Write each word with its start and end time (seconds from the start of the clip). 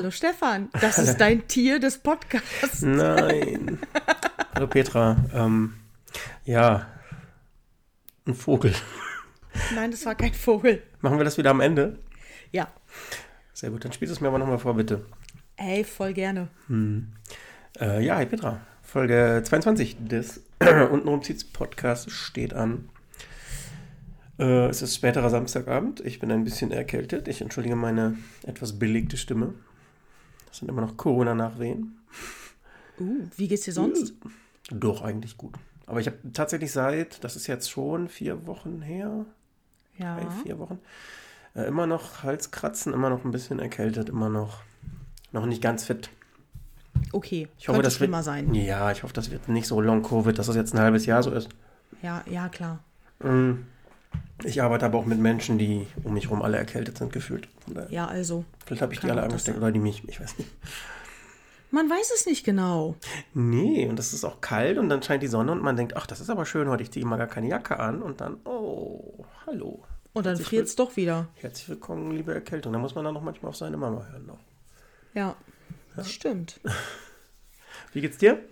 Hallo 0.00 0.10
Stefan, 0.10 0.70
das 0.80 0.96
ist 0.96 1.18
dein 1.18 1.46
Tier 1.46 1.78
des 1.78 1.98
Podcasts. 1.98 2.80
Nein. 2.80 3.78
Hallo 4.54 4.66
Petra. 4.66 5.14
Ähm, 5.34 5.74
ja, 6.46 6.86
ein 8.24 8.34
Vogel. 8.34 8.72
Nein, 9.74 9.90
das 9.90 10.06
war 10.06 10.14
kein 10.14 10.32
Vogel. 10.32 10.82
Machen 11.02 11.18
wir 11.18 11.24
das 11.24 11.36
wieder 11.36 11.50
am 11.50 11.60
Ende? 11.60 11.98
Ja. 12.50 12.68
Sehr 13.52 13.68
gut, 13.68 13.84
dann 13.84 13.92
spielst 13.92 14.10
du 14.10 14.14
es 14.14 14.20
mir 14.22 14.28
aber 14.28 14.38
nochmal 14.38 14.58
vor, 14.58 14.72
bitte. 14.72 15.04
Ey, 15.56 15.84
voll 15.84 16.14
gerne. 16.14 16.48
Äh, 17.78 18.02
ja, 18.02 18.16
hi 18.16 18.24
Petra. 18.24 18.58
Folge 18.80 19.42
22 19.44 19.98
des 20.00 20.42
Untenrum 20.60 21.22
zieht's 21.22 21.44
Podcast 21.44 22.10
steht 22.10 22.54
an. 22.54 22.88
Äh, 24.38 24.68
es 24.68 24.80
ist 24.80 24.94
späterer 24.94 25.28
Samstagabend. 25.28 26.00
Ich 26.00 26.20
bin 26.20 26.32
ein 26.32 26.44
bisschen 26.44 26.72
erkältet. 26.72 27.28
Ich 27.28 27.42
entschuldige 27.42 27.76
meine 27.76 28.16
etwas 28.46 28.78
belegte 28.78 29.18
Stimme. 29.18 29.52
Das 30.50 30.58
sind 30.58 30.68
immer 30.68 30.82
noch 30.82 30.96
Corona-Nachwehen. 30.96 31.98
Uh, 32.98 33.24
wie 33.36 33.48
geht's 33.48 33.62
dir 33.64 33.72
sonst? 33.72 34.14
Doch, 34.70 35.02
eigentlich 35.02 35.36
gut. 35.36 35.54
Aber 35.86 36.00
ich 36.00 36.06
habe 36.06 36.18
tatsächlich 36.32 36.70
seit, 36.72 37.22
das 37.24 37.34
ist 37.36 37.46
jetzt 37.46 37.70
schon 37.70 38.08
vier 38.08 38.46
Wochen 38.46 38.82
her, 38.82 39.24
Ja. 39.96 40.16
drei, 40.18 40.26
vier 40.42 40.58
Wochen, 40.58 40.78
äh, 41.54 41.62
immer 41.66 41.86
noch 41.86 42.22
Halskratzen, 42.22 42.92
immer 42.92 43.10
noch 43.10 43.24
ein 43.24 43.30
bisschen 43.30 43.58
erkältet, 43.58 44.08
immer 44.08 44.28
noch, 44.28 44.58
noch 45.32 45.46
nicht 45.46 45.62
ganz 45.62 45.84
fit. 45.84 46.10
Okay. 47.12 47.48
Ich 47.58 47.68
hoffe, 47.68 47.82
das 47.82 47.94
schlimmer 47.96 48.18
wird, 48.18 48.24
sein. 48.24 48.54
Ja, 48.54 48.90
ich 48.92 49.02
hoffe, 49.02 49.14
das 49.14 49.30
wird 49.30 49.48
nicht 49.48 49.66
so 49.66 49.80
Long-Covid, 49.80 50.38
dass 50.38 50.46
das 50.46 50.56
jetzt 50.56 50.74
ein 50.74 50.80
halbes 50.80 51.06
Jahr 51.06 51.22
so 51.22 51.30
ist. 51.32 51.48
Ja, 52.02 52.22
ja, 52.30 52.48
klar. 52.48 52.80
Mm. 53.20 53.64
Ich 54.44 54.62
arbeite 54.62 54.86
aber 54.86 54.98
auch 54.98 55.06
mit 55.06 55.18
Menschen, 55.18 55.58
die 55.58 55.86
um 56.02 56.14
mich 56.14 56.24
herum 56.24 56.42
alle 56.42 56.56
erkältet 56.56 56.98
sind, 56.98 57.12
gefühlt. 57.12 57.48
Ja, 57.90 58.06
also. 58.06 58.44
Vielleicht 58.64 58.82
habe 58.82 58.92
ich 58.92 59.00
die 59.00 59.10
alle 59.10 59.22
angesteckt 59.22 59.58
oder 59.58 59.70
die 59.70 59.78
mich, 59.78 60.02
ich 60.08 60.20
weiß 60.20 60.38
nicht. 60.38 60.50
Man 61.70 61.88
weiß 61.88 62.10
es 62.14 62.26
nicht 62.26 62.44
genau. 62.44 62.96
Nee, 63.32 63.86
und 63.86 63.98
es 63.98 64.12
ist 64.12 64.24
auch 64.24 64.40
kalt 64.40 64.76
und 64.78 64.88
dann 64.88 65.02
scheint 65.02 65.22
die 65.22 65.28
Sonne 65.28 65.52
und 65.52 65.62
man 65.62 65.76
denkt, 65.76 65.96
ach, 65.96 66.06
das 66.06 66.20
ist 66.20 66.28
aber 66.28 66.44
schön 66.44 66.68
heute, 66.68 66.82
ich 66.82 66.90
ziehe 66.90 67.06
mal 67.06 67.16
gar 67.16 67.28
keine 67.28 67.48
Jacke 67.48 67.78
an 67.78 68.02
und 68.02 68.20
dann, 68.20 68.38
oh, 68.44 69.24
hallo. 69.46 69.84
Und 70.12 70.26
dann 70.26 70.32
Herzlich 70.32 70.48
friert's 70.48 70.74
doch 70.74 70.96
wieder. 70.96 71.28
Herzlich 71.36 71.68
willkommen, 71.68 72.10
liebe 72.10 72.34
Erkältung. 72.34 72.72
Da 72.72 72.80
muss 72.80 72.96
man 72.96 73.04
dann 73.04 73.14
noch 73.14 73.22
manchmal 73.22 73.50
auf 73.50 73.56
seine 73.56 73.76
Mama 73.76 74.04
hören 74.10 74.26
noch. 74.26 74.40
Ja. 75.14 75.36
Das 75.94 76.10
stimmt. 76.10 76.60
Wie 77.92 78.00
geht's 78.00 78.18
dir? 78.18 78.42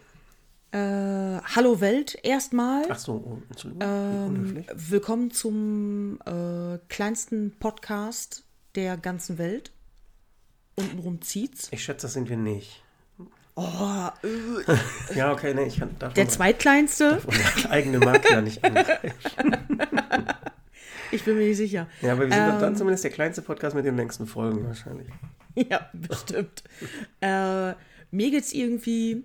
Äh, 0.70 0.78
hallo 0.78 1.80
Welt 1.80 2.18
erstmal. 2.22 2.84
Ach 2.90 2.98
so, 2.98 3.12
oh, 3.14 3.42
Entschuldigung, 3.48 3.82
Ähm, 3.88 4.64
willkommen 4.74 5.30
zum 5.30 6.18
äh, 6.26 6.78
kleinsten 6.88 7.52
Podcast 7.58 8.44
der 8.74 8.98
ganzen 8.98 9.38
Welt. 9.38 9.72
Untenrum 10.76 11.22
zieht's. 11.22 11.68
Ich 11.70 11.82
schätze, 11.82 12.02
das 12.06 12.12
sind 12.12 12.28
wir 12.28 12.36
nicht. 12.36 12.82
Oh, 13.54 14.08
äh, 14.22 14.74
Ja, 15.16 15.32
okay, 15.32 15.54
nee, 15.54 15.64
ich 15.64 15.76
davon 15.98 16.14
der 16.14 16.28
zweitkleinste? 16.28 17.22
unsere 17.26 17.70
eigene 17.70 17.98
Marke 17.98 18.32
ja 18.34 18.40
nicht 18.42 18.62
angreifen. 18.62 19.12
Ich 21.10 21.24
bin 21.24 21.38
mir 21.38 21.46
nicht 21.48 21.56
sicher. 21.56 21.88
Ja, 22.02 22.12
aber 22.12 22.26
wir 22.28 22.34
sind 22.36 22.42
Ähm. 22.54 22.60
dann 22.60 22.76
zumindest 22.76 23.02
der 23.02 23.10
kleinste 23.10 23.40
Podcast 23.40 23.74
mit 23.74 23.86
den 23.86 23.96
längsten 23.96 24.26
Folgen 24.26 24.66
wahrscheinlich. 24.66 25.08
Ja, 25.54 25.88
bestimmt. 25.94 26.62
äh, 27.22 27.72
mir 28.10 28.30
geht's 28.30 28.52
irgendwie 28.52 29.24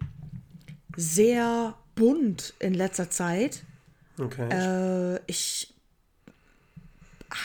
sehr 0.95 1.75
bunt 1.95 2.53
in 2.59 2.73
letzter 2.73 3.09
Zeit. 3.09 3.63
Okay. 4.19 4.49
Äh, 4.49 5.19
ich 5.27 5.73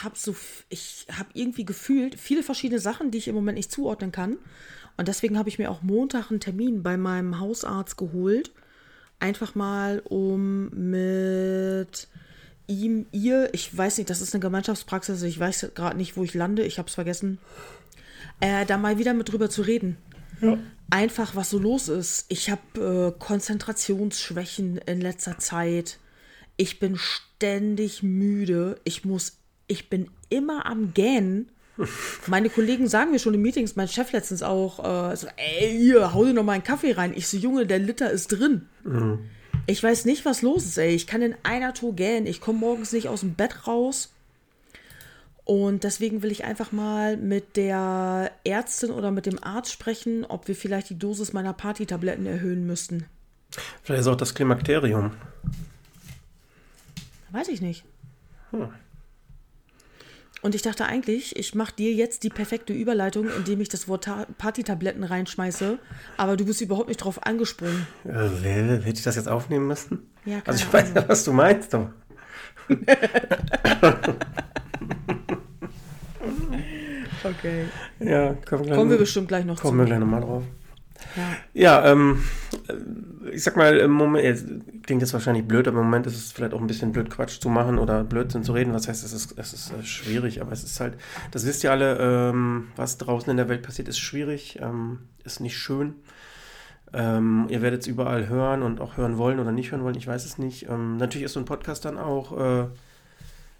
habe 0.03 0.17
so, 0.17 0.35
ich 0.69 1.07
habe 1.11 1.31
irgendwie 1.33 1.65
gefühlt 1.65 2.19
viele 2.19 2.43
verschiedene 2.43 2.81
Sachen, 2.81 3.11
die 3.11 3.19
ich 3.19 3.29
im 3.29 3.35
Moment 3.35 3.57
nicht 3.57 3.73
zuordnen 3.73 4.13
kann. 4.13 4.37
Und 4.97 5.09
deswegen 5.09 5.39
habe 5.39 5.49
ich 5.49 5.59
mir 5.59 5.71
auch 5.71 5.83
Montag 5.83 6.31
einen 6.31 6.41
Termin 6.41 6.83
bei 6.83 6.97
meinem 6.97 7.39
Hausarzt 7.39 7.97
geholt. 7.97 8.53
Einfach 9.21 9.55
mal, 9.55 10.01
um 10.01 10.69
mit 10.71 12.09
ihm, 12.67 13.07
ihr, 13.13 13.49
ich 13.55 13.77
weiß 13.77 13.99
nicht, 13.99 14.11
das 14.11 14.21
ist 14.21 14.35
eine 14.35 14.43
Gemeinschaftspraxis, 14.43 15.23
ich 15.23 15.39
weiß 15.39 15.73
gerade 15.75 15.97
nicht, 15.97 16.17
wo 16.17 16.23
ich 16.23 16.35
lande, 16.35 16.65
ich 16.65 16.79
habe 16.79 16.89
es 16.89 16.95
vergessen, 16.95 17.39
äh, 18.41 18.67
da 18.67 18.77
mal 18.77 18.99
wieder 18.99 19.15
mit 19.15 19.33
drüber 19.33 19.49
zu 19.49 19.63
reden. 19.63 19.97
Einfach, 20.91 21.37
was 21.37 21.51
so 21.51 21.59
los 21.59 21.89
ist. 21.89 22.27
Ich 22.29 22.51
habe 22.51 23.15
äh, 23.15 23.19
Konzentrationsschwächen 23.19 24.79
in 24.79 25.01
letzter 25.01 25.39
Zeit. 25.39 25.99
Ich 26.57 26.79
bin 26.79 26.97
ständig 26.97 28.03
müde. 28.03 28.81
Ich 28.85 29.05
muss, 29.05 29.39
ich 29.67 29.91
bin 29.91 30.09
immer 30.31 30.67
am 30.67 30.95
Gähnen. 30.95 31.51
Meine 32.27 32.51
Kollegen 32.51 32.89
sagen 32.89 33.13
mir 33.13 33.21
schon 33.21 33.35
in 33.35 33.43
Meetings, 33.43 33.77
mein 33.77 33.87
Chef 33.87 34.11
letztens 34.13 34.43
auch, 34.43 35.13
äh, 35.13 35.15
so, 35.17 35.29
ey, 35.37 35.79
hier, 35.79 36.13
hau 36.13 36.25
dir 36.25 36.33
noch 36.33 36.43
mal 36.43 36.53
einen 36.53 36.65
Kaffee 36.65 36.93
rein. 36.93 37.13
Ich 37.15 37.29
so, 37.29 37.37
Junge, 37.37 37.67
der 37.67 37.79
Liter 37.79 38.11
ist 38.11 38.29
drin. 38.29 38.67
Ich 39.67 39.83
weiß 39.83 40.07
nicht, 40.07 40.25
was 40.25 40.43
los 40.43 40.65
ist, 40.65 40.79
ey. 40.79 40.95
Ich 40.95 41.07
kann 41.07 41.23
in 41.23 41.37
einer 41.43 41.75
Tour 41.75 41.95
gähnen. 41.95 42.27
Ich 42.27 42.41
komme 42.41 42.59
morgens 42.59 42.93
nicht 42.93 43.09
aus 43.09 43.21
dem 43.21 43.35
Bett 43.35 43.67
raus. 43.67 44.13
Und 45.49 45.83
deswegen 45.83 46.21
will 46.23 46.31
ich 46.31 46.45
einfach 46.45 46.73
mal 46.73 47.17
mit 47.17 47.57
der 47.57 48.31
Ärztin 48.45 48.91
oder 48.91 49.11
mit 49.11 49.25
dem 49.25 49.43
Arzt 49.43 49.73
sprechen, 49.73 50.27
ob 50.27 50.47
wir 50.47 50.55
vielleicht 50.55 50.91
die 50.91 50.99
Dosis 50.99 51.33
meiner 51.33 51.55
Partytabletten 51.55 52.27
erhöhen 52.27 52.67
müssten. 52.67 53.07
Vielleicht 53.83 54.03
ist 54.03 54.09
auch 54.09 54.17
das 54.17 54.35
Klimakterium. 54.35 55.13
Weiß 57.31 57.49
ich 57.49 57.63
nicht. 57.63 57.83
Hm. 58.51 58.69
Und 60.43 60.55
ich 60.55 60.61
dachte 60.61 60.85
eigentlich, 60.85 61.35
ich 61.37 61.55
mache 61.55 61.73
dir 61.75 61.95
jetzt 61.95 62.25
die 62.25 62.29
perfekte 62.29 62.75
Überleitung, 62.75 63.31
indem 63.35 63.63
ich 63.63 63.71
das 63.71 63.89
Wort 63.89 64.05
Ta 64.05 64.27
Partytabletten 64.37 65.03
reinschmeiße. 65.03 65.79
Aber 66.19 66.37
du 66.37 66.45
bist 66.45 66.61
überhaupt 66.61 66.89
nicht 66.89 66.99
drauf 66.99 67.27
angesprungen. 67.27 67.87
Äh, 68.05 68.29
hätte 68.29 68.99
ich 68.99 69.03
das 69.03 69.17
jetzt 69.17 69.29
aufnehmen 69.29 69.67
müssen? 69.67 70.11
Ja, 70.27 70.43
Also 70.45 70.63
ich 70.63 70.71
weiß 70.71 70.93
ja, 70.95 71.09
was 71.09 71.25
du 71.25 71.33
meinst, 71.33 71.75
aber. 71.75 71.95
Okay. 77.25 77.65
Ja, 78.01 78.35
kommen, 78.49 78.65
gleich, 78.65 78.77
Kommen 78.79 78.91
wir 78.91 78.99
bestimmt 78.99 79.29
gleich 79.29 79.45
noch 79.45 79.61
kommen 79.61 79.79
wir 79.79 79.85
zu. 79.85 79.89
gleich 79.89 79.99
nochmal 80.01 80.21
drauf. 80.21 80.43
Ja. 81.17 81.23
Ja, 81.55 81.93
ähm, 81.93 82.23
äh, 82.69 83.31
ich 83.31 83.43
sag 83.43 83.57
mal, 83.57 83.77
im 83.77 83.93
Moment, 83.93 84.25
jetzt 84.25 84.47
klingt 84.85 85.01
jetzt 85.03 85.13
wahrscheinlich 85.13 85.47
blöd, 85.47 85.69
aber 85.69 85.79
im 85.79 85.85
Moment 85.85 86.07
ist 86.07 86.17
es 86.17 86.33
vielleicht 86.33 86.55
auch 86.55 86.61
ein 86.61 86.67
bisschen 86.67 86.93
blöd, 86.93 87.09
Quatsch 87.11 87.41
zu 87.41 87.49
machen 87.49 87.79
oder 87.79 88.03
Blödsinn 88.05 88.43
zu 88.43 88.53
reden. 88.53 88.73
Was 88.73 88.89
heißt, 88.89 89.05
es 89.05 89.13
ist, 89.13 89.39
es 89.39 89.53
ist 89.53 89.73
äh, 89.73 89.83
schwierig, 89.85 90.41
aber 90.41 90.53
es 90.53 90.65
ist 90.65 90.81
halt, 90.81 90.95
das 91.31 91.47
wisst 91.47 91.63
ihr 91.65 91.71
alle, 91.71 91.99
ähm, 91.99 92.69
was 92.77 92.99
draußen 92.99 93.31
in 93.31 93.37
der 93.37 93.49
Welt 93.49 93.63
passiert, 93.63 93.89
ist 93.89 93.99
schwierig, 93.99 94.59
ähm, 94.61 95.01
ist 95.25 95.41
nicht 95.41 95.57
schön. 95.57 95.95
Ähm, 96.93 97.47
ihr 97.51 97.61
werdet 97.63 97.83
es 97.83 97.87
überall 97.87 98.29
hören 98.29 98.63
und 98.63 98.81
auch 98.81 98.97
hören 98.97 99.19
wollen 99.19 99.41
oder 99.41 99.53
nicht 99.53 99.71
hören 99.73 99.85
wollen, 99.85 99.95
ich 99.97 100.07
weiß 100.07 100.25
es 100.25 100.39
nicht. 100.39 100.69
Ähm, 100.69 100.97
natürlich 100.97 101.27
ist 101.27 101.35
so 101.35 101.41
ein 101.41 101.45
Podcast 101.47 101.85
dann 101.85 101.99
auch, 101.99 102.37
äh, 102.37 102.67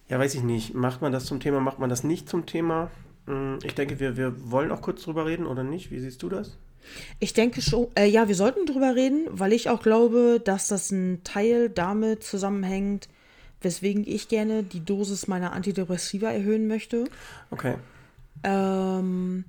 ja, 0.09 0.19
weiß 0.19 0.35
ich 0.35 0.43
nicht, 0.43 0.75
macht 0.75 1.03
man 1.03 1.13
das 1.13 1.27
zum 1.27 1.39
Thema, 1.39 1.61
macht 1.61 1.79
man 1.79 1.91
das 1.91 2.05
nicht 2.05 2.29
zum 2.29 2.47
Thema? 2.47 2.91
Hm, 3.29 3.59
Ich 3.63 3.75
denke, 3.75 4.01
wir, 4.01 4.17
wir 4.17 4.51
wollen 4.51 4.73
auch 4.73 4.81
kurz 4.83 5.03
drüber 5.03 5.27
reden 5.27 5.47
oder 5.47 5.63
nicht? 5.63 5.91
Wie 5.91 6.01
siehst 6.01 6.23
du 6.23 6.29
das? 6.29 6.57
Ich 7.21 7.35
denke 7.35 7.61
schon, 7.61 7.89
äh, 7.95 8.07
ja, 8.07 8.29
wir 8.29 8.35
sollten 8.35 8.65
drüber 8.65 8.95
reden, 8.97 9.27
weil 9.31 9.53
ich 9.53 9.69
auch 9.69 9.83
glaube, 9.83 10.41
dass 10.43 10.69
das 10.69 10.91
ein 10.91 11.21
Teil 11.23 11.69
damit 11.69 12.25
zusammenhängt, 12.25 13.09
weswegen 13.61 14.05
ich 14.07 14.29
gerne 14.29 14.63
die 14.63 14.85
Dosis 14.85 15.27
meiner 15.27 15.53
Antidepressiva 15.53 16.31
erhöhen 16.31 16.67
möchte. 16.67 17.05
Okay. 17.51 17.75
Ähm, 18.43 19.45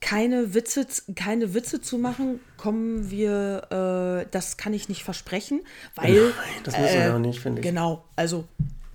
keine 0.00 0.52
Witze, 0.52 0.86
keine 1.14 1.54
Witze 1.54 1.80
zu 1.80 1.96
machen, 1.96 2.40
kommen 2.58 3.10
wir, 3.10 4.24
äh, 4.24 4.28
das 4.30 4.58
kann 4.58 4.74
ich 4.74 4.90
nicht 4.90 5.02
versprechen, 5.02 5.62
weil 5.94 6.34
Das 6.64 6.78
müssen 6.78 6.98
wir 6.98 7.14
auch 7.14 7.18
nicht, 7.18 7.40
finde 7.40 7.60
ich. 7.62 7.66
Genau, 7.66 8.04
also 8.16 8.44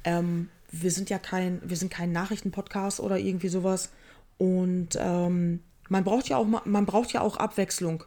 ähm, 0.04 0.50
wir 0.72 0.92
sind 0.92 1.10
ja 1.10 1.20
kein, 1.20 1.62
wir 1.64 1.78
sind 1.78 1.92
kein 1.92 2.12
Nachrichtenpodcast 2.12 3.00
oder 3.00 3.18
irgendwie 3.18 3.50
sowas. 3.50 3.92
Und 4.38 4.98
ähm, 5.00 5.62
man 5.90 6.04
braucht 6.04 6.30
ja 6.30 6.38
auch 6.38 6.46
man 6.66 6.86
braucht 6.86 7.12
ja 7.12 7.22
auch 7.22 7.38
Abwechslung. 7.38 8.04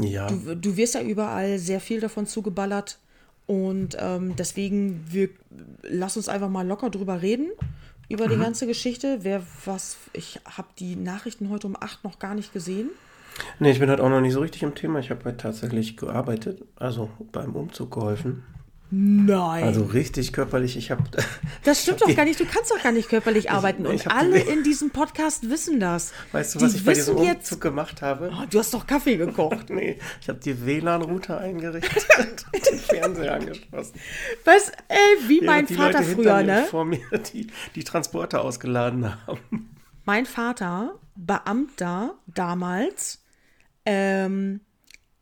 Ja, 0.00 0.28
Du, 0.28 0.54
du 0.54 0.76
wirst 0.76 0.94
ja 0.94 1.02
überall 1.02 1.58
sehr 1.58 1.80
viel 1.80 2.00
davon 2.00 2.26
zugeballert. 2.26 2.98
Und 3.46 3.96
ähm, 3.98 4.36
deswegen, 4.36 5.04
wir, 5.10 5.30
lass 5.82 6.16
uns 6.16 6.28
einfach 6.28 6.50
mal 6.50 6.66
locker 6.66 6.90
drüber 6.90 7.22
reden, 7.22 7.50
über 8.10 8.28
die 8.28 8.36
ganze 8.36 8.66
Geschichte. 8.66 9.20
Wer 9.22 9.42
was, 9.64 9.96
ich 10.12 10.38
habe 10.44 10.68
die 10.78 10.96
Nachrichten 10.96 11.48
heute 11.48 11.66
um 11.66 11.76
8 11.78 12.04
noch 12.04 12.18
gar 12.18 12.34
nicht 12.34 12.52
gesehen. 12.52 12.90
nee, 13.58 13.70
ich 13.70 13.78
bin 13.78 13.88
halt 13.88 14.00
auch 14.00 14.10
noch 14.10 14.20
nicht 14.20 14.34
so 14.34 14.40
richtig 14.40 14.62
im 14.62 14.74
Thema. 14.74 14.98
Ich 14.98 15.10
habe 15.10 15.24
halt 15.24 15.40
tatsächlich 15.40 15.96
gearbeitet, 15.96 16.62
also 16.76 17.08
beim 17.32 17.56
Umzug 17.56 17.90
geholfen. 17.90 18.44
Nein. 18.90 19.64
Also 19.64 19.82
richtig 19.84 20.32
körperlich. 20.32 20.76
Ich 20.76 20.90
habe. 20.90 21.04
das 21.64 21.82
stimmt 21.82 22.00
doch 22.00 22.14
gar 22.16 22.24
nicht. 22.24 22.40
Du 22.40 22.46
kannst 22.46 22.70
doch 22.70 22.82
gar 22.82 22.92
nicht 22.92 23.08
körperlich 23.10 23.50
arbeiten. 23.50 23.84
ich 23.84 23.90
Und 23.90 24.06
hab 24.06 24.14
alle 24.14 24.38
in 24.40 24.62
diesem 24.62 24.90
Podcast 24.90 25.50
wissen 25.50 25.78
das. 25.78 26.12
Weißt 26.32 26.54
du, 26.54 26.58
Die 26.58 26.64
was 26.64 26.74
ich 26.74 26.84
bei 26.86 26.94
diesem 26.94 27.18
jetzt- 27.18 27.50
Umzug 27.52 27.60
gemacht 27.60 28.00
habe? 28.00 28.30
Oh, 28.32 28.44
du 28.48 28.58
hast 28.58 28.72
doch 28.72 28.86
Kaffee 28.86 29.16
gekocht. 29.16 29.68
Nee, 29.78 29.98
ich 30.22 30.28
habe 30.30 30.38
die 30.40 30.64
WLAN-Router 30.64 31.38
eingerichtet 31.38 32.06
und 32.52 32.66
den 32.66 32.78
Fernseher 32.78 33.34
angeschlossen. 33.34 34.00
Was, 34.44 34.70
ey, 34.88 35.28
wie 35.28 35.40
mein 35.42 35.68
Während 35.68 35.70
die 35.70 35.74
Vater 35.74 36.00
Leute 36.00 36.14
früher, 36.14 36.42
ne? 36.42 36.64
Vor 36.70 36.84
mir 36.86 37.00
die, 37.34 37.46
die 37.74 37.84
Transporter 37.84 38.42
ausgeladen 38.42 39.26
haben. 39.26 39.70
Mein 40.06 40.24
Vater 40.24 40.94
Beamter 41.14 42.14
damals 42.26 43.22
ähm, 43.84 44.60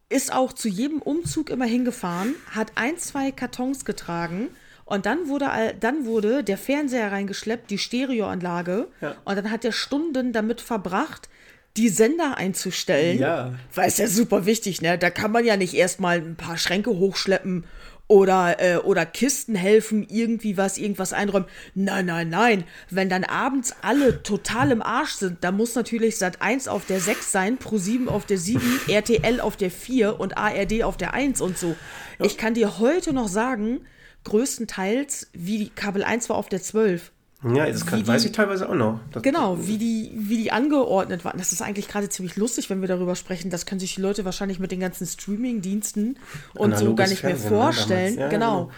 ist 0.08 0.32
auch 0.32 0.52
zu 0.52 0.68
jedem 0.68 1.02
Umzug 1.02 1.50
immer 1.50 1.64
hingefahren, 1.64 2.34
hat 2.50 2.72
ein, 2.76 2.96
zwei 2.98 3.30
Kartons 3.32 3.84
getragen 3.84 4.48
und 4.84 5.04
dann 5.06 5.28
wurde, 5.28 5.46
dann 5.80 6.06
wurde 6.06 6.44
der 6.44 6.58
Fernseher 6.58 7.10
reingeschleppt, 7.10 7.70
die 7.70 7.78
Stereoanlage 7.78 8.88
Ja. 9.00 9.16
und 9.24 9.36
dann 9.36 9.50
hat 9.50 9.64
er 9.64 9.72
Stunden 9.72 10.32
damit 10.32 10.60
verbracht, 10.60 11.28
die 11.76 11.88
Sender 11.88 12.36
einzustellen. 12.38 13.18
Ja. 13.18 13.54
Weil 13.74 13.88
es 13.88 13.98
ja 13.98 14.06
super 14.06 14.46
wichtig, 14.46 14.80
ne? 14.80 14.96
Da 14.96 15.10
kann 15.10 15.30
man 15.32 15.44
ja 15.44 15.56
nicht 15.58 15.74
erstmal 15.74 16.18
ein 16.18 16.36
paar 16.36 16.56
Schränke 16.56 16.90
hochschleppen 16.90 17.64
oder, 18.08 18.60
äh, 18.60 18.76
oder 18.76 19.04
Kisten 19.04 19.54
helfen, 19.54 20.06
irgendwie 20.08 20.56
was, 20.56 20.78
irgendwas 20.78 21.12
einräumen. 21.12 21.48
Nein, 21.74 22.06
nein, 22.06 22.28
nein. 22.28 22.64
Wenn 22.90 23.08
dann 23.08 23.24
abends 23.24 23.74
alle 23.82 24.22
total 24.22 24.70
im 24.70 24.82
Arsch 24.82 25.14
sind, 25.14 25.42
dann 25.42 25.56
muss 25.56 25.74
natürlich 25.74 26.16
Sat 26.16 26.40
1 26.40 26.68
auf 26.68 26.86
der 26.86 27.00
6 27.00 27.32
sein, 27.32 27.58
Pro 27.58 27.78
7 27.78 28.08
auf 28.08 28.24
der 28.26 28.38
7, 28.38 28.62
RTL 28.88 29.40
auf 29.40 29.56
der 29.56 29.70
4 29.70 30.20
und 30.20 30.36
ARD 30.36 30.84
auf 30.84 30.96
der 30.96 31.14
1 31.14 31.40
und 31.40 31.58
so. 31.58 31.74
Ich 32.20 32.38
kann 32.38 32.54
dir 32.54 32.78
heute 32.78 33.12
noch 33.12 33.28
sagen, 33.28 33.80
größtenteils, 34.24 35.28
wie 35.32 35.68
Kabel 35.70 36.04
1 36.04 36.28
war 36.28 36.36
auf 36.36 36.48
der 36.48 36.62
12. 36.62 37.12
Ja, 37.42 37.66
das 37.66 37.84
kann, 37.86 38.00
die- 38.00 38.06
weiß 38.08 38.24
ich 38.24 38.32
teilweise 38.32 38.68
auch 38.68 38.74
noch. 38.74 39.00
Das, 39.12 39.22
Genau, 39.22 39.58
wie 39.66 39.76
die, 39.78 40.10
wie 40.14 40.38
die 40.38 40.52
angeordnet 40.52 41.24
waren. 41.24 41.38
Das 41.38 41.52
ist 41.52 41.60
eigentlich 41.62 41.86
gerade 41.86 42.08
ziemlich 42.08 42.36
lustig, 42.36 42.70
wenn 42.70 42.80
wir 42.80 42.88
darüber 42.88 43.14
sprechen. 43.14 43.50
Das 43.50 43.66
können 43.66 43.78
sich 43.78 43.94
die 43.94 44.00
Leute 44.00 44.24
wahrscheinlich 44.24 44.58
mit 44.58 44.72
den 44.72 44.80
ganzen 44.80 45.06
Streaming-Diensten 45.06 46.18
und 46.54 46.70
so 46.72 46.76
Analoges 46.86 46.96
gar 46.96 47.08
nicht 47.08 47.22
mehr 47.22 47.36
Fernsehen, 47.36 47.50
ne, 47.52 47.56
vorstellen. 47.62 48.16
damals. 48.16 48.32
Ja, 48.32 48.38
genau. 48.38 48.70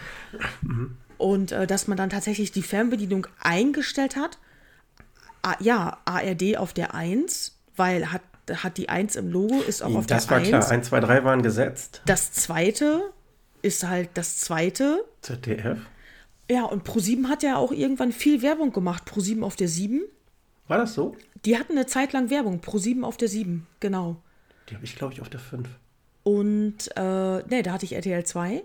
Und 1.17 1.51
äh, 1.51 1.67
dass 1.67 1.87
man 1.87 1.97
dann 1.97 2.09
tatsächlich 2.09 2.51
die 2.51 2.61
Fernbedienung 2.61 3.27
eingestellt 3.39 4.15
hat. 4.15 4.37
Ah, 5.41 5.55
ja, 5.59 5.97
ARD 6.05 6.57
auf 6.57 6.73
der 6.73 6.93
1, 6.93 7.55
weil 7.77 8.11
hat, 8.11 8.21
hat 8.53 8.77
die 8.77 8.89
1 8.89 9.15
im 9.15 9.31
Logo, 9.31 9.61
ist 9.61 9.81
auch 9.81 9.95
auf 9.95 10.05
das 10.05 10.25
der 10.27 10.31
war 10.31 10.37
1. 10.39 10.47
klar. 10.49 10.69
1, 10.69 10.87
2, 10.89 10.99
3 10.99 11.23
waren 11.23 11.41
gesetzt. 11.43 12.01
Das 12.05 12.33
zweite 12.33 13.01
ist 13.61 13.87
halt 13.87 14.09
das 14.15 14.37
zweite. 14.37 15.03
ZDF. 15.21 15.77
Ja, 16.49 16.63
und 16.65 16.87
Pro7 16.87 17.27
hat 17.27 17.43
ja 17.43 17.57
auch 17.57 17.71
irgendwann 17.71 18.11
viel 18.11 18.41
Werbung 18.41 18.71
gemacht. 18.73 19.03
Pro7 19.07 19.43
auf 19.43 19.55
der 19.55 19.67
7. 19.67 20.01
War 20.67 20.77
das 20.77 20.93
so? 20.93 21.15
Die 21.45 21.57
hatten 21.57 21.73
eine 21.73 21.85
Zeit 21.85 22.11
lang 22.13 22.29
Werbung. 22.29 22.59
Pro7 22.59 23.03
auf 23.03 23.17
der 23.17 23.27
7, 23.27 23.67
genau. 23.79 24.17
Die 24.69 24.75
habe 24.75 24.83
ich, 24.85 24.95
glaube 24.95 25.13
ich, 25.13 25.21
auf 25.21 25.29
der 25.29 25.39
5. 25.39 25.67
Und 26.23 26.89
äh, 26.95 27.43
nee, 27.47 27.61
da 27.61 27.71
hatte 27.73 27.85
ich 27.85 27.93
RTL 27.93 28.23
2 28.25 28.63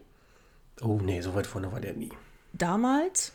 Oh, 0.83 0.99
nee, 1.03 1.21
so 1.21 1.35
weit 1.35 1.47
vorne 1.47 1.71
war 1.73 1.81
der 1.81 1.93
nie. 1.95 2.11
damals. 2.53 3.33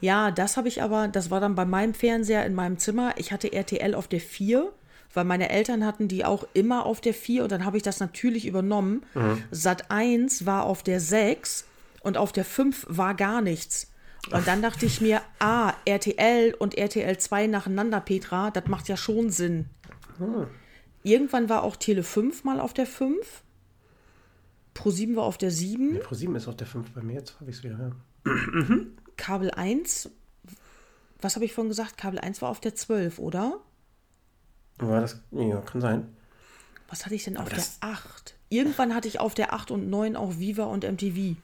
Ja, 0.00 0.30
das 0.30 0.56
habe 0.58 0.68
ich 0.68 0.82
aber, 0.82 1.08
das 1.08 1.30
war 1.30 1.40
dann 1.40 1.54
bei 1.54 1.64
meinem 1.64 1.94
Fernseher 1.94 2.44
in 2.46 2.54
meinem 2.54 2.78
Zimmer. 2.78 3.14
Ich 3.16 3.32
hatte 3.32 3.52
RTL 3.52 3.94
auf 3.94 4.08
der 4.08 4.20
4, 4.20 4.70
weil 5.14 5.24
meine 5.24 5.48
Eltern 5.48 5.84
hatten 5.86 6.06
die 6.06 6.24
auch 6.24 6.46
immer 6.52 6.84
auf 6.86 7.00
der 7.00 7.14
4 7.14 7.44
und 7.44 7.50
dann 7.52 7.64
habe 7.64 7.78
ich 7.78 7.82
das 7.82 7.98
natürlich 7.98 8.46
übernommen. 8.46 9.02
Sat 9.50 9.90
1 9.90 10.44
war 10.46 10.64
auf 10.66 10.82
der 10.82 11.00
6 11.00 11.66
und 12.06 12.16
auf 12.16 12.32
der 12.32 12.44
5 12.44 12.86
war 12.88 13.14
gar 13.14 13.42
nichts. 13.42 13.90
Und 14.30 14.46
dann 14.46 14.62
dachte 14.62 14.86
ich 14.86 15.00
mir, 15.00 15.20
ah, 15.40 15.72
RTL 15.84 16.54
und 16.54 16.76
RTL 16.76 17.18
2 17.18 17.46
nacheinander, 17.48 18.00
Petra, 18.00 18.50
das 18.50 18.66
macht 18.66 18.88
ja 18.88 18.96
schon 18.96 19.30
Sinn. 19.30 19.66
Irgendwann 21.02 21.48
war 21.48 21.62
auch 21.62 21.76
Tele 21.76 22.02
5 22.02 22.44
mal 22.44 22.58
auf 22.60 22.72
der 22.74 22.86
5. 22.86 23.42
Pro 24.74 24.90
7 24.90 25.16
war 25.16 25.24
auf 25.24 25.38
der 25.38 25.50
7. 25.50 25.92
Nee, 25.94 25.98
Pro 26.00 26.14
7 26.14 26.34
ist 26.36 26.48
auf 26.48 26.56
der 26.56 26.66
5 26.66 26.90
bei 26.90 27.02
mir, 27.02 27.14
jetzt 27.14 27.38
habe 27.40 27.50
ich 27.50 27.58
es 27.58 27.64
wieder. 27.64 27.78
Ja. 28.24 28.32
Kabel 29.16 29.50
1, 29.52 30.10
was 31.20 31.34
habe 31.36 31.44
ich 31.44 31.52
vorhin 31.52 31.68
gesagt? 31.70 31.96
Kabel 31.96 32.18
1 32.18 32.42
war 32.42 32.50
auf 32.50 32.60
der 32.60 32.74
12, 32.74 33.18
oder? 33.18 33.60
War 34.78 35.00
das? 35.00 35.20
Ja, 35.30 35.60
kann 35.62 35.80
sein. 35.80 36.16
Was 36.88 37.04
hatte 37.04 37.14
ich 37.14 37.24
denn 37.24 37.36
auf 37.36 37.48
das- 37.48 37.78
der 37.80 37.88
8? 37.90 38.34
Irgendwann 38.48 38.94
hatte 38.94 39.08
ich 39.08 39.18
auf 39.20 39.34
der 39.34 39.52
8 39.54 39.70
und 39.70 39.88
9 39.88 40.14
auch 40.16 40.38
Viva 40.38 40.64
und 40.64 40.84
MTV. 40.84 41.36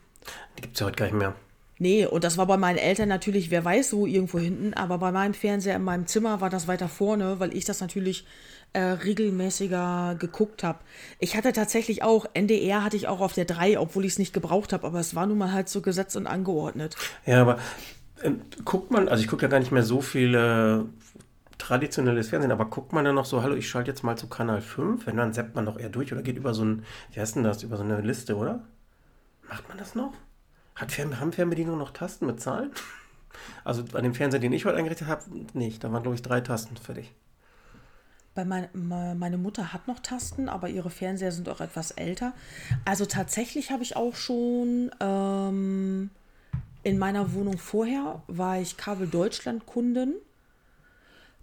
Die 0.57 0.61
gibt 0.61 0.75
es 0.75 0.79
ja 0.79 0.87
heute 0.87 0.97
gar 0.97 1.05
nicht 1.05 1.15
mehr. 1.15 1.35
Nee, 1.79 2.05
und 2.05 2.23
das 2.23 2.37
war 2.37 2.45
bei 2.45 2.57
meinen 2.57 2.77
Eltern 2.77 3.09
natürlich, 3.09 3.51
wer 3.51 3.65
weiß 3.65 3.93
wo, 3.93 4.05
irgendwo 4.05 4.39
hinten, 4.39 4.73
aber 4.73 4.99
bei 4.99 5.11
meinem 5.11 5.33
Fernseher 5.33 5.75
in 5.75 5.83
meinem 5.83 6.07
Zimmer 6.07 6.39
war 6.39 6.49
das 6.49 6.67
weiter 6.67 6.87
vorne, 6.87 7.39
weil 7.39 7.55
ich 7.55 7.65
das 7.65 7.81
natürlich 7.81 8.25
äh, 8.73 8.79
regelmäßiger 8.79 10.15
geguckt 10.19 10.63
habe. 10.63 10.79
Ich 11.19 11.35
hatte 11.35 11.51
tatsächlich 11.51 12.03
auch, 12.03 12.25
NDR 12.33 12.83
hatte 12.83 12.95
ich 12.95 13.07
auch 13.07 13.21
auf 13.21 13.33
der 13.33 13.45
3, 13.45 13.79
obwohl 13.79 14.05
ich 14.05 14.13
es 14.13 14.19
nicht 14.19 14.33
gebraucht 14.33 14.71
habe, 14.71 14.85
aber 14.85 14.99
es 14.99 15.15
war 15.15 15.25
nun 15.25 15.37
mal 15.37 15.51
halt 15.51 15.67
so 15.67 15.81
gesetzt 15.81 16.15
und 16.15 16.27
angeordnet. 16.27 16.95
Ja, 17.25 17.41
aber 17.41 17.59
ähm, 18.23 18.41
guckt 18.65 18.91
man, 18.91 19.09
also 19.09 19.21
ich 19.21 19.29
gucke 19.29 19.43
ja 19.43 19.49
gar 19.49 19.59
nicht 19.59 19.71
mehr 19.71 19.83
so 19.83 20.01
viel 20.01 20.35
äh, 20.35 20.83
traditionelles 21.57 22.29
Fernsehen, 22.29 22.51
aber 22.51 22.65
guckt 22.65 22.93
man 22.93 23.05
dann 23.05 23.15
noch 23.15 23.25
so, 23.25 23.41
hallo, 23.43 23.55
ich 23.55 23.67
schalte 23.67 23.91
jetzt 23.91 24.03
mal 24.03 24.17
zu 24.17 24.27
Kanal 24.27 24.61
5, 24.61 25.05
wenn 25.07 25.17
dann 25.17 25.33
zappt 25.33 25.55
man 25.55 25.65
doch 25.65 25.79
eher 25.79 25.89
durch 25.89 26.11
oder 26.13 26.21
geht 26.21 26.37
über 26.37 26.53
so 26.53 26.63
ein, 26.63 26.83
wie 27.11 27.19
heißt 27.19 27.35
denn 27.35 27.43
das, 27.43 27.63
über 27.63 27.77
so 27.77 27.83
eine 27.83 28.01
Liste, 28.01 28.37
oder? 28.37 28.63
Macht 29.53 29.69
man 29.69 29.77
das 29.77 29.93
noch? 29.93 30.13
Hat 30.73 30.91
Fern 30.91 31.19
haben 31.19 31.31
Fernbedienungen 31.31 31.77
noch 31.77 31.91
Tasten 31.91 32.25
mit 32.25 32.41
Zahlen? 32.41 32.71
Also 33.63 33.83
an 33.93 34.03
dem 34.03 34.15
Fernseher, 34.15 34.39
den 34.39 34.51
ich 34.51 34.65
heute 34.65 34.77
eingerichtet 34.77 35.07
habe, 35.07 35.23
nicht. 35.53 35.83
Da 35.83 35.91
waren, 35.91 36.01
glaube 36.01 36.15
ich, 36.15 36.23
drei 36.23 36.41
Tasten 36.41 36.75
fertig. 36.75 37.11
Bei 38.33 38.45
mein, 38.45 38.67
me- 38.73 39.13
meine 39.13 39.37
Mutter 39.37 39.71
hat 39.71 39.87
noch 39.87 39.99
Tasten, 39.99 40.49
aber 40.49 40.69
ihre 40.69 40.89
Fernseher 40.89 41.31
sind 41.31 41.49
auch 41.49 41.61
etwas 41.61 41.91
älter. 41.91 42.33
Also 42.83 43.05
tatsächlich 43.05 43.69
habe 43.69 43.83
ich 43.83 43.95
auch 43.95 44.15
schon 44.15 44.89
ähm, 44.99 46.09
in 46.81 46.97
meiner 46.97 47.33
Wohnung 47.33 47.59
vorher 47.59 48.23
war 48.25 48.59
ich 48.59 48.75
Kabel 48.75 49.07
Deutschland 49.07 49.67
Kundin. 49.67 50.15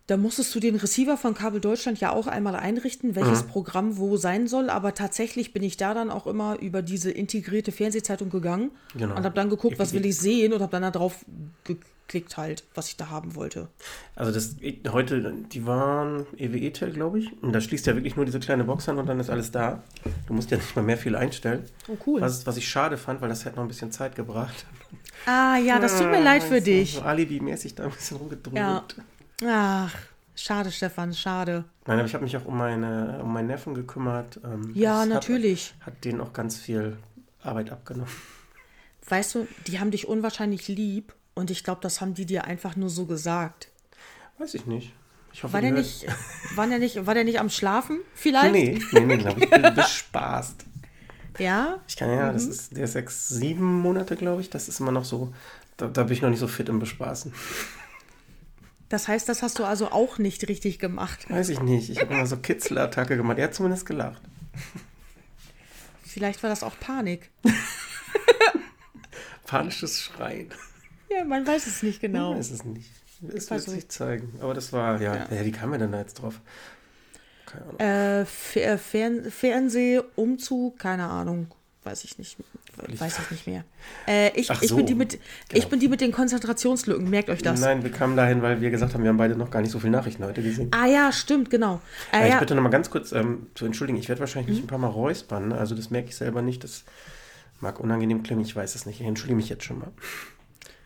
Da 0.07 0.17
musstest 0.17 0.53
du 0.55 0.59
den 0.61 0.75
Receiver 0.75 1.17
von 1.17 1.35
Kabel 1.35 1.61
Deutschland 1.61 2.01
ja 2.01 2.11
auch 2.13 2.27
einmal 2.27 2.57
einrichten, 2.57 3.15
welches 3.15 3.45
Programm 3.45 3.97
wo 3.97 4.17
sein 4.17 4.49
soll. 4.49 4.69
Aber 4.69 4.93
tatsächlich 4.93 5.53
bin 5.53 5.63
ich 5.63 5.77
da 5.77 5.95
dann 5.95 6.11
auch 6.11 6.27
immer 6.27 6.59
über 6.59 6.83
diese 6.83 7.13
integrierte 7.13 7.71
Fernsehzeitung 7.71 8.29
gegangen 8.29 8.73
Genau. 8.97 9.15
und 9.15 9.23
habe 9.25 9.35
dann 9.37 9.49
geguckt, 9.51 9.79
was 9.79 9.93
will 9.93 10.05
ich 10.05 10.17
sehen 10.19 10.53
und 10.53 10.63
habe 10.63 10.73
dann 10.73 10.83
da 10.83 10.91
drauf 10.91 11.25
geklickt 11.63 12.37
halt, 12.37 12.65
was 12.75 12.89
ich 12.89 12.97
da 12.97 13.09
haben 13.11 13.37
wollte. 13.37 13.69
Also 14.17 14.33
das 14.33 14.57
heute, 14.91 15.33
die 15.53 15.65
waren 15.65 16.27
EWE-Tel, 16.37 16.91
glaube 16.91 17.21
ich. 17.21 17.41
Und 17.41 17.53
da 17.53 17.61
schließt 17.61 17.87
ja 17.87 17.95
wirklich 17.95 18.17
nur 18.17 18.25
diese 18.25 18.41
kleine 18.41 18.65
Box 18.65 18.89
an 18.89 18.99
und 18.99 19.07
dann 19.07 19.21
ist 19.21 19.31
alles 19.31 19.53
da. 19.53 19.85
Du 20.27 20.33
musst 20.35 20.51
ja 20.51 20.57
nicht 20.57 20.75
mal 20.75 20.83
mehr 20.83 20.99
viel 20.99 21.15
einstellen. 21.15 21.67
Oh, 21.87 21.97
cool. 22.07 22.21
Was, 22.21 22.45
was 22.49 22.57
ich 22.57 22.69
schade 22.69 22.97
fand, 22.97 23.21
weil 23.21 23.29
das 23.29 23.45
hätte 23.45 23.55
noch 23.57 23.63
ein 23.63 23.69
bisschen 23.69 23.93
Zeit 23.93 24.17
gebracht. 24.17 24.67
Ah 25.27 25.57
ja, 25.59 25.79
das 25.79 25.97
tut 25.99 26.11
mir 26.11 26.21
leid 26.23 26.43
für 26.43 26.59
du, 26.59 26.63
dich. 26.63 26.95
So 26.95 27.03
Alibi-mäßig 27.03 27.77
da 27.77 27.85
ein 27.85 27.91
bisschen 27.93 28.17
rumgedrückt. 28.17 28.57
Ja. 28.57 28.85
Ach, 29.45 29.95
schade, 30.35 30.71
Stefan, 30.71 31.15
schade. 31.15 31.65
Nein, 31.87 31.99
aber 31.99 32.07
ich 32.07 32.15
habe 32.15 32.25
mich 32.25 32.37
auch 32.37 32.45
um, 32.45 32.57
meine, 32.59 33.21
um 33.23 33.33
meinen 33.33 33.47
Neffen 33.49 33.75
gekümmert. 33.75 34.41
Ähm, 34.45 34.71
Ja, 34.75 35.07
natürlich. 35.07 35.75
Hat, 35.81 35.95
hat 35.95 36.05
denen 36.05 36.21
auch 36.21 36.33
ganz 36.33 36.57
viel 36.59 36.97
Arbeit 37.43 37.71
abgenommen. 37.71 38.11
Weißt 39.09 39.35
du, 39.35 39.49
die 39.67 39.81
haben 39.81 39.91
dich 39.91 40.07
unwahrscheinlich 40.07 40.69
lieb 40.69 41.15
und 41.35 41.51
ich 41.51 41.65
glaube, 41.65 41.81
das 41.81 42.01
haben 42.01 42.15
die 42.15 42.27
dir 42.27 42.45
einfach 42.45 42.77
nur 42.77 42.91
so 42.91 43.07
gesagt. 43.07 43.69
Weiß 44.39 44.55
ich 44.55 44.67
nicht. 44.67 44.93
Ich 45.33 45.43
hoffe, 45.43 45.55
War 45.55 45.61
der 45.61 45.71
nicht, 45.73 46.07
war 46.57 46.67
der 46.67 46.79
nicht, 46.79 47.07
war 47.07 47.15
der 47.15 47.25
nicht 47.25 47.39
am 47.41 47.51
Schlafen? 47.51 48.01
Vielleicht? 48.15 48.53
Nee, 48.53 48.79
nee, 48.93 49.01
nee, 49.17 49.25
habe 49.25 49.41
ich 49.41 49.75
bespaßt. 49.75 50.65
Ja? 51.39 51.79
Ich 51.89 51.97
kann 51.97 52.11
ja, 52.11 52.29
Mhm. 52.29 52.33
das 52.35 52.45
ist 52.47 52.77
der 52.77 52.85
ist 52.85 52.93
sechs, 52.93 53.29
sieben 53.29 53.81
Monate, 53.81 54.17
glaube 54.17 54.41
ich. 54.43 54.51
Das 54.51 54.69
ist 54.69 54.81
immer 54.81 54.93
noch 54.93 55.05
so. 55.05 55.33
Da, 55.77 55.87
da 55.87 56.03
bin 56.03 56.13
ich 56.13 56.21
noch 56.23 56.31
nicht 56.31 56.41
so 56.41 56.49
fit 56.49 56.69
im 56.69 56.79
Bespaßen. 56.81 57.33
Das 58.91 59.07
heißt, 59.07 59.29
das 59.29 59.43
hast 59.43 59.59
du 59.61 59.65
also 59.65 59.93
auch 59.93 60.19
nicht 60.19 60.49
richtig 60.49 60.81
gemacht. 60.81 61.31
Weiß 61.31 61.49
ich 61.49 61.61
nicht. 61.61 61.91
Ich 61.91 62.01
habe 62.01 62.13
immer 62.13 62.27
so 62.27 62.37
Kitzelattacke 62.37 63.17
gemacht. 63.17 63.39
Er 63.39 63.45
hat 63.45 63.55
zumindest 63.55 63.87
gelacht. 63.87 64.21
Vielleicht 66.03 66.43
war 66.43 66.51
das 66.51 66.65
auch 66.65 66.79
Panik. 66.81 67.31
Panisches 69.47 70.01
Schreien. 70.01 70.53
Ja, 71.09 71.25
man 71.25 71.47
weiß 71.47 71.69
es 71.69 71.85
nicht 71.85 72.01
genau. 72.01 72.33
Ich 72.33 72.39
weiß 72.39 72.51
es 72.51 72.65
nicht. 72.65 72.91
Es 73.33 73.49
wird 73.49 73.63
sich 73.63 73.89
zeigen. 73.89 74.35
Aber 74.41 74.55
das 74.55 74.73
war, 74.73 75.01
ja, 75.01 75.29
ja. 75.31 75.45
wie 75.45 75.53
kam 75.53 75.73
er 75.73 75.79
denn 75.79 75.93
da 75.93 75.99
jetzt 76.01 76.15
drauf? 76.15 76.41
Keine 77.47 77.65
Ahnung. 77.67 77.79
Äh, 77.79 78.25
Fer 78.25 78.79
Fern 78.79 79.31
Fernseh, 79.31 80.01
Umzug, 80.17 80.81
keine 80.81 81.07
Ahnung. 81.09 81.47
Weiß 81.83 82.05
ich 82.05 82.19
nicht. 82.19 82.37
Weiß 82.99 83.19
ich 83.19 83.31
nicht 83.31 83.47
mehr. 83.47 83.65
Äh, 84.07 84.31
ich, 84.39 84.51
Ach 84.51 84.61
ich, 84.63 84.69
so, 84.69 84.77
bin 84.77 84.87
die 84.87 84.95
mit, 84.95 85.15
ich 85.15 85.21
genau. 85.49 85.69
bin 85.69 85.81
die 85.81 85.89
mit 85.89 86.01
den 86.01 86.13
Konzentrationslücken. 86.13 87.09
Merkt 87.09 87.29
euch 87.31 87.43
das. 87.43 87.61
Nein, 87.61 87.83
wir 87.83 87.91
kamen 87.91 88.17
dahin, 88.17 88.43
weil 88.43 88.61
wir 88.61 88.71
gesagt 88.71 88.95
haben, 88.95 89.03
wir 89.03 89.09
haben 89.11 89.17
beide 89.19 89.37
noch 89.37 89.51
gar 89.51 89.61
nicht 89.63 89.71
so 89.71 89.79
viele 89.79 89.93
Nachrichten 89.93 90.25
heute 90.25 90.43
gesehen. 90.43 90.69
Ah 90.73 90.87
ja, 90.87 91.13
stimmt, 91.13 91.51
genau. 91.51 91.81
Ja, 92.13 92.25
ich 92.25 92.33
ja, 92.33 92.39
bitte 92.41 92.55
nochmal 92.55 92.73
ganz 92.73 92.91
kurz 92.91 93.13
ähm, 93.13 93.47
zu 93.55 93.67
entschuldigen. 93.67 93.99
Ich 93.99 94.09
werde 94.09 94.21
wahrscheinlich 94.21 94.49
Mhm. 94.49 94.55
mich 94.55 94.65
ein 94.65 94.67
paar 94.69 94.79
Mal 94.79 94.89
räuspern. 94.89 95.53
Also 95.53 95.75
das 95.75 95.91
merke 95.91 96.09
ich 96.09 96.17
selber 96.17 96.43
nicht. 96.43 96.65
Das 96.65 96.85
mag 97.61 97.79
unangenehm 97.81 98.23
klingen. 98.23 98.43
Ich 98.43 98.55
weiß 98.57 98.75
es 98.75 98.87
nicht. 98.87 99.01
Ich 99.01 99.07
entschuldige 99.07 99.37
mich 99.37 99.49
jetzt 99.49 99.65
schon 99.65 99.79
mal. 99.79 99.91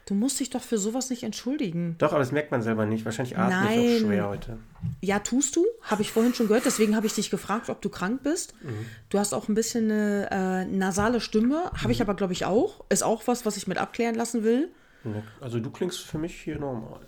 Du 0.06 0.14
musst 0.14 0.38
dich 0.40 0.50
doch 0.50 0.62
für 0.62 0.78
sowas 0.78 1.11
nicht 1.11 1.23
entschuldigen. 1.23 1.96
Doch, 1.99 2.11
aber 2.11 2.18
das 2.20 2.32
merkt 2.32 2.50
man 2.50 2.62
selber 2.62 2.87
nicht. 2.87 3.04
Wahrscheinlich 3.04 3.38
atme 3.38 3.54
ich 3.70 3.76
Nein. 3.76 3.96
auch 3.96 4.06
schwer 4.06 4.28
heute. 4.28 4.58
Ja, 5.00 5.18
tust 5.20 5.56
du. 5.56 5.64
Habe 5.82 6.02
ich 6.02 6.12
vorhin 6.12 6.34
schon 6.34 6.49
gehört. 6.49 6.64
Deswegen 6.66 6.94
habe 6.96 7.06
ich 7.06 7.14
dich 7.14 7.30
gefragt, 7.30 7.70
ob 7.70 7.80
du 7.80 7.88
krank 7.88 8.23
bist. 8.23 8.54
Mhm. 8.62 8.87
Du 9.08 9.18
hast 9.18 9.32
auch 9.32 9.49
ein 9.49 9.54
bisschen 9.54 9.90
eine 9.90 10.28
äh, 10.30 10.64
nasale 10.66 11.20
Stimme. 11.20 11.64
Habe 11.73 11.87
Mhm. 11.87 11.90
ich 11.90 12.00
aber, 12.02 12.14
glaube 12.14 12.32
ich, 12.32 12.44
auch. 12.44 12.84
Ist 12.90 13.02
auch 13.02 13.26
was, 13.26 13.46
was 13.46 13.56
ich 13.56 13.66
mit 13.66 13.78
abklären 13.78 14.14
lassen 14.14 14.44
will. 14.44 14.68
Ne, 15.04 15.23
Also 15.40 15.61
du 15.61 15.70
klingst 15.70 16.00
für 16.00 16.18
mich 16.18 16.34
hier 16.40 16.58
normal. 16.58 17.00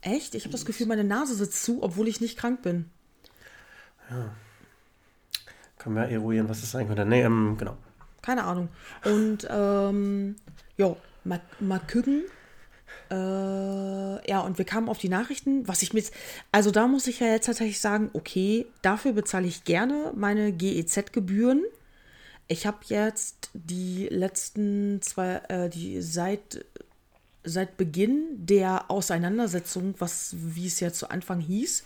Echt? 0.00 0.34
Ich 0.34 0.44
habe 0.44 0.52
das 0.52 0.64
Gefühl, 0.64 0.86
meine 0.86 1.04
Nase 1.04 1.34
sitzt 1.34 1.62
zu, 1.64 1.82
obwohl 1.82 2.08
ich 2.08 2.20
nicht 2.20 2.36
krank 2.38 2.62
bin. 2.62 2.86
Können 5.78 5.96
wir 5.96 6.02
eruieren, 6.04 6.48
was 6.48 6.60
das 6.60 6.70
sein 6.70 6.86
könnte. 6.86 7.04
Nee, 7.04 7.22
ähm, 7.22 7.56
genau. 7.58 7.76
Keine 8.20 8.44
Ahnung. 8.44 8.68
Und 9.04 9.46
ähm, 9.50 10.36
ja, 10.76 10.94
mal, 11.24 11.40
mal 11.60 11.80
gucken. 11.80 12.22
Äh, 13.10 14.30
ja, 14.30 14.40
und 14.40 14.58
wir 14.58 14.64
kamen 14.64 14.88
auf 14.88 14.98
die 14.98 15.08
Nachrichten, 15.08 15.68
was 15.68 15.82
ich 15.82 15.92
mit. 15.92 16.10
Also 16.50 16.70
da 16.70 16.86
muss 16.86 17.06
ich 17.06 17.20
ja 17.20 17.26
jetzt 17.26 17.46
tatsächlich 17.46 17.80
sagen, 17.80 18.10
okay, 18.14 18.66
dafür 18.80 19.12
bezahle 19.12 19.46
ich 19.46 19.64
gerne 19.64 20.12
meine 20.14 20.52
GEZ-Gebühren. 20.52 21.62
Ich 22.48 22.66
habe 22.66 22.78
jetzt 22.86 23.50
die 23.54 24.08
letzten 24.10 25.00
zwei, 25.02 25.42
äh, 25.48 25.68
die 25.68 26.00
seit, 26.00 26.64
seit 27.44 27.76
Beginn 27.76 28.24
der 28.36 28.90
Auseinandersetzung, 28.90 29.94
was 29.98 30.34
wie 30.38 30.66
es 30.66 30.80
ja 30.80 30.92
zu 30.92 31.10
Anfang 31.10 31.40
hieß, 31.40 31.84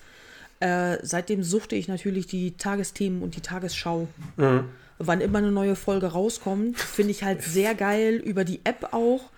äh, 0.60 0.98
seitdem 1.02 1.42
suchte 1.42 1.76
ich 1.76 1.88
natürlich 1.88 2.26
die 2.26 2.56
Tagesthemen 2.56 3.22
und 3.22 3.36
die 3.36 3.42
Tagesschau. 3.42 4.08
Wann 4.98 5.20
immer 5.20 5.38
eine 5.38 5.52
neue 5.52 5.76
Folge 5.76 6.06
rauskommt, 6.06 6.78
finde 6.78 7.10
ich 7.10 7.22
halt 7.22 7.42
sehr 7.42 7.75
geil 7.75 8.14
über 8.14 8.44
die 8.44 8.60
App 8.64 8.92
auch. 8.92 9.30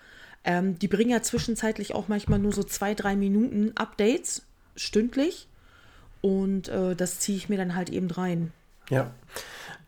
Ähm, 0.43 0.79
die 0.79 0.87
bringen 0.87 1.11
ja 1.11 1.21
zwischenzeitlich 1.21 1.93
auch 1.93 2.07
manchmal 2.07 2.39
nur 2.39 2.53
so 2.53 2.63
zwei, 2.63 2.93
drei 2.93 3.15
Minuten 3.15 3.73
Updates 3.75 4.43
stündlich. 4.75 5.47
Und 6.21 6.67
äh, 6.69 6.95
das 6.95 7.19
ziehe 7.19 7.37
ich 7.37 7.49
mir 7.49 7.57
dann 7.57 7.75
halt 7.75 7.89
eben 7.89 8.09
rein. 8.11 8.51
Ja. 8.89 9.11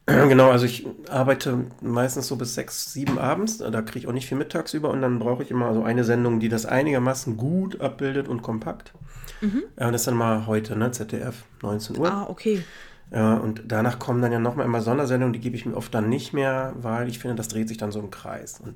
Genau, 0.08 0.50
also 0.50 0.65
ich 0.65 0.86
arbeite 1.10 1.65
meistens 1.79 2.27
so 2.27 2.36
bis 2.36 2.55
sechs, 2.55 2.91
sieben 2.91 3.17
abends. 3.20 3.60
Da 3.60 3.81
kriege 3.81 4.00
ich 4.00 4.08
auch 4.08 4.13
nicht 4.13 4.27
viel 4.27 4.38
mittags 4.38 4.74
über 4.74 4.89
und 4.89 5.01
dann 5.01 5.20
brauche 5.20 5.43
ich 5.43 5.51
immer 5.51 5.74
so 5.74 5.84
eine 5.84 6.03
Sendung, 6.03 6.39
die 6.39 6.50
das 6.50 6.65
einigermaßen 6.65 7.38
gut 7.38 7.79
abbildet 7.79 8.27
und 8.27 8.41
kompakt. 8.41 8.93
Ja, 9.41 9.88
und 9.88 9.93
das 9.93 10.01
ist 10.01 10.08
dann 10.08 10.15
mal 10.15 10.48
heute, 10.48 10.75
ne? 10.75 10.91
ZDF, 10.91 11.43
19 11.62 11.98
Uhr. 11.98 12.12
Ah, 12.12 12.25
okay. 12.29 12.63
Ja, 13.12 13.36
und 13.36 13.63
danach 13.67 14.00
kommen 14.00 14.22
dann 14.22 14.31
ja 14.31 14.39
nochmal 14.39 14.65
immer 14.65 14.81
Sondersendungen, 14.81 15.34
die 15.34 15.39
gebe 15.39 15.55
ich 15.55 15.65
mir 15.65 15.75
oft 15.75 15.93
dann 15.93 16.10
nicht 16.10 16.31
mehr, 16.31 16.74
weil 16.77 17.10
ich 17.10 17.20
finde, 17.20 17.36
das 17.36 17.50
dreht 17.50 17.67
sich 17.67 17.77
dann 17.77 17.91
so 17.91 18.00
im 18.00 18.10
Kreis. 18.10 18.60
Und 18.63 18.75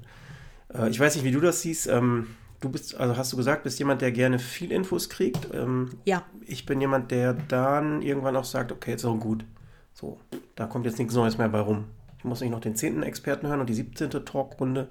äh, 0.77 0.89
ich 0.89 1.00
weiß 1.00 1.15
nicht, 1.15 1.24
wie 1.25 1.32
du 1.32 1.39
das 1.39 1.62
siehst. 1.62 1.88
Ähm, 1.88 2.27
du 2.62 2.70
bist, 2.70 2.96
also 2.96 3.17
hast 3.17 3.32
du 3.34 3.38
gesagt, 3.38 3.63
bist 3.63 3.79
jemand, 3.79 4.01
der 4.01 4.12
gerne 4.12 4.39
viel 4.39 4.72
Infos 4.72 5.10
kriegt. 5.10 5.48
Ähm, 5.53 5.91
Ja. 6.05 6.24
ich 6.46 6.65
bin 6.65 6.82
jemand, 6.82 7.12
der 7.12 7.34
dann 7.34 8.01
irgendwann 8.01 8.36
auch 8.36 8.46
sagt, 8.46 8.72
okay, 8.72 8.91
jetzt 8.91 9.01
ist 9.01 9.05
auch 9.10 9.20
gut. 9.20 9.46
So, 9.94 10.20
da 10.55 10.65
kommt 10.65 10.86
jetzt 10.86 11.00
nichts 11.00 11.13
Neues 11.13 11.38
mehr 11.38 11.50
bei 11.50 11.60
rum. 11.60 11.86
Ich 12.17 12.24
muss 12.25 12.41
nicht 12.41 12.50
noch 12.51 12.60
den 12.60 12.75
10. 12.75 13.03
Experten 13.03 13.48
hören 13.48 13.60
und 13.62 13.70
die 13.70 13.74
17. 13.74 14.10
Talkrunde. 14.25 14.88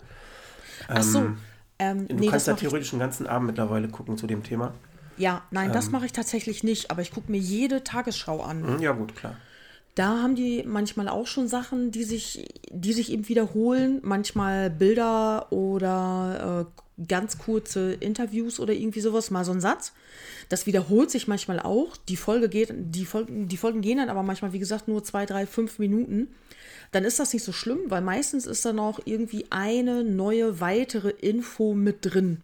Ach 0.89 1.03
so. 1.03 1.19
Ähm, 1.21 1.37
Ähm, 1.81 2.07
Du 2.07 2.15
nee, 2.15 2.29
kannst 2.29 2.47
da 2.47 2.53
theoretisch 2.55 2.93
einen 2.93 3.01
ganzen 3.01 3.27
Abend 3.27 3.49
mittlerweile 3.49 3.89
gucken 3.89 4.17
zu 4.17 4.29
dem 4.29 4.45
Thema. 4.45 4.73
ja, 5.17 5.43
nein, 5.51 5.67
Ähm. 5.69 5.73
das 5.73 5.91
mache 5.91 6.07
ich 6.07 6.13
tatsächlich 6.13 6.63
nicht, 6.63 6.91
aber 6.93 7.03
ich 7.03 7.11
gucke 7.11 7.31
mir 7.33 7.39
jede 7.39 7.83
Tagesschau 7.83 8.41
an. 8.43 8.65
Hm, 8.65 8.79
Ja, 8.81 8.93
gut, 8.93 9.17
klar. 9.17 9.35
Da 9.95 10.23
haben 10.23 10.35
die 10.35 10.65
manchmal 10.67 11.09
auch 11.09 11.27
schon 11.27 11.47
Sachen, 11.47 11.93
die 11.93 12.03
sich, 12.03 12.49
die 12.71 12.93
sich 12.93 13.13
eben 13.13 13.29
wiederholen. 13.29 14.01
Manchmal 14.03 14.69
Bilder 14.69 15.53
oder 15.53 16.67
äh, 16.67 17.05
ganz 17.07 17.39
kurze 17.39 17.93
Interviews 17.95 18.59
oder 18.59 18.73
irgendwie 18.73 19.01
sowas, 19.01 19.31
mal 19.31 19.45
so 19.45 19.53
ein 19.53 19.61
Satz. 19.61 19.93
Das 20.49 20.67
wiederholt 20.67 21.11
sich 21.11 21.29
manchmal 21.29 21.61
auch. 21.61 21.97
Die 22.09 22.17
Folge 22.17 22.49
geht, 22.49 22.73
die 22.77 23.05
Folgen, 23.05 23.49
die 23.49 23.57
Folgen 23.57 23.83
gehen 23.83 23.99
dann 23.99 24.11
aber 24.11 24.23
manchmal, 24.23 24.53
wie 24.53 24.59
gesagt, 24.59 24.89
nur 24.89 25.05
zwei, 25.05 25.27
drei, 25.27 25.47
fünf 25.47 25.79
Minuten. 25.79 26.29
Dann 26.91 27.05
ist 27.05 27.19
das 27.19 27.33
nicht 27.33 27.45
so 27.45 27.53
schlimm, 27.53 27.79
weil 27.89 28.03
meistens 28.03 28.47
ist 28.47 28.65
da 28.65 28.73
noch 28.73 29.01
irgendwie 29.05 29.47
eine 29.51 30.03
neue 30.05 30.61
weitere 30.61 31.11
Info 31.11 31.75
mit 31.75 31.99
drin. 32.03 32.41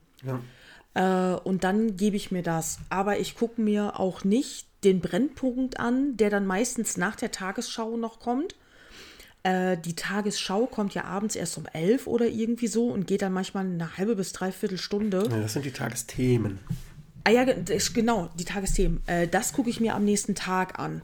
Äh, 0.94 1.34
und 1.44 1.64
dann 1.64 1.96
gebe 1.96 2.16
ich 2.16 2.30
mir 2.30 2.42
das. 2.42 2.78
Aber 2.90 3.18
ich 3.18 3.34
gucke 3.36 3.60
mir 3.60 3.98
auch 3.98 4.24
nicht 4.24 4.66
den 4.84 5.00
Brennpunkt 5.00 5.78
an, 5.78 6.16
der 6.16 6.30
dann 6.30 6.46
meistens 6.46 6.96
nach 6.96 7.16
der 7.16 7.30
Tagesschau 7.30 7.96
noch 7.96 8.20
kommt. 8.20 8.54
Äh, 9.42 9.78
die 9.78 9.94
Tagesschau 9.94 10.66
kommt 10.66 10.94
ja 10.94 11.04
abends 11.04 11.36
erst 11.36 11.56
um 11.58 11.66
elf 11.72 12.06
oder 12.06 12.26
irgendwie 12.26 12.66
so 12.66 12.88
und 12.88 13.06
geht 13.06 13.22
dann 13.22 13.32
manchmal 13.32 13.64
eine 13.64 13.96
halbe 13.96 14.16
bis 14.16 14.32
dreiviertel 14.32 14.78
Stunde. 14.78 15.28
Ja, 15.30 15.40
das 15.40 15.54
sind 15.54 15.64
die 15.64 15.72
Tagesthemen. 15.72 16.58
Ah 17.24 17.30
ja, 17.30 17.44
genau, 17.44 18.30
die 18.38 18.44
Tagesthemen. 18.44 19.02
Äh, 19.06 19.28
das 19.28 19.52
gucke 19.52 19.70
ich 19.70 19.80
mir 19.80 19.94
am 19.94 20.04
nächsten 20.04 20.34
Tag 20.34 20.78
an. 20.78 21.02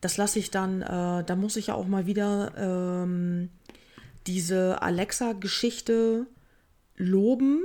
Das 0.00 0.16
lasse 0.16 0.38
ich 0.38 0.50
dann, 0.50 0.82
äh, 0.82 1.24
da 1.24 1.36
muss 1.36 1.56
ich 1.56 1.68
ja 1.68 1.74
auch 1.74 1.86
mal 1.86 2.06
wieder 2.06 2.52
ähm, 2.56 3.50
diese 4.26 4.80
Alexa-Geschichte 4.82 6.26
loben. 6.96 7.64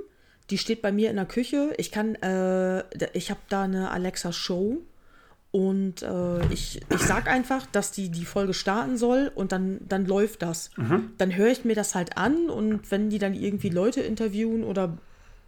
Die 0.49 0.57
steht 0.57 0.81
bei 0.81 0.91
mir 0.91 1.09
in 1.09 1.17
der 1.17 1.25
Küche. 1.25 1.73
Ich 1.77 1.91
kann, 1.91 2.15
äh, 2.15 2.83
ich 3.13 3.29
habe 3.29 3.41
da 3.49 3.63
eine 3.63 3.91
Alexa-Show 3.91 4.81
und 5.51 6.03
äh, 6.03 6.45
ich, 6.53 6.79
ich 6.89 7.01
sag 7.01 7.27
einfach, 7.27 7.65
dass 7.65 7.91
die 7.91 8.09
die 8.09 8.25
Folge 8.25 8.53
starten 8.53 8.97
soll 8.97 9.31
und 9.33 9.51
dann, 9.51 9.79
dann 9.87 10.05
läuft 10.05 10.43
das. 10.43 10.69
Dann 11.17 11.35
höre 11.35 11.49
ich 11.49 11.65
mir 11.65 11.75
das 11.75 11.95
halt 11.95 12.17
an 12.17 12.49
und 12.49 12.91
wenn 12.91 13.09
die 13.09 13.17
dann 13.17 13.33
irgendwie 13.33 13.69
Leute 13.69 14.01
interviewen 14.01 14.63
oder 14.63 14.97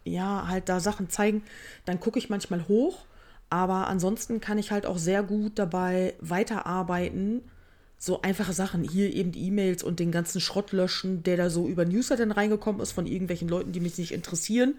ja, 0.03 0.47
halt 0.47 0.69
da 0.69 0.79
Sachen 0.79 1.09
zeigen, 1.09 1.43
dann 1.85 1.99
gucke 1.99 2.17
ich 2.17 2.29
manchmal 2.29 2.67
hoch. 2.67 3.05
Aber 3.51 3.87
ansonsten 3.87 4.39
kann 4.39 4.57
ich 4.57 4.71
halt 4.71 4.85
auch 4.87 4.97
sehr 4.97 5.21
gut 5.21 5.59
dabei 5.59 6.15
weiterarbeiten. 6.19 7.43
So 8.03 8.23
einfache 8.23 8.53
Sachen, 8.53 8.83
hier 8.83 9.13
eben 9.13 9.31
die 9.31 9.45
E-Mails 9.45 9.83
und 9.83 9.99
den 9.99 10.11
ganzen 10.11 10.41
Schrott 10.41 10.71
löschen, 10.71 11.21
der 11.21 11.37
da 11.37 11.51
so 11.51 11.67
über 11.67 11.85
Newsletter 11.85 12.35
reingekommen 12.35 12.81
ist 12.81 12.93
von 12.93 13.05
irgendwelchen 13.05 13.47
Leuten, 13.47 13.73
die 13.73 13.79
mich 13.79 13.99
nicht 13.99 14.11
interessieren. 14.11 14.73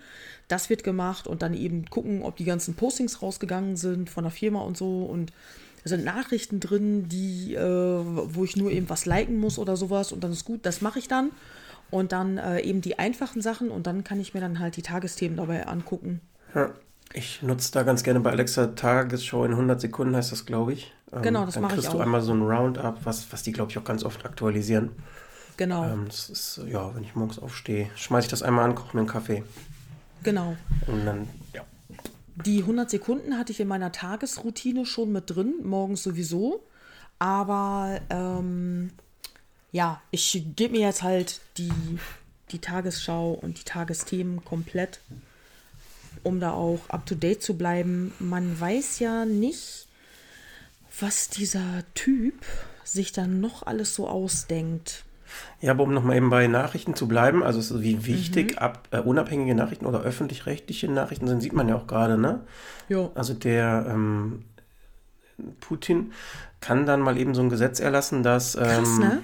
Das 0.49 0.69
wird 0.71 0.83
gemacht 0.83 1.29
und 1.29 1.41
dann 1.41 1.55
eben 1.55 1.85
gucken, 1.87 2.25
ob 2.25 2.35
die 2.35 2.45
ganzen 2.45 2.75
Postings 2.75 3.23
rausgegangen 3.23 3.77
sind 3.77 4.11
von 4.11 4.25
der 4.25 4.33
Firma 4.33 4.63
und 4.63 4.77
so. 4.77 5.05
Und 5.05 5.33
da 5.85 5.91
sind 5.91 6.05
Nachrichten 6.05 6.59
drin, 6.59 7.09
die, 7.09 7.55
äh, 7.55 7.61
wo 7.63 8.43
ich 8.43 8.57
nur 8.57 8.73
eben 8.73 8.91
was 8.91 9.07
liken 9.07 9.39
muss 9.39 9.57
oder 9.57 9.77
sowas 9.77 10.11
und 10.11 10.25
dann 10.25 10.33
ist 10.33 10.45
gut, 10.45 10.67
das 10.67 10.81
mache 10.81 10.99
ich 10.99 11.07
dann. 11.07 11.31
Und 11.93 12.11
dann 12.11 12.39
äh, 12.39 12.63
eben 12.63 12.81
die 12.81 12.99
einfachen 12.99 13.41
Sachen 13.41 13.71
und 13.71 13.87
dann 13.87 14.03
kann 14.03 14.19
ich 14.19 14.35
mir 14.35 14.41
dann 14.41 14.59
halt 14.59 14.77
die 14.77 14.83
Tagesthemen 14.83 15.37
dabei 15.37 15.69
angucken. 15.69 16.21
Ja. 16.57 16.73
Ich 17.15 17.43
nutze 17.43 17.73
da 17.73 17.83
ganz 17.83 18.03
gerne 18.03 18.21
bei 18.21 18.31
Alexa 18.31 18.69
Tagesschau 18.69 19.45
in 19.45 19.53
100 19.53 19.81
Sekunden, 19.81 20.17
heißt 20.17 20.33
das, 20.33 20.47
glaube 20.47 20.73
ich. 20.73 20.93
Ähm, 21.13 21.23
Genau, 21.23 21.45
das 21.45 21.55
dann 21.55 21.63
mache 21.65 21.75
ich 21.75 21.81
kriegst 21.81 21.93
du 21.93 21.99
auch. 21.99 22.03
einmal 22.03 22.23
so 22.23 22.33
ein 22.33 22.43
Roundup, 22.43 23.05
was, 23.05 23.31
was 23.33 23.43
die, 23.43 23.53
glaube 23.53 23.71
ich, 23.71 23.79
auch 23.79 23.85
ganz 23.85 24.03
oft 24.05 24.25
aktualisieren. 24.25 24.91
Genau, 25.59 25.85
Ähm, 25.85 26.07
das 26.07 26.31
ist, 26.31 26.61
ja, 26.67 26.95
wenn 26.95 27.05
ich 27.05 27.15
morgens 27.15 27.39
aufstehe, 27.39 27.91
schmeiße 27.97 28.27
ich 28.27 28.31
das 28.31 28.43
einmal 28.43 28.65
an, 28.65 28.75
koche 28.75 28.97
mir 28.97 29.01
einen 29.01 29.09
Kaffee. 29.11 29.45
genau. 30.23 30.57
Und 30.87 31.05
dann, 31.05 31.29
ja. 31.53 31.63
Die 32.47 32.61
100 32.61 32.89
Sekunden 32.89 33.37
hatte 33.37 33.53
ich 33.53 33.61
in 33.61 33.69
meiner 33.69 33.93
Tagesroutine 33.93 34.87
schon 34.87 35.13
mit 35.13 35.25
drin, 35.29 35.55
morgens 35.63 36.03
sowieso. 36.03 36.65
Aber 37.19 38.01
ähm, 38.09 38.91
ja, 39.71 40.01
ich 40.11 40.43
gebe 40.57 40.73
mir 40.73 40.87
jetzt 40.87 41.03
halt 41.03 41.43
die, 41.59 41.71
die 42.51 42.59
Tagesschau 42.59 43.33
und 43.33 43.59
die 43.61 43.65
Tagesthemen 43.65 44.43
komplett, 44.45 45.01
um 46.23 46.41
da 46.41 46.53
auch 46.53 46.89
up-to-date 46.89 47.43
zu 47.43 47.57
bleiben. 47.57 48.13
Man 48.19 48.59
weiß 48.59 48.99
ja 48.99 49.25
nicht, 49.25 49.87
was 51.01 51.29
dieser 51.29 51.83
Typ 51.95 52.35
sich 52.85 53.13
dann 53.13 53.41
noch 53.41 53.65
alles 53.67 53.95
so 53.95 54.09
ausdenkt. 54.09 55.05
Ja, 55.63 55.71
aber 55.71 55.85
um 55.85 55.95
nochmal 55.95 56.17
eben 56.17 56.29
bei 56.29 56.47
Nachrichten 56.47 56.95
zu 56.95 57.09
bleiben, 57.09 57.43
also 57.43 57.81
wie 57.83 58.05
wichtig 58.05 58.53
Mhm. 58.53 58.59
ab, 58.59 58.89
äh, 58.91 58.99
unabhängige 58.99 59.55
Nachrichten 59.55 59.87
oder 59.87 60.03
öffentlich-rechtliche 60.03 60.91
Nachrichten 60.91 61.27
sind, 61.27 61.41
sieht 61.41 61.55
man 61.55 61.69
ja 61.69 61.77
auch 61.77 61.87
gerade, 61.87 62.19
ne? 62.19 62.41
Ja. 62.89 63.11
Also 63.15 63.33
der 63.33 63.87
ähm, 63.89 64.45
Putin 65.61 66.13
kann 66.61 66.85
dann 66.85 67.01
mal 67.01 67.17
eben 67.17 67.35
so 67.35 67.41
ein 67.41 67.49
Gesetz 67.49 67.81
erlassen, 67.81 68.23
dass. 68.23 68.55
Ähm, 68.57 68.63
Krass, 68.63 68.99
ne? 68.99 69.23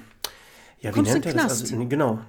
Ja, 0.81 0.90
wie 0.90 0.95
Kommst 0.95 1.12
nennt 1.12 1.26
er 1.26 1.35
das? 1.35 1.61
Also, 1.61 1.76
genau. 1.87 2.21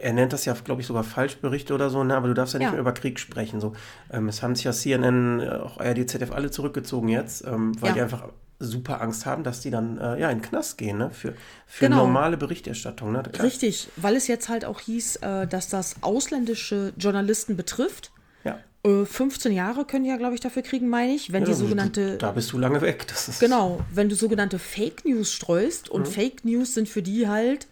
Er 0.00 0.12
nennt 0.12 0.32
das 0.32 0.44
ja, 0.44 0.54
glaube 0.64 0.80
ich, 0.80 0.86
sogar 0.86 1.04
Falschberichte 1.04 1.74
oder 1.74 1.90
so, 1.90 2.02
ne? 2.04 2.16
aber 2.16 2.28
du 2.28 2.34
darfst 2.34 2.54
ja 2.54 2.58
nicht 2.58 2.66
Ja. 2.66 2.72
mehr 2.72 2.80
über 2.80 2.92
Krieg 2.92 3.18
sprechen. 3.18 3.60
So. 3.60 3.72
Ähm, 4.12 4.28
es 4.28 4.42
haben 4.42 4.54
sich 4.54 4.64
ja 4.64 4.72
CNN, 4.72 5.40
äh, 5.40 5.48
auch 5.48 5.78
ARD, 5.78 6.08
ZDF 6.08 6.32
alle 6.32 6.50
zurückgezogen 6.50 7.08
jetzt, 7.08 7.44
ähm, 7.46 7.72
weil 7.80 7.90
Ja. 7.90 7.94
die 7.94 8.00
einfach 8.02 8.28
super 8.60 9.00
Angst 9.00 9.24
haben, 9.24 9.44
dass 9.44 9.60
die 9.60 9.70
dann 9.70 9.98
äh, 9.98 10.18
ja, 10.20 10.30
in 10.30 10.38
den 10.38 10.42
Knast 10.42 10.78
gehen 10.78 10.98
ne? 10.98 11.10
für, 11.10 11.34
für 11.66 11.84
Genau. 11.86 11.98
normale 12.06 12.36
Berichterstattung. 12.36 13.12
Ne? 13.12 13.22
Klar. 13.22 13.46
Richtig, 13.46 13.88
weil 13.96 14.16
es 14.16 14.26
jetzt 14.26 14.48
halt 14.48 14.64
auch 14.64 14.80
hieß, 14.80 15.16
äh, 15.16 15.46
dass 15.46 15.68
das 15.68 15.96
ausländische 16.00 16.92
Journalisten 16.98 17.56
betrifft. 17.56 18.10
Ja. 18.44 18.58
Äh, 18.84 19.04
15 19.04 19.52
Jahre 19.52 19.84
können 19.84 20.04
die 20.04 20.10
ja, 20.10 20.16
glaube 20.16 20.34
ich, 20.34 20.40
dafür 20.40 20.62
kriegen, 20.62 20.88
meine 20.88 21.12
ich, 21.14 21.32
wenn 21.32 21.42
Ja, 21.44 21.48
die 21.50 21.54
sogenannte, 21.54 22.16
Da 22.18 22.32
bist 22.32 22.50
du 22.52 22.58
lange 22.58 22.80
weg. 22.80 23.06
Das 23.08 23.28
ist, 23.28 23.38
genau, 23.40 23.80
wenn 23.92 24.08
du 24.08 24.16
sogenannte 24.16 24.58
Fake 24.58 25.04
News 25.04 25.32
streust 25.32 25.88
Mhm. 25.88 25.94
und 25.94 26.08
Fake 26.08 26.44
News 26.44 26.74
sind 26.74 26.88
für 26.88 27.02
die 27.02 27.28
halt, 27.28 27.68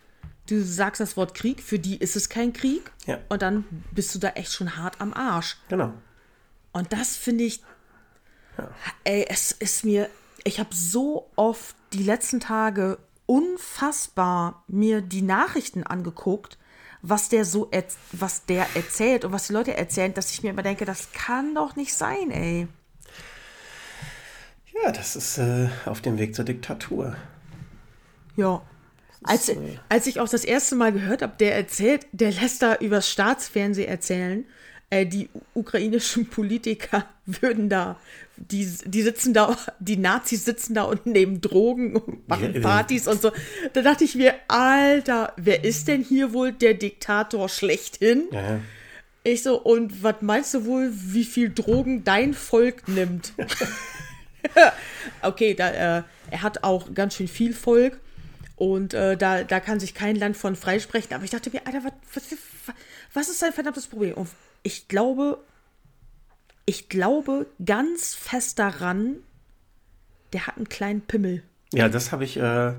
du 0.46 0.62
sagst 0.62 1.00
das 1.00 1.16
Wort 1.16 1.34
Krieg, 1.34 1.62
für 1.62 1.78
die 1.78 1.96
ist 1.96 2.16
es 2.16 2.28
kein 2.28 2.52
Krieg 2.52 2.90
Ja. 3.06 3.18
und 3.28 3.42
dann 3.42 3.64
bist 3.92 4.14
du 4.14 4.18
da 4.18 4.28
echt 4.30 4.52
schon 4.52 4.76
hart 4.76 5.00
am 5.00 5.12
Arsch. 5.12 5.56
Genau. 5.68 5.92
Und 6.72 6.92
das 6.92 7.16
finde 7.16 7.44
ich, 7.44 7.62
ey, 9.04 9.26
es 9.28 9.52
ist 9.52 9.84
mir, 9.84 10.08
ich 10.44 10.60
habe 10.60 10.74
so 10.74 11.30
oft 11.36 11.74
die 11.92 12.02
letzten 12.02 12.40
Tage 12.40 12.98
unfassbar 13.26 14.62
mir 14.68 15.00
die 15.02 15.22
Nachrichten 15.22 15.82
angeguckt, 15.82 16.58
was 17.02 17.28
der 17.28 17.44
so, 17.44 17.70
was 18.12 18.46
der 18.46 18.66
erzählt 18.74 19.24
und 19.24 19.32
was 19.32 19.46
die 19.46 19.52
Leute 19.52 19.76
erzählen, 19.76 20.14
dass 20.14 20.30
ich 20.32 20.42
mir 20.42 20.50
immer 20.50 20.62
denke, 20.62 20.84
das 20.84 21.12
kann 21.12 21.54
doch 21.54 21.76
nicht 21.76 21.94
sein, 21.94 22.30
ey. 22.30 22.68
Ja, 24.84 24.92
das 24.92 25.16
ist 25.16 25.38
äh, 25.38 25.68
auf 25.86 26.00
dem 26.00 26.18
Weg 26.18 26.34
zur 26.34 26.44
Diktatur. 26.44 27.16
Ja. 28.36 28.62
Als, 29.26 29.50
als 29.88 30.06
ich 30.06 30.20
auch 30.20 30.28
das 30.28 30.44
erste 30.44 30.74
Mal 30.76 30.92
gehört 30.92 31.22
habe, 31.22 31.34
der 31.38 31.56
erzählt, 31.56 32.06
der 32.12 32.32
lässt 32.32 32.62
da 32.62 32.76
übers 32.76 33.10
Staatsfernsehen 33.10 33.88
erzählen, 33.88 34.44
äh, 34.90 35.06
die 35.06 35.28
ukrainischen 35.54 36.26
Politiker 36.30 37.04
würden 37.26 37.68
da, 37.68 37.98
die, 38.36 38.68
die 38.84 39.02
sitzen 39.02 39.34
da, 39.34 39.56
die 39.80 39.96
Nazis 39.96 40.44
sitzen 40.44 40.74
da 40.74 40.82
und 40.82 41.06
nehmen 41.06 41.40
Drogen 41.40 41.96
und 41.96 42.28
machen. 42.28 42.60
Partys 42.60 43.08
und 43.08 43.20
so. 43.20 43.32
Da 43.72 43.82
dachte 43.82 44.04
ich 44.04 44.14
mir, 44.14 44.34
Alter, 44.48 45.32
wer 45.36 45.64
ist 45.64 45.88
denn 45.88 46.02
hier 46.02 46.32
wohl 46.32 46.52
der 46.52 46.74
Diktator 46.74 47.48
schlechthin? 47.48 48.24
Ja. 48.30 48.60
Ich 49.24 49.42
so, 49.42 49.60
und 49.60 50.04
was 50.04 50.16
meinst 50.20 50.54
du 50.54 50.66
wohl, 50.66 50.92
wie 50.92 51.24
viel 51.24 51.52
Drogen 51.52 52.04
dein 52.04 52.32
Volk 52.32 52.86
nimmt? 52.86 53.32
okay, 55.22 55.54
da, 55.54 55.98
äh, 55.98 56.02
er 56.30 56.42
hat 56.42 56.64
auch 56.64 56.94
ganz 56.94 57.16
schön 57.16 57.28
viel 57.28 57.52
Volk 57.54 57.98
und 58.56 58.94
äh, 58.94 59.16
da, 59.16 59.44
da 59.44 59.60
kann 59.60 59.78
sich 59.80 59.94
kein 59.94 60.16
Land 60.16 60.36
von 60.36 60.56
freisprechen. 60.56 61.14
Aber 61.14 61.24
ich 61.24 61.30
dachte 61.30 61.50
mir, 61.50 61.66
Alter, 61.66 61.84
was, 61.84 61.92
was, 62.14 62.74
was 63.12 63.28
ist 63.28 63.38
sein 63.38 63.52
verdammtes 63.52 63.86
Problem? 63.86 64.14
Und 64.14 64.28
ich 64.62 64.88
glaube, 64.88 65.38
ich 66.64 66.88
glaube 66.88 67.46
ganz 67.64 68.14
fest 68.14 68.58
daran, 68.58 69.16
der 70.32 70.46
hat 70.46 70.56
einen 70.56 70.68
kleinen 70.68 71.02
Pimmel. 71.02 71.42
Ja, 71.72 71.88
das 71.88 72.12
habe 72.12 72.24
ich 72.24 72.38
äh, 72.38 72.72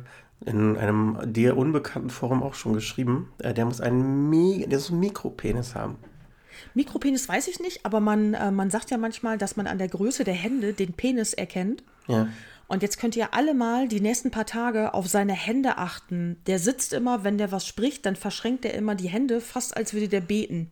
in 0.45 0.77
einem 0.77 1.19
dir 1.25 1.55
unbekannten 1.55 2.09
Forum 2.09 2.41
auch 2.41 2.55
schon 2.55 2.73
geschrieben. 2.73 3.31
Äh, 3.37 3.53
der 3.53 3.65
muss 3.65 3.79
einen, 3.79 4.29
Mi 4.29 4.65
der 4.67 4.79
muss 4.79 4.89
einen 4.89 4.99
Mikropenis 4.99 5.75
haben. 5.75 5.97
Mikropenis 6.73 7.29
weiß 7.29 7.47
ich 7.47 7.59
nicht, 7.59 7.85
aber 7.85 7.99
man, 7.99 8.33
äh, 8.33 8.51
man 8.51 8.71
sagt 8.71 8.89
ja 8.89 8.97
manchmal, 8.97 9.37
dass 9.37 9.57
man 9.57 9.67
an 9.67 9.77
der 9.77 9.87
Größe 9.87 10.23
der 10.23 10.33
Hände 10.33 10.73
den 10.73 10.93
Penis 10.93 11.33
erkennt. 11.33 11.83
Ja. 12.07 12.27
Und 12.67 12.83
jetzt 12.83 12.99
könnt 12.99 13.15
ihr 13.15 13.33
alle 13.33 13.53
mal 13.53 13.87
die 13.87 14.01
nächsten 14.01 14.29
paar 14.29 14.45
Tage 14.45 14.93
auf 14.93 15.07
seine 15.07 15.33
Hände 15.33 15.77
achten. 15.77 16.37
Der 16.47 16.59
sitzt 16.59 16.93
immer, 16.93 17.23
wenn 17.23 17.37
der 17.37 17.51
was 17.51 17.65
spricht, 17.65 18.05
dann 18.05 18.15
verschränkt 18.15 18.65
er 18.65 18.73
immer 18.73 18.95
die 18.95 19.07
Hände, 19.07 19.39
fast 19.39 19.77
als 19.77 19.93
würde 19.93 20.09
der 20.09 20.21
beten. 20.21 20.71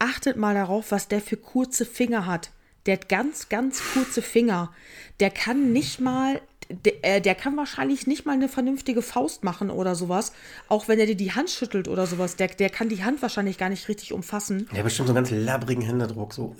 Achtet 0.00 0.36
mal 0.36 0.54
darauf, 0.54 0.90
was 0.90 1.08
der 1.08 1.20
für 1.20 1.36
kurze 1.36 1.84
Finger 1.84 2.26
hat. 2.26 2.50
Der 2.86 2.94
hat 2.94 3.08
ganz, 3.08 3.48
ganz 3.48 3.82
kurze 3.92 4.22
Finger. 4.22 4.72
Der 5.20 5.30
kann 5.30 5.72
nicht 5.72 6.00
mal, 6.00 6.40
der, 6.70 7.04
äh, 7.04 7.20
der 7.20 7.34
kann 7.34 7.56
wahrscheinlich 7.56 8.06
nicht 8.06 8.26
mal 8.26 8.32
eine 8.32 8.48
vernünftige 8.48 9.00
Faust 9.02 9.42
machen 9.44 9.70
oder 9.70 9.94
sowas. 9.94 10.32
Auch 10.68 10.86
wenn 10.88 10.98
er 10.98 11.06
dir 11.06 11.16
die 11.16 11.32
Hand 11.32 11.50
schüttelt 11.50 11.88
oder 11.88 12.06
sowas. 12.06 12.36
Der, 12.36 12.48
der 12.48 12.68
kann 12.70 12.88
die 12.88 13.02
Hand 13.04 13.22
wahrscheinlich 13.22 13.56
gar 13.58 13.68
nicht 13.70 13.88
richtig 13.88 14.12
umfassen. 14.12 14.66
Der 14.70 14.78
hat 14.78 14.84
bestimmt 14.84 15.08
so 15.08 15.14
einen 15.14 15.24
ganz 15.24 15.30
labbrigen 15.44 15.82
Händedruck. 15.82 16.34
So. 16.34 16.54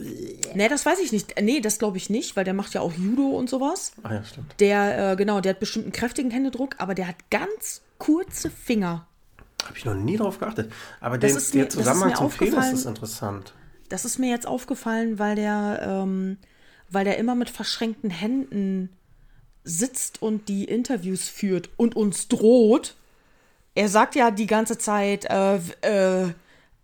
Nee, 0.54 0.68
das 0.68 0.86
weiß 0.86 0.98
ich 1.00 1.12
nicht. 1.12 1.34
Nee, 1.40 1.60
das 1.60 1.78
glaube 1.78 1.96
ich 1.98 2.08
nicht, 2.10 2.36
weil 2.36 2.44
der 2.44 2.54
macht 2.54 2.74
ja 2.74 2.80
auch 2.80 2.92
Judo 2.92 3.28
und 3.36 3.50
sowas. 3.50 3.92
Ah 4.02 4.14
ja, 4.14 4.24
stimmt. 4.24 4.54
Der, 4.60 5.12
äh, 5.12 5.16
genau, 5.16 5.40
der 5.40 5.50
hat 5.54 5.60
bestimmt 5.60 5.84
einen 5.86 5.92
kräftigen 5.92 6.30
Händedruck, 6.30 6.76
aber 6.78 6.94
der 6.94 7.08
hat 7.08 7.16
ganz 7.30 7.82
kurze 7.98 8.50
Finger. 8.50 9.06
Habe 9.64 9.76
ich 9.76 9.84
noch 9.84 9.94
nie 9.94 10.16
drauf 10.16 10.38
geachtet. 10.38 10.72
Aber 11.00 11.20
ist 11.22 11.54
mir- 11.54 11.62
der 11.62 11.70
Zusammenhang 11.70 12.14
zum 12.14 12.30
Penis 12.30 12.72
ist 12.72 12.86
interessant. 12.86 13.52
Das 13.88 14.04
ist 14.04 14.18
mir 14.18 14.30
jetzt 14.30 14.46
aufgefallen, 14.46 15.18
weil 15.18 15.34
der, 15.36 15.80
ähm, 15.82 16.38
weil 16.90 17.04
der 17.04 17.18
immer 17.18 17.34
mit 17.34 17.50
verschränkten 17.50 18.10
Händen 18.10 18.90
sitzt 19.68 20.22
und 20.22 20.48
die 20.48 20.64
Interviews 20.64 21.28
führt 21.28 21.70
und 21.76 21.96
uns 21.96 22.28
droht. 22.28 22.94
Er 23.74 23.88
sagt 23.88 24.14
ja 24.14 24.30
die 24.30 24.46
ganze 24.46 24.78
Zeit, 24.78 25.26
äh, 25.26 25.56
äh, 25.82 26.32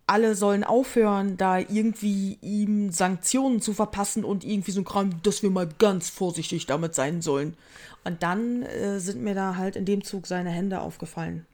alle 0.07 0.35
sollen 0.35 0.64
aufhören, 0.64 1.37
da 1.37 1.59
irgendwie 1.59 2.38
ihm 2.42 2.92
Sanktionen 2.92 3.61
zu 3.61 3.73
verpassen 3.73 4.25
und 4.25 4.44
irgendwie 4.44 4.70
so 4.70 4.83
ein 4.83 4.85
Kram, 4.85 5.23
dass 5.23 5.42
wir 5.42 5.51
mal 5.51 5.68
ganz 5.79 6.11
vorsichtig 6.11 6.66
damit 6.66 6.94
sein 6.94 7.23
sollen. 7.23 7.57
Und 8.05 8.23
dann 8.23 8.62
äh, 8.62 9.01
sind 9.01 9.23
mir 9.23 9.35
da 9.35 9.57
halt 9.57 9.77
in 9.77 9.87
dem 9.87 10.05
Zug 10.05 10.27
seine 10.27 10.51
Hände 10.51 10.81
aufgefallen. 10.81 11.47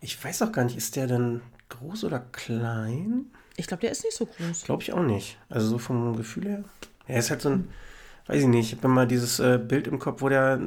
Ich 0.00 0.22
weiß 0.22 0.42
auch 0.42 0.52
gar 0.52 0.64
nicht, 0.64 0.76
ist 0.76 0.96
der 0.96 1.06
denn 1.06 1.42
groß 1.68 2.04
oder 2.04 2.20
klein? 2.20 3.26
Ich 3.56 3.66
glaube, 3.66 3.82
der 3.82 3.92
ist 3.92 4.02
nicht 4.02 4.16
so 4.16 4.26
groß. 4.26 4.64
Glaube 4.64 4.82
ich 4.82 4.92
auch 4.92 5.02
nicht. 5.02 5.38
Also 5.50 5.68
so 5.68 5.78
vom 5.78 6.16
Gefühl 6.16 6.48
her. 6.48 6.64
Er 7.06 7.18
ist 7.18 7.30
halt 7.30 7.42
so 7.42 7.50
ein, 7.50 7.68
weiß 8.26 8.42
ich 8.42 8.46
nicht, 8.48 8.72
ich 8.72 8.78
habe 8.78 8.88
immer 8.88 9.06
dieses 9.06 9.40
äh, 9.40 9.58
Bild 9.58 9.86
im 9.88 9.98
Kopf, 9.98 10.22
wo 10.22 10.28
der 10.28 10.58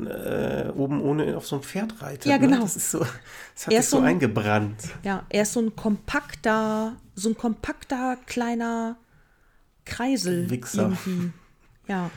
äh, 0.74 0.78
oben 0.78 1.02
ohne 1.02 1.36
auf 1.38 1.48
so 1.48 1.56
einem 1.56 1.64
Pferd 1.64 2.02
reitet. 2.02 2.26
Ja, 2.26 2.38
genau. 2.38 2.58
Ne? 2.58 2.62
Das 2.64 2.76
ist 2.76 2.92
so, 2.92 3.00
das 3.00 3.08
hat 3.08 3.14
Er 3.56 3.70
sich 3.70 3.80
ist 3.80 3.90
so 3.92 3.98
ein- 4.00 4.06
eingebrannt. 4.06 4.78
Ja, 5.04 5.24
er 5.30 5.44
ist 5.44 5.54
so 5.54 5.62
ein 5.62 5.76
kompakter, 5.76 6.96
so 7.16 7.30
ein 7.30 7.38
kompakter 7.38 8.18
kleiner 8.26 8.98
Kreisel 9.86 10.50
Wichser. 10.50 10.84
irgendwie. 11.06 11.32
Ja, 11.88 12.10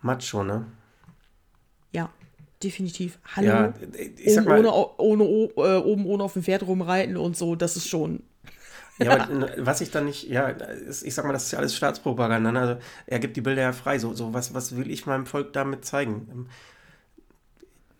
Macho, 0.00 0.42
ne? 0.44 0.64
ja, 1.92 2.08
definitiv. 2.62 3.18
Hallo. 3.36 3.46
Ja, 3.48 3.74
ich 4.16 4.34
sag 4.34 4.46
mal, 4.46 4.58
ohne, 4.64 4.72
ohne, 4.98 5.24
äh, 5.24 5.76
oben 5.78 6.06
ohne 6.06 6.22
auf 6.24 6.32
dem 6.34 6.42
Pferd 6.42 6.62
rumreiten 6.66 7.16
und 7.16 7.36
so, 7.36 7.54
das 7.56 7.76
ist 7.76 7.88
schon. 7.88 8.22
Ja, 8.98 9.12
aber, 9.12 9.48
was 9.58 9.80
ich 9.80 9.90
dann 9.90 10.06
nicht, 10.06 10.28
ja, 10.28 10.54
ich 11.02 11.14
sag 11.14 11.24
mal, 11.24 11.32
das 11.32 11.44
ist 11.44 11.52
ja 11.52 11.58
alles 11.58 11.76
Staatspropaganda. 11.76 12.52
Ne? 12.52 12.60
Also, 12.60 12.80
er 13.06 13.18
gibt 13.18 13.36
die 13.36 13.40
Bilder 13.40 13.62
ja 13.62 13.72
frei. 13.72 13.98
So, 13.98 14.14
so 14.14 14.34
was, 14.34 14.54
was 14.54 14.76
will 14.76 14.90
ich 14.90 15.06
meinem 15.06 15.26
Volk 15.26 15.52
damit 15.52 15.84
zeigen? 15.84 16.28
Ähm, 16.30 16.46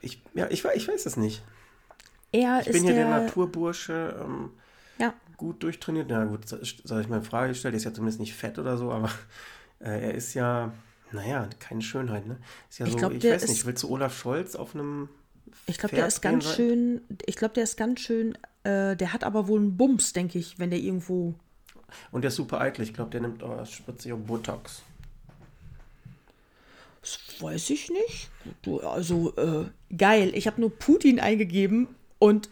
Ich, 0.00 0.22
ja, 0.34 0.46
ich, 0.50 0.64
ich 0.64 0.88
weiß 0.88 1.06
es 1.06 1.16
nicht. 1.16 1.42
Er 2.32 2.60
Ich 2.60 2.72
bin 2.72 2.84
hier 2.84 2.94
der, 2.94 3.08
der, 3.08 3.20
Naturbursche, 3.20 4.14
ähm, 4.22 4.50
ja, 4.98 5.14
gut 5.36 5.62
durchtrainiert. 5.62 6.08
Na 6.10 6.24
gut, 6.24 6.46
soll 6.48 7.00
ich 7.00 7.08
mal 7.08 7.18
in 7.18 7.22
Frage 7.22 7.48
gestellt, 7.48 7.74
er 7.74 7.78
ist 7.78 7.84
ja 7.84 7.94
zumindest 7.94 8.20
nicht 8.20 8.34
fett 8.34 8.58
oder 8.58 8.76
so, 8.76 8.92
aber 8.92 9.10
äh, 9.80 10.08
er 10.08 10.14
ist 10.14 10.34
ja, 10.34 10.72
naja, 11.12 11.48
keine 11.58 11.82
Schönheit, 11.82 12.26
ne? 12.26 12.36
Ist 12.68 12.80
ja 12.80 12.86
Ich 12.86 12.92
so, 12.92 12.98
glaub, 12.98 13.12
ich 13.12 13.24
weiß 13.24 13.48
nicht, 13.48 13.64
willst 13.64 13.82
du 13.82 13.88
Olaf 13.88 14.16
Scholz 14.16 14.54
auf 14.54 14.74
einem 14.74 15.08
ich 15.66 15.78
glaube, 15.78 15.96
der 15.96 16.06
ist 16.06 16.20
ganz 16.20 16.54
schön, 16.54 17.02
ich 17.26 17.36
glaube, 17.36 17.54
der 17.54 17.64
ist 17.64 17.76
ganz 17.76 18.00
schön, 18.00 18.36
äh, 18.64 18.96
der 18.96 19.12
hat 19.12 19.24
aber 19.24 19.48
wohl 19.48 19.60
einen 19.60 19.76
Bums, 19.76 20.12
denke 20.12 20.38
ich, 20.38 20.58
wenn 20.58 20.70
der 20.70 20.78
irgendwo. 20.78 21.34
Und 22.10 22.22
der 22.22 22.28
ist 22.28 22.36
super 22.36 22.60
eitel, 22.60 22.82
ich 22.82 22.94
glaube, 22.94 23.10
der 23.10 23.20
nimmt 23.20 23.42
auch 23.42 23.66
Botox. 24.26 24.82
Das 27.00 27.18
weiß 27.40 27.70
ich 27.70 27.90
nicht. 27.90 28.30
Du, 28.62 28.80
also, 28.80 29.34
äh, 29.36 29.66
geil. 29.96 30.32
Ich 30.34 30.46
habe 30.46 30.60
nur 30.60 30.70
Putin 30.70 31.20
eingegeben 31.20 31.88
und. 32.18 32.50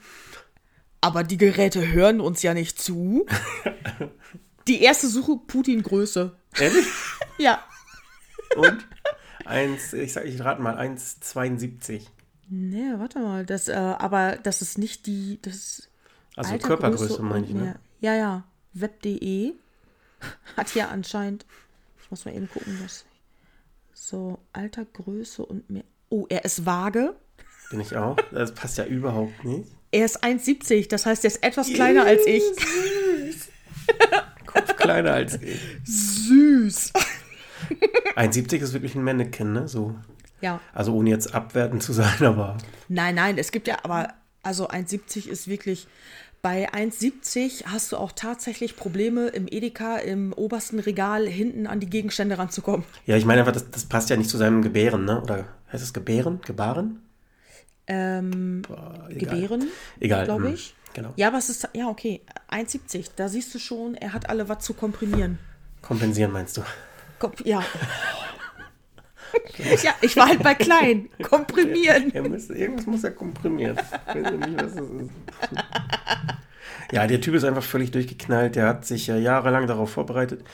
Aber 1.03 1.23
die 1.23 1.37
Geräte 1.37 1.93
hören 1.93 2.21
uns 2.21 2.43
ja 2.43 2.55
nicht 2.55 2.81
zu. 2.81 3.27
Die 4.67 4.83
erste 4.83 5.07
Suche 5.07 5.37
Putin 5.47 5.83
Größe. 5.83 6.35
Ehrlich? 6.59 6.87
Ja. 7.39 7.63
Und? 8.57 8.87
Eins, 9.45 9.93
ich 9.93 10.13
sag, 10.13 10.25
ich 10.25 10.41
rate 10.41 10.61
mal, 10.61 10.77
1,72. 10.77 12.07
Nee, 12.49 12.93
warte 12.97 13.19
mal. 13.19 13.45
Das, 13.45 13.69
äh, 13.69 13.75
aber 13.75 14.39
das 14.43 14.63
ist 14.63 14.79
nicht 14.79 15.07
die. 15.07 15.39
Das 15.43 15.89
Also 16.37 16.53
Alter, 16.53 16.69
Körpergröße 16.69 17.09
Größe 17.09 17.23
meine 17.23 17.47
ich, 17.47 17.53
ne? 17.53 17.79
Ja, 18.01 18.15
ja. 18.15 18.45
Web.de 18.73 19.55
hat 20.57 20.75
ja 20.75 20.89
anscheinend. 20.89 21.45
Ich 22.03 22.11
muss 22.11 22.25
mal 22.25 22.35
eben 22.35 22.49
gucken, 22.49 22.79
was. 22.85 23.05
So, 23.93 24.39
Alter, 24.53 24.85
Größe 24.85 25.45
und 25.45 25.69
mehr. 25.71 25.85
Oh, 26.09 26.27
er 26.29 26.45
ist 26.45 26.65
vage. 26.65 27.17
Bin 27.71 27.81
ich 27.81 27.97
auch. 27.97 28.17
Das 28.31 28.55
passt 28.55 28.79
ja 28.79 28.85
überhaupt 28.85 29.45
nicht. 29.45 29.69
Er 29.91 30.05
ist 30.05 30.23
1,70, 30.23 30.89
das 30.89 31.07
heißt, 31.07 31.25
er 31.25 31.29
ist 31.29 31.43
etwas 31.43 31.73
kleiner 31.73 32.05
als 32.05 32.27
ich. 32.27 32.43
Kopf 34.47 34.77
kleiner 34.77 35.15
als 35.15 35.41
ich. 35.41 35.59
Süß. 35.85 36.93
1,70 38.17 38.57
ist 38.59 38.73
wirklich 38.73 38.95
ein 38.95 39.03
Mannequin, 39.03 39.53
ne? 39.53 39.69
So. 39.69 39.97
Ja. 40.41 40.61
Also 40.75 40.95
ohne 40.95 41.11
jetzt 41.11 41.35
abwertend 41.35 41.83
zu 41.83 41.93
sein, 41.93 42.17
aber 42.21 42.57
Nein, 42.89 43.15
nein, 43.15 43.39
es 43.39 43.53
gibt 43.53 43.69
ja, 43.69 43.79
aber 43.83 44.15
also 44.43 44.69
1,70 44.69 45.29
ist 45.29 45.49
wirklich. 45.49 45.87
Bei 46.43 46.71
1,70 46.73 47.65
hast 47.67 47.91
du 47.91 47.97
auch 47.97 48.13
tatsächlich 48.13 48.77
Probleme 48.77 49.29
im 49.29 49.49
Edeka, 49.49 49.97
im 49.97 50.33
obersten 50.33 50.79
Regal 50.79 51.27
hinten 51.27 51.67
an 51.67 51.81
die 51.81 51.91
Gegenstände 51.91 52.39
ranzukommen. 52.39 52.87
Ja, 53.07 53.17
ich 53.17 53.25
meine 53.25 53.41
einfach, 53.41 53.53
das, 53.53 53.69
das 53.71 53.87
passt 53.87 54.11
ja 54.11 54.17
nicht 54.17 54.31
zu 54.31 54.37
seinem 54.37 54.63
Gebären, 54.63 55.05
ne? 55.05 55.21
Oder 55.21 55.47
heißt 55.73 55.83
es 55.83 55.93
Gebären? 55.93 56.41
Gebaren? 56.43 57.03
Ähm, 57.89 58.63
Boah, 58.63 59.09
egal. 59.09 59.19
Gebären, 59.19 59.69
Egal. 59.99 60.25
glaube 60.25 60.49
hm, 60.49 60.55
ich. 60.55 60.75
Genau. 60.95 61.13
Ja, 61.17 61.29
aber 61.29 61.39
es 61.39 61.51
ist, 61.51 61.69
ja, 61.75 61.89
okay, 61.89 62.23
1,70. 62.51 63.11
Da 63.17 63.29
siehst 63.29 63.55
du 63.55 63.59
schon, 63.59 63.95
er 63.97 64.13
hat 64.13 64.29
alle 64.29 64.49
was 64.49 64.65
zu 64.65 64.73
komprimieren. 64.75 65.39
Kompensieren 65.83 66.33
meinst 66.33 66.57
du? 66.57 66.63
Kom 67.19 67.33
ja. 67.45 67.63
ja, 69.83 69.95
ich 70.01 70.17
war 70.17 70.29
halt 70.29 70.43
bei 70.43 70.55
klein. 70.55 71.09
Komprimieren. 71.23 72.15
Er 72.15 72.29
muss, 72.29 72.51
irgendwas 72.51 72.87
muss 72.87 73.05
er 73.05 73.13
komprimieren. 73.13 73.77
Ich 74.09 74.15
weiß 74.15 74.25
ja 74.25 74.31
nicht, 74.31 74.63
was 74.63 74.75
das 74.75 74.85
ist. 74.91 75.11
Ja, 76.93 77.07
der 77.07 77.21
Typ 77.21 77.35
ist 77.35 77.45
einfach 77.45 77.63
völlig 77.63 77.91
durchgeknallt. 77.91 78.57
Der 78.57 78.67
hat 78.69 78.85
sich 78.87 79.07
ja 79.07 79.17
jahrelang 79.17 79.67
darauf 79.67 79.91
vorbereitet. 79.91 80.45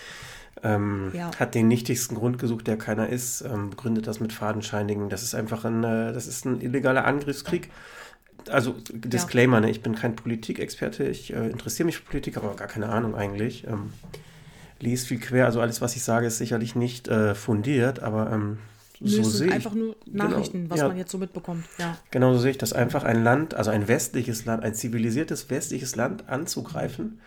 Ähm, 0.62 1.10
Ja. 1.14 1.30
Hat 1.38 1.54
den 1.54 1.68
nichtigsten 1.68 2.14
Grund 2.14 2.38
gesucht, 2.38 2.66
der 2.66 2.78
keiner 2.78 3.08
ist. 3.08 3.42
Ähm, 3.42 3.70
begründet 3.70 4.06
das 4.06 4.20
mit 4.20 4.32
Fadenscheinigen. 4.32 5.08
Das 5.08 5.22
ist 5.22 5.34
einfach 5.34 5.64
ein, 5.64 5.82
äh, 5.84 6.12
das 6.12 6.26
ist 6.26 6.44
ein 6.44 6.60
illegaler 6.60 7.04
Angriffskrieg. 7.04 7.70
Also 8.50 8.74
Disclaimer, 8.92 9.60
ne? 9.60 9.70
ich 9.70 9.82
bin 9.82 9.94
kein 9.94 10.16
Politikexperte. 10.16 11.04
Ich 11.04 11.32
äh, 11.32 11.48
interessiere 11.48 11.86
mich 11.86 11.98
für 11.98 12.04
Politik, 12.04 12.36
aber 12.36 12.54
gar 12.56 12.68
keine 12.68 12.88
Ahnung 12.88 13.14
eigentlich. 13.14 13.66
Ähm, 13.66 13.92
lies 14.82 15.06
viel 15.06 15.18
quer. 15.18 15.46
Also 15.46 15.60
alles, 15.60 15.80
was 15.80 15.96
ich 15.96 16.02
sage, 16.02 16.26
ist 16.26 16.38
sicherlich 16.38 16.74
nicht 16.74 17.08
äh, 17.08 17.34
fundiert, 17.34 18.00
aber 18.00 18.30
ähm, 18.32 18.58
so 19.04 19.22
sehe 19.22 19.48
ich. 19.48 19.52
einfach 19.52 19.74
nur 19.74 19.96
Nachrichten, 20.06 20.70
was 20.70 20.80
ja. 20.80 20.88
man 20.88 20.96
jetzt 20.96 21.10
so 21.10 21.18
mitbekommt. 21.18 21.64
Ja. 21.78 21.96
Genau 22.10 22.32
so 22.34 22.40
sehe 22.40 22.52
ich 22.52 22.58
das. 22.58 22.72
Einfach 22.72 23.04
ein 23.04 23.24
Land, 23.24 23.54
also 23.54 23.70
ein 23.70 23.88
westliches 23.88 24.44
Land, 24.44 24.62
ein 24.62 24.74
zivilisiertes 24.74 25.50
westliches 25.50 25.96
Land 25.96 26.28
anzugreifen, 26.28 27.20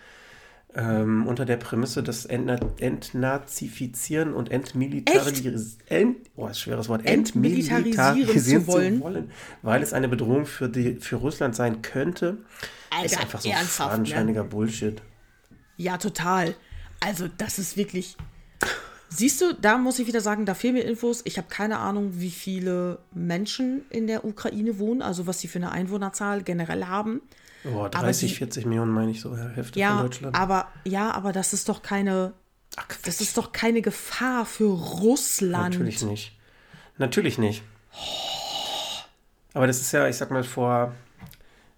ähm, 0.74 1.26
unter 1.26 1.44
der 1.44 1.56
Prämisse, 1.56 2.02
das 2.02 2.24
Entna 2.26 2.58
Entnazifizieren 2.78 4.34
und 4.34 4.50
Entmilitarisieren, 4.50 5.76
ent, 5.86 6.16
oh, 6.36 6.46
ist 6.48 6.60
schweres 6.60 6.88
Wort, 6.88 7.04
Entmilitarisieren 7.06 8.42
zu 8.42 8.66
wollen. 8.66 9.30
weil 9.62 9.82
es 9.82 9.92
eine 9.92 10.08
Bedrohung 10.08 10.46
für, 10.46 10.68
die, 10.68 10.96
für 10.96 11.16
Russland 11.16 11.54
sein 11.54 11.82
könnte, 11.82 12.38
ist 13.04 13.14
Alter, 13.14 13.20
einfach 13.20 13.40
so 13.40 13.48
ernsthaft, 13.48 13.90
fadenscheiniger 13.90 14.44
Bullshit. 14.44 15.02
Ja, 15.76 15.98
total. 15.98 16.54
Also, 17.00 17.28
das 17.38 17.58
ist 17.58 17.76
wirklich. 17.76 18.16
Siehst 19.08 19.40
du, 19.40 19.54
da 19.54 19.78
muss 19.78 19.98
ich 20.00 20.06
wieder 20.08 20.20
sagen, 20.20 20.46
da 20.46 20.54
fehlen 20.54 20.74
mir 20.74 20.82
Infos. 20.82 21.22
Ich 21.24 21.38
habe 21.38 21.46
keine 21.48 21.78
Ahnung, 21.78 22.12
wie 22.20 22.30
viele 22.30 22.98
Menschen 23.12 23.82
in 23.90 24.06
der 24.08 24.24
Ukraine 24.24 24.78
wohnen, 24.78 25.00
also 25.00 25.26
was 25.28 25.38
sie 25.40 25.48
für 25.48 25.58
eine 25.58 25.70
Einwohnerzahl 25.70 26.42
generell 26.42 26.86
haben. 26.86 27.22
Boah, 27.62 27.86
Aber 27.86 27.88
30, 27.90 28.30
die- 28.32 28.36
40 28.38 28.66
Millionen 28.66 28.90
meine 28.92 29.12
ich 29.12 29.20
so, 29.20 29.36
Hälfte 29.36 29.72
von 29.74 29.80
Ja, 29.80 30.02
Deutschland. 30.02 30.36
aber 30.36 30.68
ja, 30.84 31.12
aber 31.12 31.32
das 31.32 31.52
ist 31.52 31.68
doch 31.68 31.82
keine, 31.82 32.32
Ach, 32.76 32.84
das 33.04 33.20
ist 33.20 33.38
doch 33.38 33.52
keine 33.52 33.80
Gefahr 33.80 34.44
für 34.44 34.64
Russland. 34.72 35.74
Natürlich 35.74 36.02
nicht. 36.02 36.36
Natürlich 36.98 37.38
nicht. 37.38 37.62
Aber 39.54 39.66
das 39.66 39.80
ist 39.80 39.92
ja, 39.92 40.06
ich 40.08 40.16
sag 40.16 40.30
mal, 40.30 40.44
vor, 40.44 40.94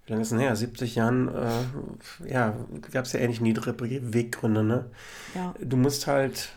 wie 0.09 0.13
lange 0.13 0.23
ist 0.23 0.33
denn 0.33 0.39
her? 0.39 0.57
70 0.57 0.95
Jahren, 0.95 1.29
äh, 1.29 2.31
ja, 2.31 2.57
gab 2.93 3.05
es 3.05 3.13
ja 3.13 3.21
ähnlich 3.21 3.43
niedere 3.43 3.79
Weggründe, 3.79 4.65
ne? 4.65 4.91
Ja. 5.35 5.55
Du 5.61 5.77
musst 5.77 6.07
halt, 6.07 6.49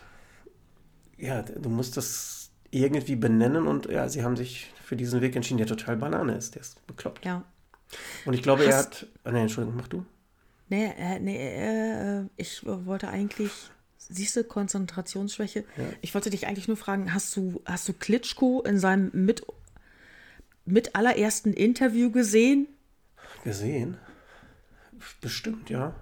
ja, 1.18 1.42
du 1.42 1.68
musst 1.68 1.98
das 1.98 2.50
irgendwie 2.70 3.14
benennen 3.16 3.66
und 3.66 3.86
ja, 3.86 4.08
sie 4.08 4.24
haben 4.24 4.36
sich 4.36 4.72
für 4.82 4.96
diesen 4.96 5.20
Weg 5.20 5.36
entschieden, 5.36 5.58
der 5.58 5.66
total 5.66 5.98
Banane 5.98 6.34
ist, 6.34 6.54
der 6.54 6.62
ist 6.62 6.86
bekloppt. 6.86 7.26
Ja. 7.26 7.44
Und 8.24 8.32
ich 8.32 8.42
glaube, 8.42 8.64
er 8.64 8.74
Hast- 8.74 9.02
hat, 9.02 9.06
oh, 9.26 9.30
nee, 9.30 9.42
Entschuldigung, 9.42 9.76
mach 9.76 9.88
du. 9.88 10.06
Nee, 10.70 10.90
äh, 10.98 11.18
nee 11.20 12.20
äh, 12.20 12.24
ich 12.36 12.64
wollte 12.64 13.08
eigentlich, 13.08 13.52
siehst 13.98 14.34
du, 14.36 14.44
Konzentrationsschwäche. 14.44 15.64
Ich 16.00 16.14
wollte 16.14 16.30
dich 16.30 16.46
eigentlich 16.46 16.68
nur 16.68 16.78
fragen, 16.78 17.12
hast 17.12 17.36
du, 17.36 17.60
hast 17.66 17.86
du 17.86 17.92
Klitschko 17.92 18.62
in 18.62 18.78
seinem 18.78 19.10
mit, 19.12 19.44
mit 20.64 20.96
allerersten 20.96 21.52
Interview 21.52 22.10
gesehen? 22.10 22.68
Gesehen? 23.42 23.98
Bestimmt, 25.20 25.70
ja. 25.70 25.94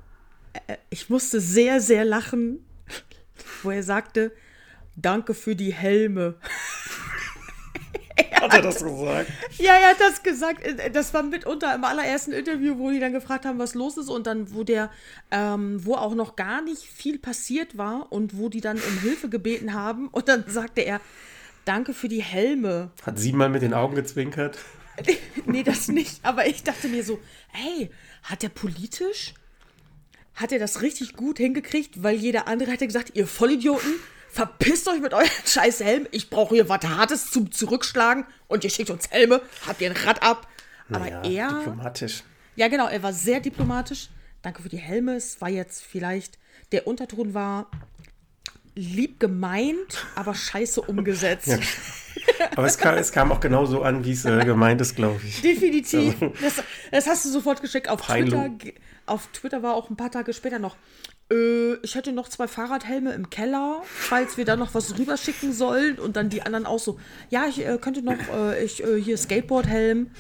Ich 0.91 1.09
musste 1.09 1.41
sehr, 1.41 1.81
sehr 1.81 2.05
lachen, 2.05 2.65
wo 3.63 3.71
er 3.71 3.83
sagte, 3.83 4.33
danke 4.97 5.35
für 5.35 5.57
die 5.57 5.73
Helme. 5.73 6.35
Hat 8.41 8.55
er 8.55 8.63
das 8.63 8.83
gesagt? 8.83 9.31
Ja, 9.59 9.75
er 9.75 9.91
hat 9.91 10.01
das 10.01 10.23
gesagt. 10.23 10.63
Äh, 10.65 10.91
Das 10.91 11.13
war 11.13 11.23
mitunter 11.23 11.75
im 11.75 11.85
allerersten 11.85 12.33
Interview, 12.33 12.79
wo 12.79 12.91
die 12.91 12.99
dann 12.99 13.13
gefragt 13.13 13.45
haben, 13.45 13.59
was 13.59 13.75
los 13.75 13.97
ist 13.99 14.09
und 14.09 14.27
dann, 14.27 14.55
wo 14.55 14.65
der, 14.65 14.91
ähm, 15.31 15.85
wo 15.85 15.95
auch 15.95 16.15
noch 16.15 16.37
gar 16.37 16.63
nicht 16.63 16.83
viel 16.83 17.19
passiert 17.19 17.77
war 17.77 18.11
und 18.11 18.39
wo 18.39 18.49
die 18.49 18.61
dann 18.63 18.79
um 18.79 18.99
Hilfe 19.01 19.29
gebeten 19.29 19.75
haben 19.75 20.09
und 20.09 20.29
dann 20.29 20.45
sagte 20.49 20.81
er, 20.81 21.01
danke 21.67 21.93
für 21.93 22.09
die 22.09 22.23
Helme. 22.23 22.91
Hat 23.05 23.19
siebenmal 23.19 23.51
mit 23.51 23.63
den 23.63 23.75
Augen 23.75 23.95
gezwinkert. 23.95 24.59
nee, 25.47 25.63
das 25.63 25.89
nicht. 25.89 26.21
Aber 26.23 26.47
ich 26.47 26.63
dachte 26.63 26.89
mir 26.89 27.05
so, 27.05 27.19
hey, 27.49 27.91
hat 28.23 28.43
der 28.43 28.49
politisch, 28.49 29.35
hat 30.35 30.53
er 30.53 30.59
das 30.59 30.83
richtig 30.83 31.15
gut 31.15 31.39
hingekriegt, 31.39 32.03
weil 32.03 32.17
jeder 32.17 32.47
andere 32.49 32.71
hätte 32.71 32.87
gesagt, 32.87 33.13
ihr 33.15 33.27
Vollidioten, 33.27 33.95
verpisst 34.31 34.89
euch 34.89 35.01
mit 35.01 35.13
euren 35.13 35.29
scheiß 35.45 35.81
Helm. 35.81 36.07
Ich 36.13 36.31
brauche 36.31 36.55
hier 36.55 36.69
was 36.69 36.85
Hartes 36.85 37.31
zum 37.31 37.51
Zurückschlagen 37.51 38.25
und 38.49 38.65
ihr 38.65 38.71
schickt 38.71 38.91
uns 38.91 39.11
Helme, 39.11 39.43
habt 39.67 39.81
ihr 39.81 39.91
ein 39.91 39.97
Rad 39.97 40.23
ab. 40.23 40.49
Aber 40.91 41.01
Naja, 41.11 41.23
er, 41.23 41.59
diplomatisch. 41.59 42.23
ja 42.57 42.69
genau, 42.69 42.89
er 42.89 43.03
war 43.03 43.13
sehr 43.13 43.41
diplomatisch. 43.41 44.09
Danke 44.43 44.63
für 44.63 44.69
die 44.69 44.79
Helme. 44.79 45.17
Es 45.17 45.41
war 45.41 45.49
jetzt 45.49 45.83
vielleicht, 45.83 46.39
der 46.73 46.87
Unterton 46.87 47.35
war 47.35 47.71
lieb 48.75 49.21
gemeint, 49.21 50.07
aber 50.15 50.35
scheiße 50.35 50.81
umgesetzt. 50.81 51.59
Aber 52.57 52.67
es 52.67 52.79
kam, 52.79 52.97
es 52.97 53.13
kam 53.13 53.33
auch 53.33 53.41
genauso 53.41 53.83
an, 53.83 54.05
wie 54.05 54.13
es 54.13 54.25
äh, 54.25 54.45
gemeint 54.45 54.81
ist, 54.81 54.97
glaube 54.97 55.21
ich. 55.25 55.43
Definitiv. 55.43 56.15
Das, 56.41 56.63
das 56.91 57.07
hast 57.07 57.25
du 57.25 57.31
sofort 57.31 57.61
geschickt. 57.61 57.89
Auf. 57.89 58.03
Twitter, 58.03 58.51
auf 59.07 59.27
Twitter 59.29 59.63
war 59.63 59.75
auch 59.75 59.91
ein 59.91 59.97
paar 59.97 60.11
Tage 60.11 60.33
später 60.33 60.59
noch. 60.59 60.77
Äh, 61.31 61.75
ich 61.83 61.95
hätte 61.95 62.13
noch 62.13 62.29
zwei 62.29 62.49
Fahrradhelme 62.49 63.13
im 63.13 63.31
Keller, 63.31 63.83
falls 63.85 64.37
wir 64.37 64.45
da 64.45 64.57
noch 64.57 64.75
was 64.75 64.99
rüberschicken 64.99 65.53
sollen. 65.53 65.99
Und 65.99 66.17
dann 66.17 66.29
die 66.29 66.43
anderen 66.43 66.67
auch 66.67 66.79
so. 66.79 66.99
Ja, 67.31 67.47
ich 67.49 67.67
äh, 67.67 67.79
könnte 67.79 68.03
noch 68.03 68.19
äh, 68.35 68.65
ich, 68.65 68.83
äh, 68.83 69.01
hier 69.01 69.17
Skateboardhelm. 69.17 70.11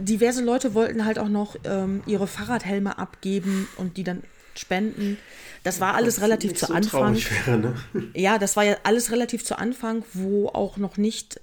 Diverse 0.00 0.42
Leute 0.42 0.74
wollten 0.74 1.04
halt 1.04 1.18
auch 1.18 1.28
noch 1.28 1.56
ähm, 1.64 2.02
ihre 2.06 2.26
Fahrradhelme 2.26 2.98
abgeben 2.98 3.68
und 3.76 3.96
die 3.96 4.04
dann 4.04 4.22
spenden. 4.54 5.18
Das 5.66 5.80
war 5.80 5.94
alles 5.96 6.20
relativ 6.20 6.52
Nicht 6.52 6.60
zu 6.60 6.66
so 6.66 6.74
Anfang. 6.74 7.16
wäre, 7.16 7.58
ne? 7.58 7.74
Ja, 8.14 8.38
das 8.38 8.54
war 8.56 8.62
ja 8.62 8.76
alles 8.84 9.10
relativ 9.10 9.44
zu 9.44 9.58
Anfang, 9.58 10.04
wo 10.12 10.46
auch 10.48 10.76
noch 10.76 10.96
nicht 10.96 11.40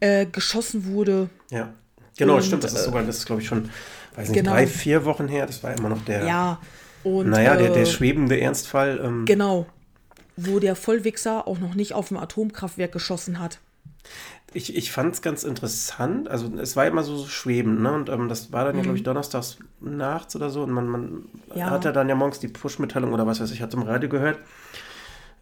äh, 0.00 0.26
geschossen 0.26 0.86
wurde. 0.86 1.30
Ja. 1.50 1.72
Genau, 2.18 2.36
Und, 2.36 2.44
stimmt. 2.44 2.64
Das 2.64 2.72
ist 2.72 2.80
äh, 2.80 2.84
sogar, 2.86 3.04
das 3.04 3.18
ist, 3.18 3.26
glaube 3.26 3.40
ich, 3.40 3.46
schon, 3.46 3.70
weiß 4.16 4.30
nicht, 4.30 4.36
genau. 4.38 4.50
drei, 4.50 4.66
vier 4.66 5.04
Wochen 5.04 5.28
her. 5.28 5.46
Das 5.46 5.62
war 5.62 5.72
immer 5.72 5.88
noch 5.88 6.04
der, 6.04 6.24
Ja, 6.26 6.58
und. 7.04 7.28
naja, 7.30 7.54
der, 7.56 7.70
der 7.70 7.82
äh, 7.82 7.86
schwebende 7.86 8.40
Ernstfall. 8.40 9.00
Ähm, 9.00 9.26
Genau. 9.26 9.66
Wo 10.36 10.58
der 10.58 10.74
Vollwichser 10.74 11.46
auch 11.46 11.60
noch 11.60 11.74
nicht 11.74 11.92
auf 11.94 12.10
ein 12.10 12.16
Atomkraftwerk 12.16 12.90
geschossen 12.90 13.38
hat. 13.38 13.60
Ich 14.52 14.74
ich 14.76 14.90
fand 14.92 15.14
es 15.14 15.22
ganz 15.22 15.44
interessant. 15.44 16.28
Also, 16.28 16.50
es 16.56 16.74
war 16.76 16.86
immer 16.86 17.02
so, 17.04 17.16
so 17.16 17.26
schwebend, 17.28 17.80
ne? 17.80 17.92
Und 17.92 18.08
ähm, 18.08 18.28
das 18.28 18.52
war 18.52 18.64
dann 18.64 18.76
ja, 18.76 18.82
glaube 18.82 18.96
ich, 18.98 19.04
donnerstags 19.04 19.58
nachts 19.80 20.34
oder 20.36 20.50
so. 20.50 20.62
Und 20.62 20.72
man, 20.72 20.88
man 20.88 21.02
Mhm. 21.10 21.24
Ja. 21.54 21.70
hatte 21.70 21.92
dann 21.92 22.08
ja 22.08 22.14
morgens 22.14 22.40
die 22.40 22.48
Push-Mitteilung 22.48 23.12
oder 23.12 23.26
was 23.26 23.40
weiß 23.40 23.50
ich, 23.52 23.62
hat 23.62 23.74
im 23.74 23.82
Radio 23.82 24.08
gehört. 24.08 24.38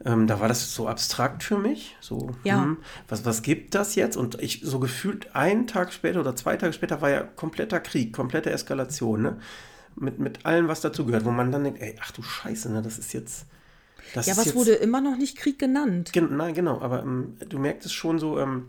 Ähm, 0.04 0.26
da 0.28 0.38
war 0.38 0.46
das 0.46 0.72
so 0.74 0.86
abstrakt 0.88 1.42
für 1.42 1.58
mich. 1.58 1.96
So, 2.00 2.30
Ja. 2.44 2.62
hm, 2.62 2.76
was, 3.08 3.24
was 3.24 3.42
gibt 3.42 3.74
das 3.74 3.94
jetzt? 3.96 4.16
Und 4.16 4.40
ich 4.40 4.60
so 4.62 4.78
gefühlt 4.78 5.34
einen 5.34 5.66
Tag 5.66 5.92
später 5.92 6.20
oder 6.20 6.36
zwei 6.36 6.56
Tage 6.56 6.72
später 6.72 7.00
war 7.00 7.10
ja 7.10 7.22
kompletter 7.22 7.80
Krieg, 7.80 8.12
komplette 8.12 8.50
Eskalation, 8.50 9.22
ne? 9.22 9.36
Mit, 9.96 10.20
mit 10.20 10.46
allem, 10.46 10.68
was 10.68 10.80
dazu 10.80 11.04
gehört, 11.04 11.24
wo 11.24 11.32
man 11.32 11.50
dann 11.50 11.64
denkt, 11.64 11.80
ey, 11.82 11.96
ach 12.00 12.12
du 12.12 12.22
Scheiße, 12.22 12.70
ne? 12.70 12.82
Das 12.82 12.98
ist 12.98 13.12
jetzt. 13.12 13.46
Das 14.14 14.26
Ja, 14.26 14.36
was 14.36 14.54
wurde 14.54 14.72
immer 14.72 15.00
noch 15.00 15.16
nicht 15.16 15.36
Krieg 15.36 15.58
genannt? 15.58 16.12
Gen 16.12 16.36
nein, 16.36 16.54
genau, 16.54 16.80
aber 16.80 17.02
ähm, 17.02 17.36
du 17.48 17.58
merkst 17.58 17.86
es 17.86 17.92
schon 17.92 18.18
so, 18.18 18.38
ähm, 18.38 18.68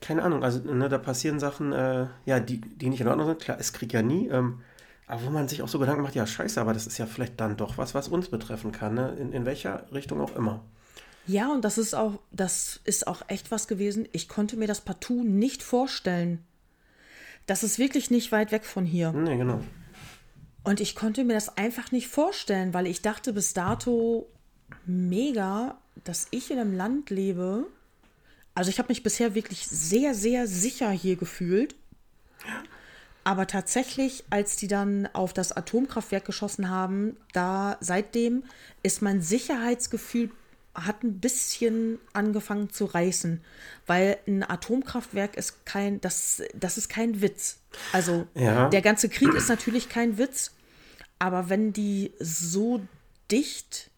keine 0.00 0.22
Ahnung, 0.22 0.44
also 0.44 0.60
ne, 0.60 0.88
da 0.88 0.98
passieren 0.98 1.40
Sachen, 1.40 1.72
äh, 1.72 2.06
ja, 2.26 2.40
die, 2.40 2.60
die 2.60 2.88
nicht 2.88 3.00
in 3.00 3.08
Ordnung 3.08 3.26
sind. 3.26 3.40
Klar, 3.40 3.58
es 3.60 3.72
Krieg 3.72 3.92
ja 3.92 4.02
nie, 4.02 4.28
ähm, 4.28 4.60
aber 5.06 5.24
wo 5.24 5.30
man 5.30 5.48
sich 5.48 5.62
auch 5.62 5.68
so 5.68 5.78
Gedanken 5.78 6.02
macht, 6.02 6.14
ja, 6.14 6.26
scheiße, 6.26 6.60
aber 6.60 6.74
das 6.74 6.86
ist 6.86 6.98
ja 6.98 7.06
vielleicht 7.06 7.40
dann 7.40 7.56
doch 7.56 7.78
was, 7.78 7.94
was 7.94 8.08
uns 8.08 8.28
betreffen 8.28 8.72
kann, 8.72 8.94
ne? 8.94 9.16
in, 9.18 9.32
in 9.32 9.44
welcher 9.46 9.90
Richtung 9.92 10.20
auch 10.20 10.36
immer. 10.36 10.64
Ja, 11.26 11.52
und 11.52 11.64
das 11.64 11.76
ist 11.76 11.94
auch, 11.94 12.20
das 12.30 12.80
ist 12.84 13.06
auch 13.06 13.22
echt 13.28 13.50
was 13.50 13.68
gewesen. 13.68 14.08
Ich 14.12 14.28
konnte 14.28 14.56
mir 14.56 14.66
das 14.66 14.80
partout 14.80 15.24
nicht 15.24 15.62
vorstellen. 15.62 16.44
Das 17.46 17.62
ist 17.62 17.78
wirklich 17.78 18.10
nicht 18.10 18.32
weit 18.32 18.52
weg 18.52 18.64
von 18.64 18.84
hier. 18.84 19.12
Nee, 19.12 19.36
genau. 19.36 19.60
Und 20.64 20.80
ich 20.80 20.94
konnte 20.94 21.24
mir 21.24 21.34
das 21.34 21.56
einfach 21.56 21.92
nicht 21.92 22.08
vorstellen, 22.08 22.74
weil 22.74 22.86
ich 22.86 23.02
dachte 23.02 23.32
bis 23.32 23.54
dato 23.54 24.26
mega, 24.86 25.78
dass 26.04 26.28
ich 26.30 26.50
in 26.50 26.58
einem 26.58 26.76
Land 26.76 27.10
lebe. 27.10 27.66
Also 28.54 28.70
ich 28.70 28.78
habe 28.78 28.88
mich 28.88 29.02
bisher 29.02 29.34
wirklich 29.34 29.66
sehr, 29.66 30.14
sehr 30.14 30.46
sicher 30.46 30.90
hier 30.90 31.16
gefühlt. 31.16 31.74
Aber 33.24 33.46
tatsächlich, 33.46 34.24
als 34.30 34.56
die 34.56 34.68
dann 34.68 35.06
auf 35.12 35.34
das 35.34 35.52
Atomkraftwerk 35.52 36.24
geschossen 36.24 36.70
haben, 36.70 37.16
da 37.32 37.76
seitdem 37.80 38.44
ist 38.82 39.02
mein 39.02 39.20
Sicherheitsgefühl 39.20 40.30
hat 40.74 41.02
ein 41.02 41.18
bisschen 41.18 41.98
angefangen 42.12 42.70
zu 42.70 42.84
reißen, 42.84 43.42
weil 43.86 44.18
ein 44.26 44.48
Atomkraftwerk 44.48 45.36
ist 45.36 45.66
kein, 45.66 46.00
das, 46.00 46.42
das 46.54 46.78
ist 46.78 46.88
kein 46.88 47.20
Witz. 47.20 47.58
Also 47.92 48.26
Ja. 48.34 48.68
der 48.68 48.82
ganze 48.82 49.08
Krieg 49.08 49.34
ist 49.34 49.48
natürlich 49.48 49.88
kein 49.88 50.18
Witz, 50.18 50.52
aber 51.18 51.48
wenn 51.48 51.72
die 51.72 52.12
so 52.20 52.80
dicht, 53.30 53.90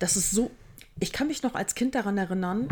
das 0.00 0.16
ist 0.16 0.32
so, 0.32 0.50
ich 0.98 1.12
kann 1.12 1.28
mich 1.28 1.44
noch 1.44 1.54
als 1.54 1.76
Kind 1.76 1.94
daran 1.94 2.18
erinnern, 2.18 2.68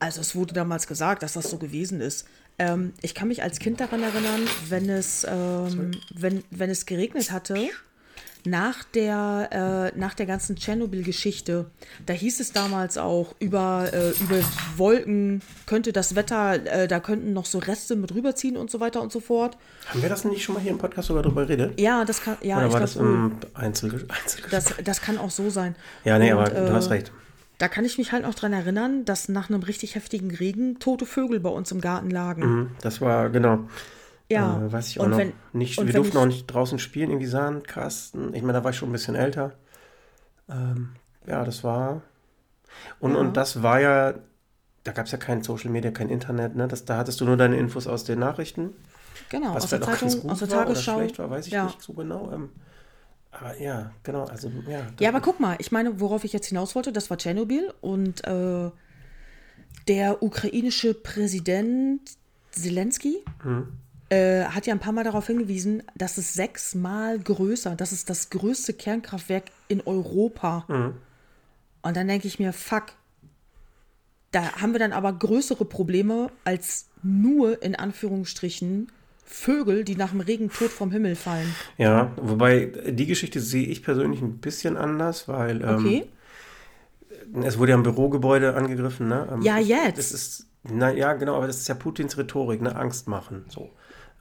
also 0.00 0.20
es 0.20 0.34
wurde 0.34 0.54
damals 0.54 0.86
gesagt, 0.86 1.22
dass 1.22 1.34
das 1.34 1.50
so 1.50 1.58
gewesen 1.58 2.00
ist. 2.00 2.26
Ähm, 2.58 2.92
ich 3.02 3.14
kann 3.14 3.28
mich 3.28 3.42
als 3.42 3.58
Kind 3.58 3.80
daran 3.80 4.02
erinnern, 4.02 4.42
wenn 4.68 4.88
es, 4.90 5.26
ähm, 5.28 5.92
wenn, 6.14 6.44
wenn 6.50 6.70
es 6.70 6.86
geregnet 6.86 7.30
hatte, 7.30 7.68
nach 8.50 8.84
der, 8.84 9.90
äh, 9.94 9.98
nach 9.98 10.14
der 10.14 10.26
ganzen 10.26 10.56
Tschernobyl-Geschichte, 10.56 11.66
da 12.06 12.12
hieß 12.12 12.40
es 12.40 12.52
damals 12.52 12.98
auch, 12.98 13.34
über, 13.38 13.88
äh, 13.92 14.10
über 14.22 14.36
Wolken 14.76 15.42
könnte 15.66 15.92
das 15.92 16.14
Wetter, 16.14 16.54
äh, 16.66 16.88
da 16.88 17.00
könnten 17.00 17.32
noch 17.32 17.46
so 17.46 17.58
Reste 17.58 17.96
mit 17.96 18.14
rüberziehen 18.14 18.56
und 18.56 18.70
so 18.70 18.80
weiter 18.80 19.02
und 19.02 19.12
so 19.12 19.20
fort. 19.20 19.56
Haben 19.86 20.02
wir 20.02 20.08
das 20.08 20.24
nicht 20.24 20.42
schon 20.42 20.54
mal 20.54 20.60
hier 20.60 20.72
im 20.72 20.78
Podcast 20.78 21.08
sogar 21.08 21.22
drüber 21.22 21.42
geredet? 21.46 21.78
Ja, 21.80 22.04
das 22.04 22.22
kann, 22.22 22.36
ja, 22.42 22.56
Oder 22.58 22.72
war 22.72 22.80
glaube 22.80 22.82
das 22.82 22.96
im 22.96 23.32
Einzel 23.54 24.06
das, 24.50 24.74
das 24.82 25.00
kann 25.00 25.18
auch 25.18 25.30
so 25.30 25.50
sein. 25.50 25.74
Ja, 26.04 26.18
nee, 26.18 26.32
Und, 26.32 26.38
aber 26.40 26.50
du 26.50 26.66
äh, 26.66 26.70
hast 26.70 26.90
recht. 26.90 27.12
da 27.58 27.68
kann 27.68 27.84
ich 27.84 27.98
mich 27.98 28.12
halt 28.12 28.22
noch 28.24 28.34
dran 28.34 28.52
erinnern, 28.52 29.04
dass 29.04 29.28
nach 29.28 29.48
einem 29.50 29.62
richtig 29.62 29.94
heftigen 29.94 30.30
Regen 30.34 30.78
tote 30.78 31.06
Vögel 31.06 31.40
bei 31.40 31.50
uns 31.50 31.72
im 31.72 31.80
Garten 31.80 32.10
lagen. 32.10 32.42
Mhm, 32.42 32.70
Das 32.80 33.00
war, 33.00 33.30
genau. 33.30 33.60
Ja. 34.30 34.60
Äh, 34.62 34.72
weiß 34.72 34.88
ich 34.88 35.00
auch 35.00 35.04
Und 35.04 35.10
noch 35.12 35.18
wenn- 35.18 35.32
nicht. 35.52 35.76
Wir 35.78 35.92
durften 35.92 36.16
ich- 36.16 36.22
auch 36.22 36.26
nicht 36.26 36.46
draußen 36.46 36.78
spielen, 36.78 37.10
irgendwie 37.10 37.26
Sandkasten. 37.26 38.34
Ich 38.34 38.42
meine, 38.42 38.54
da 38.54 38.64
war 38.64 38.70
ich 38.72 38.76
schon 38.76 38.88
ein 38.90 38.92
bisschen 38.92 39.14
älter. 39.14 39.52
Ähm, 40.50 40.90
ja, 41.26 41.44
das 41.44 41.64
war. 41.64 42.02
Und, 43.00 43.12
Ja. 43.14 43.18
und 43.20 43.36
das 43.36 43.62
war 43.62 43.80
ja, 43.80 44.14
da 44.84 44.92
gab 44.92 45.06
es 45.06 45.12
ja 45.12 45.18
kein 45.18 45.42
Social 45.42 45.70
Media, 45.70 45.90
kein 45.90 46.08
Internet, 46.10 46.56
ne? 46.56 46.68
Das, 46.68 46.84
da 46.84 46.96
hattest 46.98 47.20
du 47.20 47.24
nur 47.24 47.36
deine 47.36 47.56
Infos 47.56 47.86
aus 47.86 48.04
den 48.04 48.18
Nachrichten. 48.18 48.74
Genau, 49.30 49.54
Was 49.54 49.64
aus 49.64 49.70
der 49.70 49.82
auch 49.82 49.86
ganz 49.86 49.98
Zeitung, 50.00 50.20
gut 50.20 50.30
aus 50.30 50.38
der 50.40 50.50
war 50.50 50.64
Tagesschau. 50.64 50.92
Oder 50.92 51.00
schlecht 51.04 51.18
war, 51.18 51.30
weiß 51.30 51.46
ich 51.46 51.52
ja. 51.52 51.64
nicht 51.64 51.82
so 51.82 51.92
genau. 51.94 52.30
Ähm, 52.32 52.50
aber 53.30 53.58
ja, 53.60 53.90
genau, 54.02 54.24
also 54.24 54.50
ja. 54.68 54.80
Ja, 55.00 55.08
aber 55.10 55.20
guck 55.20 55.40
mal, 55.40 55.56
ich 55.58 55.72
meine, 55.72 56.00
worauf 56.00 56.24
ich 56.24 56.32
jetzt 56.32 56.46
hinaus 56.46 56.74
wollte, 56.74 56.92
das 56.92 57.10
war 57.10 57.16
Tschernobyl 57.18 57.72
und 57.80 58.26
äh, 58.26 58.70
der 59.88 60.22
ukrainische 60.22 60.94
Präsident 60.94 62.00
Zelensky 62.52 63.22
Hm. 63.42 63.68
Äh, 64.10 64.44
hat 64.44 64.66
ja 64.66 64.74
ein 64.74 64.80
paar 64.80 64.92
Mal 64.92 65.04
darauf 65.04 65.26
hingewiesen, 65.26 65.82
dass 65.94 66.18
es 66.18 66.34
sechsmal 66.34 67.18
größer, 67.18 67.74
das 67.76 67.92
ist 67.92 68.08
das 68.10 68.30
größte 68.30 68.72
Kernkraftwerk 68.72 69.44
in 69.68 69.82
Europa. 69.86 70.64
Hm. 70.68 70.94
Und 71.82 71.96
dann 71.96 72.08
denke 72.08 72.26
ich 72.26 72.38
mir, 72.38 72.52
fuck, 72.52 72.86
da 74.30 74.52
haben 74.60 74.72
wir 74.72 74.78
dann 74.78 74.92
aber 74.92 75.12
größere 75.12 75.64
Probleme 75.64 76.30
als 76.44 76.88
nur 77.02 77.62
in 77.62 77.74
Anführungsstrichen 77.74 78.90
Vögel, 79.24 79.84
die 79.84 79.94
nach 79.94 80.10
dem 80.10 80.20
Regen 80.20 80.50
tot 80.50 80.70
vom 80.70 80.90
Himmel 80.90 81.14
fallen. 81.14 81.54
Ja, 81.76 82.12
wobei 82.16 82.72
die 82.88 83.06
Geschichte 83.06 83.40
sehe 83.40 83.66
ich 83.66 83.82
persönlich 83.82 84.22
ein 84.22 84.38
bisschen 84.38 84.76
anders, 84.76 85.28
weil 85.28 85.62
ähm, 85.62 85.76
Okay? 85.76 86.08
es 87.42 87.58
wurde 87.58 87.72
ja 87.72 87.76
ein 87.76 87.82
Bürogebäude 87.82 88.54
angegriffen, 88.54 89.08
ne? 89.08 89.28
Ähm, 89.30 89.42
Ja, 89.42 89.58
jetzt. 89.58 89.98
Das 89.98 90.12
ist, 90.12 90.46
na 90.62 90.90
ja, 90.92 91.12
genau, 91.12 91.36
aber 91.36 91.46
das 91.46 91.58
ist 91.58 91.68
ja 91.68 91.74
Putins 91.74 92.16
Rhetorik, 92.16 92.62
ne? 92.62 92.74
Angst 92.74 93.06
machen, 93.06 93.44
so. 93.48 93.70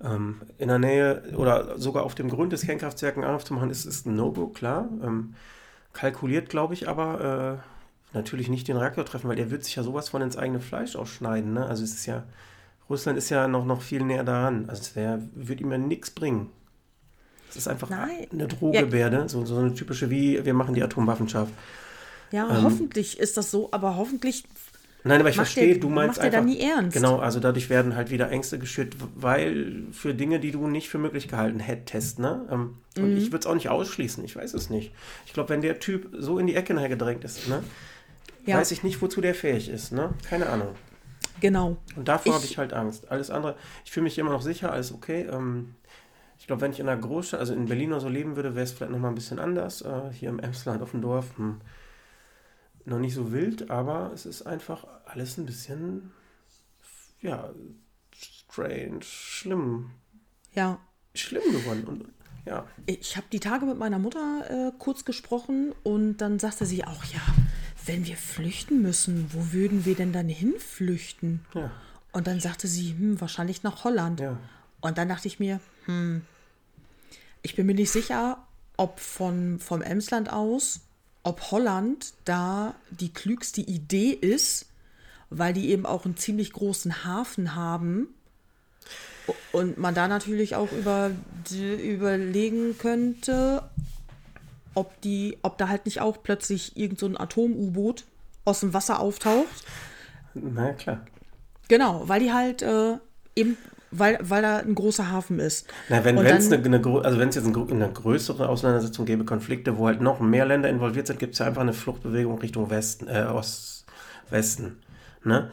Ähm, 0.04 0.42
in 0.58 0.68
der 0.68 0.80
Nähe 0.80 1.24
oder 1.36 1.80
sogar 1.80 2.04
auf 2.04 2.14
dem 2.14 2.30
Grund 2.30 2.54
des 2.54 2.62
Kernkraftwerken 2.62 3.24
Angriff 3.24 3.46
zu 3.46 3.54
machen, 3.54 3.70
ist, 3.70 3.86
ist 3.86 4.06
ein 4.06 4.16
No-Go, 4.16 4.48
klar. 4.48 4.90
Ähm, 5.04 5.34
kalkuliert, 5.94 6.50
glaube 6.50 6.76
ich, 6.76 6.88
aber 6.88 7.62
äh, 8.14 8.16
natürlich 8.16 8.50
nicht 8.50 8.68
den 8.68 8.78
Reaktor 8.78 9.06
treffen, 9.06 9.28
weil 9.28 9.36
der 9.36 9.50
wird 9.50 9.64
sich 9.64 9.76
ja 9.76 9.84
sowas 9.84 10.10
von 10.10 10.22
ins 10.22 10.38
eigene 10.38 10.60
Fleisch 10.60 10.96
ausschneiden, 10.96 11.54
ne? 11.54 11.66
Also 11.66 11.84
es 11.84 11.94
ist 11.94 12.06
ja, 12.06 12.24
Russland 12.90 13.18
ist 13.18 13.30
ja 13.30 13.48
noch, 13.48 13.66
noch 13.66 13.82
viel 13.82 14.04
näher 14.04 14.24
daran. 14.24 14.70
Also 14.70 14.82
es 14.82 14.96
wär, 14.96 15.22
wird 15.34 15.62
ihm 15.62 15.72
ja 15.72 15.78
nichts 15.78 16.12
bringen. 16.12 16.52
Es 17.50 17.56
ist 17.56 17.68
einfach 17.68 17.90
Nein. 17.90 18.28
eine 18.32 18.48
Drohgebärde, 18.48 19.28
so, 19.30 19.46
so 19.46 19.58
eine 19.58 19.74
typische 19.74 20.10
wie, 20.10 20.46
wir 20.46 20.54
machen 20.54 20.76
die 20.76 20.84
Atomwaffen 20.84 21.28
scharf. 21.28 21.50
Ja, 22.32 22.50
Ähm, 22.50 22.64
hoffentlich 22.64 23.20
ist 23.20 23.38
das 23.38 23.52
so, 23.52 23.70
aber 23.72 23.96
hoffentlich 23.96 24.44
Nein, 25.04 25.20
aber 25.22 25.30
ich 25.30 25.38
Macht 25.38 25.48
verstehe, 25.48 25.74
der- 25.74 25.80
du 25.82 25.90
meinst 25.90 26.18
macht 26.18 26.24
der 26.24 26.32
da 26.32 26.38
einfach. 26.40 26.50
nie 26.52 26.60
ernst? 26.60 26.94
Genau, 26.98 27.20
also 27.20 27.40
dadurch 27.40 27.70
werden 27.70 27.96
halt 27.96 28.10
wieder 28.10 28.30
Ängste 28.30 28.60
geschürt, 28.60 28.96
weil 29.16 29.84
für 29.92 30.14
Dinge, 30.14 30.40
die 30.40 30.52
du 30.52 30.68
nicht 30.68 30.90
für 30.90 30.98
möglich 30.98 31.28
gehalten 31.28 31.60
hättest, 31.60 32.20
ne? 32.20 32.46
Ähm, 32.52 32.78
Und 32.98 33.12
Mhm. 33.12 33.18
ich 33.18 33.26
würde 33.28 33.38
es 33.42 33.46
auch 33.46 33.54
nicht 33.54 33.70
ausschließen, 33.70 34.26
ich 34.26 34.36
weiß 34.36 34.56
es 34.56 34.72
nicht. 34.72 34.92
Ich 35.28 35.34
glaube, 35.34 35.50
wenn 35.50 35.62
der 35.62 35.80
Typ 35.80 36.10
so 36.18 36.40
in 36.40 36.48
die 36.48 36.56
Ecke 36.56 36.74
gedrängt 36.90 37.24
ist, 37.24 37.48
ne? 37.48 37.64
Ja. 38.48 38.58
Weiß 38.58 38.72
ich 38.72 38.82
nicht, 38.82 39.00
wozu 39.04 39.22
der 39.22 39.36
fähig 39.36 39.70
ist, 39.70 39.92
ne? 39.92 40.10
Keine 40.28 40.48
Ahnung. 40.50 40.70
Genau. 41.40 41.78
Und 41.96 42.08
davor 42.08 42.34
habe 42.34 42.46
ich 42.46 42.58
halt 42.58 42.74
Angst. 42.74 43.12
Alles 43.12 43.30
andere, 43.30 43.56
ich 43.86 43.92
fühle 43.92 44.06
mich 44.06 44.18
immer 44.18 44.32
noch 44.32 44.42
sicher, 44.42 44.72
alles 44.72 44.92
okay. 44.92 45.28
Ähm, 45.32 45.76
ich 46.40 46.48
glaube, 46.48 46.62
wenn 46.64 46.72
ich 46.72 46.80
in 46.80 46.90
einer 46.90 47.00
Großstadt, 47.00 47.40
also 47.40 47.54
in 47.54 47.66
Berlin 47.68 47.92
oder 47.92 48.02
so 48.02 48.10
leben 48.10 48.36
würde, 48.36 48.56
wäre 48.56 48.64
es 48.64 48.72
vielleicht 48.72 48.92
nochmal 48.92 49.12
ein 49.12 49.16
bisschen 49.16 49.38
anders. 49.38 49.84
Äh, 49.84 50.12
hier 50.12 50.30
im 50.30 50.40
Emsland 50.40 50.82
auf 50.82 50.92
dem 50.92 51.02
Dorf, 51.02 51.26
hm, 51.38 51.58
noch 52.88 53.00
nicht 53.00 53.14
so 53.14 53.32
wild, 53.32 53.70
aber 53.70 54.12
es 54.14 54.26
ist 54.26 54.44
einfach 54.44 54.86
alles 55.06 55.38
ein 55.38 55.46
bisschen, 55.46 56.12
ja, 57.22 57.50
strange, 58.16 59.02
schlimm, 59.04 59.92
Ja. 60.54 60.80
schlimm 61.14 61.44
geworden. 61.52 61.84
Und 61.86 62.06
ja, 62.46 62.66
Ich 62.86 63.18
habe 63.18 63.28
die 63.32 63.40
Tage 63.40 63.66
mit 63.66 63.78
meiner 63.78 64.00
Mutter 64.00 64.46
äh, 64.50 64.72
kurz 64.80 65.04
gesprochen 65.06 65.74
und 65.84 66.18
dann 66.18 66.40
sagte 66.40 66.66
sie 66.66 66.86
auch, 66.86 67.04
ja, 67.06 67.22
wenn 67.86 68.06
wir 68.06 68.16
flüchten 68.18 68.82
müssen, 68.82 69.30
wo 69.34 69.52
würden 69.52 69.86
wir 69.86 69.96
denn 69.96 70.14
dann 70.14 70.30
hinflüchten? 70.30 71.46
ja, 71.54 71.72
Und 72.14 72.28
dann 72.28 72.40
sagte 72.40 72.68
sie, 72.68 72.92
hm, 72.92 73.20
wahrscheinlich 73.22 73.64
nach 73.64 73.84
Holland. 73.84 74.20
ja. 74.20 74.38
Und 74.80 74.98
dann 74.98 75.10
dachte 75.10 75.28
ich 75.28 75.40
mir, 75.40 75.60
hm, 75.86 76.22
ich 77.42 77.56
bin 77.56 77.66
mir 77.66 77.74
nicht 77.76 77.92
sicher, 77.92 78.46
ob 78.78 79.00
von, 79.00 79.60
vom 79.60 79.82
Emsland 79.82 80.32
aus, 80.32 80.82
ob 81.28 81.52
Holland 81.52 82.14
da 82.24 82.74
die 82.90 83.12
klügste 83.12 83.60
Idee 83.60 84.12
ist, 84.12 84.66
weil 85.30 85.52
die 85.52 85.72
eben 85.72 85.86
auch 85.86 86.06
einen 86.06 86.16
ziemlich 86.16 86.54
großen 86.54 87.04
Hafen 87.04 87.54
haben. 87.54 88.08
Und 89.52 89.78
man 89.78 89.94
da 89.94 90.08
natürlich 90.08 90.56
auch 90.56 90.72
über, 90.72 91.12
überlegen 91.52 92.78
könnte, 92.78 93.62
ob, 94.74 95.02
die, 95.02 95.38
ob 95.42 95.58
da 95.58 95.68
halt 95.68 95.84
nicht 95.84 96.00
auch 96.00 96.24
plötzlich 96.24 96.78
irgend 96.78 96.98
so 96.98 97.08
ein 97.08 97.20
Atom-U-Boot 97.20 98.06
aus 98.46 98.62
dem 98.62 98.74
Wasser 98.74 99.02
auftaucht. 99.02 99.66
Na 100.34 100.68
ja, 100.68 100.74
klar. 100.74 101.06
Genau, 101.68 102.08
weil 102.08 102.22
die 102.22 102.32
halt 102.32 102.62
äh, 102.62 102.96
eben, 103.36 103.58
weil, 103.92 104.18
weil 104.22 104.42
da 104.42 104.58
ein 104.58 104.76
großer 104.76 105.12
Hafen 105.12 105.40
ist. 105.40 105.68
Na, 105.90 106.04
wenn 106.04 106.18
es 106.18 106.52
eine, 106.52 106.64
eine, 106.64 106.86
also 107.04 107.20
wenn's 107.20 107.36
jetzt 107.36 107.48
eine, 107.48 107.68
eine 107.70 107.92
größere 107.92 108.50
Auseinandersetzung 108.50 109.06
gäbe, 109.06 109.26
Konflikte, 109.26 109.78
wo 109.78 109.88
halt 109.88 110.02
noch 110.02 110.20
mehr 110.20 110.46
Länder 110.46 110.70
involviert 110.70 111.08
sind, 111.08 111.20
gibt 111.20 111.34
es 111.34 111.40
ja 111.40 111.46
einfach 111.48 111.62
eine 111.62 111.74
Fluchtbewegung 111.74 112.40
Richtung 112.40 112.70
Westen, 112.70 113.08
äh, 113.08 113.24
Ost-Westen. 113.24 114.78
Ne? 115.24 115.52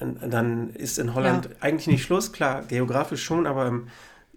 Und 0.00 0.32
Dann 0.32 0.70
ist 0.70 0.98
in 0.98 1.14
Holland 1.14 1.46
Ja. 1.46 1.50
eigentlich 1.60 1.86
nicht 1.86 2.02
Schluss, 2.02 2.32
klar, 2.32 2.62
geografisch 2.62 3.22
schon, 3.22 3.46
aber 3.46 3.66
ähm, 3.66 3.88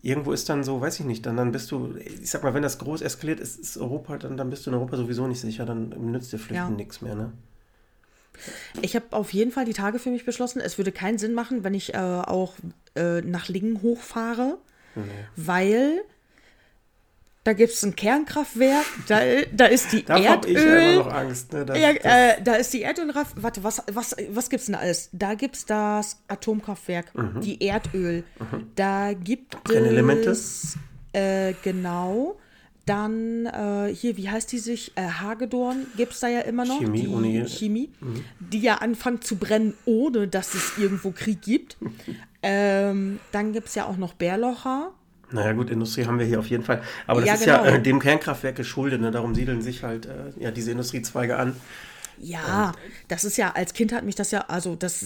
irgendwo 0.01 0.31
ist 0.31 0.47
dann 0.49 0.63
so, 0.63 0.79
weiß 0.79 0.99
ich 0.99 1.05
nicht, 1.05 1.25
dann, 1.25 1.38
dann 1.38 1.51
bist 1.51 1.71
du, 1.71 1.95
ich 1.97 2.29
sag 2.29 2.43
mal, 2.43 2.53
wenn 2.53 2.63
das 2.63 2.77
groß 2.77 3.01
eskaliert 3.01 3.39
ist, 3.39 3.59
ist 3.59 3.77
Europa, 3.77 4.17
dann, 4.17 4.38
dann 4.38 4.49
bist 4.49 4.65
du 4.65 4.69
in 4.69 4.75
Europa 4.75 4.95
sowieso 4.97 5.27
nicht 5.27 5.41
sicher, 5.41 5.65
dann 5.65 5.89
nützt 5.89 6.31
dir 6.31 6.38
Flüchten 6.38 6.55
Ja. 6.55 6.69
nichts 6.69 7.01
mehr, 7.01 7.15
ne? 7.15 7.31
Ich 8.82 8.95
habe 8.95 9.06
auf 9.12 9.34
jeden 9.34 9.52
Fall 9.52 9.65
die 9.65 9.73
Tage 9.73 9.99
für 9.99 10.10
mich 10.10 10.25
beschlossen, 10.25 10.60
es 10.60 10.78
würde 10.78 10.91
keinen 10.91 11.17
Sinn 11.17 11.34
machen, 11.34 11.63
wenn 11.63 11.73
ich 11.73 11.93
äh, 11.93 11.97
auch 11.97 12.54
äh, 12.95 13.21
nach 13.21 13.47
Lingen 13.47 13.82
hochfahre, 13.82 14.58
weil 15.36 16.02
da 17.45 17.54
gibt 17.54 17.71
es 17.73 17.84
ein 17.84 17.95
Kernkraftwerk, 17.95 18.86
da, 19.08 19.21
da 19.52 19.65
ist 19.65 19.91
die 19.91 20.04
Da 20.04 20.15
habe 20.23 20.47
ich 20.49 20.56
Erdöl. 20.58 20.93
immer 20.93 21.04
noch 21.06 21.13
Angst. 21.13 21.54
Ne? 21.54 21.65
Das, 21.65 21.78
ja, 21.80 21.89
äh, 21.91 22.41
da 22.43 22.56
ist 22.56 22.73
die 22.73 22.82
Erdölraff. 22.82 23.34
Warte, 23.38 23.63
was, 23.63 23.82
was, 23.91 24.15
was 24.30 24.49
gibt's 24.49 24.65
denn 24.65 24.73
da 24.73 24.80
alles? 24.80 25.10
Da 25.13 25.34
gibt's 25.36 25.65
das 25.65 26.21
Atomkraftwerk, 26.28 27.12
die 27.41 27.65
Erdöl. 27.65 28.23
Da 28.75 29.13
gibt 29.13 29.63
Brennelemente? 29.63 30.32
es. 30.32 30.78
Äh, 31.13 31.54
genau. 31.63 32.38
Dann 32.89 33.45
äh, 33.45 33.93
hier, 33.93 34.17
wie 34.17 34.30
heißt 34.30 34.52
die 34.52 34.58
sich? 34.58 34.91
Äh, 34.95 35.04
Hagedorn 35.04 35.86
gibt 35.95 36.13
es 36.13 36.21
da 36.21 36.28
ja 36.28 36.39
immer 36.41 36.65
noch. 36.65 36.80
Chemie 36.80 37.02
die 37.02 37.08
ohne 37.08 37.47
Chemie, 37.47 37.89
die 38.39 38.60
ja 38.60 38.75
anfangen 38.75 39.21
zu 39.21 39.36
brennen, 39.36 39.75
ohne 39.86 40.28
dass 40.28 40.56
es 40.56 40.73
irgendwo 40.78 41.12
Krieg 41.12 41.41
gibt. 41.41 41.78
ähm, 42.41 43.19
dann 43.32 43.54
gibt 43.54 43.67
es 43.67 43.75
ja 43.75 43.86
auch 43.86 43.97
noch 43.97 44.13
Bärlocher. 44.13 44.91
Naja 45.32 45.54
gut, 45.54 45.69
Industrie 45.69 46.06
haben 46.06 46.17
wir 46.17 46.25
hier 46.25 46.39
auf 46.39 46.47
jeden 46.47 46.63
Fall. 46.63 46.82
Aber 47.06 47.21
das 47.21 47.28
Ja, 47.28 47.34
ist 47.36 47.45
ja 47.45 47.58
genau. 47.63 47.75
äh, 47.75 47.82
dem 47.82 47.99
Kernkraftwerk 47.99 48.56
geschuldet. 48.56 49.02
Ne? 49.02 49.12
Darum 49.12 49.36
siedeln 49.36 49.62
sich 49.62 49.84
halt 49.84 50.08
äh, 50.08 50.32
ja, 50.39 50.49
diese 50.49 50.71
Industriezweige 50.71 51.38
an. 51.38 51.56
Ja, 52.21 52.73
das 53.08 53.23
ist 53.23 53.38
ja, 53.38 53.51
als 53.51 53.73
Kind 53.73 53.91
hat 53.93 54.03
mich 54.03 54.15
das 54.15 54.32
ja, 54.32 54.41
also 54.47 54.75
das 54.75 55.05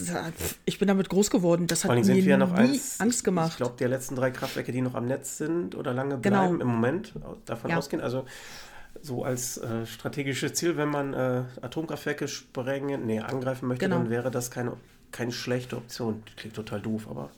ich 0.64 0.78
bin 0.78 0.88
damit 0.88 1.08
groß 1.08 1.30
geworden. 1.30 1.66
Das 1.66 1.84
hat 1.84 1.88
Vor 1.88 1.92
allem 1.92 2.00
mir 2.00 2.04
sind 2.14 2.24
wir 2.24 2.30
ja 2.32 2.36
noch 2.36 2.52
nie 2.52 2.58
eins. 2.58 3.00
Angst 3.00 3.18
Ich 3.20 3.24
gemacht. 3.24 3.56
glaube, 3.56 3.76
der 3.78 3.88
letzten 3.88 4.16
drei 4.16 4.30
Kraftwerke, 4.30 4.72
die 4.72 4.80
noch 4.80 4.94
am 4.94 5.06
Netz 5.06 5.38
sind 5.38 5.74
oder 5.74 5.92
lange 5.94 6.18
Genau. 6.18 6.40
bleiben 6.42 6.60
im 6.60 6.66
Moment, 6.68 7.12
davon 7.46 7.70
Ja. 7.70 7.78
ausgehen. 7.78 8.02
Also 8.02 8.24
so 9.02 9.24
als 9.24 9.58
äh, 9.58 9.86
strategisches 9.86 10.54
Ziel, 10.54 10.76
wenn 10.76 10.88
man 10.88 11.14
äh, 11.14 11.42
Atomkraftwerke 11.62 12.26
sprengen, 12.28 13.06
nee, 13.06 13.20
angreifen 13.20 13.68
möchte, 13.68 13.84
Genau. 13.84 13.98
dann 13.98 14.10
wäre 14.10 14.30
das 14.30 14.50
keine, 14.50 14.72
keine 15.12 15.32
schlechte 15.32 15.76
Option. 15.76 16.22
Klingt 16.36 16.56
total 16.56 16.80
doof, 16.80 17.06
aber 17.10 17.30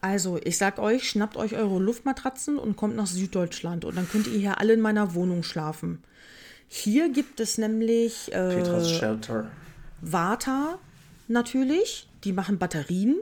Also, 0.00 0.38
ich 0.44 0.58
sag 0.58 0.78
euch, 0.78 1.08
schnappt 1.08 1.36
euch 1.38 1.54
eure 1.56 1.78
Luftmatratzen 1.78 2.58
und 2.58 2.76
kommt 2.76 2.94
nach 2.96 3.06
Süddeutschland 3.06 3.84
und 3.86 3.96
dann 3.96 4.08
könnt 4.08 4.26
ihr 4.26 4.38
hier 4.38 4.60
alle 4.60 4.74
in 4.74 4.80
meiner 4.80 5.14
Wohnung 5.14 5.42
schlafen. 5.42 6.02
Hier 6.76 7.08
gibt 7.08 7.38
es 7.38 7.56
nämlich 7.56 8.30
Petras 8.32 8.90
äh, 8.90 8.94
Shelter. 8.98 9.50
Vata 10.00 10.80
natürlich, 11.28 12.08
die 12.24 12.32
machen 12.32 12.58
Batterien. 12.58 13.14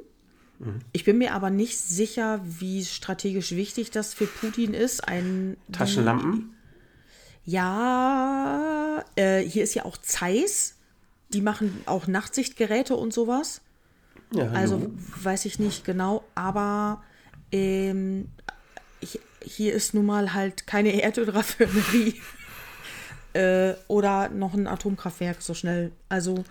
Mhm. 0.58 0.80
Ich 0.92 1.04
bin 1.04 1.18
mir 1.18 1.34
aber 1.34 1.50
nicht 1.50 1.78
sicher, 1.78 2.40
wie 2.44 2.82
strategisch 2.82 3.50
wichtig 3.52 3.90
das 3.90 4.14
für 4.14 4.26
Putin 4.26 4.72
ist. 4.72 5.06
Ein 5.06 5.58
die- 5.68 5.72
Taschenlampen? 5.72 6.54
Ja, 7.44 9.04
äh, 9.16 9.40
hier 9.40 9.64
ist 9.64 9.74
ja 9.74 9.84
auch 9.84 9.98
Zeiss. 9.98 10.76
Die 11.34 11.42
machen 11.42 11.78
auch 11.84 12.06
Nachtsichtgeräte 12.06 12.96
und 12.96 13.12
sowas. 13.12 13.60
Ja, 14.32 14.44
hallo. 14.44 14.54
Also 14.56 14.92
weiß 15.22 15.44
ich 15.44 15.58
nicht 15.58 15.84
genau, 15.84 16.24
aber 16.34 17.02
ähm, 17.52 18.28
hi- 19.02 19.20
hier 19.44 19.74
ist 19.74 19.92
nun 19.92 20.06
mal 20.06 20.32
halt 20.32 20.66
keine 20.66 21.02
Erdölraffinerie. 21.02 22.14
Äh, 23.34 23.74
oder 23.88 24.28
noch 24.28 24.54
ein 24.54 24.66
Atomkraftwerk 24.66 25.40
so 25.42 25.54
schnell. 25.54 25.92
Also 26.08 26.44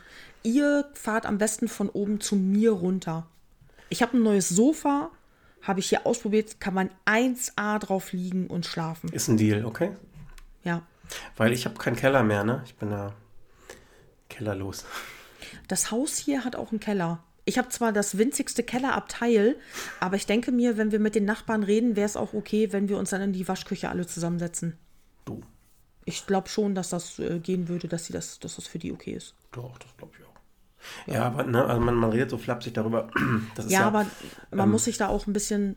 ihr 0.44 0.86
fahrt 0.94 1.26
am 1.26 1.38
besten 1.38 1.67
von 1.67 1.89
oben 1.89 2.20
zu 2.20 2.36
mir 2.36 2.72
runter. 2.72 3.28
Ich 3.89 4.02
habe 4.02 4.17
ein 4.17 4.24
neues 4.24 4.50
Sofa, 4.50 5.12
habe 5.62 5.80
ich 5.80 5.89
hier 5.89 6.06
ausprobiert, 6.08 6.60
kann 6.60 6.74
man 6.74 6.89
1A 7.06 7.78
drauf 7.80 8.13
liegen 8.13 8.48
und 8.48 8.65
schlafen. 8.65 9.12
Ist 9.12 9.28
ein 9.28 9.38
Deal, 9.38 9.65
okay? 9.65 9.91
Ja. 10.63 10.82
Weil 11.36 11.54
ich 11.54 11.65
habe 11.65 11.76
keinen 11.76 11.98
Keller 11.98 12.24
mehr, 12.24 12.44
ne? 12.44 12.62
Ich 12.65 12.76
bin 12.76 12.89
da 12.89 13.13
kellerlos. 14.30 14.86
Das 15.67 15.91
Haus 15.91 16.17
hier 16.17 16.46
hat 16.46 16.56
auch 16.56 16.72
einen 16.72 16.80
Keller. 16.80 17.24
Ich 17.46 17.58
habe 17.58 17.70
zwar 17.70 17.91
das 17.91 18.17
winzigste 18.17 18.63
Kellerabteil, 18.63 19.56
aber 20.00 20.15
ich 20.15 20.26
denke 20.26 20.52
mir, 20.52 20.78
wenn 20.78 20.91
wir 20.91 21.00
mit 21.00 21.15
den 21.15 21.26
Nachbarn 21.26 21.63
reden, 21.63 21.96
wäre 21.96 22.06
es 22.06 22.15
auch 22.15 22.34
okay, 22.34 22.72
wenn 22.72 22.88
wir 22.88 22.98
uns 22.98 23.10
dann 23.10 23.22
in 23.22 23.34
die 23.34 23.48
Waschküche 23.48 23.89
alle 23.89 24.06
zusammensetzen. 24.06 24.78
Du. 25.26 25.41
Ich 26.05 26.25
glaube 26.25 26.49
schon, 26.49 26.75
dass 26.75 26.89
das 26.89 27.19
äh, 27.19 27.39
gehen 27.39 27.67
würde, 27.67 27.87
dass, 27.87 28.05
sie 28.05 28.13
das, 28.13 28.39
dass 28.39 28.55
das 28.55 28.67
für 28.67 28.79
die 28.79 28.91
okay 28.91 29.13
ist. 29.13 29.35
Doch, 29.51 29.77
das 29.77 29.95
glaube 29.97 30.13
ich 30.17 30.25
auch. 30.25 31.13
Ja, 31.13 31.25
aber 31.27 31.43
ne, 31.43 31.63
also 31.63 31.79
man, 31.81 31.95
man 31.95 32.09
redet 32.09 32.29
so 32.29 32.37
flapsig 32.37 32.73
darüber. 32.73 33.09
Das 33.55 33.65
ist 33.65 33.71
Ja, 33.71 33.81
ja, 33.81 33.87
aber 33.87 34.05
man 34.51 34.67
ähm, 34.67 34.71
muss 34.71 34.85
sich 34.85 34.97
da 34.97 35.09
auch 35.09 35.27
ein 35.27 35.33
bisschen 35.33 35.75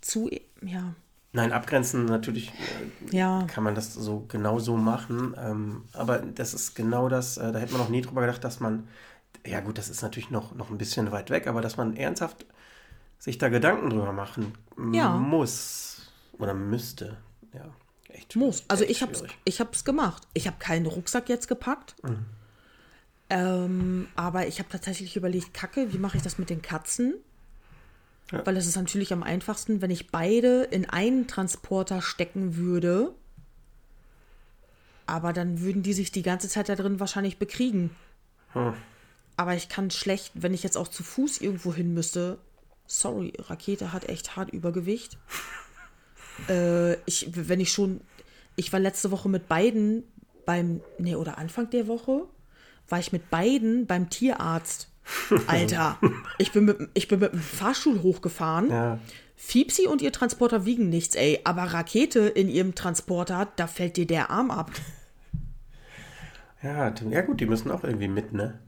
zu, 0.00 0.28
ja, 0.62 0.94
Nein, 1.32 1.52
abgrenzen 1.52 2.06
natürlich 2.06 2.48
äh, 3.12 3.16
ja, 3.16 3.44
kann 3.46 3.62
man 3.62 3.74
das 3.76 3.94
so 3.94 4.24
genau 4.26 4.58
so 4.58 4.76
machen. 4.76 5.34
Ähm, 5.38 5.84
aber 5.92 6.18
das 6.18 6.54
ist 6.54 6.74
genau 6.74 7.08
das, 7.08 7.36
äh, 7.36 7.52
da 7.52 7.58
hätte 7.60 7.72
man 7.72 7.82
noch 7.82 7.88
nie 7.88 8.00
drüber 8.02 8.22
gedacht, 8.22 8.42
dass 8.42 8.58
man, 8.58 8.88
ja 9.46 9.60
gut, 9.60 9.78
das 9.78 9.88
ist 9.88 10.02
natürlich 10.02 10.30
noch, 10.30 10.54
noch 10.56 10.70
ein 10.70 10.78
bisschen 10.78 11.12
weit 11.12 11.30
weg, 11.30 11.46
aber 11.46 11.60
dass 11.60 11.76
man 11.76 11.96
ernsthaft 11.96 12.46
sich 13.18 13.38
da 13.38 13.48
Gedanken 13.48 13.90
drüber 13.90 14.12
machen 14.12 14.54
Ja. 14.92 15.10
muss 15.10 16.08
oder 16.38 16.54
müsste. 16.54 17.16
Echt. 18.20 18.36
muss. 18.36 18.64
Also 18.68 18.84
echt 18.84 18.92
ich 18.92 19.02
habe 19.02 19.12
ich 19.44 19.60
hab's 19.60 19.84
gemacht. 19.84 20.26
Ich 20.34 20.46
habe 20.46 20.58
keinen 20.58 20.86
Rucksack 20.86 21.28
jetzt 21.28 21.48
gepackt. 21.48 21.94
Mhm. 22.02 22.26
Ähm, 23.30 24.08
aber 24.16 24.48
ich 24.48 24.58
habe 24.58 24.68
tatsächlich 24.68 25.16
überlegt, 25.16 25.54
Kacke, 25.54 25.92
wie 25.92 25.98
mache 25.98 26.16
ich 26.16 26.22
das 26.22 26.38
mit 26.38 26.50
den 26.50 26.62
Katzen? 26.62 27.14
Ja. 28.32 28.44
Weil 28.44 28.56
es 28.56 28.66
ist 28.66 28.76
natürlich 28.76 29.12
am 29.12 29.22
einfachsten, 29.22 29.80
wenn 29.82 29.90
ich 29.90 30.10
beide 30.10 30.64
in 30.64 30.88
einen 30.88 31.26
Transporter 31.26 32.02
stecken 32.02 32.56
würde. 32.56 33.14
Aber 35.06 35.32
dann 35.32 35.60
würden 35.60 35.82
die 35.82 35.92
sich 35.92 36.12
die 36.12 36.22
ganze 36.22 36.48
Zeit 36.48 36.68
da 36.68 36.76
drin 36.76 37.00
wahrscheinlich 37.00 37.38
bekriegen. 37.38 37.90
Hm. 38.52 38.74
Aber 39.36 39.54
ich 39.54 39.68
kann 39.68 39.90
schlecht, 39.90 40.32
wenn 40.34 40.54
ich 40.54 40.62
jetzt 40.62 40.76
auch 40.76 40.88
zu 40.88 41.02
Fuß 41.02 41.40
irgendwo 41.40 41.72
hin 41.72 41.94
müsste. 41.94 42.38
Sorry, 42.86 43.32
Rakete 43.38 43.92
hat 43.92 44.08
echt 44.08 44.36
hart 44.36 44.50
Übergewicht. 44.50 45.18
Äh, 46.48 46.94
ich, 47.06 47.28
wenn 47.34 47.60
ich 47.60 47.72
schon, 47.72 48.00
ich 48.56 48.72
war 48.72 48.80
letzte 48.80 49.10
Woche 49.10 49.28
mit 49.28 49.48
beiden 49.48 50.04
beim, 50.46 50.80
nee, 50.98 51.14
oder 51.14 51.38
Anfang 51.38 51.70
der 51.70 51.86
Woche, 51.86 52.26
war 52.88 52.98
ich 52.98 53.12
mit 53.12 53.30
beiden 53.30 53.86
beim 53.86 54.10
Tierarzt. 54.10 54.88
Alter, 55.46 55.98
ich 56.38 56.52
bin 56.52 56.64
mit, 56.66 56.78
ich 56.94 57.08
bin 57.08 57.20
mit 57.20 57.32
dem 57.32 57.40
Fahrstuhl 57.40 58.02
hochgefahren. 58.02 58.70
Ja, 58.70 58.98
Fiepsi 59.36 59.86
und 59.86 60.02
ihr 60.02 60.12
Transporter 60.12 60.66
wiegen 60.66 60.90
nichts, 60.90 61.14
ey. 61.14 61.40
Aber 61.44 61.62
Rakete 61.62 62.20
in 62.28 62.48
ihrem 62.50 62.74
Transporter, 62.74 63.48
da 63.56 63.66
fällt 63.66 63.96
dir 63.96 64.06
der 64.06 64.30
Arm 64.30 64.50
ab. 64.50 64.70
ja, 66.62 66.92
ja, 67.10 67.20
gut, 67.22 67.40
die 67.40 67.46
müssen 67.46 67.70
auch 67.70 67.82
irgendwie 67.82 68.08
mit, 68.08 68.32
ne? 68.32 68.58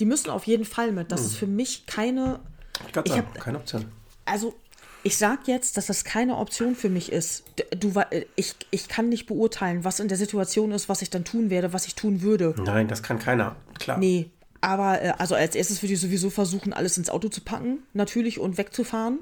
Die 0.00 0.06
müssen 0.06 0.30
auf 0.30 0.46
jeden 0.46 0.64
Fall 0.64 0.92
mit. 0.92 1.12
Das 1.12 1.20
ist 1.22 1.36
für 1.36 1.46
mich 1.46 1.86
keine. 1.86 2.40
Ich 2.88 2.96
Ich 2.96 3.12
ich 3.12 3.18
hab- 3.18 3.34
keine 3.38 3.58
Option. 3.58 3.84
Also, 4.24 4.54
ich 5.02 5.16
sag 5.16 5.46
jetzt, 5.48 5.76
dass 5.76 5.86
das 5.86 6.04
keine 6.04 6.36
Option 6.36 6.74
für 6.74 6.88
mich 6.88 7.12
ist. 7.12 7.44
Du, 7.78 7.94
wa- 7.94 8.08
ich, 8.36 8.54
ich 8.70 8.88
kann 8.88 9.08
nicht 9.08 9.26
beurteilen, 9.26 9.84
was 9.84 10.00
in 10.00 10.08
der 10.08 10.18
Situation 10.18 10.72
ist, 10.72 10.88
was 10.88 11.02
ich 11.02 11.10
dann 11.10 11.24
tun 11.24 11.50
werde, 11.50 11.72
was 11.72 11.86
ich 11.86 11.94
tun 11.94 12.22
würde. 12.22 12.54
Nein, 12.64 12.88
das 12.88 13.02
kann 13.02 13.18
keiner, 13.18 13.56
klar. 13.78 13.98
Nee. 13.98 14.30
Aber 14.60 15.00
äh, 15.00 15.12
also 15.18 15.34
als 15.36 15.54
erstes 15.54 15.82
würde 15.82 15.94
ich 15.94 16.00
sowieso 16.00 16.30
versuchen, 16.30 16.72
alles 16.72 16.98
ins 16.98 17.10
Auto 17.10 17.28
zu 17.28 17.40
packen, 17.42 17.78
natürlich, 17.92 18.40
und 18.40 18.58
wegzufahren. 18.58 19.20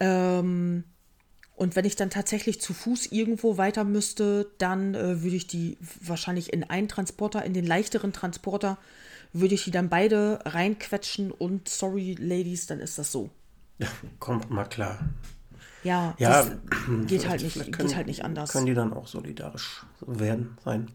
Ähm, 0.00 0.84
und 1.54 1.76
wenn 1.76 1.84
ich 1.84 1.96
dann 1.96 2.10
tatsächlich 2.10 2.60
zu 2.60 2.74
Fuß 2.74 3.06
irgendwo 3.12 3.56
weiter 3.56 3.84
müsste, 3.84 4.50
dann 4.58 4.94
äh, 4.94 5.22
würde 5.22 5.36
ich 5.36 5.46
die 5.46 5.78
wahrscheinlich 6.02 6.52
in 6.52 6.64
einen 6.64 6.88
Transporter, 6.88 7.44
in 7.44 7.54
den 7.54 7.64
leichteren 7.64 8.12
Transporter, 8.12 8.78
würde 9.32 9.54
ich 9.54 9.64
die 9.64 9.70
dann 9.70 9.88
beide 9.88 10.40
reinquetschen 10.44 11.30
und 11.30 11.68
sorry, 11.68 12.16
Ladies, 12.18 12.66
dann 12.66 12.80
ist 12.80 12.98
das 12.98 13.12
so. 13.12 13.30
Ja, 13.78 13.88
kommt 14.18 14.50
mal 14.50 14.64
klar. 14.64 14.98
Ja, 15.82 16.14
Ja, 16.18 16.42
das 16.44 16.52
geht 17.06 17.28
halt 17.28 17.42
nicht, 17.42 17.52
vielleicht 17.52 17.66
geht 17.72 17.76
können- 17.76 17.96
halt 17.96 18.06
nicht 18.06 18.24
anders. 18.24 18.52
Können 18.52 18.66
die 18.66 18.74
dann 18.74 18.92
auch 18.92 19.06
solidarisch 19.06 19.84
werden, 20.06 20.56
sein. 20.64 20.90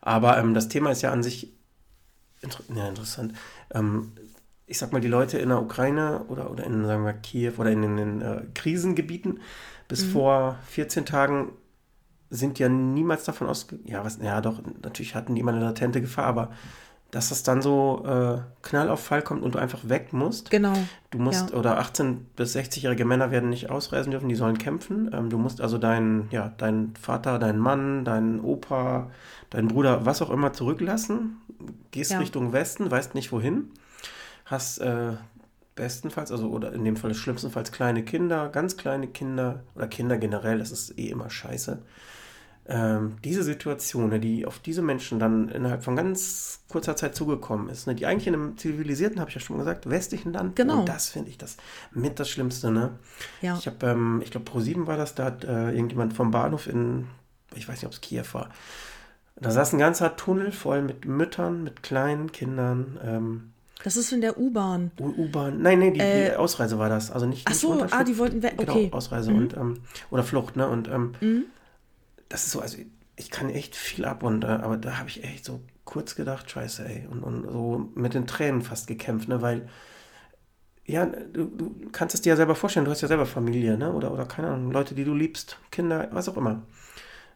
Aber 0.00 0.38
ähm, 0.38 0.54
das 0.54 0.68
Thema 0.68 0.90
ist 0.90 1.02
ja 1.02 1.12
an 1.12 1.22
sich 1.22 1.52
inter 2.40 2.60
ja, 2.74 2.88
interessant. 2.88 3.34
Ähm, 3.72 4.12
ich 4.66 4.78
sag 4.78 4.92
mal, 4.92 5.00
die 5.00 5.08
Leute 5.08 5.38
in 5.38 5.48
der 5.50 5.60
Ukraine 5.60 6.24
oder, 6.28 6.50
oder 6.50 6.64
in, 6.64 6.84
sagen 6.84 7.04
wir, 7.04 7.12
Kiew 7.14 7.54
oder 7.58 7.70
in 7.70 7.82
den 7.96 8.20
äh, 8.22 8.42
Krisengebieten 8.54 9.40
bis 9.88 10.04
Mhm. 10.06 10.10
vor 10.10 10.58
14 10.68 11.04
Tagen 11.06 11.52
sind 12.30 12.58
ja 12.58 12.68
niemals 12.68 13.24
davon 13.24 13.46
ausgegangen, 13.46 13.88
ja, 13.88 14.04
was, 14.04 14.18
ja 14.22 14.40
doch, 14.40 14.60
natürlich 14.82 15.14
hatten 15.14 15.34
die 15.34 15.40
immer 15.42 15.52
eine 15.52 15.60
latente 15.64 16.00
Gefahr, 16.00 16.26
aber 16.26 16.52
dass 17.14 17.28
das 17.28 17.44
dann 17.44 17.62
so 17.62 18.02
äh, 18.06 18.38
Knall 18.62 18.90
auf 18.90 19.00
Fall 19.04 19.22
kommt 19.22 19.42
und 19.44 19.54
du 19.54 19.58
einfach 19.60 19.88
weg 19.88 20.12
musst. 20.12 20.50
Genau. 20.50 20.72
Du 21.10 21.18
musst, 21.18 21.50
Ja. 21.50 21.56
oder 21.56 21.80
18- 21.80 22.16
bis 22.34 22.56
60-jährige 22.56 23.04
Männer 23.04 23.30
werden 23.30 23.50
nicht 23.50 23.70
ausreisen 23.70 24.10
dürfen, 24.10 24.28
die 24.28 24.34
sollen 24.34 24.58
kämpfen. 24.58 25.10
Ähm, 25.14 25.30
du 25.30 25.38
musst 25.38 25.60
also 25.60 25.78
deinen, 25.78 26.28
ja, 26.32 26.48
deinen 26.58 26.96
Vater, 26.96 27.38
deinen 27.38 27.60
Mann, 27.60 28.04
deinen 28.04 28.40
Opa, 28.40 29.10
deinen 29.50 29.68
Bruder, 29.68 30.04
was 30.04 30.22
auch 30.22 30.30
immer 30.30 30.52
zurücklassen. 30.52 31.36
Gehst 31.92 32.10
Ja. 32.10 32.18
Richtung 32.18 32.52
Westen, 32.52 32.90
weißt 32.90 33.14
nicht 33.14 33.30
wohin. 33.30 33.70
Hast 34.44 34.78
äh, 34.78 35.12
bestenfalls, 35.76 36.32
also 36.32 36.48
oder 36.50 36.72
in 36.72 36.84
dem 36.84 36.96
Fall 36.96 37.14
schlimmstenfalls 37.14 37.70
kleine 37.70 38.02
Kinder, 38.02 38.48
ganz 38.48 38.76
kleine 38.76 39.06
Kinder 39.06 39.62
oder 39.76 39.86
Kinder 39.86 40.18
generell, 40.18 40.58
das 40.58 40.72
ist 40.72 40.98
eh 40.98 41.08
immer 41.10 41.30
scheiße. 41.30 41.78
Ähm, 42.66 43.16
diese 43.22 43.42
Situation, 43.42 44.08
ne, 44.08 44.18
die 44.18 44.46
auf 44.46 44.58
diese 44.58 44.80
Menschen 44.80 45.18
dann 45.18 45.50
innerhalb 45.50 45.84
von 45.84 45.96
ganz 45.96 46.60
kurzer 46.68 46.96
Zeit 46.96 47.14
zugekommen 47.14 47.68
ist, 47.68 47.86
ne, 47.86 47.94
die 47.94 48.06
eigentlich 48.06 48.26
in 48.26 48.32
einem 48.34 48.56
zivilisierten, 48.56 49.20
habe 49.20 49.28
ich 49.28 49.34
ja 49.34 49.40
schon 49.42 49.58
gesagt, 49.58 49.88
westlichen 49.90 50.32
Land, 50.32 50.56
Genau. 50.56 50.80
und 50.80 50.88
das 50.88 51.10
finde 51.10 51.28
ich 51.28 51.36
das 51.36 51.58
mit 51.92 52.18
das 52.18 52.30
Schlimmste, 52.30 52.70
ne? 52.70 52.92
Ja. 53.42 53.56
Ich 53.58 53.66
habe, 53.66 53.86
ähm, 53.86 54.22
ich 54.24 54.30
glaube, 54.30 54.50
Pro7 54.50 54.86
war 54.86 54.96
das, 54.96 55.14
da 55.14 55.26
hat 55.26 55.44
äh, 55.44 55.72
irgendjemand 55.72 56.14
vom 56.14 56.30
Bahnhof 56.30 56.66
in, 56.66 57.06
ich 57.54 57.68
weiß 57.68 57.76
nicht, 57.76 57.86
ob 57.86 57.92
es 57.92 58.00
Kiew 58.00 58.24
war, 58.32 58.48
da 59.36 59.50
saß 59.50 59.74
ein 59.74 59.78
ganzer 59.78 60.16
Tunnel 60.16 60.50
voll 60.50 60.80
mit 60.80 61.04
Müttern, 61.04 61.64
mit 61.64 61.82
kleinen 61.82 62.32
Kindern, 62.32 62.98
ähm, 63.04 63.52
Das 63.82 63.98
ist 63.98 64.10
in 64.10 64.22
der 64.22 64.38
U-Bahn. 64.38 64.90
U-Bahn, 64.98 65.60
nein, 65.60 65.80
nee, 65.80 65.90
die, 65.90 65.98
die 65.98 66.34
Ausreise 66.34 66.78
war 66.78 66.88
das, 66.88 67.10
also 67.10 67.26
nicht, 67.26 67.46
Ach 67.46 67.52
so, 67.52 67.86
ah, 67.90 68.04
die 68.04 68.16
wollten 68.16 68.42
weg, 68.42 68.54
Genau, 68.56 68.72
okay. 68.72 68.86
Mhm. 68.86 68.92
Ausreise 68.94 69.32
und, 69.34 69.54
ähm, 69.54 69.80
oder 70.10 70.22
Flucht, 70.22 70.56
ne, 70.56 70.66
und, 70.66 70.88
ähm, 70.88 71.12
das 72.34 72.46
ist 72.46 72.50
so, 72.50 72.60
also 72.60 72.78
ich 73.14 73.30
kann 73.30 73.48
echt 73.48 73.76
viel 73.76 74.04
ab 74.04 74.24
und, 74.24 74.44
aber 74.44 74.76
da 74.76 74.98
habe 74.98 75.08
ich 75.08 75.22
echt 75.22 75.44
so 75.44 75.60
kurz 75.84 76.16
gedacht, 76.16 76.50
scheiße, 76.50 76.84
ey, 76.84 77.06
und, 77.08 77.22
und 77.22 77.44
so 77.44 77.92
mit 77.94 78.14
den 78.14 78.26
Tränen 78.26 78.60
fast 78.60 78.88
gekämpft, 78.88 79.28
ne, 79.28 79.40
weil, 79.40 79.68
ja, 80.84 81.06
du, 81.06 81.44
du 81.44 81.90
kannst 81.92 82.16
es 82.16 82.22
dir 82.22 82.30
ja 82.30 82.36
selber 82.36 82.56
vorstellen, 82.56 82.86
du 82.86 82.90
hast 82.90 83.02
ja 83.02 83.06
selber 83.06 83.24
Familie, 83.24 83.78
ne, 83.78 83.92
oder, 83.92 84.12
oder 84.12 84.26
keine 84.26 84.48
Ahnung, 84.48 84.72
Leute, 84.72 84.96
die 84.96 85.04
du 85.04 85.14
liebst, 85.14 85.60
Kinder, 85.70 86.08
was 86.10 86.28
auch 86.28 86.36
immer. 86.36 86.62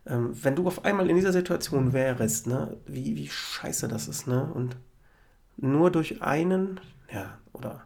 Ähm, 0.04 0.32
wenn 0.42 0.56
du 0.56 0.66
auf 0.66 0.84
einmal 0.84 1.08
in 1.08 1.14
dieser 1.14 1.32
Situation 1.32 1.92
wärst, 1.92 2.48
ne, 2.48 2.76
wie, 2.86 3.14
wie 3.14 3.28
scheiße 3.28 3.86
das 3.86 4.08
ist, 4.08 4.26
ne, 4.26 4.50
und 4.52 4.76
nur 5.58 5.92
durch 5.92 6.22
einen, 6.22 6.80
ja, 7.12 7.38
oder 7.52 7.84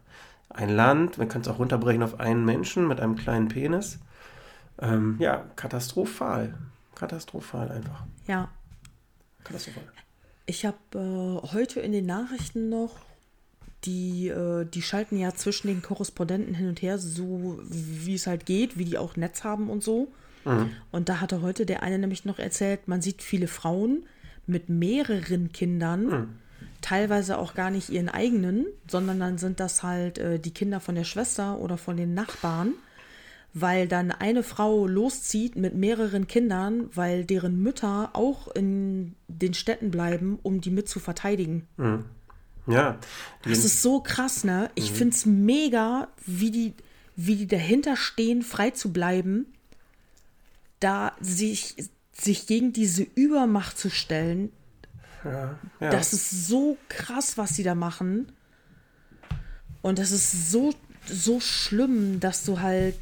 ein 0.48 0.70
Land, 0.70 1.18
man 1.18 1.28
kann 1.28 1.42
es 1.42 1.48
auch 1.48 1.58
runterbrechen 1.58 2.02
auf 2.02 2.20
einen 2.20 2.46
Menschen 2.46 2.88
mit 2.88 3.00
einem 3.00 3.16
kleinen 3.16 3.48
Penis, 3.48 3.98
ähm, 4.80 5.16
ja, 5.18 5.44
katastrophal. 5.56 6.54
Katastrophal 7.03 7.68
einfach. 7.72 8.05
Ja. 8.28 8.48
Katastrophal. 9.42 9.82
Ich 10.46 10.64
habe 10.64 10.76
äh, 10.94 11.53
heute 11.53 11.80
in 11.80 11.90
den 11.90 12.07
Nachrichten 12.07 12.68
noch, 12.68 12.96
die, 13.84 14.28
äh, 14.28 14.64
die 14.64 14.82
schalten 14.82 15.18
ja 15.18 15.34
zwischen 15.34 15.66
den 15.66 15.82
Korrespondenten 15.82 16.55
hin 16.55 16.68
und 16.68 16.80
her, 16.80 16.98
so 16.98 17.59
wie 17.64 18.14
es 18.14 18.28
halt 18.28 18.46
geht, 18.46 18.78
wie 18.78 18.84
die 18.84 18.98
auch 18.98 19.16
Netz 19.16 19.42
haben 19.42 19.68
und 19.68 19.82
so. 19.82 20.12
Und 20.90 21.09
da 21.09 21.20
hatte 21.20 21.40
heute 21.40 21.66
der 21.66 21.84
eine 21.84 21.98
nämlich 21.98 22.24
noch 22.24 22.40
erzählt, 22.40 22.88
man 22.88 23.00
sieht 23.00 23.22
viele 23.22 23.46
Frauen 23.46 24.05
mit 24.46 24.68
mehreren 24.68 25.53
Kindern, 25.53 26.40
teilweise 26.80 27.38
auch 27.38 27.55
gar 27.55 27.70
nicht 27.70 27.90
ihren 27.90 28.09
eigenen, 28.09 28.66
sondern 28.88 29.20
dann 29.20 29.38
sind 29.38 29.61
das 29.61 29.84
halt 29.84 30.18
äh, 30.18 30.40
die 30.40 30.53
Kinder 30.53 30.80
von 30.80 30.96
der 30.96 31.05
Schwester 31.05 31.59
oder 31.59 31.78
von 31.78 31.96
den 31.96 32.14
Nachbarn, 32.14 32.74
weil 33.55 33.86
dann 33.86 34.11
eine 34.11 34.42
Frau 34.42 34.86
loszieht 34.86 35.57
mit 35.57 35.74
mehreren 35.74 36.26
Kindern, 36.26 36.88
weil 36.94 37.24
deren 37.24 37.62
Mütter 37.62 38.11
auch 38.14 38.48
in 38.48 39.14
den 39.28 39.55
Städten 39.55 39.90
bleiben, 39.90 40.38
um 40.42 40.61
die 40.61 40.70
mit 40.70 40.88
zu 40.88 41.00
verteidigen. 41.00 41.66
Ja. 42.66 42.98
Die, 43.44 43.50
Das 43.50 43.64
ist 43.64 43.82
so 43.82 44.00
krass, 44.00 44.44
ne? 44.44 44.70
Ich 44.74 44.92
find's 44.92 45.26
mega, 45.26 46.09
wie 46.24 46.50
die, 46.50 46.74
wie 47.16 47.36
die 47.36 47.46
dahinter 47.46 47.96
stehen, 47.96 48.42
frei 48.42 48.70
zu 48.70 48.92
bleiben, 48.92 49.46
da 50.80 51.12
sich 51.20 51.76
sich 52.14 52.46
gegen 52.46 52.72
diese 52.72 53.03
Übermacht 53.03 53.78
zu 53.78 53.90
stellen, 53.90 54.53
Ja, 55.24 55.59
ja. 55.80 55.90
das 55.90 56.12
ist 56.12 56.46
so 56.46 56.76
krass, 56.88 57.38
was 57.38 57.57
sie 57.57 57.62
da 57.62 57.74
machen. 57.74 58.30
Und 59.80 59.98
das 59.98 60.12
ist 60.12 60.50
so, 60.50 60.74
so 61.07 61.40
schlimm, 61.40 62.20
dass 62.20 62.44
du 62.44 62.61
halt 62.61 62.94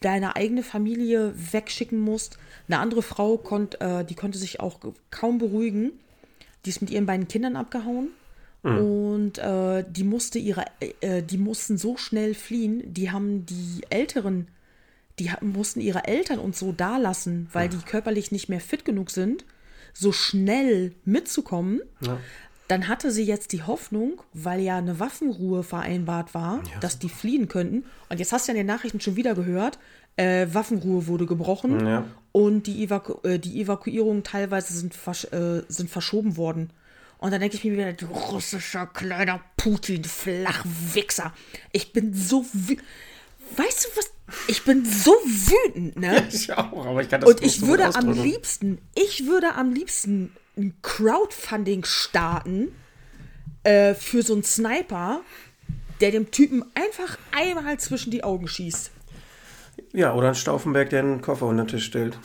deine 0.00 0.36
eigene 0.36 0.62
Familie 0.62 1.32
wegschicken 1.52 2.00
musst. 2.00 2.38
Eine 2.68 2.78
andere 2.78 3.02
Frau, 3.02 3.36
konnt, 3.36 3.80
äh, 3.80 4.04
die 4.04 4.14
konnte 4.14 4.38
sich 4.38 4.60
auch 4.60 4.80
kaum 5.10 5.38
beruhigen. 5.38 5.92
Die 6.64 6.70
ist 6.70 6.80
mit 6.80 6.90
ihren 6.90 7.06
beiden 7.06 7.28
Kindern 7.28 7.56
abgehauen. 7.56 8.08
Und 8.80 9.38
äh, 9.38 9.84
die 9.88 10.02
musste 10.02 10.38
ihre, 10.38 10.64
äh, 11.00 11.22
die 11.22 11.38
mussten 11.38 11.78
so 11.78 11.96
schnell 11.96 12.34
fliehen. 12.34 12.82
Die 12.92 13.12
haben 13.12 13.46
die 13.46 13.82
Älteren, 13.90 14.48
die 15.18 15.30
mussten 15.40 15.80
ihre 15.80 16.04
Eltern 16.04 16.40
und 16.40 16.56
so 16.56 16.72
da 16.72 16.96
lassen, 16.96 17.48
weil 17.52 17.68
die 17.68 17.78
körperlich 17.78 18.32
nicht 18.32 18.48
mehr 18.48 18.60
fit 18.60 18.84
genug 18.84 19.10
sind, 19.10 19.44
so 19.92 20.10
schnell 20.10 20.92
mitzukommen. 21.04 21.80
Ja. 22.00 22.18
Dann 22.68 22.88
hatte 22.88 23.12
sie 23.12 23.22
jetzt 23.24 23.52
die 23.52 23.62
Hoffnung, 23.62 24.20
weil 24.32 24.60
ja 24.60 24.76
eine 24.78 24.98
Waffenruhe 24.98 25.62
vereinbart 25.62 26.34
war, 26.34 26.62
dass 26.80 26.98
die 26.98 27.08
fliehen 27.08 27.46
könnten. 27.48 27.84
Und 28.08 28.18
jetzt 28.18 28.32
hast 28.32 28.48
du 28.48 28.52
ja 28.52 28.58
in 28.58 28.66
den 28.66 28.74
Nachrichten 28.74 29.00
schon 29.00 29.16
wieder 29.16 29.34
gehört, 29.34 29.78
äh, 30.16 30.46
Waffenruhe 30.52 31.06
wurde 31.06 31.26
gebrochen 31.26 31.86
Ja. 31.86 32.04
und 32.32 32.66
die, 32.66 32.82
Evaku 32.82 33.14
äh, 33.26 33.38
die 33.38 33.60
Evakuierungen 33.60 34.24
teilweise 34.24 34.72
sind, 34.72 34.94
versch 34.94 35.26
äh, 35.26 35.62
sind 35.68 35.90
verschoben 35.90 36.36
worden. 36.36 36.70
Und 37.18 37.30
dann 37.32 37.40
denke 37.40 37.56
ich 37.56 37.64
mir 37.64 37.72
wieder, 37.72 37.92
du 37.92 38.06
russischer 38.06 38.86
kleiner 38.86 39.40
Putin-Flachwichser. 39.56 41.32
Ich 41.72 41.92
bin 41.92 42.12
so 42.14 42.44
Weißt 43.56 43.84
du 43.84 43.98
was? 43.98 44.10
Ich 44.48 44.64
bin 44.64 44.84
so 44.84 45.12
wütend, 45.12 45.96
ne? 45.96 46.26
Ich 46.32 46.52
auch, 46.52 46.84
aber 46.86 47.00
ich 47.00 47.08
kann 47.08 47.20
das 47.20 47.30
Und 47.30 47.42
nicht 47.42 47.56
ich 47.62 47.66
würde 47.66 47.94
am 47.94 48.10
liebsten, 48.10 48.78
ich 48.94 49.26
würde 49.26 49.54
am 49.54 49.72
liebsten 49.72 50.32
ein 50.56 50.74
Crowdfunding 50.82 51.84
starten 51.84 52.74
äh, 53.62 53.94
für 53.94 54.22
so 54.22 54.32
einen 54.32 54.44
Sniper, 54.44 55.20
der 56.00 56.10
dem 56.10 56.30
Typen 56.30 56.64
einfach 56.74 57.18
einmal 57.32 57.78
zwischen 57.78 58.10
die 58.10 58.24
Augen 58.24 58.48
schießt. 58.48 58.90
Ja, 59.92 60.14
oder 60.14 60.28
ein 60.28 60.34
Stauffenberg, 60.34 60.90
der 60.90 61.00
einen 61.00 61.20
Koffer 61.20 61.46
unter 61.46 61.64
den 61.64 61.68
Tisch 61.68 61.84
stellt. 61.84 62.18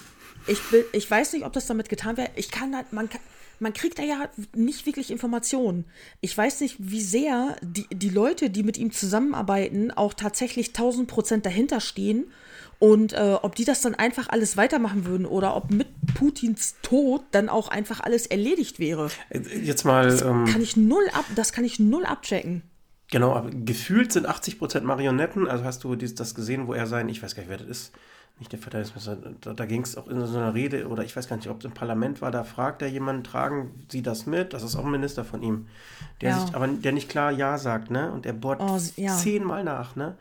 Ich, 0.47 0.71
will, 0.71 0.85
ich 0.93 1.09
weiß 1.09 1.33
nicht, 1.33 1.45
ob 1.45 1.53
das 1.53 1.67
damit 1.67 1.89
getan 1.89 2.17
wird. 2.17 2.29
Ich 2.35 2.51
kann 2.51 2.75
halt, 2.75 2.93
man, 2.93 3.09
kann, 3.09 3.21
man 3.59 3.73
kriegt 3.73 3.99
da 3.99 4.03
ja 4.03 4.29
nicht 4.55 4.85
wirklich 4.85 5.11
Informationen. 5.11 5.85
Ich 6.19 6.37
weiß 6.37 6.61
nicht, 6.61 6.77
wie 6.79 7.01
sehr 7.01 7.55
die, 7.61 7.87
die 7.91 8.09
Leute, 8.09 8.49
die 8.49 8.63
mit 8.63 8.77
ihm 8.77 8.91
zusammenarbeiten, 8.91 9.91
auch 9.91 10.13
tatsächlich 10.13 10.69
1000 10.69 11.07
Prozent 11.07 11.45
dahinter 11.45 11.79
stehen 11.79 12.31
und 12.81 13.13
äh, 13.13 13.37
ob 13.43 13.53
die 13.55 13.63
das 13.63 13.79
dann 13.81 13.93
einfach 13.93 14.27
alles 14.29 14.57
weitermachen 14.57 15.05
würden 15.05 15.27
oder 15.27 15.55
ob 15.55 15.69
mit 15.69 15.87
Putins 16.15 16.75
Tod 16.81 17.21
dann 17.31 17.47
auch 17.47 17.67
einfach 17.69 17.99
alles 17.99 18.25
erledigt 18.25 18.79
wäre. 18.79 19.09
Äh, 19.29 19.39
Jetzt 19.63 19.85
mal, 19.85 20.07
ähm, 20.25 20.45
Kann 20.45 20.61
ich 20.61 20.75
null 20.75 21.03
ab, 21.13 21.23
das 21.35 21.53
kann 21.53 21.63
ich 21.63 21.79
null 21.79 22.05
abchecken. 22.05 22.63
genau, 23.11 23.33
aber 23.35 23.51
gefühlt 23.51 24.11
sind 24.11 24.27
80% 24.27 24.81
Marionetten. 24.81 25.47
Also 25.47 25.63
hast 25.63 25.83
du 25.83 25.95
dies, 25.95 26.15
das 26.15 26.33
gesehen, 26.33 26.65
wo 26.67 26.73
er 26.73 26.87
sein, 26.87 27.07
ich 27.07 27.21
weiß 27.21 27.35
gar 27.35 27.43
nicht, 27.43 27.49
wer 27.51 27.57
das 27.59 27.67
ist, 27.67 27.91
nicht 28.39 28.51
der 28.51 28.57
Verteidigungsminister, 28.57 29.31
da, 29.41 29.53
da 29.53 29.65
ging 29.67 29.83
es 29.83 29.95
auch 29.95 30.07
in 30.07 30.25
so 30.25 30.35
einer 30.39 30.55
Rede, 30.55 30.87
oder 30.87 31.03
ich 31.03 31.15
weiß 31.15 31.29
gar 31.29 31.35
nicht, 31.35 31.49
ob 31.49 31.59
es 31.59 31.65
im 31.65 31.73
Parlament 31.73 32.19
war, 32.23 32.31
da 32.31 32.43
fragt 32.43 32.81
er 32.81 32.87
jemanden, 32.87 33.23
tragen 33.23 33.85
Sie 33.91 34.01
das 34.01 34.25
mit? 34.25 34.53
Das 34.53 34.63
ist 34.63 34.75
auch 34.75 34.85
ein 34.85 34.89
Minister 34.91 35.23
von 35.23 35.43
ihm. 35.43 35.67
Der 36.21 36.31
Ja. 36.31 36.39
sich, 36.39 36.55
aber 36.55 36.67
der 36.67 36.93
nicht 36.93 37.09
klar 37.09 37.31
Ja 37.31 37.59
sagt, 37.59 37.91
ne? 37.91 38.11
Und 38.11 38.25
der 38.25 38.33
bohrt 38.33 38.59
Oh, 38.59 38.79
ja. 38.95 39.15
zehnmal 39.15 39.63
nach, 39.63 39.95
ne? 39.95 40.15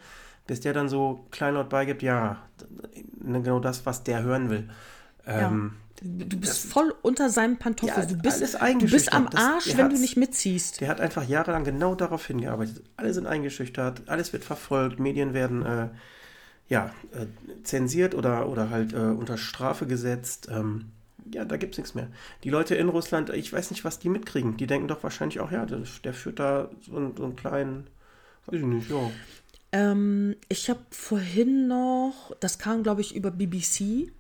Bis 0.51 0.59
der 0.59 0.73
dann 0.73 0.89
so 0.89 1.27
kleinlaut 1.31 1.69
beigibt, 1.69 2.03
ja, 2.03 2.43
ne, 3.23 3.41
genau 3.41 3.61
das, 3.61 3.87
was 3.87 4.03
der 4.03 4.25
hören 4.25 4.51
will. 4.51 4.69
Ähm, 5.25 5.75
Du 6.03 6.39
bist 6.39 6.65
voll 6.67 6.93
unter 7.03 7.29
seinem 7.31 7.57
Pantoffel. 7.59 8.03
Ja, 8.03 8.05
du, 8.09 8.17
bist, 8.17 8.41
du 8.55 8.91
bist 8.91 9.13
am 9.13 9.29
Das- 9.31 9.41
Arsch, 9.45 9.65
der 9.67 9.77
wenn 9.79 9.91
du 9.91 9.97
nicht 10.01 10.17
mitziehst. 10.17 10.81
Der 10.81 10.89
hat 10.89 10.99
einfach 11.01 11.23
jahrelang 11.29 11.63
genau 11.63 11.95
darauf 11.95 12.27
hingearbeitet. 12.27 12.83
Alle 12.97 13.13
sind 13.15 13.27
eingeschüchtert, 13.29 14.03
alles 14.09 14.33
wird 14.33 14.43
verfolgt, 14.43 14.99
Medien 14.99 15.35
werden 15.35 15.65
äh, 15.65 15.89
ja, 16.69 16.91
äh, 17.13 17.27
zensiert 17.63 18.17
oder, 18.17 18.49
oder 18.49 18.71
halt 18.71 18.93
äh, 18.93 18.97
unter 18.97 19.37
Strafe 19.37 19.87
gesetzt. 19.87 20.49
Ähm, 20.51 20.87
ja, 21.33 21.45
da 21.45 21.57
gibt 21.59 21.75
es 21.75 21.79
nichts 21.79 21.95
mehr. 21.95 22.09
Die 22.45 22.51
Leute 22.51 22.75
in 22.75 22.89
Russland, 22.89 23.31
ich 23.31 23.53
weiß 23.53 23.71
nicht, 23.71 23.85
was 23.85 24.01
die 24.01 24.09
mitkriegen. 24.09 24.57
Die 24.57 24.67
denken 24.67 24.89
doch 24.89 25.03
wahrscheinlich 25.05 25.39
auch, 25.39 25.53
ja, 25.53 25.65
der, 25.67 25.83
der 26.03 26.15
führt 26.15 26.41
da 26.41 26.71
so, 26.81 26.97
einen- 26.97 27.15
so 27.17 27.23
einen 27.25 27.37
kleinen, 27.37 27.87
weiß 28.47 28.59
ich 28.59 28.67
nicht, 28.67 28.91
ja. 28.91 29.11
Ähm, 29.73 30.37
ich 30.49 30.69
habe 30.69 30.81
vorhin 30.91 31.69
noch, 31.69 32.35
das 32.41 32.59
kam 32.59 32.83
glaube 32.83 33.01
ich 33.01 33.15
über 33.15 33.31
BBC, 33.31 34.11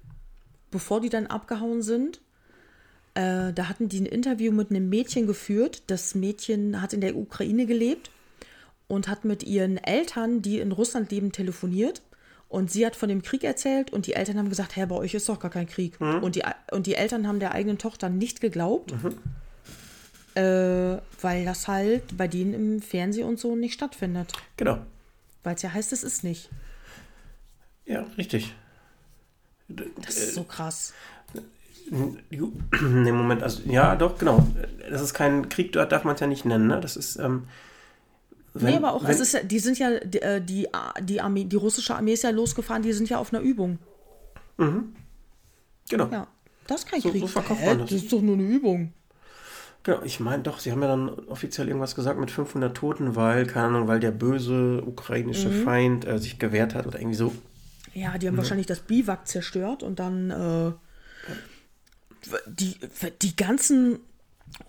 bevor 0.70 1.00
die 1.00 1.08
dann 1.08 1.26
abgehauen 1.26 1.82
sind. 1.82 2.20
Äh, 3.14 3.52
da 3.52 3.68
hatten 3.68 3.88
die 3.88 4.00
ein 4.00 4.06
Interview 4.06 4.52
mit 4.52 4.70
einem 4.70 4.88
Mädchen 4.88 5.26
geführt. 5.26 5.82
Das 5.88 6.14
Mädchen 6.14 6.80
hat 6.80 6.92
in 6.92 7.00
der 7.00 7.16
Ukraine 7.16 7.66
gelebt 7.66 8.10
und 8.86 9.08
hat 9.08 9.24
mit 9.24 9.42
ihren 9.42 9.78
Eltern, 9.78 10.42
die 10.42 10.60
in 10.60 10.72
Russland 10.72 11.10
leben, 11.10 11.32
telefoniert. 11.32 12.02
Und 12.48 12.70
sie 12.70 12.84
hat 12.84 12.96
von 12.96 13.08
dem 13.08 13.22
Krieg 13.22 13.44
erzählt 13.44 13.92
und 13.92 14.08
die 14.08 14.14
Eltern 14.14 14.36
haben 14.36 14.48
gesagt, 14.48 14.74
hey, 14.74 14.84
bei 14.84 14.96
euch 14.96 15.14
ist 15.14 15.28
doch 15.28 15.38
gar 15.38 15.52
kein 15.52 15.68
Krieg. 15.68 16.00
Und, 16.20 16.34
die, 16.34 16.42
und 16.72 16.86
die 16.86 16.96
Eltern 16.96 17.28
haben 17.28 17.38
der 17.38 17.52
eigenen 17.52 17.78
Tochter 17.78 18.08
nicht 18.08 18.40
geglaubt, 18.40 18.92
äh, 20.34 20.98
weil 21.20 21.44
das 21.44 21.68
halt 21.68 22.16
bei 22.16 22.26
denen 22.26 22.54
im 22.54 22.82
Fernsehen 22.82 23.28
und 23.28 23.38
so 23.38 23.54
nicht 23.54 23.74
stattfindet. 23.74 24.32
Genau. 24.56 24.78
Weil 25.42 25.54
es 25.54 25.62
ja 25.62 25.72
heißt, 25.72 25.92
es 25.92 26.02
ist 26.04 26.22
nicht. 26.24 26.50
Ja, 27.86 28.04
richtig. 28.18 28.54
Das 29.68 30.16
ist 30.16 30.34
so 30.34 30.44
krass. 30.44 30.92
Nee, 31.90 33.12
Moment, 33.12 33.42
also 33.42 33.62
ja, 33.66 33.96
doch, 33.96 34.18
genau. 34.18 34.46
Das 34.88 35.00
ist 35.00 35.14
kein 35.14 35.48
Krieg, 35.48 35.72
dort 35.72 35.90
darf 35.92 36.04
man 36.04 36.14
es 36.14 36.20
ja 36.20 36.26
nicht 36.26 36.44
nennen, 36.44 36.66
ne? 36.68 36.80
Das 36.80 36.96
ist, 36.96 37.16
ähm, 37.16 37.48
wenn- 38.54 38.70
nee, 38.70 38.76
aber 38.76 38.92
auch, 38.92 39.02
wenn- 39.02 39.10
es 39.10 39.20
ist 39.20 39.32
ja, 39.32 39.42
die 39.42 39.58
sind 39.58 39.78
ja, 39.78 39.98
die, 40.00 40.20
äh, 40.22 40.40
die, 40.40 40.68
die, 41.02 41.20
Armee, 41.20 41.44
die 41.44 41.56
russische 41.56 41.94
Armee 41.96 42.12
ist 42.12 42.22
ja 42.22 42.30
losgefahren, 42.30 42.82
die 42.82 42.92
sind 42.92 43.08
ja 43.08 43.18
auf 43.18 43.32
einer 43.32 43.42
Übung. 43.42 43.78
Genau. 45.88 46.08
Ja, 46.12 46.26
das 46.66 46.82
ist 46.82 46.90
kein 46.90 47.00
So- 47.00 47.10
Krieg. 47.10 47.22
so 47.22 47.26
verkauft 47.26 47.64
man 47.64 47.78
das. 47.78 47.90
das 47.90 48.02
ist 48.02 48.12
doch 48.12 48.20
nur 48.20 48.34
eine 48.34 48.44
Übung. 48.44 48.92
Genau, 49.82 50.02
ich 50.02 50.20
meine 50.20 50.42
doch, 50.42 50.58
sie 50.58 50.72
haben 50.72 50.82
ja 50.82 50.88
dann 50.88 51.08
offiziell 51.08 51.68
irgendwas 51.68 51.94
gesagt 51.94 52.20
mit 52.20 52.30
500 52.30 52.76
Toten, 52.76 53.16
weil, 53.16 53.46
keine 53.46 53.68
Ahnung, 53.68 53.88
weil 53.88 54.00
der 54.00 54.10
böse 54.10 54.82
ukrainische 54.84 55.48
Mhm. 55.48 55.64
Feind 55.64 56.06
äh, 56.06 56.18
sich 56.18 56.38
gewehrt 56.38 56.74
hat 56.74 56.86
oder 56.86 56.98
irgendwie 56.98 57.16
so. 57.16 57.32
Ja, 57.94 58.18
die 58.18 58.28
haben 58.28 58.36
wahrscheinlich 58.36 58.66
das 58.66 58.80
Biwak 58.80 59.26
zerstört 59.26 59.82
und 59.82 59.98
dann 59.98 60.30
äh, 60.30 60.72
die, 62.46 62.76
die 63.22 63.34
ganzen 63.36 63.98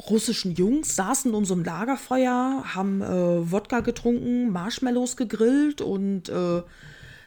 russischen 0.09 0.55
Jungs 0.55 0.95
saßen 0.95 1.33
um 1.33 1.43
so 1.43 1.55
ein 1.55 1.63
Lagerfeuer, 1.63 2.63
haben 2.73 3.01
äh, 3.01 3.51
Wodka 3.51 3.81
getrunken, 3.81 4.51
Marshmallows 4.51 5.17
gegrillt 5.17 5.81
und 5.81 6.29
äh, 6.29 6.61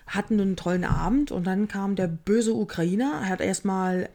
hatten 0.07 0.41
einen 0.41 0.57
tollen 0.57 0.85
Abend. 0.85 1.33
Und 1.33 1.47
dann 1.47 1.69
kam 1.69 1.97
der 1.97 2.07
böse 2.09 2.55
Ukrainer, 2.55 3.21
er 3.23 3.29
hat 3.29 3.41
erstmal 3.41 4.09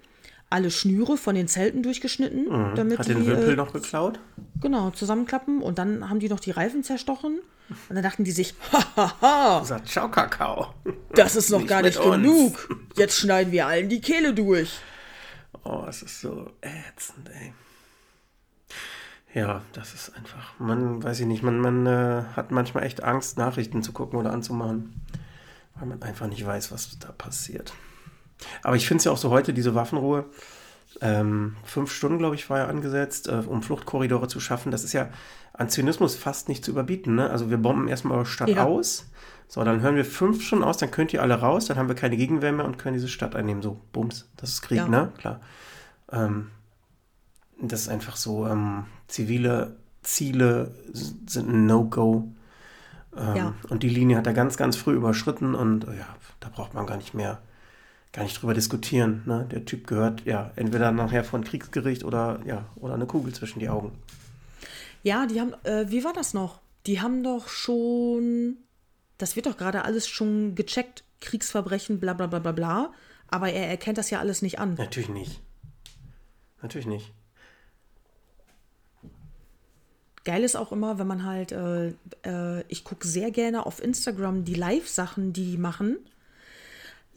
alle 0.50 0.72
Schnüre 0.72 1.18
von 1.18 1.36
den 1.36 1.48
Zelten 1.48 1.84
durchgeschnitten, 1.84 2.48
damit 2.76 2.98
Hat 3.00 3.08
die 3.08 3.14
den 3.14 3.26
Wimpel 3.28 3.54
äh, 3.54 3.56
noch 3.56 3.72
geklaut? 3.74 4.20
genau 4.62 4.90
zusammenklappen. 4.92 5.62
Und 5.62 5.78
dann 5.78 6.10
haben 6.10 6.20
die 6.20 6.30
noch 6.30 6.40
die 6.40 6.52
Reifen 6.52 6.84
zerstochen. 6.84 7.40
Und 7.88 7.96
dann 7.96 8.02
dachten 8.04 8.24
die 8.24 8.32
sich, 8.32 8.56
hahaha, 8.96 9.64
Sagt, 9.64 9.88
ciao, 9.90 10.10
Kakao. 10.10 10.74
das 11.14 11.36
ist 11.36 11.52
noch 11.52 11.60
Nicht 11.60 11.70
gar 11.70 11.82
nicht 11.84 11.98
uns. 12.00 12.16
genug. 12.16 12.70
Jetzt 12.96 13.20
schneiden 13.20 13.52
wir 13.54 13.68
allen 13.68 13.90
die 13.90 14.02
Kehle 14.02 14.34
durch. 14.34 14.80
Oh, 15.64 15.86
es 15.88 16.02
ist 16.02 16.22
so 16.22 16.50
ätzend, 16.62 17.30
ey. 17.30 17.54
Ja, 19.36 19.62
das 19.74 19.94
ist 19.94 20.16
einfach, 20.16 20.58
man, 20.60 21.04
weiß 21.04 21.20
ich 21.20 21.28
nicht, 21.28 21.44
man, 21.44 21.60
man 21.60 21.86
äh, 21.86 22.24
hat 22.36 22.50
manchmal 22.50 22.84
echt 22.84 23.04
Angst, 23.04 23.38
Nachrichten 23.38 23.84
zu 23.84 23.92
gucken 23.92 24.18
oder 24.18 24.32
anzumachen, 24.34 25.02
weil 25.76 25.88
man 25.88 26.02
einfach 26.02 26.26
nicht 26.26 26.44
weiß, 26.44 26.72
was 26.72 26.98
da 26.98 27.12
passiert. 27.12 27.74
Aber 28.64 28.76
ich 28.76 28.88
finde 28.88 29.00
es 29.00 29.06
ja 29.06 29.12
auch 29.12 29.18
so 29.18 29.30
heute, 29.30 29.54
diese 29.54 29.76
Waffenruhe, 29.76 30.26
ähm, 31.02 31.56
fünf 31.64 31.92
Stunden, 31.92 32.18
glaube 32.18 32.36
ich, 32.36 32.50
war 32.50 32.60
ja 32.60 32.68
angesetzt, 32.68 33.28
äh, 33.28 33.44
um 33.46 33.62
Fluchtkorridore 33.62 34.28
zu 34.28 34.40
schaffen. 34.40 34.72
Das 34.72 34.84
ist 34.84 34.94
ja 34.94 35.10
an 35.54 35.70
Zynismus 35.70 36.16
fast 36.16 36.50
nicht 36.50 36.64
zu 36.66 36.72
überbieten. 36.72 37.16
Ne? 37.16 37.30
Also 37.30 37.50
wir 37.50 37.58
bomben 37.58 37.88
erstmal 37.88 38.18
eure 38.18 38.26
Stadt 38.26 38.50
Ja. 38.50 38.66
aus. 38.66 39.06
So, 39.48 39.64
dann 39.64 39.82
hören 39.82 39.96
wir 39.96 40.06
fünf 40.06 40.44
Stunden 40.44 40.64
aus, 40.64 40.78
dann 40.78 40.92
könnt 40.92 41.12
ihr 41.12 41.22
alle 41.24 41.34
raus, 41.40 41.66
dann 41.66 41.78
haben 41.78 41.88
wir 41.88 41.96
keine 41.96 42.18
Gegenwehr 42.18 42.52
mehr 42.52 42.66
und 42.66 42.78
können 42.78 42.94
diese 42.94 43.08
Stadt 43.08 43.36
einnehmen. 43.36 43.64
So, 43.64 43.82
bums, 43.92 44.30
das 44.38 44.50
ist 44.52 44.62
Krieg, 44.62 44.78
Ja. 44.78 44.88
ne? 44.88 45.12
Klar. 45.18 45.40
Ähm, 46.12 46.52
das 47.62 47.82
ist 47.82 47.90
einfach 47.90 48.16
so, 48.16 48.48
ähm, 48.48 48.86
zivile 49.08 49.76
Ziele 50.04 50.72
sind 50.94 51.50
ein 51.50 51.66
No-Go. 51.66 52.32
Ähm, 53.18 53.36
Ja. 53.36 53.54
Und 53.70 53.82
die 53.84 53.90
Linie 53.90 54.18
hat 54.18 54.28
er 54.28 54.34
ganz, 54.34 54.56
ganz 54.56 54.76
früh 54.78 54.94
überschritten 54.94 55.56
und 55.56 55.86
äh, 55.88 55.98
ja, 55.98 56.06
da 56.40 56.50
braucht 56.50 56.74
man 56.76 56.86
gar 56.86 56.98
nicht 56.98 57.14
mehr, 57.16 57.40
gar 58.12 58.24
nicht 58.24 58.42
drüber 58.42 58.54
diskutieren. 58.54 59.24
Ne? 59.26 59.48
Der 59.52 59.66
Typ 59.66 59.88
gehört 59.88 60.26
ja 60.26 60.52
entweder 60.56 60.92
nachher 60.92 61.24
von 61.24 61.44
Kriegsgericht 61.44 62.04
oder 62.04 62.40
ja, 62.46 62.66
oder 62.76 62.96
eine 62.96 63.06
Kugel 63.06 63.34
zwischen 63.34 63.60
die 63.60 63.70
Augen. 63.70 63.92
Ja, 65.04 65.26
die 65.28 65.40
haben, 65.40 65.54
äh, 65.64 65.86
wie 65.90 66.04
war 66.04 66.14
das 66.14 66.34
noch? 66.34 66.60
Die 66.86 67.02
haben 67.02 67.24
doch 67.24 67.48
schon, 67.48 68.58
das 69.18 69.36
wird 69.36 69.46
doch 69.46 69.58
gerade 69.58 69.86
alles 69.86 70.08
schon 70.08 70.56
gecheckt, 70.56 71.04
Kriegsverbrechen, 71.22 72.00
bla 72.00 72.14
bla 72.14 72.28
bla 72.28 72.40
bla 72.40 72.52
bla. 72.52 72.94
Aber 73.28 73.52
er 73.52 73.68
erkennt 73.68 73.98
das 73.98 74.10
ja 74.10 74.20
alles 74.20 74.42
nicht 74.42 74.60
an. 74.60 74.74
Natürlich 74.74 75.10
nicht. 75.10 75.42
Natürlich 76.62 76.88
nicht. 76.88 77.14
Geil 80.26 80.44
ist 80.44 80.56
auch 80.56 80.72
immer, 80.72 81.00
wenn 81.00 81.08
man 81.08 81.26
halt, 81.26 81.52
äh, 81.52 81.94
äh, 82.26 82.64
ich 82.68 82.84
gucke 82.84 83.08
sehr 83.08 83.32
gerne 83.32 83.66
auf 83.66 83.82
Instagram 83.82 84.44
die 84.44 84.56
Live-Sachen, 84.56 85.32
die 85.32 85.52
die 85.52 85.58
machen. 85.58 85.98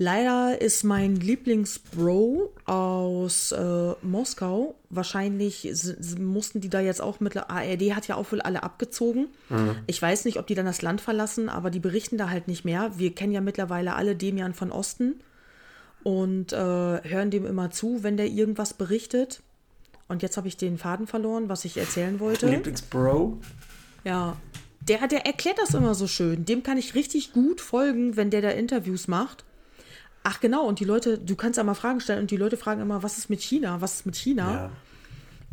Leider 0.03 0.61
ist 0.61 0.83
mein 0.83 1.15
Lieblingsbro 1.15 2.53
aus 2.65 3.53
äh, 3.53 3.93
Moskau, 4.03 4.75
wahrscheinlich 4.91 5.73
mussten 6.19 6.61
die 6.61 6.69
da 6.69 6.81
jetzt 6.81 7.01
auch 7.01 7.21
mit, 7.21 7.37
ARD 7.37 7.95
hat 7.95 8.09
ja 8.09 8.17
auch 8.17 8.33
wohl 8.33 8.41
alle 8.41 8.65
abgezogen. 8.65 9.29
Mhm. 9.49 9.77
Ich 9.87 10.03
weiß 10.03 10.25
nicht, 10.25 10.41
ob 10.41 10.49
die 10.49 10.57
dann 10.57 10.67
das 10.67 10.83
Land 10.83 11.01
verlassen, 11.01 11.49
aber 11.49 11.71
die 11.71 11.79
berichten 11.79 12.19
da 12.19 12.31
halt 12.31 12.49
nicht 12.49 12.65
mehr. 12.65 12.91
Wir 12.99 13.15
kennen 13.15 13.33
ja 13.33 13.41
mittlerweile 13.41 13.95
alle 13.95 14.17
Demian 14.17 14.55
von 14.55 14.73
Osten 14.73 15.21
und 16.03 16.53
äh, 16.53 16.57
hören 16.57 17.31
dem 17.31 17.47
immer 17.47 17.71
zu, 17.71 18.03
wenn 18.03 18.17
der 18.17 18.27
irgendwas 18.27 18.75
berichtet. 18.75 19.41
Und 20.09 20.23
jetzt 20.23 20.37
habe 20.37 20.49
ich 20.49 20.57
den 20.57 20.79
Faden 20.79 21.07
verloren, 21.07 21.49
was 21.49 21.65
ich 21.65 21.77
erzählen 21.77 22.19
wollte. 22.19 22.49
Lieblingsbro? 22.49 23.39
Ja. 24.03 24.37
Der, 24.81 25.07
der 25.07 25.27
erklärt 25.27 25.59
das 25.59 25.75
immer 25.75 25.95
so 25.95 26.09
schön. 26.09 26.45
Dem 26.45 26.65
kann 26.65 26.77
ich 26.77 26.97
richtig 26.97 27.33
gut 27.33 27.61
folgen, 27.61 28.17
wenn 28.17 28.31
der 28.31 28.43
da 28.43 28.51
Interviews 28.51 29.07
macht. 29.07 29.45
Ach 30.25 30.41
genau, 30.41 30.67
und 30.67 30.81
die 30.81 30.85
Leute, 30.85 31.19
du 31.19 31.35
kannst 31.37 31.57
ja 31.57 31.65
mal 31.65 31.75
Fragen 31.75 32.01
stellen 32.01 32.21
und 32.21 32.31
die 32.31 32.37
Leute 32.37 32.57
fragen 32.57 32.81
immer, 32.81 33.03
was 33.03 33.19
ist 33.19 33.29
mit 33.29 33.41
China? 33.41 33.81
Was 33.81 33.95
ist 33.97 34.07
mit 34.07 34.17
China? 34.17 34.53
Ja. 34.53 34.71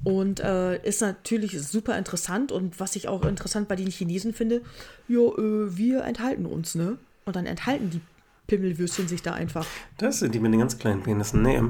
Und 0.04 0.40
äh, 0.40 0.82
ist 0.88 1.02
natürlich 1.02 1.62
super 1.62 1.98
interessant 1.98 2.52
und 2.52 2.80
was 2.80 2.96
ich 2.96 3.08
auch 3.08 3.26
interessant 3.26 3.68
bei 3.68 3.76
den 3.76 3.90
Chinesen 3.90 4.34
finde, 4.34 4.62
ja, 5.08 5.20
äh, 5.20 5.78
wir 5.78 6.04
enthalten 6.04 6.46
uns, 6.46 6.76
ne? 6.76 6.98
Und 7.26 7.36
dann 7.36 7.46
enthalten 7.46 7.90
die 7.90 8.02
Pimmelwürstchen 8.48 9.08
sich 9.08 9.22
da 9.22 9.34
einfach. 9.34 9.66
Das 9.98 10.20
sind 10.20 10.34
die 10.34 10.40
mit 10.40 10.54
den 10.54 10.60
ganz 10.60 10.78
kleinen 10.78 11.04
Penissen. 11.04 11.42
Nee, 11.42 11.62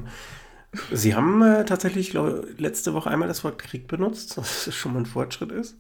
Sie 0.92 1.16
haben 1.16 1.42
äh, 1.42 1.66
tatsächlich, 1.66 2.12
glaube 2.12 2.48
letzte 2.58 2.94
Woche 2.94 3.10
einmal 3.10 3.28
das 3.28 3.44
Wort 3.44 3.58
Krieg 3.58 3.88
benutzt, 3.88 4.38
was 4.38 4.74
schon 4.76 4.94
mal 4.94 5.00
ein 5.00 5.06
Fortschritt 5.06 5.52
ist. 5.52 5.76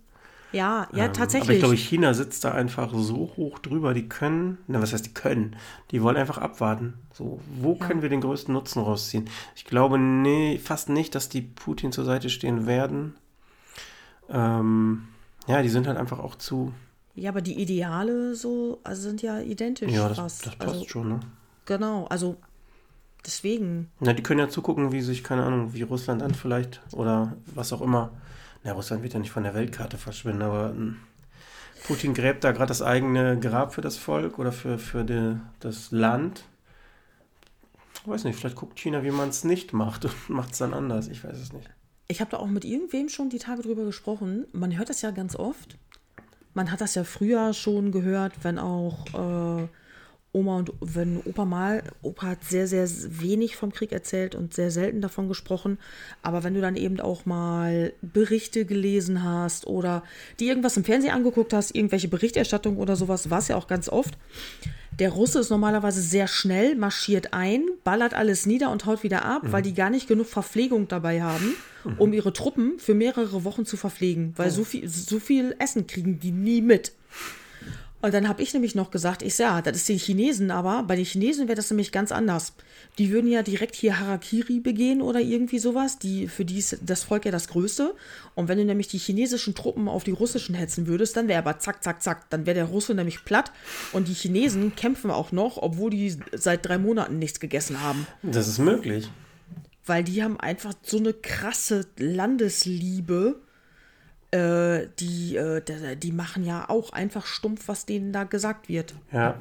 Ja, 0.51 0.87
ja, 0.93 1.05
ähm, 1.05 1.13
tatsächlich. 1.13 1.49
Aber 1.49 1.53
ich 1.53 1.59
glaube, 1.59 1.75
China 1.75 2.13
sitzt 2.13 2.43
da 2.43 2.51
einfach 2.51 2.91
so 2.93 3.31
hoch 3.37 3.59
drüber, 3.59 3.93
die 3.93 4.09
können, 4.09 4.57
na, 4.67 4.81
was 4.81 4.93
heißt 4.93 5.05
die 5.05 5.13
können? 5.13 5.55
Die 5.91 6.01
wollen 6.01 6.17
einfach 6.17 6.37
abwarten. 6.37 6.95
So, 7.13 7.39
wo 7.59 7.73
ja. 7.73 7.85
können 7.85 8.01
wir 8.01 8.09
den 8.09 8.21
größten 8.21 8.53
Nutzen 8.53 8.81
rausziehen? 8.81 9.29
Ich 9.55 9.65
glaube 9.65 9.99
nee, 9.99 10.57
fast 10.57 10.89
nicht, 10.89 11.13
dass 11.13 11.29
die 11.29 11.41
Putin 11.41 11.91
zur 11.91 12.05
Seite 12.05 12.29
stehen 12.29 12.65
werden. 12.65 13.15
Ähm, 14.29 15.07
ja, 15.47 15.61
die 15.61 15.69
sind 15.69 15.87
halt 15.87 15.97
einfach 15.97 16.19
auch 16.19 16.35
zu. 16.35 16.73
Ja, 17.15 17.29
aber 17.29 17.41
die 17.41 17.59
Ideale 17.59 18.35
so, 18.35 18.79
also 18.83 19.01
sind 19.01 19.21
ja 19.21 19.39
identisch 19.39 19.91
ja, 19.91 20.07
das, 20.07 20.17
fast. 20.17 20.45
das 20.45 20.55
passt 20.55 20.73
also, 20.73 20.87
schon, 20.87 21.09
ne? 21.09 21.19
Genau, 21.65 22.05
also 22.05 22.37
deswegen. 23.25 23.91
Na, 23.99 24.13
die 24.13 24.23
können 24.23 24.39
ja 24.39 24.49
zugucken, 24.49 24.91
wie 24.91 25.01
sich, 25.01 25.23
keine 25.23 25.43
Ahnung, 25.43 25.73
wie 25.73 25.83
Russland 25.83 26.21
dann 26.21 26.33
vielleicht 26.33 26.81
oder 26.91 27.35
was 27.53 27.73
auch 27.73 27.81
immer 27.81 28.11
na, 28.63 28.73
Russland 28.73 29.03
wird 29.03 29.13
ja 29.13 29.19
nicht 29.19 29.31
von 29.31 29.43
der 29.43 29.53
Weltkarte 29.53 29.97
verschwinden, 29.97 30.41
aber 30.41 30.69
hm, 30.69 30.97
Putin 31.85 32.13
gräbt 32.13 32.43
da 32.43 32.51
gerade 32.51 32.67
das 32.67 32.81
eigene 32.81 33.39
Grab 33.39 33.73
für 33.73 33.81
das 33.81 33.97
Volk 33.97 34.37
oder 34.37 34.51
für, 34.51 34.77
für 34.77 35.03
die, 35.03 35.37
das 35.59 35.91
Land. 35.91 36.43
Ich 37.95 38.07
weiß 38.07 38.23
nicht, 38.25 38.37
vielleicht 38.37 38.55
guckt 38.55 38.77
China, 38.77 39.03
wie 39.03 39.11
man 39.11 39.29
es 39.29 39.43
nicht 39.43 39.73
macht 39.73 40.05
und 40.05 40.13
macht 40.29 40.51
es 40.53 40.59
dann 40.59 40.73
anders. 40.73 41.07
Ich 41.07 41.23
weiß 41.23 41.37
es 41.37 41.53
nicht. 41.53 41.69
Ich 42.07 42.21
habe 42.21 42.31
da 42.31 42.37
auch 42.37 42.47
mit 42.47 42.65
irgendwem 42.65 43.07
schon 43.07 43.29
die 43.29 43.37
Tage 43.37 43.61
drüber 43.61 43.85
gesprochen. 43.85 44.47
Man 44.51 44.77
hört 44.77 44.89
das 44.89 45.01
ja 45.01 45.11
ganz 45.11 45.35
oft. 45.35 45.77
Man 46.53 46.71
hat 46.71 46.81
das 46.81 46.95
ja 46.95 47.03
früher 47.03 47.53
schon 47.53 47.91
gehört, 47.91 48.43
wenn 48.43 48.57
auch 48.57 49.05
äh, 49.13 49.67
Oma 50.31 50.57
und 50.57 50.71
wenn 50.79 51.21
Opa 51.25 51.43
mal, 51.43 51.83
Opa 52.03 52.27
hat 52.27 52.43
sehr, 52.43 52.67
sehr 52.67 52.87
wenig 53.07 53.55
vom 53.55 53.71
Krieg 53.71 53.91
erzählt 53.91 54.35
und 54.35 54.53
sehr 54.53 54.69
selten 54.69 55.01
davon 55.01 55.27
gesprochen. 55.27 55.79
Aber 56.21 56.43
wenn 56.43 56.53
du 56.53 56.61
dann 56.61 56.75
eben 56.75 56.99
auch 56.99 57.25
mal 57.25 57.93
Berichte 58.01 58.65
gelesen 58.65 59.23
hast 59.23 59.65
oder 59.65 60.03
die 60.39 60.47
irgendwas 60.47 60.77
im 60.77 60.83
Fernsehen 60.83 61.13
angeguckt 61.13 61.51
hast, 61.51 61.75
irgendwelche 61.75 62.09
Berichterstattung 62.09 62.77
oder 62.77 62.95
sowas, 62.95 63.31
war 63.31 63.39
es 63.39 63.47
ja 63.47 63.55
auch 63.55 63.67
ganz 63.67 63.89
oft. 63.89 64.17
Der 64.99 65.11
Russe 65.11 65.39
ist 65.39 65.49
normalerweise 65.49 66.01
sehr 66.01 66.27
schnell, 66.27 66.75
marschiert 66.75 67.33
ein, 67.33 67.65
ballert 67.83 68.13
alles 68.13 68.45
nieder 68.45 68.69
und 68.69 68.85
haut 68.85 69.01
wieder 69.01 69.25
ab, 69.25 69.43
mhm. 69.43 69.51
weil 69.51 69.61
die 69.61 69.73
gar 69.73 69.89
nicht 69.89 70.07
genug 70.07 70.27
Verpflegung 70.27 70.87
dabei 70.87 71.23
haben, 71.23 71.55
mhm. 71.85 71.95
um 71.97 72.13
ihre 72.13 72.33
Truppen 72.33 72.77
für 72.77 72.93
mehrere 72.93 73.45
Wochen 73.45 73.65
zu 73.65 73.77
verpflegen. 73.77 74.33
Weil 74.35 74.49
oh. 74.49 74.53
so, 74.53 74.63
viel, 74.63 74.87
so 74.87 75.19
viel 75.19 75.55
Essen 75.57 75.87
kriegen 75.87 76.19
die 76.19 76.31
nie 76.31 76.61
mit. 76.61 76.91
Und 78.01 78.13
dann 78.13 78.29
habe 78.29 78.41
ich 78.41 78.53
nämlich 78.53 78.75
noch 78.75 78.91
gesagt, 78.91 79.21
ich 79.21 79.35
sage, 79.35 79.55
ja, 79.55 79.61
das 79.61 79.77
ist 79.77 79.89
den 79.89 79.97
Chinesen, 79.97 80.51
aber 80.51 80.83
bei 80.83 80.95
den 80.95 81.03
Chinesen 81.03 81.47
wäre 81.47 81.57
das 81.57 81.69
nämlich 81.69 81.91
ganz 81.91 82.11
anders. 82.13 82.53
Die 82.97 83.11
würden 83.11 83.29
ja 83.29 83.43
direkt 83.43 83.75
hier 83.75 83.99
Harakiri 83.99 84.61
begehen 84.61 85.01
oder 85.01 85.19
irgendwie 85.19 85.59
sowas. 85.59 85.99
Die, 85.99 86.27
für 86.27 86.45
die 86.45 86.59
ist 86.59 86.77
das 86.81 87.03
Volk 87.03 87.25
ja 87.25 87.31
das 87.31 87.49
Größte. 87.49 87.93
Und 88.35 88.47
wenn 88.47 88.57
du 88.57 88.63
nämlich 88.63 88.87
die 88.87 88.97
chinesischen 88.97 89.53
Truppen 89.53 89.89
auf 89.89 90.05
die 90.05 90.11
russischen 90.11 90.55
hetzen 90.55 90.87
würdest, 90.87 91.17
dann 91.17 91.27
wäre 91.27 91.39
aber 91.39 91.59
zack, 91.59 91.83
zack, 91.83 92.01
zack. 92.01 92.29
Dann 92.29 92.45
wäre 92.45 92.55
der 92.55 92.65
Russe 92.65 92.93
nämlich 92.93 93.25
platt. 93.25 93.51
Und 93.91 94.07
die 94.07 94.13
Chinesen 94.13 94.75
kämpfen 94.75 95.11
auch 95.11 95.33
noch, 95.33 95.57
obwohl 95.57 95.89
die 95.89 96.17
seit 96.33 96.65
drei 96.65 96.77
Monaten 96.77 97.19
nichts 97.19 97.41
gegessen 97.41 97.81
haben. 97.81 98.07
Das 98.23 98.47
ist 98.47 98.59
möglich. 98.59 99.09
Weil 99.85 100.05
die 100.05 100.23
haben 100.23 100.39
einfach 100.39 100.73
so 100.83 100.97
eine 100.97 101.13
krasse 101.13 101.85
Landesliebe 101.97 103.41
äh, 104.31 104.87
die, 104.99 105.35
äh, 105.35 105.95
die 105.95 106.11
machen 106.11 106.43
ja 106.43 106.69
auch 106.69 106.91
einfach 106.91 107.25
stumpf, 107.25 107.67
was 107.67 107.85
denen 107.85 108.13
da 108.13 108.23
gesagt 108.23 108.69
wird. 108.69 108.93
Ja. 109.11 109.35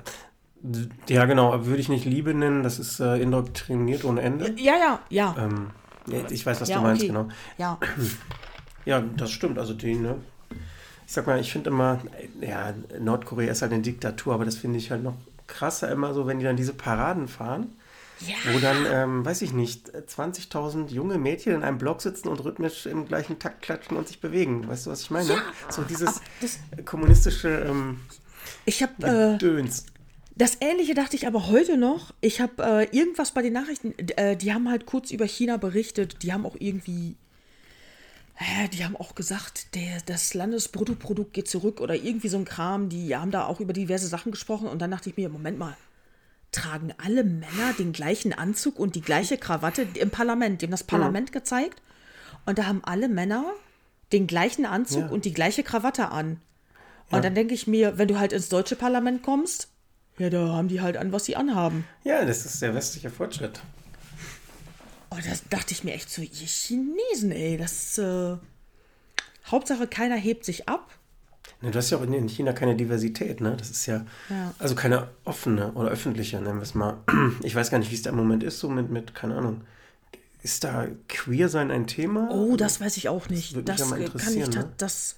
Ja, 1.08 1.24
genau, 1.26 1.66
würde 1.66 1.80
ich 1.80 1.88
nicht 1.88 2.04
Liebe 2.04 2.34
nennen, 2.34 2.64
das 2.64 2.80
ist 2.80 2.98
äh, 2.98 3.16
indoktriniert 3.18 4.04
ohne 4.04 4.22
Ende. 4.22 4.54
Ja, 4.58 4.74
ja, 4.76 5.00
ja. 5.08 5.36
Ähm, 5.38 5.70
ich 6.30 6.44
weiß, 6.44 6.60
was 6.60 6.68
ja, 6.68 6.78
du 6.78 6.82
meinst, 6.82 7.02
okay. 7.02 7.08
genau. 7.08 7.28
Ja. 7.58 7.78
Ja, 8.84 9.00
das 9.00 9.30
stimmt. 9.30 9.58
Also 9.58 9.74
die, 9.74 9.94
ne? 9.94 10.16
Ich 11.06 11.12
sag 11.12 11.26
mal, 11.26 11.38
ich 11.38 11.52
finde 11.52 11.70
immer, 11.70 12.00
ja, 12.40 12.72
Nordkorea 12.98 13.52
ist 13.52 13.62
halt 13.62 13.72
eine 13.72 13.82
Diktatur, 13.82 14.34
aber 14.34 14.46
das 14.46 14.56
finde 14.56 14.78
ich 14.78 14.90
halt 14.90 15.02
noch 15.02 15.14
krasser 15.46 15.90
immer 15.90 16.14
so, 16.14 16.26
wenn 16.26 16.38
die 16.38 16.44
dann 16.44 16.56
diese 16.56 16.72
Paraden 16.72 17.28
fahren 17.28 17.72
ja. 18.26 18.52
Wo 18.52 18.58
dann, 18.58 18.86
ähm, 18.90 19.24
weiß 19.24 19.42
ich 19.42 19.52
nicht, 19.52 19.90
20.000 19.90 20.88
junge 20.88 21.18
Mädchen 21.18 21.54
in 21.54 21.62
einem 21.62 21.78
Block 21.78 22.02
sitzen 22.02 22.28
und 22.28 22.44
rhythmisch 22.44 22.86
im 22.86 23.06
gleichen 23.06 23.38
Takt 23.38 23.62
klatschen 23.62 23.96
und 23.96 24.08
sich 24.08 24.20
bewegen. 24.20 24.66
Weißt 24.66 24.86
du, 24.86 24.90
was 24.90 25.02
ich 25.02 25.10
meine? 25.10 25.28
Ja, 25.28 25.42
so 25.68 25.82
dieses 25.82 26.20
kommunistische 26.84 27.66
ähm, 27.68 28.00
ich 28.64 28.82
hab, 28.82 28.98
Gedöns. 28.98 29.80
Äh, 29.80 29.84
das 30.36 30.58
Ähnliche 30.60 30.94
dachte 30.94 31.16
ich 31.16 31.26
aber 31.26 31.48
heute 31.48 31.76
noch. 31.76 32.14
Ich 32.20 32.40
habe 32.40 32.62
äh, 32.62 32.96
irgendwas 32.96 33.32
bei 33.32 33.42
den 33.42 33.52
Nachrichten, 33.52 33.94
äh, 34.16 34.36
die 34.36 34.52
haben 34.52 34.70
halt 34.70 34.86
kurz 34.86 35.10
über 35.10 35.26
China 35.26 35.56
berichtet. 35.56 36.22
Die 36.22 36.32
haben 36.32 36.46
auch 36.46 36.56
irgendwie 36.58 37.16
die 38.72 38.84
haben 38.84 38.96
auch 38.96 39.16
gesagt, 39.16 39.74
der, 39.74 40.00
das 40.06 40.32
Landesbruttoprodukt 40.32 41.32
geht 41.32 41.48
zurück 41.48 41.80
oder 41.80 41.96
irgendwie 41.96 42.28
so 42.28 42.38
ein 42.38 42.44
Kram. 42.44 42.88
Die 42.88 43.16
haben 43.16 43.32
da 43.32 43.46
auch 43.46 43.58
über 43.58 43.72
diverse 43.72 44.06
Sachen 44.06 44.30
gesprochen 44.30 44.68
und 44.68 44.80
dann 44.80 44.92
dachte 44.92 45.10
ich 45.10 45.16
mir, 45.16 45.28
Moment 45.28 45.58
mal, 45.58 45.76
tragen 46.52 46.94
alle 46.98 47.24
Männer 47.24 47.72
den 47.78 47.92
gleichen 47.92 48.32
Anzug 48.32 48.78
und 48.78 48.94
die 48.94 49.00
gleiche 49.00 49.36
Krawatte 49.36 49.86
im 49.94 50.10
Parlament. 50.10 50.60
Die 50.60 50.66
haben 50.66 50.70
das 50.70 50.84
Parlament 50.84 51.30
ja. 51.30 51.40
gezeigt 51.40 51.82
und 52.46 52.58
da 52.58 52.66
haben 52.66 52.82
alle 52.84 53.08
Männer 53.08 53.44
den 54.12 54.26
gleichen 54.26 54.64
Anzug 54.64 55.02
ja. 55.02 55.08
und 55.08 55.24
die 55.24 55.34
gleiche 55.34 55.62
Krawatte 55.62 56.10
an. 56.10 56.40
Und 57.10 57.16
ja. 57.16 57.20
dann 57.20 57.34
denke 57.34 57.54
ich 57.54 57.66
mir, 57.66 57.98
wenn 57.98 58.08
du 58.08 58.18
halt 58.18 58.32
ins 58.32 58.48
deutsche 58.48 58.76
Parlament 58.76 59.22
kommst, 59.22 59.68
ja, 60.18 60.30
da 60.30 60.48
haben 60.48 60.68
die 60.68 60.80
halt 60.80 60.96
an, 60.96 61.12
was 61.12 61.26
sie 61.26 61.36
anhaben. 61.36 61.84
Ja, 62.02 62.24
das 62.24 62.44
ist 62.44 62.60
der 62.60 62.74
westliche 62.74 63.10
Fortschritt. 63.10 63.60
Oh, 65.10 65.18
das 65.24 65.44
dachte 65.48 65.72
ich 65.72 65.84
mir 65.84 65.94
echt 65.94 66.10
so, 66.10 66.22
ihr 66.22 66.28
Chinesen, 66.30 67.30
ey, 67.30 67.56
das 67.56 67.96
äh, 67.98 68.36
Hauptsache 69.46 69.86
keiner 69.86 70.16
hebt 70.16 70.44
sich 70.44 70.68
ab 70.68 70.90
du 71.60 71.74
hast 71.74 71.90
ja 71.90 71.98
auch 71.98 72.02
in 72.02 72.28
China 72.28 72.52
keine 72.52 72.76
Diversität, 72.76 73.40
ne? 73.40 73.56
Das 73.56 73.70
ist 73.70 73.86
ja, 73.86 74.06
ja, 74.30 74.54
also 74.58 74.74
keine 74.74 75.08
offene 75.24 75.72
oder 75.72 75.90
öffentliche, 75.90 76.40
nennen 76.40 76.58
wir 76.58 76.62
es 76.62 76.74
mal. 76.74 76.98
Ich 77.42 77.54
weiß 77.54 77.70
gar 77.70 77.78
nicht, 77.78 77.90
wie 77.90 77.94
es 77.94 78.02
da 78.02 78.10
im 78.10 78.16
Moment 78.16 78.42
ist, 78.42 78.60
so 78.60 78.68
mit, 78.68 78.90
mit, 78.90 79.14
keine 79.14 79.36
Ahnung. 79.36 79.62
Ist 80.42 80.62
da 80.62 80.86
queer 81.08 81.48
sein 81.48 81.70
ein 81.70 81.86
Thema? 81.86 82.28
Oh, 82.30 82.56
das 82.56 82.80
weiß 82.80 82.96
ich 82.96 83.08
auch 83.08 83.28
nicht. 83.28 83.56
Das, 83.68 83.78
das 83.78 83.90
ja 83.90 84.08
kann 84.08 84.36
ich, 84.36 84.48
ne? 84.48 84.72
das. 84.76 85.16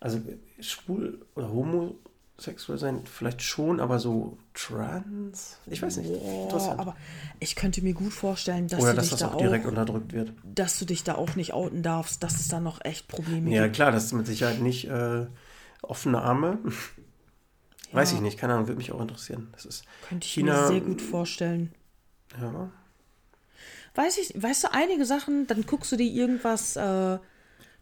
Also 0.00 0.20
schwul 0.60 1.20
oder 1.34 1.50
homo 1.50 1.96
sexuell 2.38 2.78
sein, 2.78 3.02
vielleicht 3.06 3.42
schon, 3.42 3.80
aber 3.80 3.98
so 3.98 4.36
trans? 4.52 5.58
Ich 5.66 5.80
weiß 5.80 5.98
nicht. 5.98 6.12
Boah, 6.12 6.78
aber 6.78 6.96
ich 7.40 7.56
könnte 7.56 7.82
mir 7.82 7.94
gut 7.94 8.12
vorstellen, 8.12 8.68
dass 8.68 8.80
Oder 8.80 8.90
du 8.90 8.96
dass 8.96 9.04
dich 9.06 9.18
das 9.18 9.20
da 9.20 9.32
auch 9.32 9.38
direkt 9.38 9.66
unterdrückt 9.66 10.12
wird. 10.12 10.32
Dass 10.44 10.78
du 10.78 10.84
dich 10.84 11.02
da 11.02 11.14
auch 11.14 11.34
nicht 11.34 11.54
outen 11.54 11.82
darfst, 11.82 12.22
dass 12.22 12.34
es 12.34 12.48
da 12.48 12.60
noch 12.60 12.84
echt 12.84 13.08
Probleme 13.08 13.50
ja, 13.50 13.64
gibt. 13.64 13.76
Ja, 13.76 13.84
klar, 13.84 13.92
das 13.92 14.04
ist 14.04 14.12
mit 14.12 14.26
Sicherheit 14.26 14.60
nicht 14.60 14.88
äh, 14.88 15.26
offene 15.82 16.22
Arme. 16.22 16.58
Ja. 17.92 18.00
Weiß 18.00 18.14
ich 18.14 18.20
nicht, 18.20 18.36
keine 18.36 18.54
Ahnung, 18.54 18.66
würde 18.66 18.78
mich 18.78 18.90
auch 18.90 19.00
interessieren. 19.00 19.48
Das 19.52 19.64
ist 19.64 19.84
könnte 20.08 20.26
ich 20.26 20.32
China, 20.32 20.62
mir 20.62 20.66
sehr 20.66 20.80
gut 20.80 21.00
vorstellen. 21.00 21.72
Ja. 22.40 22.68
Weiß 23.94 24.18
ich, 24.18 24.42
weißt 24.42 24.64
du, 24.64 24.72
einige 24.72 25.06
Sachen, 25.06 25.46
dann 25.46 25.64
guckst 25.64 25.92
du 25.92 25.96
dir 25.96 26.10
irgendwas. 26.10 26.74
Äh, 26.74 27.18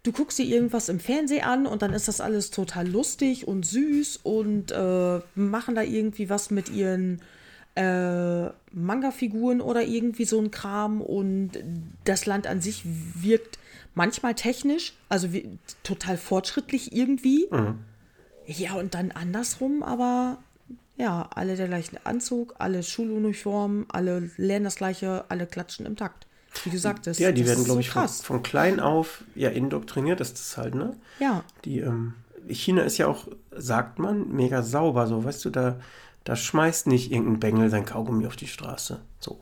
du 0.05 0.13
guckst 0.13 0.39
dir 0.39 0.45
irgendwas 0.45 0.89
im 0.89 1.01
Fernsehen 1.01 1.43
an 1.43 1.67
und 1.67 1.83
dann 1.83 1.93
ist 1.93 2.07
das 2.07 2.21
alles 2.21 2.51
total 2.51 2.87
lustig 2.87 3.49
und 3.49 3.67
süß 3.67 4.21
und 4.23 4.71
äh, 4.71 5.21
machen 5.35 5.75
da 5.75 5.83
irgendwie 5.83 6.31
was 6.31 6.51
mit 6.51 6.69
ihren 6.69 7.21
äh, 7.75 8.51
Manga-Figuren 8.71 9.61
oder 9.61 9.83
irgendwie 9.83 10.27
so 10.27 10.39
ein 10.39 10.53
Kram 10.53 11.01
und 11.01 11.53
das 12.05 12.27
Land 12.27 12.47
an 12.47 12.61
sich 12.61 12.83
wirkt 12.85 13.59
manchmal 13.95 14.35
technisch, 14.35 14.93
also 15.09 15.33
wie, 15.33 15.59
total 15.83 16.19
fortschrittlich 16.19 16.95
irgendwie. 16.95 17.49
Ja, 18.47 18.75
und 18.75 18.95
dann 18.95 19.11
andersrum, 19.11 19.83
aber 19.83 20.39
ja, 20.97 21.29
alle 21.35 21.57
der 21.57 21.67
gleichen 21.67 21.99
Anzug, 22.05 22.55
alle 22.59 22.83
Schuluniformen, 22.83 23.87
alle 23.89 24.31
lernen 24.37 24.65
das 24.65 24.77
gleiche, 24.77 25.25
alle 25.31 25.47
klatschen 25.47 25.87
im 25.87 25.97
Takt. 25.97 26.27
Wie 26.63 26.71
du 26.71 26.79
sagtest. 26.79 27.21
Ja, 27.21 27.33
die 27.33 27.47
werden, 27.47 27.65
glaube 27.65 27.83
so 27.83 27.89
ich, 27.89 27.91
von, 27.91 28.09
von 28.09 28.43
klein 28.43 28.81
auf 28.81 29.25
ja 29.35 29.51
indoktriniert, 29.51 30.21
das 30.21 30.29
ist 30.29 30.39
das 30.39 30.57
halt, 30.57 30.75
ne? 30.75 30.97
Ja, 31.19 31.43
Die, 31.65 31.81
ähm, 31.81 32.15
China 32.49 32.83
ist 32.83 32.99
ja 32.99 33.07
auch, 33.07 33.29
sagt 33.51 33.99
man, 33.99 34.31
mega 34.31 34.63
sauber, 34.63 35.07
so, 35.07 35.25
weißt 35.25 35.45
du, 35.45 35.51
da, 35.51 35.81
da 36.25 36.37
schmeißt 36.37 36.87
nicht 36.87 37.11
irgendein 37.11 37.41
Bengel 37.41 37.71
sein 37.71 37.85
Kaugummi 37.85 38.27
auf 38.27 38.37
die 38.37 38.47
Straße. 38.47 39.01
So. 39.19 39.41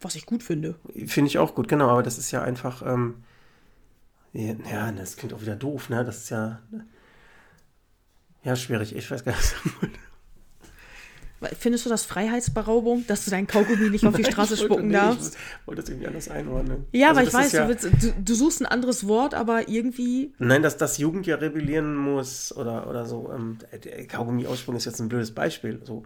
was 0.00 0.14
ich 0.14 0.26
gut 0.26 0.42
finde. 0.42 0.76
Finde 1.06 1.28
ich 1.28 1.38
auch 1.38 1.54
gut, 1.54 1.68
genau, 1.68 1.88
aber 1.88 2.02
das 2.02 2.18
ist 2.18 2.30
ja 2.30 2.42
einfach, 2.42 2.82
ähm, 2.86 3.24
ja, 4.32 4.92
das 4.92 5.16
klingt 5.16 5.34
auch 5.34 5.40
wieder 5.40 5.56
doof, 5.56 5.88
ne? 5.88 6.04
Das 6.04 6.18
ist 6.18 6.30
ja, 6.30 6.60
ja, 8.44 8.54
schwierig, 8.54 8.94
ich 8.94 9.10
weiß 9.10 9.24
gar 9.24 9.34
nicht. 9.34 9.54
Findest 11.58 11.86
du 11.86 11.90
das 11.90 12.04
Freiheitsberaubung, 12.04 13.06
dass 13.06 13.24
du 13.24 13.30
deinen 13.30 13.46
Kaugummi 13.46 13.90
nicht 13.90 14.06
auf 14.06 14.14
die 14.14 14.24
Straße 14.24 14.56
spucken 14.56 14.88
nee, 14.88 14.94
darfst? 14.94 15.34
Ich 15.34 15.66
wollte 15.66 15.82
das 15.82 15.90
irgendwie 15.90 16.06
anders 16.06 16.28
einordnen. 16.28 16.86
Ja, 16.92 17.08
Also 17.08 17.20
aber 17.20 17.28
ich 17.28 17.34
weiß, 17.34 17.52
ja, 17.52 17.62
du, 17.62 17.68
willst, 17.68 17.84
du, 17.84 18.12
du 18.22 18.34
suchst 18.34 18.60
ein 18.60 18.66
anderes 18.66 19.06
Wort, 19.06 19.34
aber 19.34 19.68
irgendwie. 19.68 20.32
Nein, 20.38 20.62
dass 20.62 20.76
das 20.76 20.98
Jugend 20.98 21.26
ja 21.26 21.36
rebellieren 21.36 21.94
muss 21.96 22.54
oder, 22.56 22.88
oder 22.88 23.06
so. 23.06 23.30
Ähm, 23.34 23.58
der 23.84 24.06
Kaugummi-Aussprung 24.06 24.76
ist 24.76 24.84
jetzt 24.84 25.00
ein 25.00 25.08
blödes 25.08 25.32
Beispiel. 25.32 25.80
So, 25.84 26.04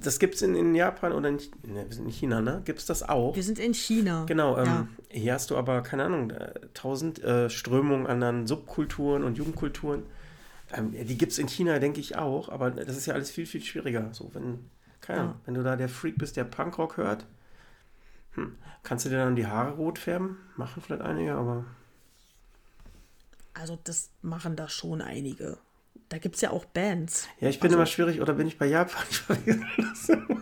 das 0.00 0.18
gibt 0.18 0.34
es 0.34 0.42
in, 0.42 0.54
in 0.54 0.74
Japan 0.74 1.12
oder 1.12 1.28
in, 1.28 1.36
ne, 1.36 1.84
wir 1.86 1.94
sind 1.94 2.06
in 2.06 2.12
China, 2.12 2.40
ne? 2.40 2.62
Gibt 2.64 2.78
es 2.80 2.86
das 2.86 3.08
auch? 3.08 3.34
Wir 3.34 3.42
sind 3.42 3.58
in 3.58 3.74
China. 3.74 4.24
Genau, 4.26 4.58
ähm, 4.58 4.64
Ja. 4.66 4.88
hier 5.10 5.34
hast 5.34 5.50
du 5.50 5.56
aber, 5.56 5.82
keine 5.82 6.04
Ahnung, 6.04 6.30
äh, 6.30 6.52
tausend 6.74 7.22
äh, 7.22 7.48
Strömungen 7.50 8.06
an 8.06 8.22
anderen 8.22 8.46
Subkulturen 8.46 9.24
und 9.24 9.38
Jugendkulturen. 9.38 10.02
Ähm, 10.76 10.92
die 10.92 11.16
gibt 11.16 11.32
es 11.32 11.38
in 11.38 11.48
China, 11.48 11.78
denke 11.78 12.00
ich, 12.00 12.16
auch, 12.16 12.48
aber 12.50 12.70
das 12.70 12.96
ist 12.96 13.06
ja 13.06 13.14
alles 13.14 13.30
viel, 13.30 13.46
viel 13.46 13.62
schwieriger. 13.62 14.08
So, 14.12 14.30
wenn, 14.34 14.58
keine 15.08 15.20
Ahnung, 15.20 15.34
Ja. 15.34 15.40
wenn 15.46 15.54
du 15.54 15.62
da 15.62 15.74
der 15.76 15.88
Freak 15.88 16.18
bist, 16.18 16.36
der 16.36 16.44
Punkrock 16.44 16.96
hört, 16.98 17.26
hm, 18.34 18.56
kannst 18.82 19.04
du 19.04 19.08
dir 19.10 19.16
dann 19.18 19.34
die 19.36 19.46
Haare 19.46 19.72
rot 19.72 19.98
färben? 19.98 20.36
Machen 20.56 20.82
vielleicht 20.84 21.02
einige, 21.02 21.32
aber 21.34 21.64
Also, 23.54 23.78
das 23.84 24.10
machen 24.22 24.54
da 24.54 24.68
schon 24.68 25.00
einige. 25.02 25.58
Da 26.10 26.18
gibt 26.18 26.36
es 26.36 26.40
ja 26.42 26.50
auch 26.50 26.64
Bands. 26.66 27.26
ja, 27.40 27.48
ich 27.48 27.58
bin 27.60 27.68
Also- 27.68 27.76
immer 27.78 27.86
schwierig, 27.86 28.20
oder 28.20 28.34
bin 28.34 28.46
ich 28.46 28.56
bei 28.58 28.66
Japan? 28.66 29.04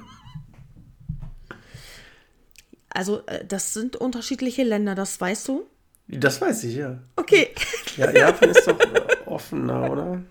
Also, 2.89 3.27
äh, 3.27 3.45
das 3.45 3.75
sind 3.75 3.97
unterschiedliche 3.97 4.63
Länder, 4.63 4.95
das 4.95 5.21
weißt 5.21 5.49
du? 5.49 5.67
Das 6.09 6.41
weiß 6.41 6.65
ich, 6.65 6.77
ja. 6.77 6.99
Okay. 7.17 7.51
Ja, 7.97 8.11
Japan 8.11 8.51
ist 8.51 8.67
doch 8.67 8.79
offener, 9.27 9.91
oder? 9.91 10.23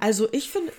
Also, 0.00 0.28
ich 0.32 0.50
finde, 0.50 0.72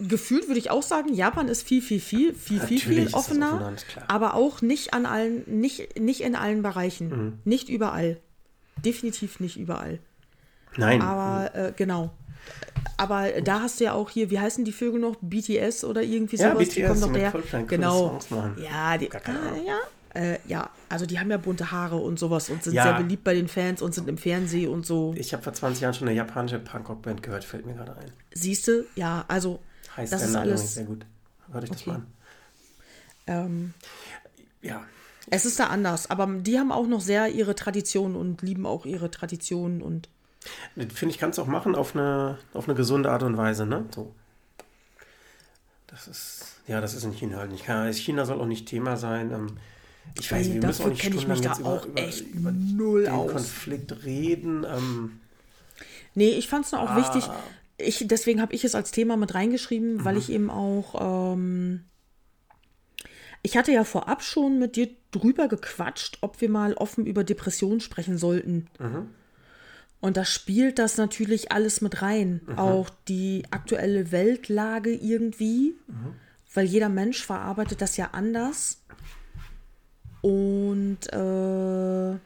gefühlt 0.00 0.48
würde 0.48 0.58
ich 0.58 0.70
auch 0.70 0.82
sagen, 0.82 1.12
Japan 1.14 1.48
ist 1.48 1.62
viel, 1.62 1.80
viel, 1.82 2.00
viel, 2.00 2.34
viel, 2.34 2.58
viel, 2.60 2.78
Natürlich 2.78 3.06
viel 3.06 3.14
offener. 3.14 3.54
offener, 3.54 3.76
aber 4.08 4.34
auch 4.34 4.60
nicht 4.62 4.92
an 4.94 5.06
allen, 5.06 5.42
nicht, 5.46 5.98
nicht 6.00 6.20
in 6.20 6.34
allen 6.36 6.62
Bereichen. 6.62 7.08
Mhm. 7.08 7.38
Nicht 7.44 7.68
überall. 7.68 8.18
Definitiv 8.84 9.40
nicht 9.40 9.56
überall. 9.56 9.98
Nein. 10.76 11.00
Aber 11.00 11.54
äh, 11.54 11.72
genau. 11.76 12.10
Aber 12.96 13.30
da 13.42 13.60
hast 13.60 13.80
du 13.80 13.84
ja 13.84 13.92
auch 13.92 14.10
hier, 14.10 14.30
wie 14.30 14.38
heißen 14.38 14.64
die 14.64 14.72
Vögel 14.72 15.00
noch? 15.00 15.16
BTS 15.20 15.84
oder 15.84 16.02
irgendwie 16.02 16.36
Ja, 16.36 16.50
sowas? 16.52 16.64
BTS, 16.68 16.74
die 16.74 16.82
kommen 16.82 17.00
doch 17.00 17.12
der. 17.12 17.62
Genau. 17.62 18.20
Songs. 18.20 18.58
Ja, 18.62 18.98
die, 18.98 19.06
äh, 19.06 19.10
ja, 19.66 19.78
äh, 20.14 20.38
ja, 20.46 20.68
also 20.88 21.06
die 21.06 21.18
haben 21.18 21.30
ja 21.30 21.38
bunte 21.38 21.70
Haare 21.72 21.96
und 21.96 22.18
sowas 22.18 22.50
und 22.50 22.62
sind 22.62 22.74
Ja. 22.74 22.82
sehr 22.84 22.94
beliebt 22.94 23.24
bei 23.24 23.34
den 23.34 23.48
Fans 23.48 23.80
und 23.82 23.94
sind 23.94 24.08
im 24.08 24.18
Fernsehen 24.18 24.70
und 24.70 24.84
so. 24.86 25.14
ich 25.16 25.32
habe 25.32 25.42
vor 25.42 25.52
20 25.52 25.82
Jahren 25.82 25.94
schon 25.94 26.06
eine 26.08 26.16
japanische 26.16 26.58
Punkrock-Band 26.58 27.22
gehört, 27.22 27.44
fällt 27.44 27.64
mir 27.66 27.74
gerade 27.74 27.96
ein. 27.96 28.10
Siehst 28.32 28.68
du? 28.68 28.84
Ja, 28.94 29.24
also 29.28 29.60
Heißt 29.96 30.12
das 30.12 30.20
der 30.20 30.28
ist 30.28 30.34
Name 30.34 30.50
alles. 30.50 30.74
sehr 30.74 30.84
gut. 30.84 31.04
Hört 31.52 31.64
euch 31.64 31.70
das 31.70 31.80
Okay. 31.82 31.90
mal 31.90 31.96
an. 31.96 32.06
Ähm, 33.26 33.74
Ja. 34.62 34.84
es 35.30 35.44
ist 35.44 35.58
da 35.58 35.66
anders, 35.68 36.10
aber 36.10 36.26
die 36.26 36.58
haben 36.58 36.72
auch 36.72 36.86
noch 36.86 37.00
sehr 37.00 37.28
ihre 37.28 37.54
Traditionen 37.54 38.16
und 38.16 38.42
lieben 38.42 38.66
auch 38.66 38.84
ihre 38.86 39.10
Traditionen 39.10 39.82
und 39.82 40.08
Das 40.76 40.86
Finde 40.92 41.14
ich, 41.14 41.18
kannst 41.20 41.38
du 41.38 41.42
auch 41.42 41.46
machen 41.46 41.74
auf 41.74 41.94
eine, 41.94 42.38
auf 42.52 42.68
eine 42.68 42.74
gesunde 42.74 43.10
Art 43.10 43.22
und 43.22 43.36
Weise, 43.36 43.64
ne? 43.66 43.86
So. 43.94 44.14
Das 45.86 46.08
ist, 46.08 46.56
ja, 46.66 46.80
das 46.80 46.92
ist 46.94 47.04
in 47.04 47.12
China 47.12 47.38
halt 47.38 47.52
nicht. 47.52 47.64
China 47.98 48.24
soll 48.26 48.40
auch 48.40 48.46
nicht 48.46 48.66
Thema 48.66 48.96
sein. 48.96 49.30
Ähm, 49.30 49.56
ich 50.18 50.30
weiß, 50.30 50.48
Nee, 50.48 50.54
wir 50.54 50.66
müssen 50.66 50.82
auch 50.84 50.88
nicht 50.88 51.00
kenn 51.00 51.12
ich 51.16 51.26
mich 51.28 51.38
stundenlang 51.38 51.52
jetzt 51.52 51.60
über, 51.60 51.68
auch 51.70 51.86
über, 51.86 52.02
echt 52.02 52.20
über 52.34 52.50
null 52.52 53.04
den 53.04 53.12
aus. 53.12 53.30
Konflikt 53.32 54.04
reden. 54.04 54.64
Ähm, 54.64 55.20
Nee, 56.16 56.30
ich 56.30 56.48
fand 56.48 56.64
es 56.66 56.72
nur 56.72 56.80
auch 56.82 56.90
Ah. 56.90 56.96
wichtig. 56.96 57.24
Ich, 57.84 58.04
deswegen 58.08 58.40
habe 58.40 58.54
ich 58.54 58.64
es 58.64 58.74
als 58.74 58.90
Thema 58.90 59.16
mit 59.16 59.34
reingeschrieben, 59.34 60.04
weil 60.04 60.16
ich 60.16 60.30
eben 60.30 60.50
auch. 60.50 61.34
Ähm, 61.34 61.84
ich 63.42 63.56
hatte 63.58 63.72
ja 63.72 63.84
vorab 63.84 64.22
schon 64.22 64.58
mit 64.58 64.76
dir 64.76 64.88
drüber 65.10 65.48
gequatscht, 65.48 66.18
ob 66.22 66.40
wir 66.40 66.48
mal 66.48 66.74
offen 66.74 67.04
über 67.06 67.24
Depressionen 67.24 67.80
sprechen 67.80 68.16
sollten. 68.16 68.68
Und 70.00 70.16
da 70.16 70.24
spielt 70.24 70.78
das 70.78 70.96
natürlich 70.96 71.52
alles 71.52 71.80
mit 71.82 72.00
rein. 72.02 72.40
Auch 72.56 72.88
die 73.08 73.44
aktuelle 73.50 74.12
Weltlage 74.12 74.94
irgendwie. 74.94 75.74
Weil 76.54 76.66
jeder 76.66 76.88
Mensch 76.88 77.24
verarbeitet 77.24 77.80
das 77.82 77.96
ja 77.96 78.10
anders. 78.12 78.80
Und 80.22 80.98
äh, 81.12 82.16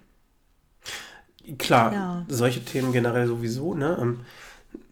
Klar, 1.59 1.93
Ja. 1.93 2.25
solche 2.29 2.65
Themen 2.65 2.93
generell 2.93 3.27
sowieso, 3.27 3.75
ne? 3.75 4.19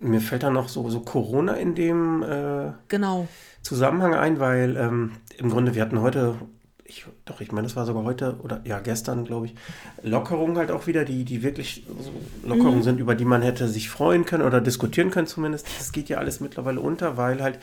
Mir 0.01 0.21
fällt 0.21 0.43
da 0.43 0.51
noch 0.51 0.69
so, 0.69 0.89
so 0.91 1.01
Corona 1.01 1.55
in 1.55 1.75
dem 1.75 2.23
äh, 2.23 2.73
genau. 2.89 3.29
Zusammenhang 3.63 4.15
ein, 4.15 4.39
weil 4.39 4.77
ähm, 4.77 5.13
im 5.39 5.51
Grunde, 5.51 5.75
wir 5.75 5.83
hatten 5.83 6.01
heute, 6.01 6.37
ich, 6.85 7.07
doch, 7.25 7.41
ich 7.41 7.51
meine, 7.51 7.67
das 7.67 7.77
war 7.77 7.87
sogar 7.87 8.05
heute 8.05 8.37
oder 8.43 8.61
ja, 8.65 8.79
gestern, 8.79 9.25
glaube 9.25 9.47
ich, 9.47 9.55
Lockerungen 10.03 10.57
halt 10.59 10.71
auch 10.71 10.87
wieder, 10.87 11.05
die, 11.05 11.25
die 11.25 11.43
wirklich 11.43 11.85
so 12.01 12.13
Lockerungen 12.47 12.83
sind, 12.83 13.01
über 13.01 13.15
die 13.15 13.25
man 13.25 13.43
hätte 13.43 13.69
sich 13.69 13.89
freuen 13.89 14.25
können 14.25 14.45
oder 14.45 14.61
diskutieren 14.61 15.11
können 15.11 15.27
zumindest. 15.27 15.67
Das 15.79 15.93
geht 15.93 16.09
ja 16.09 16.19
alles 16.19 16.41
mittlerweile 16.41 16.81
unter, 16.81 17.17
weil 17.17 17.43
halt, 17.43 17.59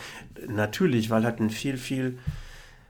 natürlich, 0.46 1.10
weil 1.10 1.24
halt 1.24 1.40
ein 1.40 1.50
viel, 1.50 1.76
viel 1.76 2.18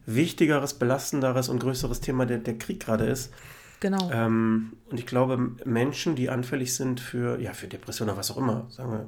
wichtigeres, 0.07 0.75
belastenderes 0.75 1.49
und 1.49 1.61
größeres 1.61 2.01
Thema 2.01 2.27
der, 2.27 2.39
der 2.39 2.59
Krieg 2.59 2.81
gerade 2.81 3.05
ist. 3.05 3.33
Genau. 3.81 4.11
Ähm, 4.11 4.73
und 4.91 4.99
ich 4.99 5.07
glaube, 5.07 5.37
Menschen, 5.65 6.17
die 6.17 6.31
anfällig 6.31 6.75
sind 6.75 7.01
für, 7.01 7.39
ja, 7.41 7.53
für 7.53 7.69
Depressionen 7.69 8.11
oder 8.11 8.19
was 8.19 8.31
auch 8.31 8.37
immer, 8.39 8.67
sagen 8.71 9.07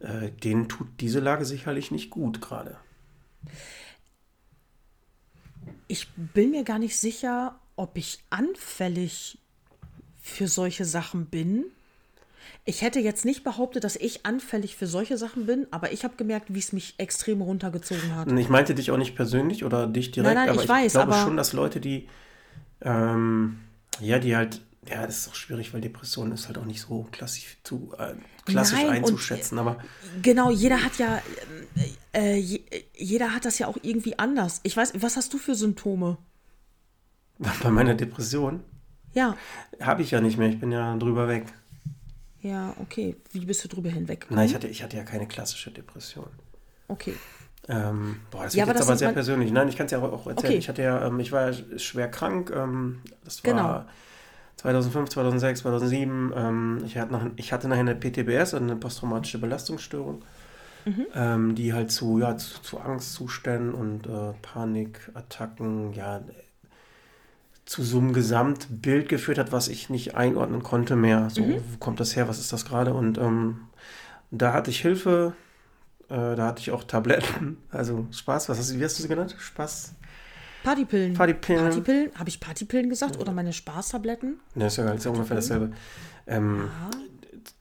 wir, 0.00 0.08
äh, 0.08 0.30
denen 0.30 0.68
tut 0.68 0.88
diese 1.00 1.20
Lage 1.20 1.44
sicherlich 1.44 1.90
nicht 1.90 2.10
gut 2.10 2.40
gerade. 2.40 2.76
Ich 5.88 6.08
bin 6.16 6.50
mir 6.50 6.64
gar 6.64 6.78
nicht 6.78 6.96
sicher, 6.98 7.58
ob 7.76 7.96
ich 7.98 8.20
anfällig 8.30 9.38
für 10.20 10.48
solche 10.48 10.84
Sachen 10.84 11.26
bin. 11.26 11.64
Ich 12.64 12.82
hätte 12.82 13.00
jetzt 13.00 13.24
nicht 13.24 13.44
behauptet, 13.44 13.84
dass 13.84 13.96
ich 13.96 14.24
anfällig 14.24 14.76
für 14.76 14.86
solche 14.86 15.18
Sachen 15.18 15.46
bin, 15.46 15.66
aber 15.70 15.92
ich 15.92 16.04
habe 16.04 16.14
gemerkt, 16.16 16.46
wie 16.54 16.58
es 16.60 16.72
mich 16.72 16.94
extrem 16.98 17.42
runtergezogen 17.42 18.14
hat. 18.14 18.30
Ich 18.32 18.48
meinte 18.48 18.74
dich 18.74 18.90
auch 18.90 18.96
nicht 18.96 19.16
persönlich 19.16 19.64
oder 19.64 19.86
dich 19.86 20.12
direkt, 20.12 20.34
Nein, 20.34 20.46
nein, 20.46 20.54
aber 20.54 20.62
ich 20.62 20.68
weiß, 20.68 20.92
glaube 20.92 21.12
aber- 21.14 21.24
schon, 21.24 21.36
dass 21.36 21.52
Leute, 21.52 21.80
die, 21.80 22.08
ähm, 22.82 23.60
ja, 24.00 24.18
die 24.18 24.36
halt, 24.36 24.60
ja, 24.88 25.06
das 25.06 25.18
ist 25.18 25.28
auch 25.28 25.34
schwierig, 25.34 25.72
weil 25.74 25.80
Depression 25.80 26.32
ist 26.32 26.46
halt 26.48 26.58
auch 26.58 26.64
nicht 26.64 26.80
so 26.80 27.06
klassisch, 27.12 27.58
zu, 27.64 27.92
äh, 27.98 28.14
klassisch 28.44 28.84
Nein, 28.84 28.90
einzuschätzen, 28.90 29.58
aber 29.58 29.78
Genau, 30.22 30.50
jeder 30.50 30.82
hat 30.82 30.98
ja, 30.98 31.20
äh, 32.14 32.36
je, 32.36 32.62
jeder 32.96 33.34
hat 33.34 33.44
das 33.44 33.58
ja 33.58 33.66
auch 33.68 33.78
irgendwie 33.82 34.18
anders. 34.18 34.60
Ich 34.64 34.76
weiß, 34.76 34.94
was 34.96 35.16
hast 35.16 35.32
du 35.32 35.38
für 35.38 35.54
Symptome? 35.54 36.18
bei 37.62 37.70
meiner 37.70 37.94
Depression 37.94 38.62
Ja, 39.14 39.36
habe 39.80 40.02
ich 40.02 40.10
ja 40.10 40.20
nicht 40.20 40.38
mehr, 40.38 40.48
ich 40.48 40.60
bin 40.60 40.72
ja 40.72 40.96
drüber 40.96 41.28
weg. 41.28 41.52
ja, 42.40 42.74
okay. 42.80 43.16
Wie 43.30 43.44
bist 43.46 43.64
du 43.64 43.68
drüber 43.68 43.90
hinweg? 43.90 44.26
Nein, 44.30 44.46
ich 44.46 44.54
hatte, 44.54 44.66
ich 44.68 44.82
hatte 44.82 44.96
ja 44.96 45.04
keine 45.04 45.26
klassische 45.28 45.70
Depression. 45.70 46.28
Okay. 46.88 47.20
Ähm, 47.68 48.16
boah, 48.30 48.44
das 48.44 48.54
Ja, 48.54 48.66
wird 48.66 48.70
aber 48.70 48.78
jetzt 48.78 48.88
aber 48.88 48.96
sehr 48.98 49.12
persönlich. 49.12 49.52
Nein, 49.52 49.68
ich 49.68 49.76
kann 49.76 49.86
es 49.86 49.92
ja 49.92 49.98
auch, 50.00 50.26
erzählen. 50.26 50.36
Okay. 50.52 50.58
Ich 50.58 50.68
hatte 50.68 50.82
ja, 50.82 51.06
ähm, 51.06 51.20
ich 51.20 51.32
war 51.32 51.52
schwer 51.76 52.10
krank. 52.10 52.52
Ähm, 52.54 53.00
das 53.24 53.44
war 53.44 53.52
Genau. 53.52 53.84
2005, 54.56 55.08
2006, 55.10 55.60
2007. 55.60 56.32
Ähm, 56.36 56.82
ich, 56.84 56.96
hatte 56.98 57.12
noch, 57.12 57.24
ich 57.36 57.52
hatte 57.52 57.68
nachher 57.68 57.80
eine 57.80 57.94
PTBS, 57.94 58.54
eine 58.54 58.76
posttraumatische 58.76 59.38
Belastungsstörung, 59.38 60.22
Mhm. 60.84 61.06
ähm, 61.14 61.54
die 61.54 61.72
halt 61.72 61.92
zu, 61.92 62.18
ja, 62.18 62.36
zu, 62.36 62.60
zu 62.62 62.80
Angstzuständen 62.80 63.72
und 63.74 64.06
äh, 64.08 64.32
Panikattacken, 64.42 65.92
ja, 65.92 66.20
zu 67.64 67.82
so 67.82 67.98
einem 67.98 68.12
Gesamtbild 68.12 69.08
geführt 69.08 69.38
hat, 69.38 69.52
was 69.52 69.68
ich 69.68 69.88
nicht 69.88 70.16
einordnen 70.16 70.62
konnte 70.62 70.96
mehr. 70.96 71.30
So, 71.30 71.42
Mhm. 71.42 71.56
wo 71.72 71.78
kommt 71.78 72.00
das 72.00 72.16
her, 72.16 72.28
was 72.28 72.38
ist 72.38 72.52
das 72.52 72.64
gerade? 72.64 72.92
Und 72.92 73.18
ähm, 73.18 73.60
da 74.30 74.52
hatte 74.52 74.70
ich 74.70 74.80
Hilfe 74.80 75.34
Äh, 76.12 76.36
da 76.36 76.46
hatte 76.48 76.60
ich 76.60 76.70
auch 76.70 76.84
Tabletten. 76.84 77.56
Also 77.70 78.06
Spaß, 78.12 78.50
was 78.50 78.58
hast 78.58 78.70
du, 78.70 78.78
wie 78.78 78.84
hast 78.84 78.98
du 78.98 79.02
sie 79.02 79.08
genannt? 79.08 79.34
Spaß. 79.38 79.94
Partypillen. 80.62 81.14
Partypillen. 81.14 81.62
Partypillen. 81.62 82.10
Habe 82.14 82.28
ich 82.28 82.38
Partypillen 82.38 82.90
gesagt 82.90 83.18
oder 83.18 83.32
meine 83.32 83.52
Spaßtabletten? 83.52 84.38
Ne, 84.54 84.66
ist 84.66 84.76
ja, 84.76 84.94
ja 84.94 85.10
ungefähr 85.10 85.36
dasselbe. 85.36 85.72
Ähm, 86.26 86.68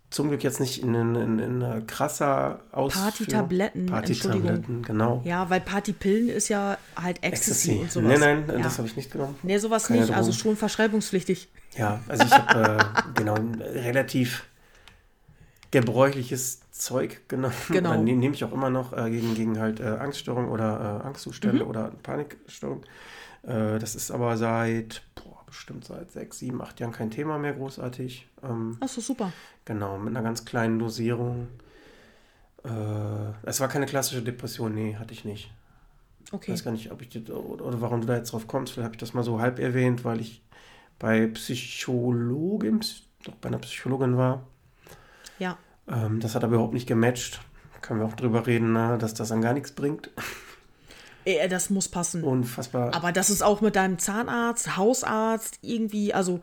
zum 0.10 0.28
Glück 0.28 0.44
jetzt 0.44 0.60
nicht 0.60 0.84
in, 0.84 0.94
in, 0.94 1.16
in, 1.16 1.40
in 1.40 1.64
einer 1.64 1.82
krasser 1.82 2.60
Ausführung. 2.74 3.10
Partytabletten, 3.10 3.86
Partytabletten, 3.86 4.84
genau. 4.84 5.22
Ja, 5.24 5.50
weil 5.50 5.62
Partypillen 5.62 6.28
ist 6.28 6.50
ja 6.50 6.78
halt 6.96 7.24
Ecstasy, 7.24 7.72
Ecstasy. 7.72 7.80
und 7.80 7.92
sowas. 7.92 8.20
Nein, 8.20 8.44
nein, 8.46 8.58
ja. 8.58 8.64
das 8.64 8.78
habe 8.78 8.88
ich 8.90 8.98
nicht 8.98 9.10
genommen. 9.12 9.36
Nee, 9.42 9.58
sowas 9.58 9.86
Keine 9.86 10.02
nicht, 10.02 10.14
also 10.14 10.30
Drogen. 10.32 10.42
schon 10.42 10.58
verschreibungspflichtig. 10.58 11.48
Ja, 11.78 12.02
also 12.10 12.26
ich 12.26 12.32
habe 12.32 12.78
äh, 12.78 13.14
genau 13.16 13.36
ein 13.36 13.62
relativ 13.62 14.44
gebräuchliches 15.72 16.60
Zeug 16.82 17.22
genommen. 17.28 17.54
Genau. 17.70 17.92
Oder 17.94 18.02
ne- 18.02 18.16
nehme 18.16 18.34
ich 18.36 18.44
auch 18.44 18.52
immer 18.52 18.70
noch 18.70 18.94
äh, 18.94 19.10
gegen, 19.10 19.34
gegen 19.36 19.60
halt 19.60 19.80
äh, 19.80 19.84
Angststörung 19.86 20.50
oder 20.50 20.80
äh, 20.80 20.94
Mhm. 21.00 21.08
Angstzustände 21.08 21.66
oder 21.66 21.92
Panikstörung. 22.04 22.84
Äh, 23.44 23.80
das 23.80 23.96
ist 23.96 24.12
aber 24.12 24.38
seit, 24.38 25.02
boah, 25.16 25.44
bestimmt 25.46 25.86
seit 25.86 26.12
sechs, 26.12 26.40
sieben, 26.40 26.62
acht 26.62 26.80
Jahren 26.80 26.92
kein 26.92 27.12
Thema 27.12 27.38
mehr 27.38 27.54
großartig. 27.54 28.28
Ähm, 28.44 28.78
Ach 28.80 28.88
so, 28.88 29.02
super. 29.02 29.32
Genau, 29.66 29.98
mit 29.98 30.16
einer 30.16 30.24
ganz 30.24 30.44
kleinen 30.46 30.80
Dosierung. 30.80 31.48
Äh, 32.64 32.70
es 33.44 33.60
war 33.60 33.68
keine 33.68 33.86
klassische 33.86 34.22
Depression, 34.22 34.74
nee, 34.76 34.96
hatte 34.96 35.14
ich 35.14 35.26
nicht. 35.26 35.52
Ich 36.26 36.34
Okay. 36.34 36.52
weiß 36.54 36.64
gar 36.64 36.72
nicht, 36.72 36.92
ob 36.92 37.02
ich 37.02 37.10
das, 37.10 37.30
oder, 37.30 37.82
warum 37.82 38.02
du 38.02 38.08
da 38.08 38.16
jetzt 38.16 38.32
drauf 38.32 38.48
kommst. 38.48 38.74
Vielleicht 38.74 38.86
habe 38.86 38.96
ich 38.96 39.00
das 39.00 39.14
mal 39.14 39.24
so 39.24 39.40
halb 39.42 39.60
erwähnt, 39.60 40.06
weil 40.06 40.22
ich 40.22 40.42
bei 41.00 41.28
Psychologin, 41.28 42.80
Psy- 42.80 43.04
doch 43.26 43.36
bei 43.36 43.50
einer 43.50 43.58
Psychologin 43.60 44.18
war. 44.18 44.44
Ja. 45.40 45.58
Ähm, 45.88 46.20
das 46.20 46.36
hat 46.36 46.44
aber 46.44 46.56
überhaupt 46.56 46.74
nicht 46.74 46.88
gematcht. 46.88 47.40
Können 47.82 48.00
wir 48.00 48.06
auch 48.08 48.16
drüber 48.16 48.46
reden, 48.46 48.74
ne, 48.74 48.98
dass 49.00 49.14
das 49.14 49.30
dann 49.30 49.42
gar 49.42 49.54
nichts 49.54 49.72
bringt. 49.72 50.10
Äh, 51.26 51.48
Das 51.50 51.70
muss 51.70 51.88
passen. 51.88 52.24
Unfassbar. 52.24 52.94
Aber 52.94 53.12
das 53.12 53.30
ist 53.30 53.42
auch 53.44 53.62
mit 53.62 53.76
deinem 53.76 54.00
Zahnarzt, 54.00 54.78
Hausarzt, 54.78 55.60
irgendwie, 55.62 56.14
also 56.14 56.42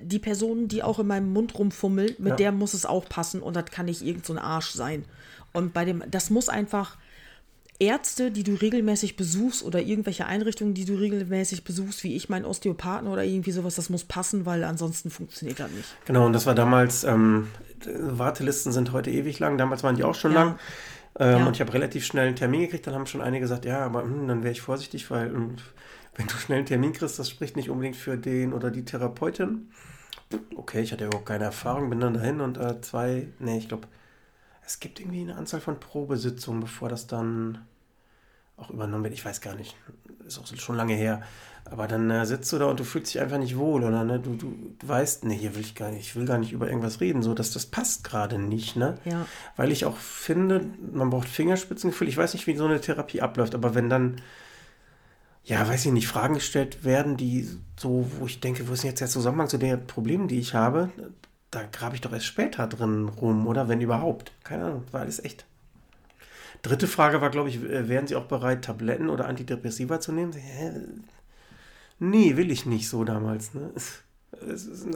die 0.00 0.18
Person, 0.18 0.68
die 0.68 0.82
auch 0.82 0.98
in 0.98 1.06
meinem 1.06 1.32
Mund 1.32 1.58
rumfummelt, 1.58 2.18
mit 2.20 2.30
Ja. 2.30 2.36
der 2.36 2.52
muss 2.52 2.74
es 2.74 2.84
auch 2.84 3.08
passen 3.08 3.40
und 3.42 3.54
das 3.56 3.66
kann 3.66 3.86
nicht 3.86 4.02
irgend 4.02 4.26
so 4.26 4.32
ein 4.34 4.38
Arsch 4.38 4.72
sein. 4.72 5.04
Und 5.52 5.72
bei 5.72 5.84
dem, 5.84 6.02
das 6.10 6.30
muss 6.30 6.48
einfach 6.48 6.96
Ärzte, 7.80 8.30
die 8.32 8.42
du 8.42 8.54
regelmäßig 8.54 9.16
besuchst 9.16 9.62
oder 9.64 9.80
irgendwelche 9.80 10.26
Einrichtungen, 10.26 10.74
die 10.74 10.84
du 10.84 10.94
regelmäßig 10.96 11.62
besuchst, 11.62 12.02
wie 12.02 12.16
ich 12.16 12.28
meinen 12.28 12.44
Osteopathen 12.44 13.06
oder 13.08 13.22
irgendwie 13.24 13.52
sowas, 13.52 13.76
das 13.76 13.88
muss 13.88 14.04
passen, 14.04 14.44
weil 14.46 14.64
ansonsten 14.64 15.10
funktioniert 15.10 15.60
das 15.60 15.70
nicht. 15.70 15.88
Genau, 16.04 16.26
und 16.26 16.32
das 16.32 16.44
war 16.44 16.56
damals, 16.56 17.04
ähm, 17.04 17.46
Wartelisten 17.86 18.72
sind 18.72 18.92
heute 18.92 19.10
ewig 19.10 19.38
lang, 19.38 19.58
damals 19.58 19.82
waren 19.82 19.96
die 19.96 20.04
auch 20.04 20.14
schon 20.14 20.32
Ja. 20.32 20.42
lang. 20.44 20.58
Ähm, 21.18 21.38
Ja. 21.38 21.46
Und 21.46 21.54
ich 21.56 21.60
habe 21.60 21.72
relativ 21.74 22.04
schnell 22.04 22.26
einen 22.28 22.36
Termin 22.36 22.60
gekriegt, 22.62 22.86
dann 22.86 22.94
haben 22.94 23.06
schon 23.06 23.20
einige 23.22 23.42
gesagt, 23.42 23.64
ja, 23.64 23.80
aber 23.84 24.02
hm, 24.02 24.28
dann 24.28 24.42
wäre 24.42 24.52
ich 24.52 24.60
vorsichtig, 24.60 25.10
weil 25.10 25.30
hm, 25.30 25.56
wenn 26.16 26.26
du 26.26 26.34
schnell 26.34 26.58
einen 26.58 26.66
Termin 26.66 26.92
kriegst, 26.92 27.18
das 27.18 27.30
spricht 27.30 27.56
nicht 27.56 27.70
unbedingt 27.70 27.96
für 27.96 28.16
den 28.18 28.52
oder 28.52 28.70
die 28.70 28.84
Therapeutin. 28.84 29.70
Okay, 30.56 30.80
ich 30.82 30.92
hatte 30.92 31.06
überhaupt 31.06 31.26
keine 31.26 31.44
Erfahrung, 31.44 31.88
bin 31.90 32.00
dann 32.00 32.14
dahin 32.14 32.40
und 32.40 32.58
äh, 32.58 32.80
zwei, 32.82 33.28
nee, 33.38 33.58
ich 33.58 33.68
glaube, 33.68 33.88
es 34.66 34.80
gibt 34.80 35.00
irgendwie 35.00 35.22
eine 35.22 35.36
Anzahl 35.36 35.60
von 35.60 35.80
Probesitzungen, 35.80 36.60
bevor 36.60 36.88
das 36.88 37.06
dann 37.06 37.58
auch 38.58 38.70
übernommen 38.70 39.04
wird. 39.04 39.14
Ich 39.14 39.24
weiß 39.24 39.40
gar 39.40 39.54
nicht, 39.54 39.76
ist 40.26 40.38
auch 40.38 40.46
schon 40.46 40.76
lange 40.76 40.94
her. 40.94 41.22
Aber 41.70 41.86
dann 41.86 42.10
äh, 42.10 42.24
sitzt 42.24 42.52
du 42.52 42.58
da 42.58 42.66
und 42.66 42.80
du 42.80 42.84
fühlst 42.84 43.12
dich 43.12 43.20
einfach 43.20 43.38
nicht 43.38 43.56
wohl, 43.58 43.84
oder 43.84 44.02
ne? 44.04 44.18
Du, 44.18 44.34
du, 44.34 44.54
du 44.78 44.88
weißt, 44.88 45.24
nee, 45.24 45.36
hier 45.36 45.54
will 45.54 45.60
ich 45.60 45.74
gar 45.74 45.90
nicht, 45.90 46.00
ich 46.00 46.16
will 46.16 46.24
gar 46.24 46.38
nicht 46.38 46.52
über 46.52 46.66
irgendwas 46.66 47.00
reden, 47.00 47.22
so 47.22 47.34
dass 47.34 47.52
das 47.52 47.66
passt 47.66 48.04
gerade 48.04 48.38
nicht, 48.38 48.76
ne? 48.76 48.96
Ja. 49.04 49.26
Weil 49.56 49.70
ich 49.70 49.84
auch 49.84 49.96
finde, 49.96 50.64
man 50.92 51.10
braucht 51.10 51.28
Fingerspitzengefühl. 51.28 52.08
Ich 52.08 52.16
weiß 52.16 52.32
nicht, 52.32 52.46
wie 52.46 52.56
so 52.56 52.64
eine 52.64 52.80
Therapie 52.80 53.20
abläuft, 53.20 53.54
aber 53.54 53.74
wenn 53.74 53.90
dann, 53.90 54.22
ja, 55.44 55.66
weiß 55.68 55.84
ich 55.84 55.92
nicht, 55.92 56.08
Fragen 56.08 56.34
gestellt 56.34 56.84
werden, 56.84 57.18
die 57.18 57.48
so, 57.78 58.10
wo 58.18 58.26
ich 58.26 58.40
denke, 58.40 58.66
wo 58.68 58.72
ist 58.72 58.82
jetzt 58.82 59.00
der 59.00 59.08
Zusammenhang 59.08 59.48
zu 59.48 59.58
den 59.58 59.86
Problemen, 59.86 60.26
die 60.26 60.38
ich 60.38 60.54
habe, 60.54 60.90
da 61.50 61.62
grabe 61.64 61.94
ich 61.94 62.00
doch 62.00 62.12
erst 62.12 62.26
später 62.26 62.66
drin 62.66 63.08
rum, 63.08 63.46
oder 63.46 63.68
wenn 63.68 63.80
überhaupt. 63.80 64.32
Keine 64.42 64.64
Ahnung, 64.64 64.84
war 64.90 65.02
alles 65.02 65.22
echt. 65.22 65.44
Dritte 66.62 66.86
Frage 66.86 67.20
war, 67.20 67.30
glaube 67.30 67.48
ich, 67.48 67.56
äh, 67.62 67.88
wären 67.88 68.06
Sie 68.06 68.16
auch 68.16 68.26
bereit, 68.26 68.64
Tabletten 68.64 69.08
oder 69.08 69.26
Antidepressiva 69.26 70.00
zu 70.00 70.12
nehmen? 70.12 70.32
Hä? 70.32 70.72
Nee, 71.98 72.36
will 72.36 72.50
ich 72.50 72.66
nicht 72.66 72.88
so 72.88 73.04
damals. 73.04 73.54
Ne? 73.54 73.70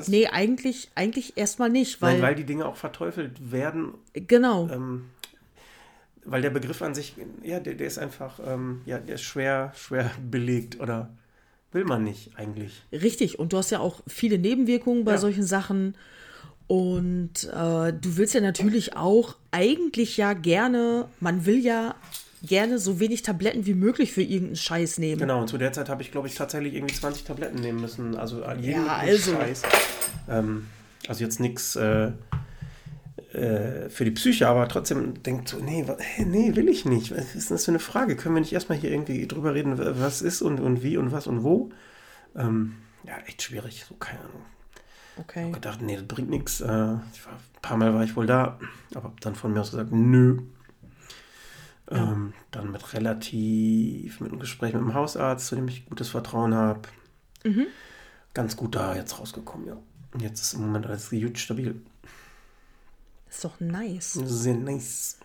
Nee, 0.09 0.27
eigentlich, 0.27 0.91
eigentlich 0.95 1.39
erstmal 1.39 1.71
nicht, 1.71 2.03
Nein, 2.03 2.17
weil, 2.17 2.23
weil 2.23 2.35
die 2.35 2.45
Dinge 2.45 2.67
auch 2.67 2.77
verteufelt 2.77 3.51
werden 3.51 3.95
genau. 4.13 4.69
ähm, 4.71 5.07
weil 6.25 6.43
der 6.43 6.51
Begriff 6.51 6.83
an 6.83 6.95
sich, 6.95 7.15
ja, 7.43 7.59
der, 7.59 7.75
der 7.75 7.87
ist 7.87 7.99
einfach, 7.99 8.41
ähm, 8.45 8.83
ja, 8.85 8.99
der 8.99 9.15
ist 9.17 9.23
schwer, 9.23 9.73
schwer 9.75 10.11
belegt 10.31 10.79
oder 10.81 11.11
will 11.73 11.85
man 11.85 12.05
nicht 12.05 12.37
eigentlich. 12.37 12.83
Richtig, 12.93 13.39
und 13.39 13.53
du 13.53 13.57
hast 13.57 13.71
ja 13.71 13.81
auch 13.81 14.03
viele 14.07 14.39
Nebenwirkungen 14.39 15.05
bei 15.05 15.13
Ja. 15.13 15.19
solchen 15.19 15.45
Sachen. 15.45 15.97
Und 16.73 17.45
äh, 17.53 17.93
du 17.93 18.17
willst 18.17 18.33
ja 18.33 18.41
natürlich 18.41 18.97
auch 18.97 19.37
eigentlich 19.51 20.17
ja 20.17 20.33
gerne, 20.33 21.05
man 21.21 21.45
will 21.45 21.59
ja 21.59 21.95
gerne 22.43 22.79
so 22.79 22.99
wenig 22.99 23.21
Tabletten 23.21 23.67
wie 23.67 23.75
möglich 23.75 24.13
für 24.13 24.23
irgendeinen 24.23 24.57
Scheiß 24.57 24.97
nehmen. 24.97 25.21
Genau, 25.21 25.43
und 25.43 25.49
zu 25.49 25.59
der 25.59 25.75
Zeit 25.75 25.91
habe 25.91 26.01
ich, 26.01 26.11
glaube 26.13 26.29
ich, 26.29 26.35
tatsächlich 26.35 26.73
irgendwie 26.73 26.95
20 26.95 27.25
Tabletten 27.25 27.61
nehmen 27.61 27.83
müssen. 27.83 28.17
Also 28.17 28.43
an 28.45 28.63
jeden 28.63 28.87
Ja, 28.87 28.97
also. 28.97 29.33
Scheiß. 29.33 29.63
Ähm, 30.31 30.67
also 31.09 31.23
jetzt 31.23 31.41
nichts 31.41 31.77
äh, 31.77 32.13
äh, 33.35 33.91
für 33.91 34.07
die 34.07 34.11
Psyche, 34.13 34.49
aber 34.49 34.67
trotzdem 34.67 35.23
denkt 35.23 35.51
so, 35.51 35.59
nee, 35.59 35.85
hä, 35.99 36.25
nee, 36.25 36.57
will 36.57 36.71
ich 36.71 36.87
nicht. 36.87 37.11
Was 37.15 37.35
ist 37.35 37.51
denn 37.51 37.57
das 37.57 37.67
für 37.67 37.71
eine 37.73 37.81
Frage? 37.81 38.17
Können 38.17 38.35
wir 38.35 38.41
nicht 38.41 38.55
erstmal 38.55 38.79
hier 38.79 38.91
irgendwie 38.93 39.27
drüber 39.29 39.53
reden, 39.55 39.77
wa- 39.77 39.93
was 39.99 40.23
ist 40.23 40.41
und, 40.41 40.59
und 40.59 40.83
wie 40.83 40.97
und 40.97 41.13
was 41.13 41.27
und 41.27 41.43
wo? 41.45 41.71
Ähm, 42.35 42.77
ja, 43.07 43.19
echt 43.27 43.43
schwierig, 43.43 43.85
so 43.87 43.95
keine 43.97 44.21
Ahnung. 44.21 44.41
Okay. 45.17 45.53
gedacht, 45.53 45.83
nee, 45.83 45.97
das 45.97 46.07
bringt 46.07 46.31
nichts. 46.31 46.61
Äh, 46.61 46.95
ich 47.13 47.27
ein 47.27 47.61
paar 47.61 47.77
Mal 47.77 47.95
war 47.95 48.03
ich 48.03 48.17
wohl 48.17 48.27
da, 48.27 48.59
aber 48.95 49.05
hab 49.05 49.21
dann 49.21 49.35
von 49.35 49.53
mir 49.53 49.61
aus 49.61 49.71
gesagt, 49.71 49.93
nö. 49.93 50.43
Ähm, 51.91 52.33
dann 52.51 52.71
mit 52.71 52.95
relativ, 52.95 54.21
mit 54.21 54.31
einem 54.31 54.41
Gespräch 54.41 54.73
mit 54.73 54.83
dem 54.83 54.95
Hausarzt, 54.95 55.47
zu 55.49 55.57
dem 55.57 55.69
ich 55.69 55.87
gutes 55.87 56.09
Vertrauen 56.09 56.55
habe. 56.55 56.89
Ganz 58.33 58.57
gut 58.57 58.75
da 58.75 58.95
jetzt 58.95 59.19
rausgekommen, 59.19 59.67
ja. 59.67 59.77
Und 60.13 60.23
jetzt 60.23 60.41
ist 60.41 60.55
im 60.55 60.63
Moment 60.63 60.87
alles 60.87 61.11
gut 61.11 61.39
stabil. 61.39 61.81
Ist 63.29 63.45
doch 63.45 63.61
nice. 63.61 64.13
Sehr 64.13 64.55
nice. 64.55 65.19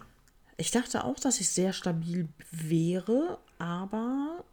Ich 0.57 0.71
dachte 0.71 1.03
auch, 1.03 1.19
dass 1.19 1.39
ich 1.39 1.49
sehr 1.49 1.71
stabil 1.71 2.27
wäre, 2.51 3.37
aber 3.59 4.43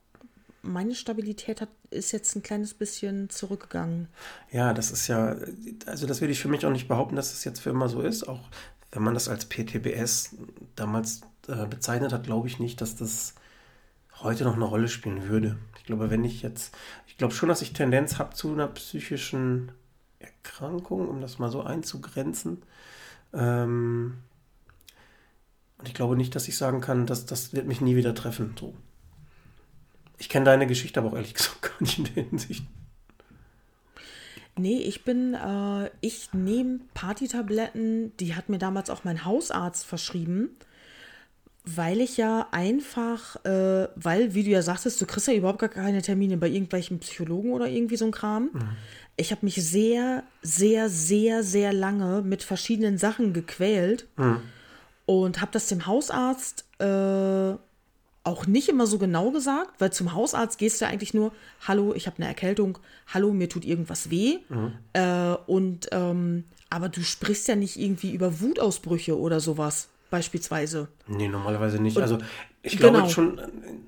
meine 0.65 0.95
Stabilität 0.95 1.61
hat, 1.61 1.69
ist 1.91 2.13
jetzt 2.13 2.35
ein 2.35 2.43
kleines 2.43 2.75
bisschen 2.75 3.31
zurückgegangen. 3.31 4.09
Ja, 4.51 4.73
das 4.73 4.91
ist 4.91 5.09
ja, 5.09 5.37
also 5.87 6.07
das 6.07 6.21
will 6.21 6.31
ich 6.31 6.41
für 6.41 6.49
mich 6.49 6.65
auch 6.67 6.71
nicht 6.71 6.89
behaupten, 6.89 7.17
dass 7.17 7.33
es 7.33 7.45
jetzt 7.45 7.61
für 7.61 7.71
immer 7.71 7.89
so 7.89 8.01
ist. 8.01 8.29
Auch 8.29 8.49
wenn 8.93 9.03
man 9.03 9.15
das 9.15 9.29
als 9.29 9.47
PTBS 9.47 10.37
damals 10.77 11.23
äh, 11.49 11.67
bezeichnet 11.67 12.13
hat, 12.13 12.25
glaube 12.25 12.49
ich 12.49 12.59
nicht, 12.59 12.81
dass 12.81 12.97
das 12.97 13.35
heute 14.21 14.45
noch 14.45 14.55
eine 14.55 14.65
Rolle 14.65 14.89
spielen 14.89 15.29
würde. 15.29 15.57
Ich 15.79 15.85
glaube, 15.85 16.11
wenn 16.11 16.25
ich 16.25 16.43
jetzt, 16.43 16.75
ich 17.07 17.19
glaube 17.19 17.35
schon, 17.35 17.49
dass 17.49 17.63
ich 17.63 17.73
Tendenz 17.73 18.19
habe 18.19 18.35
zu 18.35 18.53
einer 18.53 18.69
psychischen 18.69 19.73
Erkrankung, 20.19 21.09
um 21.09 21.21
das 21.21 21.39
mal 21.39 21.51
so 21.51 21.63
einzugrenzen. 21.63 22.63
Ähm, 23.33 24.19
und 25.79 25.89
ich 25.89 25.95
glaube 25.95 26.17
nicht, 26.17 26.35
dass 26.35 26.49
ich 26.49 26.57
sagen 26.57 26.81
kann, 26.81 27.07
dass 27.07 27.27
das 27.27 27.53
wird 27.53 27.67
mich 27.67 27.81
nie 27.81 27.97
wieder 27.97 28.15
treffen. 28.15 28.55
So. 28.59 28.75
Ich 30.19 30.29
kenne 30.29 30.45
deine 30.45 30.67
Geschichte 30.67 31.01
aber 31.01 31.11
auch 31.11 31.15
ehrlich 31.15 31.35
gesagt 31.35 31.63
gar 31.63 31.81
nicht 31.81 31.99
in 31.99 32.05
der 32.05 32.25
Hinsicht. 32.25 32.65
Nee, 34.57 34.79
ich 34.79 35.05
bin, 35.05 35.35
äh, 35.35 35.91
ich 36.01 36.33
nehme 36.33 36.79
Partytabletten, 36.95 38.17
die 38.19 38.37
hat 38.37 38.49
mir 38.49 38.59
damals 38.59 38.89
auch 38.89 39.03
mein 39.03 39.25
Hausarzt 39.25 39.85
verschrieben, 39.85 40.51
weil 41.65 42.01
ich 42.01 42.19
ja 42.19 42.47
einfach, 42.53 43.45
äh, 43.45 43.89
weil, 43.97 44.35
wie 44.35 44.45
du 44.45 44.51
ja 44.51 44.63
sagtest, 44.63 45.01
du 45.01 45.07
kriegst 45.07 45.27
ja 45.27 45.35
überhaupt 45.35 45.59
gar 45.59 45.71
keine 45.71 46.03
Termine 46.03 46.37
bei 46.37 46.49
irgendwelchen 46.49 47.01
Psychologen 47.01 47.53
oder 47.53 47.67
irgendwie 47.67 47.97
so 47.97 48.05
ein 48.05 48.13
Kram. 48.13 48.51
Ich 49.17 49.33
habe 49.33 49.45
mich 49.45 49.57
sehr, 49.57 50.23
sehr, 50.43 50.89
sehr, 50.89 51.43
sehr 51.43 51.73
lange 51.73 52.23
mit 52.23 52.43
verschiedenen 52.45 52.97
Sachen 52.99 53.33
gequält 53.33 54.07
und 55.07 55.41
habe 55.41 55.51
das 55.53 55.67
dem 55.67 55.87
Hausarzt 55.87 56.65
äh, 56.79 57.55
auch 58.25 58.47
nicht 58.47 58.69
immer 58.71 58.87
so 58.87 58.99
genau 58.99 59.31
gesagt, 59.31 59.71
weil 59.79 59.93
zum 59.93 60.15
Hausarzt 60.15 60.59
gehst 60.59 60.81
du 60.81 60.87
ja 60.87 60.91
eigentlich 60.91 61.13
nur, 61.15 61.31
hallo, 61.69 61.93
ich 61.95 62.07
habe 62.07 62.17
eine 62.19 62.27
Erkältung, 62.27 62.79
hallo, 63.13 63.33
mir 63.33 63.49
tut 63.49 63.65
irgendwas 63.65 64.11
weh. 64.11 64.39
Äh, 64.95 65.35
und 65.47 65.89
ähm, 65.93 66.45
aber 66.71 66.89
du 66.89 67.03
sprichst 67.03 67.47
ja 67.49 67.55
nicht 67.55 67.79
irgendwie 67.79 68.13
über 68.13 68.41
Wutausbrüche 68.41 69.19
oder 69.19 69.41
sowas, 69.41 69.89
beispielsweise. 70.11 70.89
Nee, 71.07 71.29
normalerweise 71.29 71.81
nicht. 71.83 71.99
Also 71.99 72.19
ich 72.63 72.79
glaube 72.79 72.97
genau. 72.97 73.09
schon, 73.11 73.41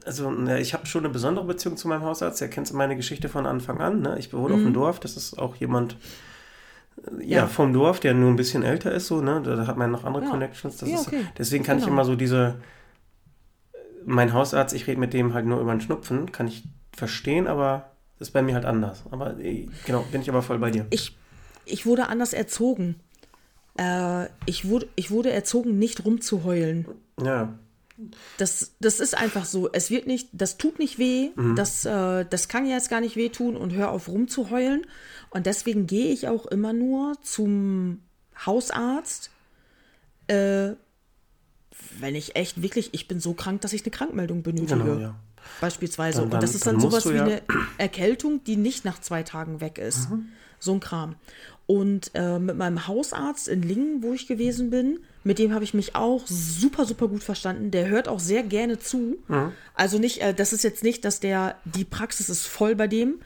also 0.04 0.30
ne, 0.30 0.60
ich 0.60 0.74
habe 0.74 0.84
schon 0.86 1.04
eine 1.04 1.12
besondere 1.12 1.46
Beziehung 1.46 1.78
zu 1.78 1.88
meinem 1.88 2.02
Hausarzt. 2.02 2.40
Der 2.42 2.48
kennt 2.50 2.70
meine 2.74 2.94
Geschichte 2.94 3.30
von 3.30 3.46
Anfang 3.46 3.80
an. 3.80 4.02
Ne? 4.02 4.16
Ich 4.18 4.32
wohne 4.34 4.54
auf 4.54 4.60
dem 4.60 4.74
Dorf. 4.74 5.00
Das 5.00 5.16
ist 5.16 5.38
auch 5.38 5.56
jemand 5.56 5.94
äh, 5.94 7.10
ja, 7.10 7.10
Mhm. 7.16 7.22
Ja. 7.28 7.46
vom 7.46 7.72
Dorf, 7.72 8.00
der 8.00 8.12
nur 8.12 8.28
ein 8.30 8.36
bisschen 8.36 8.62
älter 8.62 8.92
ist. 8.92 9.06
So, 9.06 9.22
ne? 9.22 9.40
Da 9.42 9.66
hat 9.66 9.78
man 9.78 9.90
noch 9.90 10.04
andere 10.04 10.24
Ja. 10.24 10.30
Connections. 10.30 10.78
Ja, 10.82 10.88
ist, 10.94 11.06
okay. 11.08 11.24
deswegen 11.38 11.64
kann 11.64 11.78
ich 11.78 11.84
Genau. 11.84 11.94
immer 11.94 12.04
so 12.04 12.16
diese, 12.16 12.56
mein 14.06 14.32
Hausarzt, 14.32 14.74
ich 14.74 14.86
rede 14.86 15.00
mit 15.00 15.12
dem 15.12 15.34
halt 15.34 15.46
nur 15.46 15.60
über 15.60 15.72
einen 15.72 15.80
Schnupfen, 15.80 16.32
kann 16.32 16.48
ich 16.48 16.64
verstehen, 16.92 17.46
aber 17.46 17.90
das 18.18 18.28
ist 18.28 18.32
bei 18.32 18.42
mir 18.42 18.54
halt 18.54 18.64
anders. 18.64 19.04
Aber 19.10 19.38
äh, 19.38 19.68
genau, 19.84 20.04
bin 20.10 20.22
ich 20.22 20.30
aber 20.30 20.42
voll 20.42 20.58
bei 20.58 20.70
dir. 20.70 20.86
Ich, 20.90 21.16
ich 21.66 21.84
wurde 21.84 22.08
anders 22.08 22.32
erzogen. 22.32 22.96
Äh, 23.78 24.26
ich, 24.46 24.68
wurde, 24.68 24.88
ich 24.96 25.10
wurde 25.10 25.30
erzogen, 25.30 25.78
nicht 25.78 26.04
rumzuheulen. 26.04 26.86
Ja. 27.22 27.58
Das, 28.38 28.74
das 28.80 29.00
ist 29.00 29.16
einfach 29.16 29.44
so. 29.44 29.70
Es 29.72 29.90
wird 29.90 30.06
nicht, 30.06 30.28
das 30.32 30.58
tut 30.58 30.78
nicht 30.78 30.98
weh, 30.98 31.30
das, 31.54 31.86
äh, 31.86 32.26
das 32.28 32.48
kann 32.48 32.66
jetzt 32.66 32.90
gar 32.90 33.00
nicht 33.00 33.16
wehtun 33.16 33.56
und 33.56 33.72
hör 33.72 33.90
auf 33.90 34.08
rumzuheulen. 34.08 34.86
Und 35.30 35.46
deswegen 35.46 35.86
gehe 35.86 36.12
ich 36.12 36.28
auch 36.28 36.44
immer 36.46 36.74
nur 36.74 37.14
zum 37.22 38.02
Hausarzt, 38.44 39.30
äh, 40.26 40.72
wenn 42.00 42.14
ich 42.14 42.36
echt 42.36 42.62
wirklich, 42.62 42.90
ich 42.92 43.08
bin 43.08 43.20
so 43.20 43.32
krank, 43.34 43.60
dass 43.62 43.72
ich 43.72 43.82
eine 43.82 43.90
Krankmeldung 43.90 44.42
benötige. 44.42 44.78
Genau, 44.78 44.98
ja. 44.98 45.14
Beispielsweise. 45.60 46.16
Dann- 46.18 46.24
und 46.24 46.32
dann- 46.34 46.40
das 46.40 46.54
ist 46.54 46.66
dann 46.66 46.74
dann 46.74 46.80
sowas 46.82 47.04
du 47.04 47.10
wie 47.12 47.16
ja- 47.16 47.24
eine 47.24 47.42
Erkältung, 47.78 48.42
die 48.44 48.56
nicht 48.56 48.84
nach 48.84 49.00
zwei 49.00 49.22
Tagen 49.22 49.60
weg 49.60 49.78
ist. 49.78 50.08
So 50.58 50.72
ein 50.72 50.80
Kram. 50.80 51.16
Und 51.66 52.12
äh, 52.14 52.38
mit 52.38 52.56
meinem 52.56 52.86
Hausarzt 52.86 53.48
in 53.48 53.62
Lingen, 53.62 54.02
wo 54.02 54.12
ich 54.14 54.26
gewesen 54.28 54.70
bin, 54.70 55.00
mit 55.24 55.38
dem 55.38 55.52
habe 55.52 55.64
ich 55.64 55.74
mich 55.74 55.94
auch 55.96 56.22
super, 56.26 56.84
super 56.86 57.08
gut 57.08 57.22
verstanden. 57.24 57.70
Der 57.72 57.88
hört 57.88 58.06
auch 58.08 58.20
sehr 58.20 58.42
gerne 58.44 58.78
zu. 58.78 59.18
Also 59.74 59.98
nicht, 59.98 60.20
äh, 60.22 60.32
das 60.32 60.52
ist 60.52 60.62
jetzt 60.64 60.82
nicht, 60.84 61.04
dass 61.04 61.18
der, 61.20 61.56
die 61.64 61.84
Praxis 61.84 62.28
ist 62.28 62.46
voll 62.46 62.74
bei 62.76 62.86
dem. 62.86 63.16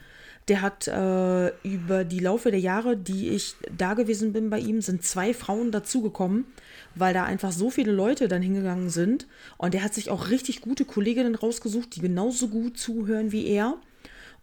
Der 0.47 0.61
hat 0.61 0.87
äh, 0.87 1.49
über 1.63 2.03
die 2.03 2.19
Laufe 2.19 2.49
der 2.49 2.59
Jahre, 2.59 2.97
die 2.97 3.29
ich 3.29 3.53
da 3.77 3.93
gewesen 3.93 4.33
bin 4.33 4.49
bei 4.49 4.59
ihm, 4.59 4.81
sind 4.81 5.03
zwei 5.03 5.33
Frauen 5.35 5.71
dazugekommen, 5.71 6.45
weil 6.95 7.13
da 7.13 7.23
einfach 7.23 7.51
so 7.51 7.69
viele 7.69 7.91
Leute 7.91 8.27
dann 8.27 8.41
hingegangen 8.41 8.89
sind. 8.89 9.27
Und 9.57 9.73
der 9.73 9.83
hat 9.83 9.93
sich 9.93 10.09
auch 10.09 10.29
richtig 10.29 10.61
gute 10.61 10.85
Kolleginnen 10.85 11.35
rausgesucht, 11.35 11.95
die 11.95 12.01
genauso 12.01 12.47
gut 12.47 12.77
zuhören 12.77 13.31
wie 13.31 13.47
er. 13.47 13.77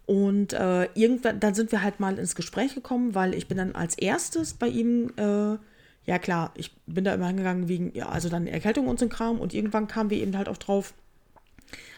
Und 0.05 0.53
äh, 0.53 0.85
irgendwann, 0.95 1.39
dann 1.39 1.53
sind 1.53 1.71
wir 1.71 1.83
halt 1.83 1.99
mal 1.99 2.17
ins 2.17 2.35
Gespräch 2.35 2.73
gekommen, 2.73 3.13
weil 3.13 3.35
ich 3.35 3.47
bin 3.47 3.57
dann 3.57 3.75
als 3.75 3.95
erstes 3.97 4.55
bei 4.55 4.67
ihm, 4.67 5.11
äh, 5.17 5.57
ja 6.05 6.19
klar, 6.19 6.51
ich 6.55 6.75
bin 6.87 7.03
da 7.03 7.13
immer 7.13 7.27
hingegangen 7.27 7.67
wegen, 7.67 7.95
ja, 7.95 8.09
also 8.09 8.27
dann 8.29 8.47
Erkältung 8.47 8.87
und 8.87 8.99
so 8.99 9.05
ein 9.05 9.09
Kram. 9.09 9.39
Und 9.39 9.53
irgendwann 9.53 9.87
kamen 9.87 10.09
wir 10.09 10.17
eben 10.17 10.35
halt 10.35 10.49
auch 10.49 10.57
drauf, 10.57 10.93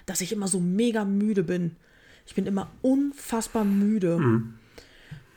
dass 0.06 0.20
ich 0.22 0.34
immer 0.34 0.48
so 0.48 0.60
mega 0.60 1.06
müde 1.06 1.44
bin. 1.44 1.78
Ich 2.26 2.36
bin 2.36 2.46
immer 2.46 2.70
unfassbar 2.82 3.64
müde. 3.64 4.18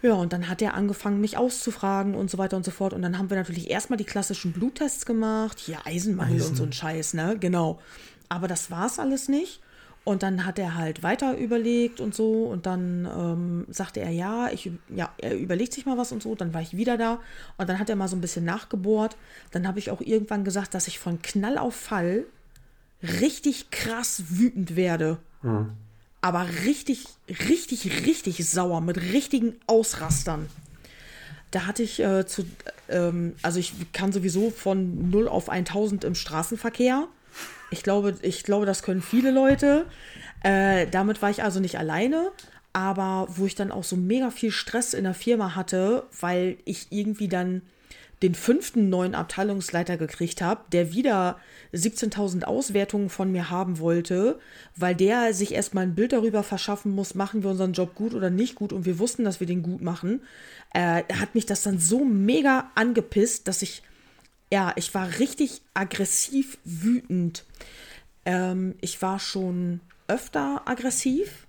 Ja, 0.04 0.12
und 0.12 0.34
dann 0.34 0.50
hat 0.50 0.60
er 0.60 0.74
angefangen, 0.74 1.22
mich 1.22 1.38
auszufragen 1.38 2.14
und 2.14 2.30
so 2.30 2.36
weiter 2.36 2.58
und 2.58 2.64
so 2.66 2.70
fort. 2.70 2.92
Und 2.92 3.00
dann 3.00 3.16
haben 3.16 3.30
wir 3.30 3.38
natürlich 3.38 3.70
erstmal 3.70 3.96
die 3.96 4.04
klassischen 4.04 4.52
Bluttests 4.52 5.06
gemacht. 5.06 5.58
Hier 5.58 5.78
Eisenmangel 5.86 6.42
und 6.42 6.56
so 6.56 6.62
ein 6.62 6.74
Scheiß, 6.74 7.14
ne? 7.14 7.38
Genau. 7.40 7.80
Aber 8.28 8.46
das 8.46 8.70
war's 8.70 8.98
alles 8.98 9.30
nicht. 9.30 9.62
Und 10.04 10.22
dann 10.22 10.44
hat 10.44 10.58
er 10.58 10.74
halt 10.74 11.02
weiter 11.02 11.38
überlegt 11.38 12.00
und 12.00 12.14
so. 12.14 12.44
Und 12.44 12.66
dann 12.66 13.08
ähm, 13.16 13.66
sagte 13.70 14.00
er, 14.00 14.10
ja, 14.10 14.50
ich, 14.50 14.70
ja, 14.94 15.10
er 15.16 15.38
überlegt 15.38 15.72
sich 15.72 15.86
mal 15.86 15.96
was 15.96 16.12
und 16.12 16.22
so. 16.22 16.34
Dann 16.34 16.52
war 16.52 16.60
ich 16.60 16.76
wieder 16.76 16.98
da. 16.98 17.20
Und 17.56 17.70
dann 17.70 17.78
hat 17.78 17.88
er 17.88 17.96
mal 17.96 18.08
so 18.08 18.14
ein 18.14 18.20
bisschen 18.20 18.44
nachgebohrt. 18.44 19.16
Dann 19.52 19.66
habe 19.66 19.78
ich 19.78 19.90
auch 19.90 20.02
irgendwann 20.02 20.44
gesagt, 20.44 20.74
dass 20.74 20.86
ich 20.86 20.98
von 20.98 21.22
Knall 21.22 21.56
auf 21.56 21.76
Fall 21.76 22.26
richtig 23.02 23.70
krass 23.70 24.24
wütend 24.28 24.76
werde. 24.76 25.16
Aber 26.24 26.46
richtig, 26.64 27.04
richtig, 27.28 28.06
richtig 28.06 28.48
sauer 28.48 28.80
mit 28.80 28.96
richtigen 28.96 29.56
Ausrastern. 29.66 30.48
Da 31.50 31.66
hatte 31.66 31.82
ich 31.82 32.00
äh, 32.00 32.24
zu, 32.24 32.46
ähm, 32.88 33.34
also 33.42 33.60
ich 33.60 33.74
kann 33.92 34.10
sowieso 34.10 34.50
von 34.50 35.10
0 35.10 35.28
auf 35.28 35.50
1000 35.50 36.02
im 36.02 36.14
Straßenverkehr. 36.14 37.08
Ich 37.70 37.82
glaube, 37.82 38.16
ich 38.22 38.42
glaube, 38.42 38.64
das 38.64 38.82
können 38.82 39.02
viele 39.02 39.32
Leute. 39.32 39.84
Äh, 40.42 40.86
damit 40.86 41.20
war 41.20 41.28
ich 41.28 41.42
also 41.42 41.60
nicht 41.60 41.76
alleine. 41.76 42.30
Aber 42.72 43.26
wo 43.28 43.44
ich 43.44 43.54
dann 43.54 43.70
auch 43.70 43.84
so 43.84 43.94
mega 43.94 44.30
viel 44.30 44.50
Stress 44.50 44.94
in 44.94 45.04
der 45.04 45.12
Firma 45.12 45.54
hatte, 45.54 46.04
weil 46.18 46.56
ich 46.64 46.86
irgendwie 46.88 47.28
dann 47.28 47.60
den 48.24 48.34
fünften 48.34 48.88
neuen 48.88 49.14
Abteilungsleiter 49.14 49.98
gekriegt 49.98 50.40
habe, 50.40 50.62
der 50.72 50.94
wieder 50.94 51.38
17.000 51.74 52.44
Auswertungen 52.44 53.10
von 53.10 53.30
mir 53.30 53.50
haben 53.50 53.78
wollte, 53.80 54.40
weil 54.76 54.94
der 54.94 55.34
sich 55.34 55.52
erstmal 55.52 55.84
ein 55.84 55.94
Bild 55.94 56.14
darüber 56.14 56.42
verschaffen 56.42 56.92
muss, 56.92 57.14
machen 57.14 57.42
wir 57.42 57.50
unseren 57.50 57.74
Job 57.74 57.94
gut 57.94 58.14
oder 58.14 58.30
nicht 58.30 58.54
gut 58.54 58.72
und 58.72 58.86
wir 58.86 58.98
wussten, 58.98 59.24
dass 59.24 59.40
wir 59.40 59.46
den 59.46 59.62
gut 59.62 59.82
machen, 59.82 60.22
äh, 60.72 61.02
hat 61.12 61.34
mich 61.34 61.44
das 61.44 61.62
dann 61.62 61.78
so 61.78 62.02
mega 62.02 62.70
angepisst, 62.74 63.46
dass 63.46 63.60
ich, 63.60 63.82
ja, 64.50 64.72
ich 64.76 64.94
war 64.94 65.18
richtig 65.18 65.60
aggressiv 65.74 66.56
wütend. 66.64 67.44
Ähm, 68.24 68.74
ich 68.80 69.02
war 69.02 69.18
schon 69.18 69.80
öfter 70.08 70.62
aggressiv 70.64 71.46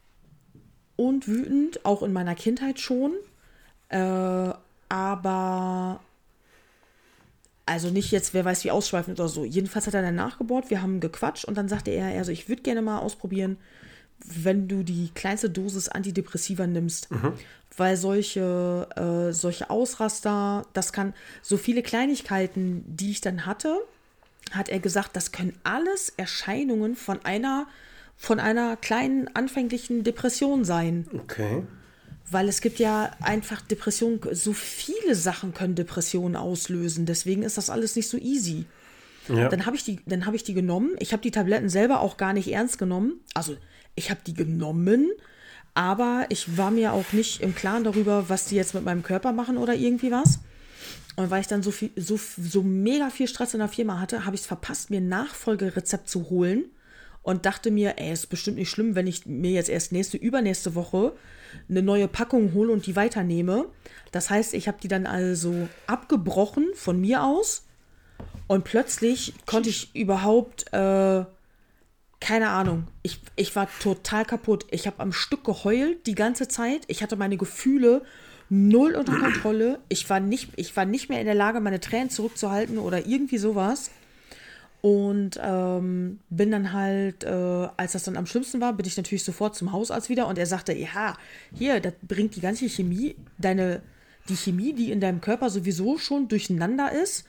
und 0.97 1.25
wütend, 1.29 1.85
auch 1.85 2.03
in 2.03 2.11
meiner 2.11 2.35
Kindheit 2.35 2.81
schon. 2.81 3.13
Äh, 3.87 4.53
aber 4.89 6.01
also 7.65 7.89
nicht 7.89 8.11
jetzt, 8.11 8.33
wer 8.33 8.45
weiß 8.45 8.63
wie 8.63 8.71
ausschweifend 8.71 9.19
oder 9.19 9.29
so. 9.29 9.43
Jedenfalls 9.43 9.87
hat 9.87 9.93
er 9.93 10.01
dann 10.01 10.15
nachgebohrt, 10.15 10.69
wir 10.69 10.81
haben 10.81 10.99
gequatscht 10.99 11.45
und 11.45 11.57
dann 11.57 11.67
sagte 11.67 11.91
er, 11.91 12.17
also 12.17 12.31
ich 12.31 12.47
würde 12.47 12.61
gerne 12.61 12.81
mal 12.81 12.99
ausprobieren, 12.99 13.57
wenn 14.23 14.67
du 14.67 14.83
die 14.83 15.09
kleinste 15.13 15.49
Dosis 15.49 15.89
Antidepressiva 15.89 16.67
nimmst. 16.67 17.09
Weil 17.77 17.97
solche, 17.97 18.87
äh, 18.95 19.33
solche 19.33 19.69
Ausraster, 19.69 20.65
das 20.73 20.93
kann, 20.93 21.13
so 21.41 21.57
viele 21.57 21.81
Kleinigkeiten, 21.81 22.83
die 22.87 23.11
ich 23.11 23.21
dann 23.21 23.45
hatte, 23.45 23.81
hat 24.51 24.69
er 24.69 24.79
gesagt, 24.79 25.15
das 25.15 25.31
können 25.31 25.57
alles 25.63 26.13
Erscheinungen 26.15 26.95
von 26.95 27.25
einer, 27.25 27.67
von 28.15 28.39
einer 28.39 28.77
kleinen 28.77 29.27
anfänglichen 29.35 30.03
Depression 30.03 30.63
sein. 30.63 31.07
Okay. 31.13 31.63
Weil 32.31 32.49
es 32.49 32.61
gibt 32.61 32.79
ja 32.79 33.11
einfach 33.21 33.61
Depressionen, 33.61 34.19
so 34.31 34.51
viele 34.53 35.13
Sachen 35.15 35.53
können 35.53 35.75
Depressionen 35.75 36.35
auslösen. 36.35 37.05
Deswegen 37.05 37.43
ist 37.43 37.57
das 37.57 37.69
alles 37.69 37.95
nicht 37.95 38.09
so 38.09 38.17
easy. 38.17 38.65
Ja. 39.27 39.49
Dann 39.49 39.65
habe 39.65 39.75
ich, 39.75 39.83
die- 39.83 39.99
dann 40.05 40.25
hab 40.25 40.33
ich 40.33 40.43
die 40.43 40.53
genommen. 40.53 40.95
Ich 40.99 41.11
habe 41.13 41.21
die 41.21 41.31
Tabletten 41.31 41.69
selber 41.69 41.99
auch 41.99 42.17
gar 42.17 42.33
nicht 42.33 42.51
ernst 42.51 42.77
genommen. 42.79 43.19
Also 43.33 43.55
ich 43.95 44.09
habe 44.09 44.21
die 44.25 44.33
genommen, 44.33 45.09
aber 45.73 46.25
ich 46.29 46.57
war 46.57 46.71
mir 46.71 46.93
auch 46.93 47.11
nicht 47.13 47.41
im 47.41 47.53
Klaren 47.55 47.83
darüber, 47.83 48.29
was 48.29 48.45
die 48.45 48.55
jetzt 48.55 48.73
mit 48.73 48.83
meinem 48.85 49.03
Körper 49.03 49.31
machen 49.31 49.57
oder 49.57 49.73
irgendwie 49.75 50.11
was. 50.11 50.39
Und 51.17 51.29
weil 51.29 51.41
ich 51.41 51.47
dann 51.47 51.63
so 51.63 51.71
viel, 51.71 51.91
so, 51.95 52.19
so 52.37 52.61
mega 52.63 53.09
viel 53.09 53.27
Stress 53.27 53.53
in 53.53 53.59
der 53.59 53.69
Firma 53.69 53.99
hatte, 53.99 54.25
habe 54.25 54.35
ich 54.35 54.41
es 54.41 54.47
verpasst, 54.47 54.89
mir 54.89 54.97
ein 54.97 55.07
Nachfolgerezept 55.09 56.09
zu 56.09 56.29
holen 56.29 56.65
und 57.23 57.45
dachte 57.45 57.71
mir, 57.71 57.95
ey, 57.97 58.11
ist 58.11 58.27
bestimmt 58.29 58.57
nicht 58.57 58.69
schlimm, 58.69 58.95
wenn 58.95 59.07
ich 59.07 59.25
mir 59.25 59.51
jetzt 59.51 59.69
erst 59.69 59.91
nächste, 59.91 60.17
übernächste 60.17 60.75
Woche 60.75 61.13
eine 61.69 61.81
neue 61.81 62.07
Packung 62.07 62.53
hole 62.53 62.71
und 62.71 62.85
die 62.85 62.95
weiternehme. 62.95 63.65
Das 64.11 64.29
heißt, 64.29 64.53
ich 64.53 64.67
habe 64.67 64.77
die 64.81 64.87
dann 64.87 65.05
also 65.05 65.67
abgebrochen 65.87 66.67
von 66.75 66.99
mir 66.99 67.23
aus 67.23 67.65
und 68.47 68.63
plötzlich 68.63 69.33
konnte 69.45 69.69
ich 69.69 69.95
überhaupt, 69.95 70.71
äh, 70.73 71.25
keine 72.19 72.49
Ahnung, 72.49 72.87
ich, 73.01 73.21
ich 73.35 73.55
war 73.55 73.67
total 73.79 74.25
kaputt. 74.25 74.65
Ich 74.71 74.87
habe 74.87 74.99
am 74.99 75.11
Stück 75.11 75.43
geheult 75.43 76.05
die 76.07 76.15
ganze 76.15 76.47
Zeit. 76.47 76.83
Ich 76.87 77.03
hatte 77.03 77.15
meine 77.15 77.37
Gefühle 77.37 78.03
null 78.49 78.95
unter 78.95 79.17
Kontrolle. 79.17 79.79
Ich 79.89 80.09
war 80.09 80.19
nicht, 80.19 80.51
ich 80.55 80.75
war 80.77 80.85
nicht 80.85 81.09
mehr 81.09 81.19
in 81.19 81.25
der 81.25 81.35
Lage, 81.35 81.59
meine 81.59 81.79
Tränen 81.79 82.09
zurückzuhalten 82.09 82.77
oder 82.77 83.05
irgendwie 83.05 83.37
sowas. 83.37 83.91
Und 84.85 85.39
ähm, 85.41 86.19
bin 86.29 86.51
dann 86.51 86.71
halt, 86.71 87.23
äh, 87.23 87.27
als 87.75 87.93
das 87.93 88.03
dann 88.03 88.17
am 88.17 88.27
schlimmsten 88.27 88.61
war, 88.61 88.71
bin 88.73 88.85
ich 88.85 88.95
natürlich 88.95 89.23
sofort 89.23 89.55
zum 89.55 89.71
Hausarzt 89.71 90.09
wieder 90.09 90.27
und 90.27 90.37
er 90.37 90.45
sagte, 90.45 90.73
ja, 90.73 91.17
hier, 91.55 91.79
das 91.79 91.93
bringt 92.03 92.35
die 92.35 92.39
ganze 92.39 92.69
Chemie, 92.69 93.15
deine, 93.39 93.81
die 94.29 94.35
Chemie, 94.35 94.73
die 94.73 94.91
in 94.91 94.99
deinem 94.99 95.21
Körper 95.21 95.49
sowieso 95.49 95.97
schon 95.97 96.27
durcheinander 96.27 96.91
ist, 96.91 97.25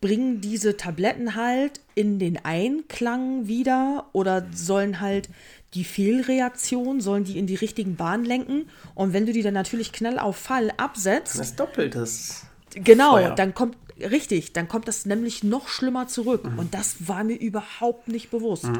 bringen 0.00 0.40
diese 0.40 0.76
Tabletten 0.76 1.34
halt 1.34 1.80
in 1.96 2.20
den 2.20 2.44
Einklang 2.44 3.48
wieder 3.48 4.06
oder 4.12 4.46
sollen 4.54 5.00
halt 5.00 5.28
die 5.74 5.82
Fehlreaktion, 5.82 7.00
sollen 7.00 7.24
die 7.24 7.40
in 7.40 7.48
die 7.48 7.56
richtigen 7.56 7.96
Bahnen 7.96 8.24
lenken. 8.24 8.68
Und 8.94 9.14
wenn 9.14 9.26
du 9.26 9.32
die 9.32 9.42
dann 9.42 9.54
natürlich 9.54 9.90
knall 9.90 10.20
auf 10.20 10.36
Fall 10.36 10.72
absetzt, 10.76 11.40
Das 11.40 11.56
Doppeltes. 11.56 12.44
Genau, 12.74 13.12
Feuer. 13.12 13.34
dann 13.34 13.52
kommt, 13.52 13.76
richtig, 14.02 14.52
dann 14.52 14.68
kommt 14.68 14.88
das 14.88 15.06
nämlich 15.06 15.42
noch 15.42 15.68
schlimmer 15.68 16.06
zurück. 16.08 16.44
Und 16.56 16.74
das 16.74 17.08
war 17.08 17.24
mir 17.24 17.36
überhaupt 17.36 18.08
nicht 18.08 18.30
bewusst. 18.30 18.70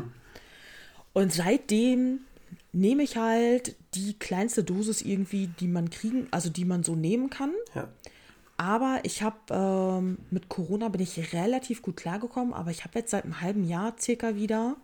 Und 1.13 1.33
seitdem 1.33 2.21
nehme 2.73 3.03
ich 3.03 3.17
halt 3.17 3.77
die 3.95 4.15
kleinste 4.15 4.63
Dosis 4.63 5.03
irgendwie, 5.03 5.49
die 5.49 5.69
man 5.69 5.91
kriegen, 5.91 6.29
also 6.31 6.51
die 6.51 6.65
man 6.65 6.85
so 6.85 6.95
nehmen 6.95 7.31
kann. 7.31 7.53
Ja. 7.75 7.89
Aber 8.57 9.01
ich 9.05 9.23
habe 9.23 9.39
ähm, 9.51 10.19
mit 10.31 10.49
Corona 10.49 10.91
bin 10.91 11.01
ich 11.01 11.33
relativ 11.33 11.81
gut 11.81 11.97
klargekommen, 11.97 12.53
aber 12.53 12.71
ich 12.71 12.85
habe 12.85 12.99
jetzt 12.99 13.11
seit 13.11 13.25
einem 13.25 13.41
halben 13.41 13.65
Jahr 13.65 13.97
circa 13.99 14.37
wieder, 14.37 14.77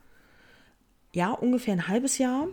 ja, 1.12 1.30
ungefähr 1.30 1.74
ein 1.74 1.86
halbes 1.86 2.18
Jahr, 2.18 2.48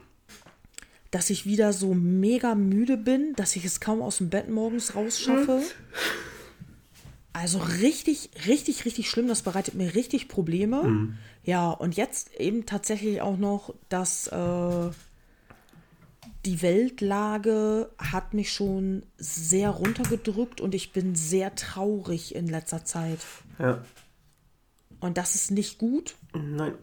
dass 1.12 1.30
ich 1.30 1.46
wieder 1.46 1.72
so 1.72 1.94
mega 1.94 2.56
müde 2.56 2.98
bin, 2.98 3.34
dass 3.36 3.56
ich 3.56 3.64
es 3.64 3.80
kaum 3.80 4.02
aus 4.02 4.18
dem 4.18 4.30
Bett 4.30 4.50
morgens 4.50 4.96
rausschaffe. 4.96 5.62
Also 7.34 7.58
richtig, 7.58 8.30
richtig, 8.48 8.86
richtig 8.86 9.10
schlimm. 9.10 9.28
Das 9.28 9.42
bereitet 9.42 9.74
mir 9.74 9.96
richtig 9.96 10.28
Probleme. 10.28 10.84
Mhm. 10.84 11.18
Ja, 11.44 11.72
und 11.72 11.96
jetzt 11.96 12.34
eben 12.40 12.66
tatsächlich 12.66 13.22
auch 13.22 13.38
noch, 13.38 13.74
dass 13.90 14.28
äh, 14.28 14.90
die 16.46 16.62
Weltlage 16.62 17.90
hat 17.98 18.34
mich 18.34 18.52
schon 18.52 19.04
sehr 19.18 19.72
runtergedrückt 19.72 20.62
und 20.62 20.76
ich 20.76 20.94
bin 20.94 21.16
sehr 21.16 21.56
traurig 21.56 22.36
in 22.36 22.48
letzter 22.48 22.86
Zeit. 22.86 23.20
Ja. 23.60 23.84
Und 25.00 25.18
das 25.18 25.36
ist 25.36 25.52
nicht 25.52 25.80
gut. 25.80 26.16
Nein. 26.34 26.76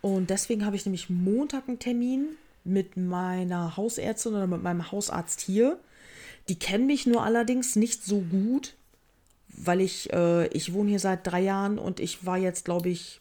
Und 0.00 0.30
deswegen 0.30 0.64
habe 0.64 0.76
ich 0.76 0.84
nämlich 0.84 1.10
Montag 1.10 1.68
einen 1.68 1.78
Termin 1.78 2.28
mit 2.64 2.96
meiner 2.96 3.76
Hausärztin 3.76 4.34
oder 4.34 4.46
mit 4.46 4.62
meinem 4.62 4.90
Hausarzt 4.90 5.40
hier. 5.40 5.78
Die 6.48 6.58
kennen 6.58 6.86
mich 6.86 7.06
nur 7.06 7.22
allerdings 7.22 7.76
nicht 7.76 8.04
so 8.04 8.20
gut, 8.20 8.74
weil 9.56 9.80
ich, 9.80 10.12
äh, 10.12 10.46
ich 10.48 10.72
wohne 10.72 10.90
hier 10.90 10.98
seit 10.98 11.26
drei 11.26 11.40
Jahren 11.40 11.78
und 11.78 12.00
ich 12.00 12.26
war 12.26 12.38
jetzt, 12.38 12.64
glaube 12.64 12.88
ich, 12.88 13.20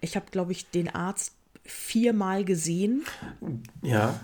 ich 0.00 0.16
habe, 0.16 0.26
glaube 0.30 0.52
ich, 0.52 0.70
den 0.70 0.88
Arzt 0.94 1.32
viermal 1.64 2.44
gesehen. 2.44 3.04
Ja. 3.82 4.18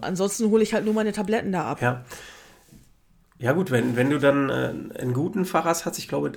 Ansonsten 0.00 0.50
hole 0.50 0.62
ich 0.62 0.74
halt 0.74 0.84
nur 0.84 0.94
meine 0.94 1.12
Tabletten 1.12 1.52
da 1.52 1.64
ab. 1.64 1.80
ja. 1.80 2.04
Ja, 3.42 3.50
gut, 3.54 3.72
wenn, 3.72 3.96
wenn 3.96 4.08
du 4.08 4.20
dann 4.20 4.50
äh, 4.50 5.00
einen 5.00 5.14
guten 5.14 5.44
Facharzt 5.44 5.84
hast, 5.84 5.98
ich 5.98 6.06
glaube, 6.06 6.30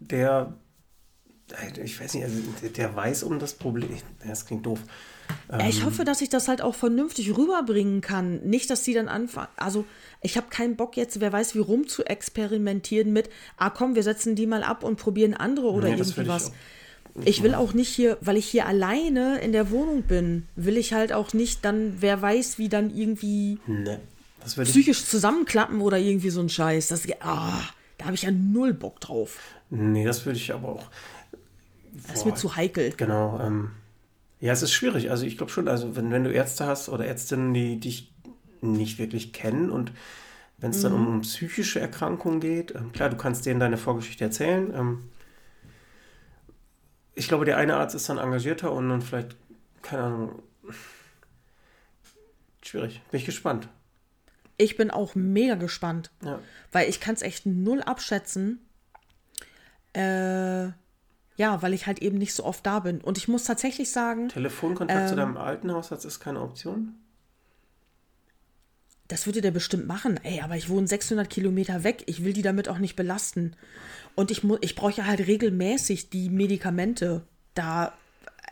der, 0.00 0.54
äh, 1.50 1.78
ich 1.82 2.00
weiß 2.00 2.14
nicht, 2.14 2.24
also 2.24 2.38
der, 2.62 2.70
der 2.70 2.96
weiß 2.96 3.22
um 3.24 3.38
das 3.38 3.52
Problem. 3.52 3.90
Das 4.26 4.46
klingt 4.46 4.64
doof. 4.64 4.80
Ich 5.68 5.84
hoffe, 5.84 6.04
dass 6.04 6.20
ich 6.20 6.28
das 6.28 6.48
halt 6.48 6.60
auch 6.60 6.74
vernünftig 6.74 7.36
rüberbringen 7.36 8.00
kann. 8.00 8.40
Nicht, 8.44 8.68
dass 8.70 8.84
sie 8.84 8.94
dann 8.94 9.08
anfangen. 9.08 9.48
Also, 9.56 9.84
ich 10.20 10.36
habe 10.36 10.48
keinen 10.50 10.76
Bock 10.76 10.96
jetzt, 10.96 11.20
wer 11.20 11.32
weiß, 11.32 11.54
wie 11.54 11.60
rum 11.60 11.88
zu 11.88 12.04
experimentieren 12.04 13.12
mit, 13.12 13.30
ah 13.56 13.70
komm, 13.70 13.94
wir 13.94 14.02
setzen 14.02 14.34
die 14.34 14.46
mal 14.46 14.62
ab 14.62 14.84
und 14.84 14.96
probieren 14.96 15.34
andere 15.34 15.70
oder 15.70 15.88
Nee, 15.88 15.96
irgendwie 15.96 16.20
ich 16.22 16.28
was. 16.28 16.52
Ich 17.24 17.42
will 17.42 17.54
auch 17.54 17.72
nicht 17.72 17.88
hier, 17.88 18.16
weil 18.20 18.36
ich 18.36 18.46
hier 18.46 18.66
alleine 18.66 19.40
in 19.40 19.52
der 19.52 19.70
Wohnung 19.70 20.02
bin, 20.02 20.46
will 20.54 20.76
ich 20.76 20.92
halt 20.92 21.12
auch 21.12 21.32
nicht 21.32 21.64
dann, 21.64 21.96
wer 22.00 22.20
weiß, 22.20 22.58
wie 22.58 22.68
dann 22.68 22.94
irgendwie 22.94 23.58
Ne. 23.66 24.00
Ich, 24.46 24.54
psychisch 24.54 25.04
zusammenklappen 25.04 25.80
oder 25.80 25.98
irgendwie 25.98 26.30
so 26.30 26.40
ein 26.40 26.48
Scheiß. 26.48 26.88
Das, 26.88 27.02
ah, 27.20 27.60
da 27.98 28.04
habe 28.04 28.14
ich 28.14 28.22
ja 28.22 28.30
null 28.30 28.72
Bock 28.72 29.00
drauf. 29.00 29.38
nee, 29.70 30.04
das 30.04 30.24
würde 30.24 30.38
ich 30.38 30.52
aber 30.52 30.68
auch. 30.68 30.86
Das 32.06 32.18
ist 32.18 32.24
mir 32.24 32.32
Boah, 32.32 32.38
zu 32.38 32.56
heikel. 32.56 32.92
Genau. 32.96 33.40
Ähm, 33.42 33.72
ja, 34.40 34.52
es 34.52 34.62
ist 34.62 34.72
schwierig. 34.72 35.10
Also 35.10 35.26
ich 35.26 35.36
glaube 35.36 35.52
schon, 35.52 35.68
also 35.68 35.96
wenn, 35.96 36.10
wenn 36.10 36.24
du 36.24 36.32
Ärzte 36.32 36.66
hast 36.66 36.88
oder 36.88 37.06
Ärztinnen, 37.06 37.54
die 37.54 37.78
dich 37.80 38.12
nicht 38.60 38.98
wirklich 38.98 39.32
kennen 39.32 39.70
und 39.70 39.92
wenn 40.58 40.70
es 40.72 40.82
dann 40.82 40.92
Mhm. 41.00 41.06
um 41.06 41.20
psychische 41.22 41.78
Erkrankungen 41.80 42.40
geht, 42.40 42.74
ähm, 42.74 42.92
klar, 42.92 43.10
du 43.10 43.16
kannst 43.16 43.46
denen 43.46 43.60
deine 43.60 43.76
Vorgeschichte 43.78 44.24
erzählen. 44.24 44.72
Ähm, 44.74 45.10
ich 47.14 47.28
glaube, 47.28 47.44
der 47.44 47.56
eine 47.56 47.76
Arzt 47.76 47.94
ist 47.94 48.08
dann 48.08 48.18
engagierter 48.18 48.72
und 48.72 48.88
dann 48.88 49.02
vielleicht, 49.02 49.36
keine 49.82 50.02
Ahnung, 50.02 50.42
schwierig. 52.62 53.00
Bin 53.10 53.20
ich 53.20 53.26
gespannt. 53.26 53.68
Ich 54.56 54.76
bin 54.76 54.90
auch 54.90 55.14
mega 55.14 55.54
gespannt. 55.54 56.10
Ja. 56.24 56.40
weil 56.72 56.88
ich 56.88 57.00
kann 57.00 57.14
es 57.14 57.22
echt 57.22 57.46
null 57.46 57.80
abschätzen. 57.82 58.58
Äh, 59.92 60.70
ja, 61.38 61.62
weil 61.62 61.72
ich 61.72 61.86
halt 61.86 62.00
eben 62.00 62.18
nicht 62.18 62.34
so 62.34 62.44
oft 62.44 62.66
da 62.66 62.80
bin. 62.80 63.00
Und 63.00 63.16
ich 63.16 63.28
muss 63.28 63.44
tatsächlich 63.44 63.90
sagen, 63.90 64.28
Telefonkontakt 64.28 65.00
Ähm. 65.00 65.08
zu 65.08 65.16
deinem 65.16 65.36
alten 65.38 65.72
Hausarzt 65.72 66.04
ist 66.04 66.20
keine 66.20 66.42
Option? 66.42 66.94
das 69.10 69.24
würde 69.24 69.40
der 69.40 69.52
bestimmt 69.52 69.86
machen. 69.86 70.20
Ey, 70.22 70.42
aber 70.42 70.56
ich 70.56 70.68
wohne 70.68 70.86
600 70.86 71.30
Kilometer 71.30 71.82
weg. 71.82 72.02
Ich 72.04 72.24
will 72.24 72.34
die 72.34 72.42
damit 72.42 72.68
auch 72.68 72.76
nicht 72.76 72.94
belasten. 72.94 73.56
Und 74.14 74.30
ich, 74.30 74.42
ich 74.60 74.74
brauche 74.74 74.92
ja 74.92 75.06
halt 75.06 75.26
regelmäßig 75.26 76.10
die 76.10 76.28
Medikamente. 76.28 77.22
Da, 77.54 77.94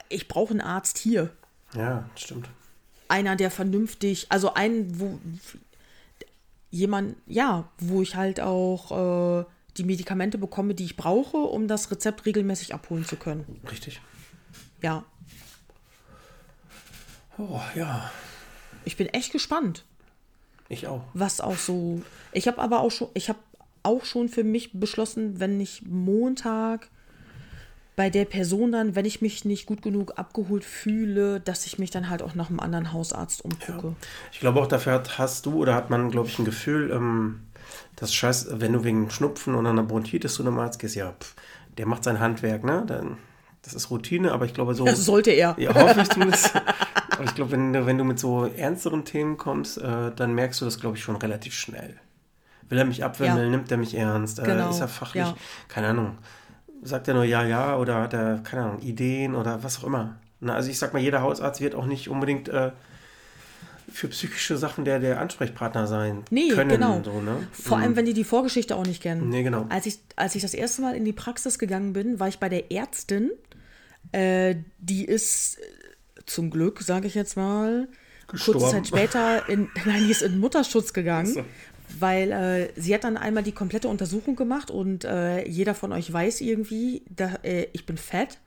ich 0.08 0.28
brauche 0.28 0.52
einen 0.52 0.62
Arzt 0.62 0.96
hier. 0.96 1.28
Ja, 1.74 2.08
stimmt. 2.16 2.48
Einer, 3.08 3.36
der 3.36 3.50
vernünftig, 3.50 4.28
also 4.30 4.54
einen, 4.54 4.98
wo 4.98 5.18
jemand, 6.70 7.16
ja, 7.26 7.68
wo 7.76 8.00
ich 8.00 8.16
halt 8.16 8.40
auch 8.40 9.42
äh, 9.42 9.44
die 9.78 9.84
Medikamente 9.84 10.38
bekomme, 10.38 10.74
die 10.74 10.84
ich 10.84 10.96
brauche, 10.96 11.36
um 11.36 11.68
das 11.68 11.90
Rezept 11.90 12.26
regelmäßig 12.26 12.74
abholen 12.74 13.04
zu 13.04 13.16
können. 13.16 13.60
Richtig. 13.70 14.00
Ja, 14.82 15.04
Oh, 17.38 17.60
ja. 17.74 18.10
ich 18.84 18.96
bin 18.96 19.08
echt 19.08 19.30
gespannt, 19.32 19.84
Ich 20.70 20.86
auch. 20.86 21.02
was 21.12 21.40
auch 21.40 21.56
so. 21.56 22.00
Ich 22.32 22.48
habe 22.48 22.58
aber 22.62 22.80
auch 22.80 22.90
schon, 22.90 23.08
ich 23.14 23.28
habe 23.28 23.38
auch 23.82 24.04
schon 24.04 24.28
für 24.28 24.42
mich 24.42 24.72
beschlossen, 24.80 25.38
wenn 25.38 25.60
ich 25.60 25.82
Montag 25.86 26.88
bei 27.94 28.08
der 28.10 28.24
Person 28.24 28.72
dann, 28.72 28.94
wenn 28.94 29.04
ich 29.04 29.20
mich 29.22 29.44
nicht 29.44 29.66
gut 29.66 29.82
genug 29.82 30.18
abgeholt 30.18 30.64
fühle, 30.64 31.40
dass 31.40 31.66
ich 31.66 31.78
mich 31.78 31.90
dann 31.90 32.08
halt 32.10 32.22
auch 32.22 32.34
nach 32.34 32.48
einem 32.50 32.60
anderen 32.60 32.92
Hausarzt 32.92 33.44
umgucke. 33.44 33.94
Ich 34.32 34.40
glaube 34.40 34.60
auch, 34.60 34.66
dafür 34.66 35.02
hast 35.18 35.46
du 35.46 35.54
oder 35.62 35.74
hat 35.74 35.88
man, 35.90 36.10
glaube 36.10 36.28
ich, 36.28 36.38
ein 36.38 36.44
Gefühl, 36.44 36.90
ähm, 36.90 37.40
das 37.96 38.12
Scheiß, 38.14 38.48
wenn 38.60 38.72
du 38.72 38.84
wegen 38.84 39.10
Schnupfen 39.10 39.54
oder 39.54 39.70
einer 39.70 39.82
Bronchitis 39.82 40.34
zu 40.34 40.42
einem 40.42 40.58
Arzt 40.58 40.78
gehst, 40.78 40.94
ja, 40.96 41.12
pff, 41.12 41.34
der 41.78 41.86
macht 41.86 42.04
sein 42.04 42.20
Handwerk, 42.20 42.64
ne? 42.64 42.84
Dann, 42.86 43.18
das 43.62 43.74
ist 43.74 43.90
Routine, 43.90 44.32
aber 44.32 44.44
ich 44.44 44.54
glaube 44.54 44.74
so. 44.74 44.84
Das 44.86 45.04
sollte 45.04 45.30
er. 45.30 45.54
Ja, 45.58 45.74
hoffe 45.74 46.00
ich 46.02 46.08
zumindest. 46.10 46.52
aber 46.54 47.24
ich 47.24 47.34
glaube, 47.34 47.52
wenn, 47.52 47.72
du- 47.72 47.86
wenn 47.86 47.98
du 47.98 48.04
mit 48.04 48.18
so 48.18 48.44
ernsteren 48.46 49.04
Themen 49.04 49.36
kommst, 49.36 49.78
äh, 49.78 50.10
dann 50.14 50.34
merkst 50.34 50.60
du 50.60 50.64
das, 50.64 50.78
glaube 50.80 50.96
ich, 50.96 51.02
schon 51.02 51.16
relativ 51.16 51.54
schnell. 51.54 51.96
Will 52.68 52.78
er 52.78 52.84
mich 52.84 53.04
abwimmeln, 53.04 53.44
Ja. 53.44 53.50
nimmt 53.50 53.70
er 53.70 53.76
mich 53.76 53.94
ernst, 53.96 54.38
äh, 54.40 54.42
Genau, 54.44 54.70
ist 54.70 54.80
er 54.80 54.88
fachlich, 54.88 55.24
ja. 55.24 55.34
keine 55.68 55.88
Ahnung, 55.88 56.18
sagt 56.82 57.06
er 57.08 57.14
nur 57.14 57.24
ja, 57.24 57.44
ja 57.44 57.76
oder 57.76 58.02
hat 58.02 58.12
er, 58.12 58.38
keine 58.38 58.64
Ahnung, 58.64 58.80
Ideen 58.80 59.34
oder 59.36 59.62
was 59.62 59.78
auch 59.78 59.84
immer. 59.84 60.16
Na, 60.40 60.54
also 60.54 60.68
ich 60.70 60.78
sag 60.78 60.92
mal, 60.92 60.98
jeder 61.00 61.22
Hausarzt 61.22 61.60
wird 61.60 61.74
auch 61.74 61.86
nicht 61.86 62.08
unbedingt 62.08 62.48
äh, 62.48 62.72
für 63.88 64.08
psychische 64.08 64.56
Sachen 64.56 64.84
der, 64.84 64.98
der 64.98 65.20
Ansprechpartner 65.20 65.86
sein 65.86 66.24
Nee, 66.30 66.48
können. 66.48 66.70
genau. 66.70 67.02
So, 67.04 67.20
ne? 67.20 67.46
Vor 67.52 67.78
allem, 67.78 67.96
wenn 67.96 68.04
die 68.04 68.14
die 68.14 68.24
Vorgeschichte 68.24 68.74
auch 68.76 68.84
nicht 68.86 69.02
kennen. 69.02 69.28
Nee, 69.28 69.42
genau. 69.42 69.66
Als 69.68 69.86
ich, 69.86 69.98
als 70.16 70.34
ich 70.34 70.42
das 70.42 70.54
erste 70.54 70.82
Mal 70.82 70.96
in 70.96 71.04
die 71.04 71.12
Praxis 71.12 71.58
gegangen 71.58 71.92
bin, 71.92 72.18
war 72.18 72.28
ich 72.28 72.38
bei 72.38 72.48
der 72.48 72.72
Ärztin. 72.72 73.30
Äh, 74.12 74.56
die 74.78 75.04
ist 75.04 75.58
äh, 75.58 75.62
zum 76.26 76.50
Glück, 76.50 76.82
sage 76.82 77.06
ich 77.06 77.14
jetzt 77.14 77.36
mal, 77.36 77.88
Gestorben. 78.28 78.60
kurze 78.60 78.74
Zeit 78.76 78.86
später 78.88 79.48
in, 79.48 79.68
nein, 79.84 80.04
die 80.04 80.10
ist 80.10 80.22
in 80.22 80.38
Mutterschutz 80.38 80.92
gegangen. 80.92 81.26
So. 81.32 81.44
Weil 82.00 82.32
äh, 82.32 82.80
sie 82.80 82.92
hat 82.94 83.04
dann 83.04 83.16
einmal 83.16 83.44
die 83.44 83.52
komplette 83.52 83.86
Untersuchung 83.88 84.34
gemacht 84.34 84.70
und 84.72 85.04
äh, 85.04 85.46
jeder 85.48 85.74
von 85.74 85.92
euch 85.92 86.12
weiß 86.12 86.40
irgendwie, 86.40 87.02
da, 87.08 87.36
äh, 87.44 87.68
ich 87.72 87.86
bin 87.86 87.96
fett. 87.96 88.38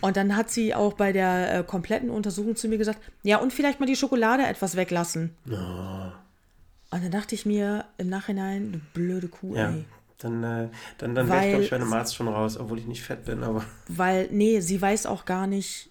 Und 0.00 0.16
dann 0.16 0.36
hat 0.36 0.50
sie 0.50 0.74
auch 0.74 0.94
bei 0.94 1.12
der 1.12 1.58
äh, 1.60 1.62
kompletten 1.64 2.10
Untersuchung 2.10 2.56
zu 2.56 2.68
mir 2.68 2.78
gesagt, 2.78 2.98
ja, 3.22 3.38
und 3.38 3.52
vielleicht 3.52 3.80
mal 3.80 3.86
die 3.86 3.96
Schokolade 3.96 4.44
etwas 4.46 4.76
weglassen. 4.76 5.34
Und 5.46 7.02
dann 7.04 7.10
dachte 7.10 7.34
ich 7.34 7.44
mir 7.44 7.84
im 7.98 8.08
Nachhinein, 8.08 8.72
du 8.72 8.78
blöde 8.94 9.28
Kuh, 9.28 9.54
Ja, 9.54 9.70
ey. 9.70 9.84
dann, 10.18 10.42
äh, 10.42 10.68
dann, 10.98 11.14
dann 11.14 11.28
wäre 11.28 11.42
ich, 11.44 11.48
glaube 11.50 11.64
ich, 11.64 11.70
bei 11.70 11.76
einem 11.76 11.92
Arzt 11.92 12.14
schon 12.14 12.28
raus, 12.28 12.56
obwohl 12.56 12.78
ich 12.78 12.86
nicht 12.86 13.02
fett 13.02 13.24
bin, 13.26 13.42
aber 13.42 13.64
Weil, 13.88 14.28
nee, 14.30 14.60
sie 14.60 14.80
weiß 14.80 15.04
auch 15.06 15.24
gar 15.26 15.46
nicht, 15.46 15.90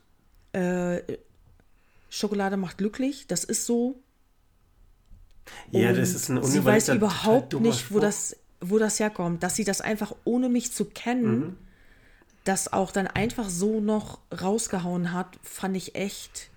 äh, 0.54 1.02
Schokolade 2.10 2.58
macht 2.58 2.78
glücklich, 2.80 3.28
das 3.28 3.44
ist 3.44 3.66
so. 3.66 4.00
ja, 5.72 5.90
Und 5.90 5.98
das 5.98 6.14
ist 6.14 6.30
ein 6.30 6.42
Sie 6.44 6.64
weiß 6.66 6.90
überhaupt 6.90 7.54
nicht, 7.60 7.92
wo 7.92 7.96
Spruch. 7.98 8.02
das, 8.02 8.36
wo 8.62 8.80
das 8.80 9.00
herkommt. 9.00 9.44
Dass 9.44 9.56
sie 9.56 9.64
das 9.66 9.82
einfach, 9.82 10.16
ohne 10.24 10.50
mich 10.50 10.72
zu 10.74 10.86
kennen, 10.86 11.40
Mhm. 11.40 11.58
Das 12.48 12.72
auch 12.72 12.92
dann 12.92 13.08
einfach 13.08 13.50
so 13.50 13.80
noch 13.82 14.20
rausgehauen 14.42 15.12
hat, 15.14 15.28
fand 15.44 15.76
ich 15.76 15.96
echt. 15.96 16.50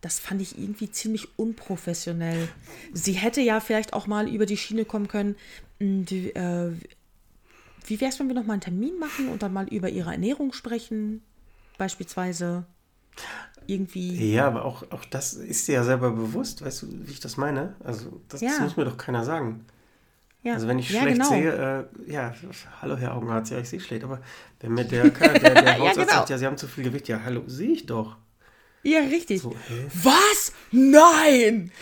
Das 0.00 0.18
fand 0.18 0.40
ich 0.42 0.58
irgendwie 0.58 0.90
ziemlich 0.90 1.38
unprofessionell. 1.38 2.48
Sie 2.92 3.12
hätte 3.12 3.40
ja 3.40 3.60
vielleicht 3.60 3.92
auch 3.92 4.06
mal 4.06 4.28
über 4.28 4.46
die 4.46 4.56
Schiene 4.56 4.84
kommen 4.84 5.08
können. 5.08 5.36
"Hm, 5.80 6.04
Die, 6.04 6.34
äh, 6.34 6.72
wie 7.86 8.00
wäre 8.00 8.10
es, 8.10 8.18
wenn 8.18 8.28
wir 8.28 8.34
noch 8.34 8.44
mal 8.46 8.54
einen 8.54 8.62
Termin 8.62 8.98
machen 8.98 9.28
und 9.28 9.42
dann 9.42 9.52
mal 9.52 9.68
über 9.68 9.88
ihre 9.88 10.10
Ernährung 10.12 10.52
sprechen? 10.52 11.22
Beispielsweise. 11.78 12.64
Irgendwie. 13.66 14.32
Ja, 14.32 14.46
aber 14.46 14.64
auch, 14.64 14.90
auch 14.92 15.04
das 15.06 15.34
ist 15.34 15.66
dir 15.66 15.72
ja 15.74 15.84
selber 15.84 16.10
bewusst, 16.12 16.62
weißt 16.64 16.82
du, 16.82 16.86
wie 17.06 17.10
ich 17.12 17.20
das 17.20 17.36
meine? 17.36 17.74
Also, 17.82 18.20
das, 18.28 18.40
das 18.40 18.58
Ja. 18.58 18.60
muss 18.64 18.76
mir 18.76 18.84
doch 18.84 18.96
keiner 18.96 19.24
sagen. 19.24 19.64
Ja, 20.46 20.54
Also, 20.54 20.68
wenn 20.68 20.78
ich 20.78 20.88
ja, 20.90 21.00
schlecht 21.00 21.16
genau. 21.16 21.28
sehe, 21.28 21.88
äh, 22.06 22.12
ja, 22.12 22.32
hallo 22.80 22.96
Herr 22.96 23.16
Augenarzt, 23.16 23.50
ja, 23.50 23.58
ich 23.58 23.68
sehe 23.68 23.80
schlecht, 23.80 24.04
aber 24.04 24.20
wenn 24.60 24.74
mir 24.74 24.84
der, 24.84 25.10
der, 25.10 25.38
der 25.40 25.78
Hausarzt 25.78 25.98
genau. 25.98 26.12
sagt, 26.12 26.30
ja, 26.30 26.38
Sie 26.38 26.46
haben 26.46 26.56
zu 26.56 26.68
viel 26.68 26.84
Gewicht, 26.84 27.08
ja, 27.08 27.20
hallo, 27.24 27.42
sehe 27.48 27.72
ich 27.72 27.86
doch. 27.86 28.16
Ja, 28.84 29.00
richtig. 29.00 29.42
So? 29.42 29.56
Was? 30.04 30.52
Nein! 30.70 31.72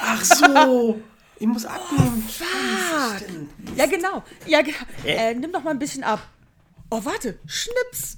Ach 0.00 0.24
so, 0.24 0.98
ich 1.38 1.46
muss 1.46 1.66
abnehmen. 1.66 2.26
Fuck! 2.26 3.18
Stimmt. 3.18 3.50
Ja, 3.76 3.84
genau. 3.84 4.24
Ja, 4.46 4.62
ge 4.62 4.72
äh, 5.04 5.34
nimm 5.34 5.52
doch 5.52 5.62
mal 5.62 5.72
ein 5.72 5.78
bisschen 5.78 6.02
ab. 6.02 6.26
Oh, 6.88 7.04
warte. 7.04 7.38
Schnips. 7.44 8.16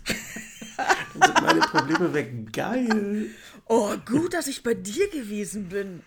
Dann 1.18 1.26
sind 1.26 1.42
meine 1.42 1.60
Probleme 1.60 2.14
weg. 2.14 2.52
Geil. 2.52 3.30
Oh, 3.66 3.96
gut, 4.06 4.34
dass 4.34 4.46
ich 4.46 4.62
bei 4.62 4.74
dir 4.74 5.10
gewesen 5.10 5.68
bin. 5.68 6.04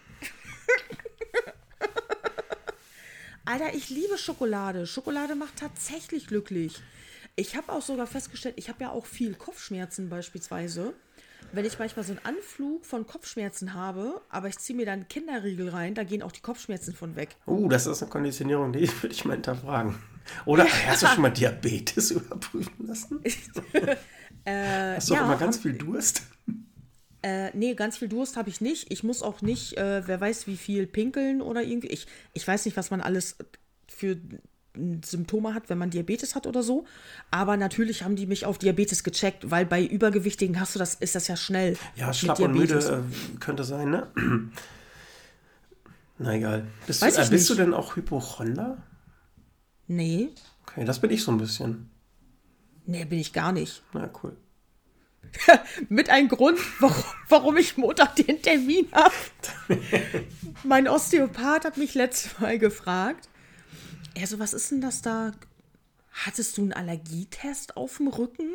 Alter, 3.45 3.73
ich 3.73 3.89
liebe 3.89 4.17
Schokolade. 4.17 4.85
Schokolade 4.85 5.35
macht 5.35 5.57
tatsächlich 5.57 6.27
glücklich. 6.27 6.81
Ich 7.35 7.55
habe 7.55 7.71
auch 7.71 7.81
sogar 7.81 8.07
festgestellt, 8.07 8.55
ich 8.57 8.69
habe 8.69 8.83
ja 8.83 8.91
auch 8.91 9.05
viel 9.05 9.33
Kopfschmerzen 9.33 10.09
beispielsweise. 10.09 10.93
Wenn 11.53 11.65
ich 11.65 11.79
manchmal 11.79 12.05
so 12.05 12.11
einen 12.11 12.23
Anflug 12.23 12.85
von 12.85 13.07
Kopfschmerzen 13.07 13.73
habe, 13.73 14.21
aber 14.29 14.47
ich 14.47 14.57
ziehe 14.59 14.77
mir 14.77 14.85
dann 14.85 15.07
Kinderriegel 15.07 15.69
rein, 15.69 15.95
da 15.95 16.03
gehen 16.03 16.21
auch 16.21 16.31
die 16.31 16.41
Kopfschmerzen 16.41 16.93
von 16.93 17.15
weg. 17.15 17.35
Uh, 17.47 17.67
das 17.67 17.87
ist 17.87 18.01
eine 18.03 18.11
Konditionierung, 18.11 18.73
die 18.73 18.87
würde 19.01 19.13
ich 19.13 19.25
mal 19.25 19.33
hinterfragen. 19.33 19.95
Oder 20.45 20.65
hast 20.87 21.01
du 21.01 21.07
schon 21.07 21.23
mal 21.23 21.31
Diabetes 21.31 22.11
überprüfen 22.11 22.85
lassen? 22.85 23.21
äh, 24.45 24.95
hast 24.95 25.09
du 25.09 25.15
ja, 25.15 25.25
immer 25.25 25.37
ganz 25.37 25.57
viel 25.57 25.73
Durst? 25.73 26.23
Äh, 27.23 27.55
nee, 27.55 27.75
ganz 27.75 27.97
viel 27.97 28.07
Durst 28.07 28.35
habe 28.37 28.49
ich 28.49 28.61
nicht. 28.61 28.91
Ich 28.91 29.03
muss 29.03 29.21
auch 29.21 29.41
nicht, 29.41 29.77
äh, 29.77 30.07
wer 30.07 30.19
weiß, 30.19 30.47
wie 30.47 30.57
viel 30.57 30.87
pinkeln 30.87 31.41
oder 31.41 31.61
irgendwie. 31.63 31.87
Ich, 31.87 32.07
ich 32.33 32.47
weiß 32.47 32.65
nicht, 32.65 32.75
was 32.77 32.89
man 32.91 33.01
alles 33.01 33.37
für 33.87 34.17
Symptome 35.05 35.53
hat, 35.53 35.69
wenn 35.69 35.77
man 35.77 35.89
Diabetes 35.89 36.33
hat 36.33 36.47
oder 36.47 36.63
so. 36.63 36.85
Aber 37.29 37.57
natürlich 37.57 38.03
haben 38.03 38.15
die 38.15 38.25
mich 38.25 38.45
auf 38.45 38.57
Diabetes 38.57 39.03
gecheckt, 39.03 39.51
weil 39.51 39.65
bei 39.65 39.83
Übergewichtigen 39.85 40.59
hast 40.59 40.75
du 40.75 40.79
das, 40.79 40.95
ist 40.95 41.13
das 41.13 41.27
ja 41.27 41.35
schnell. 41.35 41.77
Ja, 41.95 42.13
schlapp 42.13 42.39
und 42.39 42.53
müde 42.53 42.79
Diabetes. 42.79 42.89
äh, 42.89 43.37
könnte 43.39 43.63
sein, 43.65 43.89
ne? 43.91 44.07
Na 46.17 46.33
egal. 46.35 46.67
Bist, 46.87 47.01
du, 47.01 47.05
Weiß 47.05 47.17
äh, 47.17 47.23
ich 47.23 47.29
bist 47.29 47.49
du 47.49 47.55
denn 47.55 47.73
auch 47.73 47.95
Hypochonder? 47.95 48.77
Nee, 49.87 50.29
Okay, 50.67 50.85
das 50.85 50.99
bin 51.01 51.11
ich 51.11 51.23
so 51.23 51.31
ein 51.31 51.37
bisschen. 51.37 51.89
nee, 52.85 53.03
bin 53.03 53.19
ich 53.19 53.33
gar 53.33 53.51
nicht. 53.51 53.83
Na 53.93 54.09
cool. 54.23 54.37
Mit 55.89 56.09
ein 56.09 56.27
Grund, 56.27 56.59
warum, 56.79 57.03
warum 57.29 57.57
ich 57.57 57.77
Montag 57.77 58.15
den 58.15 58.41
Termin 58.41 58.87
habe. 58.91 59.13
mein 60.63 60.87
Osteopath 60.87 61.65
hat 61.65 61.77
mich 61.77 61.93
letztes 61.95 62.39
Mal 62.39 62.59
gefragt. 62.59 63.29
Er 64.13 64.27
so, 64.27 64.39
was 64.39 64.53
ist 64.53 64.71
denn 64.71 64.81
das 64.81 65.01
da? 65.01 65.31
Hattest 66.11 66.57
du 66.57 66.63
einen 66.63 66.73
Allergietest 66.73 67.77
auf 67.77 67.97
dem 67.97 68.07
Rücken? 68.07 68.49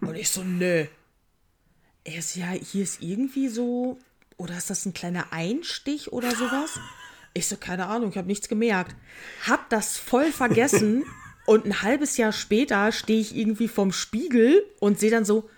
Und 0.00 0.14
ich 0.14 0.30
so, 0.30 0.42
nö. 0.42 0.86
Er 2.04 2.22
so, 2.22 2.40
ja, 2.40 2.52
hier 2.52 2.82
ist 2.82 3.02
irgendwie 3.02 3.48
so, 3.48 3.98
oder 4.38 4.56
ist 4.56 4.70
das 4.70 4.86
ein 4.86 4.94
kleiner 4.94 5.32
Einstich 5.32 6.12
oder 6.12 6.34
sowas? 6.34 6.80
Ich 7.34 7.46
so, 7.46 7.56
keine 7.56 7.86
Ahnung, 7.86 8.10
ich 8.10 8.16
habe 8.16 8.26
nichts 8.26 8.48
gemerkt. 8.48 8.96
Hab 9.46 9.68
das 9.70 9.98
voll 9.98 10.32
vergessen 10.32 11.04
und 11.46 11.64
ein 11.66 11.82
halbes 11.82 12.16
Jahr 12.16 12.32
später 12.32 12.92
stehe 12.92 13.20
ich 13.20 13.36
irgendwie 13.36 13.68
vorm 13.68 13.92
Spiegel 13.92 14.64
und 14.80 14.98
sehe 14.98 15.10
dann 15.10 15.24
so, 15.24 15.48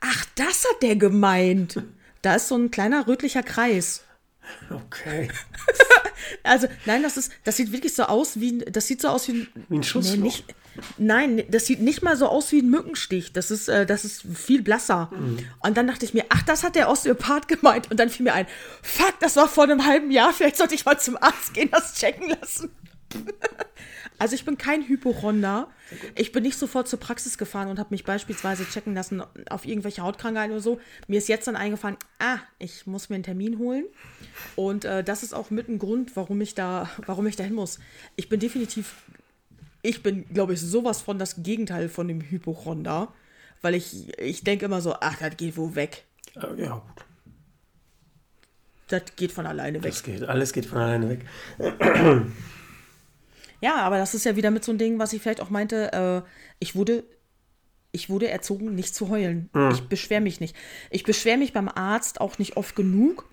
ach, 0.00 0.24
das 0.34 0.64
hat 0.64 0.82
der 0.82 0.96
gemeint. 0.96 1.82
Da 2.22 2.34
ist 2.34 2.48
so 2.48 2.56
ein 2.56 2.70
kleiner 2.70 3.06
rötlicher 3.06 3.42
Kreis. 3.42 4.04
Okay. 4.70 5.28
Also, 6.44 6.68
nein, 6.84 7.02
das 7.02 7.16
ist, 7.16 7.32
das 7.44 7.56
sieht 7.56 7.72
wirklich 7.72 7.94
so 7.94 8.04
aus 8.04 8.38
wie, 8.38 8.52
ein- 8.52 8.64
das 8.72 8.86
sieht 8.86 9.00
so 9.00 9.08
aus 9.08 9.26
wie 9.28 9.32
ein, 9.32 9.48
Wie 9.68 9.78
ein 9.78 9.82
Schussloch. 9.82 10.16
Nee, 10.16 10.22
nicht, 10.22 10.44
nein, 10.98 11.42
das 11.48 11.66
sieht 11.66 11.80
nicht 11.80 12.02
mal 12.02 12.16
so 12.16 12.28
aus 12.28 12.52
wie 12.52 12.60
ein 12.60 12.68
Mückenstich. 12.68 13.32
Das 13.32 13.50
ist, 13.50 13.68
äh, 13.68 13.86
das 13.86 14.04
ist 14.04 14.22
viel 14.34 14.62
blasser. 14.62 15.10
Und 15.60 15.76
dann 15.76 15.86
dachte 15.86 16.04
ich 16.04 16.12
mir, 16.14 16.24
ach, 16.28 16.42
das 16.42 16.62
hat 16.62 16.76
der 16.76 16.90
Osteopath 16.90 17.48
gemeint. 17.48 17.90
Und 17.90 17.98
dann 17.98 18.10
fiel 18.10 18.24
mir 18.24 18.34
ein, 18.34 18.46
fuck, 18.82 19.14
das 19.20 19.36
war 19.36 19.48
vor 19.48 19.64
einem 19.64 19.86
halben 19.86 20.10
Jahr. 20.10 20.32
Vielleicht 20.32 20.58
sollte 20.58 20.74
ich 20.74 20.84
mal 20.84 21.00
zum 21.00 21.16
Arzt 21.16 21.54
gehen, 21.54 21.70
das 21.72 21.94
checken 21.94 22.28
lassen. 22.38 22.70
Also 24.20 24.34
ich 24.34 24.44
bin 24.44 24.58
kein 24.58 24.86
Hypochonder. 24.86 25.68
Ich 26.14 26.30
bin 26.30 26.42
nicht 26.42 26.58
sofort 26.58 26.86
zur 26.86 27.00
Praxis 27.00 27.38
gefahren 27.38 27.68
und 27.68 27.78
habe 27.78 27.88
mich 27.90 28.04
beispielsweise 28.04 28.66
checken 28.66 28.94
lassen 28.94 29.22
auf 29.48 29.64
irgendwelche 29.64 30.02
Hautkrankheiten 30.02 30.52
oder 30.52 30.60
so. 30.60 30.78
Mir 31.08 31.16
ist 31.16 31.28
jetzt 31.28 31.46
dann 31.46 31.56
eingefallen, 31.56 31.96
ah, 32.18 32.36
ich 32.58 32.86
muss 32.86 33.08
mir 33.08 33.14
einen 33.14 33.24
Termin 33.24 33.58
holen. 33.58 33.86
Und 34.56 34.84
äh, 34.84 35.02
das 35.02 35.22
ist 35.22 35.32
auch 35.32 35.48
mit 35.48 35.70
ein 35.70 35.78
Grund, 35.78 36.16
warum 36.16 36.38
ich 36.42 36.54
da, 36.54 36.90
warum 37.06 37.26
ich 37.26 37.36
da 37.36 37.44
hin 37.44 37.54
muss. 37.54 37.80
Ich 38.14 38.28
bin 38.28 38.40
definitiv, 38.40 38.94
ich 39.80 40.02
bin, 40.02 40.28
glaube 40.28 40.52
ich, 40.52 40.60
sowas 40.60 41.00
von 41.00 41.18
das 41.18 41.42
Gegenteil 41.42 41.88
von 41.88 42.06
dem 42.06 42.20
Hypochonder. 42.20 43.08
Weil 43.62 43.74
ich, 43.74 44.18
ich 44.18 44.44
denke 44.44 44.66
immer 44.66 44.82
so, 44.82 44.96
ach, 45.00 45.16
das 45.16 45.38
geht 45.38 45.56
wo 45.56 45.74
weg. 45.74 46.04
Ja, 46.34 46.74
gut. 46.74 47.04
Das 48.88 49.02
geht 49.16 49.32
von 49.32 49.46
alleine 49.46 49.82
weg. 49.82 49.92
Das 49.92 50.02
geht. 50.02 50.24
Alles 50.24 50.52
geht 50.52 50.66
von 50.66 50.76
alleine 50.76 51.08
weg. 51.08 51.24
Ja, 53.60 53.76
aber 53.76 53.98
das 53.98 54.14
ist 54.14 54.24
ja 54.24 54.36
wieder 54.36 54.50
mit 54.50 54.64
so 54.64 54.72
einem 54.72 54.78
Ding, 54.78 54.98
was 54.98 55.12
ich 55.12 55.20
vielleicht 55.22 55.40
auch 55.40 55.50
meinte, 55.50 55.92
äh, 55.92 56.28
ich 56.58 56.74
wurde, 56.74 57.04
ich 57.92 58.08
wurde 58.08 58.28
erzogen, 58.28 58.74
nicht 58.74 58.94
zu 58.94 59.08
heulen. 59.08 59.50
Ich 59.72 59.82
beschwere 59.82 60.20
mich 60.20 60.40
nicht. 60.40 60.56
Ich 60.90 61.02
beschwere 61.02 61.36
mich 61.36 61.52
beim 61.52 61.68
Arzt 61.68 62.20
auch 62.20 62.38
nicht 62.38 62.56
oft 62.56 62.74
genug. 62.74 63.28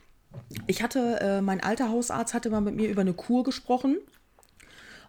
Ich 0.68 0.84
hatte, 0.84 1.20
äh, 1.22 1.42
mein 1.42 1.62
alter 1.62 1.90
Hausarzt 1.90 2.34
hatte 2.34 2.50
mal 2.50 2.62
mit 2.62 2.76
mir 2.76 2.90
über 2.90 3.02
eine 3.02 3.14
Kur 3.14 3.44
gesprochen. 3.44 3.98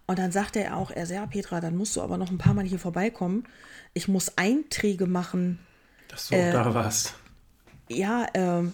Und 0.07 0.17
dann 0.17 0.31
sagte 0.31 0.63
er 0.63 0.77
auch, 0.77 0.89
er 0.89 1.05
sagt, 1.05 1.19
ja, 1.19 1.25
Petra, 1.27 1.59
dann 1.59 1.77
musst 1.77 1.95
du 1.95 2.01
aber 2.01 2.17
noch 2.17 2.31
ein 2.31 2.39
paar 2.39 2.53
Mal 2.53 2.65
hier 2.65 2.79
vorbeikommen. 2.79 3.45
Ich 3.93 4.07
muss 4.07 4.37
Einträge 4.37 5.05
machen. 5.05 5.59
Dass 6.07 6.29
du 6.29 6.35
auch 6.35 6.51
da 6.51 6.73
warst. 6.73 7.13
Ja, 7.89 8.25
ähm, 8.33 8.73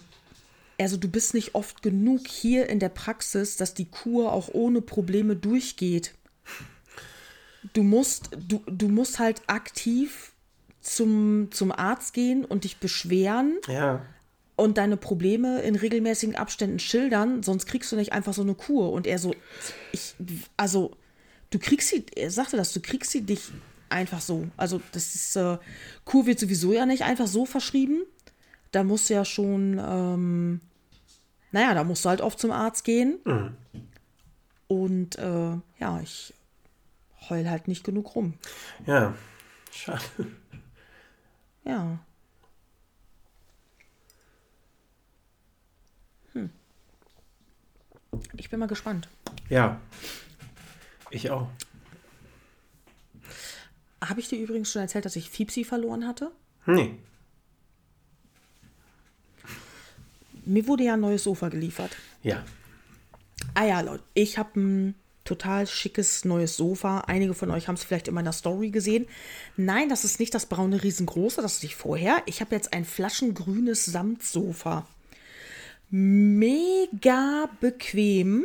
also 0.78 0.96
du 0.96 1.08
bist 1.08 1.34
nicht 1.34 1.54
oft 1.54 1.82
genug 1.82 2.26
hier 2.26 2.68
in 2.68 2.78
der 2.78 2.88
Praxis, 2.88 3.56
dass 3.56 3.74
die 3.74 3.90
Kur 3.90 4.32
auch 4.32 4.48
ohne 4.52 4.80
Probleme 4.80 5.36
durchgeht. 5.36 6.14
Du 7.72 7.82
musst, 7.82 8.30
du, 8.36 8.62
du 8.66 8.88
musst 8.88 9.18
halt 9.18 9.42
aktiv 9.46 10.32
zum, 10.80 11.48
zum 11.50 11.72
Arzt 11.72 12.12
gehen 12.14 12.44
und 12.44 12.64
dich 12.64 12.76
beschweren 12.78 13.56
Ja. 13.66 14.02
und 14.56 14.78
deine 14.78 14.96
Probleme 14.96 15.60
in 15.62 15.74
regelmäßigen 15.74 16.36
Abständen 16.36 16.78
schildern, 16.78 17.42
sonst 17.42 17.66
kriegst 17.66 17.90
du 17.92 17.96
nicht 17.96 18.12
einfach 18.12 18.32
so 18.34 18.42
eine 18.42 18.54
Kur. 18.54 18.92
Und 18.92 19.06
er 19.06 19.18
so, 19.18 19.34
ich, 19.92 20.14
also, 20.56 20.92
du 21.50 21.58
kriegst 21.58 21.88
sie, 21.88 22.04
er 22.14 22.30
sagte 22.30 22.56
das, 22.56 22.72
du 22.72 22.80
kriegst 22.80 23.10
sie 23.10 23.22
dich 23.22 23.50
einfach 23.88 24.20
so. 24.20 24.46
Also, 24.56 24.80
das 24.92 25.14
ist, 25.14 25.34
äh, 25.36 25.58
Kur 26.04 26.26
wird 26.26 26.38
sowieso 26.38 26.72
ja 26.72 26.86
nicht 26.86 27.02
einfach 27.02 27.26
so 27.26 27.46
verschrieben. 27.46 28.02
Da 28.72 28.84
musst 28.84 29.10
du 29.10 29.14
ja 29.14 29.24
schon, 29.24 29.80
ähm, 29.84 30.60
naja, 31.52 31.74
da 31.74 31.84
musst 31.84 32.04
du 32.04 32.08
halt 32.10 32.20
oft 32.20 32.38
zum 32.38 32.50
Arzt 32.52 32.84
gehen. 32.84 33.18
Und 34.68 35.16
äh, 35.18 35.52
ja, 35.78 36.00
ich 36.02 36.32
heul 37.30 37.48
halt 37.48 37.68
nicht 37.68 37.84
genug 37.84 38.14
rum. 38.14 38.34
Ja. 38.86 39.14
Schade. 39.70 40.02
Ja. 41.64 41.98
Hm. 46.32 46.50
Ich 48.36 48.50
bin 48.50 48.60
mal 48.60 48.66
gespannt. 48.66 49.08
Ja. 49.48 49.80
Ich 51.10 51.30
auch. 51.30 51.48
Habe 54.02 54.20
ich 54.20 54.28
dir 54.28 54.38
übrigens 54.38 54.70
schon 54.70 54.82
erzählt, 54.82 55.04
dass 55.04 55.16
ich 55.16 55.30
Fiepsi 55.30 55.64
verloren 55.64 56.06
hatte? 56.06 56.30
Nee. 56.66 56.98
Mir 60.44 60.66
wurde 60.68 60.84
ja 60.84 60.94
ein 60.94 61.00
neues 61.00 61.24
Sofa 61.24 61.48
geliefert. 61.48 61.96
Ja. 62.22 62.44
Ah 63.54 63.64
ja, 63.64 63.80
Leute, 63.80 64.04
ich 64.14 64.38
habe 64.38 64.60
ein 64.60 64.94
total 65.26 65.66
schickes 65.66 66.24
neues 66.24 66.56
Sofa. 66.56 67.00
Einige 67.00 67.34
von 67.34 67.50
euch 67.50 67.68
haben 67.68 67.74
es 67.74 67.84
vielleicht 67.84 68.08
in 68.08 68.14
meiner 68.14 68.32
Story 68.32 68.70
gesehen. 68.70 69.06
Nein, 69.56 69.88
das 69.88 70.04
ist 70.04 70.20
nicht 70.20 70.34
das 70.34 70.46
braune 70.46 70.82
riesengroße, 70.82 71.42
das 71.42 71.56
hatte 71.56 71.66
ich 71.66 71.76
vorher. 71.76 72.22
Ich 72.26 72.40
habe 72.40 72.54
jetzt 72.54 72.72
ein 72.72 72.84
flaschengrünes 72.84 73.84
Samtsofa. 73.84 74.86
Mega 75.90 77.48
bequem. 77.60 78.44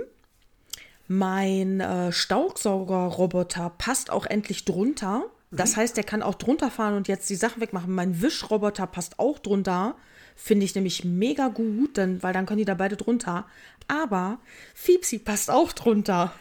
Mein 1.08 1.80
äh, 1.80 2.12
Staubsaugerroboter 2.12 3.72
passt 3.78 4.10
auch 4.12 4.26
endlich 4.26 4.66
drunter. 4.66 5.26
Das 5.52 5.76
heißt, 5.76 5.98
der 5.98 6.06
kann 6.06 6.22
auch 6.22 6.36
drunter 6.36 6.72
fahren 6.72 6.96
und 6.96 7.10
jetzt 7.10 7.30
die 7.30 7.36
Sachen 7.36 7.62
wegmachen. 7.62 7.94
Mein 7.94 8.22
Wischroboter 8.22 8.88
passt 8.88 9.20
auch 9.20 9.38
drunter. 9.38 9.96
Finde 10.36 10.66
ich 10.66 10.76
nämlich 10.76 11.04
mega 11.04 11.48
gut, 11.50 11.98
denn, 11.98 12.24
weil 12.24 12.34
dann 12.34 12.46
können 12.46 12.60
die 12.60 12.66
da 12.66 12.74
beide 12.74 12.98
drunter. 12.98 13.46
Aber 13.88 14.40
Fiepsi 14.74 15.20
passt 15.20 15.52
auch 15.52 15.72
drunter. 15.74 16.34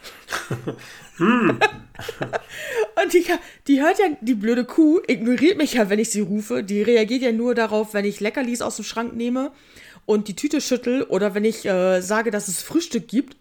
und 1.19 3.13
die, 3.13 3.25
die 3.67 3.81
hört 3.81 3.99
ja, 3.99 4.05
die 4.21 4.33
blöde 4.33 4.65
Kuh 4.65 5.01
ignoriert 5.07 5.57
mich 5.57 5.73
ja, 5.73 5.89
wenn 5.89 5.99
ich 5.99 6.09
sie 6.09 6.21
rufe. 6.21 6.63
Die 6.63 6.81
reagiert 6.81 7.21
ja 7.21 7.31
nur 7.31 7.55
darauf, 7.55 7.93
wenn 7.93 8.05
ich 8.05 8.19
Leckerlis 8.19 8.61
aus 8.61 8.77
dem 8.77 8.85
Schrank 8.85 9.15
nehme 9.15 9.51
und 10.05 10.27
die 10.27 10.35
Tüte 10.35 10.61
schüttel 10.61 11.03
oder 11.03 11.35
wenn 11.35 11.45
ich 11.45 11.65
äh, 11.65 12.01
sage, 12.01 12.31
dass 12.31 12.47
es 12.47 12.63
Frühstück 12.63 13.07
gibt. 13.07 13.37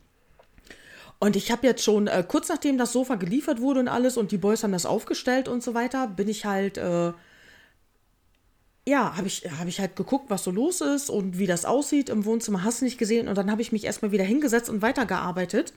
Und 1.19 1.37
ich 1.37 1.51
habe 1.51 1.67
jetzt 1.67 1.85
schon, 1.85 2.07
äh, 2.07 2.25
kurz 2.27 2.49
nachdem 2.49 2.79
das 2.79 2.93
Sofa 2.93 3.17
geliefert 3.17 3.61
wurde 3.61 3.81
und 3.81 3.89
alles 3.89 4.17
und 4.17 4.33
die 4.33 4.39
Boys 4.39 4.63
haben 4.63 4.73
das 4.73 4.87
aufgestellt 4.87 5.49
und 5.49 5.63
so 5.63 5.75
weiter, 5.75 6.09
bin 6.09 6.29
ich 6.29 6.47
halt, 6.47 6.79
äh, 6.79 7.13
ja, 8.91 9.17
habe 9.17 9.29
ich, 9.29 9.45
hab 9.59 9.69
ich 9.69 9.79
halt 9.79 9.95
geguckt, 9.95 10.31
was 10.31 10.43
so 10.43 10.51
los 10.51 10.81
ist 10.81 11.11
und 11.11 11.39
wie 11.39 11.47
das 11.47 11.65
aussieht 11.65 12.09
im 12.09 12.25
Wohnzimmer, 12.25 12.65
hast 12.65 12.81
du 12.81 12.85
nicht 12.85 12.99
gesehen. 12.99 13.29
Und 13.29 13.39
dann 13.39 13.51
habe 13.51 13.63
ich 13.63 13.71
mich 13.71 13.85
erstmal 13.85 14.11
wieder 14.11 14.25
hingesetzt 14.25 14.69
und 14.69 14.83
weitergearbeitet. 14.83 15.73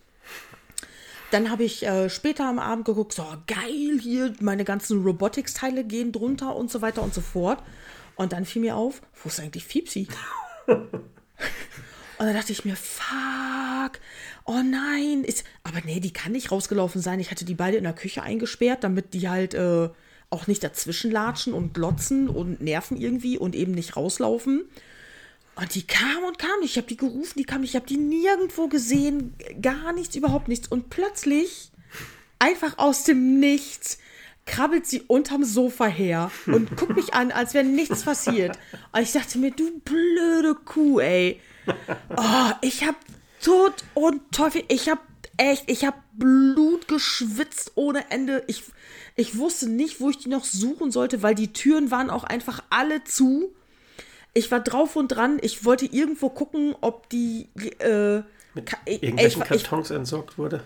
Dann 1.30 1.52
habe 1.52 1.64
ich 1.64 1.86
äh, 1.86 2.10
später 2.10 2.46
am 2.46 2.58
Abend 2.58 2.86
geguckt, 2.86 3.14
so 3.14 3.24
geil, 3.46 4.00
hier 4.02 4.34
meine 4.40 4.64
ganzen 4.66 5.04
Robotics-Teile 5.04 5.84
gehen 5.84 6.12
drunter 6.12 6.56
und 6.56 6.72
so 6.72 6.82
weiter 6.82 7.04
und 7.04 7.14
so 7.14 7.22
fort. 7.22 7.64
Und 8.16 8.34
dann 8.34 8.46
fiel 8.46 8.64
mir 8.64 8.76
auf, 8.76 9.02
wo 9.22 9.30
ist 9.30 9.40
eigentlich 9.40 9.66
Fiepsi? 9.66 10.08
Und 12.20 12.28
dann 12.28 12.36
dachte 12.36 12.54
ich 12.54 12.64
mir, 12.64 12.76
fuck. 12.76 14.00
oh 14.46 14.62
nein, 14.64 15.24
ist, 15.24 15.44
aber 15.64 15.80
nee, 15.84 16.00
die 16.00 16.14
kann 16.14 16.32
nicht 16.32 16.52
rausgelaufen 16.52 17.02
sein. 17.02 17.20
Ich 17.20 17.32
hatte 17.32 17.44
die 17.44 17.56
beide 17.56 17.76
in 17.78 17.84
der 17.84 17.94
Küche 17.94 18.22
eingesperrt, 18.22 18.84
damit 18.84 19.14
die 19.14 19.28
halt 19.28 19.56
äh, 19.56 19.90
auch 20.34 20.48
nicht 20.48 20.64
dazwischen 20.64 21.12
latschen 21.12 21.54
und 21.54 21.74
glotzen 21.74 22.28
und 22.28 22.60
nerven 22.62 22.98
irgendwie 22.98 23.38
und 23.38 23.56
eben 23.56 23.72
nicht 23.72 23.96
rauslaufen. 23.96 24.64
Und 25.56 25.76
die 25.76 25.84
kam 25.84 26.24
und 26.26 26.40
kam. 26.40 26.62
Ich 26.64 26.78
habe 26.78 26.88
die 26.88 26.98
gerufen, 26.98 27.38
die 27.38 27.46
kam. 27.46 27.64
Ich 27.64 27.76
habe 27.76 27.86
die 27.86 27.98
nirgendwo 27.98 28.68
gesehen. 28.68 29.36
Gar 29.62 29.94
nichts, 29.94 30.16
überhaupt 30.16 30.48
nichts. 30.48 30.68
Und 30.68 30.90
plötzlich, 30.90 31.72
einfach 32.40 32.78
aus 32.80 33.04
dem 33.04 33.40
Nichts, 33.40 34.00
krabbelt 34.46 34.86
sie 34.86 35.02
unterm 35.02 35.44
Sofa 35.44 35.86
her 35.86 36.32
und 36.48 36.76
guckt 36.76 36.96
mich 36.96 37.14
an, 37.14 37.32
als 37.32 37.54
wäre 37.54 37.66
nichts 37.66 38.04
passiert. 38.04 38.58
Und 38.92 39.02
ich 39.02 39.12
dachte 39.14 39.38
mir, 39.38 39.52
du 39.52 39.80
blöde 39.80 40.56
Kuh, 40.56 41.00
ey. 41.00 41.40
Oh, 42.18 42.52
ich 42.62 42.86
hab 42.86 42.96
Tod 43.42 43.74
und 43.94 44.22
Teufel, 44.32 44.64
ich 44.68 44.90
hab 44.90 45.00
echt, 45.38 45.70
ich 45.70 45.86
hab 45.86 45.96
Blut 46.14 46.88
geschwitzt 46.88 47.72
ohne 47.76 48.10
Ende. 48.12 48.44
Ich, 48.48 48.64
ich 49.16 49.38
wusste 49.38 49.70
nicht, 49.70 50.00
wo 50.00 50.10
ich 50.10 50.18
die 50.18 50.30
noch 50.30 50.46
suchen 50.46 50.92
sollte, 50.92 51.22
weil 51.24 51.36
die 51.36 51.54
Türen 51.54 51.92
waren 51.92 52.10
auch 52.10 52.24
einfach 52.24 52.64
alle 52.70 53.04
zu. 53.04 53.54
Ich 54.34 54.50
war 54.52 54.60
drauf 54.60 54.96
und 54.96 55.10
dran. 55.10 55.38
Ich 55.42 55.64
wollte 55.66 55.86
irgendwo 55.86 56.30
gucken, 56.30 56.76
ob 56.82 57.10
die. 57.10 57.50
Äh, 57.80 58.22
Mit 58.56 58.72
ich- 58.86 59.04
irgendwelchen 59.04 59.42
ich- 59.44 59.52
ich- 59.52 59.64
Kartons 59.64 59.92
entsorgt 59.92 60.38
wurde. 60.38 60.64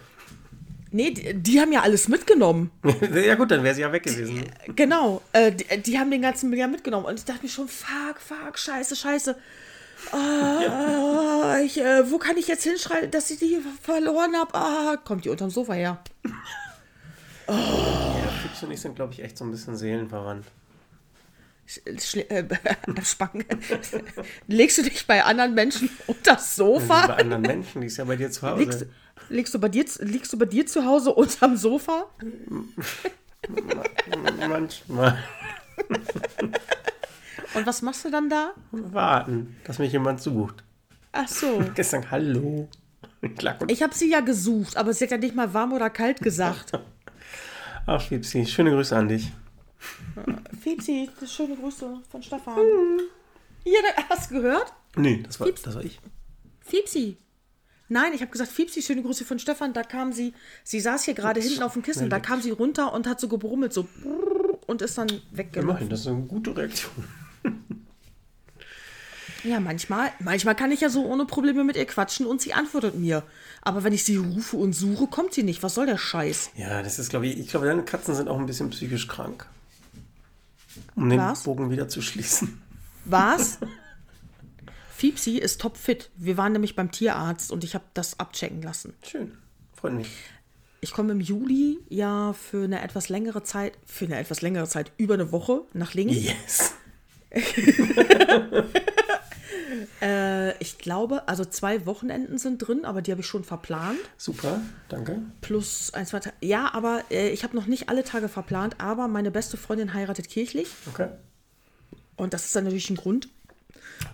Nee, 0.89 1.11
die, 1.11 1.34
die 1.34 1.60
haben 1.60 1.73
ja 1.73 1.81
alles 1.81 2.07
mitgenommen. 2.07 2.72
ja 3.14 3.35
gut, 3.35 3.52
dann 3.52 3.61
wäre 3.64 3.76
sie 3.76 3.81
ja 3.81 3.91
weg 3.91 4.03
gewesen. 4.03 4.45
Genau, 4.73 5.22
äh, 5.34 5.52
die, 5.52 5.81
die 5.81 5.99
haben 5.99 6.10
den 6.10 6.22
ganzen 6.22 6.49
Müll 6.49 6.60
ja 6.60 6.68
mitgenommen. 6.68 7.06
Und 7.06 7.19
ich 7.19 7.26
dachte 7.26 7.44
mir 7.44 7.49
schon, 7.49 7.68
fuck, 7.68 8.19
fuck, 8.26 8.57
scheiße, 8.57 8.95
scheiße. 8.95 9.35
Ah, 10.11 11.60
ich, 11.64 11.80
äh, 11.80 12.10
wo 12.11 12.18
kann 12.18 12.38
ich 12.38 12.48
jetzt 12.48 12.64
hinschreiben, 12.64 13.11
dass 13.11 13.30
ich 13.32 13.40
die 13.40 13.61
verloren 13.82 14.36
habe? 14.36 14.53
Ah, 14.53 14.98
kommt 15.03 15.26
die 15.26 15.30
unterm 15.30 15.49
Sofa 15.49 15.74
her. 15.74 15.99
Ja, 17.48 17.53
Fips 18.41 18.64
und 18.64 18.72
ich 18.72 18.82
sind, 18.82 18.95
glaube 18.95 19.14
ich, 19.14 19.24
echt 19.24 19.38
so 19.38 19.45
ein 19.45 19.52
bisschen 19.52 19.76
seelenverwandt. 19.78 20.45
Schle 21.99 22.30
äh. 22.30 22.45
Legst 24.48 24.78
du 24.78 24.84
dich 24.84 25.06
bei 25.06 25.24
anderen 25.24 25.53
Menschen 25.53 25.90
unters 26.07 26.56
Bei 26.56 26.64
Sofa? 26.64 27.02
anderen 27.15 27.41
Menschen, 27.41 27.82
die 27.82 27.88
ist 27.88 27.98
ja 27.98 28.06
bei 28.06 28.15
dir 28.15 28.32
zu 28.32 28.48
Hause. 28.48 28.64
Liegst, 28.64 28.86
liegst, 29.30 29.53
du 29.53 29.60
bei 29.60 29.68
dir, 29.68 29.86
liegst 29.99 30.32
du 30.32 30.38
bei 30.38 30.45
dir 30.45 30.65
zu 30.65 30.86
Hause 30.86 31.14
unterm 31.14 31.57
Sofa? 31.57 32.06
Manchmal 34.48 35.18
Und 37.53 37.65
was 37.65 37.82
machst 37.82 38.03
du 38.06 38.10
dann 38.11 38.30
da? 38.30 38.52
warten, 38.72 39.56
dass 39.64 39.80
mich 39.80 39.91
jemand 39.91 40.22
sucht. 40.22 40.64
Ach 41.11 41.28
so. 41.28 41.64
Gestern, 41.76 42.10
hallo. 42.11 42.68
Ich 43.68 43.82
habe 43.82 43.94
sie 43.95 44.10
ja 44.11 44.19
gesucht, 44.19 44.78
aber 44.78 44.94
sie 44.94 45.03
hat 45.06 45.11
ja 45.11 45.18
nicht 45.18 45.36
mal 45.36 45.53
warm 45.53 45.74
oder 45.74 45.90
kalt 45.90 46.19
gesagt. 46.22 46.72
Ach, 47.86 48.02
Fipsi, 48.02 48.45
schöne 48.45 48.72
Grüße 48.72 48.95
an 48.95 49.07
dich. 49.07 49.32
Fizi, 50.61 51.10
schöne 51.26 51.56
Grüße 51.56 52.02
von 52.10 52.22
Stefan. 52.24 52.57
Ja, 53.64 53.80
da- 53.95 54.03
hast 54.10 54.32
du 54.32 54.36
gehört? 54.36 54.74
Nee, 54.95 55.24
das 55.26 55.40
war, 55.40 55.48
Fips. 55.48 55.61
das 55.61 55.76
war 55.76 55.84
ich. 55.84 55.99
Fiepsi. 56.61 57.18
Nein, 57.90 58.11
ich 58.14 58.22
habe 58.22 58.32
gesagt, 58.32 58.52
Fiepsi, 58.52 58.82
schöne 58.82 59.02
Grüße 59.03 59.24
von 59.24 59.40
Stefan. 59.40 59.72
Da 59.74 59.84
kam 59.84 60.11
sie, 60.11 60.34
sie 60.64 60.80
saß 60.82 61.03
hier 61.06 61.14
gerade 61.14 61.40
hinten 61.40 61.64
auf 61.64 61.74
dem 61.74 61.84
Kissen, 61.84 62.10
da 62.10 62.19
kam 62.19 62.41
sie 62.41 62.52
runter 62.52 62.91
und 62.94 63.07
hat 63.07 63.19
so 63.22 63.30
gebrummelt, 63.30 63.72
so 63.72 63.88
und 64.65 64.82
ist 64.82 64.98
dann 64.98 65.07
Immerhin, 65.07 65.38
weggelaufen. 65.38 65.90
das 65.90 66.02
ist 66.02 66.07
eine 66.07 66.22
gute 66.24 66.57
Reaktion. 66.57 67.06
Ja, 69.44 69.60
manchmal, 69.60 70.11
manchmal 70.19 70.56
kann 70.56 70.72
ich 70.72 70.82
ja 70.82 70.90
so 70.90 71.06
ohne 71.06 71.26
Probleme 71.26 71.64
mit 71.64 71.76
ihr 71.76 71.86
quatschen 71.86 72.26
und 72.26 72.41
sie 72.41 72.53
antwortet 72.53 72.95
mir. 72.95 73.24
Aber 73.61 73.84
wenn 73.84 73.94
ich 73.94 74.03
sie 74.03 74.18
rufe 74.18 74.57
und 74.57 74.74
suche, 74.74 75.07
kommt 75.07 75.34
sie 75.34 75.44
nicht. 75.44 75.64
Was 75.64 75.76
soll 75.76 75.86
der 75.86 75.98
Scheiß? 75.98 76.52
Ja, 76.56 76.82
das 76.82 76.99
ist, 76.99 77.10
glaube 77.10 77.28
ich, 77.28 77.40
ich 77.40 77.48
glaube, 77.48 77.65
deine 77.65 77.84
Katzen 77.84 78.15
sind 78.15 78.28
auch 78.28 78.40
ein 78.40 78.45
bisschen 78.45 78.69
psychisch 78.72 79.07
krank. 79.07 79.45
Um 80.95 81.10
den 81.10 81.19
Was? 81.19 81.44
Bogen 81.44 81.69
wieder 81.69 81.88
zu 81.88 82.02
schließen. 82.02 82.61
Was? 83.06 83.60
Fiepsi 84.95 85.38
ist 85.38 85.61
topfit. 85.61 86.10
Wir 86.15 86.38
waren 86.38 86.53
nämlich 86.53 86.76
beim 86.76 86.91
Tierarzt 86.91 87.52
und 87.52 87.64
ich 87.64 87.76
habe 87.76 87.86
das 87.94 88.19
abchecken 88.19 88.61
lassen. 88.61 88.94
Schön. 89.03 89.38
Freut 89.76 89.94
mich. 89.94 90.10
Ich 90.82 90.91
komme 90.91 91.11
im 91.11 91.22
Juli 91.22 91.80
ja 91.90 92.34
für 92.34 92.64
eine 92.64 92.82
etwas 92.82 93.10
längere 93.10 93.44
Zeit, 93.44 93.78
für 93.86 94.06
eine 94.06 94.18
etwas 94.18 94.41
längere 94.41 94.68
Zeit, 94.68 94.91
über 94.98 95.15
eine 95.15 95.32
Woche 95.32 95.61
nach 95.74 95.94
links. 95.94 96.15
Yes. 96.15 96.74
Äh, 100.01 100.57
ich 100.61 100.77
glaube, 100.77 101.27
also 101.27 101.43
zwei 101.43 101.85
Wochenenden 101.85 102.38
sind 102.38 102.59
drin, 102.59 102.85
aber 102.85 103.01
die 103.01 103.11
habe 103.11 103.22
ich 103.22 103.27
schon 103.27 103.43
verplant. 103.43 103.97
Super, 104.18 104.61
danke. 104.89 105.22
Plus 105.41 105.93
ein, 105.93 106.05
zwei 106.05 106.19
Tage. 106.19 106.35
Ja, 106.41 106.73
aber 106.73 107.03
äh, 107.09 107.30
ich 107.30 107.43
habe 107.43 107.55
noch 107.55 107.65
nicht 107.65 107.89
alle 107.89 108.03
Tage 108.03 108.27
verplant, 108.30 108.80
aber 108.80 109.07
meine 109.07 109.31
beste 109.31 109.57
Freundin 109.57 109.93
heiratet 109.93 110.30
kirchlich. 110.30 110.68
Okay. 110.88 111.09
Und 112.15 112.34
das 112.34 112.45
ist 112.45 112.55
dann 112.55 112.65
natürlich 112.65 112.89
ein 112.89 112.95
Grund. 112.95 113.30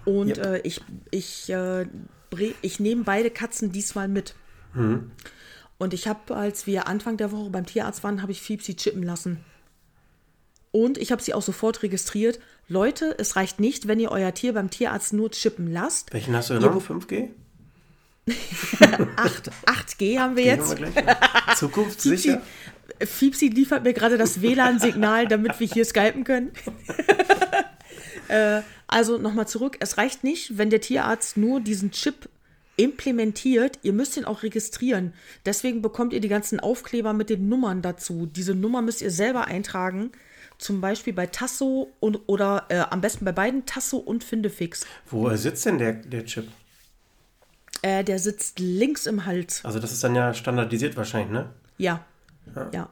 Und 0.05 0.37
Yep. 0.37 0.45
äh, 0.45 0.57
ich, 0.59 0.81
ich, 1.11 1.49
äh, 1.49 1.85
ich 2.61 2.79
nehme 2.79 3.03
beide 3.03 3.29
Katzen 3.29 3.71
diesmal 3.71 4.07
mit. 4.07 4.35
Und 5.77 5.93
ich 5.93 6.07
habe, 6.07 6.35
als 6.35 6.65
wir 6.65 6.87
Anfang 6.87 7.17
der 7.17 7.31
Woche 7.31 7.49
beim 7.51 7.65
Tierarzt 7.65 8.03
waren, 8.03 8.21
habe 8.21 8.31
ich 8.31 8.41
Fiepsi 8.41 8.75
chippen 8.75 9.03
lassen. 9.03 9.43
Und 10.73 10.97
ich 10.97 11.11
habe 11.11 11.21
sie 11.21 11.35
auch 11.35 11.43
sofort 11.43 11.83
registriert. 11.83 12.39
Leute, 12.67 13.15
es 13.19 13.35
reicht 13.35 13.59
nicht, 13.59 13.87
wenn 13.87 13.99
ihr 13.99 14.11
euer 14.11 14.33
Tier 14.33 14.53
beim 14.53 14.71
Tierarzt 14.71 15.13
nur 15.13 15.29
chippen 15.29 15.71
lasst. 15.71 16.11
Welchen 16.11 16.35
hast 16.35 16.49
du 16.49 16.55
genommen? 16.55 16.81
5G? 16.81 17.29
8, 19.15 19.51
8G 19.67 20.17
haben 20.17 20.35
wir 20.35 20.43
Den 20.43 20.59
jetzt. 20.59 20.71
haben 20.71 20.95
wir. 20.95 21.55
Zukunftssicher. 21.55 22.41
Fiepsi 22.99 23.49
liefert 23.49 23.83
mir 23.83 23.93
gerade 23.93 24.17
das 24.17 24.41
WLAN-Signal, 24.41 25.27
damit 25.27 25.59
wir 25.59 25.67
hier 25.67 25.85
skypen 25.85 26.23
können. 26.23 26.51
äh, 28.29 28.61
also 28.87 29.19
nochmal 29.19 29.47
zurück. 29.47 29.77
Es 29.79 29.99
reicht 29.99 30.23
nicht, 30.23 30.57
wenn 30.57 30.71
der 30.71 30.81
Tierarzt 30.81 31.37
nur 31.37 31.61
diesen 31.61 31.91
Chip 31.91 32.29
implementiert. 32.77 33.77
Ihr 33.83 33.93
müsst 33.93 34.17
ihn 34.17 34.25
auch 34.25 34.41
registrieren. 34.41 35.13
Deswegen 35.45 35.83
bekommt 35.83 36.13
ihr 36.13 36.19
die 36.19 36.29
ganzen 36.29 36.59
Aufkleber 36.59 37.13
mit 37.13 37.29
den 37.29 37.47
Nummern 37.47 37.83
dazu. 37.83 38.25
Diese 38.25 38.55
Nummer 38.55 38.81
müsst 38.81 39.03
ihr 39.03 39.11
selber 39.11 39.45
eintragen. 39.45 40.11
Zum 40.63 40.79
Beispiel 40.79 41.11
bei 41.11 41.27
Tasso 41.27 41.91
und, 41.99 42.21
oder 42.27 42.67
äh, 42.69 42.77
am 42.89 43.01
besten 43.01 43.25
bei 43.25 43.33
beiden 43.33 43.65
Tasso 43.65 43.97
und 43.97 44.23
Findefix. 44.23 44.85
Wo 45.09 45.29
sitzt 45.35 45.65
denn 45.65 45.77
der, 45.77 45.91
der 45.91 46.23
Chip? 46.23 46.47
Äh, 47.81 48.05
der 48.05 48.17
sitzt 48.17 48.59
links 48.59 49.05
im 49.05 49.25
Hals. 49.25 49.59
Also 49.65 49.79
das 49.79 49.91
ist 49.91 50.01
dann 50.05 50.15
ja 50.15 50.33
standardisiert 50.33 50.95
wahrscheinlich, 50.95 51.31
ne? 51.33 51.49
Ja. 51.77 52.05
Ja. 52.71 52.89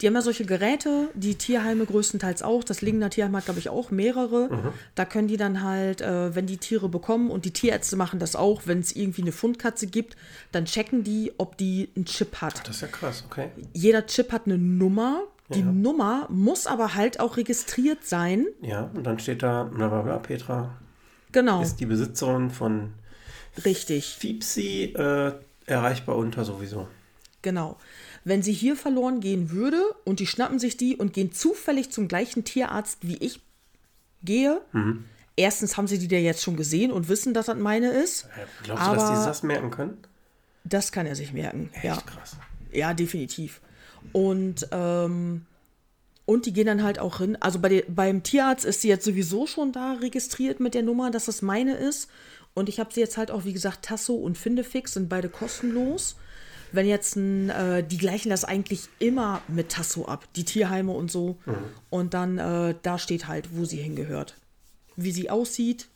Die 0.00 0.06
haben 0.06 0.14
ja 0.14 0.22
solche 0.22 0.44
Geräte, 0.44 1.08
die 1.14 1.34
Tierheime 1.34 1.84
größtenteils 1.84 2.44
auch. 2.44 2.62
Das 2.62 2.80
Lingener 2.80 3.10
Tierheim 3.10 3.34
hat, 3.34 3.46
glaube 3.46 3.58
ich, 3.58 3.70
auch 3.70 3.90
mehrere. 3.90 4.72
Da 4.94 5.04
können 5.04 5.26
die 5.26 5.36
dann 5.36 5.64
halt, 5.64 6.02
äh, 6.02 6.32
wenn 6.36 6.46
die 6.46 6.58
Tiere 6.58 6.88
bekommen, 6.88 7.32
und 7.32 7.44
die 7.44 7.52
Tierärzte 7.52 7.96
machen 7.96 8.20
das 8.20 8.36
auch, 8.36 8.62
wenn 8.66 8.78
es 8.78 8.94
irgendwie 8.94 9.22
eine 9.22 9.32
Fundkatze 9.32 9.88
gibt, 9.88 10.16
dann 10.52 10.64
checken 10.64 11.02
die, 11.02 11.32
ob 11.38 11.56
die 11.56 11.88
einen 11.96 12.04
Chip 12.04 12.36
hat. 12.40 12.68
Das 12.68 12.76
ist 12.76 12.82
ja 12.82 12.88
krass, 12.88 13.24
okay. 13.26 13.48
Jeder 13.72 14.06
Chip 14.06 14.30
hat 14.30 14.46
eine 14.46 14.58
Nummer. 14.58 15.24
Die 15.54 15.62
Nummer 15.62 16.26
muss 16.30 16.66
aber 16.66 16.94
halt 16.94 17.18
auch 17.20 17.36
registriert 17.36 18.06
sein. 18.06 18.46
Ja, 18.62 18.90
und 18.94 19.04
dann 19.04 19.18
steht 19.18 19.42
da, 19.42 19.64
bla 19.64 19.88
bla 19.88 20.02
bla, 20.02 20.18
Petra 20.18 20.76
Genau, 21.32 21.62
ist 21.62 21.76
die 21.80 21.86
Besitzerin 21.86 22.50
von 22.50 22.92
richtig. 23.64 24.16
Fiepsi, 24.18 24.94
äh, 24.96 25.32
erreichbar 25.66 26.16
unter 26.16 26.44
sowieso. 26.44 26.88
Genau. 27.42 27.78
Wenn 28.24 28.42
sie 28.42 28.52
hier 28.52 28.76
verloren 28.76 29.20
gehen 29.20 29.50
würde 29.50 29.80
und 30.04 30.20
die 30.20 30.26
schnappen 30.26 30.58
sich 30.58 30.76
die 30.76 30.96
und 30.96 31.12
gehen 31.12 31.32
zufällig 31.32 31.90
zum 31.90 32.06
gleichen 32.08 32.44
Tierarzt 32.44 32.98
wie 33.02 33.16
ich 33.16 33.40
gehe, 34.22 34.60
erstens 35.36 35.76
haben 35.76 35.86
sie 35.86 35.98
die 35.98 36.14
ja 36.14 36.20
jetzt 36.20 36.42
schon 36.42 36.56
gesehen 36.56 36.90
und 36.92 37.08
wissen, 37.08 37.32
dass 37.32 37.46
das 37.46 37.56
meine 37.56 37.90
ist. 37.90 38.28
Glaubst 38.64 38.86
du, 38.86 38.94
dass 38.94 39.08
die 39.08 39.26
das 39.26 39.42
merken 39.42 39.70
können? 39.70 39.96
Das 40.64 40.92
kann 40.92 41.06
er 41.06 41.16
sich 41.16 41.32
merken. 41.32 41.70
Ja, 41.82 41.94
Echt 41.94 42.06
krass. 42.06 42.36
ja 42.72 42.92
definitiv. 42.92 43.60
Und, 44.12 44.68
ähm, 44.72 45.46
und 46.24 46.46
die 46.46 46.52
gehen 46.52 46.66
dann 46.66 46.82
halt 46.82 46.98
auch 46.98 47.18
hin. 47.18 47.36
Also 47.40 47.58
bei 47.58 47.68
der, 47.68 47.84
beim 47.88 48.22
Tierarzt 48.22 48.64
ist 48.64 48.82
sie 48.82 48.88
jetzt 48.88 49.04
sowieso 49.04 49.46
schon 49.46 49.72
da 49.72 49.94
registriert 49.94 50.60
mit 50.60 50.74
der 50.74 50.82
Nummer, 50.82 51.10
dass 51.10 51.26
das 51.26 51.42
meine 51.42 51.74
ist. 51.74 52.08
Und 52.54 52.68
ich 52.68 52.80
habe 52.80 52.92
sie 52.92 53.00
jetzt 53.00 53.16
halt 53.16 53.30
auch, 53.30 53.44
wie 53.44 53.52
gesagt, 53.52 53.84
Tasso 53.84 54.14
und 54.14 54.36
Findefix 54.36 54.94
sind 54.94 55.08
beide 55.08 55.28
kostenlos. 55.28 56.16
Wenn 56.72 56.86
jetzt 56.86 57.16
ein, 57.16 57.50
äh, 57.50 57.82
die 57.82 57.98
gleichen 57.98 58.30
das 58.30 58.44
eigentlich 58.44 58.88
immer 58.98 59.42
mit 59.48 59.70
Tasso 59.70 60.04
ab, 60.04 60.26
die 60.36 60.44
Tierheime 60.44 60.92
und 60.92 61.10
so. 61.10 61.36
Und 61.90 62.14
dann 62.14 62.38
äh, 62.38 62.74
da 62.82 62.98
steht 62.98 63.26
halt, 63.26 63.56
wo 63.56 63.64
sie 63.64 63.78
hingehört. 63.78 64.36
Wie 64.96 65.10
sie 65.10 65.30
aussieht 65.30 65.88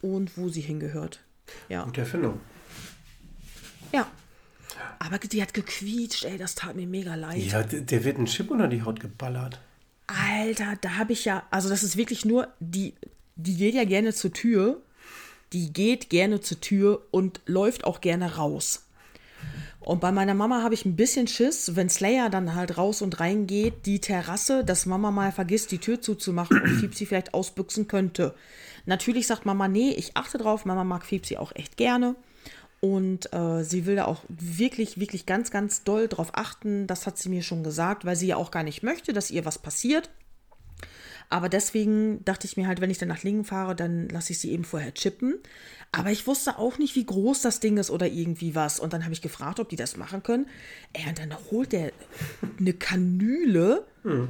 und 0.00 0.36
wo 0.36 0.48
sie 0.48 0.60
hingehört. 0.60 1.20
Ja. 1.68 1.84
Gute 1.84 2.00
Erfindung. 2.00 2.40
Ja. 3.92 4.08
Aber 4.98 5.18
die 5.18 5.42
hat 5.42 5.54
gequietscht, 5.54 6.24
ey, 6.24 6.38
das 6.38 6.54
tat 6.54 6.76
mir 6.76 6.86
mega 6.86 7.14
leid. 7.14 7.38
Ja, 7.38 7.62
der, 7.62 8.04
wird 8.04 8.18
ein 8.18 8.26
Chip 8.26 8.50
unter 8.50 8.68
die 8.68 8.82
Haut 8.82 9.00
geballert. 9.00 9.60
Alter, 10.06 10.76
da 10.80 10.96
habe 10.96 11.12
ich 11.12 11.24
ja, 11.24 11.44
also 11.50 11.68
das 11.68 11.82
ist 11.82 11.96
wirklich 11.96 12.24
nur, 12.24 12.48
die, 12.60 12.94
die 13.36 13.56
geht 13.56 13.74
ja 13.74 13.84
gerne 13.84 14.12
zur 14.12 14.32
Tür, 14.32 14.80
die 15.52 15.72
geht 15.72 16.10
gerne 16.10 16.40
zur 16.40 16.60
Tür 16.60 17.02
und 17.10 17.40
läuft 17.46 17.84
auch 17.84 18.00
gerne 18.00 18.36
raus. 18.36 18.86
Und 19.80 20.00
bei 20.00 20.12
meiner 20.12 20.34
Mama 20.34 20.62
habe 20.62 20.74
ich 20.74 20.84
ein 20.84 20.94
bisschen 20.94 21.26
Schiss, 21.26 21.74
wenn 21.74 21.88
Slayer 21.88 22.30
dann 22.30 22.54
halt 22.54 22.78
raus 22.78 23.02
und 23.02 23.18
rein 23.18 23.48
geht, 23.48 23.84
die 23.84 24.00
Terrasse, 24.00 24.64
dass 24.64 24.86
Mama 24.86 25.10
mal 25.10 25.32
vergisst, 25.32 25.72
die 25.72 25.78
Tür 25.78 26.00
zuzumachen 26.00 26.60
und 26.62 26.68
Fiepsi 26.68 27.06
vielleicht 27.06 27.34
ausbüchsen 27.34 27.88
könnte. 27.88 28.34
Natürlich 28.86 29.26
sagt 29.26 29.44
Mama, 29.44 29.66
nee, 29.66 29.90
ich 29.90 30.16
achte 30.16 30.38
drauf. 30.38 30.64
Mama 30.64 30.84
mag 30.84 31.04
Fiepsi 31.04 31.36
auch 31.36 31.52
echt 31.54 31.76
gerne. 31.76 32.14
Und 32.84 33.32
äh, 33.32 33.62
sie 33.62 33.86
will 33.86 33.94
da 33.94 34.06
auch 34.06 34.24
wirklich, 34.28 34.98
wirklich 34.98 35.24
ganz, 35.24 35.52
ganz 35.52 35.84
doll 35.84 36.08
drauf 36.08 36.30
achten. 36.32 36.88
Das 36.88 37.06
hat 37.06 37.16
sie 37.16 37.28
mir 37.28 37.42
schon 37.42 37.62
gesagt, 37.62 38.04
weil 38.04 38.16
sie 38.16 38.26
ja 38.26 38.36
auch 38.36 38.50
gar 38.50 38.64
nicht 38.64 38.82
möchte, 38.82 39.12
dass 39.12 39.30
ihr 39.30 39.44
was 39.44 39.60
passiert. 39.60 40.10
Aber 41.30 41.48
deswegen 41.48 42.24
dachte 42.24 42.44
ich 42.48 42.56
mir 42.56 42.66
halt, 42.66 42.80
wenn 42.80 42.90
ich 42.90 42.98
dann 42.98 43.08
nach 43.08 43.22
Lingen 43.22 43.44
fahre, 43.44 43.76
dann 43.76 44.08
lasse 44.08 44.32
ich 44.32 44.40
sie 44.40 44.50
eben 44.50 44.64
vorher 44.64 44.92
chippen. 44.94 45.38
Aber 45.92 46.10
ich 46.10 46.26
wusste 46.26 46.58
auch 46.58 46.78
nicht, 46.78 46.96
wie 46.96 47.06
groß 47.06 47.40
das 47.40 47.60
Ding 47.60 47.76
ist 47.76 47.88
oder 47.88 48.08
irgendwie 48.08 48.56
was. 48.56 48.80
Und 48.80 48.92
dann 48.92 49.04
habe 49.04 49.14
ich 49.14 49.22
gefragt, 49.22 49.60
ob 49.60 49.68
die 49.68 49.76
das 49.76 49.96
machen 49.96 50.24
können. 50.24 50.46
Ey, 50.92 51.08
und 51.08 51.20
dann 51.20 51.36
holt 51.52 51.70
der 51.70 51.92
eine 52.58 52.72
Kanüle. 52.72 53.86
Hm. 54.02 54.28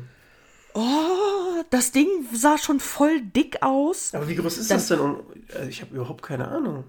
Oh, 0.75 1.63
das 1.71 1.93
Ding 1.93 2.07
sah 2.35 2.59
schon 2.59 2.81
voll 2.81 3.23
dick 3.23 3.63
aus. 3.63 4.15
Aber 4.15 4.29
wie 4.29 4.37
groß 4.37 4.59
ist 4.59 4.71
das, 4.71 4.89
das 4.89 4.99
denn? 4.99 5.17
Also 5.55 5.69
ich 5.71 5.81
habe 5.81 5.95
überhaupt 5.95 6.23
keine 6.23 6.49
Ahnung. 6.49 6.85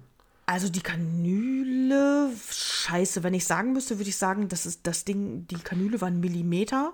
Also 0.46 0.70
die 0.70 0.82
Kanüle, 0.82 2.30
scheiße, 2.50 3.24
wenn 3.24 3.34
ich 3.34 3.46
sagen 3.46 3.74
müsste, 3.74 3.98
würde 3.98 4.10
ich 4.10 4.18
sagen, 4.18 4.50
das 4.50 4.66
ist 4.66 4.86
das 4.86 5.06
Ding, 5.06 5.48
die 5.48 5.56
Kanüle 5.56 6.02
war 6.02 6.10
ein 6.10 6.20
Millimeter 6.20 6.94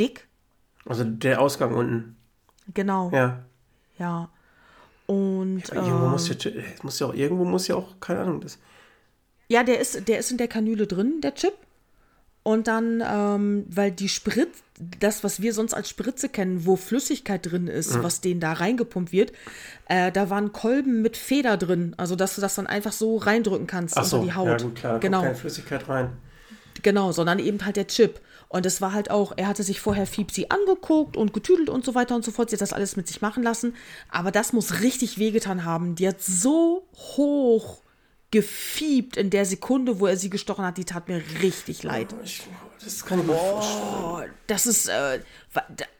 dick. 0.00 0.28
Also 0.86 1.04
der 1.04 1.40
Ausgang 1.40 1.74
unten. 1.74 2.16
Genau. 2.72 3.10
Ja. 3.12 3.44
Ja. 3.98 4.30
Und. 5.06 5.68
Ja, 5.68 5.74
irgendwo, 5.74 6.08
muss 6.08 6.28
ja, 6.28 6.50
muss 6.82 6.98
ja 6.98 7.06
auch, 7.06 7.14
irgendwo 7.14 7.44
muss 7.44 7.68
ja 7.68 7.76
auch, 7.76 8.00
keine 8.00 8.20
Ahnung, 8.20 8.40
das. 8.40 8.58
Ja, 9.48 9.62
der 9.62 9.78
ist, 9.78 10.08
der 10.08 10.18
ist 10.18 10.30
in 10.30 10.38
der 10.38 10.48
Kanüle 10.48 10.86
drin, 10.86 11.20
der 11.20 11.34
Chip. 11.34 11.54
Und 12.44 12.68
dann, 12.68 13.02
ähm, 13.04 13.64
weil 13.70 13.90
die 13.90 14.10
Spritze, 14.10 14.62
das, 15.00 15.24
was 15.24 15.40
wir 15.40 15.54
sonst 15.54 15.72
als 15.72 15.88
Spritze 15.88 16.28
kennen, 16.28 16.66
wo 16.66 16.76
Flüssigkeit 16.76 17.50
drin 17.50 17.68
ist, 17.68 17.96
mhm. 17.96 18.02
was 18.02 18.20
denen 18.20 18.38
da 18.38 18.52
reingepumpt 18.52 19.12
wird, 19.12 19.32
äh, 19.88 20.12
da 20.12 20.28
waren 20.28 20.52
Kolben 20.52 21.00
mit 21.00 21.16
Feder 21.16 21.56
drin. 21.56 21.94
Also, 21.96 22.16
dass 22.16 22.34
du 22.34 22.42
das 22.42 22.54
dann 22.54 22.66
einfach 22.66 22.92
so 22.92 23.16
reindrücken 23.16 23.66
kannst 23.66 23.96
Ach 23.96 24.04
so, 24.04 24.18
unter 24.18 24.26
die 24.26 24.34
Haut. 24.36 24.60
Ja, 24.60 24.66
gut, 24.66 24.74
klar, 24.74 25.00
genau. 25.00 25.22
keine 25.22 25.34
Flüssigkeit 25.34 25.88
rein. 25.88 26.10
Genau, 26.82 27.12
sondern 27.12 27.38
eben 27.38 27.64
halt 27.64 27.76
der 27.76 27.86
Chip. 27.86 28.20
Und 28.48 28.66
es 28.66 28.82
war 28.82 28.92
halt 28.92 29.10
auch, 29.10 29.32
er 29.36 29.48
hatte 29.48 29.62
sich 29.62 29.80
vorher 29.80 30.06
Fiepsi 30.06 30.46
angeguckt 30.50 31.16
und 31.16 31.32
getüdelt 31.32 31.70
und 31.70 31.82
so 31.82 31.94
weiter 31.94 32.14
und 32.14 32.26
so 32.26 32.30
fort. 32.30 32.50
Sie 32.50 32.56
hat 32.56 32.60
das 32.60 32.74
alles 32.74 32.94
mit 32.96 33.08
sich 33.08 33.22
machen 33.22 33.42
lassen. 33.42 33.74
Aber 34.10 34.30
das 34.30 34.52
muss 34.52 34.82
richtig 34.82 35.18
wehgetan 35.18 35.64
haben. 35.64 35.94
Die 35.94 36.06
hat 36.06 36.20
so 36.20 36.86
hoch 36.94 37.83
gefiebt 38.34 39.16
in 39.16 39.30
der 39.30 39.44
Sekunde, 39.44 40.00
wo 40.00 40.08
er 40.08 40.16
sie 40.16 40.28
gestochen 40.28 40.64
hat. 40.64 40.76
Die 40.76 40.84
tat 40.84 41.08
mir 41.08 41.22
richtig 41.40 41.84
leid. 41.84 42.12
Ich, 42.24 42.42
das 42.82 43.06
kann 43.06 43.20
ich 43.20 43.26
mir 43.26 43.34
oh, 43.34 43.60
vorstellen. 43.60 44.32
Das 44.48 44.66
ist, 44.66 44.88
äh, 44.88 45.20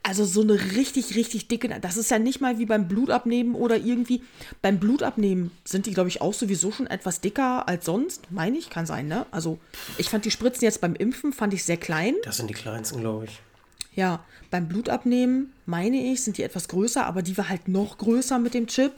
also 0.02 0.24
so 0.24 0.40
eine 0.40 0.54
richtig, 0.54 1.14
richtig 1.14 1.46
dicke, 1.46 1.68
das 1.80 1.96
ist 1.96 2.10
ja 2.10 2.18
nicht 2.18 2.40
mal 2.40 2.58
wie 2.58 2.66
beim 2.66 2.88
Blutabnehmen 2.88 3.54
oder 3.54 3.76
irgendwie. 3.76 4.24
Beim 4.62 4.80
Blutabnehmen 4.80 5.52
sind 5.64 5.86
die, 5.86 5.92
glaube 5.92 6.08
ich, 6.08 6.22
auch 6.22 6.34
sowieso 6.34 6.72
schon 6.72 6.88
etwas 6.88 7.20
dicker 7.20 7.68
als 7.68 7.84
sonst. 7.84 8.32
Meine 8.32 8.58
ich, 8.58 8.68
kann 8.68 8.84
sein, 8.84 9.06
ne? 9.06 9.26
Also 9.30 9.60
ich 9.96 10.10
fand 10.10 10.24
die 10.24 10.32
Spritzen 10.32 10.64
jetzt 10.64 10.80
beim 10.80 10.96
Impfen, 10.96 11.32
fand 11.32 11.54
ich 11.54 11.62
sehr 11.62 11.76
klein. 11.76 12.16
Das 12.24 12.38
sind 12.38 12.50
die 12.50 12.54
kleinsten, 12.54 13.00
glaube 13.00 13.26
ich. 13.26 13.40
Ja, 13.94 14.24
beim 14.50 14.66
Blutabnehmen, 14.66 15.52
meine 15.66 15.98
ich, 15.98 16.24
sind 16.24 16.36
die 16.36 16.42
etwas 16.42 16.66
größer, 16.66 17.06
aber 17.06 17.22
die 17.22 17.38
war 17.38 17.48
halt 17.48 17.68
noch 17.68 17.96
größer 17.96 18.40
mit 18.40 18.54
dem 18.54 18.66
Chip. 18.66 18.90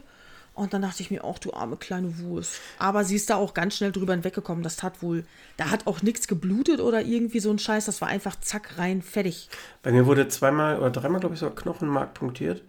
Und 0.57 0.73
dann 0.73 0.81
dachte 0.81 1.03
ich 1.03 1.11
mir, 1.11 1.23
auch 1.23 1.37
du 1.37 1.53
arme 1.53 1.77
kleine 1.77 2.17
Wurst. 2.17 2.59
Aber 2.79 3.03
sie 3.03 3.15
ist 3.15 3.29
da 3.29 3.35
auch 3.35 3.53
ganz 3.53 3.77
schnell 3.77 3.91
drüber 3.91 4.13
hinweggekommen. 4.13 4.63
Das 4.63 4.75
tat 4.75 5.03
wohl, 5.03 5.23
da 5.55 5.69
hat 5.69 5.85
auch 5.85 6.01
nichts 6.01 6.27
geblutet 6.27 6.79
oder 6.79 7.03
irgendwie 7.03 7.39
so 7.39 7.51
ein 7.51 7.59
Scheiß. 7.59 7.85
Das 7.85 8.01
war 8.01 8.07
einfach 8.07 8.39
zack, 8.39 8.79
rein, 8.79 9.03
fertig. 9.03 9.49
Bei 9.83 9.91
mir 9.91 10.07
wurde 10.07 10.27
zweimal 10.29 10.79
oder 10.79 10.89
dreimal, 10.89 11.19
glaube 11.19 11.35
ich, 11.35 11.41
sogar 11.41 11.55
Knochenmark 11.55 12.15
punktiert. 12.15 12.63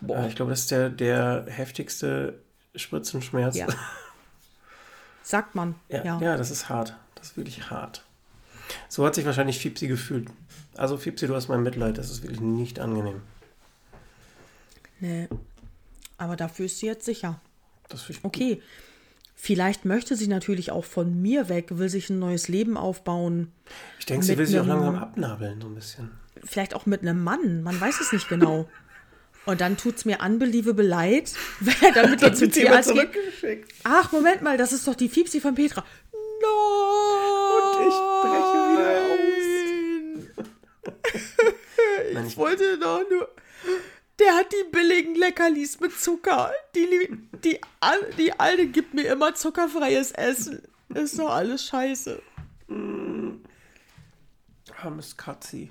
Boah. 0.00 0.20
Äh, 0.20 0.28
ich 0.28 0.34
glaube, 0.34 0.50
das 0.50 0.60
ist 0.60 0.70
der, 0.70 0.88
der 0.88 1.44
heftigste 1.48 2.40
Spritzenschmerz. 2.74 3.56
Ja. 3.56 3.66
Sagt 5.22 5.54
man. 5.54 5.74
Ja, 5.90 6.04
ja. 6.04 6.20
ja, 6.22 6.36
das 6.38 6.50
ist 6.50 6.70
hart. 6.70 6.96
Das 7.16 7.28
ist 7.28 7.36
wirklich 7.36 7.68
hart. 7.70 8.02
So 8.88 9.04
hat 9.04 9.14
sich 9.14 9.26
wahrscheinlich 9.26 9.58
Fiepsi 9.58 9.88
gefühlt. 9.88 10.28
Also 10.74 10.96
Fiepsi, 10.96 11.26
du 11.26 11.34
hast 11.34 11.48
mein 11.48 11.62
Mitleid. 11.62 11.98
Das 11.98 12.10
ist 12.10 12.22
wirklich 12.22 12.40
nicht 12.40 12.80
angenehm. 12.80 13.20
Nee, 15.00 15.28
aber 16.18 16.36
dafür 16.36 16.66
ist 16.66 16.78
sie 16.78 16.86
jetzt 16.86 17.04
sicher. 17.04 17.40
Das 17.88 18.08
ich 18.08 18.24
okay. 18.24 18.62
Vielleicht 19.38 19.84
möchte 19.84 20.16
sie 20.16 20.28
natürlich 20.28 20.70
auch 20.70 20.84
von 20.84 21.20
mir 21.20 21.50
weg, 21.50 21.66
will 21.76 21.90
sich 21.90 22.08
ein 22.08 22.18
neues 22.18 22.48
Leben 22.48 22.78
aufbauen. 22.78 23.52
Ich 23.98 24.06
denke, 24.06 24.24
sie 24.24 24.38
will 24.38 24.46
sich 24.46 24.58
auch 24.58 24.66
langsam 24.66 24.96
abnabeln, 24.96 25.60
so 25.60 25.68
ein 25.68 25.74
bisschen. 25.74 26.10
Vielleicht 26.42 26.74
auch 26.74 26.86
mit 26.86 27.02
einem 27.02 27.22
Mann, 27.22 27.62
man 27.62 27.78
weiß 27.78 28.00
es 28.00 28.12
nicht 28.12 28.28
genau. 28.28 28.66
Und 29.44 29.60
dann 29.60 29.76
tut 29.76 29.96
es 29.96 30.04
mir 30.06 30.20
unbelievable 30.20 30.86
leid, 30.86 31.32
wenn 31.60 31.74
er 31.80 31.92
damit 31.92 32.22
jetzt 32.22 32.38
zum 32.38 32.50
Tierarzt 32.50 32.94
geht. 32.94 33.10
Ach, 33.84 34.10
Moment 34.10 34.42
mal, 34.42 34.56
das 34.56 34.72
ist 34.72 34.88
doch 34.88 34.94
die 34.94 35.08
Fiepsi 35.08 35.40
von 35.40 35.54
Petra. 35.54 35.84
Nein! 36.42 37.46
Und 37.56 37.88
ich 37.88 37.94
breche 38.22 38.58
wieder 38.72 39.02
aus. 42.14 42.26
ich 42.28 42.36
wollte 42.36 42.78
doch 42.78 43.04
nur... 43.08 43.28
Der 44.18 44.34
hat 44.34 44.52
die 44.52 44.70
billigen 44.70 45.14
Leckerlis 45.14 45.78
mit 45.80 45.92
Zucker. 45.92 46.52
Die, 46.74 46.88
die, 47.44 47.60
die 48.16 48.40
Alte 48.40 48.68
gibt 48.68 48.94
mir 48.94 49.12
immer 49.12 49.34
zuckerfreies 49.34 50.12
Essen. 50.12 50.62
Ist 50.88 51.18
doch 51.18 51.30
alles 51.30 51.64
scheiße. 51.64 52.22
Mm. 52.68 53.32
Armes 54.82 55.16
Katzi. 55.16 55.70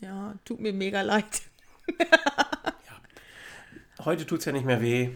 Ja, 0.00 0.34
tut 0.44 0.60
mir 0.60 0.72
mega 0.72 1.02
leid. 1.02 1.42
ja. 1.98 4.04
Heute 4.04 4.26
tut 4.26 4.40
es 4.40 4.44
ja 4.44 4.52
nicht 4.52 4.66
mehr 4.66 4.80
weh. 4.80 5.10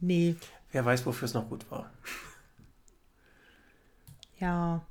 Nee. 0.00 0.36
Wer 0.70 0.84
weiß, 0.84 1.06
wofür 1.06 1.26
es 1.26 1.34
noch 1.34 1.48
gut 1.48 1.68
war. 1.70 1.90
Ja 4.38 4.86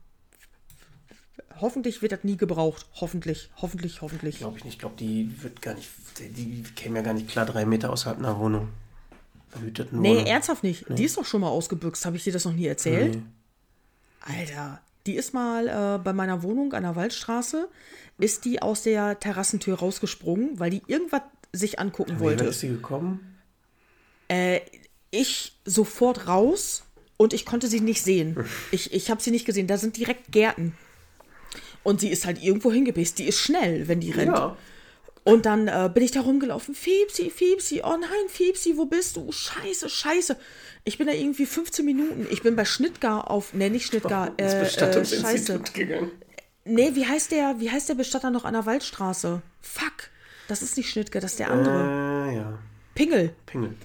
hoffentlich 1.62 2.02
wird 2.02 2.12
das 2.12 2.24
nie 2.24 2.38
gebraucht. 2.38 2.86
Hoffentlich, 3.00 3.50
hoffentlich, 3.62 4.02
hoffentlich. 4.02 4.38
Glaube 4.38 4.58
ich 4.58 4.64
nicht. 4.64 4.74
Ich 4.74 4.80
glaube, 4.80 4.96
die 4.98 5.44
wird 5.44 5.62
gar 5.62 5.74
nicht, 5.74 5.90
die 6.20 6.64
käme 6.76 7.00
ja 7.00 7.02
gar 7.04 7.14
nicht 7.14 7.28
klar 7.28 7.46
drei 7.46 7.66
Meter 7.66 7.92
außerhalb 7.92 8.20
einer 8.20 8.40
Wohnung. 8.40 8.70
Verhütet 9.50 9.94
nur. 9.94 10.02
Nee, 10.02 10.24
ernsthaft 10.30 10.64
nicht. 10.64 10.90
Nee. 10.90 10.96
Die 10.96 11.04
ist 11.06 11.18
doch 11.18 11.26
schon 11.26 11.42
mal 11.42 11.50
ausgebüxt. 11.50 12.06
Habe 12.06 12.18
ich 12.18 12.24
dir 12.24 12.34
das 12.34 12.46
noch 12.46 12.54
nie 12.54 12.68
erzählt? 12.68 13.16
Nee. 13.16 13.22
Alter, 14.22 14.82
die 15.06 15.16
ist 15.16 15.34
mal 15.34 15.68
äh, 15.68 16.04
bei 16.04 16.14
meiner 16.14 16.44
Wohnung 16.44 16.74
an 16.74 16.84
der 16.84 16.96
Waldstraße, 16.96 17.70
ist 18.18 18.46
die 18.46 18.62
aus 18.62 18.84
der 18.84 19.20
Terrassentür 19.20 19.80
rausgesprungen, 19.80 20.60
weil 20.60 20.70
die 20.70 20.82
irgendwas 20.88 21.22
sich 21.54 21.80
angucken 21.80 22.14
ja, 22.14 22.20
wollte. 22.20 22.46
Wie 22.46 22.50
ist 22.50 22.60
sie 22.60 22.68
gekommen? 22.68 23.38
Äh, 24.28 24.60
ich 25.12 25.58
sofort 25.64 26.28
raus 26.28 26.84
und 27.16 27.34
ich 27.34 27.46
konnte 27.46 27.68
sie 27.68 27.80
nicht 27.80 28.04
sehen. 28.04 28.36
Ich, 28.72 28.94
ich 28.94 29.10
habe 29.10 29.22
sie 29.22 29.32
nicht 29.32 29.46
gesehen. 29.46 29.68
Da 29.68 29.78
sind 29.78 29.96
direkt 29.98 30.32
Gärten. 30.32 30.76
Und 31.88 32.02
sie 32.02 32.10
ist 32.10 32.26
halt 32.26 32.44
irgendwo 32.44 32.70
hingebissen. 32.70 33.16
Die 33.16 33.30
ist 33.30 33.40
schnell, 33.40 33.88
wenn 33.88 34.02
die 34.02 34.12
rennt. 34.12 34.36
Ja. 34.36 34.58
Und 35.24 35.46
dann 35.46 35.70
äh, 35.70 35.90
bin 35.94 36.04
ich 36.04 36.12
da 36.12 36.20
rumgelaufen. 36.20 36.76
Fiepsi, 36.76 37.30
Fiepsi, 37.30 37.82
oh 37.82 37.96
nein, 37.98 38.28
Fiepsi, 38.28 38.76
wo 38.76 38.88
bist 38.88 39.16
du? 39.16 39.32
Scheiße, 39.32 39.88
scheiße. 39.88 40.36
Ich 40.84 40.98
bin 40.98 41.08
da 41.08 41.14
irgendwie 41.14 41.46
15 41.46 41.86
Minuten. 41.86 42.28
Ich 42.30 42.44
bin 42.44 42.58
bei 42.58 42.66
Schnittgar 42.66 43.32
auf. 43.32 43.54
Ne, 43.54 43.70
nicht 43.70 43.86
Schnittgar. 43.86 44.34
Äh, 44.36 44.64
äh, 44.64 45.06
scheiße. 45.06 45.62
Gegangen. 45.74 46.12
Nee, 46.66 46.92
wie 46.94 47.06
heißt 47.06 47.32
der, 47.32 47.62
wie 47.62 47.72
heißt 47.72 47.88
der 47.88 47.96
Bestatter 47.96 48.32
noch 48.32 48.44
an 48.44 48.52
der 48.52 48.66
Waldstraße? 48.66 49.42
Fuck. 49.62 50.10
Das 50.50 50.62
ist 50.62 50.76
nicht 50.76 50.90
Schnittgar, 50.90 51.22
das 51.22 51.32
ist 51.32 51.40
der 51.40 51.52
andere. 51.52 52.32
Äh, 52.32 52.36
ja. 52.36 52.60
Pingel. 52.96 53.34
Pingel. 53.46 53.76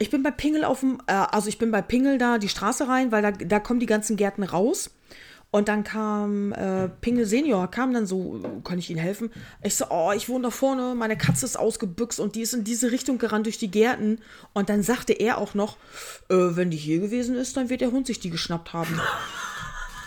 Ich 0.00 0.10
bin 0.10 0.24
bei 0.24 0.32
Pingel 0.32 0.64
auf 0.64 0.80
dem, 0.80 1.00
äh, 1.06 1.12
also 1.12 1.48
ich 1.48 1.58
bin 1.58 1.70
bei 1.70 1.82
Pingel 1.82 2.18
da 2.18 2.38
die 2.38 2.48
Straße 2.48 2.88
rein, 2.88 3.12
weil 3.12 3.22
da, 3.22 3.30
da 3.30 3.60
kommen 3.60 3.78
die 3.78 3.86
ganzen 3.86 4.16
Gärten 4.16 4.42
raus. 4.42 4.90
Und 5.50 5.68
dann 5.68 5.82
kam 5.82 6.52
äh, 6.52 6.88
Pinge 6.88 7.24
Senior, 7.24 7.70
kam 7.70 7.94
dann 7.94 8.06
so, 8.06 8.60
kann 8.64 8.78
ich 8.78 8.90
Ihnen 8.90 8.98
helfen? 8.98 9.30
Ich 9.62 9.76
so, 9.76 9.86
oh, 9.88 10.12
ich 10.14 10.28
wohne 10.28 10.44
da 10.44 10.50
vorne, 10.50 10.94
meine 10.94 11.16
Katze 11.16 11.46
ist 11.46 11.58
ausgebüxt 11.58 12.20
und 12.20 12.34
die 12.34 12.42
ist 12.42 12.52
in 12.52 12.64
diese 12.64 12.90
Richtung 12.90 13.16
gerannt 13.16 13.46
durch 13.46 13.56
die 13.56 13.70
Gärten. 13.70 14.20
Und 14.52 14.68
dann 14.68 14.82
sagte 14.82 15.14
er 15.14 15.38
auch 15.38 15.54
noch, 15.54 15.78
äh, 16.28 16.34
wenn 16.34 16.70
die 16.70 16.76
hier 16.76 16.98
gewesen 16.98 17.34
ist, 17.34 17.56
dann 17.56 17.70
wird 17.70 17.80
der 17.80 17.92
Hund 17.92 18.06
sich 18.06 18.20
die 18.20 18.30
geschnappt 18.30 18.72
haben. 18.72 19.00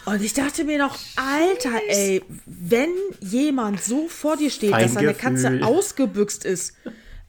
Und 0.03 0.23
ich 0.23 0.33
dachte 0.33 0.63
mir 0.63 0.79
noch, 0.79 0.97
Alter, 1.15 1.79
ey, 1.87 2.23
wenn 2.47 2.89
jemand 3.19 3.83
so 3.83 4.07
vor 4.07 4.35
dir 4.35 4.49
steht, 4.49 4.71
Fein 4.71 4.81
dass 4.81 4.93
seine 4.93 5.13
Katze 5.13 5.59
ausgebüxt 5.61 6.43
ist, 6.43 6.73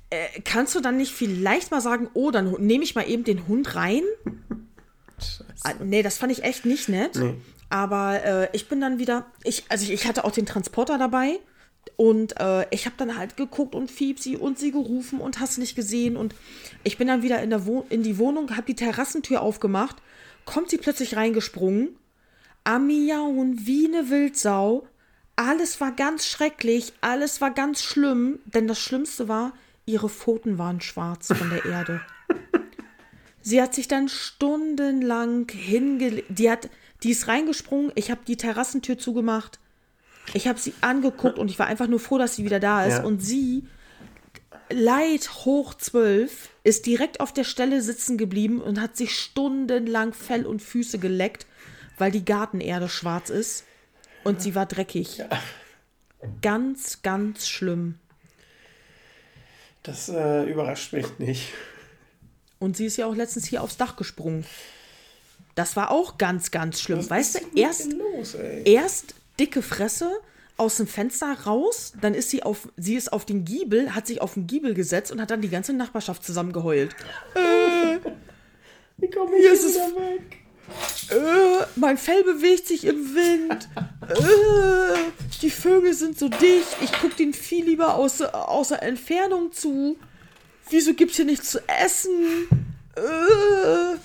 äh, 0.09 0.41
kannst 0.43 0.75
du 0.75 0.81
dann 0.81 0.97
nicht 0.97 1.13
vielleicht 1.13 1.71
mal 1.71 1.83
sagen, 1.83 2.09
oh, 2.15 2.31
dann 2.31 2.51
nehme 2.61 2.83
ich 2.83 2.95
mal 2.95 3.09
eben 3.09 3.25
den 3.25 3.47
Hund 3.47 3.75
rein? 3.75 4.03
Scheiße. 5.19 5.45
Ah, 5.65 5.75
nee, 5.85 6.03
das 6.03 6.17
fand 6.17 6.33
ich 6.33 6.45
echt 6.45 6.65
nicht 6.65 6.89
nett. 6.89 7.17
Nee. 7.17 7.35
Aber 7.73 8.23
äh, 8.23 8.49
ich 8.53 8.69
bin 8.69 8.83
dann 8.83 8.99
wieder, 8.99 9.25
ich, 9.45 9.65
also 9.71 9.85
ich, 9.85 9.93
ich 9.93 10.07
hatte 10.07 10.27
auch 10.27 10.31
den 10.31 10.45
Transporter 10.45 10.99
dabei 10.99 11.41
und 11.97 12.39
äh, 12.39 12.67
ich 12.69 12.85
habe 12.85 12.97
dann 12.99 13.17
halt 13.17 13.39
geguckt 13.39 13.75
und 13.75 13.91
Fiepsi 13.91 14.37
und 14.37 14.59
sie 14.59 14.73
gerufen 14.73 15.23
und 15.23 15.41
hast 15.41 15.57
nicht 15.57 15.75
gesehen. 15.75 16.19
Und 16.19 16.35
ich 16.85 16.99
bin 16.99 17.09
dann 17.09 17.23
wieder 17.23 17.41
in, 17.41 17.49
der 17.49 17.65
Wo 17.65 17.87
in 17.89 18.03
die 18.03 18.19
Wohnung, 18.19 18.51
habe 18.51 18.67
die 18.67 18.75
Terrassentür 18.75 19.41
aufgemacht, 19.41 19.97
kommt 20.45 20.69
sie 20.69 20.77
plötzlich 20.77 21.17
reingesprungen. 21.17 21.97
Amiauen 22.65 23.67
wie 23.67 23.87
eine 23.87 24.11
Wildsau. 24.11 24.87
Alles 25.37 25.81
war 25.81 25.93
ganz 25.93 26.27
schrecklich, 26.27 26.93
alles 27.01 27.41
war 27.41 27.53
ganz 27.53 27.83
schlimm, 27.83 28.41
denn 28.45 28.69
das 28.69 28.81
Schlimmste 28.81 29.29
war, 29.29 29.55
ihre 29.87 30.11
Pfoten 30.11 30.59
waren 30.59 30.83
schwarz 30.83 31.29
von 31.29 31.49
der 31.49 31.65
Erde. 31.65 32.03
Sie 33.41 33.63
hat 33.63 33.75
sich 33.75 33.89
dann 33.89 34.11
stundenlang 34.11 35.51
hingelegt. 35.51 36.27
Die 36.29 36.51
hat, 36.51 36.69
die 37.03 37.11
ist 37.11 37.29
reingesprungen. 37.29 37.93
Ich 37.95 38.11
habe 38.11 38.21
die 38.27 38.37
Terrassentür 38.37 38.99
zugemacht. 38.99 39.59
Ich 40.35 40.47
habe 40.47 40.59
sie 40.59 40.73
angeguckt 40.81 41.39
und 41.39 41.51
ich 41.51 41.59
war 41.59 41.67
einfach 41.67 41.89
nur 41.89 42.01
froh, 42.01 42.19
dass 42.19 42.37
sie 42.37 42.45
wieder 42.45 42.61
da 42.61 42.85
ist. 42.85 42.99
Ja. 42.99 43.05
Und 43.05 43.21
sie, 43.21 43.67
Leid 44.71 45.31
hoch 45.45 45.75
zwölf, 45.75 46.51
ist 46.65 46.87
direkt 46.87 47.21
auf 47.21 47.33
der 47.33 47.45
Stelle 47.45 47.83
sitzen 47.83 48.19
geblieben 48.19 48.61
und 48.61 48.81
hat 48.81 48.97
sich 48.97 49.17
stundenlang 49.19 50.13
Fell 50.13 50.47
und 50.47 50.63
Füße 50.63 50.99
geleckt, 50.99 51.47
weil 51.99 52.13
die 52.13 52.25
Gartenerde 52.25 52.89
schwarz 52.89 53.31
ist. 53.31 53.65
Und 54.25 54.41
sie 54.41 54.55
war 54.55 54.67
dreckig. 54.67 55.25
Ganz, 56.41 57.03
ganz 57.03 57.49
schlimm. 57.49 57.99
Das 59.83 60.09
äh, 60.09 60.45
überrascht 60.45 60.93
mich 60.93 61.19
nicht. 61.19 61.53
Und 62.61 62.77
sie 62.77 62.87
ist 62.87 62.97
ja 62.97 63.07
auch 63.07 63.17
letztens 63.17 63.47
hier 63.47 63.63
aufs 63.63 63.77
Dach 63.77 63.97
gesprungen. 63.97 64.45
Das 65.55 65.77
war 65.77 65.91
auch 65.91 66.17
ganz, 66.19 66.51
ganz 66.51 66.81
schlimm. 66.81 67.09
weißt 67.09 67.35
du, 67.35 67.39
Was 67.39 67.45
ist 67.45 67.53
denn 67.55 67.63
erst, 67.63 67.93
los, 67.93 68.37
erst 68.65 69.15
dicke 69.39 69.63
Fresse 69.63 70.11
aus 70.57 70.77
dem 70.77 70.87
Fenster 70.87 71.33
raus, 71.47 71.93
dann 72.01 72.15
ist 72.15 72.31
sie 72.31 72.43
auf, 72.43 72.69
sie 72.77 72.95
ist 72.95 73.13
auf 73.13 73.25
den 73.25 73.45
Giebel, 73.45 73.95
hat 73.95 74.07
sich 74.07 74.21
auf 74.21 74.35
den 74.35 74.47
Giebel 74.47 74.75
gesetzt 74.75 75.11
und 75.13 75.21
hat 75.21 75.31
dann 75.31 75.41
die 75.41 75.49
ganze 75.49 75.73
Nachbarschaft 75.73 76.25
zusammen 76.25 76.53
geheult. 76.53 76.95
Wie 78.99 79.11
komme 79.11 79.37
Hier 79.37 79.53
ich 79.53 79.59
ist 79.59 79.65
es- 79.65 79.75
wieder 79.75 79.97
weg? 79.97 80.39
Äh, 81.11 81.67
mein 81.77 81.99
Fell 81.99 82.23
bewegt 82.25 82.67
sich 82.69 82.85
im 82.85 83.15
Wind. 83.15 83.69
Äh, 84.09 85.11
die 85.43 85.51
Vögel 85.51 85.93
sind 85.93 86.19
so 86.19 86.29
dicht. 86.29 86.77
Ich 86.83 86.93
gucke 86.93 87.17
den 87.17 87.35
viel 87.35 87.65
lieber 87.67 87.97
aus, 87.97 88.23
außer 88.23 88.81
Entfernung 88.83 89.53
zu. 89.53 89.99
Wieso 90.71 90.95
gibt's 90.95 91.17
hier 91.17 91.25
nichts 91.27 91.51
zu 91.51 91.59
essen? 91.69 92.49
Äh, 92.97 93.97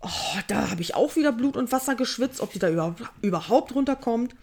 oh, 0.00 0.38
da 0.48 0.70
habe 0.70 0.82
ich 0.82 0.94
auch 0.94 1.16
wieder 1.16 1.32
Blut 1.32 1.56
und 1.56 1.72
Wasser 1.72 1.94
geschwitzt, 1.94 2.40
ob 2.40 2.52
die 2.52 2.58
da 2.58 2.70
überhaupt, 2.70 3.02
überhaupt 3.22 3.74
runterkommt. 3.74 4.34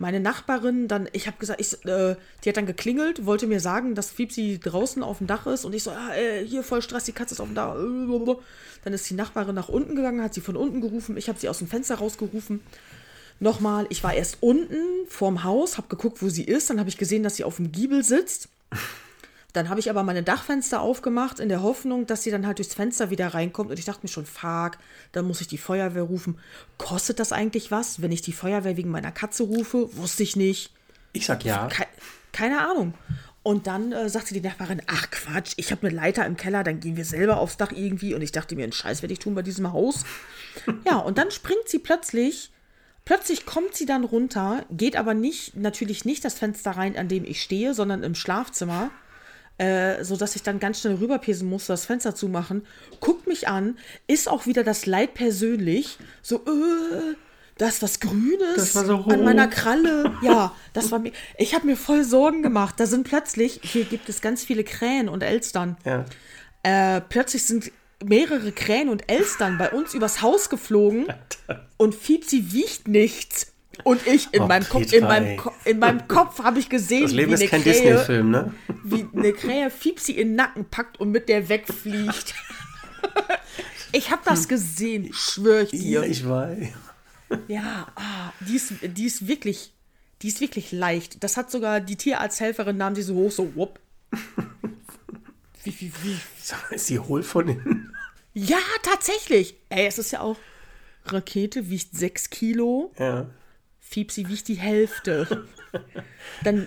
Meine 0.00 0.20
Nachbarin, 0.20 0.86
dann, 0.86 1.08
ich 1.12 1.26
habe 1.26 1.38
gesagt, 1.38 1.60
ich, 1.60 1.84
äh, 1.84 2.14
die 2.44 2.48
hat 2.48 2.56
dann 2.56 2.66
geklingelt, 2.66 3.26
wollte 3.26 3.48
mir 3.48 3.58
sagen, 3.58 3.96
dass 3.96 4.12
Fiepsi 4.12 4.60
draußen 4.62 5.02
auf 5.02 5.18
dem 5.18 5.26
Dach 5.26 5.46
ist 5.46 5.64
und 5.64 5.74
ich 5.74 5.82
so, 5.82 5.90
ah, 5.90 6.14
äh, 6.14 6.46
hier 6.46 6.62
voll 6.62 6.82
Stress, 6.82 7.04
die 7.04 7.12
Katze 7.12 7.34
ist 7.34 7.40
auf 7.40 7.48
dem 7.48 7.56
Dach. 7.56 7.74
Dann 8.84 8.92
ist 8.92 9.10
die 9.10 9.14
Nachbarin 9.14 9.56
nach 9.56 9.68
unten 9.68 9.96
gegangen, 9.96 10.22
hat 10.22 10.34
sie 10.34 10.40
von 10.40 10.56
unten 10.56 10.80
gerufen, 10.80 11.16
ich 11.16 11.28
habe 11.28 11.38
sie 11.40 11.48
aus 11.48 11.58
dem 11.58 11.66
Fenster 11.66 11.96
rausgerufen. 11.96 12.60
Nochmal, 13.40 13.86
ich 13.88 14.04
war 14.04 14.14
erst 14.14 14.38
unten 14.40 14.76
vorm 15.08 15.42
Haus, 15.42 15.78
habe 15.78 15.88
geguckt, 15.88 16.22
wo 16.22 16.28
sie 16.28 16.44
ist, 16.44 16.70
dann 16.70 16.78
habe 16.78 16.88
ich 16.88 16.98
gesehen, 16.98 17.24
dass 17.24 17.34
sie 17.34 17.44
auf 17.44 17.56
dem 17.56 17.72
Giebel 17.72 18.04
sitzt. 18.04 18.48
Dann 19.58 19.70
habe 19.70 19.80
ich 19.80 19.90
aber 19.90 20.04
meine 20.04 20.22
Dachfenster 20.22 20.80
aufgemacht, 20.80 21.40
in 21.40 21.48
der 21.48 21.62
Hoffnung, 21.62 22.06
dass 22.06 22.22
sie 22.22 22.30
dann 22.30 22.46
halt 22.46 22.58
durchs 22.58 22.74
Fenster 22.74 23.10
wieder 23.10 23.34
reinkommt. 23.34 23.70
Und 23.70 23.78
ich 23.80 23.86
dachte 23.86 24.02
mir 24.02 24.08
schon, 24.08 24.24
fuck, 24.24 24.78
dann 25.10 25.26
muss 25.26 25.40
ich 25.40 25.48
die 25.48 25.58
Feuerwehr 25.58 26.04
rufen. 26.04 26.38
Kostet 26.76 27.18
das 27.18 27.32
eigentlich 27.32 27.72
was, 27.72 28.00
wenn 28.00 28.12
ich 28.12 28.22
die 28.22 28.32
Feuerwehr 28.32 28.76
wegen 28.76 28.92
meiner 28.92 29.10
Katze 29.10 29.42
rufe? 29.42 29.88
Wusste 29.96 30.22
ich 30.22 30.36
nicht. 30.36 30.72
Ich 31.12 31.26
sag 31.26 31.44
ja. 31.44 31.66
Kei 31.66 31.88
keine 32.30 32.68
Ahnung. 32.70 32.94
Und 33.42 33.66
dann 33.66 33.90
äh, 33.90 34.08
sagte 34.08 34.32
die 34.32 34.40
Nachbarin, 34.40 34.80
ach 34.86 35.10
Quatsch, 35.10 35.54
ich 35.56 35.72
habe 35.72 35.88
eine 35.88 35.96
Leiter 35.96 36.24
im 36.24 36.36
Keller, 36.36 36.62
dann 36.62 36.78
gehen 36.78 36.96
wir 36.96 37.04
selber 37.04 37.38
aufs 37.38 37.56
Dach 37.56 37.72
irgendwie. 37.72 38.14
Und 38.14 38.22
ich 38.22 38.30
dachte 38.30 38.54
mir, 38.54 38.62
einen 38.62 38.72
Scheiß 38.72 39.02
werde 39.02 39.12
ich 39.12 39.18
tun 39.18 39.34
bei 39.34 39.42
diesem 39.42 39.72
Haus. 39.72 40.04
ja, 40.86 40.98
und 40.98 41.18
dann 41.18 41.32
springt 41.32 41.66
sie 41.66 41.80
plötzlich, 41.80 42.52
plötzlich 43.04 43.44
kommt 43.44 43.74
sie 43.74 43.86
dann 43.86 44.04
runter, 44.04 44.64
geht 44.70 44.94
aber 44.94 45.14
nicht, 45.14 45.56
natürlich 45.56 46.04
nicht 46.04 46.24
das 46.24 46.34
Fenster 46.34 46.70
rein, 46.70 46.96
an 46.96 47.08
dem 47.08 47.24
ich 47.24 47.42
stehe, 47.42 47.74
sondern 47.74 48.04
im 48.04 48.14
Schlafzimmer. 48.14 48.92
Äh, 49.58 50.04
so 50.04 50.16
dass 50.16 50.36
ich 50.36 50.44
dann 50.44 50.60
ganz 50.60 50.80
schnell 50.80 50.94
rüberpesen 50.94 51.48
musste, 51.48 51.72
das 51.72 51.84
Fenster 51.84 52.14
zumachen, 52.14 52.64
guckt 53.00 53.26
mich 53.26 53.48
an, 53.48 53.76
ist 54.06 54.28
auch 54.28 54.46
wieder 54.46 54.62
das 54.62 54.86
Leid 54.86 55.14
persönlich, 55.14 55.98
so, 56.22 56.36
äh, 56.36 57.16
da 57.58 57.66
ist 57.66 57.82
was 57.82 57.98
Grünes 57.98 58.54
Das 58.54 58.74
war 58.76 58.84
so 58.84 58.96
an 58.98 59.24
meiner. 59.24 59.48
Kralle. 59.48 60.14
Ja, 60.22 60.54
das 60.72 60.92
war 60.92 61.00
mir, 61.00 61.12
ich 61.36 61.54
habe 61.54 61.66
mir 61.66 61.76
voll 61.76 62.04
Sorgen 62.04 62.42
gemacht. 62.42 62.76
Da 62.78 62.86
sind 62.86 63.02
plötzlich, 63.02 63.60
hier 63.64 63.84
gibt 63.84 64.08
es 64.08 64.20
ganz 64.20 64.44
viele 64.44 64.62
Krähen 64.62 65.08
und 65.08 65.24
Elstern. 65.24 65.76
Ja. 65.84 66.04
Äh, 66.62 67.00
plötzlich 67.00 67.44
sind 67.44 67.72
mehrere 68.04 68.52
Krähen 68.52 68.88
und 68.88 69.10
Elstern 69.10 69.58
bei 69.58 69.70
uns 69.70 69.92
übers 69.92 70.22
Haus 70.22 70.50
geflogen 70.50 71.06
und 71.76 71.96
Fiepsi 71.96 72.52
wiegt 72.52 72.86
nichts. 72.86 73.52
Und 73.84 74.06
ich 74.06 74.28
in 74.32 74.42
Oh, 74.42 74.46
meinem 74.46 74.68
Kopf, 74.68 74.92
in 74.92 75.04
meinem. 75.04 75.36
Ko 75.36 75.52
in 75.64 75.78
meinem 75.78 76.06
Kopf 76.08 76.42
habe 76.42 76.58
ich 76.58 76.68
gesehen, 76.68 77.02
Das 77.02 77.12
Leben 77.12 77.30
wie 77.30 77.34
ist 77.34 77.40
eine 77.40 77.50
kein 77.50 77.62
Krähe, 77.62 78.24
ne? 78.24 78.54
wie 78.84 79.06
eine 79.14 79.32
Krähe 79.32 79.70
Fiepsi 79.70 80.12
in 80.12 80.28
den 80.28 80.34
Nacken 80.36 80.64
packt 80.66 81.00
und 81.00 81.10
mit 81.10 81.28
der 81.28 81.48
wegfliegt. 81.48 82.34
ich 83.92 84.10
habe 84.10 84.22
das 84.24 84.48
gesehen, 84.48 85.10
schwöre 85.12 85.62
ich 85.62 85.70
dir. 85.70 86.00
Ja, 86.00 86.02
ich 86.02 86.28
weiß. 86.28 86.68
Ja, 87.46 87.86
ah, 87.94 88.32
die, 88.40 88.56
ist, 88.56 88.72
die 88.82 89.04
ist 89.06 89.28
wirklich, 89.28 89.72
die 90.22 90.28
ist 90.28 90.40
wirklich 90.40 90.72
leicht. 90.72 91.22
Das 91.22 91.36
hat 91.36 91.50
sogar 91.50 91.80
die 91.80 91.96
Tierarzthelferin 91.96 92.76
nahm 92.76 92.94
die 92.94 93.02
so 93.02 93.14
hoch, 93.14 93.30
so 93.30 93.54
wupp. 93.54 93.78
Wie, 95.64 95.74
wie, 95.80 95.92
wie. 96.02 96.74
Ist 96.74 96.88
die 96.88 96.98
hohl 96.98 97.22
von 97.22 97.48
innen? 97.48 97.94
Ja, 98.32 98.58
tatsächlich. 98.82 99.56
Ey, 99.68 99.86
es 99.86 99.98
ist 99.98 100.12
ja 100.12 100.20
auch, 100.20 100.36
Rakete 101.04 101.68
wiegt 101.68 101.96
6 101.96 102.30
Kilo, 102.30 102.92
Ja. 102.98 103.26
Fiepsi 103.88 104.28
wiegt 104.28 104.48
die 104.48 104.54
Hälfte. 104.54 105.46
Dann 106.44 106.66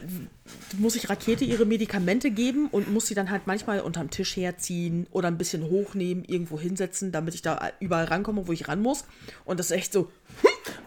muss 0.77 0.95
ich 0.95 1.10
Rakete 1.10 1.43
ihre 1.43 1.65
Medikamente 1.65 2.30
geben 2.31 2.68
und 2.68 2.91
muss 2.91 3.07
sie 3.07 3.15
dann 3.15 3.30
halt 3.30 3.48
manchmal 3.48 3.80
unterm 3.81 4.10
Tisch 4.10 4.35
herziehen 4.35 5.07
oder 5.11 5.27
ein 5.27 5.38
bisschen 5.38 5.64
hochnehmen, 5.64 6.23
irgendwo 6.26 6.60
hinsetzen, 6.60 7.11
damit 7.11 7.34
ich 7.34 7.41
da 7.41 7.72
überall 7.80 8.06
rankomme, 8.06 8.48
wo 8.48 8.52
ich 8.52 8.68
ran 8.68 8.81
muss. 8.81 9.06
Und 9.45 9.60
das 9.60 9.68
ist 9.68 9.77
echt 9.77 9.93
so, 9.93 10.11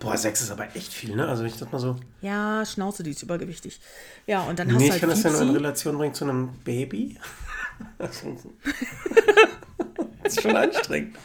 Boah, 0.01 0.17
sechs 0.17 0.43
ist 0.43 0.51
aber 0.51 0.75
echt 0.77 0.93
viel, 0.93 1.17
ne? 1.17 1.27
Also, 1.27 1.43
wenn 1.43 1.51
ich 1.51 1.57
das 1.57 1.73
mal 1.73 1.79
so. 1.79 1.97
Ja, 2.21 2.65
Schnauze, 2.67 3.03
die 3.03 3.11
ist 3.11 3.23
übergewichtig. 3.23 3.81
Ja, 4.27 4.43
und 4.43 4.59
dann 4.59 4.69
hast 4.69 4.77
Nee, 4.79 4.81
du 4.81 4.85
ich 4.87 4.91
halt 4.93 5.01
kann 5.01 5.11
das 5.11 5.23
ja 5.23 5.31
nur 5.31 5.41
in 5.41 5.47
Fiepsi. 5.49 5.63
Relation 5.63 5.99
bringen 5.99 6.15
zu 6.15 6.25
einem 6.25 6.49
Baby. 6.65 7.19
das 7.99 8.23
ist 10.25 10.43
schon 10.43 10.57
anstrengend. 10.57 11.17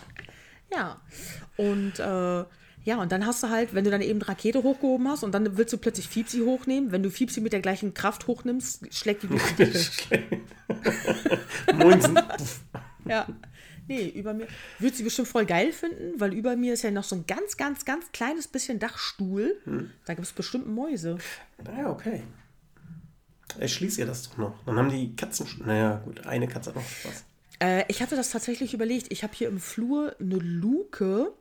Ja. 0.71 0.99
Und 1.57 1.99
äh, 1.99 2.45
ja, 2.85 3.01
und 3.01 3.11
dann 3.11 3.25
hast 3.25 3.43
du 3.43 3.49
halt, 3.49 3.73
wenn 3.73 3.83
du 3.83 3.91
dann 3.91 4.01
eben 4.01 4.21
Rakete 4.21 4.63
hochgehoben 4.63 5.07
hast 5.07 5.23
und 5.23 5.33
dann 5.33 5.57
willst 5.57 5.73
du 5.73 5.77
plötzlich 5.77 6.07
Fiepsi 6.07 6.39
hochnehmen, 6.39 6.91
wenn 6.91 7.03
du 7.03 7.11
Fiepsi 7.11 7.41
mit 7.41 7.53
der 7.53 7.59
gleichen 7.59 7.93
Kraft 7.93 8.27
hochnimmst, 8.27 8.93
schlägt 8.93 9.23
die 9.23 9.27
durch 9.29 9.43
die 9.55 9.65
Decke. 9.65 10.41
Munzen. 11.75 12.19
ja. 13.05 13.27
Nee, 13.87 14.07
über 14.09 14.35
mir. 14.35 14.47
Würde 14.77 14.95
sie 14.95 15.03
bestimmt 15.03 15.27
voll 15.27 15.47
geil 15.47 15.71
finden, 15.71 16.19
weil 16.19 16.31
über 16.33 16.55
mir 16.55 16.73
ist 16.73 16.83
ja 16.83 16.91
noch 16.91 17.03
so 17.03 17.15
ein 17.15 17.25
ganz, 17.25 17.57
ganz, 17.57 17.85
ganz 17.85 18.11
kleines 18.11 18.47
bisschen 18.47 18.77
Dachstuhl. 18.77 19.57
Da 20.05 20.13
gibt 20.13 20.27
es 20.27 20.33
bestimmt 20.33 20.67
Mäuse. 20.67 21.17
Naja, 21.63 21.89
okay. 21.89 22.21
Erschließ 23.57 23.97
ihr 23.97 24.05
das 24.05 24.29
doch 24.29 24.37
noch. 24.37 24.63
Dann 24.65 24.77
haben 24.77 24.89
die 24.89 25.15
Katzen. 25.15 25.47
Naja, 25.65 26.01
gut, 26.05 26.25
eine 26.27 26.47
Katze 26.47 26.69
hat 26.69 26.75
noch 26.75 26.87
Spaß. 26.87 27.25
Äh, 27.61 27.83
ich 27.87 28.01
hatte 28.01 28.15
das 28.15 28.29
tatsächlich 28.29 28.75
überlegt. 28.75 29.11
Ich 29.11 29.23
habe 29.23 29.33
hier 29.33 29.47
im 29.47 29.59
Flur 29.59 30.15
eine 30.19 30.35
Luke. 30.35 31.33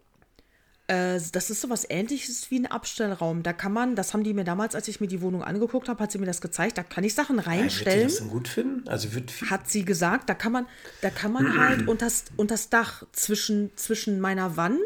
Äh, 0.89 1.20
das 1.32 1.51
ist 1.51 1.60
sowas 1.60 1.86
ähnliches 1.89 2.51
wie 2.51 2.59
ein 2.59 2.66
Abstellraum. 2.66 3.43
Da 3.43 3.52
kann 3.52 3.73
man, 3.73 3.94
das 3.94 4.15
haben 4.15 4.24
die 4.24 4.32
mir 4.32 4.44
damals, 4.44 4.74
als 4.74 4.89
ich 4.89 5.01
mir 5.01 5.06
die 5.06 5.20
Wohnung 5.20 5.43
angeguckt 5.44 5.89
habe, 5.89 6.02
hat 6.02 6.10
sie 6.10 6.19
mir 6.19 6.27
das 6.27 6.40
gezeigt. 6.40 6.78
Da 6.78 6.82
kann 6.82 7.05
ich 7.05 7.15
Sachen 7.15 7.36
Wird 7.36 7.47
die 7.47 7.51
reinstellen. 7.51 8.05
das 8.05 8.16
denn 8.16 8.28
gut 8.31 8.48
finden? 8.48 8.89
Also, 8.89 9.15
wird 9.15 9.31
viel. 9.31 9.51
Hat 9.51 9.69
sie 9.69 9.85
gesagt, 9.85 10.28
da 10.31 10.35
kann 10.35 10.52
man, 10.52 10.66
da 11.02 11.10
kann 11.10 11.32
man 11.32 11.59
halt 11.59 11.86
unters, 11.89 12.24
unters 12.36 12.70
Dach 12.70 13.05
zwischen, 13.12 13.70
zwischen 13.77 14.19
meiner 14.19 14.56
Wand 14.56 14.81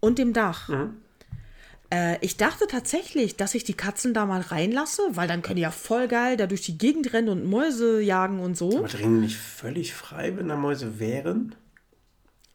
und 0.00 0.18
dem 0.18 0.34
Dach. 0.34 0.68
Äh, 1.90 2.18
ich 2.20 2.36
dachte 2.36 2.66
tatsächlich, 2.66 3.36
dass 3.36 3.54
ich 3.54 3.64
die 3.64 3.74
Katzen 3.74 4.12
da 4.12 4.26
mal 4.26 4.42
reinlasse, 4.42 5.02
weil 5.10 5.26
dann 5.28 5.40
können 5.40 5.56
die 5.56 5.62
ja 5.62 5.70
voll 5.70 6.06
geil 6.08 6.36
da 6.36 6.46
durch 6.46 6.62
die 6.62 6.76
Gegend 6.76 7.12
rennen 7.14 7.28
und 7.30 7.44
Mäuse 7.46 8.00
jagen 8.02 8.40
und 8.40 8.56
so. 8.58 8.78
Aber 8.78 8.88
drinnen 8.88 9.20
nicht 9.20 9.38
völlig 9.38 9.94
frei, 9.94 10.36
wenn 10.36 10.48
da 10.48 10.56
Mäuse 10.56 10.98
wären? 10.98 11.54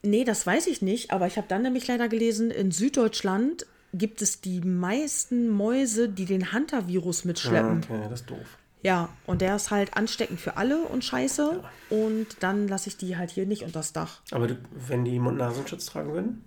Nee, 0.01 0.23
das 0.23 0.45
weiß 0.45 0.67
ich 0.67 0.81
nicht, 0.81 1.11
aber 1.11 1.27
ich 1.27 1.37
habe 1.37 1.47
dann 1.47 1.61
nämlich 1.61 1.87
leider 1.87 2.07
gelesen, 2.07 2.51
in 2.51 2.71
Süddeutschland 2.71 3.65
gibt 3.93 4.21
es 4.21 4.39
die 4.39 4.61
meisten 4.61 5.49
Mäuse, 5.49 6.09
die 6.09 6.25
den 6.25 6.53
Hunter-Virus 6.53 7.25
mitschleppen. 7.25 7.83
Okay, 7.83 8.07
das 8.09 8.21
ist 8.21 8.29
doof. 8.29 8.57
Ja, 8.81 9.09
und 9.25 9.41
der 9.41 9.57
ist 9.57 9.71
halt 9.71 9.97
ansteckend 9.97 10.39
für 10.39 10.55
alle 10.55 10.83
und 10.83 11.03
scheiße. 11.03 11.61
Und 11.89 12.27
dann 12.39 12.69
lasse 12.69 12.87
ich 12.87 12.95
die 12.95 13.17
halt 13.17 13.29
hier 13.29 13.45
nicht 13.45 13.63
unters 13.63 13.91
Dach. 13.91 14.21
Aber 14.31 14.47
du, 14.47 14.57
wenn 14.87 15.03
die 15.03 15.19
Mund-Nasenschutz 15.19 15.85
tragen 15.87 16.13
würden? 16.13 16.45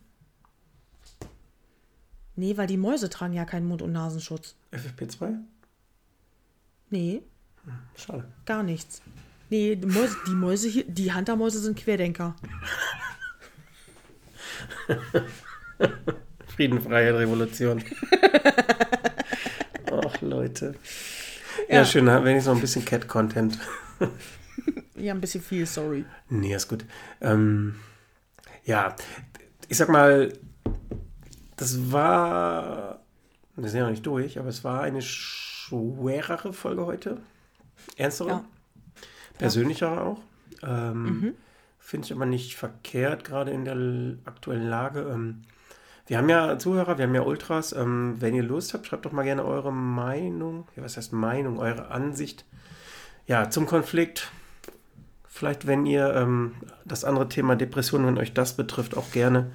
Nee, 2.34 2.56
weil 2.56 2.66
die 2.66 2.78
Mäuse 2.78 3.10
tragen 3.10 3.34
ja 3.34 3.44
keinen 3.44 3.66
Mund- 3.66 3.82
und 3.82 3.92
Nasenschutz. 3.92 4.54
FFP2? 4.72 5.36
Nee, 6.88 7.22
Schade. 7.96 8.24
gar 8.46 8.62
nichts. 8.62 9.02
Nee, 9.50 9.76
die 9.76 9.86
Mäuse, 9.86 10.16
die 10.26 10.34
Mäuse 10.34 10.68
hier, 10.68 10.84
die 10.84 11.12
Hunter-Mäuse 11.12 11.58
sind 11.58 11.78
Querdenker. 11.78 12.34
Frieden, 16.55 16.80
Freiheit, 16.80 17.14
Revolution. 17.14 17.82
Ach, 19.90 20.20
Leute. 20.20 20.74
Ja, 21.68 21.76
Ja. 21.76 21.84
schön, 21.84 22.06
wenn 22.06 22.36
ich 22.36 22.44
so 22.44 22.51
ein 22.52 22.60
bisschen 22.60 22.84
Cat-Content. 22.84 23.59
Ja, 24.97 25.12
ein 25.14 25.20
bisschen 25.20 25.43
viel, 25.43 25.66
sorry. 25.66 26.05
Nee, 26.28 26.55
ist 26.55 26.68
gut. 26.68 26.84
Ähm, 27.20 27.76
ja, 28.64 28.94
ich 29.68 29.76
sag 29.76 29.89
mal, 29.89 30.32
das 31.56 31.90
war, 31.93 33.01
wir 33.56 33.68
sind 33.68 33.78
ja 33.78 33.84
noch 33.84 33.90
nicht 33.90 34.06
durch, 34.06 34.39
aber 34.39 34.48
es 34.48 34.62
war 34.64 34.82
eine 34.82 35.02
schwerere 35.02 36.52
Folge 36.52 36.86
heute. 36.86 37.18
Ernstere, 37.97 38.28
Ja. 38.28 38.44
persönlichere 39.39 40.01
auch. 40.01 40.20
Ähm, 40.62 41.34
Finde 41.84 42.06
ich 42.06 42.12
aber 42.12 42.26
nicht 42.26 42.54
verkehrt, 42.56 43.24
gerade 43.24 43.50
in 43.50 43.64
der 43.64 43.76
aktuellen 44.24 44.68
Lage. 44.68 45.00
Ähm, 45.12 45.42
wir 46.06 46.16
haben 46.16 46.28
ja 46.28 46.56
Zuhörer, 46.56 46.96
wir 46.96 47.06
haben 47.06 47.14
ja 47.14 47.22
Ultras. 47.22 47.72
Ähm, 47.72 48.16
wenn 48.20 48.34
ihr 48.34 48.44
Lust 48.44 48.72
habt, 48.72 48.86
schreibt 48.86 49.04
doch 49.04 49.12
mal 49.12 49.24
gerne 49.24 49.44
eure 49.44 49.72
Meinung. 49.72 50.68
Ja, 50.76 50.84
was 50.84 50.96
heißt 50.96 51.12
Meinung? 51.12 51.59
Eure 51.59 51.90
Ansicht. 51.90 52.44
Ja, 53.26 53.50
zum 53.50 53.66
Konflikt. 53.66 54.30
Vielleicht, 55.28 55.66
wenn 55.66 55.84
ihr 55.84 56.14
ähm, 56.14 56.54
das 56.84 57.04
andere 57.04 57.28
Thema 57.28 57.56
Depression, 57.56 58.06
wenn 58.06 58.16
euch 58.16 58.32
das 58.32 58.56
betrifft, 58.56 58.96
auch 58.96 59.10
gerne. 59.10 59.50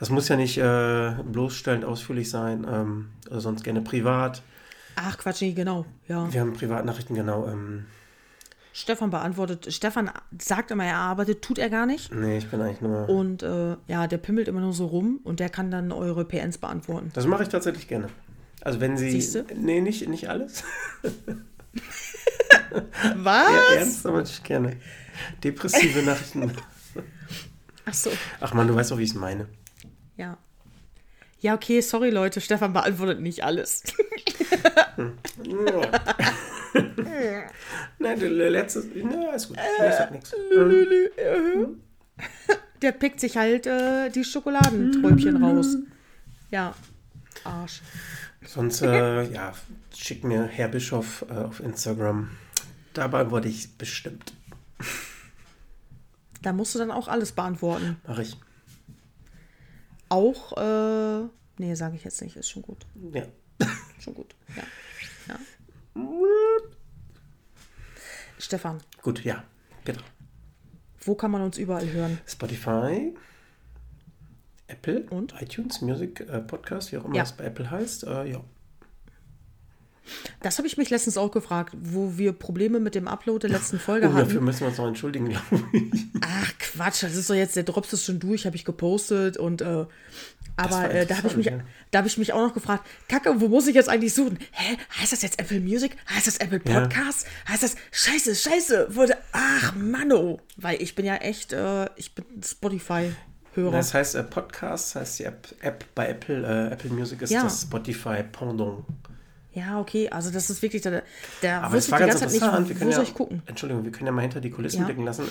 Das 0.00 0.10
muss 0.10 0.28
ja 0.28 0.36
nicht 0.36 0.58
äh, 0.58 1.12
bloßstellend 1.24 1.84
ausführlich 1.84 2.30
sein, 2.30 2.66
ähm, 2.68 3.10
sonst 3.30 3.62
gerne 3.62 3.80
privat. 3.80 4.42
Ach, 4.96 5.16
Quatsch, 5.18 5.44
genau. 5.54 5.86
Ja. 6.08 6.30
Wir 6.32 6.40
haben 6.40 6.52
Privatnachrichten, 6.52 7.14
genau. 7.14 7.46
Ähm, 7.46 7.86
Stefan 8.72 9.10
beantwortet. 9.10 9.72
Stefan 9.72 10.10
sagt 10.38 10.70
immer, 10.70 10.84
er 10.84 10.96
arbeitet, 10.96 11.42
tut 11.42 11.58
er 11.58 11.70
gar 11.70 11.86
nicht. 11.86 12.14
nee, 12.14 12.38
ich 12.38 12.48
bin 12.48 12.60
eigentlich 12.60 12.80
nur. 12.80 13.08
Und 13.08 13.42
äh, 13.42 13.76
ja, 13.88 14.06
der 14.06 14.18
pimmelt 14.18 14.48
immer 14.48 14.60
nur 14.60 14.72
so 14.72 14.86
rum 14.86 15.20
und 15.24 15.40
der 15.40 15.48
kann 15.48 15.70
dann 15.70 15.90
eure 15.92 16.24
PNs 16.24 16.58
beantworten. 16.58 17.10
Das 17.14 17.26
mache 17.26 17.42
ich 17.42 17.48
tatsächlich 17.48 17.88
gerne. 17.88 18.08
Also 18.62 18.80
wenn 18.80 18.96
sie. 18.96 19.10
Siehste? 19.10 19.44
Nee, 19.56 19.80
nicht, 19.80 20.08
nicht 20.08 20.28
alles. 20.28 20.64
Was? 23.16 23.50
Ja, 23.50 23.74
ernst, 23.76 24.06
aber 24.06 24.18
natürlich 24.18 24.42
gerne. 24.44 24.76
Depressive 25.42 26.02
Nachrichten. 26.02 26.52
Ach 27.84 27.94
so. 27.94 28.10
Ach 28.40 28.54
man, 28.54 28.68
du 28.68 28.74
weißt 28.74 28.92
auch, 28.92 28.98
wie 28.98 29.04
ich 29.04 29.10
es 29.10 29.16
meine. 29.16 29.48
Ja. 30.16 30.38
Ja, 31.40 31.54
okay, 31.54 31.80
sorry 31.80 32.10
Leute, 32.10 32.40
Stefan 32.40 32.72
beantwortet 32.72 33.20
nicht 33.20 33.42
alles. 33.42 33.82
Nein, 37.98 38.20
der 38.20 38.50
letzte. 38.50 38.84
Na, 38.94 39.34
ist 39.34 39.48
gut. 39.48 39.56
Nee, 39.56 39.88
ich 39.88 39.94
sag 39.94 40.10
nichts. 40.10 40.34
Der 42.82 42.92
pickt 42.92 43.20
sich 43.20 43.36
halt 43.36 43.66
äh, 43.66 44.10
die 44.10 44.24
Schokoladenträubchen 44.24 45.42
raus. 45.42 45.76
Ja. 46.50 46.74
Arsch. 47.44 47.82
Sonst, 48.46 48.82
äh, 48.82 49.22
ja, 49.32 49.52
schick 49.94 50.24
mir 50.24 50.44
Herr 50.44 50.68
Bischof 50.68 51.24
äh, 51.30 51.34
auf 51.34 51.60
Instagram. 51.60 52.30
Dabei 52.94 53.30
wurde 53.30 53.48
ich 53.48 53.76
bestimmt. 53.76 54.32
Da 56.42 56.52
musst 56.52 56.74
du 56.74 56.78
dann 56.78 56.90
auch 56.90 57.08
alles 57.08 57.32
beantworten. 57.32 57.98
Mache 58.06 58.22
ich. 58.22 58.36
Auch, 60.08 60.56
äh, 60.56 61.28
nee, 61.58 61.74
sage 61.74 61.96
ich 61.96 62.04
jetzt 62.04 62.20
nicht, 62.22 62.36
ist 62.36 62.50
schon 62.50 62.62
gut. 62.62 62.86
Ja. 63.12 63.24
Schon 64.00 64.14
gut. 64.14 64.34
Ja. 64.56 64.62
Stefan, 68.38 68.78
Gut, 69.02 69.22
ja. 69.24 69.42
Bitte. 69.84 70.00
wo 71.04 71.14
kann 71.14 71.30
man 71.30 71.42
uns 71.42 71.58
überall 71.58 71.90
hören? 71.90 72.18
Spotify, 72.26 73.14
Apple 74.66 75.02
Und? 75.10 75.34
iTunes, 75.40 75.80
Music, 75.82 76.20
äh, 76.20 76.40
Podcast, 76.40 76.92
wie 76.92 76.98
auch 76.98 77.04
immer 77.04 77.16
Ja. 77.16 77.22
es 77.24 77.32
bei 77.32 77.44
Apple 77.44 77.70
heißt. 77.70 78.04
Äh, 78.04 78.30
ja. 78.32 78.40
Das 80.40 80.58
habe 80.58 80.66
ich 80.66 80.76
mich 80.76 80.90
letztens 80.90 81.16
auch 81.18 81.30
gefragt, 81.30 81.76
wo 81.78 82.16
wir 82.16 82.32
Probleme 82.32 82.80
mit 82.80 82.94
dem 82.94 83.06
Upload 83.06 83.46
der 83.46 83.50
letzten 83.56 83.78
Folge 83.78 84.08
Oh, 84.08 84.12
dafür 84.12 84.36
hatten. 84.36 84.44
müssen 84.44 84.60
wir 84.60 84.68
uns 84.68 84.78
noch 84.78 84.88
entschuldigen, 84.88 85.28
glaube 85.28 85.62
ich. 85.72 85.92
Ach 86.22 86.52
Quatsch, 86.58 87.02
das 87.02 87.14
ist 87.14 87.28
doch 87.30 87.34
jetzt, 87.34 87.54
der 87.56 87.62
Drops 87.64 87.92
ist 87.92 88.04
schon 88.06 88.18
durch, 88.18 88.46
habe 88.46 88.56
ich 88.56 88.64
gepostet 88.64 89.36
und 89.36 89.60
äh, 89.60 89.84
aber 90.64 90.90
äh, 90.94 91.06
da 91.06 91.16
habe 91.18 91.28
ich 91.28 91.36
mich, 91.36 91.50
da 91.90 91.98
habe 91.98 92.08
ich 92.08 92.18
mich 92.18 92.32
auch 92.32 92.46
noch 92.46 92.54
gefragt, 92.54 92.86
Kacke, 93.08 93.40
wo 93.40 93.48
muss 93.48 93.66
ich 93.66 93.74
jetzt 93.74 93.88
eigentlich 93.88 94.14
suchen? 94.14 94.38
Hä, 94.52 94.76
heißt 95.00 95.12
das 95.12 95.22
jetzt 95.22 95.38
Apple 95.40 95.60
Music? 95.60 95.96
Heißt 96.14 96.26
das 96.26 96.36
Apple 96.38 96.60
Ja. 96.66 96.80
Podcast? 96.80 97.26
Heißt 97.48 97.62
das 97.62 97.76
Scheiße, 97.92 98.34
Scheiße? 98.34 98.94
Wurde, 98.94 99.16
ach 99.32 99.74
Manno, 99.76 100.40
weil 100.56 100.80
ich 100.82 100.94
bin 100.94 101.04
ja 101.06 101.16
echt, 101.16 101.52
äh, 101.52 101.86
ich 101.96 102.14
bin 102.14 102.24
Spotify-Hörer. 102.42 103.72
Das 103.72 103.94
heißt 103.94 104.14
äh, 104.14 104.22
Podcast, 104.22 104.94
heißt 104.94 105.18
die 105.18 105.24
App, 105.24 105.48
App 105.60 105.84
bei 105.94 106.08
Apple, 106.08 106.44
äh, 106.70 106.72
Apple 106.72 106.90
Music 106.90 107.22
ist 107.22 107.30
Ja. 107.30 107.42
das 107.44 107.62
Spotify 107.62 108.22
Pendant. 108.22 108.84
Ja, 109.52 109.80
okay, 109.80 110.08
also 110.08 110.30
das 110.30 110.48
ist 110.48 110.62
wirklich, 110.62 110.80
da, 110.82 111.02
da 111.42 111.60
Aber 111.62 111.76
es 111.76 111.90
war 111.90 111.98
ganz 111.98 112.22
interessant. 112.22 112.60
nicht, 112.60 112.68
wir 112.70 112.76
können 112.76 112.92
ja, 112.92 113.02
ich 113.02 113.12
gucken? 113.14 113.42
Entschuldigung, 113.46 113.82
wir 113.84 113.90
können 113.90 114.06
ja 114.06 114.12
mal 114.12 114.20
hinter 114.22 114.40
die 114.40 114.50
Kulissen 114.50 114.76
Ja. 114.76 114.82
Mhm. 114.82 114.86
blicken 114.86 115.04
lassen. 115.04 115.24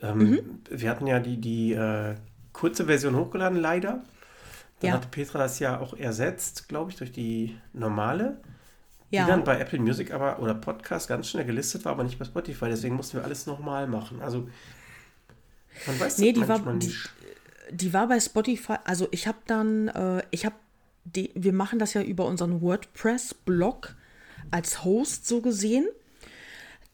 Ähm, 0.00 0.60
Wir 0.70 0.88
hatten 0.88 1.06
ja 1.06 1.18
die, 1.20 1.38
die 1.38 1.74
äh, 1.74 2.14
kurze 2.54 2.86
Version 2.86 3.14
hochgeladen, 3.16 3.58
leider. 3.60 4.02
Dann 4.80 4.88
Ja. 4.90 4.94
hat 4.96 5.10
Petra 5.10 5.38
das 5.38 5.58
ja 5.58 5.78
auch 5.80 5.94
ersetzt, 5.94 6.68
glaube 6.68 6.90
ich, 6.90 6.96
durch 6.96 7.12
die 7.12 7.56
normale. 7.72 8.40
Ja. 9.10 9.24
Die 9.24 9.30
dann 9.30 9.44
bei 9.44 9.58
Apple 9.58 9.78
Music 9.78 10.12
aber 10.12 10.40
oder 10.40 10.54
Podcast 10.54 11.08
ganz 11.08 11.28
schnell 11.28 11.44
gelistet 11.44 11.84
war, 11.84 11.92
aber 11.92 12.04
nicht 12.04 12.18
bei 12.18 12.24
Spotify. 12.24 12.66
Deswegen 12.68 12.96
mussten 12.96 13.16
wir 13.18 13.24
alles 13.24 13.46
nochmal 13.46 13.86
machen. 13.86 14.20
Also 14.20 14.48
man 15.86 16.00
weiß 16.00 16.18
Nee, 16.18 16.32
das 16.32 16.42
die 16.42 16.48
war- 16.48 16.56
manchmal 16.58 16.78
die- 16.78 16.86
nicht. 16.88 17.10
Die 17.70 17.92
war 17.92 18.06
bei 18.08 18.20
Spotify, 18.20 18.74
also 18.84 19.08
ich 19.10 19.26
habe 19.26 19.38
dann, 19.46 19.88
äh, 19.88 20.22
ich 20.30 20.44
habe, 20.46 20.54
wir 21.04 21.52
machen 21.52 21.78
das 21.80 21.94
ja 21.94 22.02
über 22.02 22.24
unseren 22.26 22.60
WordPress-Blog 22.60 23.94
als 24.50 24.84
Host 24.84 25.26
so 25.26 25.40
gesehen. 25.40 25.86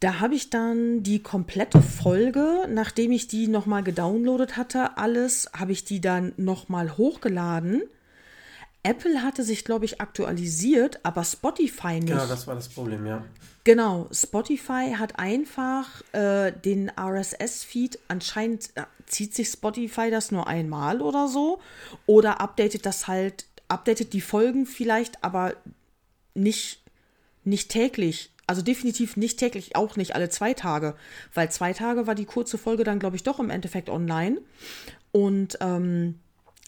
Da 0.03 0.19
habe 0.19 0.35
ich 0.35 0.51
dann 0.51 1.05
die 1.05 1.23
komplette 1.23 1.81
Folge, 1.81 2.67
nachdem 2.69 3.13
ich 3.13 3.29
die 3.29 3.47
nochmal 3.47 3.85
gedownloadet 3.85 4.57
hatte, 4.57 4.97
alles, 4.97 5.49
habe 5.57 5.71
ich 5.71 5.85
die 5.85 6.01
dann 6.01 6.33
nochmal 6.37 6.97
hochgeladen. 6.97 7.85
Apple 8.83 9.23
hatte 9.23 9.45
sich, 9.45 9.65
glaube 9.65 9.85
ich, 9.85 10.01
aktualisiert, 10.01 10.99
aber 11.05 11.23
Spotify 11.23 12.01
nicht. 12.01 12.09
Genau, 12.09 12.27
das 12.27 12.49
war 12.49 12.57
das 12.57 12.69
Problem, 12.69 13.07
ja. 13.07 13.23
Genau, 13.63 14.09
Spotify 14.11 14.97
hat 14.99 15.21
einfach 15.21 16.03
äh, 16.11 16.51
den 16.51 16.91
RSS-Feed, 16.99 18.01
anscheinend 18.09 18.71
äh, 18.75 18.83
zieht 19.07 19.37
sich 19.37 19.51
Spotify 19.51 20.11
das 20.11 20.33
nur 20.33 20.49
einmal 20.49 21.01
oder 21.01 21.29
so 21.29 21.61
oder 22.07 22.41
updatet 22.41 22.87
das 22.87 23.07
halt, 23.07 23.47
updatet 23.69 24.15
die 24.15 24.21
Folgen 24.21 24.67
vielleicht, 24.67 25.23
aber 25.23 25.55
nicht, 26.35 26.83
nicht 27.45 27.71
täglich. 27.71 28.32
Also 28.53 28.61
definitiv 28.61 29.17
nicht 29.17 29.39
täglich, 29.39 29.77
auch 29.77 29.97
nicht 29.97 30.15
alle 30.15 30.29
zwei 30.29 30.53
Tage, 30.53 30.95
weil 31.33 31.51
zwei 31.51 31.73
Tage 31.73 32.07
war 32.07 32.15
die 32.15 32.27
kurze 32.27 32.59
Folge 32.59 32.85
dann, 32.85 32.99
glaube 32.99 33.17
ich, 33.17 33.23
doch 33.23 33.41
im 33.41 33.49
Endeffekt 33.49 33.89
online. 33.89 34.43
Und 35.11 35.57
ähm, 35.63 36.17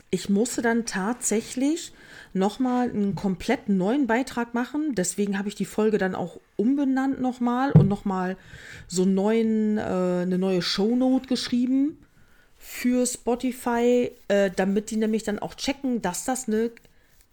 ich 0.08 0.30
musste 0.30 0.62
dann 0.62 0.86
tatsächlich 0.86 1.92
nochmal 2.32 2.88
einen 2.88 3.14
komplett 3.14 3.68
neuen 3.68 4.06
Beitrag 4.06 4.54
machen. 4.54 4.94
Deswegen 4.94 5.36
habe 5.36 5.50
ich 5.50 5.56
die 5.56 5.66
Folge 5.66 5.98
dann 5.98 6.14
auch 6.14 6.40
umbenannt 6.56 7.20
nochmal 7.20 7.70
und 7.72 7.86
nochmal 7.86 8.38
so 8.88 9.04
neuen, 9.04 9.76
äh, 9.76 9.82
eine 9.82 10.38
neue 10.38 10.62
Shownote 10.62 11.28
geschrieben 11.28 11.98
für 12.56 13.04
Spotify, 13.04 14.10
äh, 14.28 14.50
damit 14.56 14.90
die 14.90 14.96
nämlich 14.96 15.24
dann 15.24 15.38
auch 15.38 15.54
checken, 15.54 16.00
dass 16.00 16.24
das 16.24 16.48
eine, 16.48 16.70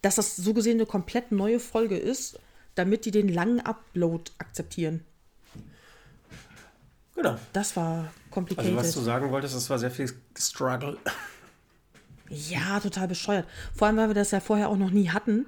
dass 0.02 0.16
das 0.16 0.36
so 0.36 0.54
gesehen 0.54 0.76
eine 0.76 0.88
komplett 0.88 1.32
neue 1.32 1.62
Folge 1.62 1.96
ist, 1.96 2.38
damit 2.76 3.06
die 3.06 3.12
den 3.12 3.28
langen 3.30 3.60
Upload 3.60 4.32
akzeptieren. 4.38 5.02
Genau. 7.16 7.38
Das 7.54 7.76
war 7.76 8.12
complicated. 8.30 8.72
Also 8.72 8.80
was 8.80 8.94
du 8.94 9.02
sagen 9.02 9.32
wolltest, 9.32 9.56
das 9.56 9.70
war 9.70 9.78
sehr 9.78 9.92
viel 9.92 10.12
Struggle. 10.38 10.98
Ja, 12.30 12.80
total 12.80 13.08
bescheuert. 13.08 13.46
Vor 13.76 13.88
allem, 13.88 13.98
weil 13.98 14.08
wir 14.08 14.16
das 14.16 14.32
ja 14.32 14.40
vorher 14.40 14.70
auch 14.70 14.78
noch 14.78 14.92
nie 14.92 15.10
hatten. 15.10 15.46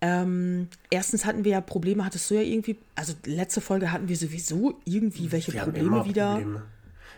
Ähm, 0.00 0.68
erstens 0.90 1.24
hatten 1.24 1.44
wir 1.44 1.52
ja 1.52 1.60
Probleme, 1.60 2.04
hattest 2.04 2.28
du 2.28 2.34
ja 2.34 2.40
irgendwie, 2.40 2.76
also 2.96 3.14
letzte 3.24 3.60
Folge 3.60 3.92
hatten 3.92 4.08
wir 4.08 4.16
sowieso 4.16 4.80
irgendwie 4.84 5.30
welche 5.30 5.52
Wir 5.52 5.62
Probleme 5.62 6.04
wieder. 6.04 6.32
Probleme. 6.32 6.62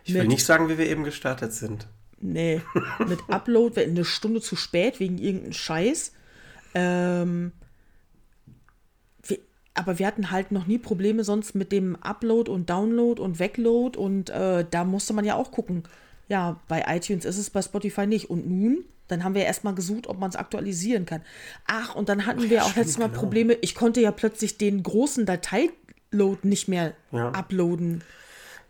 Ich 0.05 0.13
will 0.13 0.27
nicht 0.27 0.45
sagen, 0.45 0.69
wie 0.69 0.77
wir 0.77 0.87
eben 0.87 1.03
gestartet 1.03 1.55
sind. 1.55 1.89
Nee, 2.21 2.61
mit 3.09 3.21
Upload 3.29 3.83
eine 3.83 4.05
Stunde 4.05 4.43
zu 4.43 4.55
spät 4.55 5.01
wegen 5.01 5.17
irgendeinem 5.17 5.55
Scheiß. 5.55 6.13
Ähm, 6.75 7.53
aber 9.75 9.99
wir 9.99 10.07
hatten 10.07 10.31
halt 10.31 10.53
noch 10.53 10.67
nie 10.67 10.79
Probleme 10.79 11.25
sonst 11.25 11.55
mit 11.55 11.73
dem 11.73 11.97
Upload 11.97 12.51
und 12.51 12.71
Download 12.71 13.21
und 13.21 13.39
Wegload 13.39 13.99
und 13.99 14.31
äh, 14.31 14.65
da 14.71 14.85
musste 14.85 15.13
man 15.13 15.25
ja 15.25 15.35
auch 15.35 15.51
gucken. 15.51 15.83
Ja, 16.29 16.59
bei 16.69 16.85
iTunes 16.89 17.25
ist 17.25 17.37
es, 17.39 17.51
bei 17.51 17.61
Spotify 17.61 18.07
nicht. 18.07 18.31
Und 18.31 18.49
nun, 18.49 18.85
dann 19.09 19.25
haben 19.25 19.35
wir 19.35 19.45
erstmal 19.45 19.75
gesucht, 19.75 20.07
ob 20.07 20.19
man 20.19 20.31
es 20.31 20.37
aktualisieren 20.37 21.05
kann. 21.05 21.21
Ach, 21.67 21.95
und 21.95 22.09
dann 22.09 22.25
hatten 22.25 22.49
wir 22.49 22.63
auch 22.63 22.71
stimmt, 22.71 22.77
letztes 22.87 22.99
Mal 22.99 23.09
genau. 23.09 23.21
Probleme. 23.21 23.53
Ich 23.61 23.75
konnte 23.75 24.01
ja 24.01 24.11
plötzlich 24.11 24.57
den 24.57 24.83
großen 24.83 25.27
Dateiload 25.27 26.39
nicht 26.49 26.69
mehr 26.69 26.95
Ja. 27.13 27.29
uploaden 27.33 28.03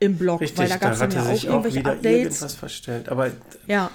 im 0.00 0.16
Blog, 0.18 0.40
Richtig, 0.40 0.58
weil 0.58 0.68
da 0.68 0.76
gab 0.78 0.92
es 0.94 0.98
dann 0.98 1.10
ja 1.12 1.22
auch 1.22 1.26
auch 1.30 1.44
irgendwelche 1.44 1.78
wieder 1.78 1.92
Updates. 1.92 2.16
irgendwas 2.40 2.54
verstellt. 2.54 3.08
Aber 3.08 3.30
Ja. 3.66 3.90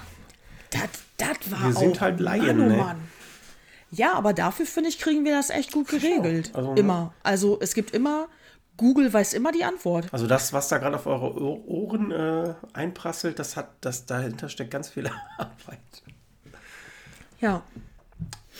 Das, 0.70 1.28
war 1.50 1.66
Wir 1.66 1.72
sind 1.74 1.96
auch, 1.98 2.00
halt 2.00 2.20
Laien, 2.20 2.56
ne? 2.56 2.76
Mann. 2.76 2.96
Ja, 3.90 4.14
aber 4.14 4.32
dafür 4.32 4.66
finde 4.66 4.88
ich, 4.88 4.98
kriegen 4.98 5.24
wir 5.24 5.34
das 5.34 5.50
echt 5.50 5.72
gut 5.72 5.88
geregelt. 5.88 6.50
Also, 6.54 6.74
ne? 6.74 6.80
immer. 6.80 7.14
Also 7.22 7.58
es 7.60 7.74
gibt 7.74 7.90
immer, 7.92 8.28
Google 8.76 9.12
weiß 9.12 9.32
immer 9.34 9.50
die 9.52 9.64
Antwort. 9.64 10.06
Also 10.12 10.26
das, 10.26 10.52
was 10.52 10.68
da 10.68 10.78
gerade 10.78 10.96
auf 10.96 11.06
eure 11.06 11.34
Ohr- 11.40 11.66
Ohren 11.68 12.10
äh, 12.12 12.54
einprasselt, 12.72 13.38
das 13.38 13.56
hat, 13.56 13.68
das 13.80 14.06
dahinter 14.06 14.48
steckt 14.48 14.70
ganz 14.70 14.88
viel 14.88 15.06
Arbeit. 15.38 15.80
Ja. 17.40 17.62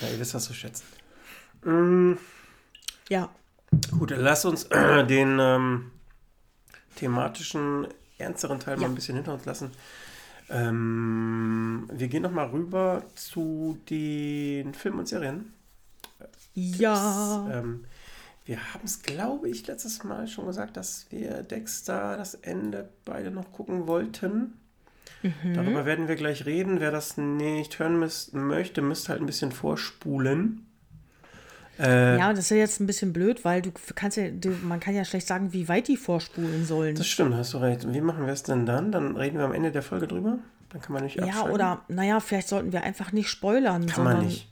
Ja, 0.01 0.07
ihr 0.09 0.19
wisst 0.19 0.33
das 0.33 0.45
zu 0.45 0.53
schätzen. 0.53 0.83
Ja. 3.09 3.29
Gut, 3.97 4.11
dann 4.11 4.19
lass 4.19 4.45
uns 4.45 4.63
äh, 4.65 5.05
den 5.05 5.37
ähm, 5.39 5.91
thematischen, 6.95 7.87
ernsteren 8.17 8.59
Teil 8.59 8.75
mal 8.77 8.83
Ja. 8.83 8.87
ein 8.89 8.95
bisschen 8.95 9.15
hinter 9.15 9.33
uns 9.33 9.45
lassen. 9.45 9.71
Ähm, 10.51 11.87
wir 11.91 12.07
gehen 12.09 12.23
nochmal 12.23 12.49
rüber 12.49 13.03
zu 13.15 13.77
den 13.89 14.73
Filmen 14.73 14.99
und 14.99 15.07
Serien. 15.07 15.53
Ja. 16.53 17.49
Ähm, 17.51 17.85
wir 18.45 18.73
haben 18.73 18.83
es, 18.83 19.01
glaube 19.01 19.49
ich, 19.49 19.65
letztes 19.67 20.03
Mal 20.03 20.27
schon 20.27 20.45
gesagt, 20.45 20.75
dass 20.75 21.07
wir 21.09 21.43
Dexter 21.43 22.17
das 22.17 22.33
Ende 22.33 22.89
beide 23.05 23.31
noch 23.31 23.51
gucken 23.51 23.87
wollten. 23.87 24.57
Mhm. 25.23 25.53
Darüber 25.53 25.85
werden 25.85 26.07
wir 26.07 26.15
gleich 26.15 26.45
reden. 26.45 26.79
Wer 26.79 26.91
das 26.91 27.17
nicht 27.17 27.79
hören 27.79 27.99
müsst, 27.99 28.33
möchte, 28.33 28.81
müsste 28.81 29.09
halt 29.09 29.21
ein 29.21 29.27
bisschen 29.27 29.51
vorspulen. 29.51 30.65
Äh, 31.81 32.17
Ja, 32.17 32.29
das 32.31 32.39
ist 32.45 32.49
ja 32.51 32.57
jetzt 32.57 32.79
ein 32.79 32.87
bisschen 32.87 33.11
blöd, 33.13 33.43
weil 33.43 33.61
du 33.61 33.71
kannst 33.95 34.17
ja, 34.17 34.29
du, 34.29 34.49
man 34.49 34.79
kann 34.79 34.93
ja 34.95 35.03
schlecht 35.03 35.27
sagen, 35.27 35.51
wie 35.53 35.67
weit 35.67 35.87
die 35.87 35.97
vorspulen 35.97 36.65
sollen. 36.65 36.95
Das 36.95 37.07
stimmt, 37.07 37.35
hast 37.35 37.53
du 37.53 37.57
recht. 37.57 37.91
Wie 37.91 38.01
machen 38.01 38.25
wir 38.25 38.33
es 38.33 38.43
denn 38.43 38.65
dann? 38.65 38.91
Dann 38.91 39.15
reden 39.17 39.37
wir 39.37 39.45
am 39.45 39.53
Ende 39.53 39.71
der 39.71 39.81
Folge 39.83 40.07
drüber. 40.07 40.37
Dann 40.69 40.81
kann 40.81 40.93
man 40.93 41.03
nicht 41.03 41.15
Ja, 41.17 41.25
abschalten. 41.25 41.51
oder, 41.51 41.81
naja, 41.89 42.19
vielleicht 42.19 42.47
sollten 42.47 42.71
wir 42.71 42.83
einfach 42.83 43.11
nicht 43.11 43.29
spoilern, 43.29 43.87
Kann 43.87 44.03
man 44.03 44.13
sondern 44.13 44.27
nicht. 44.29 44.47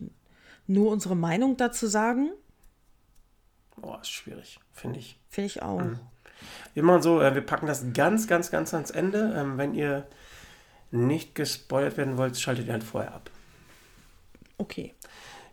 nur 0.68 0.92
unsere 0.92 1.16
Meinung 1.16 1.56
dazu 1.56 1.88
sagen. 1.88 2.32
Oh, 3.82 3.96
ist 4.02 4.10
schwierig, 4.12 4.60
finde 4.74 5.00
ich. 5.00 5.18
Finde 5.30 5.46
ich 5.48 5.62
auch. 5.62 5.80
Mhm. 5.80 6.00
Wir 6.74 6.84
machen 6.84 7.02
so, 7.02 7.22
äh, 7.22 7.34
wir 7.36 7.42
packen 7.42 7.68
das 7.68 7.86
ganz, 7.94 8.28
ganz, 8.28 8.52
ganz 8.52 8.74
ans 8.74 8.92
Ende. 8.92 9.34
Ähm, 9.38 9.58
wenn 9.58 9.74
ihr 9.74 10.08
nicht 10.92 11.36
gespoilert 11.36 11.98
werden 11.98 12.18
wollt, 12.18 12.38
schaltet 12.40 12.68
ihr 12.68 12.74
halt 12.74 12.84
vorher 12.84 13.14
ab. 13.14 13.30
Okay. 14.58 14.94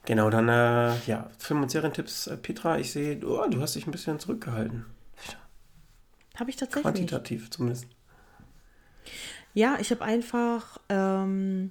Genau, 0.07 0.31
dann, 0.31 0.49
äh, 0.49 0.97
ja, 1.07 1.31
Film- 1.39 1.63
und 1.63 1.71
Serientipps. 1.71 2.29
Äh, 2.29 2.37
Petra, 2.37 2.79
ich 2.79 2.93
sehe, 2.93 3.19
oh, 3.27 3.47
du 3.49 3.61
hast 3.61 3.75
dich 3.75 3.87
ein 3.87 3.91
bisschen 3.91 4.19
zurückgehalten. 4.19 4.87
Habe 6.37 6.51
ich 6.51 6.57
tatsächlich. 6.57 6.83
Quantitativ 6.83 7.51
zumindest. 7.51 7.87
Ja, 9.55 9.79
ich 9.81 9.91
habe 9.91 10.03
einfach, 10.05 10.79
ähm, 10.91 11.71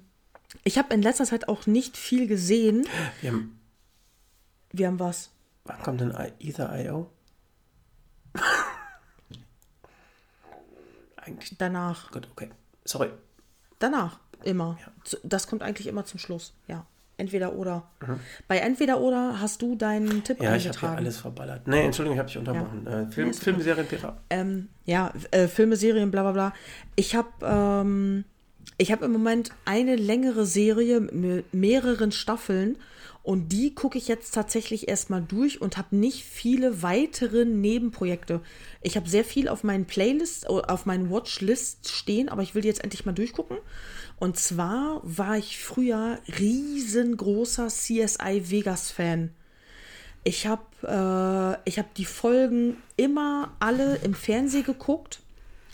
ich 0.64 0.76
habe 0.78 0.92
in 0.92 1.02
letzter 1.02 1.24
Zeit 1.24 1.48
auch 1.48 1.66
nicht 1.66 1.96
viel 1.96 2.26
gesehen. 2.26 2.86
Wir 3.20 3.30
haben, 3.32 3.58
Wir 4.72 4.86
haben 4.88 4.98
was. 5.00 5.30
wann 5.64 5.80
kommt 5.82 6.00
denn 6.00 6.10
I- 6.10 6.48
Ether 6.48 6.74
I.O.? 6.84 7.08
Eigentlich, 11.16 11.56
Danach. 11.58 12.10
gut, 12.12 12.28
okay. 12.32 12.50
Sorry. 12.84 13.10
Danach. 13.78 14.18
Immer. 14.42 14.78
Zu- 15.04 15.18
Das 15.24 15.48
kommt 15.48 15.62
eigentlich 15.62 15.86
immer 15.86 16.04
zum 16.04 16.18
Schluss. 16.20 16.52
Ja. 16.68 16.86
Entweder 17.18 17.54
oder. 17.54 17.88
Bei 18.46 18.58
entweder 18.58 19.00
oder 19.00 19.40
hast 19.40 19.62
du 19.62 19.74
deinen 19.74 20.22
Tipp 20.22 20.38
Mhm. 20.38 20.44
Ja, 20.44 20.54
ich 20.56 20.64
habe 20.64 20.74
eingetragen. 20.74 20.96
alles 20.98 21.16
verballert. 21.18 21.66
Nee, 21.66 21.84
Entschuldigung, 21.86 22.16
ich 22.16 22.18
habe 22.18 22.28
dich 22.28 22.38
unterbrochen. 22.38 22.86
Äh, 22.86 23.10
Film, 23.10 23.26
Nee, 23.28 23.30
ist 23.30 23.36
okay. 23.38 23.44
Film, 23.44 23.60
Serien, 23.62 23.86
Petra. 23.86 24.16
ähm, 24.30 24.68
ja, 24.84 25.12
äh, 25.30 25.48
Filme, 25.48 25.76
Serien, 25.76 26.10
bla 26.10 26.22
bla 26.22 26.32
bla. 26.32 26.52
Ich 26.94 27.14
habe 27.16 27.28
ähm, 27.42 28.24
ich 28.78 28.92
habe 28.92 29.06
im 29.06 29.12
Moment 29.12 29.50
eine 29.64 29.96
längere 29.96 30.44
Serie 30.44 31.00
mit 31.00 31.54
mehreren 31.54 32.12
Staffeln 32.12 32.76
und 33.22 33.48
die 33.50 33.74
gucke 33.74 33.96
ich 33.96 34.06
jetzt 34.08 34.34
tatsächlich 34.34 34.86
erstmal 34.86 35.22
durch 35.22 35.60
und 35.62 35.78
habe 35.78 35.96
nicht 35.96 36.22
viele 36.24 36.82
weitere 36.82 37.44
Nebenprojekte. 37.46 38.40
Ich 38.82 38.96
habe 38.96 39.08
sehr 39.08 39.24
viel 39.24 39.48
auf 39.48 39.64
meinen 39.64 39.86
Playlist, 39.86 40.48
auf 40.48 40.84
meinen 40.84 41.10
Watchlist 41.10 41.88
stehen, 41.90 42.28
aber 42.28 42.42
ich 42.42 42.54
will 42.54 42.62
die 42.62 42.68
jetzt 42.68 42.84
endlich 42.84 43.06
mal 43.06 43.12
durchgucken. 43.12 43.56
Und 44.18 44.38
zwar 44.38 45.00
war 45.02 45.36
ich 45.36 45.58
früher 45.58 46.18
riesengroßer 46.38 47.68
CSI 47.68 48.50
Vegas 48.50 48.90
Fan. 48.90 49.30
Ich 50.24 50.46
habe 50.46 50.62
äh, 51.66 51.70
hab 51.70 51.94
die 51.94 52.04
Folgen 52.04 52.78
immer 52.96 53.52
alle 53.60 53.96
im 53.96 54.14
Fernsehen 54.14 54.64
geguckt, 54.64 55.20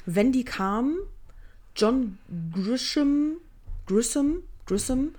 wenn 0.05 0.33
die 0.33 0.45
kamen. 0.45 0.99
John 1.75 2.19
Grisham, 2.53 3.37
Grissom, 3.87 4.43
Grissom, 4.67 5.15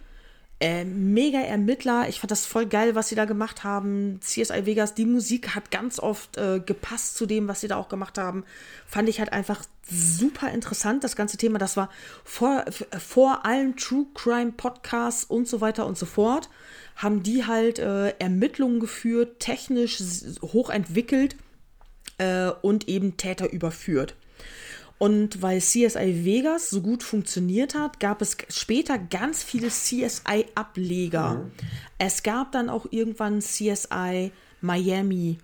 äh, 0.64 0.86
mega 0.86 1.40
Ermittler. 1.40 2.08
Ich 2.08 2.22
fand 2.22 2.32
das 2.32 2.46
voll 2.46 2.66
geil, 2.66 2.96
was 2.96 3.10
sie 3.10 3.16
da 3.16 3.26
gemacht 3.26 3.66
haben. 3.66 4.22
CSI 4.22 4.66
Vegas, 4.66 4.94
die 4.94 5.06
Musik 5.06 5.56
hat 5.56 5.72
ganz 5.72 6.00
oft 6.00 6.38
äh, 6.38 6.62
gepasst 6.66 7.18
zu 7.18 7.26
dem, 7.26 7.50
was 7.50 7.60
sie 7.60 7.68
da 7.68 7.76
auch 7.76 7.90
gemacht 7.90 8.18
haben. 8.18 8.46
Fand 8.88 9.10
ich 9.10 9.20
halt 9.20 9.34
einfach 9.34 9.62
super 9.92 10.50
interessant, 10.52 11.04
das 11.04 11.18
ganze 11.18 11.36
Thema. 11.36 11.60
Das 11.60 11.76
war 11.76 11.90
vor, 12.24 12.64
vor 12.98 13.46
allen 13.46 13.76
True 13.76 14.06
Crime 14.14 14.54
Podcasts 14.54 15.26
und 15.26 15.50
so 15.50 15.60
weiter 15.60 15.86
und 15.86 15.98
so 15.98 16.06
fort. 16.06 16.50
Haben 16.96 17.24
die 17.24 17.46
halt 17.46 17.80
äh, 17.80 18.12
Ermittlungen 18.20 18.80
geführt, 18.80 19.42
technisch 19.42 20.02
hochentwickelt 20.42 21.36
äh, 22.20 22.52
und 22.62 22.88
eben 22.88 23.18
Täter 23.18 23.52
überführt. 23.52 24.16
Und 25.00 25.42
weil 25.42 25.60
CSI 25.60 26.24
Vegas 26.24 26.70
so 26.70 26.82
gut 26.82 27.04
funktioniert 27.04 27.76
hat, 27.76 28.00
gab 28.00 28.22
es 28.22 28.38
später 28.50 28.98
ganz 28.98 29.44
viele 29.44 29.68
CSI-Ableger. 29.68 31.50
Es 31.98 32.24
gab 32.24 32.52
dann 32.54 32.70
auch 32.70 32.86
irgendwann 32.92 33.42
CSI 33.42 34.32
Miami 34.62 35.40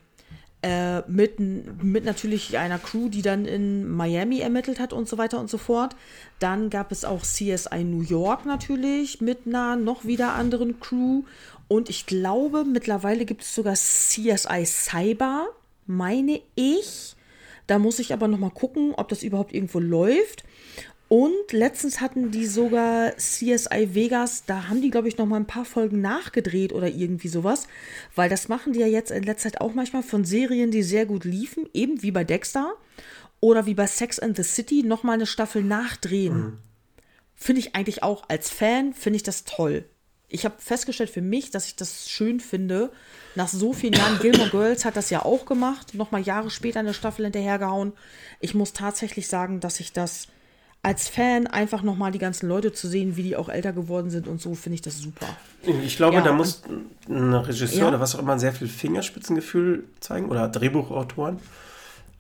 äh, 0.61 1.01
mit, 1.09 1.39
mit 1.39 2.03
natürlich 2.03 2.57
einer 2.57 2.80
Crew, 2.80 3.09
die 3.09 3.21
dann 3.21 3.45
in 3.45 3.89
Miami 3.89 4.39
ermittelt 4.39 4.80
hat 4.80 4.91
und 4.91 5.07
so 5.07 5.17
weiter 5.17 5.39
und 5.39 5.49
so 5.49 5.57
fort. 5.57 5.95
Dann 6.39 6.69
gab 6.69 6.91
es 6.91 7.05
auch 7.05 7.21
CSI 7.21 7.84
New 7.84 8.01
York 8.01 8.45
natürlich 8.45 9.21
mit 9.21 9.39
einer 9.45 9.76
noch 9.76 10.05
wieder 10.05 10.34
anderen 10.34 10.80
Crew. 10.80 11.23
Und 11.67 11.89
ich 11.89 12.05
glaube, 12.05 12.65
mittlerweile 12.65 13.26
gibt 13.26 13.43
es 13.43 13.55
sogar 13.55 13.76
CSI 13.76 14.65
Cyber, 14.65 15.47
meine 15.85 16.41
ich. 16.55 17.15
Da 17.69 17.77
muss 17.77 17.99
ich 17.99 18.13
aber 18.13 18.27
noch 18.27 18.39
mal 18.39 18.49
gucken, 18.49 18.95
ob 18.97 19.09
das 19.09 19.21
überhaupt 19.21 19.53
irgendwo 19.53 19.77
läuft. 19.77 20.43
Und 21.07 21.51
letztens 21.51 22.01
hatten 22.01 22.31
die 22.31 22.47
sogar 22.47 23.15
CSI 23.15 23.89
Vegas, 23.93 24.45
da 24.47 24.67
haben 24.67 24.81
die, 24.81 24.89
glaube 24.89 25.07
ich, 25.07 25.19
noch 25.19 25.27
mal 25.27 25.35
ein 25.35 25.45
paar 25.45 25.65
Folgen 25.65 26.01
nachgedreht 26.01 26.73
oder 26.73 26.87
irgendwie 26.87 27.27
sowas. 27.27 27.67
Weil 28.15 28.27
das 28.27 28.47
machen 28.47 28.73
die 28.73 28.79
ja 28.79 28.87
jetzt 28.87 29.11
in 29.11 29.21
letzter 29.21 29.51
Zeit 29.51 29.61
auch 29.61 29.75
manchmal 29.75 30.01
von 30.01 30.25
Serien, 30.25 30.71
die 30.71 30.81
sehr 30.81 31.05
gut 31.05 31.25
liefen, 31.25 31.69
eben 31.71 32.01
wie 32.01 32.09
bei 32.09 32.23
Dexter 32.23 32.73
oder 33.39 33.67
wie 33.67 33.75
bei 33.75 33.85
Sex 33.85 34.17
and 34.17 34.35
the 34.35 34.41
City, 34.43 34.81
noch 34.81 35.03
mal 35.03 35.13
eine 35.13 35.27
Staffel 35.27 35.63
nachdrehen. 35.63 36.57
Finde 37.35 37.59
ich 37.59 37.75
eigentlich 37.75 38.01
auch 38.01 38.23
als 38.29 38.49
Fan, 38.49 38.95
finde 38.95 39.17
ich 39.17 39.23
das 39.23 39.43
toll. 39.43 39.85
Ich 40.30 40.45
habe 40.45 40.56
festgestellt 40.60 41.10
für 41.10 41.22
mich, 41.22 41.51
dass 41.51 41.65
ich 41.65 41.76
das 41.76 42.07
schön 42.10 42.39
finde. 42.39 42.91
Nach 43.35 43.47
so 43.47 43.73
vielen 43.73 43.93
Jahren, 43.93 44.19
Gilmore 44.22 44.49
Girls 44.49 44.85
hat 44.85 44.95
das 44.95 45.10
ja 45.10 45.26
auch 45.26 45.45
gemacht, 45.45 45.93
nochmal 45.95 46.22
Jahre 46.22 46.49
später 46.51 46.80
eine 46.80 46.93
Staffel 46.93 47.26
hinterhergehauen. 47.26 47.93
Ich 48.39 48.53
muss 48.53 48.73
tatsächlich 48.73 49.27
sagen, 49.27 49.60
dass 49.60 49.80
ich 49.80 49.91
das 49.93 50.27
als 50.81 51.10
Fan 51.10 51.45
einfach 51.47 51.81
nochmal 51.81 52.11
die 52.11 52.19
ganzen 52.19 52.47
Leute 52.47 52.72
zu 52.72 52.88
sehen, 52.88 53.18
wie 53.18 53.23
die 53.23 53.35
auch 53.35 53.49
älter 53.49 53.73
geworden 53.73 54.10
sind 54.11 54.27
und 54.30 54.39
so, 54.41 54.56
finde 54.56 54.76
ich 54.76 54.81
das 54.81 54.97
super. 54.99 55.27
Ich 55.64 55.97
glaube, 55.97 56.15
Ja, 56.15 56.22
da 56.22 56.31
muss 56.31 56.61
ein 57.10 57.34
Regisseur 57.34 57.80
Ja. 57.81 57.88
oder 57.89 57.99
was 57.99 58.15
auch 58.15 58.19
immer 58.19 58.39
sehr 58.39 58.53
viel 58.53 58.69
Fingerspitzengefühl 58.69 59.84
zeigen 59.99 60.30
oder 60.30 60.47
Drehbuchautoren, 60.47 61.39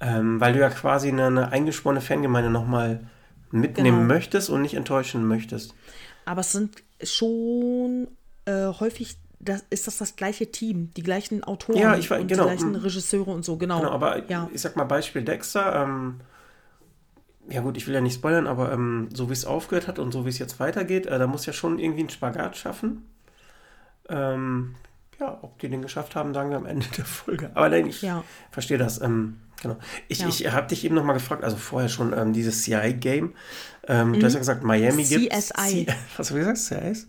ähm, 0.01 0.41
weil 0.41 0.51
du 0.53 0.59
ja 0.59 0.69
quasi 0.69 1.07
eine, 1.07 1.27
eine 1.27 1.51
eingeschworene 1.53 2.01
Fangemeinde 2.01 2.49
nochmal 2.49 2.99
mitnehmen 3.51 3.99
Genau. 4.01 4.13
möchtest 4.13 4.49
und 4.49 4.61
nicht 4.61 4.73
enttäuschen 4.73 5.25
möchtest. 5.25 5.73
Aber 6.25 6.41
es 6.41 6.51
sind 6.51 6.83
schon 7.03 8.07
äh, 8.45 8.67
häufig, 8.79 9.17
das, 9.39 9.63
ist 9.69 9.87
das 9.87 9.97
das 9.97 10.15
gleiche 10.15 10.51
Team, 10.51 10.91
die 10.95 11.03
gleichen 11.03 11.43
Autoren 11.43 11.77
Ja, 11.77 11.95
ich 11.95 12.11
und 12.11 12.27
genau. 12.27 12.43
die 12.43 12.49
gleichen 12.49 12.69
Mhm. 12.71 12.75
Regisseure 12.75 13.31
und 13.31 13.45
so, 13.45 13.57
genau. 13.57 13.79
Genau, 13.79 13.91
aber 13.91 14.29
ja. 14.29 14.49
ich 14.53 14.61
sag 14.61 14.75
mal 14.75 14.83
Beispiel 14.85 15.23
Dexter. 15.23 15.83
Ähm, 15.83 16.19
ja 17.49 17.61
gut, 17.61 17.77
ich 17.77 17.87
will 17.87 17.95
ja 17.95 18.01
nicht 18.01 18.15
spoilern, 18.15 18.47
aber 18.47 18.71
ähm, 18.71 19.09
so 19.13 19.29
wie 19.29 19.33
es 19.33 19.45
aufgehört 19.45 19.87
hat 19.87 19.97
und 19.97 20.11
so 20.11 20.25
wie 20.25 20.29
es 20.29 20.37
jetzt 20.39 20.59
weitergeht, 20.59 21.05
äh, 21.07 21.17
da 21.17 21.25
muss 21.27 21.45
ja 21.45 21.53
schon 21.53 21.79
irgendwie 21.79 22.03
ein 22.03 22.09
Spagat 22.09 22.57
schaffen. 22.57 23.09
Ähm, 24.09 24.75
ja, 25.19 25.37
ob 25.41 25.59
die 25.59 25.69
den 25.69 25.81
geschafft 25.81 26.15
haben, 26.15 26.33
sagen 26.33 26.49
wir 26.49 26.57
am 26.57 26.65
Ende 26.65 26.85
der 26.97 27.05
Folge. 27.05 27.51
Aber 27.53 27.69
nein, 27.69 27.87
ich 27.87 28.01
Ja. 28.01 28.23
verstehe 28.51 28.77
das. 28.77 29.01
Ähm, 29.01 29.39
genau. 29.61 29.77
Ich, 30.07 30.19
Ja. 30.19 30.27
ich 30.27 30.51
habe 30.51 30.67
dich 30.67 30.83
eben 30.85 30.95
noch 30.95 31.03
mal 31.03 31.13
gefragt, 31.13 31.43
also 31.43 31.57
vorher 31.57 31.89
schon 31.89 32.13
ähm, 32.17 32.33
dieses 32.33 32.63
CI-Game. 32.63 33.33
Ähm, 33.87 34.13
Du 34.19 34.25
hast 34.25 34.33
ja 34.33 34.39
gesagt, 34.39 34.63
Miami 34.63 35.03
gibt 35.03 35.31
CSI. 35.33 35.87
Was 36.17 36.19
hast 36.19 36.31
du 36.31 36.35
gesagt? 36.35 36.57
CSI? 36.57 37.07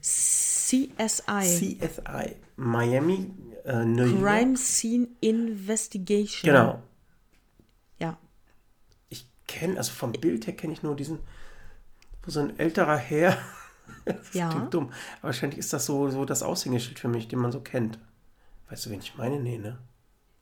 CSI. 0.00 1.78
CSI. 1.78 2.36
Miami, 2.56 3.30
äh, 3.64 3.84
New 3.84 4.04
York. 4.04 4.22
Crime 4.22 4.56
Scene 4.56 5.08
Investigation. 5.20 6.42
Genau. 6.52 6.82
Ja. 7.98 8.18
Ich 9.08 9.26
kenne, 9.46 9.76
also 9.78 9.92
vom 9.92 10.12
Bild 10.12 10.46
her 10.46 10.54
kenne 10.54 10.72
ich 10.72 10.82
nur 10.82 10.94
diesen, 10.96 11.18
wo 12.22 12.30
so 12.30 12.40
ein 12.40 12.58
älterer 12.58 12.96
Herr 12.96 13.36
Das 14.04 14.34
Ja. 14.34 14.48
klingt 14.50 14.72
dumm. 14.74 14.90
Aber 15.20 15.28
wahrscheinlich 15.28 15.58
ist 15.58 15.72
das 15.72 15.86
so, 15.86 16.10
so 16.10 16.24
das 16.24 16.42
Aushängeschild 16.42 16.98
für 16.98 17.08
mich, 17.08 17.28
den 17.28 17.38
man 17.38 17.52
so 17.52 17.60
kennt. 17.60 17.98
Weißt 18.68 18.86
du, 18.86 18.90
wen 18.90 19.00
ich 19.00 19.16
meine? 19.16 19.40
Nee, 19.40 19.58
ne? 19.58 19.78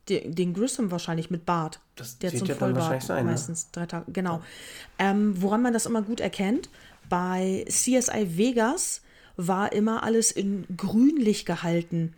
Den, 0.08 0.34
den 0.34 0.54
Grissom 0.54 0.90
wahrscheinlich 0.90 1.30
mit 1.30 1.46
Bart. 1.46 1.80
Das 1.96 2.18
der 2.18 2.34
zum 2.34 2.46
ja 2.46 2.54
Vollbart 2.54 3.02
sein, 3.02 3.24
ne? 3.24 3.32
meistens 3.32 3.70
drei 3.72 3.86
Tage. 3.86 4.10
Genau. 4.12 4.42
Ähm, 4.98 5.40
woran 5.42 5.62
man 5.62 5.72
das 5.72 5.86
immer 5.86 6.02
gut 6.02 6.20
erkennt, 6.20 6.68
bei 7.08 7.64
CSI 7.68 8.36
Vegas 8.36 9.02
war 9.36 9.72
immer 9.72 10.02
alles 10.02 10.30
in 10.30 10.64
grünlich 10.76 11.44
gehalten. 11.44 12.14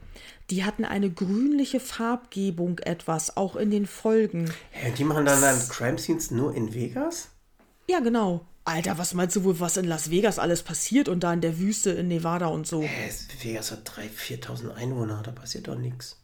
Die 0.51 0.65
hatten 0.65 0.85
eine 0.85 1.10
grünliche 1.10 1.81
Farbgebung 1.81 2.78
etwas, 2.78 3.36
auch 3.36 3.56
in 3.56 3.70
den 3.70 3.86
Folgen. 3.86 4.51
Hä, 4.70 4.93
die 4.97 5.05
machen 5.05 5.27
dann, 5.27 5.40
dann 5.40 5.59
Crime 5.69 5.98
Scenes 5.98 6.31
nur 6.31 6.55
in 6.55 6.74
Vegas? 6.74 7.31
Ja, 7.89 8.01
genau. 8.01 8.47
Alter, 8.65 8.98
was 8.98 9.15
meinst 9.15 9.35
du 9.35 9.44
wohl, 9.44 9.60
was 9.60 9.78
in 9.78 9.86
Las 9.86 10.10
Vegas 10.10 10.39
alles 10.39 10.62
passiert 10.62 11.09
und 11.09 11.24
da 11.24 11.32
in 11.32 11.40
der 11.40 11.59
Wüste 11.59 11.90
in 11.90 12.09
Nevada 12.09 12.48
und 12.48 12.66
so? 12.66 12.82
Hä, 12.82 13.10
Vegas 13.43 13.73
hat 13.73 13.89
3.000, 13.89 14.43
4.000 14.43 14.74
Einwohner, 14.74 15.23
da 15.23 15.31
passiert 15.31 15.69
doch 15.69 15.78
nichts. 15.78 16.17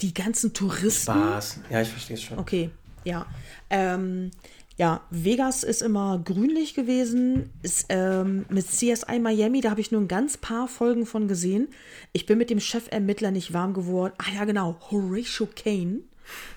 Die 0.00 0.14
ganzen 0.14 0.52
Touristen. 0.52 1.12
Spaß. 1.12 1.60
Ja, 1.70 1.82
ich 1.82 1.88
verstehe 1.88 2.16
es 2.16 2.22
schon. 2.22 2.38
Okay, 2.38 2.70
ja. 3.04 3.26
Ähm, 3.68 4.30
ja, 4.76 5.02
Vegas 5.10 5.62
ist 5.62 5.82
immer 5.82 6.18
grünlich 6.24 6.74
gewesen. 6.74 7.50
Ist, 7.62 7.86
ähm, 7.90 8.46
mit 8.48 8.66
CSI 8.66 9.18
Miami, 9.20 9.60
da 9.60 9.70
habe 9.70 9.80
ich 9.80 9.92
nur 9.92 10.00
ein 10.00 10.08
ganz 10.08 10.38
paar 10.38 10.68
Folgen 10.68 11.04
von 11.04 11.28
gesehen. 11.28 11.68
Ich 12.12 12.24
bin 12.24 12.38
mit 12.38 12.48
dem 12.48 12.60
Chefermittler 12.60 13.30
nicht 13.30 13.52
warm 13.52 13.74
geworden. 13.74 14.14
Ah 14.18 14.34
ja, 14.34 14.44
genau, 14.44 14.78
Horatio 14.90 15.48
Kane. 15.54 16.00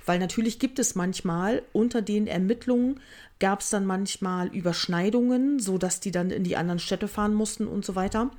Weil 0.06 0.20
natürlich 0.20 0.60
gibt 0.60 0.80
es 0.80 0.96
manchmal 0.96 1.64
unter 1.74 2.02
den 2.02 2.28
Ermittlungen 2.28 3.00
gab 3.44 3.60
es 3.60 3.70
dann 3.70 3.86
manchmal 3.86 4.48
Überschneidungen, 4.48 5.60
sodass 5.60 6.00
die 6.00 6.12
dann 6.12 6.32
in 6.32 6.46
die 6.46 6.56
anderen 6.56 6.80
Städte 6.80 7.10
fahren 7.10 7.34
mussten 7.34 7.68
und 7.68 7.84
so 7.84 7.94
weiter. 7.94 8.32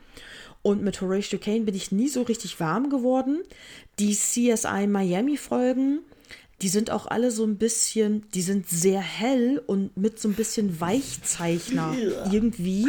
Und 0.65 0.83
mit 0.83 0.99
Horatio 1.03 1.39
Kane 1.39 1.61
bin 1.61 1.75
ich 1.75 1.93
nie 1.93 2.09
so 2.09 2.23
richtig 2.23 2.59
warm 2.59 2.89
geworden. 2.89 3.43
Die 3.99 4.15
CSI 4.15 4.87
Miami-Folgen, 4.87 6.01
die 6.63 6.71
sind 6.71 6.91
auch 6.91 7.07
alle 7.07 7.31
so 7.31 7.45
ein 7.45 7.59
bisschen, 7.59 8.25
die 8.33 8.41
sind 8.41 8.67
sehr 8.67 9.03
hell 9.03 9.63
und 9.67 9.95
mit 9.99 10.19
so 10.19 10.27
ein 10.27 10.33
bisschen 10.33 10.81
Weichzeichner 10.81 11.95
irgendwie, 12.33 12.89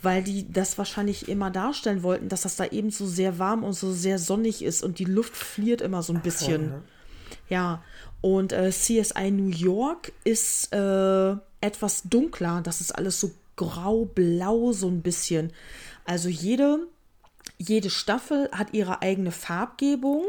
weil 0.00 0.22
die 0.22 0.50
das 0.50 0.78
wahrscheinlich 0.78 1.28
immer 1.28 1.50
darstellen 1.50 2.02
wollten, 2.02 2.30
dass 2.30 2.40
das 2.40 2.56
da 2.56 2.64
eben 2.64 2.90
so 2.90 3.06
sehr 3.06 3.38
warm 3.38 3.64
und 3.64 3.74
so 3.74 3.92
sehr 3.92 4.18
sonnig 4.18 4.64
ist 4.64 4.82
und 4.82 4.98
die 4.98 5.04
Luft 5.04 5.36
fliert 5.36 5.82
immer 5.82 6.02
so 6.02 6.14
ein 6.14 6.22
bisschen. 6.22 6.72
Ja, 7.50 7.84
und 8.22 8.54
äh, 8.54 8.70
CSI 8.70 9.30
New 9.30 9.50
York 9.50 10.12
ist 10.24 10.72
äh, 10.72 11.34
etwas 11.60 12.04
dunkler. 12.04 12.62
Das 12.64 12.80
ist 12.80 12.92
alles 12.92 13.20
so 13.20 13.32
grau-blau, 13.56 14.72
so 14.72 14.88
ein 14.88 15.02
bisschen. 15.02 15.52
Also 16.06 16.30
jede, 16.30 16.86
jede 17.60 17.90
Staffel 17.90 18.48
hat 18.52 18.72
ihre 18.72 19.02
eigene 19.02 19.32
Farbgebung 19.32 20.24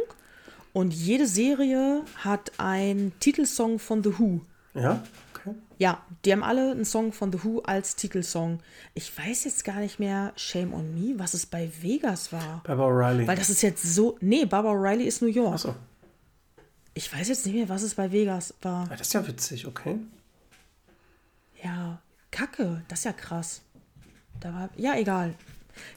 und 0.73 0.93
jede 0.93 1.25
Serie 1.25 2.03
hat 2.17 2.51
einen 2.59 3.17
Titelsong 3.19 3.79
von 3.79 4.03
The 4.03 4.19
Who. 4.19 4.41
Ja? 4.73 5.01
Okay. 5.33 5.55
Ja, 5.77 6.05
die 6.25 6.33
haben 6.33 6.43
alle 6.43 6.71
einen 6.71 6.83
Song 6.83 7.13
von 7.13 7.31
The 7.31 7.43
Who 7.43 7.61
als 7.61 7.95
Titelsong. 7.95 8.59
Ich 8.93 9.17
weiß 9.17 9.45
jetzt 9.45 9.63
gar 9.63 9.79
nicht 9.79 9.97
mehr, 9.97 10.33
Shame 10.35 10.73
on 10.73 10.93
Me, 10.93 11.17
was 11.17 11.33
es 11.33 11.45
bei 11.45 11.71
Vegas 11.81 12.33
war. 12.33 12.61
Barbara 12.65 12.89
O'Reilly. 12.89 13.25
Weil 13.25 13.37
das 13.37 13.49
ist 13.49 13.61
jetzt 13.61 13.81
so. 13.81 14.17
Nee, 14.19 14.43
Barbara 14.45 14.73
O'Reilly 14.73 15.05
ist 15.05 15.21
New 15.21 15.29
York. 15.29 15.53
Achso. 15.53 15.75
Ich 16.93 17.13
weiß 17.15 17.29
jetzt 17.29 17.45
nicht 17.45 17.55
mehr, 17.55 17.69
was 17.69 17.83
es 17.83 17.95
bei 17.95 18.11
Vegas 18.11 18.53
war. 18.61 18.87
Ah, 18.89 18.95
das 18.97 19.07
ist 19.07 19.13
ja 19.13 19.25
witzig, 19.25 19.65
okay. 19.65 19.97
Ja, 21.63 22.01
Kacke, 22.29 22.83
das 22.89 22.99
ist 22.99 23.05
ja 23.05 23.13
krass. 23.13 23.61
Da 24.41 24.53
war, 24.53 24.69
ja, 24.75 24.97
egal. 24.97 25.35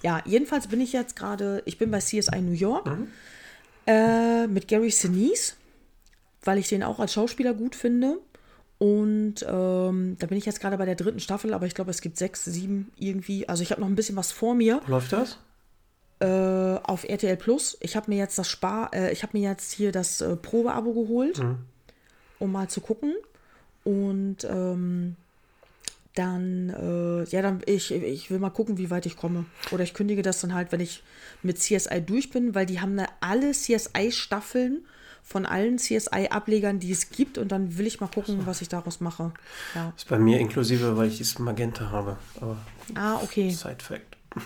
Ja, 0.02 0.22
jedenfalls 0.24 0.66
bin 0.68 0.80
ich 0.80 0.92
jetzt 0.92 1.16
gerade, 1.16 1.62
ich 1.64 1.78
bin 1.78 1.90
bei 1.90 1.98
CSI 1.98 2.40
New 2.40 2.52
York 2.52 2.88
äh, 3.86 4.46
mit 4.46 4.68
Gary 4.68 4.90
Sinise, 4.90 5.54
weil 6.42 6.58
ich 6.58 6.68
den 6.68 6.82
auch 6.82 6.98
als 7.00 7.12
Schauspieler 7.12 7.54
gut 7.54 7.74
finde. 7.74 8.18
Und 8.78 9.36
ähm, 9.48 10.16
da 10.18 10.26
bin 10.26 10.36
ich 10.36 10.46
jetzt 10.46 10.60
gerade 10.60 10.76
bei 10.76 10.84
der 10.84 10.96
dritten 10.96 11.20
Staffel, 11.20 11.54
aber 11.54 11.66
ich 11.66 11.74
glaube, 11.74 11.90
es 11.90 12.00
gibt 12.00 12.18
sechs, 12.18 12.44
sieben 12.44 12.92
irgendwie. 12.98 13.48
Also 13.48 13.62
ich 13.62 13.70
habe 13.70 13.80
noch 13.80 13.88
ein 13.88 13.94
bisschen 13.94 14.16
was 14.16 14.32
vor 14.32 14.54
mir 14.54 14.80
läuft 14.86 15.12
das? 15.12 15.38
äh, 16.20 16.78
auf 16.82 17.04
RTL 17.04 17.36
Plus. 17.36 17.76
Ich 17.80 17.96
habe 17.96 18.10
mir 18.10 18.18
jetzt 18.18 18.38
das 18.38 18.48
Spar, 18.48 18.92
äh, 18.92 19.12
ich 19.12 19.22
habe 19.22 19.38
mir 19.38 19.48
jetzt 19.48 19.72
hier 19.72 19.92
das 19.92 20.20
äh, 20.20 20.36
Probeabo 20.36 20.92
geholt, 20.92 21.38
um 22.38 22.52
mal 22.52 22.68
zu 22.68 22.80
gucken. 22.80 23.14
Und 23.84 24.44
ähm, 24.44 25.16
dann, 26.14 26.70
äh, 26.70 27.24
ja, 27.30 27.42
dann, 27.42 27.60
ich, 27.66 27.90
ich 27.90 28.30
will 28.30 28.38
mal 28.38 28.50
gucken, 28.50 28.78
wie 28.78 28.90
weit 28.90 29.06
ich 29.06 29.16
komme. 29.16 29.46
Oder 29.72 29.82
ich 29.82 29.94
kündige 29.94 30.22
das 30.22 30.40
dann 30.40 30.54
halt, 30.54 30.70
wenn 30.72 30.80
ich 30.80 31.02
mit 31.42 31.58
CSI 31.58 32.00
durch 32.00 32.30
bin, 32.30 32.54
weil 32.54 32.66
die 32.66 32.80
haben 32.80 32.96
da 32.96 33.06
alle 33.20 33.50
CSI-Staffeln 33.52 34.84
von 35.22 35.46
allen 35.46 35.78
CSI-Ablegern, 35.78 36.78
die 36.78 36.92
es 36.92 37.10
gibt. 37.10 37.36
Und 37.38 37.50
dann 37.50 37.78
will 37.78 37.86
ich 37.86 38.00
mal 38.00 38.08
gucken, 38.08 38.46
was 38.46 38.62
ich 38.62 38.68
daraus 38.68 39.00
mache. 39.00 39.32
Ja. 39.74 39.92
Ist 39.96 40.08
bei 40.08 40.18
mir 40.18 40.38
inklusive, 40.38 40.96
weil 40.96 41.08
ich 41.08 41.16
dieses 41.16 41.38
Magenta 41.38 41.90
habe. 41.90 42.16
Aber 42.40 42.58
Ah, 42.94 43.16
okay. 43.22 43.50
Side 43.50 43.82
Fact. 43.82 44.16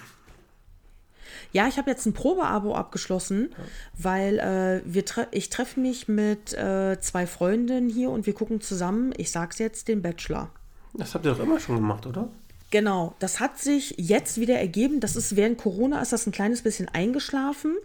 Ja, 1.52 1.66
ich 1.66 1.78
habe 1.78 1.88
jetzt 1.90 2.04
ein 2.04 2.12
Probeabo 2.12 2.74
abgeschlossen, 2.74 3.54
weil 3.96 4.38
äh, 4.38 4.82
wir 4.84 5.06
tre 5.06 5.28
ich 5.30 5.48
treffe 5.48 5.80
mich 5.80 6.06
mit 6.06 6.52
äh, 6.52 6.98
zwei 7.00 7.26
Freundinnen 7.26 7.88
hier 7.88 8.10
und 8.10 8.26
wir 8.26 8.34
gucken 8.34 8.60
zusammen, 8.60 9.14
ich 9.16 9.30
sag's 9.30 9.58
jetzt, 9.58 9.88
den 9.88 10.02
Bachelor. 10.02 10.50
Das 10.98 11.14
habt 11.14 11.24
ihr 11.24 11.32
doch 11.32 11.40
immer 11.40 11.60
schon 11.60 11.76
gemacht, 11.76 12.06
oder? 12.06 12.28
Genau, 12.70 13.14
das 13.18 13.40
hat 13.40 13.58
sich 13.58 13.94
jetzt 13.96 14.38
wieder 14.38 14.58
ergeben. 14.58 15.00
Das 15.00 15.16
ist 15.16 15.36
während 15.36 15.56
Corona 15.56 16.02
ist 16.02 16.12
das 16.12 16.26
ein 16.26 16.32
kleines 16.32 16.60
bisschen 16.60 16.86
eingeschlafen. 16.88 17.76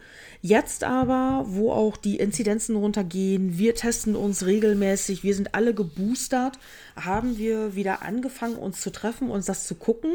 Jetzt 0.41 0.83
aber, 0.83 1.45
wo 1.47 1.71
auch 1.71 1.95
die 1.95 2.17
Inzidenzen 2.17 2.75
runtergehen, 2.75 3.57
wir 3.57 3.75
testen 3.75 4.17
uns 4.17 4.45
regelmäßig, 4.45 5.23
wir 5.23 5.35
sind 5.35 5.55
alle 5.55 5.73
geboostert, 5.73 6.59
haben 6.97 7.37
wir 7.37 7.75
wieder 7.75 8.01
angefangen, 8.01 8.57
uns 8.57 8.81
zu 8.81 8.91
treffen, 8.91 9.29
uns 9.29 9.45
das 9.45 9.67
zu 9.67 9.75
gucken. 9.75 10.11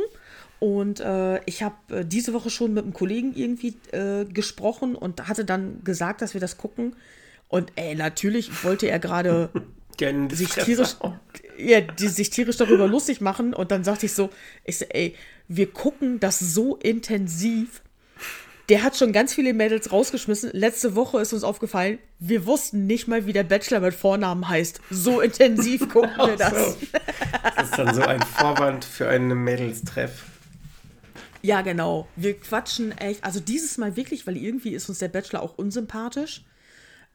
Und 0.61 1.01
äh, 1.01 1.43
ich 1.47 1.63
habe 1.63 1.77
äh, 1.91 2.05
diese 2.05 2.35
Woche 2.35 2.51
schon 2.51 2.75
mit 2.75 2.85
einem 2.85 2.93
Kollegen 2.93 3.33
irgendwie 3.35 3.75
äh, 3.93 4.27
gesprochen 4.27 4.97
und 4.97 5.29
hatte 5.29 5.47
dann 5.47 5.83
gesagt, 5.83 6.21
dass 6.21 6.35
wir 6.35 6.43
das 6.43 6.59
gucken. 6.59 6.95
Und 7.49 7.73
ey, 7.77 7.95
natürlich 7.95 8.65
wollte 8.65 8.89
er 8.89 8.99
gerade 8.99 9.49
Die 10.01 10.35
sich 10.35 10.51
tierisch, 10.51 10.97
ja, 11.59 11.81
die 11.81 12.09
sich 12.09 12.31
tierisch 12.31 12.57
darüber 12.57 12.87
lustig 12.87 13.21
machen. 13.21 13.55
Und 13.55 13.71
dann 13.71 13.85
sagte 13.85 14.07
ich 14.07 14.13
so, 14.13 14.31
ich 14.65 14.79
so, 14.79 14.85
ey, 14.87 15.15
wir 15.49 15.71
gucken 15.71 16.21
das 16.21 16.39
so 16.39 16.77
intensiv. 16.77 17.83
Der 18.69 18.83
hat 18.83 18.97
schon 18.97 19.13
ganz 19.13 19.33
viele 19.33 19.55
Mädels 19.55 19.93
rausgeschmissen. 19.93 20.51
Letzte 20.53 20.95
Woche 20.95 21.21
ist 21.21 21.33
uns 21.33 21.43
aufgefallen, 21.43 21.99
wir 22.19 22.45
wussten 22.45 22.87
nicht 22.87 23.09
mal, 23.09 23.25
wie 23.25 23.33
der 23.33 23.45
Bachelor 23.45 23.81
mit 23.81 23.95
Vornamen 23.95 24.47
heißt. 24.47 24.81
So 24.91 25.21
intensiv 25.21 25.89
gucken 25.89 26.17
wir 26.19 26.37
das. 26.37 26.77
Das 27.57 27.71
ist 27.71 27.79
dann 27.79 27.95
so 27.95 28.03
ein 28.03 28.21
Vorwand 28.21 28.85
für 28.85 29.09
einen 29.09 29.43
Mädelstreff. 29.43 30.25
Ja, 31.41 31.63
genau. 31.63 32.09
Wir 32.17 32.39
quatschen 32.39 32.93
echt. 32.99 33.25
Also 33.25 33.41
dieses 33.41 33.79
Mal 33.79 33.97
wirklich, 33.97 34.27
weil 34.27 34.37
irgendwie 34.37 34.75
ist 34.75 34.89
uns 34.89 34.99
der 34.99 35.09
Bachelor 35.09 35.43
auch 35.43 35.57
unsympathisch. 35.57 36.45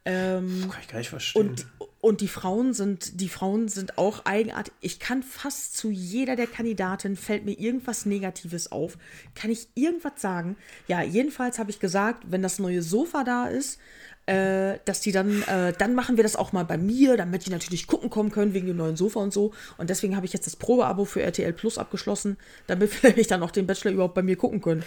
Ähm, 0.05 0.69
Kann 0.69 0.81
ich 0.81 0.87
gar 0.87 0.97
nicht 0.99 1.09
verstehen. 1.09 1.49
Und, 1.49 1.67
und 2.01 2.19
die 2.19 2.27
Frauen 2.27 2.73
sind, 2.73 3.21
die 3.21 3.29
Frauen 3.29 3.69
sind 3.69 3.97
auch 3.97 4.25
eigenartig. 4.25 4.73
Ich 4.81 4.99
kann 4.99 5.23
fast 5.23 5.77
zu 5.77 5.89
jeder 5.89 6.35
der 6.35 6.47
Kandidaten 6.47 7.15
fällt 7.15 7.45
mir 7.45 7.57
irgendwas 7.57 8.05
Negatives 8.05 8.71
auf. 8.71 8.97
Kann 9.35 9.49
ich 9.49 9.67
irgendwas 9.75 10.13
sagen? 10.17 10.57
Ja, 10.87 11.01
jedenfalls 11.01 11.59
habe 11.59 11.71
ich 11.71 11.79
gesagt, 11.79 12.25
wenn 12.27 12.41
das 12.41 12.59
neue 12.59 12.81
Sofa 12.81 13.23
da 13.23 13.47
ist, 13.47 13.79
äh, 14.25 14.79
dass 14.85 15.01
die 15.01 15.11
dann, 15.11 15.43
äh, 15.43 15.73
dann 15.77 15.95
machen 15.95 16.17
wir 16.17 16.23
das 16.23 16.35
auch 16.35 16.51
mal 16.51 16.63
bei 16.63 16.77
mir, 16.77 17.17
damit 17.17 17.45
die 17.45 17.49
natürlich 17.49 17.87
gucken 17.87 18.09
kommen 18.09 18.31
können 18.31 18.53
wegen 18.53 18.67
dem 18.67 18.77
neuen 18.77 18.97
Sofa 18.97 19.19
und 19.21 19.33
so. 19.33 19.53
Und 19.77 19.89
deswegen 19.89 20.15
habe 20.15 20.25
ich 20.25 20.33
jetzt 20.33 20.45
das 20.45 20.55
Probeabo 20.55 21.05
für 21.05 21.21
RTL 21.21 21.53
Plus 21.53 21.77
abgeschlossen, 21.77 22.37
damit 22.67 22.89
vielleicht 22.93 23.31
dann 23.31 23.43
auch 23.43 23.51
den 23.51 23.67
Bachelor 23.67 23.91
überhaupt 23.91 24.13
bei 24.13 24.23
mir 24.23 24.35
gucken 24.35 24.61
können. 24.61 24.83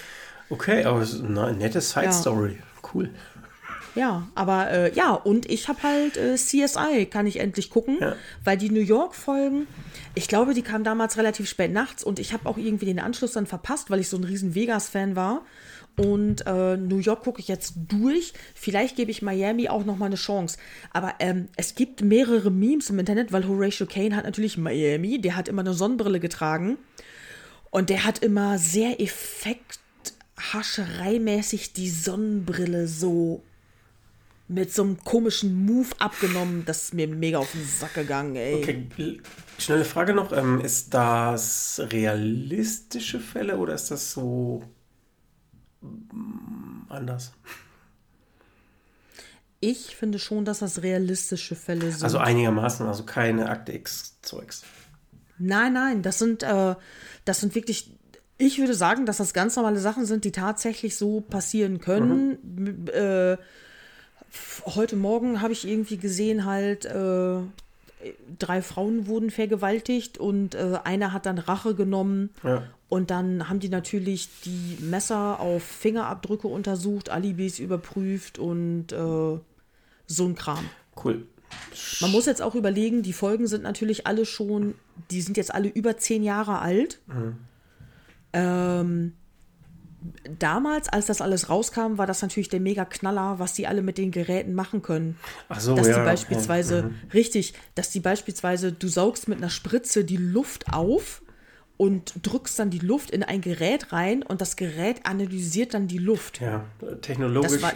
okay, 0.50 0.84
aber 0.84 1.00
es 1.00 1.14
ist 1.14 1.24
eine 1.24 1.52
nette 1.54 1.80
Side-Story. 1.80 2.58
Cool. 2.94 3.10
Ja, 3.96 4.28
aber 4.34 4.70
äh, 4.70 4.94
ja, 4.94 5.12
und 5.14 5.50
ich 5.50 5.68
habe 5.68 5.82
halt 5.82 6.16
äh, 6.16 6.36
CSI, 6.36 7.06
kann 7.10 7.26
ich 7.26 7.40
endlich 7.40 7.70
gucken, 7.70 7.96
Ja. 8.00 8.14
weil 8.44 8.56
die 8.58 8.70
New 8.70 8.80
York-Folgen, 8.80 9.66
ich 10.14 10.28
glaube, 10.28 10.54
die 10.54 10.62
kamen 10.62 10.84
damals 10.84 11.16
relativ 11.16 11.48
spät 11.48 11.72
nachts 11.72 12.04
und 12.04 12.18
ich 12.18 12.32
habe 12.32 12.48
auch 12.48 12.58
irgendwie 12.58 12.86
den 12.86 12.98
Anschluss 13.00 13.32
dann 13.32 13.46
verpasst, 13.46 13.90
weil 13.90 14.00
ich 14.00 14.08
so 14.08 14.16
ein 14.18 14.24
riesen 14.24 14.54
Vegas-Fan 14.54 15.16
war. 15.16 15.42
Und 15.98 16.46
äh, 16.46 16.76
New 16.76 16.98
York 16.98 17.22
gucke 17.24 17.40
ich 17.40 17.48
jetzt 17.48 17.72
durch. 17.88 18.34
Vielleicht 18.54 18.96
gebe 18.96 19.10
ich 19.10 19.22
Miami 19.22 19.70
auch 19.70 19.86
noch 19.86 19.96
mal 19.96 20.04
eine 20.06 20.16
Chance. 20.16 20.58
Aber 20.92 21.14
ähm, 21.20 21.48
es 21.56 21.74
gibt 21.74 22.02
mehrere 22.02 22.50
Memes 22.50 22.90
im 22.90 22.98
Internet, 22.98 23.32
weil 23.32 23.48
Horatio 23.48 23.86
Kane 23.86 24.14
hat 24.14 24.26
natürlich 24.26 24.58
Miami, 24.58 25.22
der 25.22 25.36
hat 25.36 25.48
immer 25.48 25.62
eine 25.62 25.72
Sonnenbrille 25.72 26.20
und 27.70 27.88
der 27.88 28.04
hat 28.04 28.18
immer 28.18 28.58
sehr 28.58 29.00
effekthaschereimäßig 29.00 31.72
die 31.72 31.88
Sonnenbrille 31.88 32.88
so 32.88 33.42
mit 34.48 34.72
so 34.72 34.82
einem 34.82 35.02
komischen 35.02 35.66
Move 35.66 35.88
abgenommen. 35.98 36.64
Das 36.64 36.84
ist 36.84 36.94
mir 36.94 37.08
mega 37.08 37.38
auf 37.38 37.50
den 37.52 37.64
Sack 37.66 37.94
gegangen, 37.94 38.36
ey. 38.36 38.54
Okay, 38.54 39.20
schnelle 39.58 39.84
Frage 39.84 40.14
noch. 40.14 40.32
Ähm, 40.32 40.60
ist 40.60 40.94
das 40.94 41.80
realistische 41.90 43.20
Fälle 43.20 43.58
oder 43.58 43.74
ist 43.74 43.90
das 43.90 44.12
so 44.12 44.62
anders. 46.88 47.32
Ich 49.60 49.96
finde 49.96 50.18
schon, 50.18 50.44
dass 50.44 50.60
das 50.60 50.82
realistische 50.82 51.56
Fälle 51.56 51.90
sind. 51.90 52.04
Also 52.04 52.18
einigermaßen, 52.18 52.86
also 52.86 53.04
keine 53.04 53.48
Akte 53.48 53.72
X-Zeugs. 53.72 54.62
Nein, 55.38 55.72
nein, 55.72 56.02
das 56.02 56.18
sind, 56.18 56.42
äh, 56.42 56.74
das 57.24 57.40
sind 57.40 57.54
wirklich, 57.54 57.90
ich 58.38 58.58
würde 58.58 58.74
sagen, 58.74 59.06
dass 59.06 59.16
das 59.16 59.34
ganz 59.34 59.56
normale 59.56 59.80
Sachen 59.80 60.06
sind, 60.06 60.24
die 60.24 60.32
tatsächlich 60.32 60.96
so 60.96 61.20
passieren 61.20 61.80
können. 61.80 62.38
Mhm. 62.42 62.86
Äh, 62.92 63.36
heute 64.64 64.96
Morgen 64.96 65.40
habe 65.40 65.52
ich 65.52 65.66
irgendwie 65.66 65.96
gesehen, 65.96 66.44
halt, 66.44 66.84
äh, 66.84 67.38
drei 68.38 68.62
Frauen 68.62 69.06
wurden 69.06 69.30
vergewaltigt 69.30 70.18
und 70.18 70.54
äh, 70.54 70.78
einer 70.84 71.12
hat 71.12 71.26
dann 71.26 71.38
Rache 71.38 71.74
genommen. 71.74 72.30
Ja. 72.42 72.64
Und 72.88 73.10
dann 73.10 73.48
haben 73.48 73.58
die 73.58 73.68
natürlich 73.68 74.28
die 74.44 74.78
Messer 74.80 75.40
auf 75.40 75.62
Fingerabdrücke 75.62 76.46
untersucht, 76.46 77.10
Alibis 77.10 77.58
überprüft 77.58 78.38
und 78.38 78.92
äh, 78.92 79.38
so 80.06 80.24
ein 80.24 80.34
Kram. 80.36 80.64
Cool. 81.02 81.26
Man 82.00 82.12
muss 82.12 82.26
jetzt 82.26 82.42
auch 82.42 82.54
überlegen, 82.54 83.02
die 83.02 83.12
Folgen 83.12 83.46
sind 83.46 83.62
natürlich 83.62 84.06
alle 84.06 84.24
schon, 84.24 84.74
die 85.10 85.20
sind 85.20 85.36
jetzt 85.36 85.54
alle 85.54 85.68
über 85.68 85.96
zehn 85.96 86.22
Jahre 86.22 86.60
alt. 86.60 87.00
Mhm. 87.06 87.36
Ähm, 88.32 89.12
damals, 90.38 90.88
als 90.88 91.06
das 91.06 91.20
alles 91.20 91.48
rauskam, 91.48 91.98
war 91.98 92.06
das 92.06 92.22
natürlich 92.22 92.48
der 92.48 92.60
mega 92.60 92.84
Knaller, 92.84 93.38
was 93.38 93.54
die 93.54 93.66
alle 93.66 93.82
mit 93.82 93.98
den 93.98 94.10
Geräten 94.10 94.54
machen 94.54 94.82
können. 94.82 95.18
Ach 95.48 95.60
so, 95.60 95.74
dass 95.74 95.88
ja, 95.88 95.98
die 95.98 96.04
beispielsweise, 96.04 96.78
okay. 96.78 96.88
mhm. 96.88 97.10
richtig, 97.12 97.54
dass 97.74 97.90
die 97.90 98.00
beispielsweise, 98.00 98.72
du 98.72 98.88
saugst 98.88 99.28
mit 99.28 99.38
einer 99.38 99.50
Spritze 99.50 100.04
die 100.04 100.16
Luft 100.16 100.72
auf 100.72 101.22
und 101.76 102.14
drückst 102.22 102.58
dann 102.58 102.70
die 102.70 102.78
Luft 102.78 103.10
in 103.10 103.22
ein 103.22 103.40
Gerät 103.40 103.92
rein 103.92 104.22
und 104.22 104.40
das 104.40 104.56
Gerät 104.56 105.04
analysiert 105.04 105.74
dann 105.74 105.88
die 105.88 105.98
Luft. 105.98 106.40
Ja, 106.40 106.64
technologisch. 107.02 107.60
War, 107.60 107.74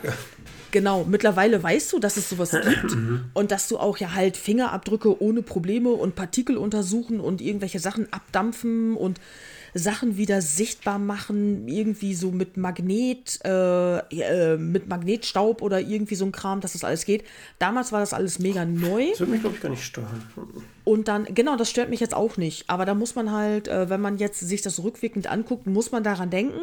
genau, 0.71 1.05
mittlerweile 1.05 1.63
weißt 1.63 1.93
du, 1.93 1.99
dass 1.99 2.17
es 2.17 2.31
sowas 2.31 2.51
gibt 2.65 2.95
mhm. 2.95 3.27
und 3.35 3.51
dass 3.51 3.69
du 3.69 3.79
auch 3.79 3.99
ja 3.99 4.15
halt 4.15 4.37
Fingerabdrücke 4.37 5.23
ohne 5.23 5.43
Probleme 5.43 5.91
und 5.91 6.15
Partikel 6.15 6.57
untersuchen 6.57 7.21
und 7.21 7.43
irgendwelche 7.43 7.79
Sachen 7.79 8.11
abdampfen 8.13 8.97
und 8.97 9.21
Sachen 9.75 10.17
wieder 10.17 10.43
sichtbar 10.43 10.99
machen, 10.99 11.69
irgendwie 11.69 12.15
so 12.15 12.31
mit 12.31 12.57
Magnet, 12.57 13.39
äh, 13.45 13.99
äh, 13.99 14.57
mit 14.57 14.89
Magnetstaub 14.89 15.63
oder 15.63 15.81
irgendwie 15.81 16.15
so 16.15 16.25
ein 16.25 16.33
Kram, 16.33 16.61
dass 16.61 16.73
das 16.73 16.85
alles 16.85 17.05
geht. 17.05 17.25
Damals 17.59 17.93
war 17.93 18.01
das 18.01 18.13
alles 18.13 18.39
mega 18.39 18.65
neu. 18.65 19.11
Das 19.11 19.21
würde 19.21 19.33
mich, 19.33 19.41
glaube 19.41 19.57
ich, 19.57 19.63
gar 19.63 19.69
nicht 19.71 19.85
stören. 19.85 20.23
Und 20.85 21.09
dann, 21.09 21.27
genau, 21.27 21.57
das 21.57 21.71
stört 21.71 21.91
mich 21.91 22.01
jetzt 22.01 22.15
auch 22.15 22.37
nicht. 22.37 22.69
Aber 22.69 22.85
da 22.85 22.95
muss 22.95 23.15
man 23.15 23.31
halt, 23.31 23.69
äh, 23.69 23.89
wenn 23.89 24.01
man 24.01 24.19
jetzt 24.19 24.41
sich 24.41 24.63
das 24.63 24.83
rückwirkend 24.83 25.29
anguckt, 25.29 25.67
muss 25.67 25.93
man 25.93 26.03
daran 26.03 26.31
denken, 26.31 26.61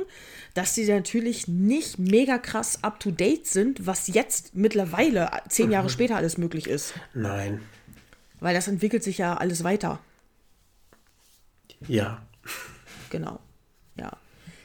dass 0.54 0.76
sie 0.76 0.86
natürlich 0.86 1.48
nicht 1.48 2.00
mega 2.00 2.38
krass 2.38 2.84
up 2.84 3.00
to 3.00 3.12
date 3.12 3.48
sind, 3.48 3.86
was 3.86 4.08
jetzt 4.08 4.56
mittlerweile, 4.56 5.30
zehn 5.50 5.72
Jahre 5.72 5.86
mhm. 5.86 5.92
später, 5.92 6.16
alles 6.18 6.38
möglich 6.38 6.68
ist. 6.68 6.94
Nein. 7.14 7.62
Weil 8.40 8.54
das 8.54 8.68
entwickelt 8.68 9.04
sich 9.04 9.18
ja 9.18 9.36
alles 9.36 9.64
weiter. 9.64 10.00
Ja. 11.88 12.22
Genau. 13.10 13.40
Ja. 13.98 14.12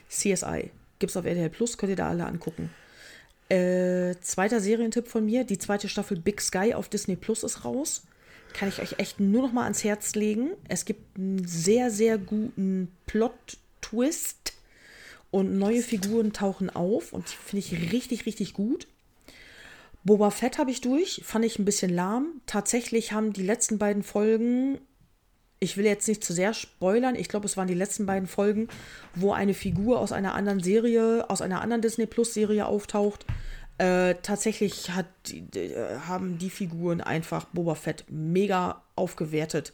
CSI. 0.08 0.70
Gibt's 0.98 1.16
auf 1.16 1.24
RTL 1.24 1.50
Plus, 1.50 1.78
könnt 1.78 1.90
ihr 1.90 1.96
da 1.96 2.08
alle 2.08 2.26
angucken. 2.26 2.70
Äh, 3.48 4.14
zweiter 4.20 4.60
Serientipp 4.60 5.08
von 5.08 5.26
mir: 5.26 5.44
Die 5.44 5.58
zweite 5.58 5.88
Staffel 5.88 6.18
Big 6.18 6.40
Sky 6.40 6.74
auf 6.74 6.88
Disney 6.88 7.16
Plus 7.16 7.42
ist 7.42 7.64
raus. 7.64 8.02
Kann 8.52 8.68
ich 8.68 8.80
euch 8.80 8.98
echt 8.98 9.18
nur 9.18 9.42
noch 9.42 9.52
mal 9.52 9.64
ans 9.64 9.82
Herz 9.82 10.14
legen. 10.14 10.50
Es 10.68 10.84
gibt 10.84 11.18
einen 11.18 11.46
sehr, 11.46 11.90
sehr 11.90 12.18
guten 12.18 12.92
Plot-Twist 13.06 14.52
und 15.30 15.58
neue 15.58 15.82
Figuren 15.82 16.32
tauchen 16.32 16.68
auf 16.70 17.12
und 17.12 17.28
finde 17.28 17.66
ich 17.66 17.92
richtig, 17.92 18.26
richtig 18.26 18.52
gut. 18.52 18.86
Boba 20.04 20.30
Fett 20.30 20.58
habe 20.58 20.70
ich 20.70 20.80
durch, 20.80 21.22
fand 21.24 21.44
ich 21.44 21.58
ein 21.58 21.64
bisschen 21.64 21.92
lahm. 21.92 22.40
Tatsächlich 22.46 23.12
haben 23.12 23.32
die 23.32 23.44
letzten 23.44 23.78
beiden 23.78 24.02
Folgen 24.02 24.78
ich 25.62 25.76
will 25.76 25.84
jetzt 25.84 26.08
nicht 26.08 26.24
zu 26.24 26.32
sehr 26.32 26.54
spoilern, 26.54 27.14
ich 27.14 27.28
glaube, 27.28 27.46
es 27.46 27.56
waren 27.56 27.68
die 27.68 27.74
letzten 27.74 28.04
beiden 28.04 28.26
Folgen, 28.26 28.68
wo 29.14 29.32
eine 29.32 29.54
Figur 29.54 30.00
aus 30.00 30.10
einer 30.10 30.34
anderen 30.34 30.60
Serie, 30.60 31.30
aus 31.30 31.40
einer 31.40 31.60
anderen 31.60 31.82
Disney 31.82 32.06
Plus 32.06 32.34
Serie 32.34 32.66
auftaucht. 32.66 33.24
Äh, 33.78 34.16
tatsächlich 34.22 34.90
hat, 34.90 35.06
äh, 35.54 35.98
haben 36.06 36.38
die 36.38 36.50
Figuren 36.50 37.00
einfach 37.00 37.44
Boba 37.46 37.76
Fett 37.76 38.04
mega 38.10 38.82
aufgewertet. 38.96 39.72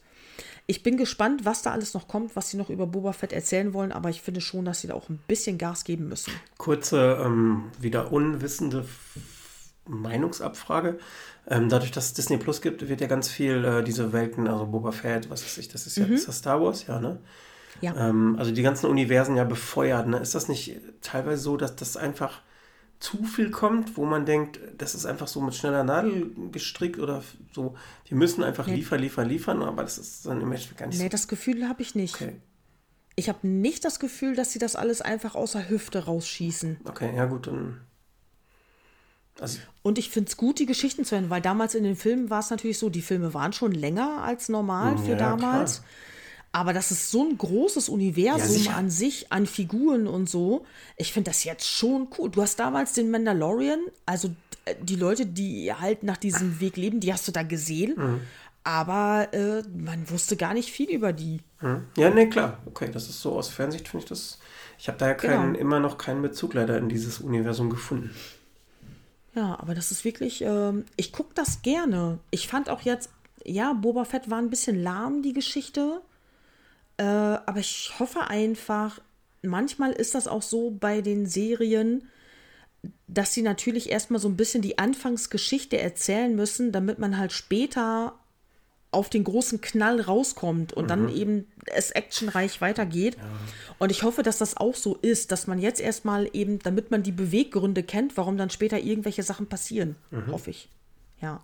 Ich 0.67 0.83
bin 0.83 0.95
gespannt, 0.95 1.43
was 1.43 1.63
da 1.63 1.71
alles 1.71 1.95
noch 1.95 2.07
kommt, 2.07 2.35
was 2.35 2.51
sie 2.51 2.57
noch 2.57 2.69
über 2.69 2.85
Boba 2.85 3.11
Fett 3.11 3.33
erzählen 3.33 3.73
wollen, 3.73 3.91
aber 3.91 4.11
ich 4.11 4.21
finde 4.21 4.41
schon, 4.41 4.65
dass 4.65 4.81
sie 4.81 4.87
da 4.87 4.93
auch 4.93 5.09
ein 5.09 5.19
bisschen 5.27 5.57
Gas 5.57 5.83
geben 5.83 6.07
müssen. 6.07 6.31
Kurze, 6.59 7.19
ähm, 7.25 7.71
wieder 7.79 8.11
unwissende 8.11 8.85
Meinungsabfrage. 9.89 10.99
Ähm, 11.47 11.69
dadurch, 11.69 11.91
dass 11.91 12.07
es 12.07 12.13
Disney 12.13 12.37
Plus 12.37 12.61
gibt, 12.61 12.87
wird 12.87 13.01
ja 13.01 13.07
ganz 13.07 13.27
viel 13.27 13.65
äh, 13.65 13.83
diese 13.83 14.13
Welten, 14.13 14.47
also 14.47 14.65
Boba 14.67 14.91
Fett, 14.91 15.29
was 15.29 15.43
weiß 15.43 15.57
ich, 15.57 15.67
das 15.67 15.87
ist 15.87 15.97
ja 15.97 16.05
mhm. 16.05 16.13
ist 16.13 16.27
das 16.27 16.37
Star 16.37 16.61
Wars, 16.61 16.85
ja, 16.87 16.99
ne? 16.99 17.19
Ja. 17.81 17.95
Ähm, 18.09 18.35
also 18.37 18.51
die 18.51 18.61
ganzen 18.61 18.87
Universen 18.87 19.35
ja 19.35 19.43
befeuert, 19.43 20.07
ne? 20.07 20.17
Ist 20.17 20.35
das 20.35 20.47
nicht 20.47 20.79
teilweise 21.01 21.41
so, 21.41 21.57
dass 21.57 21.75
das 21.75 21.97
einfach 21.97 22.41
zu 22.99 23.23
viel 23.23 23.49
kommt, 23.49 23.95
wo 23.97 24.05
man 24.05 24.25
denkt, 24.25 24.59
das 24.77 24.93
ist 24.93 25.05
einfach 25.05 25.27
so 25.27 25.39
mit 25.41 25.55
schneller 25.55 25.83
Nadel 25.83 26.31
gestrickt 26.51 26.99
oder 26.99 27.23
so, 27.53 27.75
wir 28.05 28.17
müssen 28.17 28.43
einfach 28.43 28.67
nee. 28.67 28.75
liefern, 28.75 28.99
liefern, 28.99 29.27
liefern, 29.27 29.63
aber 29.63 29.83
das 29.83 29.97
ist 29.97 30.25
dann 30.25 30.41
im 30.41 30.51
Endeffekt 30.51 30.77
gar 30.77 30.87
nicht 30.87 30.95
nee, 30.95 30.99
so. 30.99 31.03
Nee, 31.05 31.09
das 31.09 31.27
Gefühl 31.29 31.67
habe 31.69 31.81
ich 31.81 31.95
nicht. 31.95 32.15
Okay. 32.15 32.35
Ich 33.15 33.29
habe 33.29 33.47
nicht 33.47 33.85
das 33.85 33.99
Gefühl, 33.99 34.35
dass 34.35 34.51
sie 34.51 34.59
das 34.59 34.75
alles 34.75 35.01
einfach 35.01 35.35
außer 35.35 35.69
Hüfte 35.69 36.05
rausschießen. 36.05 36.81
Okay, 36.85 37.13
ja 37.15 37.25
gut, 37.25 37.47
dann 37.47 37.81
also 39.41 39.59
und 39.81 39.97
ich 39.97 40.09
finde 40.09 40.29
es 40.29 40.37
gut, 40.37 40.59
die 40.59 40.65
Geschichten 40.65 41.05
zu 41.05 41.15
hören, 41.15 41.29
weil 41.29 41.41
damals 41.41 41.75
in 41.75 41.83
den 41.83 41.95
Filmen 41.95 42.29
war 42.29 42.39
es 42.41 42.49
natürlich 42.49 42.77
so, 42.77 42.89
die 42.89 43.01
Filme 43.01 43.33
waren 43.33 43.53
schon 43.53 43.71
länger 43.71 44.23
als 44.23 44.49
normal 44.49 44.97
für 44.97 45.11
ja, 45.11 45.17
damals. 45.17 45.77
Klar. 45.77 45.89
Aber 46.51 46.73
das 46.73 46.89
ist 46.89 47.11
so 47.11 47.23
ein 47.23 47.37
großes 47.37 47.89
Universum 47.89 48.63
ja, 48.63 48.71
an 48.73 48.89
sich, 48.89 49.31
an 49.31 49.45
Figuren 49.45 50.07
und 50.07 50.29
so. 50.29 50.65
Ich 50.97 51.13
finde 51.13 51.29
das 51.29 51.43
jetzt 51.43 51.67
schon 51.67 52.07
cool. 52.17 52.29
Du 52.29 52.41
hast 52.41 52.59
damals 52.59 52.93
den 52.93 53.11
Mandalorian, 53.11 53.79
also 54.05 54.29
äh, 54.65 54.75
die 54.81 54.95
Leute, 54.95 55.27
die 55.27 55.71
halt 55.71 56.01
nach 56.01 56.17
diesem 56.17 56.59
Weg 56.59 56.75
leben, 56.75 56.99
die 56.99 57.13
hast 57.13 57.27
du 57.27 57.31
da 57.31 57.43
gesehen. 57.43 57.93
Mhm. 57.95 58.21
Aber 58.63 59.27
äh, 59.31 59.61
man 59.77 60.09
wusste 60.09 60.37
gar 60.37 60.53
nicht 60.53 60.71
viel 60.71 60.89
über 60.89 61.13
die. 61.13 61.41
Mhm. 61.61 61.85
Ja, 61.95 62.09
nee, 62.09 62.27
klar. 62.27 62.57
Okay, 62.65 62.89
das 62.91 63.09
ist 63.09 63.21
so 63.21 63.33
aus 63.33 63.49
Fernsicht, 63.49 63.87
finde 63.87 64.03
ich 64.03 64.09
das. 64.09 64.39
Ich 64.79 64.87
habe 64.87 64.97
da 64.97 65.07
ja 65.07 65.13
keinen, 65.13 65.53
genau. 65.53 65.59
immer 65.59 65.79
noch 65.79 65.97
keinen 65.97 66.21
Bezug 66.21 66.55
leider 66.55 66.77
in 66.77 66.89
dieses 66.89 67.19
Universum 67.19 67.69
gefunden. 67.69 68.09
Ja, 69.35 69.59
aber 69.59 69.75
das 69.75 69.91
ist 69.91 70.05
wirklich, 70.05 70.41
ähm, 70.41 70.85
ich 70.95 71.11
gucke 71.11 71.33
das 71.35 71.61
gerne. 71.61 72.19
Ich 72.31 72.47
fand 72.47 72.69
auch 72.69 72.81
jetzt, 72.81 73.09
ja, 73.45 73.73
Boba 73.73 74.05
Fett 74.05 74.29
war 74.29 74.39
ein 74.39 74.49
bisschen 74.49 74.81
lahm, 74.81 75.21
die 75.21 75.33
Geschichte. 75.33 76.01
Äh, 76.97 77.03
aber 77.03 77.59
ich 77.59 77.93
hoffe 77.99 78.27
einfach, 78.27 78.99
manchmal 79.41 79.91
ist 79.91 80.15
das 80.15 80.27
auch 80.27 80.41
so 80.41 80.71
bei 80.71 81.01
den 81.01 81.25
Serien, 81.27 82.07
dass 83.07 83.33
sie 83.33 83.41
natürlich 83.41 83.89
erstmal 83.89 84.19
so 84.19 84.27
ein 84.27 84.37
bisschen 84.37 84.61
die 84.61 84.77
Anfangsgeschichte 84.77 85.77
erzählen 85.77 86.35
müssen, 86.35 86.71
damit 86.71 86.99
man 86.99 87.17
halt 87.17 87.31
später 87.31 88.15
auf 88.91 89.09
den 89.09 89.23
großen 89.23 89.61
Knall 89.61 90.01
rauskommt 90.01 90.73
und 90.73 90.85
mhm. 90.85 90.87
dann 90.87 91.09
eben 91.09 91.47
es 91.65 91.91
actionreich 91.91 92.59
weitergeht. 92.61 93.17
Ja. 93.17 93.23
Und 93.77 93.91
ich 93.91 94.03
hoffe, 94.03 94.23
dass 94.23 94.39
das 94.39 94.57
auch 94.57 94.75
so 94.75 94.95
ist, 94.95 95.31
dass 95.31 95.47
man 95.47 95.59
jetzt 95.59 95.79
erstmal 95.79 96.29
eben, 96.33 96.59
damit 96.59 96.89
man 96.89 97.03
die 97.03 97.11
Beweggründe 97.11 97.83
kennt, 97.83 98.17
warum 98.17 98.37
dann 98.37 98.49
später 98.49 98.79
irgendwelche 98.79 99.23
Sachen 99.23 99.47
passieren. 99.47 99.95
Mhm. 100.09 100.31
Hoffe 100.31 100.49
ich. 100.49 100.69
Ja. 101.21 101.41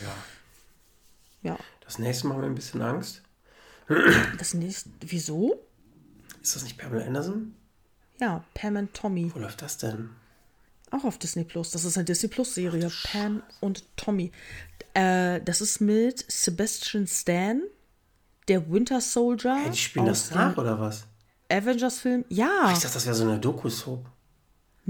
Ja. 0.00 1.50
Ja. 1.50 1.58
Das 1.80 1.98
nächste 1.98 2.26
Mal 2.26 2.34
haben 2.34 2.42
wir 2.42 2.48
ein 2.48 2.54
bisschen 2.54 2.82
Angst. 2.82 3.22
Das 4.38 4.54
nächste, 4.54 4.90
wieso? 5.00 5.62
Ist 6.42 6.56
das 6.56 6.62
nicht 6.62 6.78
Pamela 6.78 7.06
Anderson? 7.06 7.54
Ja, 8.20 8.44
Pam 8.54 8.76
und 8.76 8.94
Tommy. 8.94 9.30
Wo 9.34 9.38
läuft 9.38 9.62
das 9.62 9.78
denn? 9.78 10.10
Auch 10.90 11.04
auf 11.04 11.18
Disney 11.18 11.44
Plus. 11.44 11.70
Das 11.70 11.84
ist 11.84 11.96
eine 11.96 12.04
Disney 12.04 12.28
Plus 12.28 12.54
Serie. 12.54 12.90
Pam 13.04 13.42
und 13.60 13.84
Tommy. 13.96 14.32
Äh, 14.94 15.40
das 15.44 15.60
ist 15.60 15.80
mit 15.80 16.24
Sebastian 16.30 17.06
Stan, 17.06 17.62
der 18.48 18.70
Winter 18.70 19.00
Soldier. 19.00 19.56
Hey, 19.56 19.70
die 19.70 19.78
spielen 19.78 20.06
das 20.06 20.30
nach 20.30 20.56
oder 20.56 20.80
was? 20.80 21.04
Avengers-Film. 21.50 22.24
Ja. 22.28 22.70
Ich 22.72 22.78
dachte, 22.78 22.94
das 22.94 23.06
wäre 23.06 23.14
so 23.14 23.24
eine 23.24 23.38
Doku-Soap. 23.38 24.04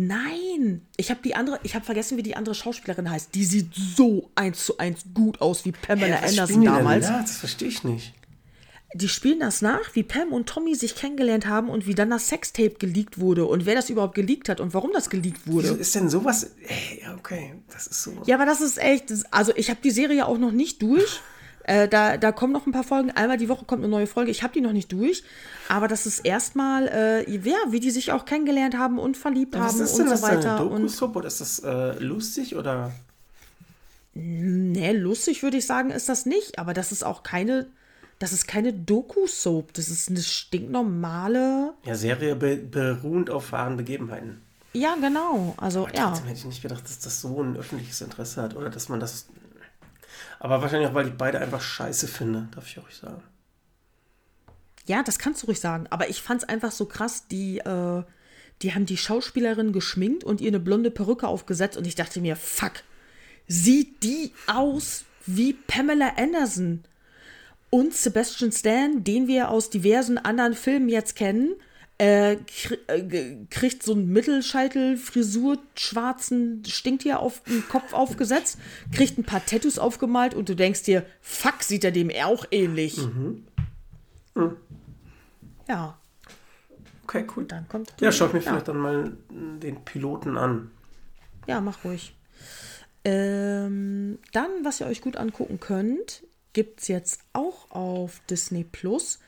Nein, 0.00 0.86
ich 0.96 1.10
habe 1.10 1.20
die 1.24 1.34
andere, 1.34 1.58
ich 1.64 1.74
habe 1.74 1.84
vergessen, 1.84 2.16
wie 2.16 2.22
die 2.22 2.36
andere 2.36 2.54
Schauspielerin 2.54 3.10
heißt. 3.10 3.34
Die 3.34 3.44
sieht 3.44 3.74
so 3.74 4.30
eins 4.36 4.64
zu 4.64 4.78
eins 4.78 5.04
gut 5.12 5.40
aus 5.40 5.64
wie 5.64 5.72
Pamela 5.72 6.16
hey, 6.16 6.28
Anderson 6.28 6.64
damals. 6.64 7.08
Ja, 7.08 7.20
das 7.20 7.38
verstehe 7.38 7.68
ich 7.68 7.82
nicht 7.82 8.14
die 8.94 9.08
spielen 9.08 9.40
das 9.40 9.60
nach, 9.60 9.94
wie 9.94 10.02
Pam 10.02 10.32
und 10.32 10.48
Tommy 10.48 10.74
sich 10.74 10.94
kennengelernt 10.94 11.46
haben 11.46 11.68
und 11.68 11.86
wie 11.86 11.94
dann 11.94 12.08
das 12.08 12.28
Sextape 12.28 12.76
geleakt 12.78 13.20
wurde 13.20 13.44
und 13.44 13.66
wer 13.66 13.74
das 13.74 13.90
überhaupt 13.90 14.14
geleakt 14.14 14.48
hat 14.48 14.60
und 14.60 14.72
warum 14.72 14.92
das 14.92 15.10
geleakt 15.10 15.46
wurde. 15.46 15.64
Wieso 15.64 15.74
ist 15.74 15.94
denn 15.94 16.08
sowas? 16.08 16.52
Ey, 16.66 17.04
okay, 17.16 17.54
das 17.70 17.86
ist 17.86 18.02
so. 18.02 18.12
Ja, 18.24 18.36
aber 18.36 18.46
das 18.46 18.62
ist 18.62 18.78
echt, 18.78 19.12
also 19.30 19.52
ich 19.56 19.68
habe 19.68 19.80
die 19.84 19.90
Serie 19.90 20.26
auch 20.26 20.38
noch 20.38 20.52
nicht 20.52 20.82
durch. 20.82 21.20
Äh, 21.68 21.86
da, 21.86 22.16
da 22.16 22.32
kommen 22.32 22.54
noch 22.54 22.66
ein 22.66 22.72
paar 22.72 22.82
Folgen. 22.82 23.10
Einmal 23.10 23.36
die 23.36 23.50
Woche 23.50 23.66
kommt 23.66 23.82
eine 23.82 23.90
neue 23.90 24.06
Folge. 24.06 24.30
Ich 24.30 24.42
habe 24.42 24.54
die 24.54 24.62
noch 24.62 24.72
nicht 24.72 24.90
durch. 24.90 25.22
Aber 25.68 25.86
das 25.86 26.06
ist 26.06 26.20
erstmal, 26.20 26.88
äh, 26.88 27.30
ja, 27.30 27.58
wie 27.68 27.78
die 27.78 27.90
sich 27.90 28.10
auch 28.10 28.24
kennengelernt 28.24 28.78
haben 28.78 28.98
und 28.98 29.18
verliebt 29.18 29.52
Was 29.52 29.74
haben 29.74 29.80
und 29.80 29.86
so 29.86 30.02
das 30.04 30.24
eine 30.24 30.38
weiter. 30.38 30.62
Und 30.62 30.80
Doku-Soap 30.84 31.16
oder 31.16 31.26
ist 31.26 31.42
das 31.42 31.58
äh, 31.58 32.02
lustig 32.02 32.56
oder? 32.56 32.90
nee, 34.14 34.92
lustig 34.92 35.42
würde 35.42 35.58
ich 35.58 35.66
sagen, 35.66 35.90
ist 35.90 36.08
das 36.08 36.26
nicht. 36.26 36.58
Aber 36.58 36.72
das 36.72 36.90
ist 36.90 37.04
auch 37.04 37.22
keine, 37.22 37.66
das 38.18 38.32
ist 38.32 38.48
keine 38.48 38.72
Doku-Soap. 38.72 39.72
Das 39.74 39.88
ist 39.88 40.08
eine 40.08 40.20
stinknormale. 40.20 41.74
Ja, 41.84 41.94
Serie 41.94 42.34
be 42.34 42.56
beruhend 42.56 43.30
auf 43.30 43.52
wahren 43.52 43.76
Begebenheiten. 43.76 44.42
Ja, 44.72 44.96
genau. 45.00 45.54
Also, 45.56 45.86
Aber 45.86 45.94
ja. 45.94 46.08
Trotzdem 46.08 46.26
hätte 46.26 46.40
ich 46.40 46.44
nicht 46.44 46.62
gedacht, 46.62 46.84
dass 46.84 46.98
das 46.98 47.20
so 47.20 47.42
ein 47.42 47.56
öffentliches 47.56 48.00
Interesse 48.00 48.42
hat 48.42 48.56
oder 48.56 48.70
dass 48.70 48.88
man 48.88 49.00
das. 49.00 49.26
Aber 50.40 50.62
wahrscheinlich 50.62 50.88
auch, 50.88 50.94
weil 50.94 51.08
ich 51.08 51.14
beide 51.14 51.40
einfach 51.40 51.60
scheiße 51.60 52.06
finde, 52.06 52.48
darf 52.54 52.66
ich 52.66 52.78
auch 52.78 52.86
nicht 52.86 53.00
sagen. 53.00 53.22
Ja, 54.86 55.02
das 55.02 55.18
kannst 55.18 55.42
du 55.42 55.46
ruhig 55.46 55.60
sagen. 55.60 55.86
Aber 55.90 56.08
ich 56.08 56.22
fand 56.22 56.42
es 56.42 56.48
einfach 56.48 56.72
so 56.72 56.86
krass, 56.86 57.28
die, 57.28 57.58
äh, 57.58 58.02
die 58.62 58.74
haben 58.74 58.86
die 58.86 58.96
Schauspielerin 58.96 59.72
geschminkt 59.72 60.24
und 60.24 60.40
ihr 60.40 60.48
eine 60.48 60.60
blonde 60.60 60.90
Perücke 60.90 61.28
aufgesetzt 61.28 61.76
und 61.76 61.86
ich 61.86 61.94
dachte 61.94 62.20
mir, 62.20 62.36
fuck, 62.36 62.72
sieht 63.46 64.02
die 64.02 64.32
aus 64.46 65.04
wie 65.26 65.52
Pamela 65.52 66.14
Anderson. 66.16 66.84
Und 67.70 67.94
Sebastian 67.94 68.52
Stan, 68.52 69.04
den 69.04 69.26
wir 69.26 69.50
aus 69.50 69.70
diversen 69.70 70.18
anderen 70.18 70.54
Filmen 70.54 70.88
jetzt 70.88 71.16
kennen, 71.16 71.54
äh, 72.00 72.34
äh, 72.34 73.46
kriegt 73.50 73.82
so 73.82 73.92
einen 73.92 74.08
Mittelscheitel-Frisur, 74.08 75.58
schwarzen 75.74 76.62
Stinktier 76.64 77.20
auf 77.20 77.42
den 77.42 77.66
Kopf 77.68 77.92
aufgesetzt, 77.92 78.58
kriegt 78.94 79.18
ein 79.18 79.24
paar 79.24 79.44
Tattoos 79.44 79.78
aufgemalt 79.78 80.34
und 80.34 80.48
du 80.48 80.54
denkst 80.54 80.84
dir, 80.84 81.04
fuck, 81.20 81.62
sieht 81.62 81.84
er 81.84 81.90
dem 81.90 82.10
auch 82.24 82.46
ähnlich. 82.50 82.98
Ja, 85.68 85.98
Okay, 87.08 87.26
cool. 87.34 87.46
dann 87.46 87.66
kommt. 87.68 87.94
Ja, 88.00 88.12
schau 88.12 88.26
ich 88.26 88.34
mir 88.34 88.40
ja. 88.40 88.50
vielleicht 88.50 88.68
dann 88.68 88.76
mal 88.76 89.12
den 89.30 89.82
Piloten 89.86 90.36
an. 90.36 90.70
Ja, 91.46 91.62
mach 91.62 91.82
ruhig. 91.82 92.14
Ähm, 93.02 94.18
dann, 94.32 94.50
was 94.62 94.80
ihr 94.80 94.86
euch 94.86 95.00
gut 95.00 95.16
angucken 95.16 95.58
könnt, 95.58 96.22
gibt 96.58 96.80
es 96.80 96.88
jetzt 96.88 97.20
auch 97.34 97.70
auf 97.70 98.20
Disney 98.28 98.64
Plus. 98.64 99.20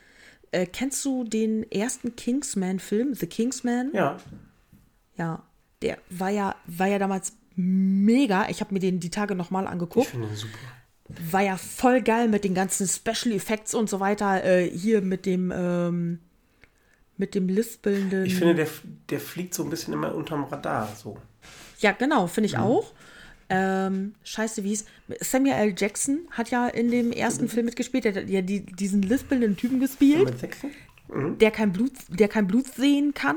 Äh, 0.50 0.66
kennst 0.66 1.04
du 1.04 1.22
den 1.22 1.70
ersten 1.70 2.16
Kingsman-Film, 2.16 3.14
The 3.14 3.28
Kingsman? 3.28 3.90
Ja. 3.94 4.18
Ja, 5.16 5.44
der 5.80 5.98
war 6.08 6.30
ja, 6.30 6.56
war 6.66 6.88
ja 6.88 6.98
damals 6.98 7.34
mega. 7.54 8.48
Ich 8.48 8.60
habe 8.60 8.74
mir 8.74 8.80
den 8.80 8.98
die 8.98 9.10
Tage 9.10 9.36
nochmal 9.36 9.62
Ich 9.64 9.70
angeguckt. 9.70 10.08
finde 10.08 10.26
ihn 10.26 10.34
super. 10.34 10.58
War 11.30 11.42
ja 11.42 11.56
voll 11.56 12.02
geil 12.02 12.26
mit 12.26 12.42
den 12.42 12.54
ganzen 12.54 12.88
Special 12.88 13.32
Effects 13.32 13.74
und 13.74 13.88
so 13.88 14.00
weiter. 14.00 14.42
Äh, 14.44 14.68
hier 14.68 15.02
mit 15.02 15.24
dem, 15.24 15.52
ähm, 15.54 16.18
mit 17.16 17.36
dem 17.36 17.48
lispelnden. 17.48 18.24
Ich 18.26 18.34
finde, 18.34 18.56
der, 18.56 18.68
der 19.08 19.20
fliegt 19.20 19.54
so 19.54 19.62
ein 19.62 19.70
bisschen 19.70 19.94
immer 19.94 20.16
unterm 20.16 20.42
Radar. 20.44 20.88
So. 20.96 21.16
Ja, 21.78 21.92
genau, 21.92 22.26
finde 22.26 22.48
Mhm. 22.48 22.54
ich 22.54 22.58
auch. 22.58 22.92
Ähm, 23.50 24.14
scheiße, 24.22 24.62
wie 24.62 24.68
hieß. 24.68 24.84
Samuel 25.20 25.54
L. 25.54 25.74
Jackson 25.76 26.20
hat 26.30 26.50
ja 26.50 26.68
in 26.68 26.90
dem 26.90 27.10
ersten 27.10 27.48
Film 27.48 27.66
mitgespielt. 27.66 28.04
Der 28.04 28.14
hat 28.14 28.28
ja 28.28 28.42
die, 28.42 28.64
diesen 28.64 29.02
lispelnden 29.02 29.56
Typen 29.56 29.80
gespielt, 29.80 30.38
Sechsen? 30.38 30.70
der 31.40 31.50
kein 31.50 31.72
Blut, 31.72 31.92
der 32.08 32.28
kein 32.28 32.46
Blut 32.46 32.66
sehen 32.66 33.12
kann. 33.12 33.36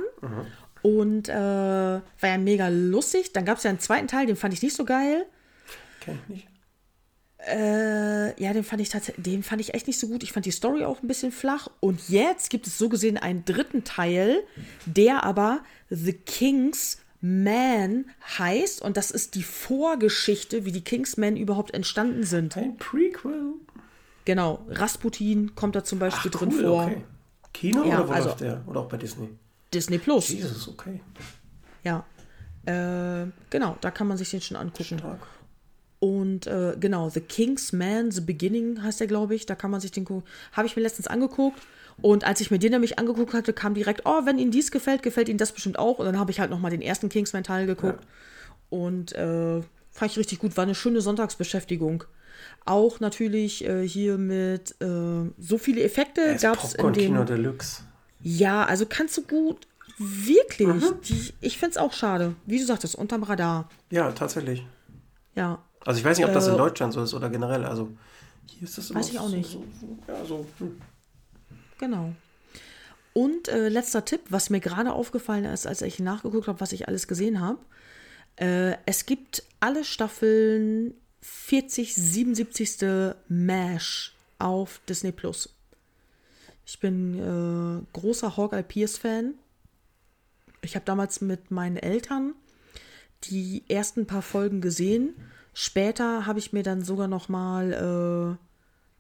Und 0.84 1.30
äh, 1.30 1.34
war 1.34 2.04
ja 2.22 2.38
mega 2.38 2.68
lustig. 2.68 3.34
Dann 3.34 3.46
gab 3.46 3.58
es 3.58 3.64
ja 3.64 3.70
einen 3.70 3.80
zweiten 3.80 4.08
Teil, 4.08 4.28
den 4.28 4.36
fand 4.36 4.54
ich 4.54 4.62
nicht 4.62 4.76
so 4.76 4.86
geil. 4.86 5.26
Kenn 6.02 6.20
ich 6.24 6.30
nicht. 6.30 6.48
Äh, 7.46 8.42
ja, 8.42 8.54
den 8.54 8.64
fand 8.64 8.82
ich 8.82 8.90
tatsächlich, 8.90 9.24
den 9.24 9.44
fand 9.44 9.60
ich 9.60 9.74
echt 9.74 9.88
nicht 9.88 10.00
so 10.00 10.08
gut. 10.08 10.24
Ich 10.24 10.32
fand 10.32 10.46
die 10.46 10.52
Story 10.52 10.86
auch 10.86 11.02
ein 11.02 11.08
bisschen 11.08 11.32
flach. 11.32 11.68
Und 11.80 12.10
jetzt 12.10 12.50
gibt 12.50 12.68
es 12.68 12.78
so 12.78 12.88
gesehen 12.88 13.18
einen 13.18 13.44
dritten 13.44 13.84
Teil, 13.84 14.44
der 14.86 15.24
aber 15.24 15.62
The 15.90 16.14
King's 16.14 17.00
Man 17.26 18.06
heißt. 18.38 18.82
Und 18.82 18.98
das 18.98 19.10
ist 19.10 19.36
die 19.36 19.44
Vorgeschichte, 19.44 20.66
wie 20.66 20.74
die 20.74 20.84
Kingsmen 20.84 21.38
überhaupt 21.38 21.74
entstanden 21.74 22.24
sind. 22.24 22.58
Ein 22.58 22.76
Prequel. 22.78 23.54
Genau, 24.26 24.66
Rasputin 24.70 25.56
kommt 25.56 25.78
da 25.78 25.86
zum 25.86 26.00
Beispiel 26.00 26.32
Ach, 26.36 26.40
drin 26.40 26.50
cool, 26.54 26.62
vor. 26.64 26.84
okay. 26.84 27.04
Kino 27.54 27.84
Ja, 27.86 28.00
oder 28.00 28.10
wo 28.10 28.12
also- 28.12 28.28
läuft 28.30 28.42
der? 28.42 28.62
Oder 28.68 28.82
auch 28.82 28.90
bei 28.90 28.98
Disney? 28.98 29.30
Disney 29.74 30.00
Plus. 30.00 30.28
Jesus, 30.30 30.68
okay. 30.68 31.00
Ja. 31.86 32.06
Äh, 32.66 33.28
genau, 33.50 33.78
da 33.80 33.90
kann 33.92 34.08
man 34.08 34.18
sich 34.18 34.30
den 34.30 34.42
schon 34.42 34.58
angucken. 34.58 35.00
Stark. 35.00 35.26
Und 36.00 36.48
äh, 36.48 36.76
genau, 36.78 37.10
The 37.10 37.22
King's 37.22 37.72
Man, 37.72 38.12
The 38.12 38.20
Beginning 38.22 38.84
heißt 38.84 39.00
der, 39.00 39.08
glaube 39.08 39.36
ich. 39.36 39.46
Da 39.46 39.56
kann 39.56 39.72
man 39.72 39.80
sich 39.80 39.92
den 39.92 40.04
gucken. 40.04 40.24
Habe 40.52 40.68
ich 40.68 40.76
mir 40.76 40.82
letztens 40.82 41.08
angeguckt. 41.08 41.62
Und 42.02 42.24
als 42.26 42.42
ich 42.42 42.52
mir 42.52 42.60
den 42.60 42.72
nämlich 42.72 43.00
angeguckt 43.00 43.34
hatte, 43.34 43.54
kam 43.54 43.74
direkt, 43.74 44.02
oh, 44.06 44.26
wenn 44.26 44.38
Ihnen 44.38 44.52
dies 44.52 44.72
gefällt, 44.72 45.04
gefällt 45.04 45.30
Ihnen 45.30 45.38
das 45.38 45.52
bestimmt 45.52 45.80
auch. 45.80 46.00
Und 46.00 46.06
dann 46.06 46.20
habe 46.20 46.32
ich 46.32 46.40
halt 46.40 46.50
nochmal 46.50 46.72
den 46.72 46.82
ersten 46.82 47.10
Kingsman-Teil 47.10 47.66
geguckt. 47.66 48.06
Und 48.70 49.14
äh, 49.14 49.62
fand 49.92 50.12
ich 50.12 50.18
richtig 50.18 50.40
gut. 50.40 50.58
War 50.58 50.64
eine 50.64 50.76
schöne 50.76 51.02
Sonntagsbeschäftigung. 51.02 52.04
Auch 52.66 53.00
natürlich 53.00 53.64
äh, 53.66 53.88
hier 53.88 54.18
mit 54.18 54.76
äh, 54.82 55.32
so 55.38 55.58
viele 55.58 55.84
Effekte 55.84 56.36
gab 56.42 56.64
es 56.64 56.74
in 56.74 56.94
dem. 56.94 57.26
Deluxe. 57.26 57.84
Ja, 58.22 58.66
also 58.66 58.86
kannst 58.88 59.18
du 59.18 59.24
gut. 59.24 59.68
Wirklich. 60.00 60.84
Die, 61.04 61.34
ich 61.42 61.58
finde 61.58 61.72
es 61.72 61.78
auch 61.78 61.94
schade. 61.94 62.36
Wie 62.46 62.58
du 62.58 62.66
sagtest, 62.66 62.96
unterm 62.96 63.24
Radar. 63.24 63.70
Ja, 63.92 64.12
tatsächlich. 64.12 64.66
Ja. 65.36 65.60
Also 65.86 66.00
ich 66.00 66.06
weiß 66.06 66.18
nicht, 66.18 66.26
ob 66.26 66.34
das 66.34 66.48
in 66.48 66.56
Äh, 66.56 66.58
Deutschland 66.58 66.94
so 66.94 67.04
ist 67.04 67.14
oder 67.14 67.30
generell. 67.30 67.66
Also 67.66 67.90
hier 68.48 68.64
ist 68.64 68.78
das 68.78 68.90
immer 68.90 69.00
Weiß 69.00 69.10
ich 69.10 69.20
auch 69.20 69.30
nicht. 69.30 69.52
So, 69.52 69.64
so, 69.80 69.98
ja, 70.08 70.26
so. 70.26 70.46
Hm. 70.60 70.82
Genau. 71.84 72.14
Und 73.12 73.50
äh, 73.50 73.68
letzter 73.68 74.06
Tipp, 74.06 74.22
was 74.30 74.50
mir 74.50 74.62
gerade 74.62 74.94
aufgefallen 74.94 75.44
ist, 75.44 75.68
als 75.68 75.82
ich 75.82 76.00
nachgeguckt 76.00 76.48
habe, 76.48 76.62
was 76.62 76.72
ich 76.72 76.88
alles 76.88 77.10
gesehen 77.10 77.42
habe. 77.42 77.60
Äh, 78.38 78.78
es 78.86 79.06
gibt 79.06 79.44
alle 79.60 79.84
Staffeln 79.84 80.94
40, 81.20 81.94
77. 81.94 83.16
MASH 83.28 84.14
auf 84.40 84.80
Disney 84.88 85.12
Plus. 85.12 85.54
Ich 86.66 86.80
bin 86.80 87.20
äh, 87.20 87.86
großer 87.92 88.38
Hawkeye 88.38 88.64
Pierce 88.64 88.98
Fan. 88.98 89.34
Ich 90.62 90.76
habe 90.76 90.86
damals 90.86 91.20
mit 91.20 91.52
meinen 91.52 91.76
Eltern 91.76 92.34
die 93.26 93.66
ersten 93.68 94.08
paar 94.08 94.22
Folgen 94.22 94.62
gesehen. 94.62 95.16
Später 95.54 96.26
habe 96.26 96.40
ich 96.40 96.54
mir 96.54 96.64
dann 96.64 96.82
sogar 96.82 97.10
noch 97.10 97.28
mal, 97.28 98.38
äh, 98.40 98.46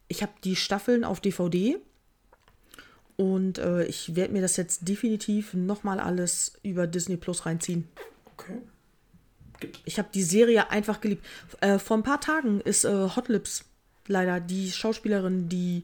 ich 0.09 0.21
habe 0.21 0.33
die 0.43 0.57
Staffeln 0.57 1.05
auf 1.05 1.21
DVD 1.21 1.79
und 3.17 3.57
äh, 3.59 3.85
ich 3.85 4.15
werde 4.15 4.33
mir 4.33 4.41
das 4.41 4.57
jetzt 4.57 4.87
definitiv 4.87 5.53
noch 5.53 5.83
mal 5.83 5.99
alles 5.99 6.53
über 6.63 6.87
Disney 6.87 7.17
Plus 7.17 7.45
reinziehen. 7.45 7.87
Okay. 8.33 8.57
Gibt. 9.59 9.79
Ich 9.85 9.97
habe 9.99 10.09
die 10.13 10.23
Serie 10.23 10.69
einfach 10.71 10.99
geliebt. 11.01 11.25
Äh, 11.61 11.79
vor 11.79 11.97
ein 11.97 12.03
paar 12.03 12.19
Tagen 12.21 12.59
ist 12.61 12.85
äh, 12.85 13.09
Hot 13.15 13.29
Lips 13.29 13.65
leider 14.07 14.39
die 14.39 14.71
Schauspielerin, 14.71 15.47
die 15.49 15.83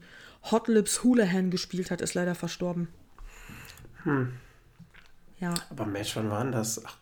Hot 0.52 0.68
Lips 0.68 1.04
Houlihan 1.04 1.52
gespielt 1.52 1.92
hat, 1.92 2.02
ist 2.02 2.14
leider 2.16 2.36
verstorben. 2.36 2.88
Ja, 5.40 5.54
Aber 5.70 5.86
Mensch, 5.86 6.16
wann 6.16 6.30
waren 6.30 6.52
das? 6.52 6.84
Ach, 6.86 6.98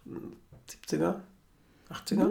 70er? 0.89 1.21
80er? 1.89 2.29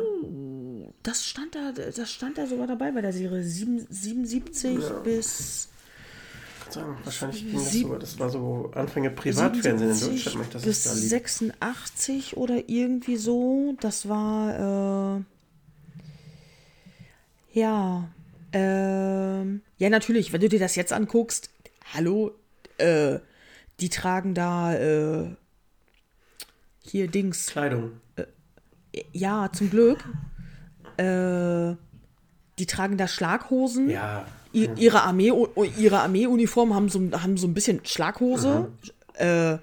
das 1.02 1.24
stand 1.24 1.54
da, 1.54 1.72
das 1.72 2.12
stand 2.12 2.36
da 2.36 2.46
sogar 2.46 2.66
dabei 2.66 2.90
bei 2.92 3.00
der 3.00 3.12
Serie. 3.12 3.42
Sieben- 3.42 3.86
77 3.88 4.78
bis 5.02 5.68
kann 5.68 5.75
sagen, 6.72 6.96
wahrscheinlich 7.04 7.46
ging 7.46 7.54
das 7.54 7.72
sogar, 7.72 7.98
das 7.98 8.18
war 8.18 8.30
so 8.30 8.70
Anfänge 8.74 9.10
Privatfernsehen 9.10 9.90
in 9.90 9.94
77 9.94 10.24
Deutschland, 10.24 10.38
möchte 10.38 10.58
ich, 10.58 10.64
dass 10.64 10.64
bis 10.64 10.86
es 10.86 10.92
da 10.92 10.98
liegt. 10.98 11.08
86 11.10 12.36
oder 12.36 12.68
irgendwie 12.68 13.16
so. 13.16 13.76
Das 13.80 14.08
war, 14.08 15.18
äh, 15.18 15.22
ja, 17.52 18.08
ähm, 18.52 19.62
ja, 19.78 19.90
natürlich, 19.90 20.32
wenn 20.32 20.40
du 20.40 20.48
dir 20.48 20.60
das 20.60 20.76
jetzt 20.76 20.92
anguckst, 20.92 21.50
hallo, 21.94 22.32
äh, 22.78 23.18
die 23.80 23.88
tragen 23.88 24.34
da, 24.34 24.74
äh, 24.74 25.36
hier 26.82 27.08
Dings, 27.08 27.46
Kleidung. 27.46 28.00
ja, 29.12 29.50
zum 29.52 29.70
Glück, 29.70 30.04
äh, 30.96 31.74
die 32.58 32.66
tragen 32.66 32.96
da 32.96 33.08
Schlaghosen. 33.08 33.90
Ja. 33.90 34.26
Ihre 34.64 35.02
Armee 35.02 35.32
ihre 35.78 36.00
Armeeuniform 36.00 36.74
haben 36.74 36.88
so, 36.88 37.00
haben 37.12 37.36
so 37.36 37.46
ein 37.46 37.54
bisschen 37.54 37.80
Schlaghose. 37.84 38.72
Äh, 39.14 39.58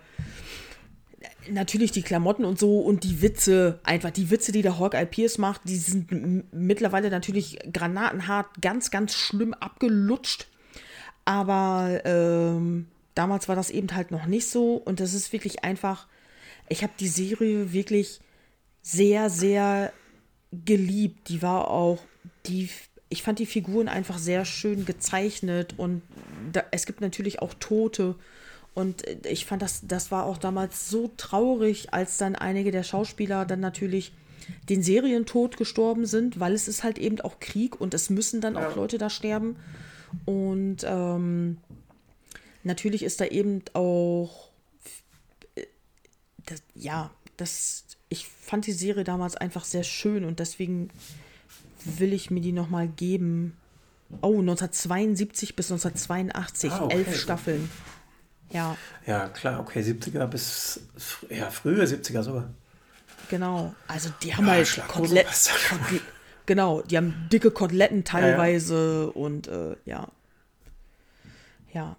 natürlich 1.49 1.91
die 1.91 2.01
Klamotten 2.01 2.45
und 2.45 2.59
so 2.59 2.79
und 2.79 3.03
die 3.03 3.21
Witze, 3.21 3.79
einfach 3.83 4.11
die 4.11 4.29
Witze, 4.29 4.51
die 4.51 4.61
der 4.61 4.79
Hawkeye 4.79 5.05
Pierce 5.05 5.37
macht, 5.37 5.61
die 5.65 5.75
sind 5.75 6.53
mittlerweile 6.53 7.09
natürlich 7.09 7.59
granatenhart, 7.71 8.61
ganz, 8.61 8.91
ganz 8.91 9.13
schlimm 9.13 9.53
abgelutscht. 9.53 10.47
Aber 11.25 12.01
ähm, 12.05 12.87
damals 13.15 13.47
war 13.47 13.55
das 13.55 13.69
eben 13.69 13.93
halt 13.95 14.11
noch 14.11 14.25
nicht 14.25 14.47
so 14.47 14.75
und 14.75 14.99
das 14.99 15.13
ist 15.13 15.33
wirklich 15.33 15.63
einfach, 15.63 16.07
ich 16.69 16.83
habe 16.83 16.93
die 16.99 17.07
Serie 17.07 17.73
wirklich 17.73 18.19
sehr, 18.81 19.29
sehr 19.29 19.93
geliebt. 20.51 21.29
Die 21.29 21.41
war 21.41 21.69
auch, 21.69 21.99
die, 22.45 22.69
ich 23.13 23.21
fand 23.21 23.37
die 23.37 23.45
Figuren 23.45 23.87
einfach 23.87 24.17
sehr 24.17 24.43
schön 24.43 24.85
gezeichnet 24.85 25.75
und 25.77 26.01
da, 26.51 26.63
es 26.71 26.87
gibt 26.87 26.99
natürlich 26.99 27.43
auch 27.43 27.53
Tote. 27.53 28.15
Und 28.73 29.07
äh, 29.07 29.17
ich 29.29 29.45
fand 29.45 29.61
das, 29.61 29.81
das 29.87 30.09
war 30.09 30.25
auch 30.25 30.39
damals 30.39 30.89
so 30.89 31.11
traurig, 31.15 31.93
als 31.93 32.17
dann 32.17 32.35
einige 32.35 32.71
der 32.71 32.81
Schauspieler 32.81 33.45
dann 33.45 33.59
natürlich 33.59 34.13
den 34.67 34.81
Serientod 34.81 35.57
gestorben 35.57 36.07
sind, 36.07 36.39
weil 36.39 36.53
es 36.53 36.67
ist 36.67 36.83
halt 36.83 36.97
eben 36.97 37.21
auch 37.21 37.39
Krieg 37.39 37.79
und 37.79 37.93
es 37.93 38.09
müssen 38.09 38.41
dann 38.41 38.55
ja. 38.55 38.67
auch 38.67 38.75
Leute 38.75 38.97
da 38.97 39.11
sterben. 39.11 39.57
Und 40.25 40.77
ähm, 40.83 41.57
natürlich 42.63 43.03
ist 43.03 43.21
da 43.21 43.25
eben 43.25 43.61
auch, 43.73 44.49
äh, 45.53 45.67
das, 46.47 46.63
ja, 46.73 47.11
das, 47.37 47.85
ich 48.09 48.27
fand 48.27 48.65
die 48.65 48.71
Serie 48.71 49.03
damals 49.03 49.35
einfach 49.35 49.65
sehr 49.65 49.83
schön 49.83 50.25
und 50.25 50.39
deswegen 50.39 50.89
will 51.85 52.13
ich 52.13 52.31
mir 52.31 52.41
die 52.41 52.51
nochmal 52.51 52.87
geben. 52.87 53.57
Oh, 54.21 54.39
1972 54.39 55.55
bis 55.55 55.71
1982, 55.71 56.71
ah, 56.71 56.83
okay. 56.83 56.95
elf 56.95 57.19
Staffeln. 57.19 57.69
Ja. 58.51 58.77
Ja, 59.05 59.29
klar, 59.29 59.59
okay, 59.59 59.81
70er 59.81 60.27
bis, 60.27 60.81
ja, 61.29 61.49
frühe 61.49 61.83
70er 61.83 62.21
sogar. 62.21 62.49
Genau, 63.29 63.73
also 63.87 64.09
die 64.21 64.35
haben 64.35 64.45
ja, 64.45 64.53
halt 64.53 64.81
Kotelett, 64.87 65.27
Kotelett, 65.69 66.01
genau, 66.45 66.81
die 66.81 66.97
haben 66.97 67.27
dicke 67.31 67.51
Koteletten 67.51 68.03
teilweise 68.03 68.75
ja, 68.75 69.03
ja. 69.05 69.09
und 69.11 69.47
äh, 69.47 69.75
ja. 69.85 70.07
Ja. 71.73 71.97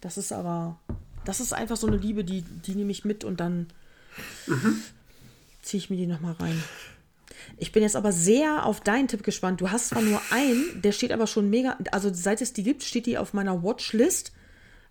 Das 0.00 0.18
ist 0.18 0.32
aber, 0.32 0.78
das 1.24 1.40
ist 1.40 1.52
einfach 1.52 1.76
so 1.76 1.86
eine 1.86 1.96
Liebe, 1.96 2.24
die, 2.24 2.42
die 2.42 2.74
nehme 2.74 2.92
ich 2.92 3.04
mit 3.04 3.24
und 3.24 3.40
dann 3.40 3.68
mhm. 4.46 4.82
ziehe 5.62 5.78
ich 5.78 5.88
mir 5.88 5.96
die 5.96 6.06
nochmal 6.06 6.34
rein. 6.34 6.62
Ich 7.56 7.72
bin 7.72 7.82
jetzt 7.82 7.96
aber 7.96 8.12
sehr 8.12 8.64
auf 8.64 8.80
deinen 8.80 9.08
Tipp 9.08 9.22
gespannt. 9.22 9.60
Du 9.60 9.70
hast 9.70 9.88
zwar 9.88 10.02
nur 10.02 10.20
einen, 10.30 10.82
der 10.82 10.92
steht 10.92 11.12
aber 11.12 11.26
schon 11.26 11.50
mega, 11.50 11.76
also 11.92 12.12
seit 12.12 12.40
es 12.40 12.52
die 12.52 12.62
gibt, 12.62 12.82
steht 12.82 13.06
die 13.06 13.18
auf 13.18 13.34
meiner 13.34 13.62
Watchlist. 13.62 14.32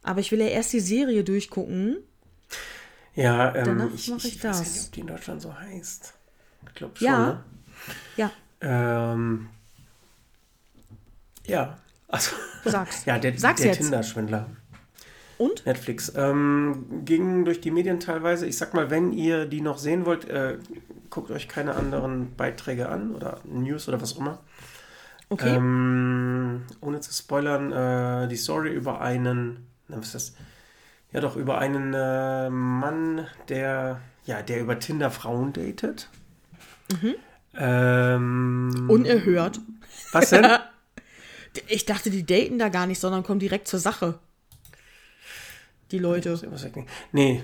Aber 0.03 0.19
ich 0.19 0.31
will 0.31 0.39
ja 0.39 0.47
erst 0.47 0.73
die 0.73 0.79
Serie 0.79 1.23
durchgucken. 1.23 1.97
Ja, 3.15 3.53
ähm, 3.55 3.65
Danach 3.65 3.93
ich, 3.93 4.07
mache 4.09 4.27
ich, 4.27 4.35
ich 4.35 4.39
das. 4.39 4.59
weiß 4.59 4.73
nicht, 4.73 4.85
ob 4.85 4.91
die 4.93 4.99
in 5.01 5.07
Deutschland 5.07 5.41
so 5.41 5.59
heißt. 5.59 6.13
Ich 6.67 6.75
glaube 6.75 6.97
schon. 6.97 7.05
Ja. 7.05 7.25
Ne? 7.25 7.43
Ja. 8.15 8.31
Ähm, 8.61 9.49
ja. 11.45 11.77
Also, 12.07 12.31
Sag's. 12.63 13.05
ja, 13.05 13.17
der, 13.17 13.37
Sag's 13.37 13.61
der 13.61 13.73
Tinder-Schwindler. 13.73 14.49
Und? 15.37 15.65
Netflix. 15.65 16.11
Ähm, 16.15 17.03
ging 17.05 17.45
durch 17.45 17.61
die 17.61 17.71
Medien 17.71 17.99
teilweise. 17.99 18.47
Ich 18.47 18.57
sag 18.57 18.73
mal, 18.73 18.89
wenn 18.89 19.11
ihr 19.11 19.45
die 19.45 19.61
noch 19.61 19.77
sehen 19.77 20.05
wollt, 20.05 20.25
äh, 20.25 20.57
guckt 21.09 21.31
euch 21.31 21.47
keine 21.47 21.75
anderen 21.75 22.35
Beiträge 22.35 22.89
an 22.89 23.15
oder 23.15 23.39
News 23.43 23.87
oder 23.87 24.01
was 24.01 24.15
auch 24.15 24.19
immer. 24.19 24.39
Okay. 25.29 25.55
Ähm, 25.55 26.63
ohne 26.81 27.01
zu 27.01 27.11
spoilern, 27.11 27.71
äh, 27.71 28.27
die 28.29 28.37
Story 28.37 28.71
über 28.71 29.01
einen, 29.01 29.67
na, 29.87 29.97
was 29.97 30.07
ist 30.07 30.15
das? 30.15 30.33
Ja, 31.11 31.21
doch, 31.21 31.35
über 31.35 31.57
einen 31.57 31.93
äh, 31.93 32.49
Mann, 32.49 33.27
der, 33.49 34.01
ja, 34.25 34.41
der 34.41 34.61
über 34.61 34.79
Tinder 34.79 35.11
Frauen 35.11 35.53
datet. 35.53 36.09
Mhm. 36.91 37.15
Ähm, 37.55 38.87
Unerhört. 38.89 39.59
Was 40.11 40.29
denn? 40.29 40.45
ich 41.67 41.85
dachte, 41.85 42.09
die 42.09 42.25
daten 42.25 42.59
da 42.59 42.69
gar 42.69 42.87
nicht, 42.87 42.99
sondern 42.99 43.23
kommen 43.23 43.39
direkt 43.39 43.67
zur 43.67 43.79
Sache. 43.79 44.19
Die 45.91 45.99
Leute. 45.99 46.39
Nee, 47.11 47.41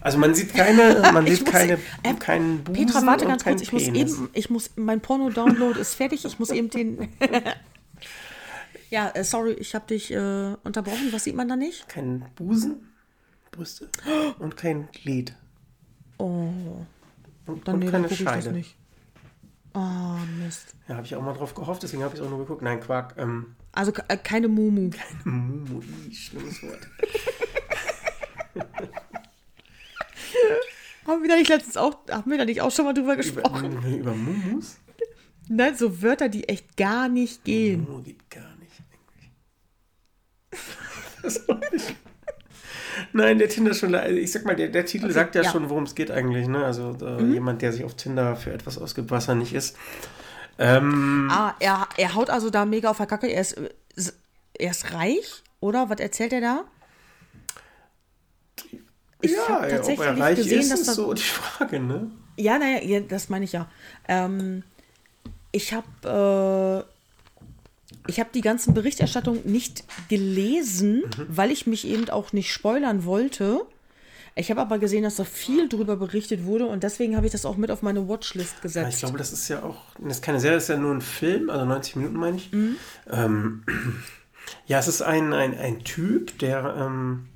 also 0.00 0.18
man 0.18 0.34
sieht 0.34 0.54
keine, 0.54 1.00
man 1.12 1.26
sieht 1.26 1.44
muss, 1.44 1.52
keine, 1.52 1.78
äh, 2.02 2.14
keinen 2.14 2.64
Busen 2.64 2.86
Petra, 2.86 3.06
warte 3.06 3.26
ganz 3.26 3.44
kurz, 3.44 3.62
ich 3.62 3.72
muss 3.72 3.82
eben, 3.82 4.28
ich 4.32 4.50
muss, 4.50 4.70
mein 4.76 5.00
Porno-Download 5.00 5.78
ist 5.78 5.94
fertig, 5.94 6.24
ich 6.24 6.38
muss 6.38 6.50
eben 6.50 6.70
den. 6.70 7.08
ja, 8.90 9.10
äh, 9.10 9.24
sorry, 9.24 9.52
ich 9.52 9.74
habe 9.74 9.86
dich 9.86 10.12
äh, 10.12 10.54
unterbrochen. 10.64 11.12
Was 11.12 11.24
sieht 11.24 11.36
man 11.36 11.48
da 11.48 11.56
nicht? 11.56 11.88
Kein 11.88 12.24
Busen, 12.36 12.88
Brüste 13.50 13.88
und 14.38 14.56
kein 14.56 14.88
Glied. 14.92 15.34
Oh. 16.18 16.50
Und, 17.46 17.68
dann, 17.68 17.74
und 17.74 17.80
nee, 17.80 17.90
keine 17.90 18.08
dann 18.08 18.16
Scheide. 18.16 18.52
Nicht. 18.52 18.76
Oh, 19.74 20.16
Mist. 20.38 20.74
Ja, 20.88 20.96
habe 20.96 21.06
ich 21.06 21.14
auch 21.16 21.22
mal 21.22 21.34
drauf 21.34 21.52
gehofft, 21.54 21.82
deswegen 21.82 22.04
habe 22.04 22.14
ich 22.14 22.20
es 22.20 22.26
auch 22.26 22.30
nur 22.30 22.38
geguckt. 22.38 22.62
Nein, 22.62 22.80
Quark. 22.80 23.16
Ähm, 23.18 23.56
also 23.72 23.92
äh, 24.06 24.16
keine 24.16 24.46
Mumu. 24.46 24.90
Keine 24.90 25.36
Mumu, 25.36 25.82
schlimmes 26.12 26.62
Wort. 26.62 26.88
haben 31.06 31.22
wir 31.22 31.28
da 31.28 31.36
nicht 31.36 31.48
letztens 31.48 31.76
auch, 31.76 31.98
haben 32.10 32.30
wir 32.30 32.38
da 32.38 32.44
nicht 32.44 32.60
auch 32.60 32.70
schon 32.70 32.84
mal 32.84 32.94
drüber 32.94 33.16
gesprochen? 33.16 33.72
Über, 33.72 33.88
über 33.88 34.14
Mumus? 34.14 34.78
Nein, 35.48 35.76
so 35.76 36.02
Wörter, 36.02 36.28
die 36.28 36.48
echt 36.48 36.76
gar 36.76 37.08
nicht 37.08 37.44
gehen. 37.44 37.84
Mumu 37.84 38.02
geht 38.02 38.30
gar 38.30 38.54
nicht 38.56 38.64
das 41.22 41.46
nicht. 41.72 41.96
Nein, 43.12 43.38
der 43.38 43.48
Tinder 43.48 43.74
schon, 43.74 43.94
also 43.94 44.16
ich 44.16 44.30
sag 44.30 44.44
mal, 44.44 44.54
der, 44.54 44.68
der 44.68 44.84
Titel 44.84 45.06
okay, 45.06 45.14
sagt 45.14 45.34
ja, 45.34 45.42
ja. 45.42 45.50
schon, 45.50 45.68
worum 45.68 45.84
es 45.84 45.94
geht 45.94 46.10
eigentlich. 46.10 46.48
Ne? 46.48 46.64
Also 46.64 46.96
äh, 47.00 47.22
mhm. 47.22 47.34
jemand, 47.34 47.62
der 47.62 47.72
sich 47.72 47.84
auf 47.84 47.94
Tinder 47.94 48.36
für 48.36 48.52
etwas 48.52 48.78
ausgibt, 48.78 49.10
was 49.10 49.28
er 49.28 49.34
nicht 49.34 49.52
ist. 49.52 49.76
Ähm, 50.58 51.28
ah, 51.30 51.54
er, 51.58 51.88
er 51.96 52.14
haut 52.14 52.30
also 52.30 52.50
da 52.50 52.64
mega 52.64 52.90
auf 52.90 52.98
der 52.98 53.06
Kacke. 53.06 53.26
Er 53.26 53.40
ist, 53.40 53.60
er 54.56 54.70
ist 54.70 54.92
reich, 54.92 55.42
oder? 55.60 55.90
Was 55.90 55.98
erzählt 55.98 56.32
er 56.32 56.40
da? 56.40 56.64
Ich 59.24 59.32
ja, 59.32 59.48
habe 59.48 59.68
tatsächlich 59.68 60.08
ob 60.08 60.16
er 60.16 60.20
reich 60.20 60.36
gesehen, 60.36 60.60
ist, 60.60 60.72
dass 60.72 60.80
ist 60.80 60.94
so 60.94 61.12
die 61.12 61.22
Frage, 61.22 61.80
ne? 61.80 62.10
Ja, 62.36 62.58
naja, 62.58 62.82
ja, 62.82 63.00
das 63.00 63.28
meine 63.28 63.44
ich 63.44 63.52
ja. 63.52 63.68
Ähm, 64.08 64.62
ich 65.52 65.72
habe 65.72 66.84
äh, 66.86 66.94
ich 68.06 68.20
habe 68.20 68.30
die 68.34 68.40
ganzen 68.40 68.74
Berichterstattungen 68.74 69.40
nicht 69.44 69.84
gelesen, 70.08 71.04
mhm. 71.16 71.26
weil 71.28 71.50
ich 71.50 71.66
mich 71.66 71.86
eben 71.86 72.08
auch 72.10 72.32
nicht 72.32 72.52
spoilern 72.52 73.04
wollte. 73.04 73.62
Ich 74.36 74.50
habe 74.50 74.60
aber 74.60 74.78
gesehen, 74.78 75.04
dass 75.04 75.16
da 75.16 75.24
viel 75.24 75.68
drüber 75.68 75.96
berichtet 75.96 76.44
wurde 76.44 76.66
und 76.66 76.82
deswegen 76.82 77.16
habe 77.16 77.26
ich 77.26 77.32
das 77.32 77.46
auch 77.46 77.56
mit 77.56 77.70
auf 77.70 77.82
meine 77.82 78.08
Watchlist 78.08 78.60
gesetzt. 78.62 78.94
Ich 78.94 78.98
glaube, 79.00 79.16
das 79.16 79.32
ist 79.32 79.48
ja 79.48 79.62
auch, 79.62 79.76
das 79.98 80.16
ist 80.16 80.22
keine 80.22 80.40
Serie, 80.40 80.56
das 80.56 80.64
ist 80.64 80.70
ja 80.70 80.76
nur 80.76 80.92
ein 80.92 81.00
Film, 81.00 81.50
also 81.50 81.64
90 81.64 81.96
Minuten 81.96 82.16
meine 82.16 82.36
ich. 82.36 82.52
Mhm. 82.52 82.76
Ähm, 83.10 83.62
ja, 84.66 84.80
es 84.80 84.88
ist 84.88 85.02
ein, 85.02 85.32
ein, 85.32 85.56
ein 85.56 85.84
Typ, 85.84 86.36
der 86.40 86.74
ähm, 86.76 87.28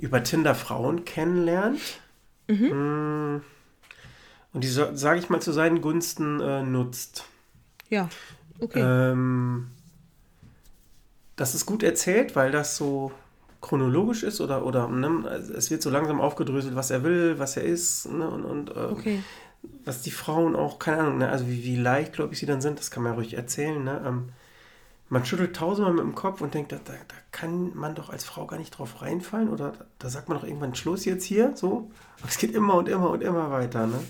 über 0.00 0.22
Tinder 0.22 0.54
Frauen 0.54 1.04
kennenlernt. 1.04 1.80
Mhm. 2.48 3.36
Mm. 3.36 3.42
Und 4.52 4.64
die, 4.64 4.68
sage 4.68 5.18
ich 5.18 5.28
mal, 5.28 5.40
zu 5.40 5.52
seinen 5.52 5.80
Gunsten 5.80 6.40
äh, 6.40 6.62
nutzt. 6.62 7.24
Ja, 7.90 8.08
okay. 8.60 8.80
Ähm, 8.80 9.68
das 11.36 11.54
ist 11.54 11.66
gut 11.66 11.82
erzählt, 11.82 12.34
weil 12.34 12.50
das 12.50 12.76
so 12.76 13.12
chronologisch 13.60 14.22
ist 14.22 14.40
oder, 14.40 14.64
oder 14.64 14.88
ne, 14.88 15.28
es 15.56 15.70
wird 15.70 15.82
so 15.82 15.90
langsam 15.90 16.20
aufgedröselt, 16.20 16.74
was 16.74 16.90
er 16.90 17.02
will, 17.02 17.38
was 17.38 17.56
er 17.56 17.64
ist 17.64 18.10
ne, 18.10 18.28
und, 18.28 18.44
und 18.44 18.70
äh, 18.70 18.80
okay. 18.80 19.22
was 19.84 20.02
die 20.02 20.10
Frauen 20.10 20.54
auch, 20.54 20.78
keine 20.78 21.00
Ahnung, 21.00 21.18
ne, 21.18 21.28
also 21.28 21.46
wie, 21.48 21.64
wie 21.64 21.76
leicht, 21.76 22.12
glaube 22.12 22.32
ich, 22.32 22.38
sie 22.38 22.46
dann 22.46 22.60
sind, 22.60 22.78
das 22.78 22.90
kann 22.90 23.02
man 23.02 23.12
ja 23.12 23.16
ruhig 23.16 23.34
erzählen. 23.34 23.82
Ne, 23.82 24.02
ähm, 24.06 24.28
man 25.08 25.24
schüttelt 25.24 25.56
tausendmal 25.56 25.94
mit 25.94 26.04
dem 26.04 26.14
Kopf 26.14 26.40
und 26.40 26.54
denkt, 26.54 26.72
da, 26.72 26.76
da, 26.84 26.92
da, 26.92 27.14
kann 27.30 27.74
man 27.74 27.94
doch 27.94 28.10
als 28.10 28.24
Frau 28.24 28.46
gar 28.46 28.58
nicht 28.58 28.70
drauf 28.70 29.00
reinfallen 29.02 29.48
oder 29.48 29.72
da, 29.98 30.10
sagt 30.10 30.28
man 30.28 30.38
doch 30.38 30.44
irgendwann 30.46 30.74
Schluss 30.74 31.04
jetzt 31.04 31.24
hier, 31.24 31.56
so. 31.56 31.90
Aber 32.20 32.28
es 32.28 32.38
geht 32.38 32.54
immer 32.54 32.74
und 32.74 32.88
immer 32.88 33.10
und 33.10 33.22
immer 33.22 33.50
weiter, 33.50 33.86
ne? 33.86 34.00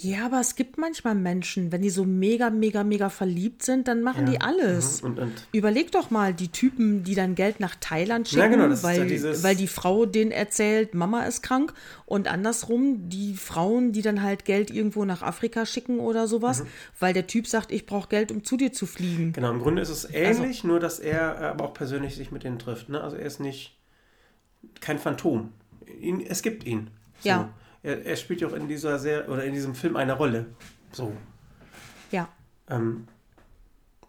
Ja, 0.00 0.26
aber 0.26 0.38
es 0.38 0.54
gibt 0.54 0.78
manchmal 0.78 1.16
Menschen, 1.16 1.72
wenn 1.72 1.82
die 1.82 1.90
so 1.90 2.04
mega, 2.04 2.50
mega, 2.50 2.84
mega 2.84 3.08
verliebt 3.08 3.64
sind, 3.64 3.88
dann 3.88 4.02
machen 4.02 4.26
ja. 4.26 4.32
die 4.32 4.40
alles. 4.40 5.02
Mhm. 5.02 5.08
Und, 5.08 5.18
und. 5.18 5.32
Überleg 5.52 5.90
doch 5.90 6.10
mal 6.10 6.32
die 6.32 6.48
Typen, 6.48 7.02
die 7.02 7.16
dann 7.16 7.34
Geld 7.34 7.58
nach 7.58 7.74
Thailand 7.80 8.28
schicken, 8.28 8.40
ja, 8.40 8.46
genau, 8.48 8.82
weil, 8.82 9.10
ja 9.10 9.42
weil 9.42 9.56
die 9.56 9.66
Frau 9.66 10.06
denen 10.06 10.30
erzählt, 10.30 10.94
Mama 10.94 11.24
ist 11.24 11.42
krank. 11.42 11.74
Und 12.06 12.28
andersrum 12.28 13.08
die 13.08 13.34
Frauen, 13.34 13.92
die 13.92 14.02
dann 14.02 14.22
halt 14.22 14.44
Geld 14.44 14.70
irgendwo 14.70 15.04
nach 15.04 15.22
Afrika 15.22 15.66
schicken 15.66 15.98
oder 15.98 16.28
sowas, 16.28 16.62
mhm. 16.62 16.68
weil 17.00 17.12
der 17.12 17.26
Typ 17.26 17.48
sagt, 17.48 17.72
ich 17.72 17.84
brauche 17.84 18.08
Geld, 18.08 18.30
um 18.30 18.44
zu 18.44 18.56
dir 18.56 18.72
zu 18.72 18.86
fliegen. 18.86 19.32
Genau, 19.32 19.50
im 19.50 19.60
Grunde 19.60 19.82
ist 19.82 19.90
es 19.90 20.04
ähnlich, 20.04 20.58
also, 20.58 20.68
nur 20.68 20.80
dass 20.80 21.00
er 21.00 21.38
aber 21.40 21.64
auch 21.64 21.74
persönlich 21.74 22.14
sich 22.14 22.30
mit 22.30 22.44
denen 22.44 22.60
trifft. 22.60 22.88
Ne? 22.88 23.00
Also 23.00 23.16
er 23.16 23.26
ist 23.26 23.40
nicht 23.40 23.76
kein 24.80 24.98
Phantom. 24.98 25.52
Ihn, 26.00 26.20
es 26.20 26.42
gibt 26.42 26.64
ihn. 26.64 26.90
So. 27.20 27.28
Ja 27.30 27.52
er, 27.88 28.04
er 28.04 28.16
spielt 28.16 28.40
ja 28.40 28.48
auch 28.48 28.52
in 28.52 28.68
dieser 28.68 28.98
Serie 28.98 29.28
oder 29.28 29.44
in 29.44 29.54
diesem 29.54 29.74
Film 29.74 29.96
eine 29.96 30.12
Rolle. 30.12 30.46
So. 30.92 31.12
Ja. 32.10 32.28
Ähm, 32.68 33.08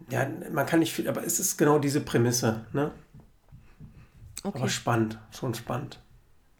ja, 0.09 0.27
man 0.51 0.65
kann 0.65 0.79
nicht 0.79 0.93
viel, 0.93 1.07
aber 1.07 1.23
es 1.23 1.39
ist 1.39 1.57
genau 1.57 1.79
diese 1.79 2.01
Prämisse, 2.01 2.65
ne? 2.73 2.91
Okay. 4.43 4.57
Aber 4.57 4.69
spannend, 4.69 5.17
schon 5.31 5.53
spannend. 5.53 5.99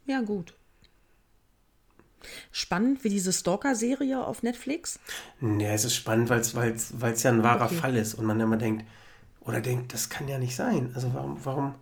Ja, 0.05 0.21
gut. 0.21 0.53
Spannend 2.51 3.03
wie 3.03 3.09
diese 3.09 3.31
Stalker-Serie 3.31 4.25
auf 4.25 4.43
Netflix? 4.43 4.99
Ja, 5.39 5.69
es 5.69 5.85
ist 5.85 5.95
spannend, 5.95 6.29
weil 6.29 6.41
es 6.41 7.23
ja 7.23 7.31
ein 7.31 7.43
wahrer 7.43 7.65
okay. 7.65 7.75
Fall 7.75 7.95
ist 7.95 8.15
und 8.15 8.25
man 8.25 8.39
immer 8.39 8.57
denkt, 8.57 8.85
oder 9.39 9.61
denkt, 9.61 9.93
das 9.93 10.09
kann 10.09 10.27
ja 10.27 10.37
nicht 10.37 10.55
sein. 10.55 10.91
Also 10.93 11.13
warum, 11.13 11.43
warum 11.45 11.75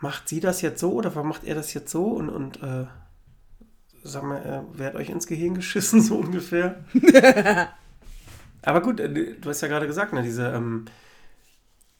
macht 0.00 0.28
sie 0.28 0.40
das 0.40 0.60
jetzt 0.60 0.80
so 0.80 0.92
oder 0.92 1.14
warum 1.14 1.30
macht 1.30 1.44
er 1.44 1.54
das 1.54 1.72
jetzt 1.72 1.90
so? 1.90 2.04
Und, 2.04 2.28
und 2.28 2.62
äh, 2.62 2.86
sag 4.08 4.22
mal, 4.24 4.38
äh, 4.44 4.62
wer 4.72 4.88
hat 4.88 4.94
euch 4.96 5.10
ins 5.10 5.26
Gehirn 5.26 5.54
geschissen, 5.54 6.00
so 6.02 6.16
ungefähr? 6.16 6.84
Aber 8.62 8.82
gut, 8.82 9.00
äh, 9.00 9.34
du 9.36 9.48
hast 9.48 9.60
ja 9.60 9.68
gerade 9.68 9.86
gesagt, 9.86 10.12
ne, 10.12 10.22
diese 10.22 10.48
ähm, 10.48 10.86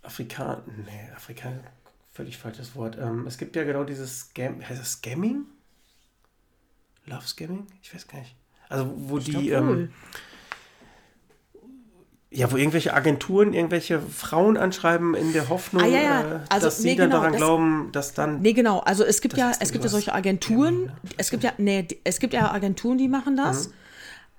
Afrikaner, 0.02 0.62
nee, 0.66 1.10
Afrikaner, 1.14 1.60
völlig 2.12 2.38
falsches 2.38 2.74
Wort. 2.74 2.98
Ähm, 2.98 3.26
es 3.26 3.38
gibt 3.38 3.56
ja 3.56 3.64
genau 3.64 3.84
dieses 3.84 4.20
Scam, 4.20 4.60
heißt 4.66 4.80
das 4.80 4.92
Scamming? 4.92 5.46
Love 7.06 7.26
Scamming? 7.26 7.66
Ich 7.82 7.94
weiß 7.94 8.06
gar 8.06 8.18
nicht. 8.18 8.34
Also 8.68 8.92
wo 8.96 9.18
Ich 9.18 9.24
die, 9.24 9.32
glaub 9.32 9.66
wohl. 9.66 9.90
Ja, 12.30 12.52
wo 12.52 12.56
irgendwelche 12.56 12.92
Agenturen 12.92 13.54
irgendwelche 13.54 14.00
Frauen 14.00 14.56
anschreiben 14.56 15.14
in 15.14 15.32
der 15.32 15.48
Hoffnung, 15.48 15.82
Ah, 15.82 15.86
ja, 15.86 16.00
ja. 16.02 16.20
äh, 16.20 16.40
Also, 16.50 16.66
dass 16.66 16.78
sie 16.78 16.88
nee, 16.88 16.94
dann 16.96 17.08
genau, 17.08 17.16
daran 17.20 17.32
das- 17.32 17.38
glauben, 17.40 17.88
dass 17.92 18.14
dann 18.14 18.40
Nee, 18.42 18.52
genau. 18.52 18.80
Also 18.80 19.02
es 19.04 19.20
gibt 19.22 19.36
ja, 19.38 19.52
es 19.60 19.72
gibt 19.72 19.84
ja 19.84 19.90
solche 19.90 20.12
Agenturen. 20.14 20.92
Es 21.16 21.30
gibt 21.30 21.42
ja, 21.44 21.52
nee, 21.56 21.86
es 22.04 22.18
gibt 22.20 22.34
ja 22.34 22.50
Agenturen, 22.52 22.98
die 22.98 23.08
machen 23.08 23.36
das. 23.36 23.70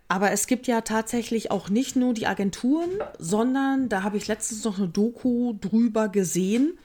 Aber 0.07 0.31
es 0.31 0.47
gibt 0.47 0.65
ja 0.67 0.81
tatsächlich 0.81 1.51
auch 1.51 1.69
nicht 1.69 1.95
nur 1.95 2.13
die 2.15 2.25
Agenturen, 2.27 2.89
sondern 3.19 3.89
da 3.89 4.01
habe 4.03 4.17
ich 4.17 4.27
letztens 4.27 4.63
noch 4.63 4.77
eine 4.79 4.87
Doku 4.87 5.53
drüber 5.61 6.09
gesehen. 6.09 6.77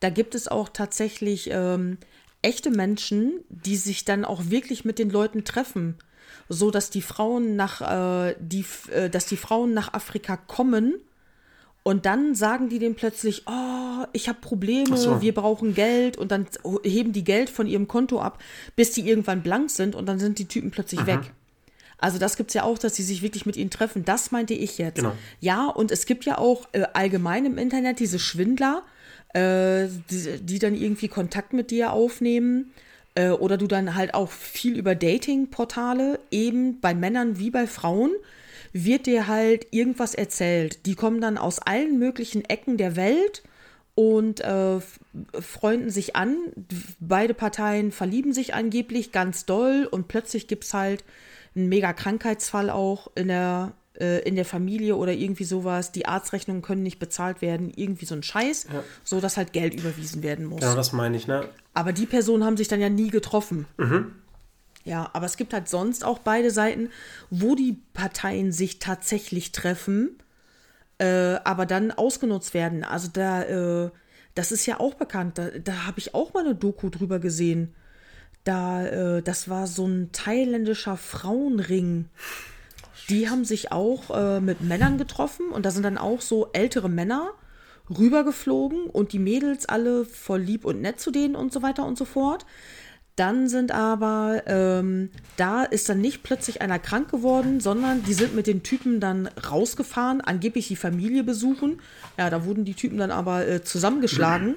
Da 0.00 0.10
gibt 0.10 0.34
es 0.34 0.48
auch 0.48 0.68
tatsächlich 0.68 1.48
ähm, 1.52 1.96
echte 2.42 2.70
Menschen, 2.70 3.40
die 3.48 3.76
sich 3.76 4.04
dann 4.04 4.24
auch 4.24 4.42
wirklich 4.50 4.84
mit 4.84 4.98
den 4.98 5.10
Leuten 5.10 5.44
treffen, 5.44 5.96
so 6.48 6.70
dass 6.70 6.90
die 6.90 7.02
Frauen 7.02 7.56
nach, 7.56 7.80
äh, 7.80 8.34
die, 8.40 8.64
äh, 8.90 9.10
dass 9.10 9.26
die 9.26 9.36
Frauen 9.36 9.74
nach 9.74 9.92
Afrika 9.92 10.36
kommen 10.36 10.94
und 11.82 12.06
dann 12.06 12.34
sagen 12.34 12.68
die 12.68 12.78
denen 12.78 12.94
plötzlich, 12.94 13.44
oh, 13.46 14.04
ich 14.12 14.28
habe 14.28 14.38
Probleme, 14.40 14.96
so. 14.96 15.20
wir 15.22 15.34
brauchen 15.34 15.74
Geld 15.74 16.16
und 16.18 16.30
dann 16.30 16.46
heben 16.82 17.12
die 17.12 17.24
Geld 17.24 17.50
von 17.50 17.66
ihrem 17.66 17.88
Konto 17.88 18.20
ab, 18.20 18.42
bis 18.76 18.92
die 18.92 19.08
irgendwann 19.08 19.42
blank 19.42 19.70
sind 19.70 19.94
und 19.94 20.06
dann 20.06 20.18
sind 20.18 20.38
die 20.38 20.46
Typen 20.46 20.70
plötzlich 20.70 21.06
weg. 21.06 21.32
Also 21.98 22.18
das 22.18 22.36
gibt 22.36 22.50
es 22.50 22.54
ja 22.54 22.62
auch, 22.62 22.78
dass 22.78 22.94
sie 22.94 23.02
sich 23.02 23.22
wirklich 23.22 23.44
mit 23.44 23.56
ihnen 23.56 23.70
treffen. 23.70 24.04
Das 24.04 24.30
meinte 24.30 24.54
ich 24.54 24.78
jetzt. 24.78 24.96
Genau. 24.96 25.12
Ja, 25.40 25.66
und 25.66 25.90
es 25.90 26.06
gibt 26.06 26.24
ja 26.24 26.38
auch 26.38 26.68
äh, 26.72 26.84
allgemein 26.92 27.44
im 27.44 27.58
Internet 27.58 27.98
diese 27.98 28.20
Schwindler, 28.20 28.82
äh, 29.34 29.88
die, 30.10 30.38
die 30.40 30.58
dann 30.60 30.74
irgendwie 30.74 31.08
Kontakt 31.08 31.52
mit 31.52 31.70
dir 31.72 31.92
aufnehmen. 31.92 32.72
Äh, 33.18 33.30
oder 33.30 33.56
du 33.56 33.66
dann 33.66 33.96
halt 33.96 34.14
auch 34.14 34.30
viel 34.30 34.78
über 34.78 34.94
Dating-Portale, 34.94 36.20
eben 36.30 36.80
bei 36.80 36.94
Männern 36.94 37.38
wie 37.40 37.50
bei 37.50 37.66
Frauen, 37.66 38.12
wird 38.72 39.06
dir 39.06 39.26
halt 39.26 39.66
irgendwas 39.72 40.14
erzählt. 40.14 40.86
Die 40.86 40.94
kommen 40.94 41.20
dann 41.20 41.36
aus 41.36 41.58
allen 41.58 41.98
möglichen 41.98 42.44
Ecken 42.44 42.76
der 42.76 42.94
Welt 42.94 43.42
und 43.96 44.40
äh, 44.40 44.78
freunden 45.40 45.90
sich 45.90 46.14
an. 46.14 46.36
Beide 47.00 47.34
Parteien 47.34 47.90
verlieben 47.90 48.32
sich 48.32 48.54
angeblich 48.54 49.10
ganz 49.10 49.46
doll 49.46 49.88
und 49.90 50.06
plötzlich 50.06 50.46
gibt 50.46 50.62
es 50.62 50.72
halt 50.72 51.02
einen 51.56 51.68
mega 51.68 51.92
Krankheitsfall 51.92 52.70
auch 52.70 53.10
in 53.16 53.26
der, 53.26 53.72
äh, 54.00 54.20
in 54.20 54.36
der 54.36 54.44
Familie 54.44 54.96
oder 54.96 55.12
irgendwie 55.12 55.44
sowas. 55.44 55.92
Die 55.92 56.06
Arztrechnungen 56.06 56.62
können 56.62 56.82
nicht 56.82 56.98
bezahlt 56.98 57.42
werden, 57.42 57.72
irgendwie 57.74 58.06
so 58.06 58.14
ein 58.14 58.22
Scheiß, 58.22 58.66
so 59.04 59.20
dass 59.20 59.36
halt 59.36 59.52
Geld 59.52 59.74
überwiesen 59.74 60.22
werden 60.22 60.46
muss. 60.46 60.60
Genau, 60.60 60.74
das 60.74 60.92
meine 60.92 61.16
ich, 61.16 61.26
ne? 61.26 61.48
Aber 61.74 61.92
die 61.92 62.06
Personen 62.06 62.44
haben 62.44 62.56
sich 62.56 62.68
dann 62.68 62.80
ja 62.80 62.88
nie 62.88 63.10
getroffen. 63.10 63.66
Ja, 64.84 65.10
aber 65.12 65.26
es 65.26 65.36
gibt 65.36 65.52
halt 65.52 65.68
sonst 65.68 66.04
auch 66.04 66.18
beide 66.18 66.50
Seiten, 66.50 66.90
wo 67.30 67.54
die 67.54 67.76
Parteien 67.92 68.52
sich 68.52 68.78
tatsächlich 68.78 69.52
treffen, 69.52 70.16
äh, 70.98 71.34
aber 71.44 71.66
dann 71.66 71.90
ausgenutzt 71.90 72.54
werden. 72.54 72.84
Also 72.84 73.08
da, 73.12 73.42
äh, 73.42 73.90
das 74.34 74.50
ist 74.50 74.64
ja 74.66 74.80
auch 74.80 74.94
bekannt. 74.94 75.36
Da, 75.36 75.50
da 75.50 75.86
habe 75.86 75.98
ich 75.98 76.14
auch 76.14 76.32
mal 76.32 76.44
eine 76.44 76.54
Doku 76.54 76.88
drüber 76.88 77.18
gesehen. 77.18 77.74
Da, 78.44 78.86
äh, 78.86 79.22
das 79.22 79.50
war 79.50 79.66
so 79.66 79.86
ein 79.86 80.10
thailändischer 80.12 80.96
Frauenring. 80.96 82.06
Die 83.08 83.30
haben 83.30 83.44
sich 83.44 83.72
auch 83.72 84.10
äh, 84.10 84.40
mit 84.40 84.60
Männern 84.60 84.98
getroffen 84.98 85.48
und 85.50 85.64
da 85.64 85.70
sind 85.70 85.84
dann 85.84 85.98
auch 85.98 86.20
so 86.20 86.48
ältere 86.52 86.88
Männer 86.88 87.30
rübergeflogen 87.96 88.84
und 88.84 89.12
die 89.12 89.18
Mädels 89.18 89.66
alle 89.66 90.04
voll 90.04 90.40
lieb 90.40 90.64
und 90.64 90.82
nett 90.82 91.00
zu 91.00 91.10
denen 91.10 91.34
und 91.34 91.52
so 91.52 91.62
weiter 91.62 91.86
und 91.86 91.96
so 91.96 92.04
fort. 92.04 92.44
Dann 93.16 93.48
sind 93.48 93.72
aber, 93.72 94.42
ähm, 94.46 95.10
da 95.36 95.64
ist 95.64 95.88
dann 95.88 96.00
nicht 96.00 96.22
plötzlich 96.22 96.62
einer 96.62 96.78
krank 96.78 97.10
geworden, 97.10 97.58
sondern 97.58 98.04
die 98.04 98.14
sind 98.14 98.36
mit 98.36 98.46
den 98.46 98.62
Typen 98.62 99.00
dann 99.00 99.26
rausgefahren, 99.26 100.20
angeblich 100.20 100.68
die 100.68 100.76
Familie 100.76 101.24
besuchen. 101.24 101.80
Ja, 102.16 102.30
da 102.30 102.44
wurden 102.44 102.64
die 102.64 102.74
Typen 102.74 102.98
dann 102.98 103.10
aber 103.10 103.44
äh, 103.48 103.64
zusammengeschlagen 103.64 104.54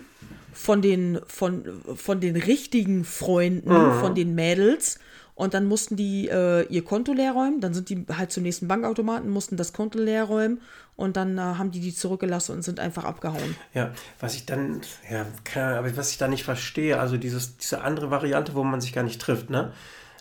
von 0.53 0.83
den, 0.83 1.19
von, 1.25 1.63
von 1.95 2.19
den 2.19 2.35
richtigen 2.35 3.03
Freunden, 3.03 3.71
von 3.99 4.13
den 4.13 4.35
Mädels. 4.35 4.99
Und 5.41 5.55
dann 5.55 5.65
mussten 5.65 5.95
die 5.95 6.29
äh, 6.29 6.67
ihr 6.67 6.85
Konto 6.85 7.13
leer 7.13 7.31
räumen. 7.31 7.61
Dann 7.61 7.73
sind 7.73 7.89
die 7.89 8.05
halt 8.15 8.31
zum 8.31 8.43
nächsten 8.43 8.67
Bankautomaten, 8.67 9.27
mussten 9.27 9.57
das 9.57 9.73
Konto 9.73 9.97
leer 9.97 10.25
räumen. 10.25 10.61
Und 10.95 11.17
dann 11.17 11.39
äh, 11.39 11.41
haben 11.41 11.71
die 11.71 11.79
die 11.79 11.95
zurückgelassen 11.95 12.51
und 12.53 12.61
sind 12.61 12.79
einfach 12.79 13.05
abgehauen. 13.05 13.55
Ja, 13.73 13.89
was 14.19 14.35
ich 14.35 14.45
dann, 14.45 14.81
ja, 15.11 15.25
keine 15.43 15.65
Ahnung, 15.65 15.79
aber 15.79 15.97
was 15.97 16.11
ich 16.11 16.19
da 16.19 16.27
nicht 16.27 16.43
verstehe, 16.43 16.99
also 16.99 17.17
dieses, 17.17 17.57
diese 17.57 17.81
andere 17.81 18.11
Variante, 18.11 18.53
wo 18.53 18.63
man 18.63 18.81
sich 18.81 18.93
gar 18.93 19.01
nicht 19.03 19.19
trifft, 19.19 19.49
ne? 19.49 19.71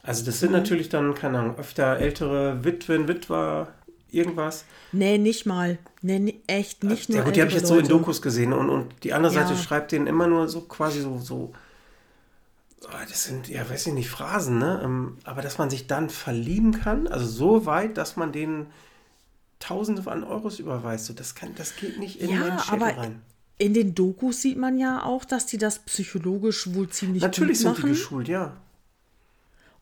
Also 0.02 0.24
das 0.24 0.36
Mhm. 0.36 0.38
sind 0.40 0.52
natürlich 0.52 0.88
dann, 0.88 1.14
keine 1.14 1.38
Ahnung, 1.40 1.58
öfter 1.58 1.98
ältere 1.98 2.64
Witwen, 2.64 3.06
Witwer, 3.06 3.68
irgendwas. 4.10 4.64
Nee, 4.92 5.18
nicht 5.18 5.44
mal. 5.44 5.76
Nee, 6.00 6.40
echt 6.46 6.82
nicht 6.82 7.10
nur. 7.10 7.18
ja 7.18 7.24
gut, 7.24 7.36
die 7.36 7.40
habe 7.42 7.50
ich 7.50 7.56
jetzt 7.56 7.66
so 7.68 7.78
in. 7.78 7.86
Dokus 7.86 8.22
gesehen 8.22 8.54
und, 8.54 8.70
und 8.70 8.86
die 9.04 9.12
andere 9.12 9.34
Ja. 9.34 9.46
Seite 9.46 9.60
schreibt 9.60 9.92
denen 9.92 10.06
immer 10.06 10.26
nur 10.28 10.48
so 10.48 10.62
quasi 10.62 11.02
so, 11.02 11.18
so 11.18 11.52
das 12.80 13.24
sind, 13.24 13.48
ja, 13.48 13.68
weiß 13.68 13.88
ich 13.88 13.92
nicht, 13.92 14.08
Phrasen, 14.08 14.58
ne? 14.58 14.80
Ähm, 14.82 15.18
Aber 15.24 15.42
dass 15.42 15.58
man 15.58 15.68
sich 15.70 15.86
dann 15.86 16.08
verlieben 16.10 16.72
kann, 16.72 17.06
also 17.06 17.26
so 17.26 17.66
weit, 17.66 17.96
dass 17.96 18.16
man 18.16 18.32
denen 18.32 18.66
Tausende 19.58 20.02
von 20.02 20.24
Euros 20.24 20.58
überweist, 20.58 21.04
so, 21.06 21.12
das, 21.12 21.34
kann, 21.34 21.54
das 21.56 21.76
geht 21.76 21.98
nicht 21.98 22.20
in 22.20 22.30
Ja, 22.30 22.38
meinen 22.40 22.58
Schädel 22.58 22.82
aber 22.82 22.96
rein. 22.98 23.22
in 23.58 23.74
den 23.74 23.94
Dokus 23.94 24.40
sieht 24.40 24.56
man 24.56 24.78
ja 24.78 25.02
auch, 25.04 25.26
dass 25.26 25.44
die 25.44 25.58
das 25.58 25.80
psychologisch 25.80 26.72
wohl 26.74 26.88
ziemlich 26.88 27.22
Natürlich 27.22 27.58
gut 27.58 27.62
sind 27.62 27.76
die 27.76 27.80
machen. 27.82 27.90
geschult, 27.90 28.28
ja. 28.28 28.56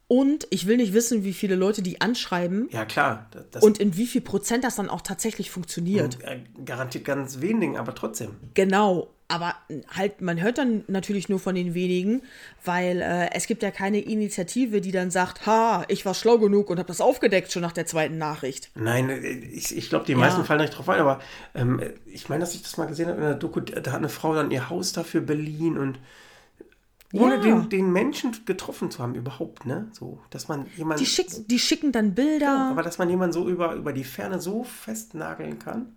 Und 0.08 0.46
ich 0.50 0.66
will 0.66 0.78
nicht 0.78 0.94
wissen, 0.94 1.22
wie 1.22 1.34
viele 1.34 1.54
Leute 1.54 1.82
die 1.82 2.00
anschreiben 2.00 2.68
Ja, 2.72 2.84
klar. 2.86 3.28
Und 3.60 3.78
in 3.78 3.96
wie 3.96 4.06
viel 4.06 4.22
Prozent 4.22 4.64
das 4.64 4.74
dann 4.76 4.88
auch 4.88 5.02
tatsächlich 5.02 5.50
funktioniert. 5.50 6.18
äh, 6.24 6.40
garantiert 6.64 7.04
ganz 7.04 7.40
wenigen, 7.40 7.76
aber 7.76 7.94
trotzdem. 7.94 8.30
Genau. 8.54 9.08
Aber 9.30 9.55
halt, 9.94 10.22
man 10.22 10.40
hört 10.40 10.56
dann 10.56 10.84
natürlich 10.88 11.28
nur 11.28 11.38
von 11.38 11.55
den 11.55 11.74
wenigen, 11.74 12.22
weil 12.64 13.02
äh, 13.02 13.30
es 13.34 13.46
gibt 13.46 13.62
ja 13.62 13.70
keine 13.70 14.00
Initiative, 14.00 14.80
die 14.80 14.90
dann 14.90 15.10
sagt, 15.10 15.44
ha, 15.44 15.84
ich 15.88 16.06
war 16.06 16.14
schlau 16.14 16.38
genug 16.38 16.70
und 16.70 16.78
habe 16.78 16.88
das 16.88 17.02
aufgedeckt 17.02 17.52
schon 17.52 17.60
nach 17.60 17.72
der 17.72 17.84
zweiten 17.84 18.16
Nachricht. 18.16 18.70
Nein, 18.74 19.10
äh, 19.10 19.18
ich, 19.18 19.76
ich 19.76 19.90
glaube, 19.90 20.06
die 20.06 20.12
Ja. 20.12 20.18
meisten 20.18 20.44
fallen 20.46 20.62
nicht 20.62 20.70
drauf 20.76 20.88
ein, 20.88 20.98
aber 20.98 21.20
ähm, 21.55 21.78
ich 22.06 22.30
meine, 22.30 22.40
dass 22.40 22.55
ich 22.55 22.62
das 22.62 22.78
mal 22.78 22.86
gesehen 22.86 23.09
habe 23.09 23.18
in 23.18 23.24
der 23.24 23.34
Doku, 23.34 23.60
da 23.60 23.90
hat 23.92 23.98
eine 23.98 24.09
Frau 24.09 24.34
dann 24.34 24.50
ihr 24.50 24.70
Haus 24.70 24.94
dafür 24.94 25.20
Berlin 25.20 25.76
und 25.76 25.98
ohne 27.12 27.34
Ja. 27.36 27.40
den, 27.42 27.68
den 27.68 27.92
Menschen 27.92 28.32
getroffen 28.46 28.90
zu 28.90 29.02
haben 29.02 29.14
überhaupt, 29.14 29.66
ne? 29.66 29.88
So, 29.92 30.20
dass 30.30 30.48
man 30.48 30.66
jemanden, 30.76 31.05
Die 31.05 31.10
schicken, 31.10 31.46
die 31.48 31.59
schicken 31.59 31.92
dann 31.92 32.14
Bilder. 32.14 32.68
aber 32.70 32.82
dass 32.82 32.96
man 32.96 33.10
jemanden 33.10 33.34
so 33.34 33.46
über, 33.48 33.74
über 33.74 33.92
die 33.92 34.05
Ferne 34.05 34.40
so 34.40 34.64
festnageln 34.64 35.59
kann. 35.59 35.96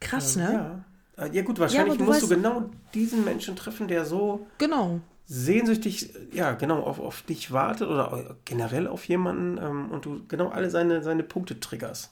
Krass, 0.00 0.36
ne? 0.36 0.52
Ja. 0.52 0.84
Äh, 1.16 1.28
Ja 1.32 1.42
gut, 1.42 1.58
wahrscheinlich 1.58 1.98
du 1.98 2.04
musst 2.04 2.22
du 2.22 2.26
weißt- 2.26 2.34
genau 2.34 2.70
diesen 2.94 3.24
Menschen 3.24 3.56
treffen, 3.56 3.88
der 3.88 4.04
so 4.04 4.46
Genau. 4.58 5.00
sehnsüchtig, 5.26 6.12
ja, 6.32 6.52
genau, 6.52 6.80
auf, 6.82 7.00
auf 7.00 7.22
dich 7.22 7.52
wartet 7.52 7.88
oder 7.88 8.36
generell 8.44 8.86
auf 8.86 9.04
jemanden 9.08 9.58
ähm, 9.58 9.90
und 9.90 10.04
du 10.04 10.26
genau 10.28 10.48
alle 10.48 10.70
seine, 10.70 11.02
seine 11.02 11.22
Punkte 11.22 11.58
triggerst. 11.60 12.10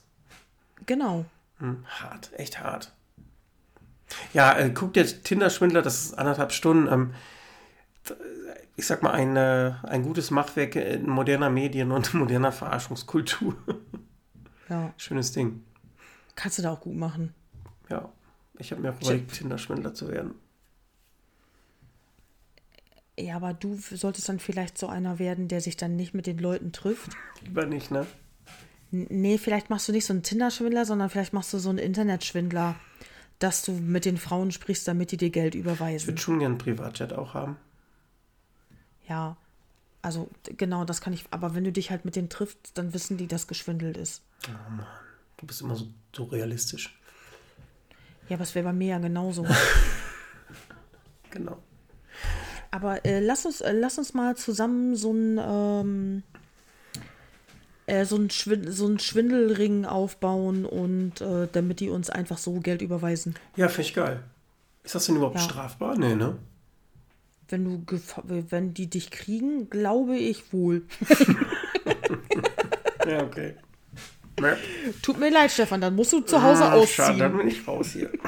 Genau. 0.85 1.25
Hm, 1.59 1.85
hart, 1.87 2.31
echt 2.37 2.59
hart. 2.61 2.91
Ja, 4.33 4.57
äh, 4.57 4.69
guck 4.71 4.93
dir 4.93 5.05
Tinder-Schwindler, 5.05 5.81
das 5.81 6.05
ist 6.05 6.13
anderthalb 6.17 6.51
Stunden. 6.51 6.87
Ähm, 6.91 7.13
ich 8.75 8.85
sag 8.85 9.01
mal, 9.03 9.11
ein, 9.11 9.35
äh, 9.37 9.73
ein 9.83 10.03
gutes 10.03 10.31
Machwerk 10.31 10.75
in 10.75 11.07
moderner 11.09 11.49
Medien 11.49 11.91
und 11.91 12.13
moderner 12.13 12.51
Verarschungskultur. 12.51 13.55
Ja. 14.69 14.93
Schönes 14.97 15.31
Ding. 15.31 15.63
Kannst 16.35 16.57
du 16.57 16.63
da 16.63 16.73
auch 16.73 16.81
gut 16.81 16.95
machen. 16.95 17.33
Ja, 17.89 18.09
ich 18.59 18.71
habe 18.71 18.81
mir 18.81 18.91
auch 18.91 19.01
überlegt, 19.01 19.33
Tinder-Schwindler 19.33 19.93
zu 19.93 20.07
werden. 20.09 20.35
Ja, 23.17 23.37
aber 23.37 23.53
du 23.53 23.77
solltest 23.77 24.27
dann 24.27 24.39
vielleicht 24.39 24.77
so 24.77 24.87
einer 24.87 25.19
werden, 25.19 25.47
der 25.47 25.61
sich 25.61 25.77
dann 25.77 25.95
nicht 25.95 26.13
mit 26.13 26.27
den 26.27 26.37
Leuten 26.37 26.71
trifft. 26.73 27.11
Lieber 27.43 27.65
nicht, 27.65 27.89
ne? 27.91 28.05
N- 28.91 29.07
Nee, 29.09 29.37
vielleicht 29.37 29.69
machst 29.69 29.87
du 29.87 29.93
nicht 29.93 30.05
so 30.05 30.11
einen 30.13 30.23
Tinder-Schwindler, 30.23 30.85
sondern 30.85 31.09
vielleicht 31.09 31.31
machst 31.33 31.53
du 31.53 31.57
so 31.59 31.69
einen 31.69 31.77
Internetschwindler, 31.77 32.75
dass 33.39 33.63
du 33.63 33.71
mit 33.71 34.03
den 34.05 34.17
Frauen 34.17 34.51
sprichst, 34.51 34.87
damit 34.87 35.11
die 35.11 35.17
dir 35.17 35.29
Geld 35.29 35.55
Ich 35.55 35.61
überweisen. 35.61 36.07
würde 36.07 36.21
schon 36.21 36.39
gerne 36.39 36.55
einen 36.55 36.57
Privatjet 36.59 37.13
auch 37.13 37.33
haben. 37.33 37.55
Ja, 39.07 39.37
also 40.01 40.29
genau, 40.57 40.83
das 40.83 40.99
kann 40.99 41.13
ich. 41.13 41.25
Aber 41.31 41.55
wenn 41.55 41.63
du 41.63 41.71
dich 41.71 41.91
halt 41.91 42.03
mit 42.05 42.15
denen 42.17 42.29
triffst, 42.29 42.71
dann 42.73 42.93
wissen 42.93 43.17
die, 43.17 43.27
dass 43.27 43.47
geschwindelt 43.47 43.95
ist. 43.97 44.23
Du 45.37 45.45
bist 45.47 45.61
immer 45.61 45.75
so, 45.75 45.87
so 46.15 46.23
realistisch. 46.25 46.97
Ja, 48.29 48.35
aber 48.35 48.43
es 48.43 48.55
wäre 48.55 48.65
bei 48.65 48.73
mir 48.73 48.87
ja 48.89 48.99
genauso. 48.99 49.45
Genau. 51.31 51.57
Aber 52.71 53.03
äh, 53.05 53.19
lass, 53.19 53.45
uns, 53.45 53.59
äh, 53.59 53.73
lass 53.73 53.97
uns 53.97 54.13
mal 54.13 54.37
zusammen 54.37 54.95
so 54.95 55.11
ein, 55.11 55.37
ähm, 55.37 56.23
äh, 57.87 58.05
so, 58.05 58.15
einen 58.15 58.29
Schwindel, 58.29 58.71
so 58.71 58.85
einen 58.85 58.99
Schwindelring 58.99 59.83
aufbauen 59.85 60.65
und 60.65 61.19
äh, 61.19 61.49
damit 61.51 61.81
die 61.81 61.89
uns 61.89 62.09
einfach 62.09 62.37
so 62.37 62.61
Geld 62.61 62.81
überweisen. 62.81 63.35
Ja, 63.57 63.67
finde 63.67 63.81
ich 63.81 63.93
geil. 63.95 64.23
Ist 64.85 64.95
das 64.95 65.07
denn 65.07 65.17
überhaupt 65.17 65.35
Ja. 65.35 65.41
strafbar? 65.41 65.97
Nee, 65.97 66.15
ne? 66.15 66.37
Wenn 67.49 67.65
du 67.85 67.99
wenn 68.49 68.73
die 68.73 68.87
dich 68.89 69.11
kriegen, 69.11 69.69
glaube 69.69 70.15
ich 70.17 70.53
wohl. 70.53 70.83
Ja, 73.07 73.21
okay. 73.23 73.55
Ja. 74.41 74.57
Tut 75.01 75.19
mir 75.19 75.29
leid, 75.31 75.51
Stefan, 75.51 75.81
dann 75.81 75.95
musst 75.95 76.13
du 76.13 76.21
zu 76.21 76.41
Hause 76.41 76.63
Ah, 76.65 76.85
Schade, 76.85 77.17
dann 77.19 77.33
ausziehen. 77.33 77.37
bin 77.37 77.47
ich 77.47 77.67
raus 77.67 77.91
hier. 77.93 78.09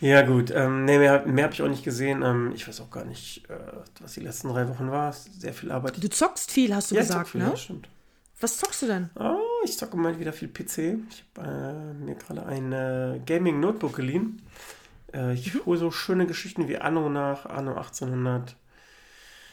ja, 0.00 0.22
gut. 0.22 0.50
Ähm, 0.54 0.84
nee, 0.84 0.98
mehr, 0.98 1.26
mehr 1.26 1.44
habe 1.44 1.54
ich 1.54 1.62
auch 1.62 1.68
nicht 1.68 1.84
gesehen. 1.84 2.22
Ähm, 2.22 2.52
ich 2.54 2.66
weiß 2.68 2.80
auch 2.80 2.90
gar 2.90 3.04
nicht, 3.04 3.48
äh, 3.48 3.54
was 4.00 4.14
die 4.14 4.20
letzten 4.20 4.48
drei 4.48 4.68
Wochen 4.68 4.90
war. 4.90 5.12
Sehr 5.12 5.54
viel 5.54 5.70
Arbeit. 5.72 6.02
Du 6.02 6.08
zockst 6.08 6.50
viel, 6.50 6.74
hast 6.74 6.90
du 6.90 6.94
ja, 6.94 7.02
gesagt, 7.02 7.28
viel, 7.30 7.42
ne? 7.42 7.50
ja, 7.50 7.56
stimmt. 7.56 7.88
Was 8.40 8.56
zockst 8.56 8.82
du 8.82 8.86
denn? 8.86 9.10
Oh, 9.18 9.36
ich 9.64 9.76
zocke 9.76 9.96
mal 9.96 10.18
wieder 10.18 10.32
viel 10.32 10.48
PC. 10.48 10.98
Ich 11.10 11.24
habe 11.36 11.46
äh, 11.46 12.04
mir 12.04 12.14
gerade 12.14 12.46
ein 12.46 12.72
äh, 12.72 13.20
Gaming-Notebook 13.26 13.94
geliehen. 13.96 14.40
Äh, 15.12 15.34
ich 15.34 15.54
hole 15.66 15.78
so 15.78 15.90
schöne 15.90 16.26
Geschichten 16.26 16.66
wie 16.68 16.78
Anno 16.78 17.08
nach, 17.10 17.44
Anno 17.46 17.72
1800. 17.74 18.56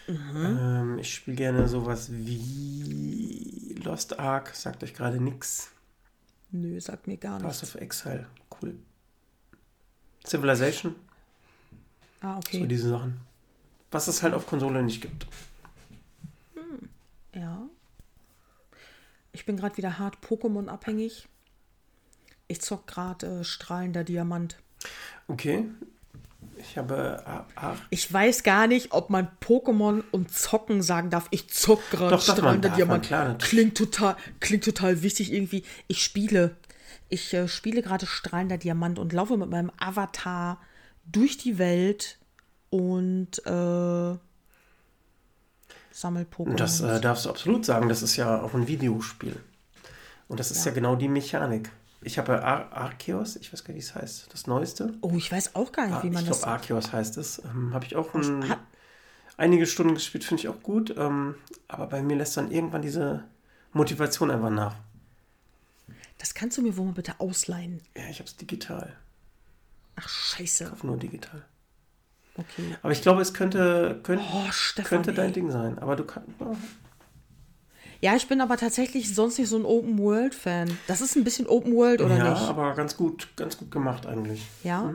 Ähm, 0.07 0.97
ich 0.99 1.13
spiele 1.15 1.35
gerne 1.37 1.67
sowas 1.67 2.09
wie 2.11 3.75
Lost 3.83 4.19
Ark, 4.19 4.55
sagt 4.55 4.83
euch 4.83 4.93
gerade 4.93 5.19
nix. 5.21 5.69
Nö, 6.51 6.79
sagt 6.79 7.07
mir 7.07 7.17
gar 7.17 7.39
nichts. 7.41 7.63
of 7.63 7.75
Exile, 7.75 8.27
cool. 8.61 8.75
Civilization, 10.25 10.95
Ah, 12.21 12.33
so 12.33 12.37
okay. 12.57 12.67
diese 12.67 12.89
Sachen. 12.89 13.19
Was 13.91 14.07
es 14.07 14.23
halt 14.23 14.33
auf 14.33 14.47
Konsole 14.47 14.81
nicht 14.83 15.01
gibt. 15.01 15.27
Ja. 17.33 17.67
Ich 19.31 19.45
bin 19.45 19.55
gerade 19.57 19.77
wieder 19.77 19.99
hart 19.99 20.17
Pokémon 20.25 20.67
abhängig. 20.67 21.27
Ich 22.47 22.61
zock 22.61 22.87
gerade 22.87 23.41
äh, 23.41 23.43
strahlender 23.43 24.03
Diamant. 24.03 24.57
Okay. 25.27 25.65
Ich 26.69 26.77
habe 26.77 27.21
äh, 27.25 27.29
A- 27.29 27.45
A- 27.71 27.75
Ich 27.89 28.11
weiß 28.11 28.43
gar 28.43 28.67
nicht, 28.67 28.91
ob 28.91 29.09
man 29.09 29.27
Pokémon 29.41 30.03
und 30.11 30.31
Zocken 30.31 30.81
sagen 30.81 31.09
darf. 31.09 31.27
Ich 31.31 31.49
zock 31.49 31.81
gerade 31.89 32.15
man, 32.41 32.61
Diamant. 32.61 33.05
klar, 33.05 33.25
natürlich. 33.29 33.49
klingt 33.49 33.77
total, 33.77 34.15
klingt 34.39 34.63
total 34.63 35.01
wichtig 35.01 35.31
irgendwie. 35.31 35.63
Ich 35.87 36.03
spiele. 36.03 36.55
Ich 37.09 37.33
äh, 37.33 37.47
spiele 37.47 37.81
gerade 37.81 38.05
strahlender 38.05 38.57
Diamant 38.57 38.99
und 38.99 39.13
laufe 39.13 39.37
mit 39.37 39.49
meinem 39.49 39.71
Avatar 39.79 40.59
durch 41.05 41.37
die 41.37 41.57
Welt 41.57 42.17
und 42.69 43.39
äh, 43.45 44.17
sammel 45.91 46.25
Pokémon. 46.25 46.49
Und 46.51 46.59
das 46.59 46.81
äh, 46.81 46.99
darfst 46.99 47.25
du 47.25 47.29
absolut 47.29 47.65
sagen, 47.65 47.87
das 47.89 48.01
ist 48.01 48.17
ja 48.17 48.41
auch 48.41 48.53
ein 48.53 48.67
Videospiel. 48.67 49.37
Und 50.27 50.39
das 50.39 50.51
ist 50.51 50.65
ja, 50.65 50.71
genau 50.73 50.95
die 50.97 51.07
Mechanik. 51.07 51.71
Ich 52.01 52.17
habe 52.17 52.43
Ar 52.43 52.71
Arceus, 52.71 53.35
ich 53.37 53.51
weiß 53.51 53.63
gar 53.63 53.73
nicht, 53.73 53.83
wie 53.83 53.87
es 53.89 53.95
heißt, 53.95 54.31
das 54.31 54.47
Neueste. 54.47 54.93
oh, 55.01 55.13
ich 55.15 55.31
weiß 55.31 55.55
auch 55.55 55.71
gar 55.71 55.87
nicht, 55.87 56.03
wie 56.03 56.09
man 56.09 56.23
ich 56.23 56.29
das. 56.29 56.39
glaube, 56.41 56.53
Arceus 56.53 56.91
heißt 56.93 57.17
es. 57.17 57.41
Ähm, 57.43 57.73
habe 57.73 57.85
ich 57.85 57.95
auch 57.95 58.13
ein, 58.13 58.55
einige 59.35 59.65
Stunden 59.65 59.95
gespielt, 59.95 60.23
finde 60.23 60.41
ich 60.41 60.47
auch 60.47 60.61
gut. 60.61 60.95
Ähm, 60.97 61.35
aber 61.67 61.87
bei 61.87 62.01
mir 62.03 62.15
lässt 62.17 62.37
dann 62.37 62.51
irgendwann 62.51 62.81
diese 62.83 63.23
Motivation 63.73 64.29
einfach 64.31 64.51
nach. 64.51 64.75
Das 66.19 66.33
kannst 66.33 66.57
du 66.57 66.61
mir 66.61 66.77
wohl 66.77 66.85
mal 66.85 66.93
bitte 66.93 67.19
ausleihen. 67.19 67.81
Ja, 67.95 68.03
ich 68.09 68.19
habe 68.19 68.27
es 68.29 68.35
digital. 68.35 68.95
Ach, 69.95 70.07
scheiße. 70.07 70.71
Auf 70.71 70.83
nur 70.83 70.97
digital. 70.97 71.43
Okay. 72.35 72.75
Aber 72.83 72.91
ich 72.91 73.01
glaube, 73.01 73.21
es 73.21 73.33
könnte, 73.33 73.99
könnte, 74.03 74.23
Oh, 74.31 74.51
Stefan. 74.51 74.89
könnte 74.89 75.13
dein 75.13 75.27
ey. 75.27 75.33
Ding 75.33 75.51
sein. 75.51 75.79
Aber 75.79 75.95
du 75.95 76.03
kannst. 76.05 76.29
Ja, 78.01 78.15
ich 78.15 78.27
bin 78.27 78.41
aber 78.41 78.57
tatsächlich 78.57 79.13
sonst 79.15 79.39
nicht 79.39 79.49
so 79.49 79.57
ein 79.57 79.65
Open 79.65 79.97
World 79.97 80.35
Fan. 80.35 80.69
Das 80.87 81.01
ist 81.01 81.15
ein 81.15 81.23
bisschen 81.23 81.47
Open 81.47 81.73
World 81.75 82.01
oder 82.01 82.17
ja, 82.17 82.29
nicht? 82.31 82.41
aber 82.43 82.73
ganz 82.75 82.95
gut, 82.95 83.27
ganz 83.35 83.57
gut 83.57 83.71
gemacht 83.71 84.05
eigentlich. 84.05 84.43
Ja. 84.63 84.93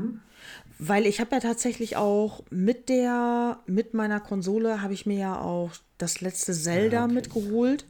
Weil 0.79 1.07
ich 1.07 1.21
habe 1.21 1.35
ja 1.35 1.41
tatsächlich 1.41 1.97
auch 1.97 2.43
mit 2.51 2.89
der, 2.89 3.59
mit 3.67 3.95
meiner 3.95 4.21
Konsole 4.21 4.83
habe 4.83 4.95
ich 4.95 5.07
mir 5.07 5.19
ja 5.19 5.41
auch 5.41 5.71
das 5.99 6.21
letzte 6.21 6.53
Zelda 6.53 6.97
Ja, 6.99 7.05
okay. 7.05 7.15
mitgeholt. 7.15 7.85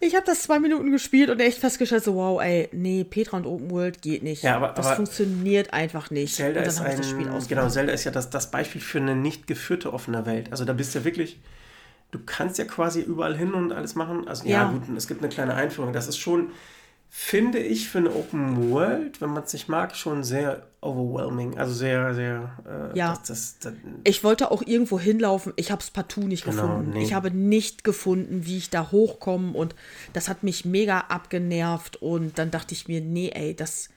Ich 0.00 0.14
habe 0.14 0.24
das 0.24 0.42
zwei 0.42 0.60
Minuten 0.60 0.92
gespielt 0.92 1.28
und 1.28 1.40
echt 1.40 1.58
festgestellt, 1.58 2.04
so 2.04 2.14
wow, 2.14 2.40
ey, 2.40 2.68
nee, 2.72 3.02
Petra 3.02 3.36
und 3.36 3.46
Open 3.46 3.68
World 3.72 4.00
geht 4.00 4.22
nicht. 4.22 4.44
Ja, 4.44 4.56
aber- 4.56 4.68
das 4.68 4.86
aber 4.86 4.96
funktioniert 4.96 5.72
einfach 5.72 6.10
nicht. 6.12 6.36
Zelda 6.36 6.60
und 6.60 6.66
dann 6.66 6.72
ist 6.72 6.78
habe 6.80 6.90
ich 6.90 6.96
das 6.98 7.10
Spiel 7.10 7.28
ein, 7.28 7.48
genau, 7.48 7.68
Zelda 7.68 7.92
ist 7.92 8.04
ja 8.04 8.12
das, 8.12 8.30
das 8.30 8.52
Beispiel 8.52 8.80
für 8.80 8.98
eine 8.98 9.16
nicht 9.16 9.48
geführte 9.48 9.92
offene 9.92 10.24
Welt. 10.24 10.52
Also 10.52 10.64
da 10.64 10.72
bist 10.72 10.94
du 10.94 11.00
ja 11.00 11.04
wirklich, 11.04 11.40
du 12.10 12.18
kannst 12.24 12.58
ja 12.58 12.64
quasi 12.64 13.00
überall 13.00 13.36
hin 13.36 13.52
und 13.54 13.72
alles 13.72 13.94
machen. 13.94 14.26
Also 14.28 14.46
ja, 14.48 14.62
Ja. 14.62 14.70
gut, 14.70 14.82
es 14.96 15.06
gibt 15.08 15.20
eine 15.20 15.28
kleine 15.28 15.54
Einführung. 15.54 15.92
Das 15.92 16.08
ist 16.08 16.16
schon, 16.18 16.50
finde 17.10 17.58
ich, 17.58 17.88
für 17.88 17.98
eine 17.98 18.14
Open 18.14 18.70
World, 18.70 19.20
wenn 19.20 19.30
man 19.30 19.42
es 19.42 19.52
nicht 19.52 19.68
mag, 19.68 19.94
schon 19.96 20.24
sehr 20.24 20.66
overwhelming. 20.80 21.58
Also 21.58 21.72
sehr, 21.74 22.14
sehr, 22.14 22.90
äh, 22.94 22.96
Ja. 22.98 23.10
das, 23.10 23.22
das, 23.24 23.58
das, 23.60 23.72
Ich 24.04 24.22
wollte 24.24 24.50
auch 24.50 24.62
irgendwo 24.64 24.98
hinlaufen. 25.00 25.52
Ich 25.56 25.70
habe 25.70 25.82
es 25.82 25.90
partout 25.90 26.20
nicht 26.22 26.44
Genau, 26.44 26.62
gefunden. 26.62 26.90
nee. 26.92 27.02
Ich 27.02 27.12
habe 27.14 27.30
nicht 27.30 27.84
gefunden, 27.84 28.46
wie 28.46 28.58
ich 28.58 28.70
da 28.70 28.90
hochkomme. 28.90 29.52
Und 29.52 29.74
das 30.12 30.28
hat 30.28 30.42
mich 30.42 30.64
mega 30.64 31.00
abgenervt. 31.08 31.96
Und 31.96 32.38
dann 32.38 32.50
dachte 32.50 32.74
ich 32.74 32.88
mir, 32.88 33.00
nee, 33.00 33.30
ey, 33.34 33.54
das, 33.56 33.88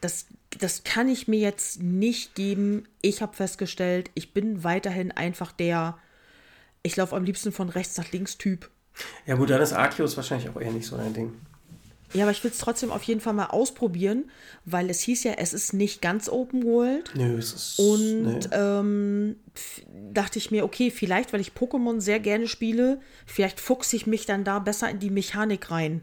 das, 0.00 0.26
das 0.58 0.84
kann 0.84 1.08
ich 1.08 1.28
mir 1.28 1.38
jetzt 1.40 1.82
nicht 1.82 2.34
geben. 2.34 2.84
Ich 3.00 3.22
habe 3.22 3.34
festgestellt, 3.34 4.10
ich 4.14 4.34
bin 4.34 4.64
weiterhin 4.64 5.12
einfach 5.12 5.52
der, 5.52 5.96
ich 6.84 6.94
laufe 6.96 7.16
am 7.16 7.24
liebsten 7.24 7.50
von 7.50 7.68
rechts 7.68 7.96
nach 7.96 8.12
links 8.12 8.38
Typ. 8.38 8.70
ja 9.26 9.34
gut, 9.34 9.50
dann 9.50 9.60
ist 9.60 9.72
Arceus 9.72 10.16
wahrscheinlich 10.16 10.48
auch 10.48 10.60
eher 10.60 10.70
nicht 10.70 10.86
so 10.86 10.96
dein 10.96 11.12
Ding. 11.12 11.32
Ja, 12.12 12.24
aber 12.24 12.30
ich 12.30 12.44
will 12.44 12.52
es 12.52 12.58
trotzdem 12.58 12.92
auf 12.92 13.02
jeden 13.02 13.20
Fall 13.20 13.32
mal 13.32 13.46
ausprobieren, 13.46 14.30
weil 14.64 14.88
es 14.88 15.00
hieß 15.00 15.24
ja, 15.24 15.32
es 15.32 15.52
ist 15.52 15.72
nicht 15.72 16.00
ganz 16.00 16.28
Open 16.28 16.62
World. 16.62 17.10
Nö, 17.16 17.36
es 17.36 17.52
ist. 17.52 17.78
Und 17.80 18.24
nee. 18.24 18.40
ähm, 18.52 19.36
dachte 20.12 20.38
ich 20.38 20.52
mir, 20.52 20.64
okay, 20.64 20.92
vielleicht, 20.92 21.32
weil 21.32 21.40
ich 21.40 21.52
Pokémon 21.52 22.00
sehr 22.00 22.20
gerne 22.20 22.46
spiele, 22.46 23.00
vielleicht 23.26 23.58
fuchse 23.58 23.96
ich 23.96 24.06
mich 24.06 24.26
dann 24.26 24.44
da 24.44 24.60
besser 24.60 24.88
in 24.88 25.00
die 25.00 25.10
Mechanik 25.10 25.72
rein. 25.72 26.02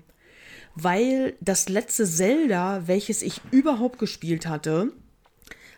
Weil 0.75 1.35
das 1.39 1.69
letzte 1.69 2.05
Zelda, 2.05 2.87
welches 2.87 3.21
ich 3.21 3.39
überhaupt 3.51 3.97
gespielt 3.97 4.47
hatte, 4.47 4.91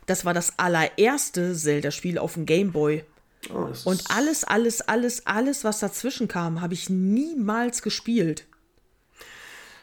das 0.08 0.26
war 0.26 0.34
das 0.34 0.58
allererste 0.58 1.54
Zelda-Spiel 1.56 2.18
auf 2.18 2.34
dem 2.34 2.48
Game 2.48 2.72
Boy. 2.72 3.04
Oh, 3.52 3.68
Und 3.86 4.04
alles, 4.10 4.44
alles, 4.44 4.82
alles, 4.82 5.28
alles, 5.28 5.64
was 5.64 5.80
dazwischen 5.80 6.28
kam, 6.28 6.62
habe 6.62 6.74
ich 6.74 6.90
niemals 6.90 7.82
gespielt. 7.82 8.46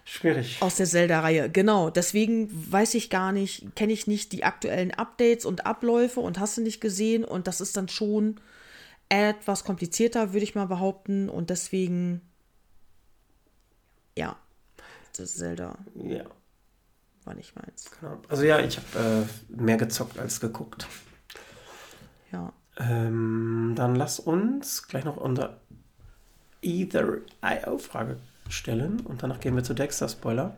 schwierig. 0.05 0.57
Aus 0.61 0.77
der 0.77 0.87
Zelda-Reihe, 0.87 1.51
genau. 1.51 1.91
Deswegen 1.91 2.49
weiß 2.73 2.95
ich 2.95 3.11
gar 3.11 3.33
nicht, 3.33 3.77
kenne 3.77 3.93
ich 3.93 4.07
nicht 4.07 4.33
die 4.33 4.45
aktuellen 4.45 4.93
Updates 4.93 5.45
und 5.45 5.67
Abläufe 5.67 6.21
und 6.21 6.39
hast 6.41 6.57
du 6.57 6.63
nicht 6.63 6.81
gesehen. 6.81 7.25
Und 7.25 7.47
das 7.47 7.61
ist 7.61 7.77
dann 7.77 7.89
schon 7.89 8.41
etwas 9.09 9.65
komplizierter, 9.65 10.33
würde 10.33 10.45
ich 10.45 10.55
mal 10.55 10.67
behaupten. 10.67 11.29
Und 11.29 11.51
deswegen, 11.51 12.23
ja, 14.17 14.37
das 15.17 15.35
Zelda 15.35 15.79
Ja, 15.95 16.25
war 17.25 17.35
nicht 17.35 17.55
meins. 17.57 17.91
genau. 18.01 18.21
Also 18.29 18.43
ja, 18.45 18.59
ich 18.61 18.79
habe 18.79 19.27
äh, 19.51 19.53
mehr 19.63 19.77
gezockt 19.77 20.19
als 20.19 20.41
geguckt. 20.41 20.87
Ja. 22.33 22.53
Ähm, 22.79 23.75
dann 23.77 23.95
lass 23.95 24.21
uns 24.21 24.87
gleich 24.89 25.05
noch 25.05 25.17
unser 25.17 25.59
Either 26.63 27.19
IO-Frage 27.43 28.17
stellen 28.49 29.01
und 29.01 29.23
danach 29.23 29.41
gehen 29.41 29.55
wir 29.55 29.65
zu 29.65 29.75
Dexter 29.75 30.09
Spoiler. 30.09 30.55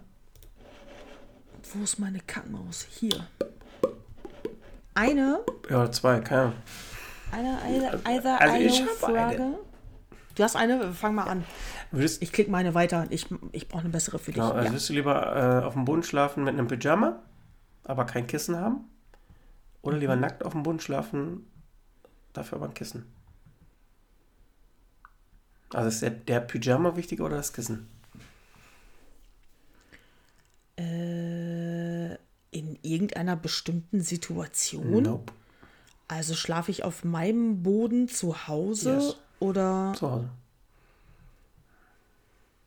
Wo 1.73 1.83
ist 1.85 1.99
meine 1.99 2.21
Kackmaus? 2.21 2.87
Hier. 2.91 3.27
Eine, 4.95 5.41
Ja, 5.71 5.91
zwei, 5.91 6.21
keine 6.21 6.43
Ahnung. 6.43 6.55
eine, 7.31 7.63
eine, 7.63 8.01
either 8.05 8.41
Also. 8.41 9.59
Du 10.35 10.43
hast 10.43 10.57
eine? 10.57 10.93
Fang 10.93 11.15
mal 11.15 11.25
an. 11.25 11.45
Würdest, 11.91 12.23
Ich 12.23 12.33
klicke 12.33 12.51
meine 12.51 12.75
weiter. 12.75 13.07
Ich, 13.11 13.27
ich 13.53 13.69
brauche 13.69 13.83
eine 13.83 13.91
bessere 13.91 14.19
für 14.19 14.33
dich. 14.33 14.41
genau, 14.41 14.53
also 14.53 14.65
ja. 14.65 14.71
würdest 14.71 14.89
du 14.89 14.93
lieber 14.95 15.61
äh, 15.63 15.65
auf 15.65 15.75
dem 15.75 15.85
Boden 15.85 16.03
schlafen 16.03 16.45
mit 16.45 16.55
einem 16.55 16.69
Pyjama, 16.69 17.21
aber 17.85 18.05
kein 18.07 18.27
Kissen 18.27 18.57
haben? 18.57 18.85
Oder 19.83 19.99
lieber 19.99 20.17
nackt 20.17 20.45
auf 20.45 20.53
dem 20.53 20.63
Boden 20.63 20.81
schlafen, 20.81 21.47
dafür 22.33 22.59
aber 22.59 22.67
ein 22.69 22.75
Kissen? 22.75 23.07
Also 25.71 25.89
ist 25.89 26.03
der, 26.03 26.11
der 26.11 26.41
Pyjama 26.41 26.97
wichtiger 26.97 27.25
oder 27.25 27.37
das 27.37 27.53
Kissen? 27.53 27.89
Äh, 30.77 32.15
in 32.51 32.79
irgendeiner 32.83 33.37
bestimmten 33.37 34.01
Situation? 34.01 35.03
Nope. 35.03 35.33
Also 36.09 36.35
schlafe 36.35 36.71
ich 36.71 36.85
auf 36.85 37.05
meinem 37.05 37.63
Boden 37.63 38.09
zu 38.09 38.47
Hause 38.49 38.95
Yes. 38.95 39.17
oder 39.41 39.95
Zu 39.97 40.11
Hause. 40.11 40.29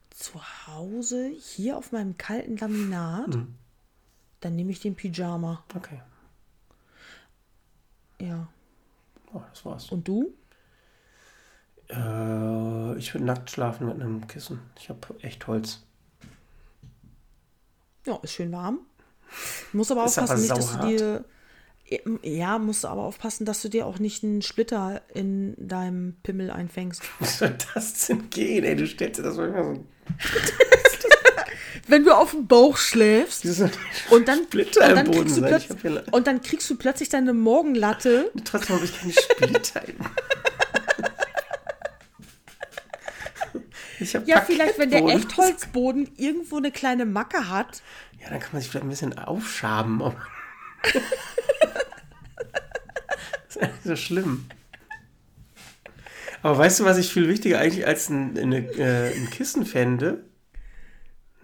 zu 0.09 0.41
Hause 0.67 1.27
hier 1.39 1.77
auf 1.77 1.91
meinem 1.91 2.17
kalten 2.17 2.57
Laminat? 2.57 3.27
Mhm. 3.35 3.55
Dann 4.39 4.55
nehme 4.55 4.71
ich 4.71 4.79
den 4.79 4.95
Pyjama. 4.95 5.63
Okay. 5.75 6.01
Ja. 8.19 8.47
Oh, 9.35 9.41
das 9.49 9.65
war's. 9.65 9.91
Und 9.91 10.07
du? 10.07 10.33
Äh, 11.89 12.97
ich 12.97 13.13
würde 13.13 13.25
nackt 13.25 13.51
schlafen 13.51 13.87
mit 13.87 13.95
einem 13.95 14.25
Kissen. 14.27 14.61
Ich 14.79 14.87
habe 14.87 14.99
echt 15.21 15.45
Holz. 15.47 15.83
Ja, 18.05 18.15
ist 18.23 18.31
schön 18.31 18.53
warm. 18.53 18.79
Muss 19.73 19.91
aber 19.91 20.05
Ist 20.05 20.17
aber 20.17 20.25
aufpassen, 20.25 20.41
nicht, 20.41 20.57
dass 20.57 20.79
du 20.79 20.87
dir. 20.87 21.25
Ja, 22.23 22.57
musst 22.59 22.85
du 22.85 22.87
aber 22.87 23.03
aufpassen, 23.03 23.45
dass 23.45 23.61
du 23.61 23.67
dir 23.69 23.85
auch 23.85 23.99
nicht 23.99 24.23
einen 24.23 24.41
Splitter 24.41 25.01
in 25.13 25.53
deinem 25.57 26.15
Pimmel 26.23 26.49
einfängst. 26.49 27.03
Wie 27.19 27.25
soll 27.25 27.55
das 27.73 28.07
denn 28.07 28.29
gehen, 28.29 28.63
ey? 28.63 28.75
Du 28.77 28.87
stellst 28.87 29.19
dir 29.19 29.23
das 29.23 29.35
manchmal 29.35 29.75
so. 29.75 29.85
Wenn 31.87 32.03
du 32.03 32.17
auf 32.17 32.31
dem 32.31 32.47
Bauch 32.47 32.77
schläfst 32.77 33.45
und 34.09 34.27
dann, 34.27 34.43
Splitter 34.45 34.89
und 34.89 34.95
dann, 34.95 35.05
Boden 35.05 35.19
kriegst, 35.43 35.69
du. 35.69 35.73
Ich 35.75 35.81
plötzlich, 35.81 36.13
und 36.13 36.27
dann 36.27 36.41
kriegst 36.41 36.69
du 36.69 36.75
plötzlich 36.77 37.09
deine 37.09 37.33
Morgenlatte. 37.33 38.31
Trotzdem 38.43 38.75
habe 38.77 38.85
ich 38.85 38.97
keine 38.99 39.13
Splitter. 39.13 39.87
im- 39.87 39.95
Ich 43.99 44.15
hab 44.15 44.27
Ja, 44.27 44.41
vielleicht, 44.41 44.77
wenn 44.77 44.89
der. 44.89 45.03
Echtholzboden 45.05 46.09
irgendwo 46.17 46.57
eine 46.57 46.71
kleine 46.71 47.05
Macke 47.05 47.49
hat. 47.49 47.81
Ja, 48.21 48.29
dann 48.29 48.39
kann 48.39 48.49
man 48.53 48.61
sich 48.61 48.71
vielleicht 48.71 48.85
ein 48.85 48.89
bisschen 48.89 49.17
aufschaben. 49.17 49.99
das 50.83 50.93
ist 53.49 53.55
ja 53.61 53.67
nicht 53.67 53.83
so 53.83 53.95
schlimm. 53.95 54.45
Aber 56.41 56.57
weißt 56.57 56.81
du, 56.81 56.85
was 56.85 56.97
ich 56.97 57.11
viel 57.11 57.27
wichtiger 57.27 57.59
eigentlich 57.59 57.87
als 57.87 58.09
ein, 58.09 58.37
eine, 58.37 58.57
äh, 58.77 59.15
ein 59.15 59.29
Kissen 59.29 59.65
fände? 59.65 60.25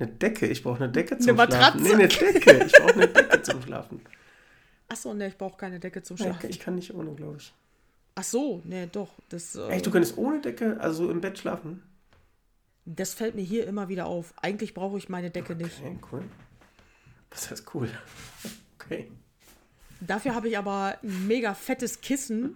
Eine 0.01 0.11
Decke. 0.11 0.47
Ich 0.47 0.63
brauche 0.63 0.83
eine 0.83 0.91
Decke 0.91 1.17
zum 1.19 1.39
Eine 1.39 1.51
Schlafen. 1.51 1.83
Nee, 1.83 1.93
eine 1.93 2.07
Decke. 2.07 2.63
Ich 2.65 2.71
brauche 2.71 2.93
eine 2.93 3.07
Decke 3.07 3.41
zum 3.43 3.61
Schlafen. 3.65 4.01
Achso, 4.87 5.13
ne, 5.13 5.27
ich 5.27 5.37
brauche 5.37 5.57
keine 5.57 5.79
Decke 5.79 6.01
zum 6.01 6.17
Schlafen. 6.17 6.49
ich 6.49 6.59
kann 6.59 6.75
nicht 6.75 6.93
ohne, 6.93 7.13
glaube 7.13 7.37
ich. 7.37 7.53
Ach 8.15 8.23
so, 8.23 8.61
ne, 8.65 8.87
doch. 8.87 9.09
Das, 9.29 9.55
äh, 9.55 9.67
Echt, 9.69 9.85
du 9.85 9.91
könntest 9.91 10.17
ohne 10.17 10.41
Decke, 10.41 10.77
also 10.79 11.09
im 11.09 11.21
Bett 11.21 11.37
schlafen? 11.37 11.83
das 12.85 13.13
fällt 13.13 13.35
mir 13.35 13.43
hier 13.43 13.67
immer 13.67 13.89
wieder 13.89 14.07
auf. 14.07 14.33
Eigentlich 14.37 14.73
brauche 14.73 14.97
ich 14.97 15.07
meine 15.07 15.29
Decke 15.29 15.55
nicht. 15.55 15.79
Okay, 15.79 15.99
cool. 16.11 16.23
Das 17.29 17.51
heißt 17.51 17.73
cool. 17.75 17.89
Okay. 18.83 19.11
Dafür 20.01 20.33
habe 20.33 20.49
ich 20.49 20.57
aber 20.57 20.97
ein 21.03 21.27
mega 21.27 21.53
fettes 21.53 22.01
Kissen, 22.01 22.55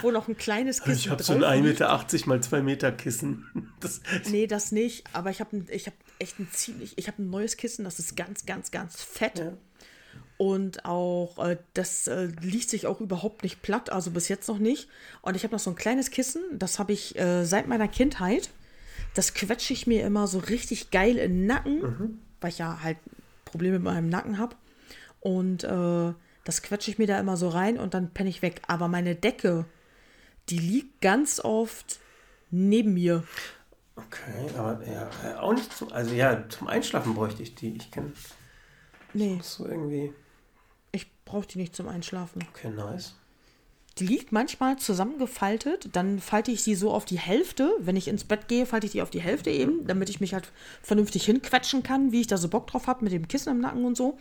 wo 0.00 0.10
noch 0.10 0.28
ein 0.28 0.36
kleines 0.36 0.82
Kissen 0.82 0.98
Ich 0.98 1.10
habe 1.10 1.22
so 1.22 1.34
ein 1.34 1.42
1,80 1.42 1.54
liegt. 1.54 1.62
Meter 1.64 2.26
mal 2.26 2.42
2 2.42 2.62
Meter 2.62 2.92
Kissen. 2.92 3.46
Das, 3.80 4.00
Nee, 4.30 4.46
das 4.46 4.72
nicht. 4.72 5.04
Aber 5.12 5.30
ich 5.30 5.40
habe 5.40 5.64
ich 5.70 5.86
hab 5.86 5.94
echt 6.18 6.40
ein 6.40 6.48
ziemlich, 6.50 6.96
ich 6.96 7.08
habe 7.08 7.22
ein 7.22 7.28
neues 7.28 7.58
Kissen, 7.58 7.84
das 7.84 7.98
ist 7.98 8.16
ganz, 8.16 8.46
ganz, 8.46 8.70
ganz 8.70 9.02
fett. 9.02 9.38
ja. 9.38 9.52
Und 10.38 10.84
auch, 10.84 11.38
äh, 11.38 11.58
das 11.74 12.08
äh, 12.08 12.28
liegt 12.40 12.68
sich 12.68 12.86
auch 12.86 13.00
überhaupt 13.00 13.42
nicht 13.42 13.62
platt, 13.62 13.90
also 13.90 14.10
bis 14.10 14.28
jetzt 14.28 14.48
noch 14.48 14.58
nicht. 14.58 14.88
Und 15.22 15.34
ich 15.34 15.44
habe 15.44 15.54
noch 15.54 15.60
so 15.60 15.70
ein 15.70 15.76
kleines 15.76 16.10
Kissen, 16.10 16.42
das 16.52 16.78
habe 16.78 16.92
ich 16.92 17.18
äh, 17.18 17.44
seit 17.44 17.68
meiner 17.68 17.88
Kindheit. 17.88 18.50
Das 19.14 19.32
quetsche 19.34 19.72
ich 19.72 19.86
mir 19.86 20.04
immer 20.04 20.26
so 20.26 20.38
richtig 20.38 20.90
geil 20.90 21.16
in 21.16 21.32
den 21.32 21.46
Nacken, 21.46 22.20
weil 22.40 22.50
ich 22.50 22.58
ja 22.58 22.80
halt 22.82 22.98
Probleme 23.46 23.78
mit 23.78 23.84
meinem 23.84 24.10
Nacken 24.10 24.38
habe. 24.38 24.56
Und 25.20 25.64
äh, 25.64 26.12
das 26.46 26.62
quetsche 26.62 26.90
ich 26.92 26.98
mir 26.98 27.08
da 27.08 27.18
immer 27.18 27.36
so 27.36 27.48
rein 27.48 27.76
und 27.78 27.92
dann 27.92 28.10
penne 28.14 28.30
ich 28.30 28.40
weg. 28.40 28.62
Aber 28.68 28.86
meine 28.86 29.16
Decke, 29.16 29.66
die 30.48 30.58
liegt 30.58 31.00
ganz 31.02 31.40
oft 31.40 31.98
neben 32.50 32.94
mir. 32.94 33.24
Okay, 33.96 34.48
aber 34.56 34.80
ja, 34.86 35.10
äh, 35.24 35.34
auch 35.34 35.52
nicht 35.54 35.72
zum, 35.76 35.92
also 35.92 36.14
ja, 36.14 36.48
zum 36.48 36.68
Einschlafen 36.68 37.14
bräuchte 37.14 37.42
ich 37.42 37.54
die. 37.56 37.76
Ich 37.76 37.90
kenne 37.90 38.12
Nee, 39.12 39.40
so 39.42 39.66
irgendwie, 39.66 40.12
ich 40.92 41.10
brauche 41.24 41.46
die 41.46 41.58
nicht 41.58 41.74
zum 41.74 41.88
Einschlafen. 41.88 42.44
okay, 42.52 42.70
nice. 42.70 43.16
Die 43.98 44.06
liegt 44.06 44.30
manchmal 44.30 44.76
zusammengefaltet, 44.76 45.88
dann 45.94 46.18
falte 46.18 46.50
ich 46.50 46.62
sie 46.62 46.74
so 46.74 46.90
auf 46.90 47.06
die 47.06 47.18
Hälfte. 47.18 47.72
Wenn 47.78 47.96
ich 47.96 48.08
ins 48.08 48.24
Bett 48.24 48.46
gehe, 48.46 48.66
falte 48.66 48.84
ich 48.84 48.92
die 48.92 49.00
auf 49.00 49.08
die 49.08 49.22
Hälfte 49.22 49.50
eben, 49.50 49.86
damit 49.86 50.10
ich 50.10 50.20
mich 50.20 50.34
halt 50.34 50.52
vernünftig 50.82 51.24
hinquetschen 51.24 51.82
kann, 51.82 52.12
wie 52.12 52.20
ich 52.20 52.26
da 52.26 52.36
so 52.36 52.48
Bock 52.48 52.66
drauf 52.66 52.88
habe, 52.88 53.04
mit 53.04 53.12
dem 53.14 53.26
Kissen 53.26 53.52
im 53.52 53.60
Nacken 53.60 53.86
und 53.86 53.96
so. 53.96 54.18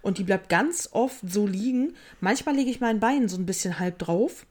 Und 0.00 0.18
die 0.18 0.22
bleibt 0.22 0.48
ganz 0.48 0.90
oft 0.92 1.18
so 1.28 1.44
liegen. 1.44 1.94
Manchmal 2.20 2.54
lege 2.54 2.70
ich 2.70 2.80
mein 2.80 3.00
Bein 3.00 3.28
so 3.28 3.36
ein 3.36 3.46
bisschen 3.46 3.80
halb 3.80 3.98
drauf, 3.98 4.46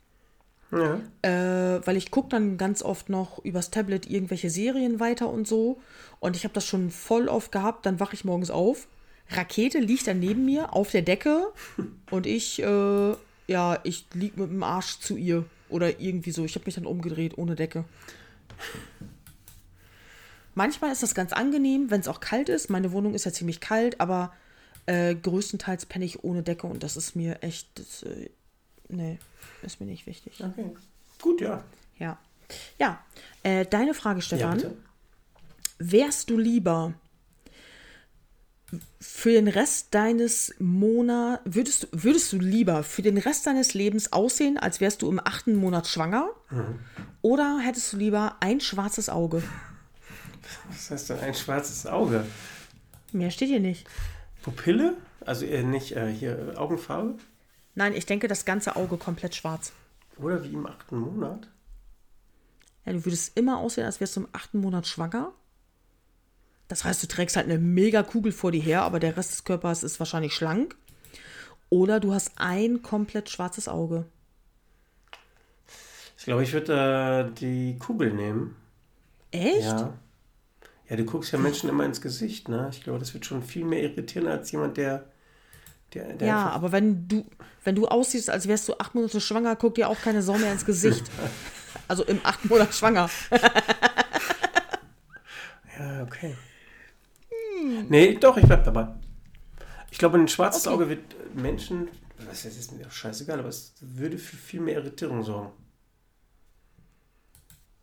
Ja, 0.73 0.99
äh, 1.21 1.79
weil 1.87 1.95
ich 1.95 2.11
gucke 2.11 2.27
dann 2.27 2.57
ganz 2.57 2.83
oft 2.83 3.07
noch 3.07 3.39
übers 3.45 3.71
Tablet 3.71 4.09
irgendwelche 4.09 4.49
Serien 4.49 4.99
weiter 4.99 5.29
und 5.29 5.47
so. 5.47 5.79
Und 6.19 6.35
ich 6.35 6.43
habe 6.43 6.53
das 6.53 6.65
schon 6.65 6.91
voll 6.91 7.29
oft 7.29 7.53
gehabt, 7.53 7.85
dann 7.85 8.01
wache 8.01 8.15
ich 8.15 8.25
morgens 8.25 8.51
auf. 8.51 8.89
Rakete 9.29 9.79
liegt 9.79 10.05
dann 10.07 10.19
neben 10.19 10.43
mir 10.43 10.73
auf 10.73 10.91
der 10.91 11.01
Decke 11.01 11.47
und 12.11 12.27
ich, 12.27 12.61
äh, 12.61 13.13
ja, 13.47 13.79
ich 13.83 14.05
lieg 14.13 14.37
mit 14.37 14.49
dem 14.49 14.63
Arsch 14.63 14.99
zu 14.99 15.17
ihr. 15.17 15.45
Oder 15.69 15.99
irgendwie 15.99 16.31
so. 16.31 16.45
Ich 16.45 16.53
habe 16.55 16.65
mich 16.65 16.75
dann 16.75 16.85
umgedreht 16.85 17.37
ohne 17.37 17.55
Decke. 17.55 17.85
Manchmal 20.53 20.91
ist 20.91 21.03
das 21.03 21.15
ganz 21.15 21.33
angenehm, 21.33 21.91
wenn 21.91 21.99
es 22.01 22.07
auch 22.07 22.19
kalt 22.19 22.49
ist. 22.49 22.69
Meine 22.69 22.91
Wohnung 22.91 23.13
ist 23.13 23.25
ja 23.25 23.33
ziemlich 23.33 23.59
kalt, 23.59 23.99
aber 23.99 24.31
äh, 24.85 25.13
größtenteils 25.15 25.85
penne 25.87 26.05
ich 26.05 26.23
ohne 26.23 26.43
Decke 26.43 26.67
und 26.67 26.83
das 26.83 26.95
ist 26.95 27.15
mir 27.15 27.41
echt, 27.43 27.67
das, 27.77 28.03
äh, 28.03 28.29
nee, 28.87 29.17
ist 29.63 29.81
mir 29.81 29.87
nicht 29.87 30.05
wichtig. 30.05 30.41
okay. 30.43 30.69
Gut, 31.21 31.41
ja. 31.41 31.63
Ja. 31.97 32.19
Ja, 32.79 33.03
äh, 33.43 33.65
deine 33.65 33.93
Frage, 33.95 34.19
Ja, 34.19 34.25
Stefan. 34.25 34.57
bitte. 34.57 34.77
Wärst 35.79 36.29
du 36.29 36.37
lieber 36.37 36.93
für 38.99 39.31
den 39.31 39.47
Rest 39.47 39.93
deines 39.93 40.53
Monats, 40.59 41.41
würdest, 41.45 41.83
du- 41.83 41.87
würdest 41.91 42.33
du 42.33 42.37
lieber 42.39 42.83
für 42.83 43.01
den 43.01 43.17
Rest 43.17 43.45
deines 43.47 43.73
Lebens 43.73 44.11
aussehen, 44.11 44.57
als 44.57 44.81
wärst 44.81 45.01
du 45.01 45.09
im 45.09 45.19
achten 45.23 45.55
Monat 45.55 45.87
schwanger? 45.87 46.29
Mhm. 46.49 46.79
Oder 47.21 47.59
hättest 47.59 47.93
du 47.93 47.97
lieber 47.97 48.35
ein 48.39 48.59
schwarzes 48.59 49.09
Auge? 49.09 49.43
Was 50.69 50.91
heißt 50.91 51.09
denn 51.11 51.19
ein 51.19 51.33
schwarzes 51.33 51.85
Auge? 51.85 52.25
Mehr 53.11 53.31
steht 53.31 53.49
hier 53.49 53.59
nicht. 53.59 53.87
Pupille? 54.41 54.95
Also 55.21 55.45
äh, 55.45 55.63
nicht 55.63 55.93
äh, 55.93 56.11
hier 56.11 56.53
äh, 56.53 56.55
Augenfarbe? 56.57 57.17
Nein, 57.75 57.93
ich 57.93 58.05
denke 58.05 58.27
das 58.27 58.45
ganze 58.45 58.75
Auge 58.75 58.97
komplett 58.97 59.35
schwarz. 59.35 59.71
Oder 60.17 60.43
wie 60.43 60.53
im 60.53 60.65
achten 60.65 60.97
Monat? 60.99 61.47
Ja, 62.85 62.93
du 62.93 63.03
würdest 63.05 63.37
immer 63.37 63.57
aussehen, 63.57 63.85
als 63.85 63.99
wärst 63.99 64.15
du 64.15 64.21
im 64.21 64.27
achten 64.33 64.59
Monat 64.59 64.85
schwanger. 64.87 65.33
Das 66.67 66.83
heißt, 66.83 67.03
du 67.03 67.07
trägst 67.07 67.35
halt 67.35 67.45
eine 67.45 67.59
mega 67.59 68.03
Kugel 68.03 68.31
vor 68.31 68.51
dir 68.51 68.61
her, 68.61 68.81
aber 68.81 68.99
der 68.99 69.17
Rest 69.17 69.31
des 69.31 69.43
Körpers 69.43 69.83
ist 69.83 69.99
wahrscheinlich 69.99 70.33
schlank. 70.33 70.75
Oder 71.69 71.99
du 71.99 72.13
hast 72.13 72.31
ein 72.37 72.81
komplett 72.81 73.29
schwarzes 73.29 73.67
Auge. 73.67 74.05
Ich 76.17 76.23
glaube, 76.25 76.43
ich 76.43 76.53
würde 76.53 77.31
äh, 77.31 77.39
die 77.39 77.77
Kugel 77.77 78.13
nehmen. 78.13 78.55
Echt? 79.31 79.61
Ja. 79.61 79.93
Ja, 80.89 80.95
du 80.95 81.03
guckst 81.03 81.31
ja 81.31 81.39
Menschen 81.39 81.69
immer 81.69 81.83
ins 81.83 82.01
Gesicht, 82.01 82.47
ne? 82.47 82.69
Ich 82.71 82.83
glaube, 82.83 82.99
das 82.99 83.13
wird 83.13 83.25
schon 83.25 83.41
viel 83.43 83.65
mehr 83.65 83.81
irritieren 83.81 84.27
als 84.27 84.51
jemand, 84.51 84.77
der. 84.77 85.05
der, 85.93 86.13
der 86.13 86.27
Ja, 86.27 86.49
aber 86.49 86.71
wenn 86.71 87.07
du, 87.07 87.25
wenn 87.63 87.75
du 87.75 87.87
aussiehst, 87.87 88.29
als 88.29 88.47
wärst 88.47 88.67
du 88.69 88.77
acht 88.77 88.93
Monate 88.93 89.19
schwanger, 89.19 89.55
guckt 89.55 89.77
dir 89.77 89.89
auch 89.89 89.99
keine 89.99 90.21
Sau 90.21 90.37
mehr 90.37 90.51
ins 90.51 90.65
Gesicht. 90.65 91.09
Also 91.87 92.03
im 92.05 92.19
achten 92.23 92.47
Monat 92.47 92.73
schwanger. 92.73 93.09
Ja, 95.77 96.03
okay. 96.03 96.35
Nee, 97.89 98.15
doch, 98.15 98.37
ich 98.37 98.45
bleib 98.45 98.63
dabei. 98.63 98.87
Ich 99.91 99.97
glaube, 99.97 100.17
ein 100.17 100.27
schwarzes 100.27 100.67
Okay. 100.67 100.75
Auge 100.75 100.89
wird 100.89 101.35
Menschen. 101.35 101.87
Das 102.27 102.45
ist 102.45 102.71
mir 102.71 102.87
auch 102.87 102.91
scheißegal, 102.91 103.39
aber 103.39 103.49
es 103.49 103.73
würde 103.81 104.17
für 104.17 104.35
viel 104.35 104.61
mehr 104.61 104.75
Irritierung 104.75 105.23
sorgen. 105.23 105.51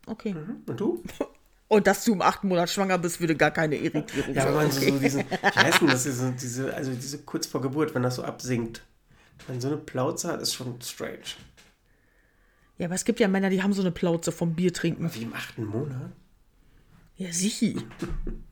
Okay. 0.06 0.34
Und 0.66 0.80
du? 0.80 1.02
Und 1.68 1.86
dass 1.86 2.04
du 2.04 2.12
im 2.12 2.20
achten 2.20 2.48
Monat 2.48 2.68
schwanger 2.68 2.98
bist, 2.98 3.18
würde 3.20 3.34
gar 3.34 3.50
keine 3.50 3.76
Irritierung 3.76 4.34
Ja, 4.34 4.44
wenn 4.44 4.54
man 4.54 4.70
so, 4.70 4.80
sorgen. 4.80 4.92
so 4.96 5.02
diesen. 5.02 5.20
Wie 5.30 5.46
heißt 5.46 5.80
denn 5.80 5.88
das? 5.88 6.02
Diese, 6.02 6.32
diese, 6.32 6.74
also 6.74 6.92
diese 6.92 7.18
kurz 7.22 7.46
vor 7.46 7.62
Geburt, 7.62 7.94
wenn 7.94 8.02
das 8.02 8.16
so 8.16 8.24
absinkt. 8.24 8.82
Wenn 9.46 9.56
man 9.56 9.60
so 9.62 9.68
eine 9.68 9.78
Plauze 9.78 10.28
hat, 10.28 10.42
ist 10.42 10.52
schon 10.52 10.78
strange. 10.82 11.20
Ja, 12.76 12.86
aber 12.86 12.94
es 12.94 13.06
gibt 13.06 13.20
ja 13.20 13.28
Männer, 13.28 13.48
die 13.48 13.62
haben 13.62 13.72
so 13.72 13.80
eine 13.80 13.90
Plauze 13.90 14.32
vom 14.32 14.54
Bier 14.54 14.74
trinken. 14.74 15.14
Wie 15.14 15.22
im 15.22 15.32
achten 15.32 15.64
Monat? 15.64 16.12
Ja, 17.16 17.32
sichi. 17.32 17.76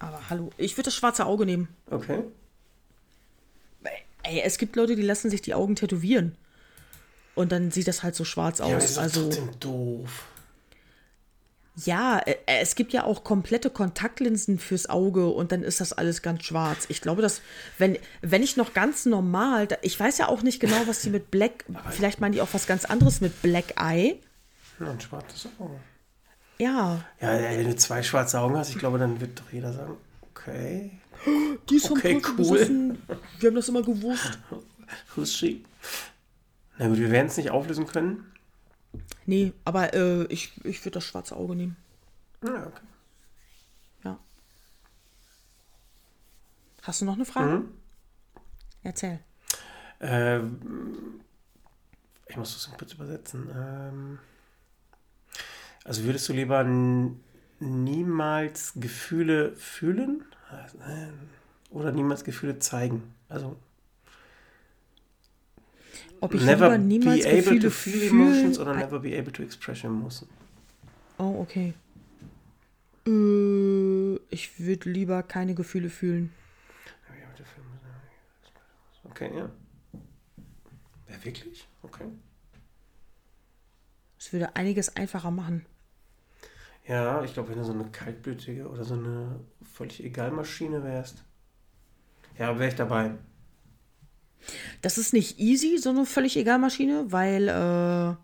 Aber 0.00 0.20
hallo, 0.30 0.50
ich 0.56 0.76
würde 0.76 0.86
das 0.86 0.94
schwarze 0.96 1.24
Auge 1.26 1.46
nehmen. 1.46 1.68
Okay. 1.90 2.24
Ey, 4.22 4.40
es 4.44 4.58
gibt 4.58 4.76
Leute, 4.76 4.96
die 4.96 5.02
lassen 5.02 5.30
sich 5.30 5.40
die 5.40 5.54
Augen 5.54 5.76
tätowieren. 5.76 6.36
Und 7.34 7.52
dann 7.52 7.70
sieht 7.70 7.88
das 7.88 8.02
halt 8.02 8.14
so 8.14 8.24
schwarz 8.24 8.58
Ja, 8.58 8.66
aber 8.66 8.74
das 8.74 8.84
aus. 8.84 8.90
ist 8.90 8.98
also, 8.98 9.22
trotzdem 9.24 9.48
doof. 9.60 10.24
ja, 11.84 12.18
äh, 12.18 12.34
es 12.46 12.74
gibt 12.74 12.92
ja 12.92 13.04
auch 13.04 13.24
komplette 13.24 13.70
Kontaktlinsen 13.70 14.58
fürs 14.58 14.90
Auge 14.90 15.28
und 15.28 15.52
dann 15.52 15.62
ist 15.62 15.80
das 15.80 15.94
alles 15.94 16.20
ganz 16.20 16.44
schwarz. 16.44 16.84
Ich 16.90 17.00
glaube, 17.00 17.22
dass, 17.22 17.40
wenn, 17.78 17.98
wenn 18.20 18.42
ich 18.42 18.56
noch 18.58 18.74
ganz 18.74 19.06
normal, 19.06 19.68
ich 19.80 19.98
weiß 19.98 20.18
ja 20.18 20.28
auch 20.28 20.42
nicht 20.42 20.60
genau, 20.60 20.86
was 20.86 21.00
die 21.00 21.10
mit 21.10 21.30
Black, 21.30 21.64
vielleicht 21.90 22.20
meinen 22.20 22.32
die 22.32 22.42
auch 22.42 22.52
was 22.52 22.66
ganz 22.66 22.84
anderes 22.84 23.22
mit 23.22 23.40
Black 23.40 23.80
Eye. 23.80 24.20
Ja, 24.80 24.90
ein 24.90 25.00
schwarzes 25.00 25.48
Auge. 25.58 25.80
Ja, 26.60 27.04
Ja, 27.20 27.28
wenn 27.40 27.64
du 27.70 27.76
zwei 27.76 28.02
schwarze 28.02 28.38
Augen 28.40 28.56
hast, 28.56 28.70
ich 28.70 28.78
glaube, 28.78 28.98
dann 28.98 29.20
wird 29.20 29.38
doch 29.40 29.50
jeder 29.52 29.72
sagen, 29.72 29.96
okay, 30.30 30.90
die 31.70 31.76
ist 31.76 31.88
vom 31.88 31.98
Okay, 31.98 32.20
Pulver 32.20 32.28
cool. 32.30 32.36
besessen. 32.58 33.02
Wir 33.38 33.48
haben 33.48 33.56
das 33.56 33.68
immer 33.68 33.82
gewusst. 33.82 34.38
who's 35.16 35.34
she? 35.34 35.64
Na 36.78 36.88
gut, 36.88 36.98
wir 36.98 37.10
werden 37.10 37.26
es 37.28 37.36
nicht 37.36 37.50
auflösen 37.50 37.86
können. 37.86 38.26
Nee, 39.26 39.52
aber 39.64 39.94
äh, 39.94 40.24
ich, 40.24 40.52
ich 40.64 40.80
würde 40.84 40.94
das 40.94 41.04
schwarze 41.04 41.36
Auge 41.36 41.54
nehmen. 41.54 41.76
Ja, 42.44 42.66
okay. 42.66 42.80
Ja. 44.04 44.18
Hast 46.82 47.00
du 47.00 47.04
noch 47.04 47.14
eine 47.14 47.24
Frage? 47.24 47.58
Mhm. 47.60 47.68
Erzähl. 48.82 49.20
Ähm, 50.00 51.20
ich 52.26 52.36
muss 52.36 52.54
das 52.54 52.76
kurz 52.76 52.94
übersetzen. 52.94 53.48
Ähm, 53.54 54.18
also 55.84 56.04
würdest 56.04 56.28
du 56.28 56.32
lieber 56.32 56.64
niemals 57.60 58.72
Gefühle 58.76 59.54
fühlen 59.56 60.24
oder 61.70 61.92
niemals 61.92 62.24
Gefühle 62.24 62.58
zeigen? 62.58 63.02
Also 63.28 63.56
Ob 66.20 66.34
ich 66.34 66.42
never 66.42 66.66
lieber 66.70 66.78
niemals 66.78 67.24
be 67.24 67.28
able 67.30 67.40
Gefühle 67.40 67.60
to 67.60 67.70
feel 67.70 68.00
fühlen- 68.00 68.20
emotions 68.20 68.58
oder 68.58 68.74
never 68.74 68.98
be 69.00 69.18
able 69.18 69.32
to 69.32 69.42
express 69.42 69.84
emotions. 69.84 70.30
Oh, 71.18 71.40
okay. 71.40 71.74
Äh, 73.06 74.16
ich 74.30 74.58
würde 74.58 74.90
lieber 74.90 75.22
keine 75.22 75.54
Gefühle 75.54 75.90
fühlen. 75.90 76.32
Okay, 79.04 79.30
ja. 79.36 79.50
Ja, 81.08 81.24
wirklich? 81.24 81.66
Okay. 81.82 82.04
Es 84.18 84.32
würde 84.32 84.54
einiges 84.56 84.94
einfacher 84.96 85.30
machen. 85.30 85.66
Ja, 86.90 87.22
ich 87.22 87.34
glaube, 87.34 87.50
wenn 87.50 87.58
du 87.58 87.64
so 87.64 87.72
eine 87.72 87.84
kaltblütige 87.84 88.68
oder 88.68 88.82
so 88.82 88.94
eine 88.94 89.38
völlig 89.62 90.02
egal 90.02 90.32
Maschine 90.32 90.82
wärst. 90.82 91.22
Ja, 92.36 92.58
wäre 92.58 92.68
ich 92.68 92.74
dabei. 92.74 93.12
Das 94.82 94.98
ist 94.98 95.12
nicht 95.12 95.38
easy, 95.38 95.78
so 95.78 95.90
eine 95.90 96.04
völlig 96.04 96.36
egal 96.36 96.58
Maschine, 96.58 97.12
weil, 97.12 97.46
äh, 97.46 98.16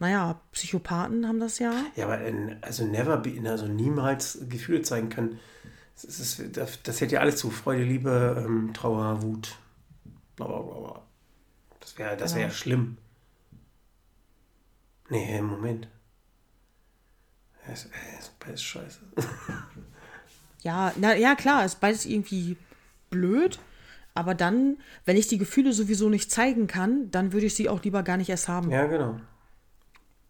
naja, 0.00 0.40
Psychopathen 0.52 1.28
haben 1.28 1.38
das 1.38 1.58
ja. 1.58 1.74
Ja, 1.96 2.06
aber 2.06 2.22
in, 2.24 2.56
also 2.62 2.86
never 2.86 3.18
be, 3.18 3.38
also 3.44 3.66
niemals 3.68 4.38
Gefühle 4.48 4.80
zeigen 4.80 5.10
können. 5.10 5.38
Das, 6.00 6.18
ist, 6.18 6.56
das, 6.56 6.82
das 6.82 7.00
hält 7.02 7.12
ja 7.12 7.20
alles 7.20 7.36
zu. 7.36 7.50
Freude, 7.50 7.82
Liebe, 7.84 8.42
ähm, 8.42 8.72
Trauer, 8.72 9.20
Wut. 9.22 9.56
Bla, 10.36 10.46
bla, 10.46 10.60
bla, 10.62 10.78
bla. 10.80 11.02
Das 11.80 11.98
wäre 11.98 12.16
das 12.16 12.34
wär 12.34 12.44
Genau. 12.44 12.54
schlimm. 12.54 12.96
Nee, 15.10 15.42
Moment. 15.42 15.88
Ist, 17.72 17.90
ist 18.18 18.38
beides 18.38 18.62
scheiße. 18.62 19.00
Ja, 20.62 20.92
na 20.96 21.14
ja, 21.14 21.36
klar, 21.36 21.64
ist 21.64 21.80
beides 21.80 22.04
irgendwie 22.04 22.56
blöd. 23.10 23.60
Aber 24.12 24.34
dann, 24.34 24.78
wenn 25.04 25.16
ich 25.16 25.28
die 25.28 25.38
Gefühle 25.38 25.72
sowieso 25.72 26.08
nicht 26.08 26.32
zeigen 26.32 26.66
kann, 26.66 27.10
dann 27.12 27.32
würde 27.32 27.46
ich 27.46 27.54
sie 27.54 27.68
auch 27.68 27.82
lieber 27.84 28.02
gar 28.02 28.16
nicht 28.16 28.28
erst 28.28 28.48
haben. 28.48 28.70
Ja, 28.70 28.86
genau. 28.86 29.20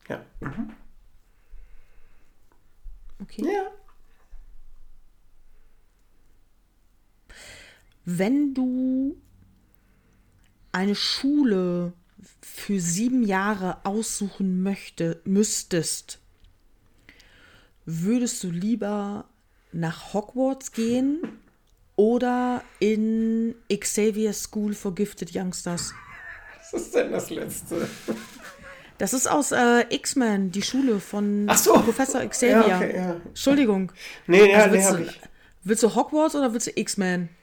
Ja. 0.08 0.22
Okay. 3.22 3.42
Ja. 3.46 3.70
Wenn 8.04 8.54
du 8.54 9.16
eine 10.72 10.94
Schule 10.94 11.94
für 12.42 12.80
sieben 12.80 13.22
Jahre 13.22 13.84
aussuchen 13.84 14.62
möchte, 14.62 15.20
müsstest, 15.24 16.20
würdest 17.90 18.44
du 18.44 18.50
lieber 18.50 19.24
nach 19.72 20.12
Hogwarts 20.12 20.72
gehen 20.72 21.22
oder 21.96 22.62
in 22.80 23.54
Xavier 23.74 24.34
School 24.34 24.74
for 24.74 24.94
Gifted 24.94 25.34
Youngsters? 25.34 25.94
Was 26.70 26.82
ist 26.82 26.94
denn 26.94 27.10
das 27.12 27.30
Letzte? 27.30 27.88
Das 28.98 29.14
ist 29.14 29.26
aus 29.26 29.52
äh, 29.52 29.86
X-Men, 29.88 30.50
die 30.50 30.60
Schule 30.62 31.00
von 31.00 31.48
so. 31.56 31.72
Professor 31.74 32.20
Xavier. 32.26 32.66
Ja, 32.68 32.76
okay, 32.76 32.96
ja. 32.96 33.12
Entschuldigung. 33.26 33.90
Nee, 34.26 34.50
ja, 34.50 34.58
Also 34.64 34.70
nee, 34.70 34.74
willst, 34.74 34.90
hab 34.90 34.96
du, 34.98 35.02
ich. 35.04 35.20
willst 35.64 35.82
du 35.84 35.94
Hogwarts 35.94 36.34
oder 36.34 36.52
willst 36.52 36.66
du 36.66 36.72
X-Men? 36.78 37.28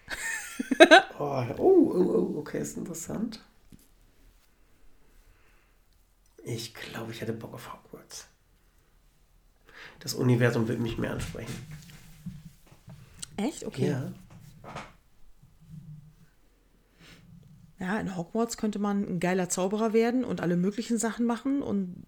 Oh, 1.20 1.44
oh, 1.58 1.92
oh, 1.94 2.34
oh, 2.36 2.40
okay, 2.40 2.60
ist 2.60 2.78
interessant. 2.78 3.42
Ich 6.46 6.74
glaube, 6.74 7.12
ich 7.12 7.20
hätte 7.20 7.34
Bock 7.34 7.54
auf 7.54 7.74
Hogwarts. 7.74 8.28
Das 10.06 10.14
Universum 10.14 10.68
wird 10.68 10.80
mich 10.80 11.00
mehr 11.00 11.14
ansprechen. 11.14 11.52
Echt? 13.38 13.66
Okay. 13.66 13.88
Ja. 13.90 14.12
Ja, 17.80 18.00
in 18.00 18.16
Hogwarts 18.16 18.56
könnte 18.58 18.78
man 18.78 19.04
ein 19.04 19.20
geiler 19.20 19.50
Zauberer 19.50 19.94
werden 19.94 20.24
und 20.24 20.42
alle 20.42 20.58
möglichen 20.58 21.00
Sachen 21.00 21.26
machen 21.26 21.64
und 21.64 22.06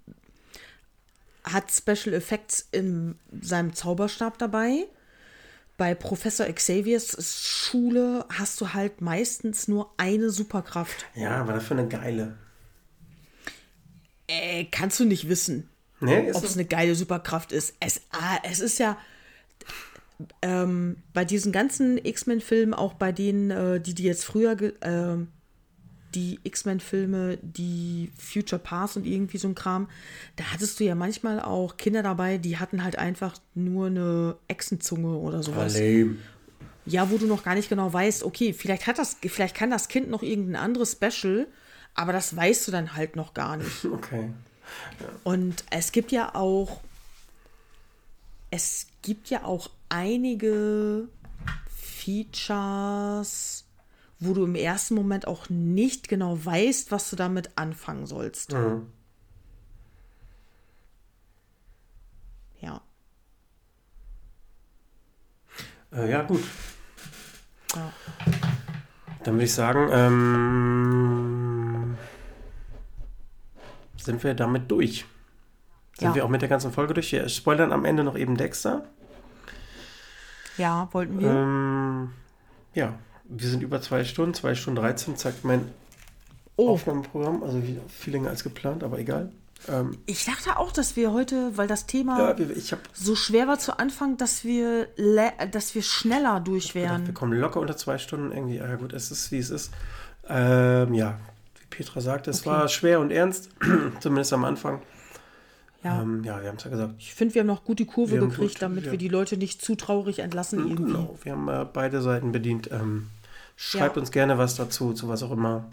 hat 1.43 1.71
Special 1.71 2.13
Effects 2.13 2.67
in 2.71 3.15
seinem 3.41 3.73
Zauberstab 3.73 4.37
dabei. 4.37 4.85
Bei 5.77 5.95
Professor 5.95 6.45
Xaviers 6.45 7.17
Schule 7.43 8.27
hast 8.29 8.61
du 8.61 8.75
halt 8.75 9.01
meistens 9.01 9.67
nur 9.67 9.91
eine 9.97 10.29
Superkraft. 10.29 11.07
Ja, 11.15 11.41
aber 11.41 11.53
dafür 11.53 11.79
eine 11.79 11.87
geile. 11.87 12.37
Äh, 14.27 14.65
kannst 14.65 14.99
du 14.99 15.05
nicht 15.05 15.29
wissen, 15.29 15.67
Nee, 15.99 16.31
ob 16.31 16.43
es 16.43 16.53
eine 16.53 16.65
geile 16.65 16.95
Superkraft 16.95 17.51
ist. 17.51 17.75
Es, 17.79 18.01
ah, 18.11 18.37
es 18.43 18.59
ist 18.59 18.77
ja 18.79 18.97
ähm, 20.41 20.97
bei 21.13 21.25
diesen 21.25 21.51
ganzen 21.51 21.97
X-Men-Filmen, 22.03 22.73
auch 22.73 22.93
bei 22.93 23.11
denen, 23.11 23.51
äh, 23.51 23.79
die 23.79 23.93
die 23.93 24.03
jetzt 24.03 24.25
früher, 24.25 24.55
ähm, 24.81 25.29
die 26.15 26.39
X-Men-Filme, 26.43 27.37
die 27.41 28.11
Future 28.17 28.59
Past 28.59 28.97
und 28.97 29.05
irgendwie 29.05 29.37
so 29.37 29.47
ein 29.47 29.55
Kram, 29.55 29.89
da 30.35 30.45
hattest 30.45 30.79
du 30.79 30.83
ja 30.83 30.95
manchmal 30.95 31.39
auch 31.39 31.77
Kinder 31.77 32.01
dabei, 32.01 32.37
die 32.37 32.57
hatten 32.57 32.83
halt 32.83 32.97
einfach 32.97 33.35
nur 33.53 33.87
eine 33.87 34.35
Echsenzunge 34.47 35.15
oder 35.17 35.43
sowas. 35.43 35.77
lame. 35.77 36.15
Ja, 36.85 37.11
wo 37.11 37.17
du 37.17 37.27
noch 37.27 37.43
gar 37.43 37.55
nicht 37.55 37.67
genau 37.67 37.91
weißt, 37.91 38.23
okay, 38.23 38.53
vielleicht 38.53 38.87
hat 38.87 38.97
das, 38.97 39.17
vielleicht 39.21 39.55
kann 39.55 39.69
das 39.69 39.89
Kind 39.89 40.09
noch 40.09 40.23
irgendein 40.23 40.55
anderes 40.55 40.93
Special, 40.93 41.47
aber 41.93 42.13
das 42.13 42.35
weißt 42.35 42.67
du 42.67 42.71
dann 42.71 42.95
halt 42.95 43.15
noch 43.15 43.33
gar 43.33 43.57
nicht. 43.57 43.85
Okay. 43.91 44.29
Und 45.23 45.63
es 45.69 45.91
gibt 45.91 46.11
ja 46.11 46.35
auch, 46.35 46.81
es 48.51 48.87
gibt 49.01 49.29
ja 49.29 49.43
auch 49.43 49.69
einige 49.89 51.07
Features, 51.69 53.65
wo 54.19 54.33
du 54.33 54.45
im 54.45 54.55
ersten 54.55 54.95
Moment 54.95 55.27
auch 55.27 55.49
nicht 55.49 56.07
genau 56.07 56.43
weißt, 56.43 56.91
was 56.91 57.09
du 57.09 57.15
damit 57.15 57.51
anfangen 57.55 58.05
sollst. 58.05 58.53
Mhm. 58.53 58.87
Ja. 62.61 62.81
Äh, 65.91 66.09
ja, 66.09 66.23
gut. 66.23 66.43
ja. 67.75 67.93
Dann 69.23 69.35
würde 69.35 69.45
ich 69.45 69.53
sagen, 69.53 69.89
ähm, 69.91 71.46
sind 74.07 74.23
wir 74.23 74.33
damit 74.33 74.71
durch. 74.71 75.05
Sind 75.99 76.09
Ja. 76.09 76.15
wir 76.15 76.25
auch 76.25 76.29
mit 76.29 76.41
der 76.41 76.49
ganzen 76.49 76.71
Folge 76.71 76.95
durch? 76.95 77.11
Wir 77.11 77.29
spoilern 77.29 77.71
am 77.71 77.85
Ende 77.85 78.03
noch 78.03 78.17
eben 78.17 78.35
Dexter. 78.37 78.85
Ja, 80.57 80.89
wollten 80.91 81.19
wir. 81.19 81.29
Ähm, 81.29 82.09
ja, 82.73 82.93
wir 83.25 83.49
sind 83.49 83.61
über 83.61 83.81
zwei 83.81 84.03
Stunden, 84.03 84.33
zwei 84.33 84.55
Stunden 84.55 84.79
13, 84.79 85.15
zeigt 85.17 85.45
mein 85.45 85.69
oh, 86.55 86.69
Aufnahmeprogramm. 86.69 87.43
Also 87.43 87.61
viel 87.87 88.13
länger 88.13 88.29
als 88.29 88.43
geplant, 88.43 88.83
aber 88.83 88.97
egal. 88.97 89.31
Ähm, 89.67 89.97
ich 90.05 90.25
dachte 90.25 90.57
auch, 90.57 90.71
dass 90.71 90.95
wir 90.95 91.11
heute, 91.13 91.57
weil 91.57 91.67
das 91.67 91.85
Thema 91.85 92.19
ja, 92.19 92.39
ich 92.55 92.71
habe 92.71 92.81
so 92.93 93.15
schwer 93.15 93.47
war 93.47 93.59
zu 93.59 93.77
Anfang, 93.79 94.17
dass 94.17 94.43
wir, 94.43 94.87
dass 95.51 95.75
wir 95.75 95.81
schneller 95.81 96.39
durch 96.39 96.73
gedacht, 96.73 96.91
wir 96.91 97.05
wären. 97.05 97.13
kommen 97.13 97.33
locker 97.33 97.59
unter 97.59 97.75
zwei 97.75 97.97
Stunden 97.97 98.31
irgendwie. 98.31 98.61
Ah, 98.61 98.67
ja, 98.69 98.75
gut, 98.75 98.93
es 98.93 99.11
ist 99.11 99.31
wie 99.31 99.39
es 99.39 99.49
ist. 99.49 99.71
Ähm, 100.29 100.93
ja, 100.93 101.19
Petra 101.69 102.01
sagte, 102.01 102.29
es 102.31 102.41
Okay. 102.41 102.49
war 102.49 102.67
schwer 102.67 102.99
und 102.99 103.11
ernst, 103.11 103.49
zumindest 103.99 104.33
am 104.33 104.45
Anfang. 104.45 104.81
Ja. 105.83 106.01
Ähm, 106.01 106.23
ja, 106.23 106.41
wir 106.41 106.49
haben 106.49 106.57
es 106.57 106.63
ja 106.63 106.69
gesagt. 106.69 106.95
Ich 106.97 107.13
finde, 107.13 107.35
wir 107.35 107.41
haben 107.41 107.47
noch 107.47 107.63
gut 107.63 107.79
die 107.79 107.85
Kurve 107.85 108.17
gekriegt, 108.17 108.53
gut, 108.55 108.61
damit 108.61 108.85
ja. 108.85 108.91
wir 108.91 108.97
die 108.97 109.09
Leute 109.09 109.37
nicht 109.37 109.61
zu 109.61 109.75
traurig 109.75 110.19
entlassen 110.19 110.59
irgendwie. 110.59 110.91
Genau, 110.93 111.17
wir 111.23 111.31
haben 111.33 111.47
äh, 111.47 111.65
beide 111.71 112.01
Seiten 112.01 112.31
bedient. 112.31 112.69
Ähm, 112.71 113.09
schreibt 113.55 113.95
Ja. 113.95 114.01
uns 114.01 114.11
gerne 114.11 114.37
was 114.37 114.55
dazu, 114.55 114.93
zu 114.93 115.07
was 115.07 115.21
auch 115.23 115.31
immer. 115.31 115.65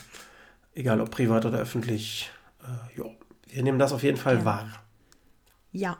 Egal 0.75 1.01
ob 1.01 1.11
privat 1.11 1.47
oder 1.47 1.59
öffentlich. 1.59 2.31
Äh, 2.62 2.99
ja, 2.99 3.05
wir 3.49 3.62
nehmen 3.62 3.79
das 3.79 3.93
auf 3.93 4.03
jeden 4.03 4.16
Fall 4.19 4.39
Ja. 4.39 4.45
wahr. 4.45 4.69
Ja. 5.73 5.99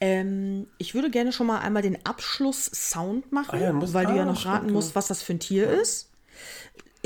Ähm, 0.00 0.68
ich 0.78 0.94
würde 0.94 1.10
gerne 1.10 1.32
schon 1.32 1.46
mal 1.48 1.58
einmal 1.58 1.82
den 1.82 2.04
Abschluss-Sound 2.06 3.32
machen, 3.32 3.50
Ah 3.52 3.58
ja, 3.58 3.92
weil 3.94 4.06
du 4.06 4.14
ja 4.14 4.22
ah, 4.22 4.26
noch 4.26 4.38
stimmt, 4.38 4.54
raten 4.54 4.72
musst, 4.72 4.90
ja. 4.90 4.94
was 4.96 5.08
das 5.08 5.22
für 5.22 5.32
ein 5.32 5.40
Tier 5.40 5.68
ist. 5.68 6.10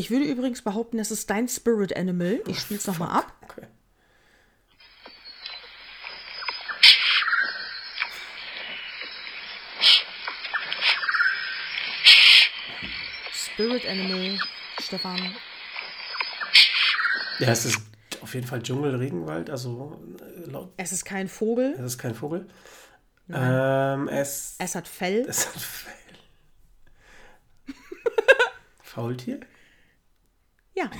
Ich 0.02 0.10
würde 0.10 0.24
übrigens 0.24 0.62
behaupten, 0.62 0.98
es 0.98 1.12
ist 1.12 1.30
dein 1.30 1.46
Spirit 1.46 1.96
Animal. 1.96 2.42
Ich 2.48 2.58
spiele 2.58 2.80
es 2.80 2.88
nochmal 2.88 3.16
ab. 3.16 3.32
Okay. 3.42 3.68
Spirit 13.32 13.86
Animal, 13.86 14.40
Stefan. 14.80 15.36
Ja, 17.38 17.50
es 17.50 17.66
ist 17.66 17.80
auf 18.22 18.34
jeden 18.34 18.48
Fall 18.48 18.60
Dschungel, 18.60 18.96
Regenwald, 18.96 19.50
also 19.50 20.02
laut. 20.46 20.72
Es 20.78 20.90
ist 20.90 21.04
kein 21.04 21.28
Vogel. 21.28 21.74
Es 21.74 21.92
ist 21.92 21.98
kein 21.98 22.16
Vogel. 22.16 22.48
Ähm, 23.32 24.08
es, 24.08 24.56
Es 24.58 24.74
hat 24.74 24.88
Fell. 24.88 25.24
es 25.28 25.46
hat 25.46 25.62
Fell. 25.62 25.94
Faultier? 28.82 29.38
Ja. 30.74 30.90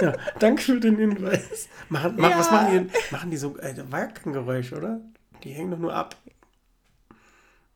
Ja, 0.00 0.14
danke 0.38 0.62
für 0.62 0.78
den 0.80 0.96
Hinweis. 0.96 1.68
Machen, 1.88 2.14
mach, 2.18 2.36
Was 2.38 2.46
Ja. 2.46 2.52
machen 2.52 2.90
die? 2.90 3.12
Machen 3.14 3.30
die 3.30 3.36
so. 3.36 3.56
Äh, 3.58 3.74
ja 3.90 4.32
Geräusch, 4.32 4.72
oder? 4.72 5.00
Die 5.44 5.50
hängen 5.50 5.70
doch 5.70 5.78
nur 5.78 5.94
ab. 5.94 6.16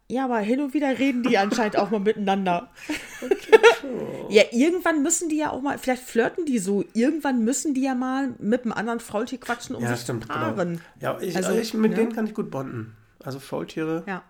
Ja, 0.09 0.25
aber 0.27 0.39
hin 0.39 0.61
und 0.61 0.73
wieder 0.75 0.99
reden 0.99 1.23
die 1.25 1.37
anscheinend 1.39 1.77
auch 1.79 1.91
mal 1.91 1.99
miteinander. 2.01 2.71
ja, 4.29 4.45
irgendwann 4.53 5.03
müssen 5.03 5.29
die 5.29 5.39
ja 5.39 5.51
auch 5.51 5.61
mal, 5.63 5.79
vielleicht 5.79 6.03
flirten 6.05 6.45
die 6.47 6.59
so, 6.61 6.85
irgendwann 6.93 7.45
müssen 7.45 7.75
die 7.75 7.83
ja 7.83 7.95
mal 7.95 8.35
mit 8.39 8.63
einem 8.63 8.73
anderen 8.73 9.01
Faultier 9.01 9.41
quatschen, 9.41 9.75
um 9.75 9.83
Ja, 9.83 9.91
sich 9.91 10.01
stimmt, 10.03 10.23
zu 10.25 10.29
paaren. 10.29 10.55
genau. 10.57 10.81
Ja, 11.01 11.19
ich, 11.21 11.35
Also, 11.37 11.49
also 11.49 11.61
ich, 11.61 11.75
mit 11.75 11.91
ne? 11.93 11.97
denen 11.97 12.13
kann 12.15 12.27
ich 12.27 12.35
gut 12.35 12.51
bonden. 12.51 12.95
Also 13.25 13.41
Faultiere, 13.41 14.05
Ja, 14.07 14.23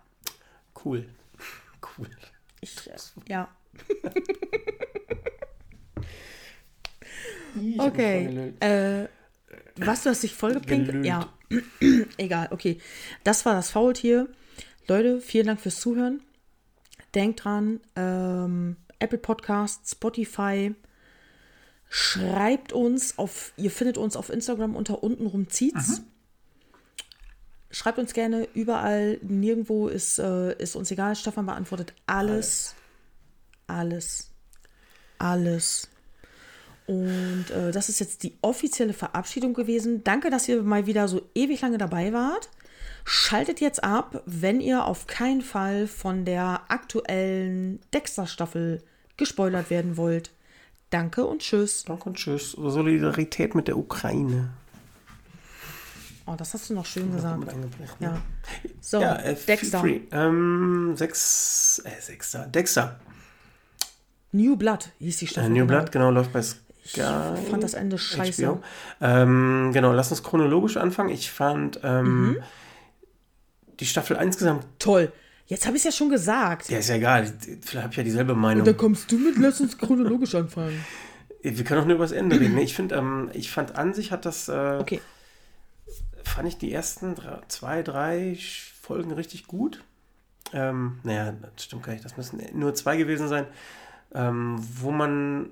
cool. 0.85 1.05
Cool. 1.97 2.07
ich, 2.61 2.89
äh, 2.89 2.95
ja. 3.27 3.47
Ich 7.61 7.79
Okay. 7.79 8.53
Äh, 8.59 9.07
was, 9.77 10.03
du 10.03 10.09
hast 10.09 10.23
dich 10.23 10.33
vollgepinkt? 10.33 11.05
Ja. 11.05 11.31
Egal, 12.17 12.47
okay. 12.51 12.79
Das 13.23 13.45
war 13.45 13.53
das 13.53 13.69
Faultier. 13.71 14.27
Leute, 14.87 15.21
vielen 15.21 15.47
Dank 15.47 15.59
fürs 15.59 15.79
Zuhören. 15.79 16.21
Denkt 17.13 17.43
dran, 17.43 17.79
ähm, 17.95 18.75
Apple 18.99 19.17
Podcast, 19.17 19.89
Spotify. 19.89 20.73
Schreibt 21.89 22.73
uns 22.73 23.17
auf, 23.17 23.53
ihr 23.55 23.71
findet 23.71 23.97
uns 23.97 24.15
auf 24.17 24.29
Instagram 24.29 24.75
unter 24.75 25.03
untenrum 25.03 25.49
zieht's. 25.49 26.01
Schreibt 27.69 27.99
uns 27.99 28.13
gerne 28.13 28.47
überall, 28.53 29.19
nirgendwo 29.21 29.87
ist, 29.87 30.19
äh, 30.19 30.53
ist 30.57 30.75
uns 30.75 30.89
egal. 30.91 31.15
Stefan 31.15 31.45
beantwortet 31.45 31.93
alles. 32.05 32.73
Alles. 32.73 32.75
Alles. 35.19 35.89
Und 36.85 37.45
äh, 37.51 37.71
das 37.71 37.89
ist 37.89 37.99
jetzt 37.99 38.23
die 38.23 38.37
offizielle 38.41 38.93
Verabschiedung 38.93 39.53
gewesen. 39.53 40.03
Danke, 40.03 40.29
dass 40.29 40.47
ihr 40.47 40.63
mal 40.63 40.85
wieder 40.87 41.07
so 41.07 41.21
ewig 41.35 41.61
lange 41.61 41.77
dabei 41.77 42.13
wart. 42.13 42.49
Schaltet 43.03 43.59
jetzt 43.61 43.83
ab, 43.83 44.21
wenn 44.25 44.61
ihr 44.61 44.85
auf 44.85 45.07
keinen 45.07 45.41
Fall 45.41 45.87
von 45.87 46.25
der 46.25 46.61
aktuellen 46.69 47.79
Dexter-Staffel 47.93 48.83
gespoilert 49.17 49.69
werden 49.69 49.97
wollt. 49.97 50.31
Danke 50.89 51.25
und 51.25 51.41
tschüss. 51.41 51.83
Danke 51.85 52.09
und 52.09 52.15
tschüss. 52.15 52.51
Solidarität 52.51 53.55
mit 53.55 53.67
der 53.67 53.77
Ukraine. 53.77 54.49
Oh, 56.25 56.35
das 56.37 56.53
hast 56.53 56.69
du 56.69 56.73
noch 56.73 56.85
schön 56.85 57.11
gesagt. 57.13 57.47
Eingebracht, 57.47 58.01
ne? 58.01 58.07
Ja. 58.07 58.21
So, 58.81 59.01
Ja, 59.01 59.15
äh, 59.17 59.35
Dexter. 59.35 59.83
Ähm, 60.11 60.93
sechs, 60.95 61.81
äh, 61.85 62.01
Sechster. 62.01 62.45
Dexter. 62.47 62.99
New 64.31 64.55
Blood 64.57 64.89
hieß 64.99 65.17
die 65.17 65.25
Äh, 65.25 65.29
Staffel. 65.29 65.49
New 65.49 65.65
genau. 65.65 65.79
Blood, 65.79 65.91
genau, 65.91 66.11
läuft 66.11 66.33
bei 66.33 66.41
Sky. 66.41 66.57
Ich 67.43 67.49
fand 67.49 67.63
das 67.63 67.73
Ende 67.73 67.97
scheiße. 67.97 68.59
Ähm, 69.01 69.71
genau, 69.73 69.93
lass 69.93 70.09
uns 70.11 70.23
chronologisch 70.23 70.77
anfangen. 70.77 71.09
Ich 71.09 71.31
fand 71.31 71.79
ähm, 71.83 72.29
Mhm. 72.31 72.37
die 73.79 73.85
Staffel 73.85 74.17
insgesamt, 74.17 74.65
Toll. 74.79 75.11
Jetzt 75.49 75.65
habe 75.65 75.77
ich 75.77 75.81
es 75.81 75.85
ja 75.85 75.97
schon 75.97 76.09
gesagt. 76.09 76.69
ja, 76.69 76.77
ist 76.79 76.89
ja 76.89 76.95
egal, 76.95 77.31
vielleicht 77.61 77.75
habe 77.83 77.91
ich 77.91 77.97
ja 77.97 78.03
dieselbe 78.03 78.35
Meinung. 78.35 78.61
Und 78.61 78.67
dann 78.67 78.75
kommst 78.75 79.09
du 79.11 79.17
mit, 79.17 79.37
lass 79.37 79.61
uns 79.61 79.77
chronologisch 79.77 80.35
anfangen. 80.35 80.83
Wir 81.41 81.63
können 81.63 81.81
auch 81.81 81.85
nur 81.85 81.95
über 81.95 82.03
das 82.03 82.11
Ende 82.11 82.37
reden. 82.37 82.57
Ich 82.57 82.73
finde, 82.73 82.95
ähm, 82.95 83.29
ich 83.33 83.49
fand 83.51 83.75
an 83.77 83.93
sich 83.93 84.11
hat 84.11 84.25
das, 84.25 84.49
äh, 84.49 84.77
Okay. 84.81 84.99
fand 86.23 86.47
ich 86.49 86.57
die 86.57 86.73
ersten 86.73 87.15
drei, 87.15 87.39
zwei, 87.47 87.81
drei 87.83 88.37
Folgen 88.81 89.13
richtig 89.13 89.47
gut. 89.47 89.83
Ähm, 90.51 90.99
naja, 91.03 91.33
das 91.55 91.63
stimmt 91.65 91.83
gar 91.83 91.93
nicht. 91.93 92.03
Das 92.03 92.17
müssen 92.17 92.41
nur 92.53 92.73
zwei 92.73 92.97
gewesen 92.97 93.29
sein, 93.29 93.45
ähm, 94.13 94.57
wo 94.59 94.91
man 94.91 95.51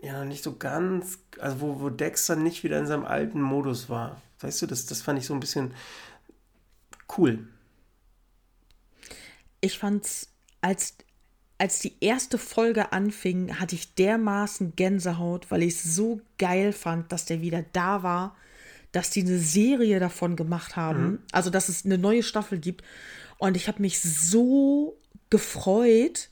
ja 0.00 0.24
nicht 0.24 0.44
so 0.44 0.56
ganz, 0.56 1.18
also 1.38 1.60
wo, 1.60 1.80
wo 1.80 1.90
Dexter 1.90 2.36
nicht 2.36 2.62
wieder 2.64 2.78
in 2.78 2.86
seinem 2.86 3.04
alten 3.04 3.40
Modus 3.40 3.88
war. 3.88 4.20
Weißt 4.40 4.62
du, 4.62 4.66
das, 4.66 4.86
das 4.86 5.02
fand 5.02 5.18
ich 5.18 5.26
so 5.26 5.34
ein 5.34 5.40
bisschen 5.40 5.74
cool. 7.16 7.46
Ich 9.60 9.78
fand's, 9.78 10.28
als, 10.60 10.94
als 11.58 11.80
die 11.80 11.94
erste 12.00 12.38
Folge 12.38 12.92
anfing, 12.92 13.58
hatte 13.58 13.74
ich 13.74 13.94
dermaßen 13.94 14.76
Gänsehaut, 14.76 15.50
weil 15.50 15.64
ich 15.64 15.74
es 15.74 15.82
so 15.96 16.20
geil 16.38 16.72
fand, 16.72 17.10
dass 17.10 17.24
der 17.24 17.40
wieder 17.40 17.64
da 17.72 18.04
war, 18.04 18.36
dass 18.92 19.10
die 19.10 19.22
eine 19.22 19.38
Serie 19.38 19.98
davon 19.98 20.36
gemacht 20.36 20.76
haben. 20.76 21.24
Also, 21.32 21.50
dass 21.50 21.68
es 21.68 21.84
eine 21.84 21.98
neue 21.98 22.22
Staffel 22.22 22.58
gibt. 22.58 22.84
Und 23.38 23.56
ich 23.56 23.66
habe 23.68 23.82
mich 23.82 24.00
so 24.00 24.96
gefreut. 25.30 26.28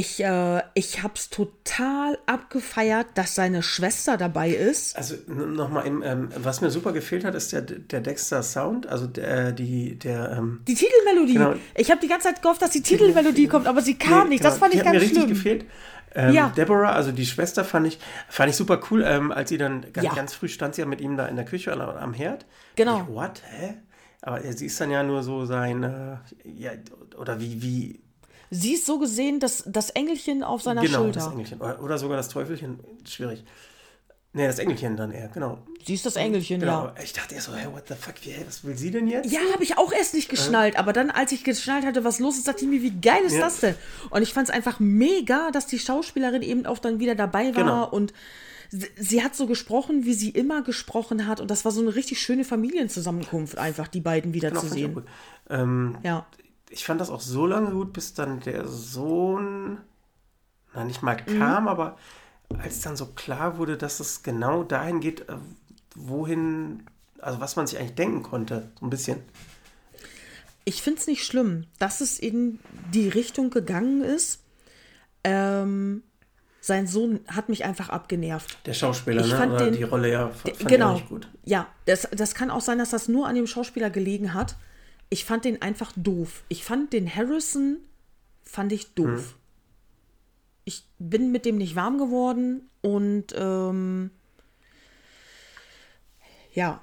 Ich, 0.00 0.22
äh, 0.22 0.62
ich 0.74 1.02
habe 1.02 1.14
es 1.16 1.28
total 1.28 2.18
abgefeiert, 2.26 3.06
dass 3.16 3.34
seine 3.34 3.64
Schwester 3.64 4.16
dabei 4.16 4.50
ist. 4.50 4.96
Also 4.96 5.16
nochmal, 5.26 5.88
ähm, 5.88 6.28
was 6.36 6.60
mir 6.60 6.70
super 6.70 6.92
gefehlt 6.92 7.24
hat, 7.24 7.34
ist 7.34 7.52
der, 7.52 7.62
der 7.62 8.00
Dexter 8.00 8.44
Sound, 8.44 8.86
also 8.86 9.08
der, 9.08 9.50
die, 9.50 9.98
der, 9.98 10.36
ähm, 10.38 10.60
Die 10.68 10.74
Titelmelodie. 10.76 11.32
Genau. 11.32 11.54
Ich 11.74 11.90
habe 11.90 12.00
die 12.00 12.06
ganze 12.06 12.28
Zeit 12.28 12.42
gehofft, 12.42 12.62
dass 12.62 12.70
die 12.70 12.82
Titelmelodie 12.82 13.48
kommt, 13.48 13.66
aber 13.66 13.82
sie 13.82 13.98
kam 13.98 14.24
Nee, 14.28 14.34
nicht. 14.34 14.44
Das 14.44 14.54
genau, 14.54 14.60
fand 14.66 14.74
die 14.74 14.78
ich 14.78 14.84
hat 14.86 14.92
mir 14.92 15.00
ganz 15.00 15.02
richtig 15.02 15.18
schlimm. 15.24 15.34
gefehlt. 15.34 15.64
Ähm, 16.14 16.32
Ja. 16.32 16.52
Deborah, 16.56 16.92
also 16.92 17.10
die 17.10 17.26
Schwester, 17.26 17.64
fand 17.64 17.88
ich, 17.88 17.98
fand 18.28 18.50
ich 18.50 18.56
super 18.56 18.80
cool, 18.92 19.02
ähm, 19.04 19.32
als 19.32 19.48
sie 19.48 19.58
dann 19.58 19.84
ganz, 19.92 20.06
Ja. 20.06 20.14
ganz 20.14 20.32
früh 20.32 20.46
stand 20.46 20.76
sie 20.76 20.82
ja 20.82 20.86
mit 20.86 21.00
ihm 21.00 21.16
da 21.16 21.26
in 21.26 21.34
der 21.34 21.44
Küche 21.44 21.72
am, 21.72 21.80
am 21.80 22.14
Herd. 22.14 22.46
Genau. 22.76 23.00
Ich, 23.00 23.08
What? 23.08 23.42
Hä? 23.50 23.74
Aber 24.22 24.40
sie 24.52 24.66
ist 24.66 24.80
dann 24.80 24.92
ja 24.92 25.02
nur 25.02 25.24
so 25.24 25.44
sein, 25.44 25.82
äh, 25.82 26.16
ja, 26.44 26.70
oder 27.18 27.40
wie, 27.40 27.62
wie, 27.62 28.00
Sie 28.50 28.74
ist 28.74 28.86
so 28.86 28.98
gesehen, 28.98 29.40
dass 29.40 29.64
das 29.66 29.90
Engelchen 29.90 30.42
auf 30.42 30.62
seiner 30.62 30.82
genau, 30.82 30.98
Schulter. 31.00 31.20
das 31.20 31.32
Engelchen. 31.32 31.60
Oder, 31.60 31.98
sogar 31.98 32.16
das 32.16 32.28
Teufelchen, 32.28 32.80
schwierig. 33.06 33.44
Nee, 34.34 34.46
das 34.46 34.58
Engelchen 34.58 34.96
dann 34.96 35.10
eher, 35.10 35.28
genau. 35.28 35.58
Sie 35.86 35.94
ist 35.94 36.04
das 36.04 36.16
Engelchen, 36.16 36.60
genau. 36.60 36.84
ja. 36.86 36.94
Ich 37.02 37.12
dachte 37.14 37.34
erst 37.34 37.46
so, 37.46 37.54
hey, 37.54 37.66
what 37.72 37.84
the 37.88 37.94
fuck, 37.94 38.14
wie, 38.22 38.34
was 38.46 38.62
will 38.62 38.76
sie 38.76 38.90
denn 38.90 39.08
jetzt? 39.08 39.30
Ja, 39.32 39.40
habe 39.52 39.62
ich 39.64 39.78
auch 39.78 39.90
erst 39.90 40.12
nicht 40.14 40.28
geschnallt, 40.28 40.78
aber 40.78 40.92
dann, 40.92 41.10
als 41.10 41.32
ich 41.32 41.44
geschnallt 41.44 41.84
hatte, 41.86 42.04
was 42.04 42.18
los 42.20 42.36
ist, 42.36 42.46
dachte 42.46 42.64
ich 42.64 42.70
mir, 42.70 42.82
wie 42.82 42.90
geil 43.00 43.22
ist 43.24 43.32
Ja. 43.34 43.40
das 43.40 43.60
denn? 43.60 43.74
Und 44.10 44.22
ich 44.22 44.34
fand 44.34 44.48
es 44.48 44.54
einfach 44.54 44.80
mega, 44.80 45.50
dass 45.50 45.66
die 45.66 45.78
Schauspielerin 45.78 46.42
eben 46.42 46.66
auch 46.66 46.78
dann 46.78 47.00
wieder 47.00 47.14
dabei 47.14 47.46
war 47.46 47.52
Genau. 47.64 47.88
und 47.88 48.12
sie, 48.70 48.86
sie 48.98 49.24
hat 49.24 49.34
so 49.34 49.46
gesprochen, 49.46 50.04
wie 50.04 50.14
sie 50.14 50.28
immer 50.28 50.60
gesprochen 50.62 51.26
hat 51.26 51.40
und 51.40 51.50
das 51.50 51.64
war 51.64 51.72
so 51.72 51.80
eine 51.80 51.94
richtig 51.94 52.20
schöne 52.20 52.44
Familienzusammenkunft, 52.44 53.56
einfach 53.56 53.88
die 53.88 54.00
beiden 54.00 54.34
wieder 54.34 54.50
Genau, 54.50 54.60
zu 54.60 54.68
sehen. 54.68 55.02
Ähm, 55.48 55.96
Ja. 56.02 56.26
Ich 56.70 56.84
fand 56.84 57.00
das 57.00 57.10
auch 57.10 57.20
so 57.20 57.46
lange 57.46 57.70
gut, 57.70 57.92
bis 57.92 58.14
dann 58.14 58.40
der 58.40 58.66
Sohn, 58.68 59.78
na 60.74 60.84
nicht 60.84 61.02
mal 61.02 61.16
Mhm. 61.26 61.38
kam, 61.38 61.68
aber 61.68 61.96
als 62.58 62.80
dann 62.80 62.96
so 62.96 63.06
klar 63.06 63.58
wurde, 63.58 63.76
dass 63.76 64.00
es 64.00 64.22
genau 64.22 64.62
dahin 64.64 65.00
geht, 65.00 65.28
äh, 65.28 65.36
wohin, 65.94 66.84
also 67.20 67.40
was 67.40 67.56
man 67.56 67.66
sich 67.66 67.78
eigentlich 67.78 67.94
denken 67.94 68.22
konnte, 68.22 68.70
so 68.78 68.86
ein 68.86 68.90
bisschen. 68.90 69.20
Ich 70.64 70.82
finde 70.82 71.00
es 71.00 71.06
nicht 71.06 71.24
schlimm, 71.24 71.64
dass 71.78 72.00
es 72.00 72.18
in 72.18 72.58
die 72.92 73.08
Richtung 73.08 73.50
gegangen 73.50 74.02
ist. 74.02 74.40
Ähm, 75.24 76.02
sein 76.60 76.86
Sohn 76.86 77.20
hat 77.28 77.48
mich 77.48 77.64
einfach 77.64 77.88
abgenervt. 77.88 78.58
Der 78.66 78.74
Schauspieler, 78.74 79.24
Ich 79.24 79.30
ne? 79.32 79.36
fand 79.38 79.52
Oder 79.54 79.64
den- 79.66 79.74
die 79.74 79.82
Rolle 79.84 80.10
ja 80.12 80.28
fand 80.28 80.60
ich 80.60 80.66
genau. 80.66 80.94
nicht 80.94 81.08
gut. 81.08 81.28
Ja, 81.44 81.66
das, 81.86 82.06
das 82.12 82.34
kann 82.34 82.50
auch 82.50 82.60
sein, 82.60 82.78
dass 82.78 82.90
das 82.90 83.08
nur 83.08 83.26
an 83.26 83.34
dem 83.34 83.46
Schauspieler 83.46 83.88
gelegen 83.88 84.34
hat. 84.34 84.56
Ich 85.10 85.24
fand 85.24 85.44
den 85.44 85.62
einfach 85.62 85.92
doof. 85.96 86.44
Ich 86.48 86.64
fand 86.64 86.92
den 86.92 87.12
Harrison, 87.12 87.78
fand 88.42 88.72
ich 88.72 88.94
doof. 88.94 89.32
Hm. 89.32 89.34
Ich 90.64 90.84
bin 90.98 91.32
mit 91.32 91.46
dem 91.46 91.56
nicht 91.56 91.76
warm 91.76 91.98
geworden 91.98 92.68
und 92.82 93.34
ähm, 93.36 94.10
ja, 96.52 96.80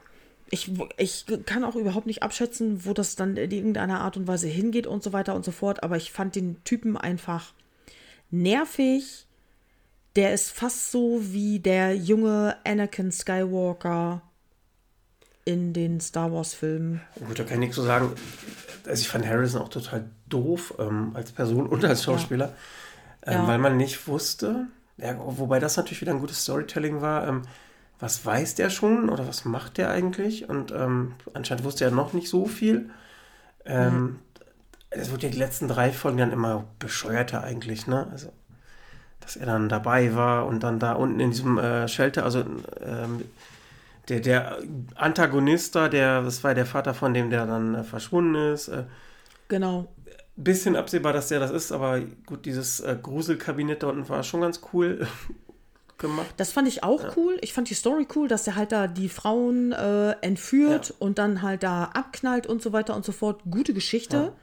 ich, 0.50 0.72
ich 0.98 1.26
kann 1.46 1.64
auch 1.64 1.76
überhaupt 1.76 2.08
nicht 2.08 2.24
abschätzen, 2.24 2.86
wo 2.86 2.94
das 2.94 3.16
dann 3.16 3.36
in 3.38 3.52
irgendeiner 3.52 4.02
Art 4.02 4.18
und 4.18 4.28
Weise 4.28 4.48
hingeht 4.48 4.88
und 4.88 5.04
so 5.04 5.12
weiter 5.14 5.36
und 5.36 5.44
so 5.44 5.52
fort, 5.52 5.84
aber 5.84 5.98
ich 5.98 6.12
fand 6.12 6.36
den 6.36 6.64
Typen 6.64 6.98
einfach 6.98 7.54
nervig. 8.32 9.28
Der 10.16 10.34
ist 10.34 10.52
fast 10.52 10.92
so 10.92 11.20
wie 11.34 11.60
der 11.60 11.96
junge 11.96 12.58
Anakin 12.64 13.12
Skywalker 13.12 14.22
in 15.46 15.74
den 15.74 16.00
Star 16.02 16.32
Wars-Filmen. 16.34 17.02
Gut, 17.28 17.40
da 17.40 17.44
kann 17.44 17.54
ich 17.56 17.60
nichts 17.60 17.76
zu 17.76 17.84
sagen. 17.84 18.12
Also 18.88 19.02
ich 19.02 19.08
fand 19.08 19.26
Harrison 19.28 19.62
auch 19.62 19.70
total 19.70 20.06
doof 20.28 20.74
ähm, 20.80 21.12
als 21.16 21.32
Person 21.32 21.68
und 21.68 21.86
als 21.86 22.04
Schauspieler, 22.04 22.54
ähm, 23.26 23.34
Ja. 23.34 23.48
weil 23.48 23.58
man 23.60 23.78
nicht 23.78 24.08
wusste, 24.08 24.68
ja, 24.98 25.16
wobei 25.20 25.60
das 25.60 25.78
natürlich 25.78 26.02
wieder 26.02 26.12
ein 26.14 26.20
gutes 26.20 26.42
Storytelling 26.44 27.02
war, 27.02 27.28
ähm, 27.28 27.44
was 28.00 28.26
weiß 28.26 28.56
der 28.56 28.70
schon 28.70 29.10
oder 29.10 29.28
was 29.28 29.46
macht 29.46 29.78
der 29.78 29.90
eigentlich? 29.90 30.50
Und 30.50 30.72
ähm, 30.72 31.14
anscheinend 31.34 31.64
wusste 31.64 31.86
er 31.86 31.92
noch 31.92 32.12
nicht 32.14 32.28
so 32.30 32.46
viel. 32.46 32.90
Ähm, 33.66 34.20
Es 34.90 35.12
wurde 35.12 35.24
ja 35.28 35.32
die 35.32 35.38
letzten 35.40 35.68
drei 35.68 35.92
Folgen 35.92 36.18
dann 36.18 36.32
immer 36.32 36.66
bescheuerter 36.80 37.44
eigentlich, 37.44 37.88
ne? 37.88 38.08
Also, 38.12 38.32
dass 39.22 39.36
er 39.38 39.46
dann 39.46 39.70
dabei 39.70 40.14
war 40.16 40.46
und 40.46 40.62
dann 40.62 40.78
da 40.80 40.94
unten 40.94 41.20
in 41.20 41.32
diesem 41.32 41.58
äh, 41.58 41.88
Shelter, 41.88 42.24
also 42.24 42.40
ähm, 42.82 43.24
der, 44.10 44.20
der 44.20 44.60
Antagonist 44.96 45.76
da, 45.76 45.90
der, 45.90 46.22
das 46.22 46.44
war 46.44 46.54
der 46.56 46.66
Vater 46.66 46.94
von 46.94 47.14
dem, 47.14 47.30
der 47.30 47.46
dann 47.46 47.76
äh, 47.76 47.84
verschwunden 47.84 48.36
ist. 48.54 48.68
Äh, 48.70 48.84
Genau. 49.48 49.88
bisschen 50.36 50.76
absehbar, 50.76 51.14
dass 51.14 51.28
der 51.28 51.40
das 51.40 51.52
ist, 51.52 51.72
aber 51.72 52.00
gut, 52.26 52.46
dieses 52.46 52.80
äh, 52.80 52.98
Gruselkabinett 53.02 53.84
da 53.84 53.88
unten 53.88 54.10
war 54.10 54.24
schon 54.24 54.42
ganz 54.42 54.60
cool 54.74 55.08
gemacht. 55.98 56.34
Das 56.38 56.52
fand 56.52 56.68
ich 56.68 56.84
auch 56.84 57.16
cool. 57.16 57.38
Ich 57.42 57.54
fand 57.54 57.70
die 57.70 57.74
Story 57.76 58.08
cool, 58.16 58.28
dass 58.28 58.48
er 58.48 58.56
halt 58.56 58.72
da 58.72 58.88
die 58.88 59.08
Frauen 59.08 59.72
äh, 59.72 60.12
entführt 60.22 60.90
Ja. 60.90 60.96
und 61.00 61.20
dann 61.20 61.42
halt 61.42 61.64
da 61.64 61.86
abknallt 61.94 62.48
und 62.48 62.62
so 62.62 62.74
weiter 62.74 62.96
und 62.96 63.06
so 63.06 63.12
fort. 63.12 63.42
Gute 63.50 63.74
Geschichte. 63.74 64.34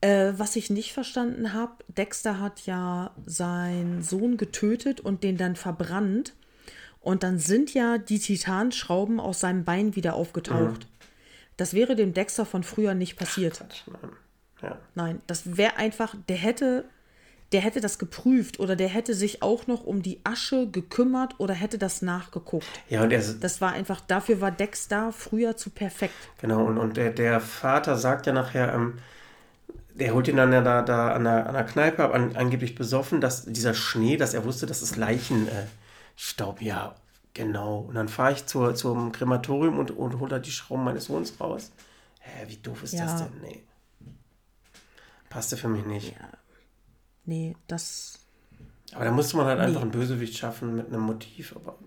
Äh, 0.00 0.34
was 0.36 0.54
ich 0.54 0.70
nicht 0.70 0.92
verstanden 0.92 1.52
habe, 1.54 1.72
Dexter 1.88 2.38
hat 2.38 2.60
ja 2.66 3.10
seinen 3.26 4.02
Sohn 4.02 4.36
getötet 4.36 5.00
und 5.00 5.24
den 5.24 5.36
dann 5.36 5.56
verbrannt. 5.56 6.34
Und 7.08 7.22
dann 7.22 7.38
sind 7.38 7.72
ja 7.72 7.96
die 7.96 8.18
Titanschrauben 8.18 9.18
aus 9.18 9.40
seinem 9.40 9.64
Bein 9.64 9.96
wieder 9.96 10.12
aufgetaucht. 10.12 10.86
Das 11.56 11.72
wäre 11.72 11.96
dem 11.96 12.12
Dexter 12.12 12.44
von 12.44 12.62
früher 12.62 12.92
nicht 12.92 13.16
passiert. 13.16 13.64
Nein. 13.86 14.10
Ja. 14.60 14.78
Nein, 14.94 15.22
das 15.26 15.56
wäre 15.56 15.78
einfach, 15.78 16.14
der 16.28 16.36
hätte, 16.36 16.84
der 17.52 17.62
hätte 17.62 17.80
das 17.80 17.98
geprüft 17.98 18.60
oder 18.60 18.76
der 18.76 18.88
hätte 18.88 19.14
sich 19.14 19.42
auch 19.42 19.66
noch 19.66 19.84
um 19.84 20.02
die 20.02 20.20
Asche 20.24 20.68
gekümmert 20.70 21.36
oder 21.38 21.54
hätte 21.54 21.78
das 21.78 22.02
nachgeguckt. 22.02 22.68
ja, 22.90 23.02
und 23.04 23.10
er, 23.10 23.22
Das 23.22 23.62
war 23.62 23.72
einfach, 23.72 24.02
dafür 24.02 24.42
war 24.42 24.50
Dexter 24.50 25.10
früher 25.10 25.56
zu 25.56 25.70
perfekt. 25.70 26.12
Genau, 26.42 26.66
und, 26.66 26.76
und 26.76 26.98
der, 26.98 27.08
der 27.08 27.40
Vater 27.40 27.96
sagt 27.96 28.26
ja 28.26 28.34
nachher, 28.34 28.74
ähm, 28.74 28.98
der 29.94 30.12
holt 30.12 30.28
ihn 30.28 30.36
dann 30.36 30.52
ja 30.52 30.60
da, 30.60 30.82
da 30.82 31.14
an, 31.14 31.24
der, 31.24 31.46
an 31.46 31.54
der 31.54 31.64
Kneipe 31.64 32.04
ab, 32.04 32.12
an, 32.12 32.36
angeblich 32.36 32.74
besoffen, 32.74 33.22
dass 33.22 33.46
dieser 33.46 33.72
Schnee, 33.72 34.18
dass 34.18 34.34
er 34.34 34.44
wusste, 34.44 34.66
das 34.66 34.82
ist 34.82 34.96
Leichenstaub. 34.96 35.56
Äh, 35.56 35.66
Staub. 36.20 36.60
ja, 36.60 36.96
genau. 37.32 37.78
Und 37.80 37.94
dann 37.94 38.08
fahre 38.08 38.32
ich 38.32 38.44
zur, 38.46 38.74
zum 38.74 39.12
Krematorium 39.12 39.78
und, 39.78 39.92
und 39.92 40.18
hole 40.18 40.28
da 40.30 40.38
die 40.40 40.50
Schrauben 40.50 40.82
meines 40.84 41.04
Sohns 41.04 41.38
raus. 41.40 41.70
Hä, 42.18 42.44
wie 42.48 42.56
doof 42.56 42.82
ist 42.82 42.94
das 42.94 43.20
Ja. 43.20 43.26
denn? 43.28 43.40
Nee. 43.40 43.62
Passte 45.30 45.56
für 45.56 45.68
mich 45.68 45.84
nicht. 45.84 46.14
Nee, 47.24 47.54
das. 47.68 48.18
Aber 48.94 49.04
da 49.04 49.10
musste 49.12 49.36
man 49.36 49.46
halt 49.46 49.60
einfach 49.60 49.76
Nee. 49.76 49.82
einen 49.82 49.90
Bösewicht 49.90 50.36
schaffen 50.36 50.74
mit 50.74 50.86
einem 50.88 51.02
Motiv, 51.02 51.54
aber 51.54 51.78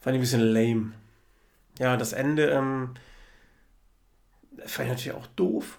fand 0.00 0.14
ich 0.14 0.18
ein 0.18 0.20
bisschen 0.20 0.40
lame. 0.40 0.92
Ja, 1.78 1.96
das 1.96 2.12
Ende 2.12 2.50
ähm, 2.50 2.94
fand 4.64 4.88
ich 4.88 4.94
natürlich 4.94 5.12
auch 5.18 5.26
doof. 5.28 5.78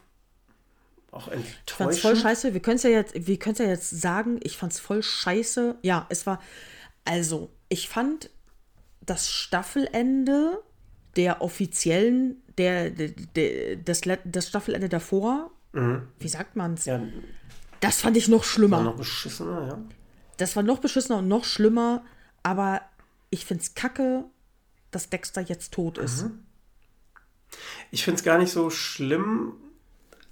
Auch 1.12 1.28
Ich 1.30 1.34
fand's 1.34 1.58
enttäuschend. 1.72 2.02
voll 2.02 2.16
scheiße. 2.18 2.54
Wir 2.54 2.62
können 2.62 2.76
es 2.76 2.84
ja 2.84 2.90
jetzt, 2.92 3.16
wir 3.28 3.40
ja 3.58 3.66
jetzt 3.66 3.90
sagen, 3.90 4.40
ich 4.44 4.58
fand's 4.58 4.80
voll 4.80 5.02
scheiße. 5.02 5.76
Ja, 5.82 6.06
es 6.10 6.28
war. 6.28 6.40
Also, 7.10 7.50
ich 7.70 7.90
fand 7.90 8.30
das 9.02 9.32
Staffelende 9.32 10.62
der 11.16 11.42
offiziellen, 11.42 12.42
der, 12.60 12.92
der, 12.92 13.10
der 13.36 13.78
das, 13.78 14.02
das 14.26 14.48
Staffelende 14.48 14.90
davor, 14.90 15.50
wie 16.20 16.28
sagt 16.28 16.56
man's? 16.56 16.86
Ja, 16.86 17.02
Das 17.80 18.02
fand 18.02 18.16
ich 18.18 18.28
noch 18.28 18.44
schlimmer. 18.44 18.78
war 18.78 18.84
noch 18.84 18.96
beschissener, 18.98 19.68
ja. 19.68 19.80
Das 20.38 20.56
war 20.56 20.64
noch 20.64 20.80
beschissener 20.80 21.18
und 21.20 21.28
noch 21.28 21.46
schlimmer, 21.46 22.04
aber 22.44 22.82
ich 23.32 23.46
find's 23.46 23.74
kacke, 23.74 24.26
dass 24.92 25.10
Dexter 25.10 25.42
jetzt 25.42 25.74
tot 25.74 25.98
ist. 25.98 26.26
Ich 27.92 28.04
finde 28.04 28.18
es 28.20 28.24
gar 28.24 28.38
nicht 28.38 28.52
so 28.52 28.70
schlimm, 28.70 29.54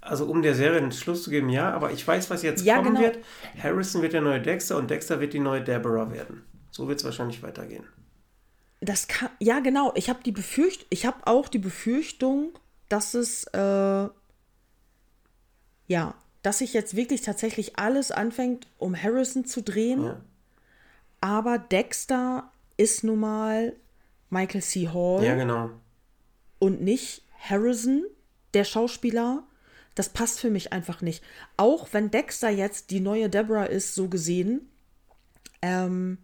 also 0.00 0.26
um 0.26 0.42
der 0.42 0.54
Serie 0.54 0.78
einen 0.78 0.92
Schluss 0.92 1.24
zu 1.24 1.30
geben, 1.30 1.48
ja, 1.48 1.72
aber 1.72 1.90
ich 1.92 2.06
weiß, 2.06 2.30
was 2.30 2.42
jetzt 2.42 2.64
Ja, 2.64 2.76
kommen 2.76 2.94
genau. 2.94 3.00
wird. 3.00 3.18
Harrison 3.62 4.02
wird 4.02 4.12
der 4.12 4.20
neue 4.20 4.40
Dexter 4.40 4.76
und 4.76 4.88
Dexter 4.90 5.18
wird 5.20 5.32
die 5.32 5.40
neue 5.40 5.62
Deborah 5.62 6.12
werden. 6.12 6.44
So 6.70 6.88
wird 6.88 6.98
es 6.98 7.04
wahrscheinlich 7.04 7.42
weitergehen. 7.42 7.84
Das 8.80 9.08
kann, 9.08 9.30
ja, 9.40 9.60
genau. 9.60 9.92
Ich 9.96 10.08
habe 10.08 10.22
die 10.22 10.32
Befürcht, 10.32 10.86
ich 10.90 11.04
habe 11.06 11.26
auch 11.26 11.48
die 11.48 11.58
Befürchtung, 11.58 12.52
dass 12.88 13.14
es, 13.14 13.44
äh, 13.52 14.08
ja, 15.88 16.14
dass 16.42 16.58
sich 16.58 16.72
jetzt 16.72 16.94
wirklich 16.94 17.22
tatsächlich 17.22 17.78
alles 17.78 18.10
anfängt, 18.12 18.66
um 18.78 19.00
Harrison 19.00 19.44
zu 19.44 19.62
drehen. 19.62 20.04
Ja. 20.04 20.20
Aber 21.20 21.58
Dexter 21.58 22.50
ist 22.76 23.02
nun 23.02 23.20
mal 23.20 23.74
Michael 24.30 24.62
C. 24.62 24.88
Hall 24.88 25.24
Ja, 25.24 25.34
genau. 25.34 25.70
und 26.60 26.80
nicht 26.80 27.22
Harrison, 27.40 28.04
der 28.54 28.64
Schauspieler. 28.64 29.42
Das 29.94 30.10
passt 30.10 30.38
für 30.38 30.50
mich 30.50 30.72
einfach 30.72 31.02
nicht. 31.02 31.24
Auch 31.56 31.88
wenn 31.92 32.12
Dexter 32.12 32.50
jetzt 32.50 32.90
die 32.90 33.00
neue 33.00 33.28
Deborah 33.28 33.64
ist, 33.64 33.96
so 33.96 34.08
gesehen. 34.08 34.70
Ähm, 35.60 36.18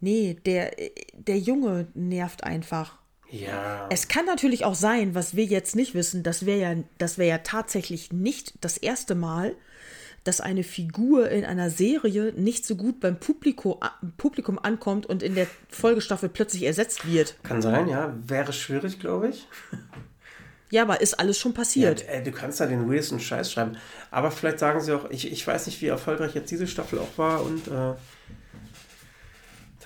nee, 0.00 0.36
der, 0.46 0.72
der 1.14 1.38
Junge 1.38 1.88
nervt 1.94 2.44
einfach. 2.44 2.98
Ja. 3.30 3.88
Es 3.90 4.08
kann 4.08 4.26
natürlich 4.26 4.64
auch 4.64 4.74
sein, 4.74 5.14
was 5.14 5.36
wir 5.36 5.44
jetzt 5.44 5.76
nicht 5.76 5.94
wissen, 5.94 6.22
das 6.22 6.46
wäre 6.46 6.60
ja, 6.60 6.82
das 6.98 7.16
wäre 7.16 7.28
ja 7.28 7.38
tatsächlich 7.38 8.12
nicht 8.12 8.54
das 8.60 8.76
erste 8.76 9.14
Mal, 9.14 9.54
dass 10.24 10.40
eine 10.40 10.64
Figur 10.64 11.30
in 11.30 11.44
einer 11.44 11.70
Serie 11.70 12.32
nicht 12.36 12.66
so 12.66 12.76
gut 12.76 13.00
beim 13.00 13.18
Publiko, 13.18 13.80
Publikum 14.18 14.58
ankommt 14.58 15.06
und 15.06 15.22
in 15.22 15.34
der 15.34 15.46
Folgestaffel 15.68 16.28
plötzlich 16.28 16.64
ersetzt 16.64 17.10
wird. 17.10 17.36
Kann 17.42 17.62
sein, 17.62 17.88
ja. 17.88 18.14
Wäre 18.26 18.52
schwierig, 18.52 19.00
glaube 19.00 19.28
ich. 19.28 19.46
Ja, 20.70 20.82
aber 20.82 21.00
ist 21.00 21.14
alles 21.14 21.36
schon 21.36 21.52
passiert. 21.52 22.02
Ja, 22.02 22.10
äh, 22.10 22.22
du 22.22 22.30
kannst 22.30 22.60
da 22.60 22.66
den 22.66 22.88
weirdesten 22.88 23.18
Scheiß 23.18 23.50
schreiben. 23.50 23.76
Aber 24.10 24.30
vielleicht 24.30 24.60
sagen 24.60 24.80
sie 24.80 24.92
auch, 24.92 25.10
ich, 25.10 25.30
ich 25.30 25.44
weiß 25.44 25.66
nicht, 25.66 25.80
wie 25.82 25.86
erfolgreich 25.86 26.34
jetzt 26.34 26.50
diese 26.50 26.68
Staffel 26.68 27.00
auch 27.00 27.18
war 27.18 27.42
und 27.42 27.66
äh, 27.66 27.94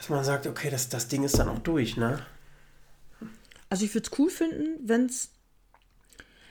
dass 0.05 0.11
man 0.11 0.23
sagt, 0.23 0.47
okay, 0.47 0.69
das, 0.69 0.91
das 0.91 1.09
Ding 1.09 1.23
ist 1.25 1.39
dann 1.39 1.49
auch 1.49 1.61
durch, 1.61 1.97
ne? 1.97 2.19
Also 3.71 3.87
ich 3.87 3.95
würde 3.95 4.07
es 4.13 4.19
cool 4.19 4.29
finden, 4.29 4.87
wenn 4.87 5.07
es. 5.07 5.31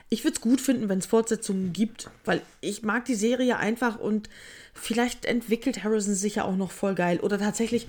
Ich 0.08 0.24
würde 0.24 0.34
es 0.34 0.40
gut 0.40 0.60
finden, 0.60 0.88
wenn 0.88 0.98
es 0.98 1.06
Fortsetzungen 1.06 1.72
gibt, 1.72 2.10
weil 2.24 2.42
ich 2.60 2.82
mag 2.82 3.04
die 3.04 3.14
Serie 3.14 3.56
einfach 3.56 3.98
und 3.98 4.28
vielleicht 4.74 5.24
entwickelt 5.24 5.84
Harrison 5.84 6.14
sich 6.14 6.36
ja 6.36 6.44
auch 6.44 6.56
noch 6.56 6.72
voll 6.72 6.96
geil. 6.96 7.20
Oder 7.20 7.38
tatsächlich, 7.38 7.86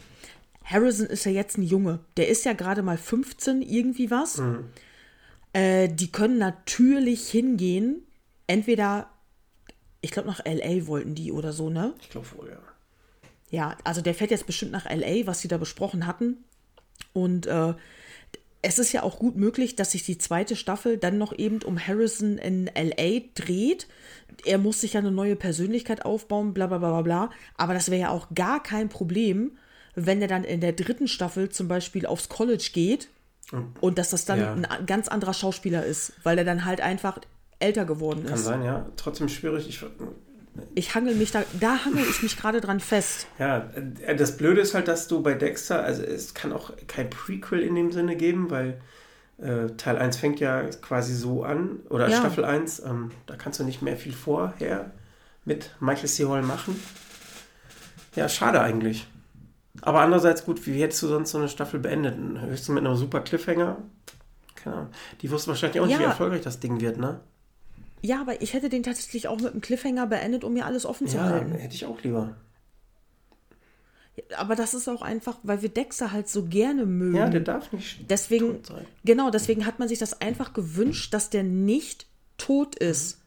Harrison 0.64 1.08
ist 1.08 1.26
ja 1.26 1.32
jetzt 1.32 1.58
ein 1.58 1.64
Junge. 1.64 2.00
Der 2.18 2.27
ist 2.27 2.45
ja 2.45 2.53
gerade 2.53 2.84
mal 2.84 2.98
15, 2.98 3.64
irgendwie 3.64 4.11
was. 4.11 4.40
Äh, 5.53 5.90
die 5.90 6.11
können 6.11 6.38
natürlich 6.38 7.27
hingehen. 7.30 8.03
Entweder, 8.48 9.10
ich 10.02 10.11
glaube, 10.11 10.30
nach 10.30 10.45
LA 10.45 10.85
wollten 10.85 11.16
die 11.16 11.32
oder 11.32 11.53
so, 11.53 11.72
ne? 11.72 11.95
Ich 12.02 12.11
glaube 12.11 12.27
wohl, 12.38 12.50
ja. 12.50 12.60
Ja, 13.52 13.78
also 13.84 14.02
der 14.02 14.14
fährt 14.16 14.32
jetzt 14.32 14.48
bestimmt 14.48 14.72
nach 14.72 14.86
LA, 14.86 15.26
was 15.28 15.42
sie 15.42 15.48
da 15.48 15.58
besprochen 15.58 16.08
hatten. 16.08 16.38
Und 17.14 17.48
äh, 17.48 17.74
es 18.62 18.80
ist 18.80 18.92
ja 18.92 19.04
auch 19.04 19.20
gut 19.20 19.36
möglich, 19.36 19.76
dass 19.76 19.92
sich 19.92 20.04
die 20.04 20.18
zweite 20.18 20.56
Staffel 20.56 20.98
dann 20.98 21.18
noch 21.18 21.38
eben 21.38 21.62
um 21.64 21.78
Harrison 21.80 22.38
in 22.40 22.66
LA 22.76 23.22
dreht. 23.36 23.88
Er 24.46 24.58
muss 24.58 24.82
sich 24.82 24.94
ja 24.94 25.00
eine 25.00 25.12
neue 25.12 25.36
Persönlichkeit 25.36 26.04
aufbauen, 26.04 26.54
bla 26.54 26.66
bla 26.68 26.80
bla 26.80 26.90
bla 26.90 27.02
bla. 27.04 27.30
Aber 27.58 27.74
das 27.76 27.92
wäre 27.92 28.02
ja 28.02 28.10
auch 28.10 28.28
gar 28.34 28.62
kein 28.64 28.90
Problem, 28.90 29.58
wenn 29.94 30.22
er 30.22 30.28
dann 30.28 30.44
in 30.44 30.62
der 30.62 30.74
dritten 30.74 31.08
Staffel 31.08 31.50
zum 31.50 31.68
Beispiel 31.68 32.06
aufs 32.06 32.28
College 32.28 32.70
geht 32.74 33.08
und 33.80 33.98
dass 34.00 34.10
das 34.10 34.26
dann 34.26 34.40
Ja. 34.40 34.54
ein 34.54 34.86
ganz 34.88 35.08
anderer 35.08 35.34
Schauspieler 35.36 35.86
ist, 35.86 36.14
weil 36.24 36.38
er 36.40 36.44
dann 36.44 36.66
halt 36.66 36.82
einfach 36.82 37.20
älter 37.60 37.86
geworden 37.86 38.26
Kann 38.26 38.34
ist. 38.34 38.44
sein, 38.46 38.64
ja. 38.64 38.90
Trotzdem 38.98 39.30
schwierig. 39.30 39.70
Ich, 39.70 39.80
Ich 40.74 40.95
hangel 40.95 41.16
mich 41.16 41.32
da, 41.32 41.43
da 41.59 41.84
hangel 41.85 42.03
ich 42.09 42.24
mich 42.24 42.38
gerade 42.38 42.61
dran 42.61 42.80
fest. 42.80 43.27
ja, 43.40 43.69
äh, 44.06 44.16
das 44.16 44.38
Blöde 44.38 44.61
ist 44.61 44.74
halt, 44.74 44.88
dass 44.88 45.08
du 45.08 45.22
bei 45.22 45.34
Dexter, 45.34 45.84
also 45.84 46.01
es 46.03 46.34
kann 46.34 46.53
auch 46.53 46.72
kein 46.88 47.09
Prequel 47.09 47.61
in 47.61 47.75
dem 47.75 47.92
Sinne 47.92 48.16
geben, 48.16 48.50
weil 48.50 48.80
äh, 49.38 49.67
Teil 49.77 49.98
1 49.98 50.16
fängt 50.17 50.40
ja 50.40 50.61
quasi 50.82 51.14
so 51.14 51.43
an, 51.43 51.80
oder 51.90 52.08
Ja. 52.09 52.17
Staffel 52.19 52.45
1, 52.45 52.80
ähm, 52.85 53.11
da 53.25 53.35
kannst 53.35 53.59
du 53.59 53.64
nicht 53.66 53.82
mehr 53.82 53.98
viel 53.98 54.14
vorher 54.14 54.92
mit 55.43 55.75
Michael 55.82 56.08
C. 56.08 56.25
Hall 56.25 56.42
machen. 56.42 56.80
Ja, 58.16 58.30
schade 58.30 58.61
eigentlich. 58.61 59.08
Aber 59.82 60.00
andererseits 60.01 60.45
gut, 60.45 60.66
wie 60.66 60.82
hättest 60.82 61.03
du 61.03 61.08
sonst 61.08 61.32
so 61.32 61.38
eine 61.38 61.50
Staffel 61.50 61.82
beendet? 61.82 62.16
Höchstens 62.42 62.69
mit 62.69 62.85
einem 62.85 62.95
super 62.95 63.19
Cliffhanger? 63.19 63.77
Keine 64.56 64.75
Ahnung. 64.77 64.90
Die 65.22 65.30
wussten 65.30 65.50
wahrscheinlich 65.50 65.82
auch 65.82 65.85
nicht, 65.85 65.95
Ja. 65.95 66.00
wie 66.00 66.06
erfolgreich 66.06 66.42
das 66.42 66.61
Ding 66.61 66.80
wird, 66.80 66.98
ne? 66.98 67.19
Ja, 68.02 68.22
aber 68.22 68.42
ich 68.42 68.54
hätte 68.54 68.70
den 68.70 68.84
tatsächlich 68.84 69.28
auch 69.28 69.38
mit 69.40 69.52
einem 69.52 69.62
Cliffhanger 69.62 70.06
beendet, 70.08 70.44
um 70.44 70.54
mir 70.54 70.66
alles 70.66 70.86
offen 70.86 71.08
zu 71.08 71.18
Ja, 71.18 71.24
halten. 71.24 71.54
hätte 71.54 71.74
ich 71.76 71.86
auch 71.86 72.02
lieber. 72.04 72.36
Aber 74.38 74.56
das 74.56 74.74
ist 74.74 74.88
auch 74.88 75.02
einfach, 75.02 75.38
weil 75.44 75.62
wir 75.62 75.70
Dexter 75.70 76.12
halt 76.14 76.30
so 76.30 76.46
gerne 76.46 76.86
mögen. 76.86 77.18
Ja, 77.18 77.28
der 77.30 77.42
darf 77.42 77.72
nicht 77.74 78.10
deswegen, 78.10 78.54
tot 78.64 78.68
sein. 78.68 78.86
genau, 79.04 79.30
deswegen 79.30 79.66
hat 79.66 79.80
man 79.80 79.90
sich 79.90 80.00
das 80.00 80.22
einfach 80.22 80.54
gewünscht, 80.54 81.14
dass 81.14 81.30
der 81.30 81.44
nicht 81.44 82.06
tot 82.38 82.76
ist. 82.76 83.20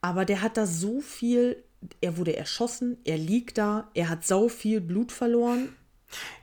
Aber 0.00 0.24
der 0.24 0.40
hat 0.40 0.56
da 0.56 0.64
so 0.64 1.00
viel, 1.00 1.62
er 2.00 2.16
wurde 2.16 2.34
erschossen, 2.34 2.96
er 3.04 3.18
liegt 3.18 3.58
da, 3.58 3.90
er 3.92 4.08
hat 4.08 4.24
sau 4.24 4.48
viel 4.48 4.80
Blut 4.80 5.12
verloren. 5.12 5.68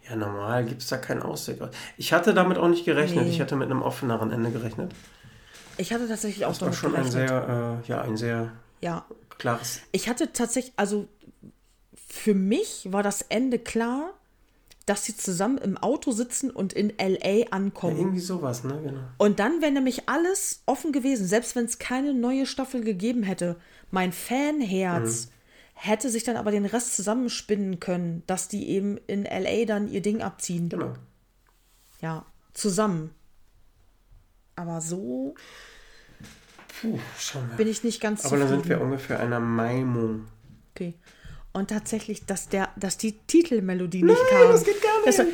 Ja, 0.07 0.15
normal 0.15 0.63
gibt 0.65 0.81
es 0.83 0.87
da 0.87 0.97
keinen 0.97 1.23
Ausweg. 1.23 1.59
Ich 1.97 2.13
hatte 2.13 2.33
damit 2.35 2.57
auch 2.59 2.69
nicht 2.69 2.85
gerechnet. 2.85 3.25
Nee. 3.25 3.31
Ich 3.31 3.41
hatte 3.41 3.55
mit 3.55 3.69
einem 3.71 3.81
offeneren 3.81 4.31
Ende 4.31 4.51
gerechnet. 4.51 4.93
Ich 5.77 5.93
hatte 5.93 6.07
tatsächlich 6.07 6.45
auch 6.45 6.51
Das 6.51 6.61
war 6.61 6.73
schon 6.73 6.95
ein 6.95 7.09
sehr, 7.09 7.81
äh, 7.83 7.87
ja, 7.87 8.01
ein 8.01 8.17
sehr 8.17 8.53
Ja, 8.81 9.05
klares. 9.37 9.81
Ich 9.91 10.09
hatte 10.09 10.33
tatsächlich, 10.33 10.73
also 10.75 11.07
für 11.95 12.33
mich 12.33 12.87
war 12.91 13.03
das 13.03 13.21
Ende 13.21 13.59
klar, 13.59 14.13
dass 14.87 15.03
sie 15.03 15.15
zusammen 15.17 15.57
im 15.57 15.77
Auto 15.77 16.11
sitzen 16.11 16.49
und 16.49 16.71
in 16.71 16.93
LA 16.97 17.47
ankommen. 17.51 17.97
Irgendwie 17.97 18.19
sowas, 18.21 18.63
ne? 18.63 18.79
Genau. 18.81 19.01
Und 19.17 19.39
dann 19.39 19.61
wäre 19.61 19.71
nämlich 19.71 20.07
alles 20.07 20.63
offen 20.65 20.93
gewesen, 20.93 21.27
selbst 21.27 21.55
wenn 21.57 21.65
es 21.65 21.77
keine 21.77 22.13
neue 22.13 22.45
Staffel 22.45 22.81
gegeben 22.81 23.23
hätte. 23.23 23.57
Mein 23.91 24.13
Fanherz 24.13 25.29
hätte 25.73 26.09
sich 26.09 26.23
dann 26.23 26.37
aber 26.37 26.51
den 26.51 26.65
Rest 26.65 26.95
zusammenspinnen 26.95 27.81
können, 27.81 28.23
dass 28.27 28.47
die 28.47 28.69
eben 28.69 28.97
in 29.07 29.25
LA 29.25 29.65
dann 29.65 29.89
ihr 29.89 30.01
Ding 30.01 30.21
abziehen. 30.21 30.69
Genau. 30.69 30.93
Ja, 32.01 32.25
zusammen. 32.53 33.11
Aber 34.55 34.79
so 34.79 35.35
Puh, 36.81 36.99
schauen 37.19 37.49
wir. 37.49 37.57
bin 37.57 37.67
ich 37.67 37.83
nicht 37.83 38.01
ganz 38.01 38.25
Aber 38.25 38.37
dann 38.37 38.47
sind 38.49 38.67
wir 38.69 38.81
ungefähr 38.81 39.19
einer 39.19 39.39
Meinung. 39.39 40.27
Okay. 40.75 40.93
Und 41.53 41.69
tatsächlich, 41.69 42.25
dass, 42.25 42.49
der, 42.49 42.69
dass 42.75 42.97
die 42.97 43.13
Titelmelodie 43.25 44.03
nicht 44.03 44.21
kam. 44.29 44.49
das 44.49 44.63
geht 44.63 44.81
gar 44.81 45.05
nicht. 45.05 45.17
war 45.19 45.25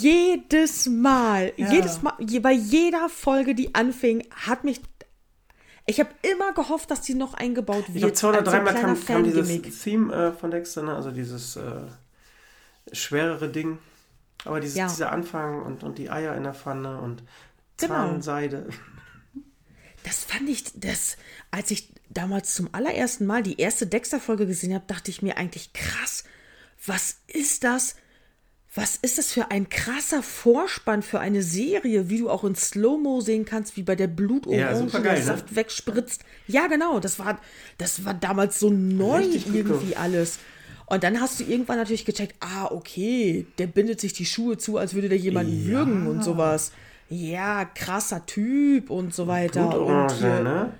jedes 0.00 0.86
Mal, 0.86 1.52
Ja. 1.56 1.72
jedes 1.72 2.00
Mal, 2.02 2.14
bei 2.40 2.52
jeder 2.52 3.08
Folge, 3.08 3.54
die 3.54 3.74
anfing, 3.74 4.26
hat 4.30 4.64
mich. 4.64 4.80
Ich 5.86 6.00
habe 6.00 6.10
immer 6.22 6.52
gehofft, 6.52 6.90
dass 6.90 7.00
die 7.00 7.14
noch 7.14 7.34
eingebaut 7.34 7.88
wird. 7.88 7.96
Ich 7.96 8.00
glaube, 8.02 8.12
zwei 8.14 8.28
oder 8.28 8.44
so 8.44 8.50
dreimal 8.50 8.74
kam, 8.74 9.04
kam 9.04 9.24
dieses. 9.24 9.48
Theme 9.82 10.12
äh, 10.14 10.32
von 10.32 10.50
Dexter, 10.50 10.82
ne? 10.82 10.94
also 10.94 11.10
dieses 11.10 11.56
äh, 11.56 11.62
schwerere 12.92 13.48
Ding. 13.48 13.78
Aber 14.44 14.60
dieses, 14.60 14.76
Ja. 14.76 14.86
dieser 14.86 15.12
Anfang 15.12 15.62
und, 15.62 15.82
und 15.82 15.98
die 15.98 16.10
Eier 16.10 16.36
in 16.36 16.44
der 16.44 16.54
Pfanne 16.54 16.98
und 17.00 17.22
Genau. 17.78 18.18
Das 20.08 20.24
fand 20.24 20.48
ich, 20.48 20.64
das, 20.74 21.18
als 21.50 21.70
ich 21.70 21.90
damals 22.08 22.54
zum 22.54 22.70
allerersten 22.72 23.26
Mal 23.26 23.42
die 23.42 23.60
erste 23.60 23.86
Dexter-Folge 23.86 24.46
gesehen 24.46 24.72
habe, 24.72 24.84
dachte 24.86 25.10
ich 25.10 25.20
mir 25.20 25.36
eigentlich 25.36 25.74
krass, 25.74 26.24
was 26.86 27.16
ist 27.26 27.62
das? 27.62 27.96
Was 28.74 28.96
ist 28.96 29.18
das 29.18 29.32
für 29.32 29.50
ein 29.50 29.68
krasser 29.68 30.22
Vorspann 30.22 31.02
für 31.02 31.20
eine 31.20 31.42
Serie, 31.42 32.08
wie 32.08 32.18
du 32.18 32.30
auch 32.30 32.44
in 32.44 32.54
Slow-Mo 32.54 33.20
sehen 33.20 33.44
kannst, 33.44 33.76
wie 33.76 33.82
bei 33.82 33.96
der 33.96 34.06
Blutorange 34.06 34.60
Ja, 34.60 34.80
der 34.82 35.00
geil, 35.02 35.18
ne? 35.18 35.24
Saft 35.26 35.54
wegspritzt. 35.54 36.24
Ja, 36.46 36.68
genau, 36.68 37.00
das 37.00 37.18
war, 37.18 37.38
das 37.76 38.06
war 38.06 38.14
damals 38.14 38.58
so 38.58 38.70
neu 38.70 39.18
Richtig 39.18 39.52
irgendwie 39.52 39.94
alles. 39.94 40.38
Und 40.86 41.04
dann 41.04 41.20
hast 41.20 41.38
du 41.38 41.44
irgendwann 41.44 41.76
natürlich 41.76 42.06
gecheckt, 42.06 42.36
ah, 42.40 42.66
okay, 42.70 43.46
der 43.58 43.66
bindet 43.66 44.00
sich 44.00 44.14
die 44.14 44.24
Schuhe 44.24 44.56
zu, 44.56 44.78
als 44.78 44.94
würde 44.94 45.10
der 45.10 45.18
jemanden 45.18 45.60
Ja. 45.66 45.66
würgen 45.66 46.06
und 46.06 46.24
sowas. 46.24 46.72
Ja, 47.10 47.64
krasser 47.64 48.26
Typ 48.26 48.90
und 48.90 49.14
so 49.14 49.26
weiter. 49.26 49.64
Und 49.64 49.70
Blutorange, 49.70 50.14
hier, 50.14 50.40
ne? 50.40 50.72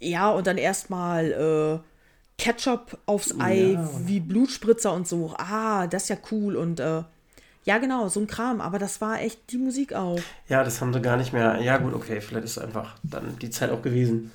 ja, 0.00 0.30
und 0.30 0.46
dann 0.46 0.56
erstmal 0.58 1.32
äh, 1.32 2.42
Ketchup 2.42 2.98
aufs 3.06 3.38
Ei, 3.38 3.72
Ja. 3.74 3.90
wie 4.04 4.20
Blutspritzer 4.20 4.92
und 4.92 5.06
so. 5.06 5.34
Ah, 5.36 5.86
das 5.86 6.04
ist 6.04 6.08
ja 6.08 6.16
cool. 6.30 6.56
Und 6.56 6.80
äh, 6.80 7.02
ja, 7.64 7.78
genau, 7.78 8.08
so 8.08 8.20
ein 8.20 8.26
Kram. 8.26 8.60
Aber 8.62 8.78
das 8.78 9.00
war 9.02 9.20
echt 9.20 9.52
die 9.52 9.58
Musik 9.58 9.92
auch. 9.92 10.20
Ja, 10.48 10.64
das 10.64 10.80
haben 10.80 10.92
sie 10.94 11.00
gar 11.02 11.16
nicht 11.18 11.32
mehr. 11.34 11.60
Ja, 11.60 11.76
gut, 11.76 11.92
okay, 11.92 12.20
vielleicht 12.22 12.44
ist 12.46 12.58
einfach 12.58 12.96
dann 13.02 13.38
die 13.40 13.50
Zeit 13.50 13.70
auch 13.70 13.82
gewesen. 13.82 14.30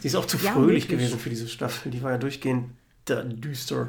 Sie 0.00 0.08
ist 0.08 0.16
auch 0.16 0.26
zu 0.26 0.36
Ja, 0.38 0.50
fröhlich 0.52 0.84
möglich. 0.84 0.88
gewesen 0.88 1.18
für 1.20 1.30
diese 1.30 1.46
Staffel. 1.48 1.90
Die 1.92 2.02
war 2.02 2.10
ja 2.12 2.18
durchgehend 2.18 2.70
düster. 3.08 3.88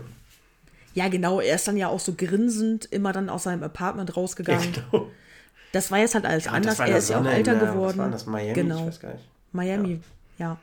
Ja, 0.93 1.07
genau, 1.09 1.39
er 1.41 1.56
ist 1.56 1.67
dann 1.67 1.77
ja 1.77 1.88
auch 1.89 1.99
so 1.99 2.14
grinsend 2.15 2.85
immer 2.85 3.14
dann 3.14 3.30
aus 3.30 3.43
seinem 3.43 3.64
Apartment 3.64 4.09
Ja, 4.09 4.15
rausgegangen. 4.15 4.73
genau. 4.91 5.07
Das 5.77 5.91
war 5.91 5.99
jetzt 5.99 6.15
halt 6.15 6.25
alles 6.25 6.45
das 6.45 6.53
anders. 6.53 6.80
Er 6.80 6.97
ist 6.97 7.09
ja 7.09 7.22
auch 7.22 7.25
älter 7.25 7.53
in 7.53 7.59
der- 7.59 7.67
was 7.67 7.73
geworden. 7.75 7.97
war 7.99 8.09
das, 8.09 8.25
Miami? 8.25 8.53
Genau. 8.53 8.80
Ich 8.81 8.88
weiß 8.88 8.99
gar 8.99 9.14
nicht. 9.14 9.30
Miami, 9.51 10.01
ja. 10.39 10.57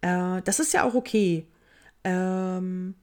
Äh, 0.00 0.42
das 0.42 0.60
ist 0.60 0.72
ja 0.72 0.84
auch 0.84 0.94
okay. 0.94 1.46
Ähm, 2.04 2.94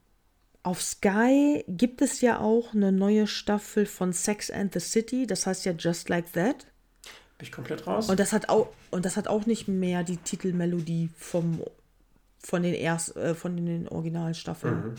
auf 0.64 0.81
Sky 0.81 1.64
gibt 1.67 2.01
es 2.01 2.22
ja 2.22 2.39
auch 2.39 2.73
eine 2.73 2.91
neue 2.91 3.27
Staffel 3.27 3.85
von 3.85 4.14
Sex 4.14 4.49
and 4.49 4.73
the 4.73 4.80
City. 4.80 5.27
Das 5.27 5.45
heißt 5.45 5.65
ja 5.65 5.73
Just 5.73 6.09
Like 6.09 6.31
That. 6.33 6.65
Bin 7.38 7.47
ich 7.47 7.51
komplett 7.51 7.85
raus? 7.85 8.09
Und 8.09 8.19
das 8.19 8.31
hat 8.31 8.47
auch, 8.49 8.69
und 8.91 9.03
das 9.05 9.17
hat 9.17 9.27
auch 9.27 9.45
nicht 9.45 9.67
mehr 9.67 10.03
die 10.03 10.17
Titelmelodie 10.17 11.09
vom, 11.17 11.61
von 12.39 12.64
den 12.64 12.73
erst, 12.73 13.15
äh, 13.17 13.35
von 13.35 13.57
den 13.57 13.88
Originalstaffeln. 13.89 14.75
Mhm. 14.91 14.95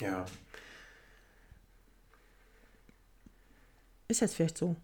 ja. 0.00 0.24
Ist 4.08 4.20
jetzt 4.22 4.36
vielleicht 4.36 4.56
so. 4.56 4.74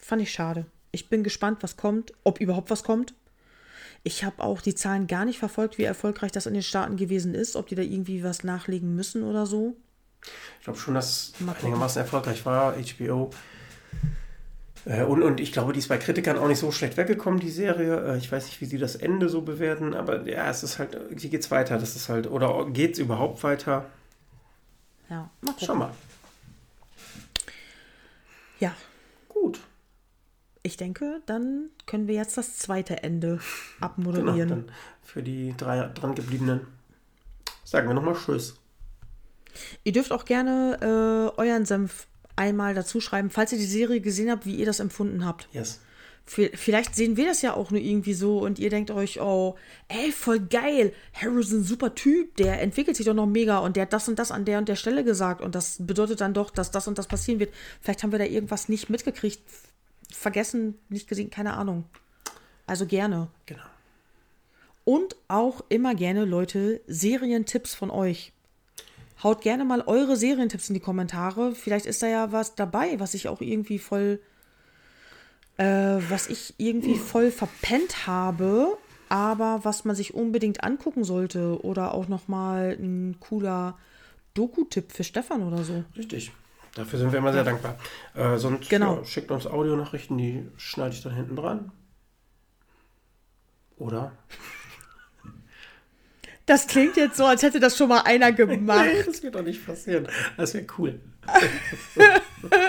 Fand 0.00 0.22
ich 0.22 0.32
schade. 0.32 0.66
Ich 0.92 1.08
bin 1.08 1.22
gespannt, 1.22 1.62
was 1.62 1.76
kommt, 1.76 2.12
ob 2.24 2.40
überhaupt 2.40 2.70
was 2.70 2.82
kommt. 2.82 3.14
Ich 4.02 4.24
habe 4.24 4.42
auch 4.42 4.60
die 4.62 4.74
Zahlen 4.74 5.06
gar 5.06 5.24
nicht 5.24 5.38
verfolgt, 5.38 5.78
wie 5.78 5.84
erfolgreich 5.84 6.32
das 6.32 6.46
in 6.46 6.54
den 6.54 6.62
Staaten 6.62 6.96
gewesen 6.96 7.34
ist, 7.34 7.54
ob 7.54 7.68
die 7.68 7.74
da 7.74 7.82
irgendwie 7.82 8.24
was 8.24 8.44
nachlegen 8.44 8.94
müssen 8.96 9.22
oder 9.22 9.46
so. 9.46 9.76
Ich 10.58 10.64
glaube 10.64 10.78
schon, 10.78 10.94
dass 10.94 11.32
gucken. 11.38 11.54
einigermaßen 11.60 12.00
erfolgreich 12.00 12.44
war, 12.46 12.74
HBO. 12.74 13.30
Äh, 14.86 15.04
und, 15.04 15.22
und 15.22 15.40
ich 15.40 15.52
glaube, 15.52 15.72
die 15.72 15.78
ist 15.78 15.88
bei 15.88 15.98
Kritikern 15.98 16.38
auch 16.38 16.48
nicht 16.48 16.58
so 16.58 16.72
schlecht 16.72 16.96
weggekommen, 16.96 17.40
die 17.40 17.50
Serie. 17.50 18.14
Äh, 18.14 18.18
ich 18.18 18.30
weiß 18.32 18.46
nicht, 18.46 18.60
wie 18.60 18.66
sie 18.66 18.78
das 18.78 18.96
Ende 18.96 19.28
so 19.28 19.42
bewerten, 19.42 19.94
aber 19.94 20.26
ja, 20.26 20.48
es 20.48 20.62
ist 20.62 20.78
halt, 20.78 20.98
wie 21.10 21.28
geht's 21.28 21.50
weiter? 21.50 21.78
Das 21.78 21.96
ist 21.96 22.08
halt, 22.08 22.26
oder 22.26 22.66
geht's 22.70 22.98
überhaupt 22.98 23.42
weiter? 23.42 23.86
Ja, 25.10 25.30
mal 25.42 25.52
gucken. 25.52 25.66
Schau 25.66 25.74
mal. 25.74 25.90
Ja. 28.58 28.74
Ich 30.62 30.76
denke, 30.76 31.20
dann 31.26 31.70
können 31.86 32.06
wir 32.08 32.14
jetzt 32.14 32.36
das 32.36 32.58
zweite 32.58 33.02
Ende 33.02 33.38
Genau, 33.78 33.86
abmoderieren. 33.86 34.48
dann 34.48 34.64
für 35.02 35.22
die 35.22 35.54
drei 35.56 35.88
dran 35.88 36.14
gebliebenen 36.14 36.60
sagen 37.64 37.88
wir 37.88 37.94
nochmal 37.94 38.16
Tschüss. 38.16 38.56
Ihr 39.84 39.92
dürft 39.92 40.12
auch 40.12 40.24
gerne 40.24 40.78
äh, 41.36 41.40
euren 41.40 41.66
Senf 41.66 42.06
einmal 42.36 42.74
dazu 42.74 43.00
schreiben, 43.00 43.30
falls 43.30 43.52
ihr 43.52 43.58
die 43.58 43.64
Serie 43.64 44.00
gesehen 44.00 44.30
habt, 44.30 44.46
wie 44.46 44.56
ihr 44.56 44.66
das 44.66 44.80
empfunden 44.80 45.24
habt. 45.24 45.48
Yes. 45.52 45.80
Vielleicht 46.26 46.94
sehen 46.94 47.16
wir 47.16 47.26
das 47.26 47.42
ja 47.42 47.54
auch 47.54 47.72
nur 47.72 47.80
irgendwie 47.80 48.14
so 48.14 48.38
und 48.38 48.60
ihr 48.60 48.70
denkt 48.70 48.92
euch, 48.92 49.20
oh, 49.20 49.56
ey, 49.88 50.12
voll 50.12 50.38
geil. 50.38 50.92
Harrison, 51.12 51.64
super 51.64 51.96
Typ, 51.96 52.36
der 52.36 52.62
entwickelt 52.62 52.96
sich 52.96 53.06
doch 53.06 53.14
noch 53.14 53.26
mega 53.26 53.58
und 53.58 53.74
der 53.74 53.82
hat 53.82 53.92
das 53.92 54.08
und 54.08 54.16
das 54.16 54.30
an 54.30 54.44
der 54.44 54.58
und 54.58 54.68
der 54.68 54.76
Stelle 54.76 55.02
gesagt 55.02 55.40
und 55.40 55.56
das 55.56 55.78
bedeutet 55.80 56.20
dann 56.20 56.32
doch, 56.32 56.50
dass 56.50 56.70
das 56.70 56.86
und 56.86 56.98
das 56.98 57.08
passieren 57.08 57.40
wird. 57.40 57.52
Vielleicht 57.80 58.04
haben 58.04 58.12
wir 58.12 58.20
da 58.20 58.26
irgendwas 58.26 58.68
nicht 58.68 58.90
mitgekriegt, 58.90 59.40
vergessen, 60.14 60.78
nicht 60.88 61.08
gesehen, 61.08 61.30
keine 61.30 61.54
Ahnung. 61.54 61.84
Also 62.66 62.86
gerne. 62.86 63.28
Genau. 63.46 63.62
Und 64.84 65.16
auch 65.28 65.62
immer 65.68 65.94
gerne, 65.94 66.24
Leute, 66.24 66.80
Serientipps 66.86 67.74
von 67.74 67.90
euch. 67.90 68.32
Haut 69.22 69.42
gerne 69.42 69.64
mal 69.64 69.82
eure 69.82 70.16
Serientipps 70.16 70.68
in 70.68 70.74
die 70.74 70.80
Kommentare. 70.80 71.54
Vielleicht 71.54 71.86
ist 71.86 72.02
da 72.02 72.06
ja 72.06 72.32
was 72.32 72.54
dabei, 72.54 72.98
was 72.98 73.14
ich 73.14 73.28
auch 73.28 73.40
irgendwie 73.40 73.78
voll, 73.78 74.20
äh, 75.58 75.64
was 76.08 76.28
ich 76.28 76.54
irgendwie 76.56 76.96
voll 76.96 77.30
verpennt 77.30 78.06
habe, 78.06 78.78
aber 79.08 79.60
was 79.62 79.84
man 79.84 79.94
sich 79.94 80.14
unbedingt 80.14 80.64
angucken 80.64 81.04
sollte. 81.04 81.62
Oder 81.62 81.92
auch 81.92 82.08
nochmal 82.08 82.76
ein 82.80 83.16
cooler 83.20 83.78
Doku-Tipp 84.34 84.92
für 84.92 85.04
Stefan 85.04 85.42
oder 85.42 85.64
so. 85.64 85.84
Richtig. 85.96 86.32
Dafür 86.74 86.98
sind 86.98 87.12
wir 87.12 87.18
immer 87.18 87.32
sehr 87.32 87.44
dankbar. 87.44 87.76
Äh, 88.14 88.36
sonst 88.38 88.68
Genau. 88.70 88.98
ja, 88.98 89.04
schickt 89.04 89.30
uns 89.30 89.46
Audionachrichten, 89.46 90.16
die 90.18 90.48
schneide 90.56 90.94
ich 90.94 91.02
dann 91.02 91.14
hinten 91.14 91.36
dran. 91.36 91.72
Oder? 93.76 94.12
Das 96.46 96.66
klingt 96.66 96.96
jetzt 96.96 97.16
so, 97.16 97.24
als 97.26 97.42
hätte 97.42 97.60
das 97.60 97.76
schon 97.76 97.88
mal 97.88 98.00
einer 98.02 98.32
gemacht. 98.32 98.86
Nee, 98.92 99.02
das 99.04 99.22
wird 99.22 99.34
doch 99.34 99.42
nicht 99.42 99.64
passieren. 99.66 100.06
Das 100.36 100.54
wäre 100.54 100.66
cool. 100.78 101.00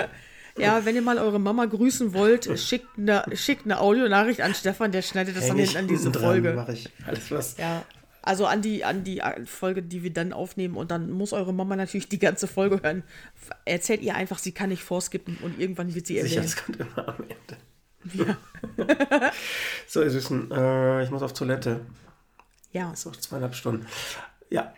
Ja, 0.57 0.83
wenn 0.83 0.95
ihr 0.95 1.01
mal 1.01 1.17
eure 1.17 1.39
Mama 1.39 1.63
grüßen 1.65 2.13
wollt, 2.13 2.59
schickt 2.59 2.97
eine, 2.97 3.23
schickt 3.35 3.63
eine 3.63 3.79
Audionachricht 3.79 4.41
an 4.41 4.53
Stefan, 4.53 4.91
der 4.91 5.01
schneidet 5.01 5.37
das 5.37 5.47
dann 5.47 5.55
Häng 5.55 5.63
ich 5.63 5.71
hinten 5.71 5.83
an 5.85 5.87
diese 5.87 6.03
hinten 6.03 6.19
dran, 6.19 6.29
Folge. 6.29 6.53
Mache 6.53 6.73
ich 6.73 6.89
alles 7.07 7.31
was. 7.31 7.57
Ja, 7.57 7.83
also 8.21 8.45
an 8.45 8.61
die, 8.61 8.83
an 8.83 9.03
die 9.03 9.21
Folge, 9.45 9.81
die 9.81 10.03
wir 10.03 10.13
dann 10.13 10.33
aufnehmen 10.33 10.75
und 10.77 10.91
dann 10.91 11.09
muss 11.11 11.33
eure 11.33 11.53
Mama 11.53 11.75
natürlich 11.75 12.09
die 12.09 12.19
ganze 12.19 12.47
Folge 12.47 12.81
hören. 12.83 13.03
Erzählt 13.65 14.01
ihr 14.01 14.15
einfach, 14.15 14.37
sie 14.39 14.51
kann 14.51 14.69
nicht 14.69 14.83
vorskippen 14.83 15.37
und 15.37 15.59
irgendwann 15.59 15.93
wird 15.93 16.07
sie 16.07 16.21
Sicher, 16.21 16.41
erwähnen. 16.41 16.43
das 16.43 16.55
kommt 16.55 16.79
immer 16.79 17.07
am 17.07 17.23
Ende. 17.23 17.57
so, 19.87 20.01
ihr 20.01 20.09
Süßen, 20.09 20.51
äh, 20.51 21.03
ich 21.03 21.11
muss 21.11 21.21
auf 21.21 21.33
Toilette. 21.33 21.81
Ja, 22.71 22.91
Ist 22.91 23.05
auch 23.05 23.15
zweieinhalb 23.15 23.53
Stunden. 23.55 23.85
Ja. 24.49 24.73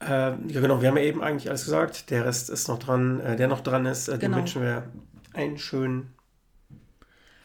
Äh, 0.00 0.06
ja, 0.08 0.60
genau, 0.60 0.80
wir 0.80 0.88
haben 0.88 0.96
ja 0.96 1.04
eben 1.04 1.22
eigentlich 1.22 1.48
alles 1.48 1.64
gesagt. 1.64 2.10
Der 2.10 2.24
Rest 2.24 2.50
ist 2.50 2.68
noch 2.68 2.78
dran. 2.78 3.20
Äh, 3.20 3.36
der 3.36 3.48
noch 3.48 3.60
dran 3.60 3.86
ist, 3.86 4.08
äh, 4.08 4.12
dem 4.12 4.30
Genau. 4.30 4.36
wünschen 4.38 4.62
wir 4.62 4.90
einen 5.34 5.58
schönen 5.58 6.14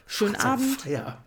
schönen 0.06 0.36
Abend, 0.36 0.80
Feierabend. 0.82 1.20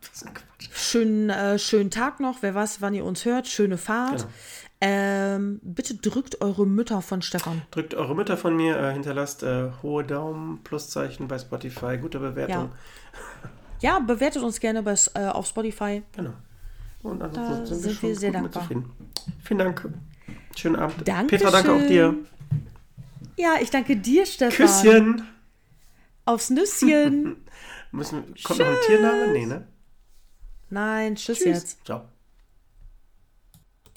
Schönen, 0.71 1.29
äh, 1.29 1.59
schönen 1.59 1.91
Tag 1.91 2.19
noch, 2.19 2.41
wer 2.41 2.55
weiß, 2.55 2.81
wann 2.81 2.93
ihr 2.93 3.05
uns 3.05 3.25
hört, 3.25 3.47
schöne 3.47 3.77
Fahrt. 3.77 4.21
Genau. 4.21 4.33
Ähm, 4.81 5.59
bitte 5.63 5.95
drückt 5.95 6.41
eure 6.41 6.67
Mütter 6.67 7.01
von 7.01 7.21
Stefan. 7.21 7.61
Drückt 7.71 7.95
eure 7.95 8.15
Mütter 8.15 8.37
von 8.37 8.55
mir, 8.55 8.77
äh, 8.77 8.93
hinterlasst 8.93 9.43
äh, 9.43 9.69
hohe 9.81 10.03
Daumen, 10.03 10.59
Pluszeichen 10.63 11.27
bei 11.27 11.39
Spotify, 11.39 11.97
gute 11.97 12.19
Bewertung. 12.19 12.71
Ja, 13.81 13.99
bewertet 13.99 14.43
uns 14.43 14.59
gerne 14.59 14.83
bei, 14.83 14.95
äh, 15.13 15.27
auf 15.27 15.47
Spotify. 15.47 16.03
Genau. 16.15 16.33
Und 17.03 17.21
ansonsten 17.21 17.65
sind, 17.65 17.81
sind 17.81 18.03
wir, 18.03 18.15
sehr 18.15 18.31
dankbar. 18.31 18.67
Vielen 19.43 19.59
Dank. 19.59 19.89
Schönen 20.55 20.75
Abend. 20.75 21.07
Dankeschön. 21.07 21.45
Petra, 21.45 21.51
danke 21.51 21.73
auch 21.73 21.87
dir. 21.87 22.15
Ja, 23.37 23.55
ich 23.61 23.69
danke 23.69 23.95
dir, 23.97 24.25
Stefan. 24.25 24.65
Küsschen. 24.67 25.27
Aufs 26.25 26.49
Nüsschen. 26.49 27.37
Müssen, 27.91 28.23
kommt 28.43 28.59
noch 28.59 28.67
ein 28.67 28.75
Tiername? 28.87 29.27
Nee, 29.31 29.45
ne? 29.45 29.67
Nein, 30.69 31.15
tschüss, 31.15 31.39
Tschüss. 31.39 31.45
jetzt. 31.47 31.85
Ciao. 31.85 32.05